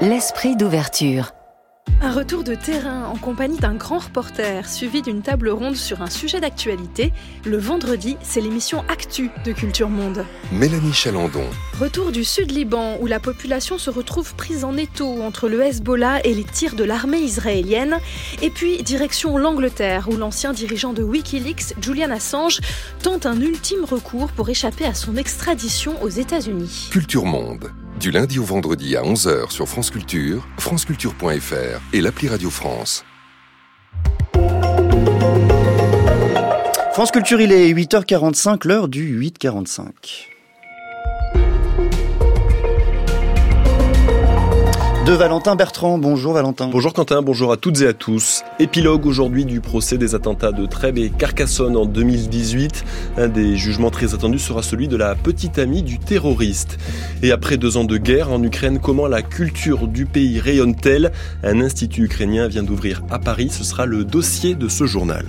L'esprit 0.00 0.54
d'ouverture. 0.54 1.32
Un 2.04 2.12
retour 2.12 2.44
de 2.44 2.54
terrain 2.54 3.06
en 3.06 3.16
compagnie 3.16 3.56
d'un 3.56 3.74
grand 3.76 3.96
reporter 3.96 4.68
suivi 4.68 5.00
d'une 5.00 5.22
table 5.22 5.48
ronde 5.48 5.74
sur 5.74 6.02
un 6.02 6.10
sujet 6.10 6.38
d'actualité. 6.38 7.14
Le 7.46 7.56
vendredi, 7.56 8.18
c'est 8.22 8.42
l'émission 8.42 8.84
Actu 8.88 9.30
de 9.46 9.52
Culture 9.52 9.88
Monde. 9.88 10.26
Mélanie 10.52 10.92
Chalandon. 10.92 11.46
Retour 11.80 12.12
du 12.12 12.22
Sud-Liban 12.22 12.98
où 13.00 13.06
la 13.06 13.20
population 13.20 13.78
se 13.78 13.88
retrouve 13.88 14.34
prise 14.34 14.64
en 14.64 14.76
étau 14.76 15.22
entre 15.22 15.48
le 15.48 15.62
Hezbollah 15.62 16.20
et 16.26 16.34
les 16.34 16.44
tirs 16.44 16.74
de 16.74 16.84
l'armée 16.84 17.20
israélienne. 17.20 17.98
Et 18.42 18.50
puis 18.50 18.82
direction 18.82 19.38
l'Angleterre 19.38 20.06
où 20.10 20.18
l'ancien 20.18 20.52
dirigeant 20.52 20.92
de 20.92 21.02
Wikileaks, 21.02 21.74
Julian 21.80 22.10
Assange, 22.10 22.60
tente 23.02 23.24
un 23.24 23.40
ultime 23.40 23.84
recours 23.84 24.30
pour 24.32 24.50
échapper 24.50 24.84
à 24.84 24.92
son 24.92 25.16
extradition 25.16 25.94
aux 26.02 26.10
États-Unis. 26.10 26.88
Culture 26.90 27.24
Monde. 27.24 27.70
Du 28.04 28.10
lundi 28.10 28.38
au 28.38 28.44
vendredi 28.44 28.96
à 28.96 29.02
11h 29.02 29.50
sur 29.50 29.66
France 29.66 29.90
Culture, 29.90 30.46
franceculture.fr 30.58 31.80
et 31.94 32.02
l'appli 32.02 32.28
Radio 32.28 32.50
France. 32.50 33.02
France 36.92 37.10
Culture, 37.10 37.40
il 37.40 37.50
est 37.50 37.72
8h45, 37.72 38.68
l'heure 38.68 38.88
du 38.88 39.18
8h45. 39.18 40.33
De 45.04 45.12
Valentin 45.12 45.54
Bertrand. 45.54 45.98
Bonjour 45.98 46.32
Valentin. 46.32 46.68
Bonjour 46.68 46.94
Quentin, 46.94 47.20
bonjour 47.20 47.52
à 47.52 47.58
toutes 47.58 47.82
et 47.82 47.86
à 47.86 47.92
tous. 47.92 48.42
Épilogue 48.58 49.04
aujourd'hui 49.04 49.44
du 49.44 49.60
procès 49.60 49.98
des 49.98 50.14
attentats 50.14 50.50
de 50.50 50.64
Trèbes 50.64 50.96
et 50.96 51.10
Carcassonne 51.10 51.76
en 51.76 51.84
2018. 51.84 52.84
Un 53.18 53.28
des 53.28 53.56
jugements 53.56 53.90
très 53.90 54.14
attendus 54.14 54.38
sera 54.38 54.62
celui 54.62 54.88
de 54.88 54.96
la 54.96 55.14
petite 55.14 55.58
amie 55.58 55.82
du 55.82 55.98
terroriste. 55.98 56.78
Et 57.22 57.32
après 57.32 57.58
deux 57.58 57.76
ans 57.76 57.84
de 57.84 57.98
guerre 57.98 58.32
en 58.32 58.42
Ukraine, 58.42 58.78
comment 58.78 59.06
la 59.06 59.20
culture 59.20 59.88
du 59.88 60.06
pays 60.06 60.40
rayonne-t-elle? 60.40 61.12
Un 61.42 61.60
institut 61.60 62.04
ukrainien 62.04 62.48
vient 62.48 62.62
d'ouvrir 62.62 63.02
à 63.10 63.18
Paris. 63.18 63.50
Ce 63.50 63.62
sera 63.62 63.84
le 63.84 64.04
dossier 64.04 64.54
de 64.54 64.68
ce 64.68 64.86
journal. 64.86 65.26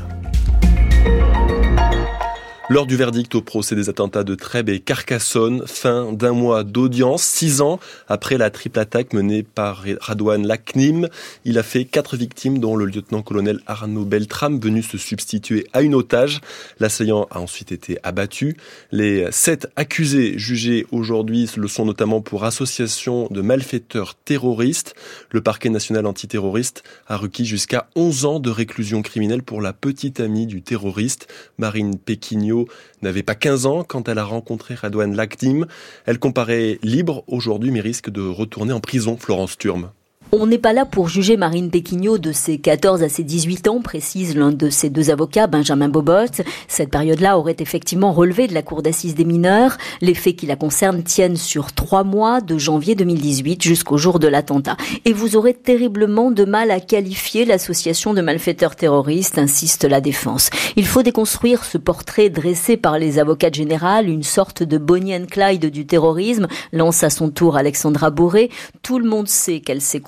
Lors 2.68 2.88
du 2.88 2.96
verdict 2.96 3.36
au 3.36 3.42
procès 3.42 3.76
des 3.76 3.90
attentats 3.90 4.24
de 4.24 4.34
Trèbes 4.34 4.70
et 4.70 4.80
Carcassonne, 4.80 5.68
fin 5.68 6.12
d'un 6.12 6.32
mois 6.32 6.64
d'audience, 6.64 7.22
six 7.22 7.62
ans 7.62 7.80
après 8.08 8.40
la 8.40 8.50
triple 8.50 8.80
attaque 8.80 9.14
menée 9.14 9.44
par 9.44 9.86
Radouane 10.02 10.48
Laknim, 10.48 11.08
il 11.44 11.60
a 11.60 11.64
fait 11.64 11.86
quatre 11.86 12.18
victimes, 12.18 12.58
dont 12.58 12.76
le 12.76 12.86
lieutenant-colonel 12.86 13.60
Arnaud 13.68 14.06
Beltram, 14.06 14.60
venu 14.60 14.82
se 14.82 14.98
substituer 14.98 15.68
à 15.74 15.84
une 15.84 15.94
otage. 15.94 16.42
L'assaillant 16.80 17.28
a 17.30 17.40
ensuite 17.40 17.72
été 17.72 18.00
abattu. 18.02 18.58
Les 18.92 19.32
sept 19.32 19.68
accusés 19.76 20.40
jugés 20.40 20.88
aujourd'hui 20.92 21.48
le 21.58 21.68
sont 21.68 21.86
notamment 21.86 22.22
pour 22.22 22.46
association 22.46 23.28
de 23.30 23.42
malfaiteurs 23.42 24.16
terroristes. 24.16 24.96
Le 25.30 25.42
parquet 25.42 25.70
national 25.70 26.08
antiterroriste 26.08 26.82
a 27.06 27.18
requis 27.18 27.46
jusqu'à 27.46 27.90
11 27.96 28.26
ans 28.26 28.40
de 28.40 28.50
réclusion 28.50 29.04
criminelle 29.04 29.44
pour 29.44 29.62
la 29.62 29.72
petite 29.72 30.20
amie 30.20 30.48
du 30.48 30.64
terroriste, 30.64 31.28
Marine 31.60 32.00
Péquignot 32.00 32.55
n'avait 33.02 33.24
pas 33.24 33.36
15 33.36 33.66
ans 33.66 33.84
quand 33.84 34.10
elle 34.10 34.18
a 34.18 34.24
rencontré 34.24 34.76
Radouane 34.76 35.16
Lactim. 35.16 35.66
Elle 36.06 36.20
comparait 36.20 36.80
libre 36.82 37.24
aujourd'hui 37.28 37.72
mais 37.72 37.82
risque 37.82 38.10
de 38.10 38.22
retourner 38.22 38.74
en 38.74 38.80
prison, 38.80 39.18
Florence 39.18 39.58
Turme. 39.58 39.92
On 40.32 40.48
n'est 40.48 40.58
pas 40.58 40.74
là 40.74 40.86
pour 40.86 41.08
juger 41.08 41.38
Marine 41.38 41.70
Péquignot 41.70 42.18
de 42.18 42.32
ses 42.32 42.58
14 42.58 43.04
à 43.04 43.10
ses 43.10 43.24
18 43.24 43.68
ans, 43.68 43.82
précise 43.82 44.36
l'un 44.36 44.52
de 44.52 44.70
ses 44.70 44.90
deux 44.90 45.12
avocats, 45.12 45.48
Benjamin 45.48 45.88
Bobot. 45.88 46.44
Cette 46.68 46.90
période-là 46.90 47.38
aurait 47.38 47.56
effectivement 47.60 48.12
relevé 48.12 48.48
de 48.48 48.54
la 48.54 48.64
cour 48.64 48.82
d'assises 48.82 49.16
des 49.16 49.24
mineurs. 49.24 49.78
Les 50.02 50.16
faits 50.16 50.36
qui 50.36 50.46
la 50.46 50.56
concernent 50.56 51.04
tiennent 51.04 51.38
sur 51.38 51.74
trois 51.74 52.04
mois, 52.04 52.42
de 52.42 52.58
janvier 52.58 52.96
2018 52.96 53.64
jusqu'au 53.64 53.98
jour 53.98 54.20
de 54.20 54.28
l'attentat. 54.28 54.76
Et 55.06 55.14
vous 55.14 55.36
aurez 55.36 55.54
terriblement 55.54 56.32
de 56.32 56.44
mal 56.44 56.72
à 56.72 56.80
qualifier 56.80 57.46
l'association 57.46 58.14
de 58.14 58.22
malfaiteurs 58.22 58.76
terroristes, 58.76 59.38
insiste 59.38 59.86
la 59.86 60.02
défense. 60.02 60.50
Il 60.76 60.88
faut 60.88 61.04
déconstruire 61.04 61.64
ce 61.64 61.78
portrait 61.78 62.30
dressé 62.30 62.78
par 62.78 62.98
les 62.98 63.20
avocats 63.20 63.52
généraux, 63.52 64.04
une 64.04 64.24
sorte 64.24 64.64
de 64.64 64.78
Bonnie 64.80 65.16
and 65.16 65.28
Clyde 65.30 65.68
du 65.68 65.86
terrorisme, 65.86 66.48
lance 66.74 67.04
à 67.04 67.10
son 67.10 67.30
tour 67.30 67.56
Alexandra 67.56 68.10
Bourré. 68.10 68.50
Tout 68.82 69.00
le 69.00 69.08
monde 69.08 69.28
sait 69.28 69.60
qu'elle 69.60 69.82
s'est 69.82 70.02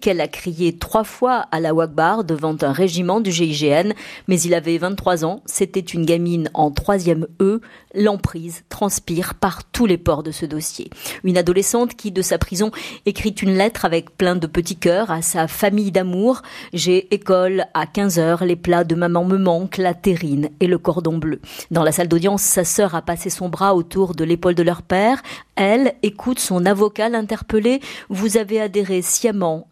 qu'elle 0.00 0.20
a 0.20 0.28
crié 0.28 0.76
trois 0.76 1.04
fois 1.04 1.46
à 1.52 1.60
la 1.60 1.72
Wagbar 1.72 2.24
devant 2.24 2.56
un 2.62 2.72
régiment 2.72 3.20
du 3.20 3.30
GIGN, 3.30 3.92
mais 4.28 4.40
il 4.40 4.54
avait 4.54 4.78
23 4.78 5.24
ans, 5.24 5.42
c'était 5.46 5.80
une 5.80 6.04
gamine 6.04 6.50
en 6.54 6.70
troisième 6.70 7.26
E, 7.40 7.60
l'emprise 7.94 8.64
transpire 8.68 9.34
par 9.34 9.64
tous 9.64 9.86
les 9.86 9.98
ports 9.98 10.22
de 10.22 10.30
ce 10.30 10.46
dossier. 10.46 10.90
Une 11.24 11.38
adolescente 11.38 11.94
qui, 11.94 12.10
de 12.10 12.22
sa 12.22 12.38
prison, 12.38 12.70
écrit 13.06 13.30
une 13.30 13.54
lettre 13.54 13.84
avec 13.84 14.16
plein 14.16 14.36
de 14.36 14.46
petits 14.46 14.76
cœurs 14.76 15.10
à 15.10 15.22
sa 15.22 15.48
famille 15.48 15.92
d'amour. 15.92 16.42
J'ai 16.72 17.12
école 17.14 17.66
à 17.74 17.86
15 17.86 18.18
heures, 18.18 18.44
les 18.44 18.56
plats 18.56 18.84
de 18.84 18.94
maman 18.94 19.24
me 19.24 19.38
manquent, 19.38 19.78
la 19.78 19.94
terrine 19.94 20.50
et 20.60 20.66
le 20.66 20.78
cordon 20.78 21.18
bleu. 21.18 21.40
Dans 21.70 21.84
la 21.84 21.92
salle 21.92 22.08
d'audience, 22.08 22.42
sa 22.42 22.64
sœur 22.64 22.94
a 22.94 23.02
passé 23.02 23.30
son 23.30 23.48
bras 23.48 23.74
autour 23.74 24.14
de 24.14 24.24
l'épaule 24.24 24.54
de 24.54 24.62
leur 24.62 24.82
père. 24.82 25.22
Elle 25.54 25.94
écoute 26.02 26.38
son 26.38 26.66
avocat 26.66 27.08
l'interpeller. 27.08 27.80
Vous 28.10 28.36
avez 28.36 28.60
adhéré 28.60 29.02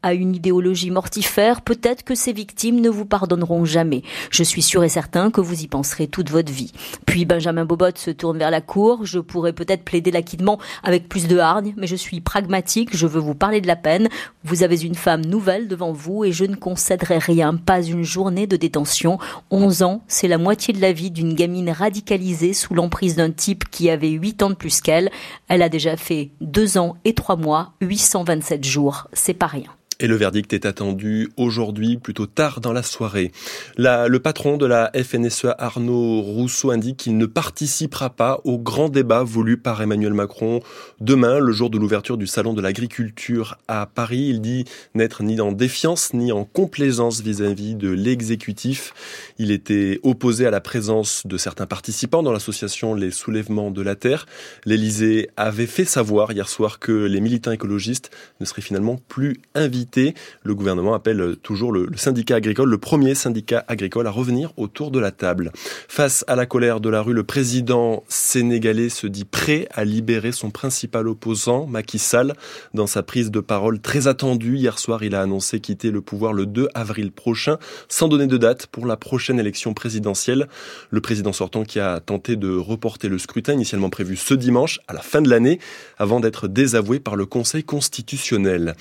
à 0.03 0.15
une 0.15 0.35
idéologie 0.35 0.91
mortifère. 0.91 1.63
Peut-être 1.63 2.03
que 2.03 2.15
ces 2.15 2.33
victimes 2.33 2.81
ne 2.81 2.89
vous 2.89 3.05
pardonneront 3.05 3.65
jamais. 3.65 4.03
Je 4.31 4.43
suis 4.43 4.63
sûr 4.63 4.83
et 4.85 4.89
certain 4.89 5.31
que 5.31 5.41
vous 5.41 5.63
y 5.63 5.69
penserez 5.69 6.09
toute 6.09 6.31
votre 6.31 6.53
vie. 6.53 6.73
Puis 7.07 7.25
Benjamin 7.25 7.65
Bobot 7.65 7.97
se 7.97 8.11
tourne 8.11 8.39
vers 8.39 8.51
la 8.51 8.61
cour. 8.61 9.05
Je 9.05 9.19
pourrais 9.19 9.53
peut-être 9.53 9.85
plaider 9.85 10.11
l'acquittement 10.11 10.59
avec 10.83 11.09
plus 11.09 11.29
de 11.29 11.39
hargne, 11.39 11.75
mais 11.77 11.87
je 11.87 11.97
suis 11.97 12.21
pragmatique. 12.21 12.97
Je 12.97 13.07
veux 13.07 13.21
vous 13.21 13.35
parler 13.35 13.61
de 13.61 13.67
la 13.67 13.77
peine. 13.77 14.09
Vous 14.43 14.63
avez 14.63 14.83
une 14.83 14.95
femme 14.95 15.25
nouvelle 15.25 15.69
devant 15.69 15.93
vous 15.93 16.25
et 16.25 16.33
je 16.33 16.45
ne 16.45 16.57
concéderai 16.57 17.19
rien, 17.19 17.55
pas 17.55 17.83
une 17.83 18.03
journée 18.03 18.47
de 18.47 18.57
détention. 18.57 19.19
11 19.51 19.83
ans, 19.83 20.03
c'est 20.09 20.29
la 20.29 20.39
moitié 20.39 20.75
de 20.75 20.81
la 20.81 20.93
vie 20.93 21.11
d'une 21.11 21.35
gamine 21.35 21.71
radicalisée 21.71 22.53
sous 22.53 22.75
l'emprise 22.75 23.17
d'un 23.17 23.31
type 23.31 23.71
qui 23.71 23.91
avait 23.91 24.11
8 24.11 24.43
ans 24.43 24.51
de 24.51 24.55
plus 24.55 24.81
qu'elle. 24.81 25.11
Elle 25.49 25.63
a 25.63 25.69
déjà 25.69 25.97
fait 25.97 26.31
deux 26.41 26.79
ans 26.79 26.97
et 27.05 27.15
trois 27.15 27.37
mois, 27.37 27.73
827 27.81 28.65
jours. 28.65 29.09
C'est 29.13 29.35
pas 29.35 29.44
rien. 29.47 29.71
Et 30.01 30.09
le 30.09 30.17
verdict 30.17 30.53
est 30.53 30.67
attendu 30.67 31.31
aujourd'hui, 31.37 31.99
plutôt 31.99 32.27
tard 32.27 32.61
dans 32.61 32.73
la 32.73 32.83
soirée. 32.83 33.31
le 33.77 34.19
patron 34.19 34.57
de 34.57 34.67
la 34.67 34.91
FNSEA, 34.93 35.55
Arnaud 35.57 36.21
Rousseau, 36.21 36.73
indique 36.73 36.97
qu'il 36.97 37.17
ne 37.17 37.27
participera 37.27 38.11
pas 38.11 38.41
au 38.43 38.59
grand 38.59 38.89
débat 38.89 39.23
voulu 39.23 39.57
par 39.57 39.81
Emmanuel 39.81 40.13
Macron 40.13 40.61
demain, 41.01 41.39
le 41.39 41.53
jour 41.53 41.71
de 41.71 41.79
l'ouverture 41.79 42.17
du 42.17 42.27
Salon 42.27 42.55
de 42.55 42.61
l'agriculture 42.61 43.57
à 43.69 43.87
Paris. 43.87 44.27
Il 44.31 44.41
dit 44.41 44.65
n'être 44.95 45.23
ni 45.23 45.41
en 45.41 45.53
défiance 45.53 46.13
ni 46.13 46.33
en 46.33 46.45
complaisance 46.45 47.21
vis-à-vis 47.21 47.77
de 47.77 47.91
l'exécutif. 47.91 48.95
Il 49.39 49.53
était 49.53 50.01
opposé 50.03 50.45
à 50.45 50.51
la 50.51 50.61
présence 50.61 51.23
de 51.25 51.37
certains 51.37 51.67
participants 51.67 52.25
dans 52.25 52.33
l'association 52.33 52.95
Les 52.95 53.13
Soulèvements 53.13 53.71
de 53.71 53.83
la 53.83 53.95
Terre. 53.95 54.27
L'Élysée 54.65 55.31
avait 55.37 55.67
fait 55.67 55.85
savoir 55.85 56.33
hier 56.33 56.49
soir 56.49 56.81
que 56.81 56.93
les 56.93 57.21
militants 57.21 57.53
écologistes 57.53 58.11
ne 58.41 58.45
seraient 58.45 58.61
finalement 58.61 58.99
plus 59.09 59.41
invités 59.55 59.84
le 60.43 60.55
gouvernement 60.55 60.95
appelle 60.95 61.37
toujours 61.43 61.73
le, 61.73 61.89
syndicat 61.97 62.37
agricole, 62.37 62.71
le 62.71 62.79
premier 62.79 63.15
syndicat 63.15 63.65
agricole, 63.69 64.07
à 64.07 64.11
revenir 64.11 64.53
autour 64.57 64.91
de 64.91 64.99
la 64.99 65.11
table. 65.11 65.53
Face 65.89 66.25
à 66.29 66.37
la 66.37 66.47
colère 66.47 66.81
de 66.81 66.89
la 66.89 67.03
rue, 67.03 67.13
le 67.13 67.25
président 67.25 68.05
sénégalais 68.09 68.89
se 68.89 69.07
dit 69.07 69.25
prêt 69.25 69.69
à 69.73 69.85
libérer 69.85 70.33
son 70.33 70.51
principal 70.51 71.09
opposant, 71.09 71.67
Macky 71.67 71.99
Sall. 71.99 72.35
Dans 72.73 72.87
sa 72.87 73.03
prise 73.03 73.31
de 73.31 73.41
parole 73.41 73.81
très 73.81 74.07
attendue 74.07 74.57
hier 74.57 74.79
soir, 74.79 75.03
il 75.03 75.15
a 75.15 75.23
annoncé 75.23 75.61
quitter 75.61 75.91
le 75.91 76.01
pouvoir 76.01 76.33
le 76.33 76.47
2 76.47 76.69
avril 76.75 77.13
prochain, 77.13 77.59
sans 77.89 78.09
donner 78.09 78.27
de 78.27 78.37
date 78.37 78.67
pour 78.67 78.87
la 78.87 78.97
prochaine 78.97 79.39
élection 79.39 79.75
présidentielle. 79.75 80.49
Le 80.91 81.01
président 81.01 81.33
sortant 81.33 81.65
qui 81.65 81.81
a 81.81 82.01
tenté 82.01 82.37
de 82.37 82.55
reporter 82.57 83.09
le 83.09 83.19
scrutin 83.19 83.53
initialement 83.53 83.91
prévu 83.91 84.17
ce 84.17 84.35
dimanche 84.35 84.81
à 84.89 84.93
la 84.93 85.01
fin 85.01 85.23
de 85.23 85.31
l'année, 85.31 85.59
avant 85.99 86.21
d'être 86.21 86.49
désavoué 86.49 87.01
par 87.01 87.17
le 87.17 87.27
Conseil 87.27 87.65
constitutionnel. 87.65 88.75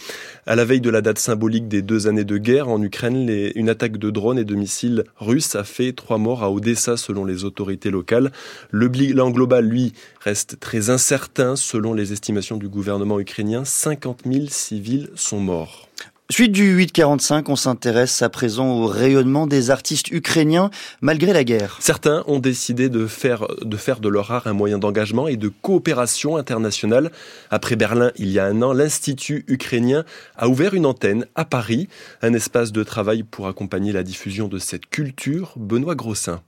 À 0.46 0.56
la 0.56 0.66
veille 0.66 0.82
de 0.82 0.90
la 0.94 1.02
date 1.02 1.18
symbolique 1.18 1.68
des 1.68 1.82
deux 1.82 2.06
années 2.06 2.24
de 2.24 2.38
guerre 2.38 2.70
en 2.70 2.80
Ukraine, 2.80 3.28
une 3.56 3.68
attaque 3.68 3.98
de 3.98 4.12
drones 4.12 4.38
et 4.38 4.46
de 4.46 4.54
missiles 4.54 5.06
russes 5.18 5.56
a 5.56 5.64
fait 5.64 5.92
trois 5.92 6.20
morts 6.20 6.44
à 6.44 6.52
Odessa 6.52 6.98
selon 6.98 7.26
les 7.26 7.46
autorités 7.46 7.90
locales. 7.90 8.32
Le 8.70 8.88
bilan 8.90 9.32
global, 9.32 9.66
lui, 9.66 9.94
reste 10.22 10.60
très 10.60 10.92
incertain 10.92 11.56
selon 11.56 11.96
les 11.96 12.14
estimations 12.14 12.58
du 12.58 12.70
gouvernement 12.70 13.20
ukrainien. 13.20 13.66
50 13.66 14.22
000 14.32 14.46
civils 14.50 15.10
sont 15.16 15.40
morts. 15.40 15.90
Suite 16.34 16.52
du 16.52 16.74
845, 16.78 17.48
on 17.50 17.56
s'intéresse 17.56 18.24
à 18.24 18.30
présent 18.30 18.68
au 18.72 18.88
rayonnement 18.88 19.46
des 19.46 19.70
artistes 19.70 20.10
ukrainiens 20.10 20.72
malgré 21.00 21.32
la 21.32 21.44
guerre. 21.44 21.78
Certains 21.80 22.24
ont 22.26 22.40
décidé 22.40 22.90
de 22.90 23.06
faire, 23.06 23.46
de 23.62 23.78
faire 23.78 24.00
de 24.00 24.10
leur 24.10 24.32
art 24.32 24.48
un 24.48 24.54
moyen 24.54 24.80
d'engagement 24.80 25.28
et 25.28 25.38
de 25.38 25.50
coopération 25.50 26.36
internationale. 26.36 27.12
Après 27.52 27.76
Berlin, 27.76 28.12
il 28.18 28.32
y 28.32 28.40
a 28.40 28.46
un 28.46 28.64
an, 28.64 28.74
l'Institut 28.74 29.46
ukrainien 29.48 30.06
a 30.36 30.50
ouvert 30.50 30.74
une 30.74 30.88
antenne 30.88 31.28
à 31.36 31.46
Paris, 31.46 31.88
un 32.24 32.34
espace 32.34 32.72
de 32.72 32.82
travail 32.82 33.22
pour 33.22 33.46
accompagner 33.46 33.92
la 33.92 34.02
diffusion 34.02 34.48
de 34.48 34.58
cette 34.58 34.88
culture. 34.88 35.54
Benoît 35.56 35.94
Grossin. 35.94 36.42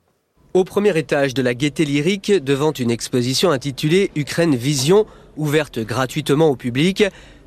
Au 0.55 0.63
premier 0.63 0.97
étage 0.97 1.35
de 1.35 1.43
la 1.43 1.53
Gaîté 1.53 1.85
Lyrique, 1.85 2.31
devant 2.31 2.71
une 2.71 2.89
exposition 2.89 3.51
intitulée 3.51 4.09
Ukraine 4.15 4.55
Vision, 4.55 5.05
ouverte 5.37 5.79
gratuitement 5.79 6.47
au 6.47 6.55
public, 6.55 7.03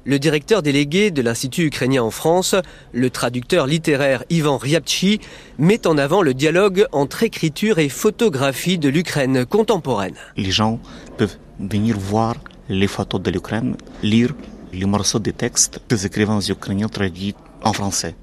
le 0.09 0.19
directeur 0.19 0.63
délégué 0.63 1.11
de 1.11 1.21
l'Institut 1.21 1.67
ukrainien 1.67 2.03
en 2.03 2.11
France, 2.11 2.55
le 2.93 3.11
traducteur 3.11 3.67
littéraire 3.67 4.25
Ivan 4.31 4.57
Ryabchi, 4.57 5.21
met 5.59 5.87
en 5.87 5.99
avant 5.99 6.23
le 6.23 6.33
dialogue 6.33 6.87
entre 6.93 7.25
écriture 7.25 7.79
et 7.79 7.91
photographie 7.91 8.79
de 8.79 8.89
l'Ukraine 8.89 9.45
contemporaine. 9.45 10.15
Les 10.39 10.51
gens 10.51 10.81
peuvent 11.19 11.37
venir 11.61 11.99
voir 11.99 12.37
les 12.71 12.87
photos 12.87 13.21
de 13.21 13.31
l'Ukraine, 13.31 13.77
lire 14.03 14.35
les 14.73 14.87
morceaux 14.87 15.19
des 15.19 15.35
textes 15.35 15.79
des 15.91 16.07
écrivains 16.07 16.41
ukrainiens 16.41 16.89
traduits 16.89 17.35
en 17.63 17.73
français. 17.73 18.15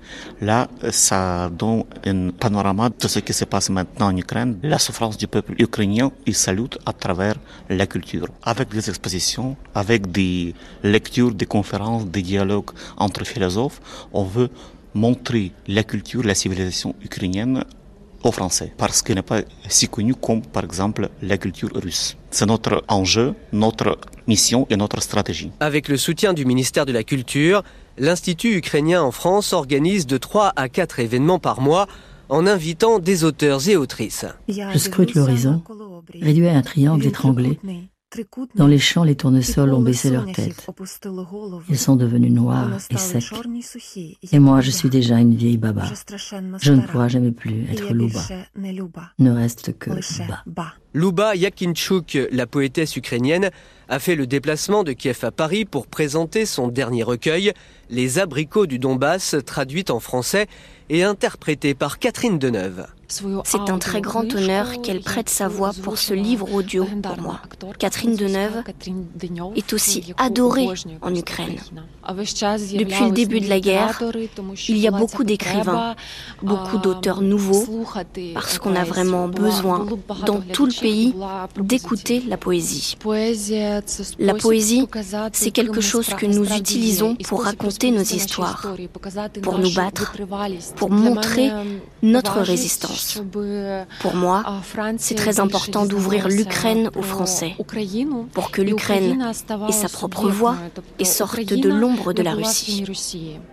Là, 0.42 0.68
ça 0.92 1.50
donne 1.50 1.84
un 2.06 2.30
panorama 2.32 2.90
de 2.90 3.08
ce 3.08 3.20
qui 3.20 3.34
se 3.34 3.46
passe 3.46 3.70
maintenant 3.70 4.08
en 4.08 4.18
Ukraine, 4.18 4.58
la 4.64 4.80
souffrance 4.80 5.18
du 5.18 5.28
peuple 5.28 5.54
ukrainien, 5.60 6.12
il 6.26 6.36
salute 6.36 6.78
à 6.86 6.94
travers 6.94 7.36
la 7.70 7.88
culture, 7.88 8.28
avec 8.44 8.70
des 8.70 8.90
expositions, 8.90 9.56
avec 9.74 10.12
des 10.12 10.54
lectures, 10.84 11.34
des 11.34 11.46
conférences, 11.46 12.06
des 12.06 12.22
dialogues 12.22 12.72
entre 12.98 13.24
philosophes. 13.26 13.82
On 14.14 14.24
veut 14.24 14.50
montrer 14.94 15.52
la 15.68 15.84
culture, 15.84 16.24
la 16.24 16.36
civilisation 16.36 16.96
ukrainienne 17.04 17.64
aux 18.26 18.32
Français, 18.32 18.74
parce 18.78 19.02
qu'elle 19.02 19.18
n'est 19.18 19.22
pas 19.22 19.42
si 19.68 19.88
connue 19.88 20.16
comme, 20.16 20.42
par 20.42 20.64
exemple, 20.64 21.10
la 21.22 21.38
culture 21.38 21.70
russe. 21.74 22.18
C'est 22.32 22.46
notre 22.46 22.84
enjeu, 22.88 23.36
notre 23.54 23.98
mission 24.28 24.66
et 24.70 24.78
notre 24.78 25.02
stratégie. 25.02 25.52
Avec 25.60 25.88
le 25.88 25.98
soutien 25.98 26.34
du 26.34 26.46
ministère 26.46 26.86
de 26.86 26.92
la 26.92 27.04
Culture, 27.04 27.64
l'Institut 27.98 28.56
ukrainien 28.58 29.02
en 29.04 29.12
France 29.12 29.54
organise 29.54 30.08
de 30.08 30.18
3 30.18 30.54
à 30.56 30.70
4 30.70 31.00
événements 31.00 31.40
par 31.40 31.62
mois 31.62 31.88
en 32.30 32.48
invitant 32.48 33.00
des 33.00 33.24
auteurs 33.24 33.70
et 33.70 33.76
autrices. 33.76 34.26
Je 34.48 34.78
scrute 34.78 35.14
l'horizon, 35.14 35.62
réduit 36.22 36.48
à 36.48 36.58
un 36.58 36.62
triangle 36.62 37.06
étranglé. 37.06 37.60
Dans 38.56 38.68
les 38.68 38.80
champs, 38.80 39.04
les 39.04 39.16
tournesols 39.16 39.74
ont 39.74 39.82
baissé 39.82 40.10
leur 40.10 40.26
tête. 40.32 40.68
Ils 41.70 41.78
sont 41.78 41.96
devenus 41.96 42.32
noirs 42.32 42.78
et 42.90 42.98
secs. 42.98 43.24
Et 44.32 44.40
moi, 44.40 44.62
je 44.62 44.72
suis 44.72 44.90
déjà 44.90 45.20
une 45.20 45.36
vieille 45.36 45.58
baba. 45.58 45.84
Je 46.62 46.74
ne 46.74 46.82
pourrai 46.82 47.10
jamais 47.10 47.32
plus 47.32 47.66
être 47.72 47.94
Luba. 47.94 48.22
Ne 49.20 49.32
reste 49.32 49.78
que 49.78 49.92
Ba. 50.46 50.74
Luba 50.94 51.36
Yakinchuk, 51.36 52.18
la 52.32 52.48
poétesse 52.48 52.96
ukrainienne, 52.96 53.50
a 53.90 54.00
fait 54.00 54.16
le 54.16 54.28
déplacement 54.28 54.84
de 54.84 54.94
Kiev 54.94 55.20
à 55.24 55.32
Paris 55.32 55.66
pour 55.66 55.88
présenter 55.88 56.46
son 56.46 56.68
dernier 56.68 57.04
recueil, 57.04 57.54
Les 57.90 58.18
abricots 58.18 58.66
du 58.66 58.80
Donbass, 58.80 59.36
traduit 59.46 59.86
en 59.90 60.00
français 60.00 60.48
et 60.90 61.04
interprété 61.04 61.74
par 61.74 62.00
Catherine 62.00 62.40
Deneuve. 62.40 62.88
C'est 63.08 63.70
un 63.70 63.78
très 63.78 64.02
grand 64.02 64.34
honneur 64.34 64.82
qu'elle 64.82 65.02
prête 65.02 65.30
sa 65.30 65.48
voix 65.48 65.72
pour 65.84 65.98
ce 65.98 66.14
livre 66.14 66.52
audio 66.54 66.86
pour 67.04 67.22
moi. 67.22 67.40
Catherine 67.78 68.16
Deneuve 68.16 68.64
est 69.56 69.74
aussi 69.74 70.14
adorée 70.18 70.68
en 71.02 71.14
Ukraine. 71.14 71.60
Depuis 72.08 73.06
le 73.06 73.12
début 73.12 73.40
de 73.40 73.50
la 73.50 73.60
guerre, 73.60 74.02
il 74.68 74.78
y 74.78 74.88
a 74.88 74.92
beaucoup 74.92 75.24
d'écrivains, 75.24 75.96
beaucoup 76.42 76.78
d'auteurs 76.80 77.22
nouveaux, 77.22 77.86
parce 78.34 78.58
qu'on 78.58 78.76
a 78.76 78.84
vraiment 78.84 79.28
besoin, 79.28 79.86
dans 80.26 80.42
tout 80.42 80.66
le 80.66 80.80
pays, 80.80 81.14
d'écouter 81.60 82.24
la 82.28 82.38
poésie. 82.38 82.98
La 84.20 84.34
poésie, 84.34 84.88
c'est 85.34 85.52
quelque 85.52 85.82
chose 85.82 86.08
que 86.08 86.26
nous 86.26 86.46
utilisons 86.54 87.16
pour 87.16 87.44
raconter 87.44 87.92
nos 87.92 88.02
histoires, 88.02 88.68
pour 89.42 89.60
nous 89.60 89.74
battre, 89.74 90.14
pour 90.76 90.90
montrer 90.90 91.52
notre 92.02 92.40
résistance. 92.40 93.22
Pour 94.02 94.16
moi, 94.16 94.44
c'est 94.98 95.16
très 95.16 95.40
important 95.40 95.86
d'ouvrir 95.86 96.28
l'Ukraine 96.28 96.90
aux 96.96 97.02
Français, 97.02 97.56
pour 98.34 98.52
que 98.52 98.62
l'Ukraine 98.62 99.34
ait 99.70 99.72
sa 99.72 99.90
propre 99.90 100.30
voix 100.30 100.56
et 101.00 101.06
sorte 101.06 101.40
de 101.40 101.70
l'ombre 101.70 102.14
de 102.14 102.22
la 102.22 102.34
Russie. 102.34 102.84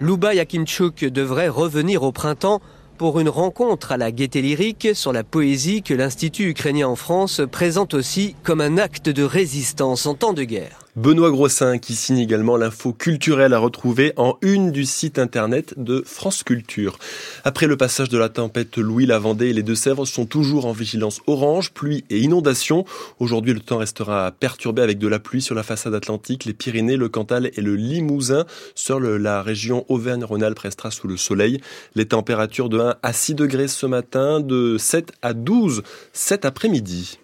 Luba 0.00 0.34
Yakinchuk 0.34 1.04
devrait 1.04 1.48
revenir 1.48 2.02
au 2.02 2.12
printemps 2.12 2.60
pour 2.98 3.20
une 3.20 3.28
rencontre 3.28 3.92
à 3.92 3.96
la 3.96 4.10
Gaîté 4.10 4.42
Lyrique 4.42 4.88
sur 4.94 5.12
la 5.12 5.24
poésie 5.24 5.82
que 5.82 5.94
l'Institut 5.94 6.50
ukrainien 6.50 6.88
en 6.88 6.96
France 6.96 7.40
présente 7.50 7.94
aussi 7.94 8.34
comme 8.42 8.60
un 8.60 8.78
acte 8.78 9.08
de 9.08 9.22
résistance 9.22 10.06
en 10.06 10.14
temps 10.14 10.32
de 10.32 10.44
guerre. 10.44 10.81
Benoît 10.94 11.30
Grossin 11.30 11.78
qui 11.78 11.94
signe 11.94 12.18
également 12.18 12.58
l'info 12.58 12.92
culturelle 12.92 13.54
à 13.54 13.58
retrouver 13.58 14.12
en 14.18 14.36
une 14.42 14.72
du 14.72 14.84
site 14.84 15.18
internet 15.18 15.72
de 15.78 16.02
France 16.04 16.42
Culture. 16.42 16.98
Après 17.44 17.66
le 17.66 17.78
passage 17.78 18.10
de 18.10 18.18
la 18.18 18.28
tempête 18.28 18.76
Louis, 18.76 19.06
la 19.06 19.18
Vendée 19.18 19.48
et 19.48 19.52
les 19.54 19.62
Deux-Sèvres 19.62 20.04
sont 20.04 20.26
toujours 20.26 20.66
en 20.66 20.72
vigilance 20.72 21.22
orange, 21.26 21.72
pluie 21.72 22.04
et 22.10 22.18
inondation. 22.18 22.84
Aujourd'hui, 23.20 23.54
le 23.54 23.60
temps 23.60 23.78
restera 23.78 24.32
perturbé 24.32 24.82
avec 24.82 24.98
de 24.98 25.08
la 25.08 25.18
pluie 25.18 25.40
sur 25.40 25.54
la 25.54 25.62
façade 25.62 25.94
atlantique, 25.94 26.44
les 26.44 26.52
Pyrénées, 26.52 26.98
le 26.98 27.08
Cantal 27.08 27.50
et 27.56 27.62
le 27.62 27.74
Limousin. 27.74 28.44
Seule 28.74 29.16
la 29.16 29.42
région 29.42 29.86
Auvergne-Rhône-Alpes 29.88 30.58
restera 30.58 30.90
sous 30.90 31.08
le 31.08 31.16
soleil. 31.16 31.62
Les 31.94 32.04
températures 32.04 32.68
de 32.68 32.78
1 32.78 32.96
à 33.02 33.12
6 33.14 33.34
degrés 33.34 33.68
ce 33.68 33.86
matin, 33.86 34.40
de 34.40 34.76
7 34.76 35.12
à 35.22 35.32
12 35.32 35.84
cet 36.12 36.44
après-midi. 36.44 37.18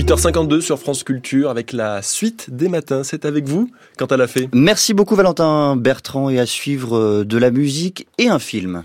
8h52 0.00 0.62
sur 0.62 0.78
France 0.78 1.04
Culture 1.04 1.50
avec 1.50 1.74
la 1.74 2.00
suite 2.00 2.48
des 2.48 2.70
matins. 2.70 3.02
C'est 3.04 3.26
avec 3.26 3.46
vous, 3.46 3.70
quand 3.98 4.10
elle 4.12 4.22
a 4.22 4.26
fait. 4.26 4.48
Merci 4.54 4.94
beaucoup 4.94 5.14
Valentin 5.14 5.76
Bertrand 5.76 6.30
et 6.30 6.40
à 6.40 6.46
suivre 6.46 6.96
euh, 6.96 7.24
de 7.26 7.36
la 7.36 7.50
musique 7.50 8.06
et 8.16 8.28
un 8.28 8.38
film. 8.38 8.82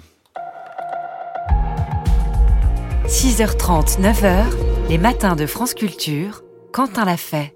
6h30, 3.07 4.01
9h, 4.01 4.43
les 4.89 4.97
matins 4.97 5.37
de 5.37 5.45
France 5.45 5.73
Culture, 5.73 6.43
Quentin 6.73 7.05
l'a 7.05 7.15
fait. 7.15 7.55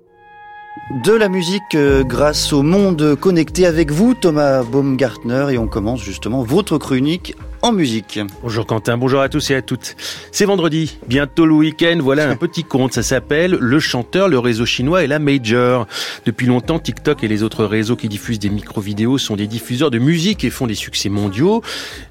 De 1.03 1.11
la 1.11 1.27
musique 1.27 1.75
euh, 1.75 2.05
grâce 2.05 2.53
au 2.53 2.63
monde 2.63 3.17
connecté 3.19 3.65
avec 3.65 3.91
vous, 3.91 4.13
Thomas 4.13 4.63
Baumgartner, 4.63 5.47
et 5.51 5.57
on 5.57 5.67
commence 5.67 6.01
justement 6.01 6.43
votre 6.43 6.77
chronique 6.77 7.35
en 7.61 7.71
musique. 7.71 8.19
Bonjour 8.41 8.65
Quentin, 8.65 8.97
bonjour 8.97 9.21
à 9.21 9.29
tous 9.29 9.51
et 9.51 9.55
à 9.55 9.61
toutes. 9.61 9.95
C'est 10.31 10.45
vendredi, 10.45 10.97
bientôt 11.07 11.45
le 11.45 11.53
week-end, 11.53 11.97
voilà 12.01 12.29
un 12.29 12.35
petit 12.35 12.63
conte, 12.63 12.93
ça 12.93 13.03
s'appelle 13.03 13.57
Le 13.59 13.79
chanteur, 13.79 14.29
le 14.29 14.39
réseau 14.39 14.65
chinois 14.65 15.03
et 15.03 15.07
la 15.07 15.19
Major. 15.19 15.85
Depuis 16.25 16.47
longtemps, 16.47 16.79
TikTok 16.79 17.23
et 17.23 17.27
les 17.27 17.43
autres 17.43 17.65
réseaux 17.65 17.95
qui 17.95 18.07
diffusent 18.07 18.39
des 18.39 18.49
micro-vidéos 18.49 19.17
sont 19.17 19.35
des 19.35 19.47
diffuseurs 19.47 19.91
de 19.91 19.99
musique 19.99 20.43
et 20.43 20.49
font 20.49 20.67
des 20.67 20.75
succès 20.75 21.09
mondiaux. 21.09 21.61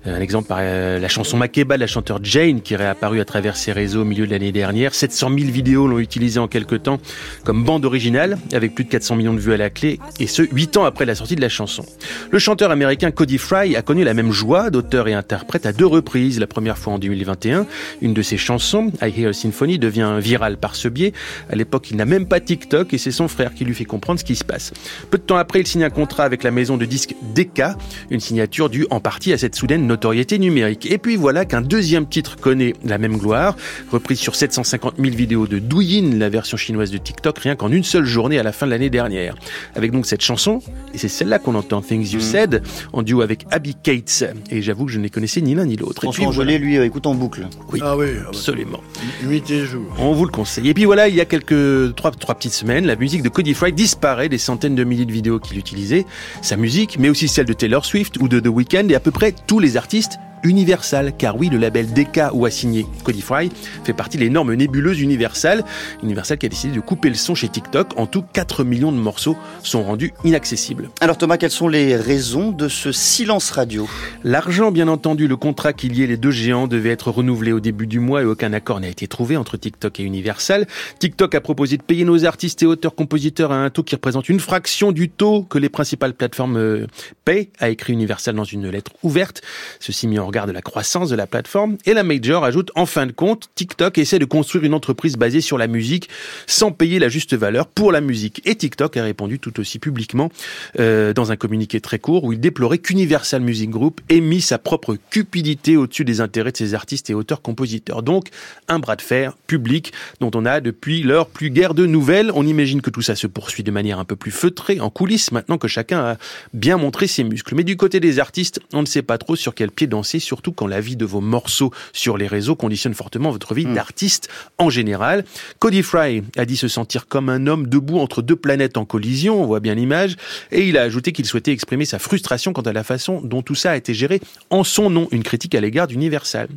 Un 0.05 0.21
exemple 0.21 0.49
par 0.49 0.59
euh, 0.61 0.99
la 0.99 1.09
chanson 1.09 1.37
Makeba 1.37 1.77
de 1.77 1.81
la 1.81 1.87
chanteur 1.87 2.19
Jane 2.23 2.61
qui 2.61 2.75
est 2.75 2.77
réapparue 2.79 3.21
à 3.21 3.25
travers 3.25 3.57
ces 3.57 3.73
réseaux 3.73 4.03
au 4.03 4.05
milieu 4.05 4.27
de 4.27 4.33
l'année 4.33 4.53
dernière. 4.53 4.95
700 4.95 5.31
000 5.39 5.51
vidéos 5.51 5.87
l'ont 5.87 5.99
utilisée 5.99 6.41
en 6.41 6.49
quelques 6.49 6.83
temps 6.83 7.01
comme 7.45 7.65
bande 7.65 7.85
originale 7.85 8.39
avec 8.53 8.75
plus 8.75 8.85
de 8.85 8.91
400 8.91 9.17
millions 9.17 9.35
de 9.35 9.41
vues 9.41 9.55
à 9.55 9.57
la 9.57 9.71
clé 9.71 9.99
et 10.21 10.27
ce, 10.27 10.43
8 10.43 10.77
ans 10.77 10.85
après 10.85 11.07
la 11.07 11.15
sortie 11.15 11.37
de 11.37 11.41
la 11.41 11.49
chanson. 11.49 11.85
Le 12.31 12.39
chanteur 12.39 12.71
américain 12.71 13.11
Cody 13.11 13.39
Fry 13.39 13.77
a 13.77 13.83
connu 13.83 14.05
la 14.05 14.15
même 14.15 14.33
joie 14.33 14.71
d'auteur 14.71 15.09
et 15.09 15.15
interprète 15.15 15.38
interprète 15.39 15.67
à 15.67 15.73
deux 15.73 15.87
reprises. 15.87 16.41
La 16.41 16.49
première 16.49 16.77
fois 16.77 16.95
en 16.95 16.99
2021, 16.99 17.65
une 18.03 18.13
de 18.13 18.23
ses 18.23 18.37
chansons, 18.37 18.91
I 19.01 19.13
Hear 19.17 19.31
a 19.31 19.33
Symphony, 19.33 19.79
devient 19.79 20.17
virale 20.19 20.57
par 20.57 20.75
ce 20.75 20.89
biais. 20.89 21.13
À 21.49 21.55
l'époque, 21.55 21.93
il 21.93 21.97
n'a 21.97 22.07
même 22.07 22.27
pas 22.27 22.41
TikTok 22.41 22.93
et 22.93 22.99
c'est 22.99 23.13
son 23.13 23.29
frère 23.29 23.55
qui 23.55 23.65
lui 23.65 23.73
fait 23.73 23.85
comprendre 23.85 24.19
ce 24.19 24.25
qui 24.25 24.35
se 24.35 24.43
passe. 24.43 24.73
Peu 25.13 25.19
de 25.19 25.23
temps 25.23 25.37
après, 25.37 25.61
il 25.61 25.67
signe 25.69 25.85
un 25.85 25.91
contrat 25.91 26.25
avec 26.25 26.43
la 26.43 26.51
maison 26.51 26.77
de 26.77 26.85
disques 26.85 27.15
Decca, 27.37 27.77
une 28.11 28.19
signature 28.19 28.69
due 28.69 28.85
en 28.91 28.99
partie 28.99 29.33
à 29.33 29.39
cette 29.39 29.55
soudaine 29.55 29.87
notoriété 29.87 30.41
numérique. 30.41 30.91
Et 30.91 30.99
puis 30.99 31.15
voilà 31.15 31.45
qu'un 31.45 31.61
deuxième 31.61 32.09
titre 32.09 32.37
connaît 32.37 32.73
la 32.85 32.99
même 32.99 33.17
gloire, 33.17 33.57
reprise 33.93 34.19
sur 34.19 34.35
750 34.35 34.97
000 34.99 35.15
vidéos 35.15 35.47
de 35.47 35.61
Douyin, 35.61 36.19
la 36.19 36.31
version 36.31 36.57
chinoise 36.57 36.91
de 36.91 36.99
TikTok, 36.99 37.39
rien 37.39 37.55
qu'en 37.55 37.71
une 37.71 37.85
seule 37.85 38.07
journée 38.07 38.41
à 38.41 38.43
la 38.43 38.51
fin 38.51 38.67
de 38.67 38.73
l'année 38.73 38.91
dernière. 38.91 39.37
Avec 39.77 39.93
donc 39.93 40.05
cette 40.05 40.23
chanson, 40.23 40.61
et 40.93 40.99
c'est 40.99 41.07
celle-là 41.07 41.39
qu'on 41.39 41.55
entend, 41.55 41.81
Things 41.81 42.11
You 42.11 42.19
mm. 42.19 42.23
Said, 42.23 42.63
en 42.93 43.05
duo 43.05 43.21
avec 43.21 43.47
Abby 43.53 43.77
Cates. 43.77 44.25
Et 44.51 44.63
j'avoue 44.63 44.87
que 44.87 44.93
je 44.93 44.99
ne 44.99 45.05
les 45.05 45.11
connais 45.11 45.28
connaissez 45.29 45.43
ni 45.43 45.55
l'un 45.55 45.67
ni 45.67 45.77
l'autre. 45.77 46.01
François 46.01 46.27
Angelet, 46.27 46.59
lui, 46.59 46.77
écoute 46.77 47.07
en 47.07 47.15
boucle. 47.15 47.49
Oui, 47.71 47.81
ah 47.83 47.97
oui 47.97 48.07
absolument. 48.27 48.81
Nuit 49.25 49.43
et 49.51 49.67
jour. 49.67 49.85
On 49.99 50.13
vous 50.13 50.25
le 50.25 50.31
conseille. 50.31 50.67
Et 50.69 50.73
puis 50.73 50.87
voilà, 50.87 51.09
il 51.09 51.15
y 51.15 51.21
a 51.21 51.27
quelques 51.27 51.95
trois, 51.97 52.11
trois 52.13 52.35
petites 52.35 52.55
semaines, 52.55 52.87
la 52.87 52.97
musique 52.97 53.23
de 53.23 53.29
Cody 53.29 53.53
Fry 53.53 53.73
disparaît 53.73 54.31
des 54.31 54.39
centaines 54.39 54.75
de 54.75 54.85
milliers 54.85 55.05
de 55.05 55.13
vidéos 55.13 55.39
qu'il 55.39 55.59
utilisait. 55.59 56.07
Sa 56.41 56.57
musique, 56.57 56.99
mais 56.99 57.11
aussi 57.11 57.29
celle 57.29 57.45
de 57.45 57.53
Taylor 57.53 57.85
Swift 57.85 58.17
ou 58.21 58.29
de 58.29 58.41
The 58.41 58.47
Weeknd 58.47 58.89
et 58.89 58.95
à 58.95 59.01
peu 59.01 59.11
près 59.11 59.35
tous 59.47 59.59
les 59.59 59.77
artistes 59.77 60.19
Universal, 60.43 61.13
car 61.17 61.37
oui, 61.37 61.49
le 61.49 61.59
label 61.59 61.93
DK 61.93 62.33
où 62.33 62.47
a 62.47 62.51
signé 62.51 62.87
Codify 63.05 63.51
fait 63.85 63.93
partie 63.93 64.17
de 64.17 64.23
l'énorme 64.23 64.55
nébuleuse 64.55 65.01
Universal. 65.01 65.65
Universal 66.03 66.39
qui 66.39 66.47
a 66.47 66.49
décidé 66.49 66.75
de 66.75 66.81
couper 66.81 67.09
le 67.09 67.15
son 67.15 67.35
chez 67.35 67.49
TikTok. 67.49 67.99
En 67.99 68.07
tout, 68.07 68.23
4 68.33 68.65
millions 68.65 68.93
de 68.93 68.97
morceaux 68.97 69.37
sont 69.63 69.83
rendus 69.83 70.13
inaccessibles. 70.25 70.91
Alors 71.01 71.19
Thomas, 71.19 71.37
quelles 71.37 71.51
sont 71.51 71.69
les 71.69 71.97
raisons 71.97 72.51
de 72.51 72.69
ce 72.69 72.93
silence 72.93 73.51
radio? 73.51 73.89
L'argent, 74.25 74.71
bien 74.71 74.89
entendu, 74.89 75.29
le 75.29 75.37
contrat 75.37 75.73
qui 75.73 75.89
liait 75.89 76.07
les 76.07 76.17
deux 76.17 76.31
géants 76.31 76.67
devait 76.67 76.91
être 76.91 77.11
renouvelé 77.11 77.53
au 77.53 77.61
début 77.61 77.87
du 77.87 78.01
mois 78.01 78.23
et 78.23 78.25
aucun 78.25 78.53
accord 78.53 78.81
n'a 78.81 78.89
été 78.89 79.09
trouvé 79.09 79.37
entre 79.37 79.57
TikTok 79.57 80.01
et 80.01 80.03
Universal. 80.03 80.67
TikTok 80.99 81.35
a 81.35 81.41
proposé 81.41 81.77
de 81.77 81.83
payer 81.83 82.05
nos 82.05 82.25
artistes 82.25 82.63
et 82.63 82.67
auteurs-compositeurs 82.67 83.53
à 83.53 83.57
un 83.57 83.71
taux 83.71 83.83
qui 83.83 83.95
représente 83.95 84.29
une 84.29 84.41
fraction 84.41 84.93
du 84.93 85.09
taux 85.09 85.43
que 85.43 85.59
les 85.59 85.69
principales 85.69 86.15
plateformes 86.15 86.57
euh, 86.57 86.87
paient, 87.25 87.51
a 87.59 87.69
écrit 87.69 87.93
Universal 87.93 88.35
dans 88.35 88.45
une 88.45 88.69
lettre 88.69 88.93
ouverte. 89.03 89.43
Ceci 89.81 90.07
mis 90.07 90.19
en 90.19 90.28
regard 90.29 90.47
de 90.47 90.53
la 90.53 90.63
croissance 90.63 91.11
de 91.11 91.17
la 91.17 91.27
plateforme. 91.27 91.77
Et 91.85 91.95
la 91.95 92.05
Major 92.05 92.45
ajoute, 92.45 92.71
en 92.75 92.87
fin 92.87 93.07
de 93.07 93.13
compte, 93.13 93.49
TikTok 93.55 93.99
essaie 93.99 94.19
de 94.19 94.25
construire 94.25 94.65
une 94.65 94.75
entreprise 94.75 95.17
basée 95.17 95.41
sur 95.41 95.59
la 95.59 95.67
musique 95.67 96.09
sans 96.47 96.71
payer 96.71 96.99
la 96.99 97.09
juste 97.09 97.35
valeur 97.35 97.67
pour 97.67 97.93
la 97.93 98.01
musique. 98.01 98.41
Et 98.45 98.55
TikTok 98.55 98.97
a 98.97 99.03
répondu 99.03 99.39
tout 99.39 99.59
aussi 99.59 99.79
publiquement 99.79 100.31
euh, 100.79 101.13
dans 101.13 101.33
un 101.33 101.37
communiqué 101.37 101.81
très 101.81 101.99
court 101.99 102.25
où 102.25 102.33
il 102.33 102.41
déplorait 102.41 102.79
qu'Universal 102.79 103.43
Music 103.43 103.71
Group 103.71 104.01
ait 104.09 104.21
mis 104.21 104.41
sa 104.41 104.59
propre 104.59 104.97
cupidité 105.11 105.77
au-dessus 105.77 106.05
des 106.05 106.21
intérêts 106.21 106.53
de 106.53 106.57
ses 106.57 106.75
artistes 106.75 107.11
et 107.11 107.15
auteurs-compositeurs. 107.15 108.03
Donc, 108.03 108.29
un 108.69 108.79
bras 108.79 108.97
de 108.97 109.03
fer 109.03 109.37
public 109.47 109.93
dont 110.21 110.31
on 110.35 110.45
a 110.45 110.61
depuis 110.61 111.03
l'heure 111.03 111.27
plus 111.29 111.51
guère 111.51 111.75
de 111.75 111.87
nouvelles. 111.87 112.31
On 112.35 112.47
imagine 112.47 112.83
que 112.83 112.91
tout 112.91 113.03
ça 113.03 113.17
se 113.17 113.27
poursuit 113.27 113.63
de 113.63 113.71
manière 113.71 113.99
un 113.99 114.05
peu 114.05 114.17
plus 114.17 114.31
feutrée 114.31 114.81
en 114.81 114.91
coulisses 114.91 115.33
maintenant 115.33 115.59
que 115.59 115.69
chacun 115.69 116.01
a 116.01 116.17
bien 116.53 116.77
montré 116.77 117.07
ses 117.07 117.25
muscles. 117.25 117.55
Mais 117.55 117.65
du 117.65 117.77
côté 117.77 118.01
des 118.01 118.19
artistes, 118.19 118.61
on 118.73 118.83
ne 118.83 118.87
sait 118.87 119.03
pas 119.03 119.19
trop 119.19 119.37
sur 119.37 119.55
quel 119.55 119.71
pied 119.71 119.87
danser 119.87 120.18
surtout 120.21 120.53
quand 120.53 120.67
la 120.67 120.81
vie 120.81 120.97
de 120.97 121.05
vos 121.05 121.21
morceaux 121.21 121.73
sur 121.93 122.17
les 122.17 122.27
réseaux 122.27 122.57
conditionne 122.57 122.95
fortement 122.95 123.31
votre 123.31 123.55
vie 123.55 123.67
hmm. 123.67 123.75
d'artiste 123.75 124.29
en 124.59 124.71
général. 124.71 125.25
Cody 125.59 125.83
Fry 125.83 126.23
a 126.37 126.45
dit 126.45 126.57
se 126.57 126.69
sentir 126.69 127.07
comme 127.07 127.29
un 127.29 127.47
homme 127.47 127.67
debout 127.67 127.99
entre 127.99 128.23
deux 128.23 128.37
planètes 128.37 128.77
en 128.77 128.85
collision, 128.85 129.43
on 129.43 129.47
voit 129.47 129.61
bien 129.61 129.75
l'image, 129.75 130.17
et 130.51 130.67
il 130.69 130.77
a 130.77 130.83
ajouté 130.83 131.13
qu'il 131.13 131.27
souhaitait 131.27 131.53
exprimer 131.53 131.85
sa 131.85 131.99
frustration 131.99 132.53
quant 132.53 132.63
à 132.63 132.73
la 132.73 132.85
façon 132.85 133.21
dont 133.23 133.43
tout 133.43 133.55
ça 133.55 133.73
a 133.73 133.77
été 133.77 133.95
géré 133.95 134.21
en 134.51 134.65
son 134.65 134.91
nom, 134.91 135.09
une 135.11 135.23
critique 135.23 135.55
à 135.55 135.61
l'égard 135.61 135.87
d'Universal. 135.87 136.49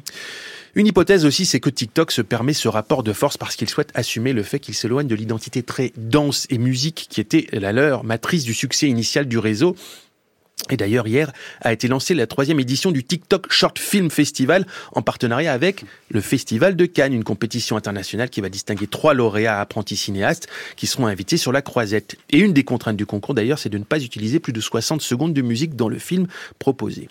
Une 0.73 0.88
hypothèse 0.88 1.25
aussi, 1.25 1.45
c'est 1.45 1.59
que 1.59 1.69
TikTok 1.69 2.11
se 2.11 2.22
permet 2.22 2.53
ce 2.53 2.69
rapport 2.69 3.03
de 3.03 3.11
force 3.11 3.38
parce 3.38 3.57
qu'il 3.57 3.69
souhaite 3.69 3.90
assumer 3.93 4.31
le 4.31 4.41
fait 4.41 4.59
qu'il 4.59 4.73
s'éloigne 4.73 5.07
de 5.07 5.15
l'identité 5.15 5.64
très 5.64 5.91
dense 5.98 6.48
et 6.49 6.57
musique 6.57 7.07
qui 7.09 7.19
était 7.19 7.48
la 7.51 7.73
leur, 7.73 8.06
matrice 8.06 8.45
du 8.45 8.53
succès 8.53 8.88
initial 8.88 9.25
du 9.25 9.38
réseau. 9.38 9.75
Et 10.69 10.77
d'ailleurs, 10.77 11.07
hier 11.07 11.31
a 11.61 11.73
été 11.73 11.88
lancée 11.88 12.14
la 12.14 12.27
troisième 12.27 12.59
édition 12.59 12.91
du 12.91 13.03
TikTok 13.03 13.51
Short 13.51 13.77
Film 13.80 14.09
Festival 14.09 14.65
en 14.93 15.01
partenariat 15.01 15.51
avec 15.51 15.83
le 16.09 16.22
Festival 16.22 16.75
de 16.75 16.85
Cannes, 16.85 17.14
une 17.14 17.23
compétition 17.23 17.77
internationale 17.77 18.30
qui 18.30 18.41
va 18.41 18.49
distinguer 18.49 18.88
trois 18.88 19.14
lauréats 19.14 19.59
apprentis 19.59 19.98
cinéastes 19.98 20.48
qui 20.75 20.88
seront 20.88 21.07
invités 21.07 21.38
sur 21.38 21.51
la 21.51 21.61
croisette. 21.61 22.17
Et 22.30 22.40
une 22.40 22.53
des 22.53 22.64
contraintes 22.64 22.98
du 22.98 23.06
concours 23.06 23.33
d'ailleurs, 23.33 23.59
c'est 23.59 23.69
de 23.69 23.77
ne 23.77 23.83
pas 23.83 24.01
utiliser 24.01 24.40
plus 24.40 24.53
de 24.53 24.61
60 24.61 25.01
secondes 25.01 25.33
de 25.33 25.41
musique 25.41 25.75
dans 25.75 25.90
le 25.90 25.98
film 25.98 26.27
proposé. 26.59 27.09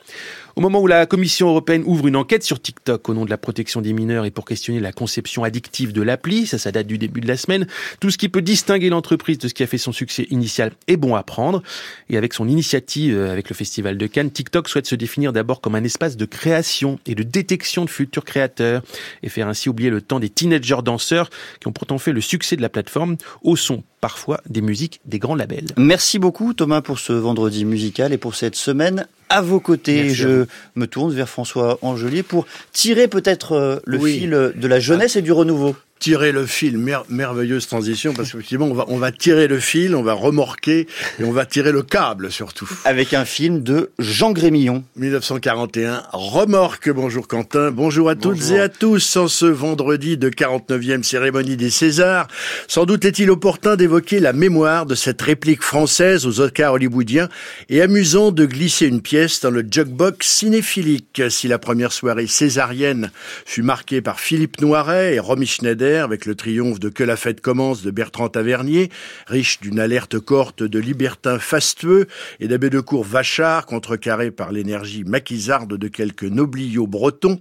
Au 0.57 0.61
moment 0.61 0.81
où 0.81 0.87
la 0.87 1.07
Commission 1.07 1.49
européenne 1.49 1.83
ouvre 1.87 2.07
une 2.09 2.17
enquête 2.17 2.43
sur 2.43 2.61
TikTok 2.61 3.09
au 3.09 3.15
nom 3.15 3.25
de 3.25 3.31
la 3.31 3.39
protection 3.39 3.81
des 3.81 3.93
mineurs 3.93 4.25
et 4.25 4.31
pour 4.31 4.45
questionner 4.45 4.81
la 4.81 4.93
conception 4.93 5.45
addictive 5.45 5.93
de 5.93 6.03
l'appli, 6.03 6.47
ça, 6.47 6.59
ça 6.59 6.73
date 6.73 6.87
du 6.87 6.99
début 6.99 7.21
de 7.21 7.29
la 7.29 7.37
semaine, 7.37 7.67
tout 8.01 8.11
ce 8.11 8.19
qui 8.19 8.29
peut 8.29 8.43
distinguer 8.43 8.91
l'entreprise 8.91 9.39
de 9.39 9.49
ce 9.49 9.55
qui 9.55 9.63
a 9.63 9.67
fait 9.67 9.79
son 9.79 9.93
succès 9.93 10.27
initial 10.31 10.73
est 10.89 10.97
bon 10.97 11.15
à 11.15 11.23
prendre. 11.23 11.63
Et 12.09 12.17
avec 12.17 12.35
son 12.35 12.49
initiative, 12.49 13.17
euh, 13.17 13.33
avec 13.41 13.49
le 13.49 13.57
Festival 13.57 13.97
de 13.97 14.07
Cannes, 14.07 14.31
TikTok 14.31 14.69
souhaite 14.69 14.87
se 14.87 14.95
définir 14.95 15.33
d'abord 15.33 15.63
comme 15.63 15.75
un 15.75 15.83
espace 15.83 16.19
de 16.19 16.27
création 16.27 16.99
et 17.07 17.15
de 17.15 17.23
détection 17.23 17.87
de 17.87 17.91
futurs 17.91 18.27
créateurs 18.27 18.83
et 19.23 19.31
faire 19.31 19.49
ainsi 19.49 19.71
oublier 19.71 19.89
le 19.89 20.03
temps 20.03 20.21
des 20.21 20.29
teenagers 20.29 20.83
danseurs 20.85 21.31
qui 21.59 21.67
ont 21.67 21.73
pourtant 21.73 21.97
fait 21.97 22.13
le 22.13 22.21
succès 22.21 22.55
de 22.57 22.61
la 22.61 22.69
plateforme. 22.69 23.17
Au 23.43 23.57
son 23.57 23.83
parfois 24.03 24.43
des 24.47 24.61
musiques 24.61 25.01
des 25.07 25.19
grands 25.19 25.35
labels. 25.35 25.69
Merci 25.79 26.19
beaucoup 26.19 26.53
Thomas 26.53 26.83
pour 26.83 26.99
ce 26.99 27.15
vendredi 27.15 27.65
musical 27.65 28.13
et 28.13 28.19
pour 28.19 28.35
cette 28.35 28.57
semaine 28.57 29.07
à 29.31 29.41
vos 29.41 29.61
côtés. 29.61 30.11
je 30.11 30.45
me 30.75 30.87
tourne 30.87 31.13
vers 31.15 31.29
François 31.29 31.79
Angelier 31.81 32.23
pour 32.23 32.47
tirer 32.73 33.09
peut-être 33.09 33.53
euh, 33.53 33.77
le 33.87 33.99
fil 34.01 34.31
de 34.31 34.67
la 34.67 34.81
jeunesse 34.81 35.17
et 35.17 35.23
du 35.23 35.33
renouveau 35.33 35.77
tirer 36.01 36.33
le 36.33 36.47
fil, 36.47 36.79
merveilleuse 37.11 37.67
transition, 37.69 38.15
parce 38.15 38.33
qu'effectivement, 38.33 38.67
on 38.67 38.75
va, 38.75 38.87
on 38.89 38.97
va 38.97 39.13
tirer 39.13 39.49
le 39.49 39.61
fil, 39.61 39.95
on 39.95 40.03
va 40.03 40.15
remorquer, 40.15 40.89
et 41.21 41.25
on 41.25 41.31
va 41.31 41.45
tirer 41.45 41.73
le 41.73 41.83
câble 41.83 42.33
surtout. 42.33 42.69
Avec 42.87 43.13
un 43.13 43.27
film 43.27 43.63
de 43.63 43.91
Jean 43.99 44.33
Grémillon. 44.33 44.83
1941, 44.97 46.05
Remorque, 46.13 46.91
bonjour 46.91 47.29
Quentin, 47.29 47.71
bonjour 47.71 48.09
à 48.09 48.15
toutes 48.15 48.51
et 48.51 48.61
à 48.61 48.71
tous, 48.71 49.17
en 49.19 49.29
ce 49.29 49.45
vendredi 49.45 50.17
de 50.17 50.31
49e 50.31 51.03
cérémonie 51.03 51.59
des 51.59 51.69
Césars, 51.69 52.29
sans 52.67 52.87
doute 52.87 53.05
est-il 53.05 53.31
opportun 53.31 53.77
d'évoquer 53.77 54.21
la 54.21 54.33
mémoire 54.33 54.87
de 54.87 54.95
cette 54.95 55.21
réplique 55.21 55.63
française 55.63 56.27
aux 56.27 56.41
Oscars 56.41 56.73
hollywoodiens, 56.73 57.29
et 57.69 57.83
amusant 57.83 58.33
de 58.33 58.47
glisser 58.47 58.87
une 58.87 59.03
pièce 59.03 59.43
dans 59.43 59.51
le 59.51 59.67
jukebox 59.71 60.27
cinéphilique. 60.27 61.23
Si 61.29 61.47
la 61.47 61.59
première 61.59 61.93
soirée 61.93 62.27
césarienne 62.27 63.11
fut 63.45 63.63
marquée 63.63 64.01
par 64.01 64.19
Philippe 64.19 64.63
Noiret 64.63 65.17
et 65.17 65.19
Romy 65.19 65.47
Schneider, 65.47 65.90
avec 65.99 66.27
le 66.27 66.35
triomphe 66.35 66.81
de 66.81 66.89
Que 66.89 67.05
la 67.05 67.17
fête 67.17 67.41
commence 67.41 67.83
de 67.83 67.91
Bertrand 67.91 68.29
Tavernier, 68.29 68.91
riche 69.27 69.61
d'une 69.61 69.81
alerte 69.81 70.19
corte 70.19 70.63
de 70.63 70.79
libertins 70.79 71.39
fastueux 71.39 72.07
et 72.39 72.49
d'abbé 72.49 72.71
de 72.71 72.81
cour 72.81 73.05
vachard 73.05 73.67
contrecarré 73.67 74.31
par 74.31 74.53
l'énergie 74.53 75.05
maquisarde 75.05 75.77
de 75.77 75.89
quelques 75.89 76.25
nobliaux 76.25 76.87
bretons, 76.87 77.41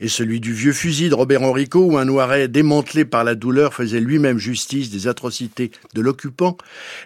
et 0.00 0.08
celui 0.08 0.40
du 0.40 0.52
vieux 0.52 0.72
fusil 0.72 1.08
de 1.08 1.14
Robert 1.14 1.42
Henrico 1.42 1.80
où 1.80 1.98
un 1.98 2.04
noiret 2.04 2.48
démantelé 2.48 3.04
par 3.04 3.24
la 3.24 3.34
douleur 3.34 3.74
faisait 3.74 4.00
lui-même 4.00 4.38
justice 4.38 4.90
des 4.90 5.08
atrocités 5.08 5.70
de 5.94 6.00
l'occupant, 6.00 6.56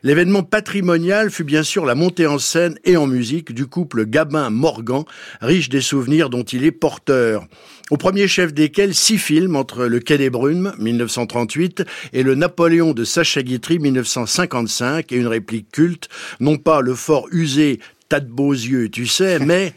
l'événement 0.02 0.42
patrimonial 0.42 1.30
fut 1.30 1.44
bien 1.44 1.62
sûr 1.62 1.84
la 1.84 1.94
montée 1.94 2.26
en 2.26 2.38
scène 2.38 2.78
et 2.84 2.96
en 2.96 3.06
musique 3.06 3.52
du 3.52 3.66
couple 3.66 4.06
Gabin-Morgan, 4.06 5.04
riche 5.40 5.68
des 5.68 5.80
souvenirs 5.80 6.30
dont 6.30 6.44
il 6.44 6.64
est 6.64 6.72
porteur 6.72 7.46
au 7.90 7.96
premier 7.96 8.28
chef 8.28 8.52
desquels 8.52 8.94
six 8.94 9.18
films 9.18 9.56
entre 9.56 9.86
Le 9.86 10.00
Quai 10.00 10.18
des 10.18 10.30
Brumes, 10.30 10.72
1938, 10.78 11.84
et 12.12 12.22
Le 12.22 12.34
Napoléon 12.34 12.92
de 12.92 13.04
Sacha 13.04 13.42
Guitry, 13.42 13.78
1955, 13.78 15.12
et 15.12 15.16
une 15.16 15.26
réplique 15.26 15.70
culte, 15.70 16.08
non 16.40 16.56
pas 16.56 16.80
le 16.80 16.94
fort 16.94 17.28
usé 17.30 17.80
T'as 18.08 18.20
de 18.20 18.28
beaux 18.28 18.52
yeux, 18.52 18.90
tu 18.90 19.06
sais, 19.06 19.38
mais 19.46 19.72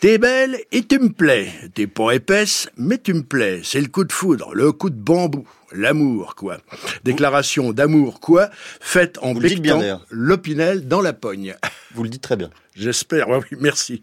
t'es 0.00 0.18
belle 0.18 0.58
et 0.72 0.82
tu 0.82 0.98
me 0.98 1.08
plais. 1.08 1.52
T'es 1.72 1.86
pas 1.86 2.16
épaisse, 2.16 2.68
mais 2.76 2.98
tu 2.98 3.14
me 3.14 3.22
plais. 3.22 3.60
C'est 3.62 3.80
le 3.80 3.86
coup 3.86 4.02
de 4.02 4.12
foudre, 4.12 4.52
le 4.54 4.72
coup 4.72 4.90
de 4.90 4.96
bambou. 4.96 5.46
L'amour, 5.70 6.34
quoi. 6.34 6.58
Déclaration 7.04 7.72
d'amour, 7.72 8.18
quoi, 8.18 8.50
faite 8.80 9.18
en 9.22 9.34
bectant 9.34 10.00
l'opinel 10.10 10.88
dans 10.88 11.00
la 11.00 11.12
pogne. 11.12 11.54
Vous 11.94 12.02
le 12.02 12.08
dites 12.08 12.22
très 12.22 12.34
bien. 12.34 12.50
J'espère, 12.78 13.30
oui, 13.30 13.38
merci. 13.58 14.02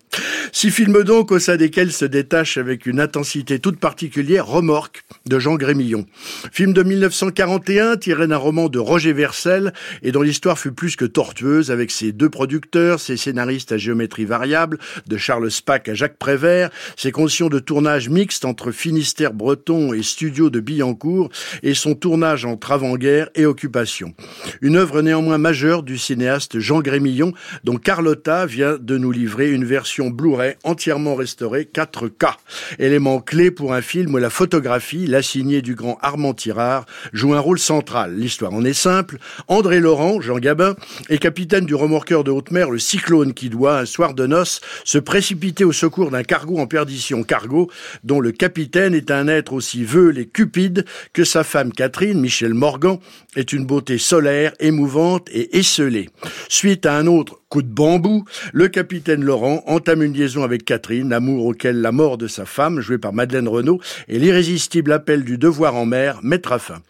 Six 0.52 0.72
films 0.72 1.04
donc 1.04 1.32
au 1.32 1.38
sein 1.38 1.58
desquels 1.58 1.92
se 1.92 2.06
détache 2.06 2.58
avec 2.58 2.88
une 2.88 3.00
intensité 3.00 3.60
toute 3.60 3.80
particulière 3.80 4.48
Remorque 4.48 5.04
de 5.28 5.38
Jean 5.38 5.56
Grémillon. 5.56 6.06
Film 6.52 6.74
de 6.74 6.82
1941 6.82 7.98
tiré 7.98 8.26
d'un 8.26 8.38
roman 8.38 8.70
de 8.70 8.80
Roger 8.80 9.14
Versel 9.14 9.74
et 10.02 10.12
dont 10.12 10.24
l'histoire 10.24 10.58
fut 10.58 10.72
plus 10.72 10.96
que 10.96 11.06
tortueuse 11.06 11.70
avec 11.70 11.92
ses 11.92 12.12
deux 12.12 12.30
producteurs, 12.30 13.00
ses 13.00 13.16
scénaristes 13.16 13.72
à 13.72 13.78
géométrie 13.78 14.26
variable, 14.26 14.80
de 15.06 15.18
Charles 15.18 15.52
Spack 15.52 15.90
à 15.90 15.94
Jacques 15.94 16.18
Prévert, 16.18 16.72
ses 16.98 17.12
conditions 17.12 17.50
de 17.50 17.60
tournage 17.60 18.10
mixte 18.10 18.44
entre 18.44 18.72
Finistère 18.72 19.34
breton 19.34 19.94
et 19.94 20.02
studio 20.02 20.50
de 20.50 20.60
Billancourt 20.60 21.30
et 21.62 21.76
son 21.76 21.94
tournage 21.94 22.46
entre 22.46 22.72
avant-guerre 22.72 23.30
et 23.36 23.46
occupation. 23.46 24.16
Une 24.62 24.78
œuvre 24.78 25.04
néanmoins 25.04 25.38
majeure 25.38 25.84
du 25.84 26.00
cinéaste 26.00 26.58
Jean 26.58 26.82
Grémillon 26.82 27.34
dont 27.64 27.78
Carlotta 27.78 28.48
de 28.64 28.98
nous 28.98 29.12
livrer 29.12 29.52
une 29.52 29.66
version 29.66 30.10
Blu-ray 30.10 30.56
entièrement 30.64 31.16
restaurée 31.16 31.70
4K. 31.72 32.36
Élément 32.80 33.20
clé 33.20 33.52
pour 33.52 33.74
un 33.74 33.82
film 33.82 34.14
où 34.16 34.18
la 34.18 34.30
photographie, 34.30 35.06
la 35.06 35.22
signée 35.22 35.62
du 35.62 35.76
grand 35.76 35.98
Armand 36.02 36.34
Tirard, 36.34 36.86
joue 37.12 37.34
un 37.34 37.40
rôle 37.40 37.60
central. 37.60 38.16
L'histoire 38.16 38.54
en 38.54 38.64
est 38.64 38.74
simple. 38.74 39.18
André 39.48 39.80
Laurent, 39.80 40.22
Jean 40.22 40.38
Gabin, 40.38 40.76
est 41.10 41.18
capitaine 41.18 41.66
du 41.66 41.76
remorqueur 41.76 42.24
de 42.24 42.32
haute 42.32 42.52
mer 42.52 42.72
le 42.72 42.80
Cyclone 42.80 43.34
qui 43.34 43.50
doit, 43.50 43.80
un 43.80 43.86
soir 43.86 44.14
de 44.14 44.26
noces, 44.26 44.62
se 44.86 44.98
précipiter 44.98 45.64
au 45.64 45.74
secours 45.74 46.12
d'un 46.12 46.24
cargo 46.24 46.58
en 46.58 46.68
perdition. 46.68 47.24
Cargo 47.24 47.70
dont 48.04 48.20
le 48.20 48.32
capitaine 48.32 48.96
est 48.96 49.12
un 49.12 49.28
être 49.28 49.54
aussi 49.54 49.84
veule 49.84 50.18
et 50.18 50.26
cupide 50.26 50.86
que 51.12 51.24
sa 51.24 51.44
femme 51.44 51.74
Catherine, 51.74 52.20
Michel 52.20 52.54
Morgan, 52.54 53.00
est 53.36 53.54
une 53.54 53.66
beauté 53.66 53.98
solaire, 53.98 54.54
émouvante 54.60 55.28
et 55.32 55.58
esselée. 55.58 56.10
Suite 56.50 56.86
à 56.86 56.96
un 56.96 57.08
autre 57.08 57.43
coup 57.54 57.62
de 57.62 57.68
bambou, 57.68 58.26
le 58.52 58.68
capitaine 58.68 59.24
Laurent 59.24 59.64
entame 59.68 60.02
une 60.02 60.14
liaison 60.14 60.42
avec 60.42 60.66
Catherine, 60.66 61.14
amour 61.14 61.46
auquel 61.46 61.82
la 61.82 61.92
mort 61.92 62.18
de 62.18 62.26
sa 62.26 62.46
femme, 62.48 62.80
jouée 62.80 62.98
par 62.98 63.14
Madeleine 63.14 63.48
Renaud, 63.48 63.80
et 64.08 64.18
l'irrésistible 64.18 64.92
appel 64.92 65.24
du 65.24 65.38
devoir 65.38 65.76
en 65.76 65.86
mer 65.86 66.20
mettra 66.24 66.58
fin. 66.58 66.82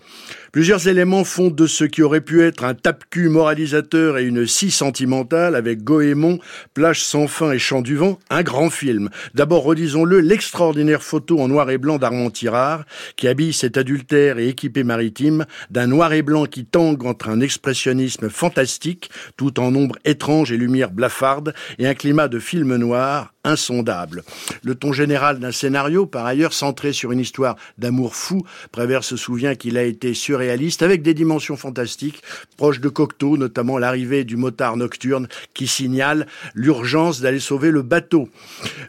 Plusieurs 0.54 0.88
éléments 0.88 1.24
font 1.24 1.50
de 1.50 1.66
ce 1.66 1.84
qui 1.84 2.04
aurait 2.04 2.22
pu 2.22 2.44
être 2.44 2.64
un 2.64 2.76
tape-cul 2.76 3.28
moralisateur 3.28 4.20
et 4.20 4.24
une 4.24 4.46
scie 4.46 4.70
sentimentale 4.70 5.56
avec 5.56 5.84
Goémon, 5.84 6.38
Plage 6.76 7.02
sans 7.02 7.26
fin 7.26 7.52
et 7.54 7.58
Chant 7.58 7.82
du 7.82 7.96
vent, 7.96 8.20
un 8.30 8.44
grand 8.44 8.70
film. 8.70 9.10
D'abord, 9.34 9.64
redisons-le, 9.64 10.20
l'extraordinaire 10.20 11.02
photo 11.02 11.40
en 11.40 11.48
noir 11.48 11.72
et 11.72 11.80
blanc 11.80 11.98
d'Armand 11.98 12.30
Tirard, 12.30 12.86
qui 13.16 13.28
habille 13.28 13.52
cet 13.52 13.78
adultère 13.78 14.38
et 14.38 14.48
équipé 14.48 14.84
maritime 14.84 15.48
d'un 15.72 15.88
noir 15.88 16.14
et 16.14 16.22
blanc 16.22 16.46
qui 16.46 16.66
tangue 16.66 17.04
entre 17.04 17.30
un 17.30 17.42
expressionnisme 17.42 18.30
fantastique, 18.30 19.10
tout 19.38 19.60
en 19.60 19.74
ombre 19.74 19.98
étrange 20.06 20.52
et 20.52 20.58
lumière 20.58 20.92
blafarde, 20.92 21.56
et 21.80 21.88
un 21.88 21.96
climat 21.96 22.28
de 22.28 22.38
film 22.38 22.76
noir 22.76 23.33
insondable. 23.44 24.24
Le 24.64 24.76
ton 24.76 24.94
général 24.94 25.40
d'un 25.40 25.52
scénario, 25.52 26.06
par 26.06 26.26
ailleurs 26.26 26.54
centré 26.54 26.94
sur 26.94 27.12
une 27.12 27.20
histoire 27.20 27.56
d'amour 27.78 28.16
fou, 28.16 28.46
Prévert 28.72 29.04
se 29.04 29.18
souvient 29.18 29.56
qu'il 29.56 29.78
a 29.78 29.84
été 29.84 30.14
surréaliste 30.14 30.82
avec 30.82 31.02
des 31.02 31.14
dimensions 31.14 31.58
fantastiques, 31.58 32.24
proches 32.58 32.80
de 32.80 32.90
Cocteau, 32.90 33.38
notamment 33.38 33.78
l'arrivée 33.78 34.24
du 34.24 34.38
motard 34.38 34.78
nocturne 34.78 35.28
qui 35.54 35.68
signale 35.68 36.28
l'urgence 36.54 37.22
d'aller 37.22 37.40
sauver 37.40 37.72
le 37.72 37.82
bateau. 37.82 38.30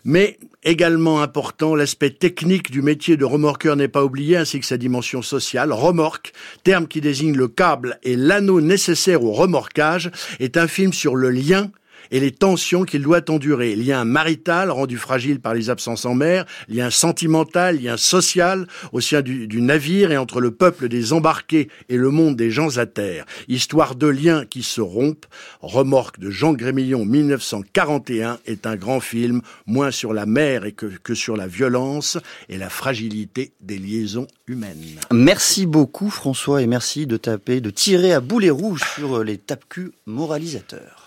Mais 0.05 0.39
également 0.63 1.21
important, 1.21 1.75
l'aspect 1.75 2.11
technique 2.11 2.71
du 2.71 2.83
métier 2.83 3.17
de 3.17 3.25
remorqueur 3.25 3.77
n'est 3.77 3.89
pas 3.89 4.05
oublié, 4.05 4.37
ainsi 4.37 4.61
que 4.61 4.67
sa 4.67 4.77
dimension 4.77 5.23
sociale. 5.23 5.73
Remorque, 5.73 6.33
terme 6.63 6.87
qui 6.87 7.01
désigne 7.01 7.37
le 7.37 7.49
câble 7.49 7.99
et 8.03 8.17
l'anneau 8.17 8.61
nécessaire 8.61 9.25
au 9.25 9.33
remorquage, 9.33 10.11
est 10.41 10.57
un 10.57 10.69
film 10.69 10.93
sur 10.93 11.17
le 11.17 11.31
lien 11.31 11.71
et 12.11 12.21
les 12.21 12.31
tensions 12.31 12.85
qu'il 12.85 13.03
doit 13.03 13.31
endurer. 13.31 13.75
Lien 13.77 14.05
marital 14.05 14.71
rendu 14.71 14.97
fragile 14.97 15.41
par 15.41 15.55
les 15.55 15.71
absences 15.71 16.05
en 16.05 16.15
mer, 16.15 16.45
lien 16.69 16.91
sentimental, 16.91 17.81
lien 17.81 17.97
social 17.97 18.67
au 18.93 19.01
sein 19.01 19.23
du, 19.23 19.61
navire 19.61 20.13
et 20.13 20.17
entre 20.17 20.41
le 20.41 20.51
peuple 20.51 20.89
des 20.89 21.13
embarqués 21.13 21.69
et 21.89 21.97
le 21.97 22.11
monde 22.11 22.37
des 22.37 22.51
gens 22.51 22.79
à 22.79 22.87
terre. 22.87 23.25
Histoire 23.49 23.95
de 23.95 24.07
liens 24.07 24.45
qui 24.45 24.63
se 24.63 24.81
rompent. 24.81 25.27
Remorque 25.61 26.19
de 26.19 26.31
Jean 26.31 26.53
Grémillon 26.53 27.05
1941 27.05 28.39
est 28.47 28.67
un 28.67 28.77
grand 28.77 29.01
film, 29.01 29.41
moins 29.67 29.91
sur 29.91 30.13
la 30.13 30.27
mer 30.27 30.65
et 30.65 30.73
que, 30.73 30.87
que 30.87 31.15
sur 31.15 31.37
la 31.37 31.47
violence 31.47 32.19
et 32.49 32.59
la 32.59 32.69
fragilité 32.69 33.53
des 33.61 33.79
liaisons 33.79 34.27
humaines. 34.47 35.01
Merci 35.13 35.67
beaucoup 35.67 36.11
François 36.11 36.63
et 36.63 36.67
merci 36.67 37.07
de 37.07 37.17
taper, 37.17 37.61
de 37.61 37.71
tirer 37.71 38.13
à 38.13 38.21
boulet 38.21 38.51
rouge 38.51 38.83
sur 38.95 39.25
les 39.25 39.39
tape 39.39 39.65
moralisateurs. 40.07 41.04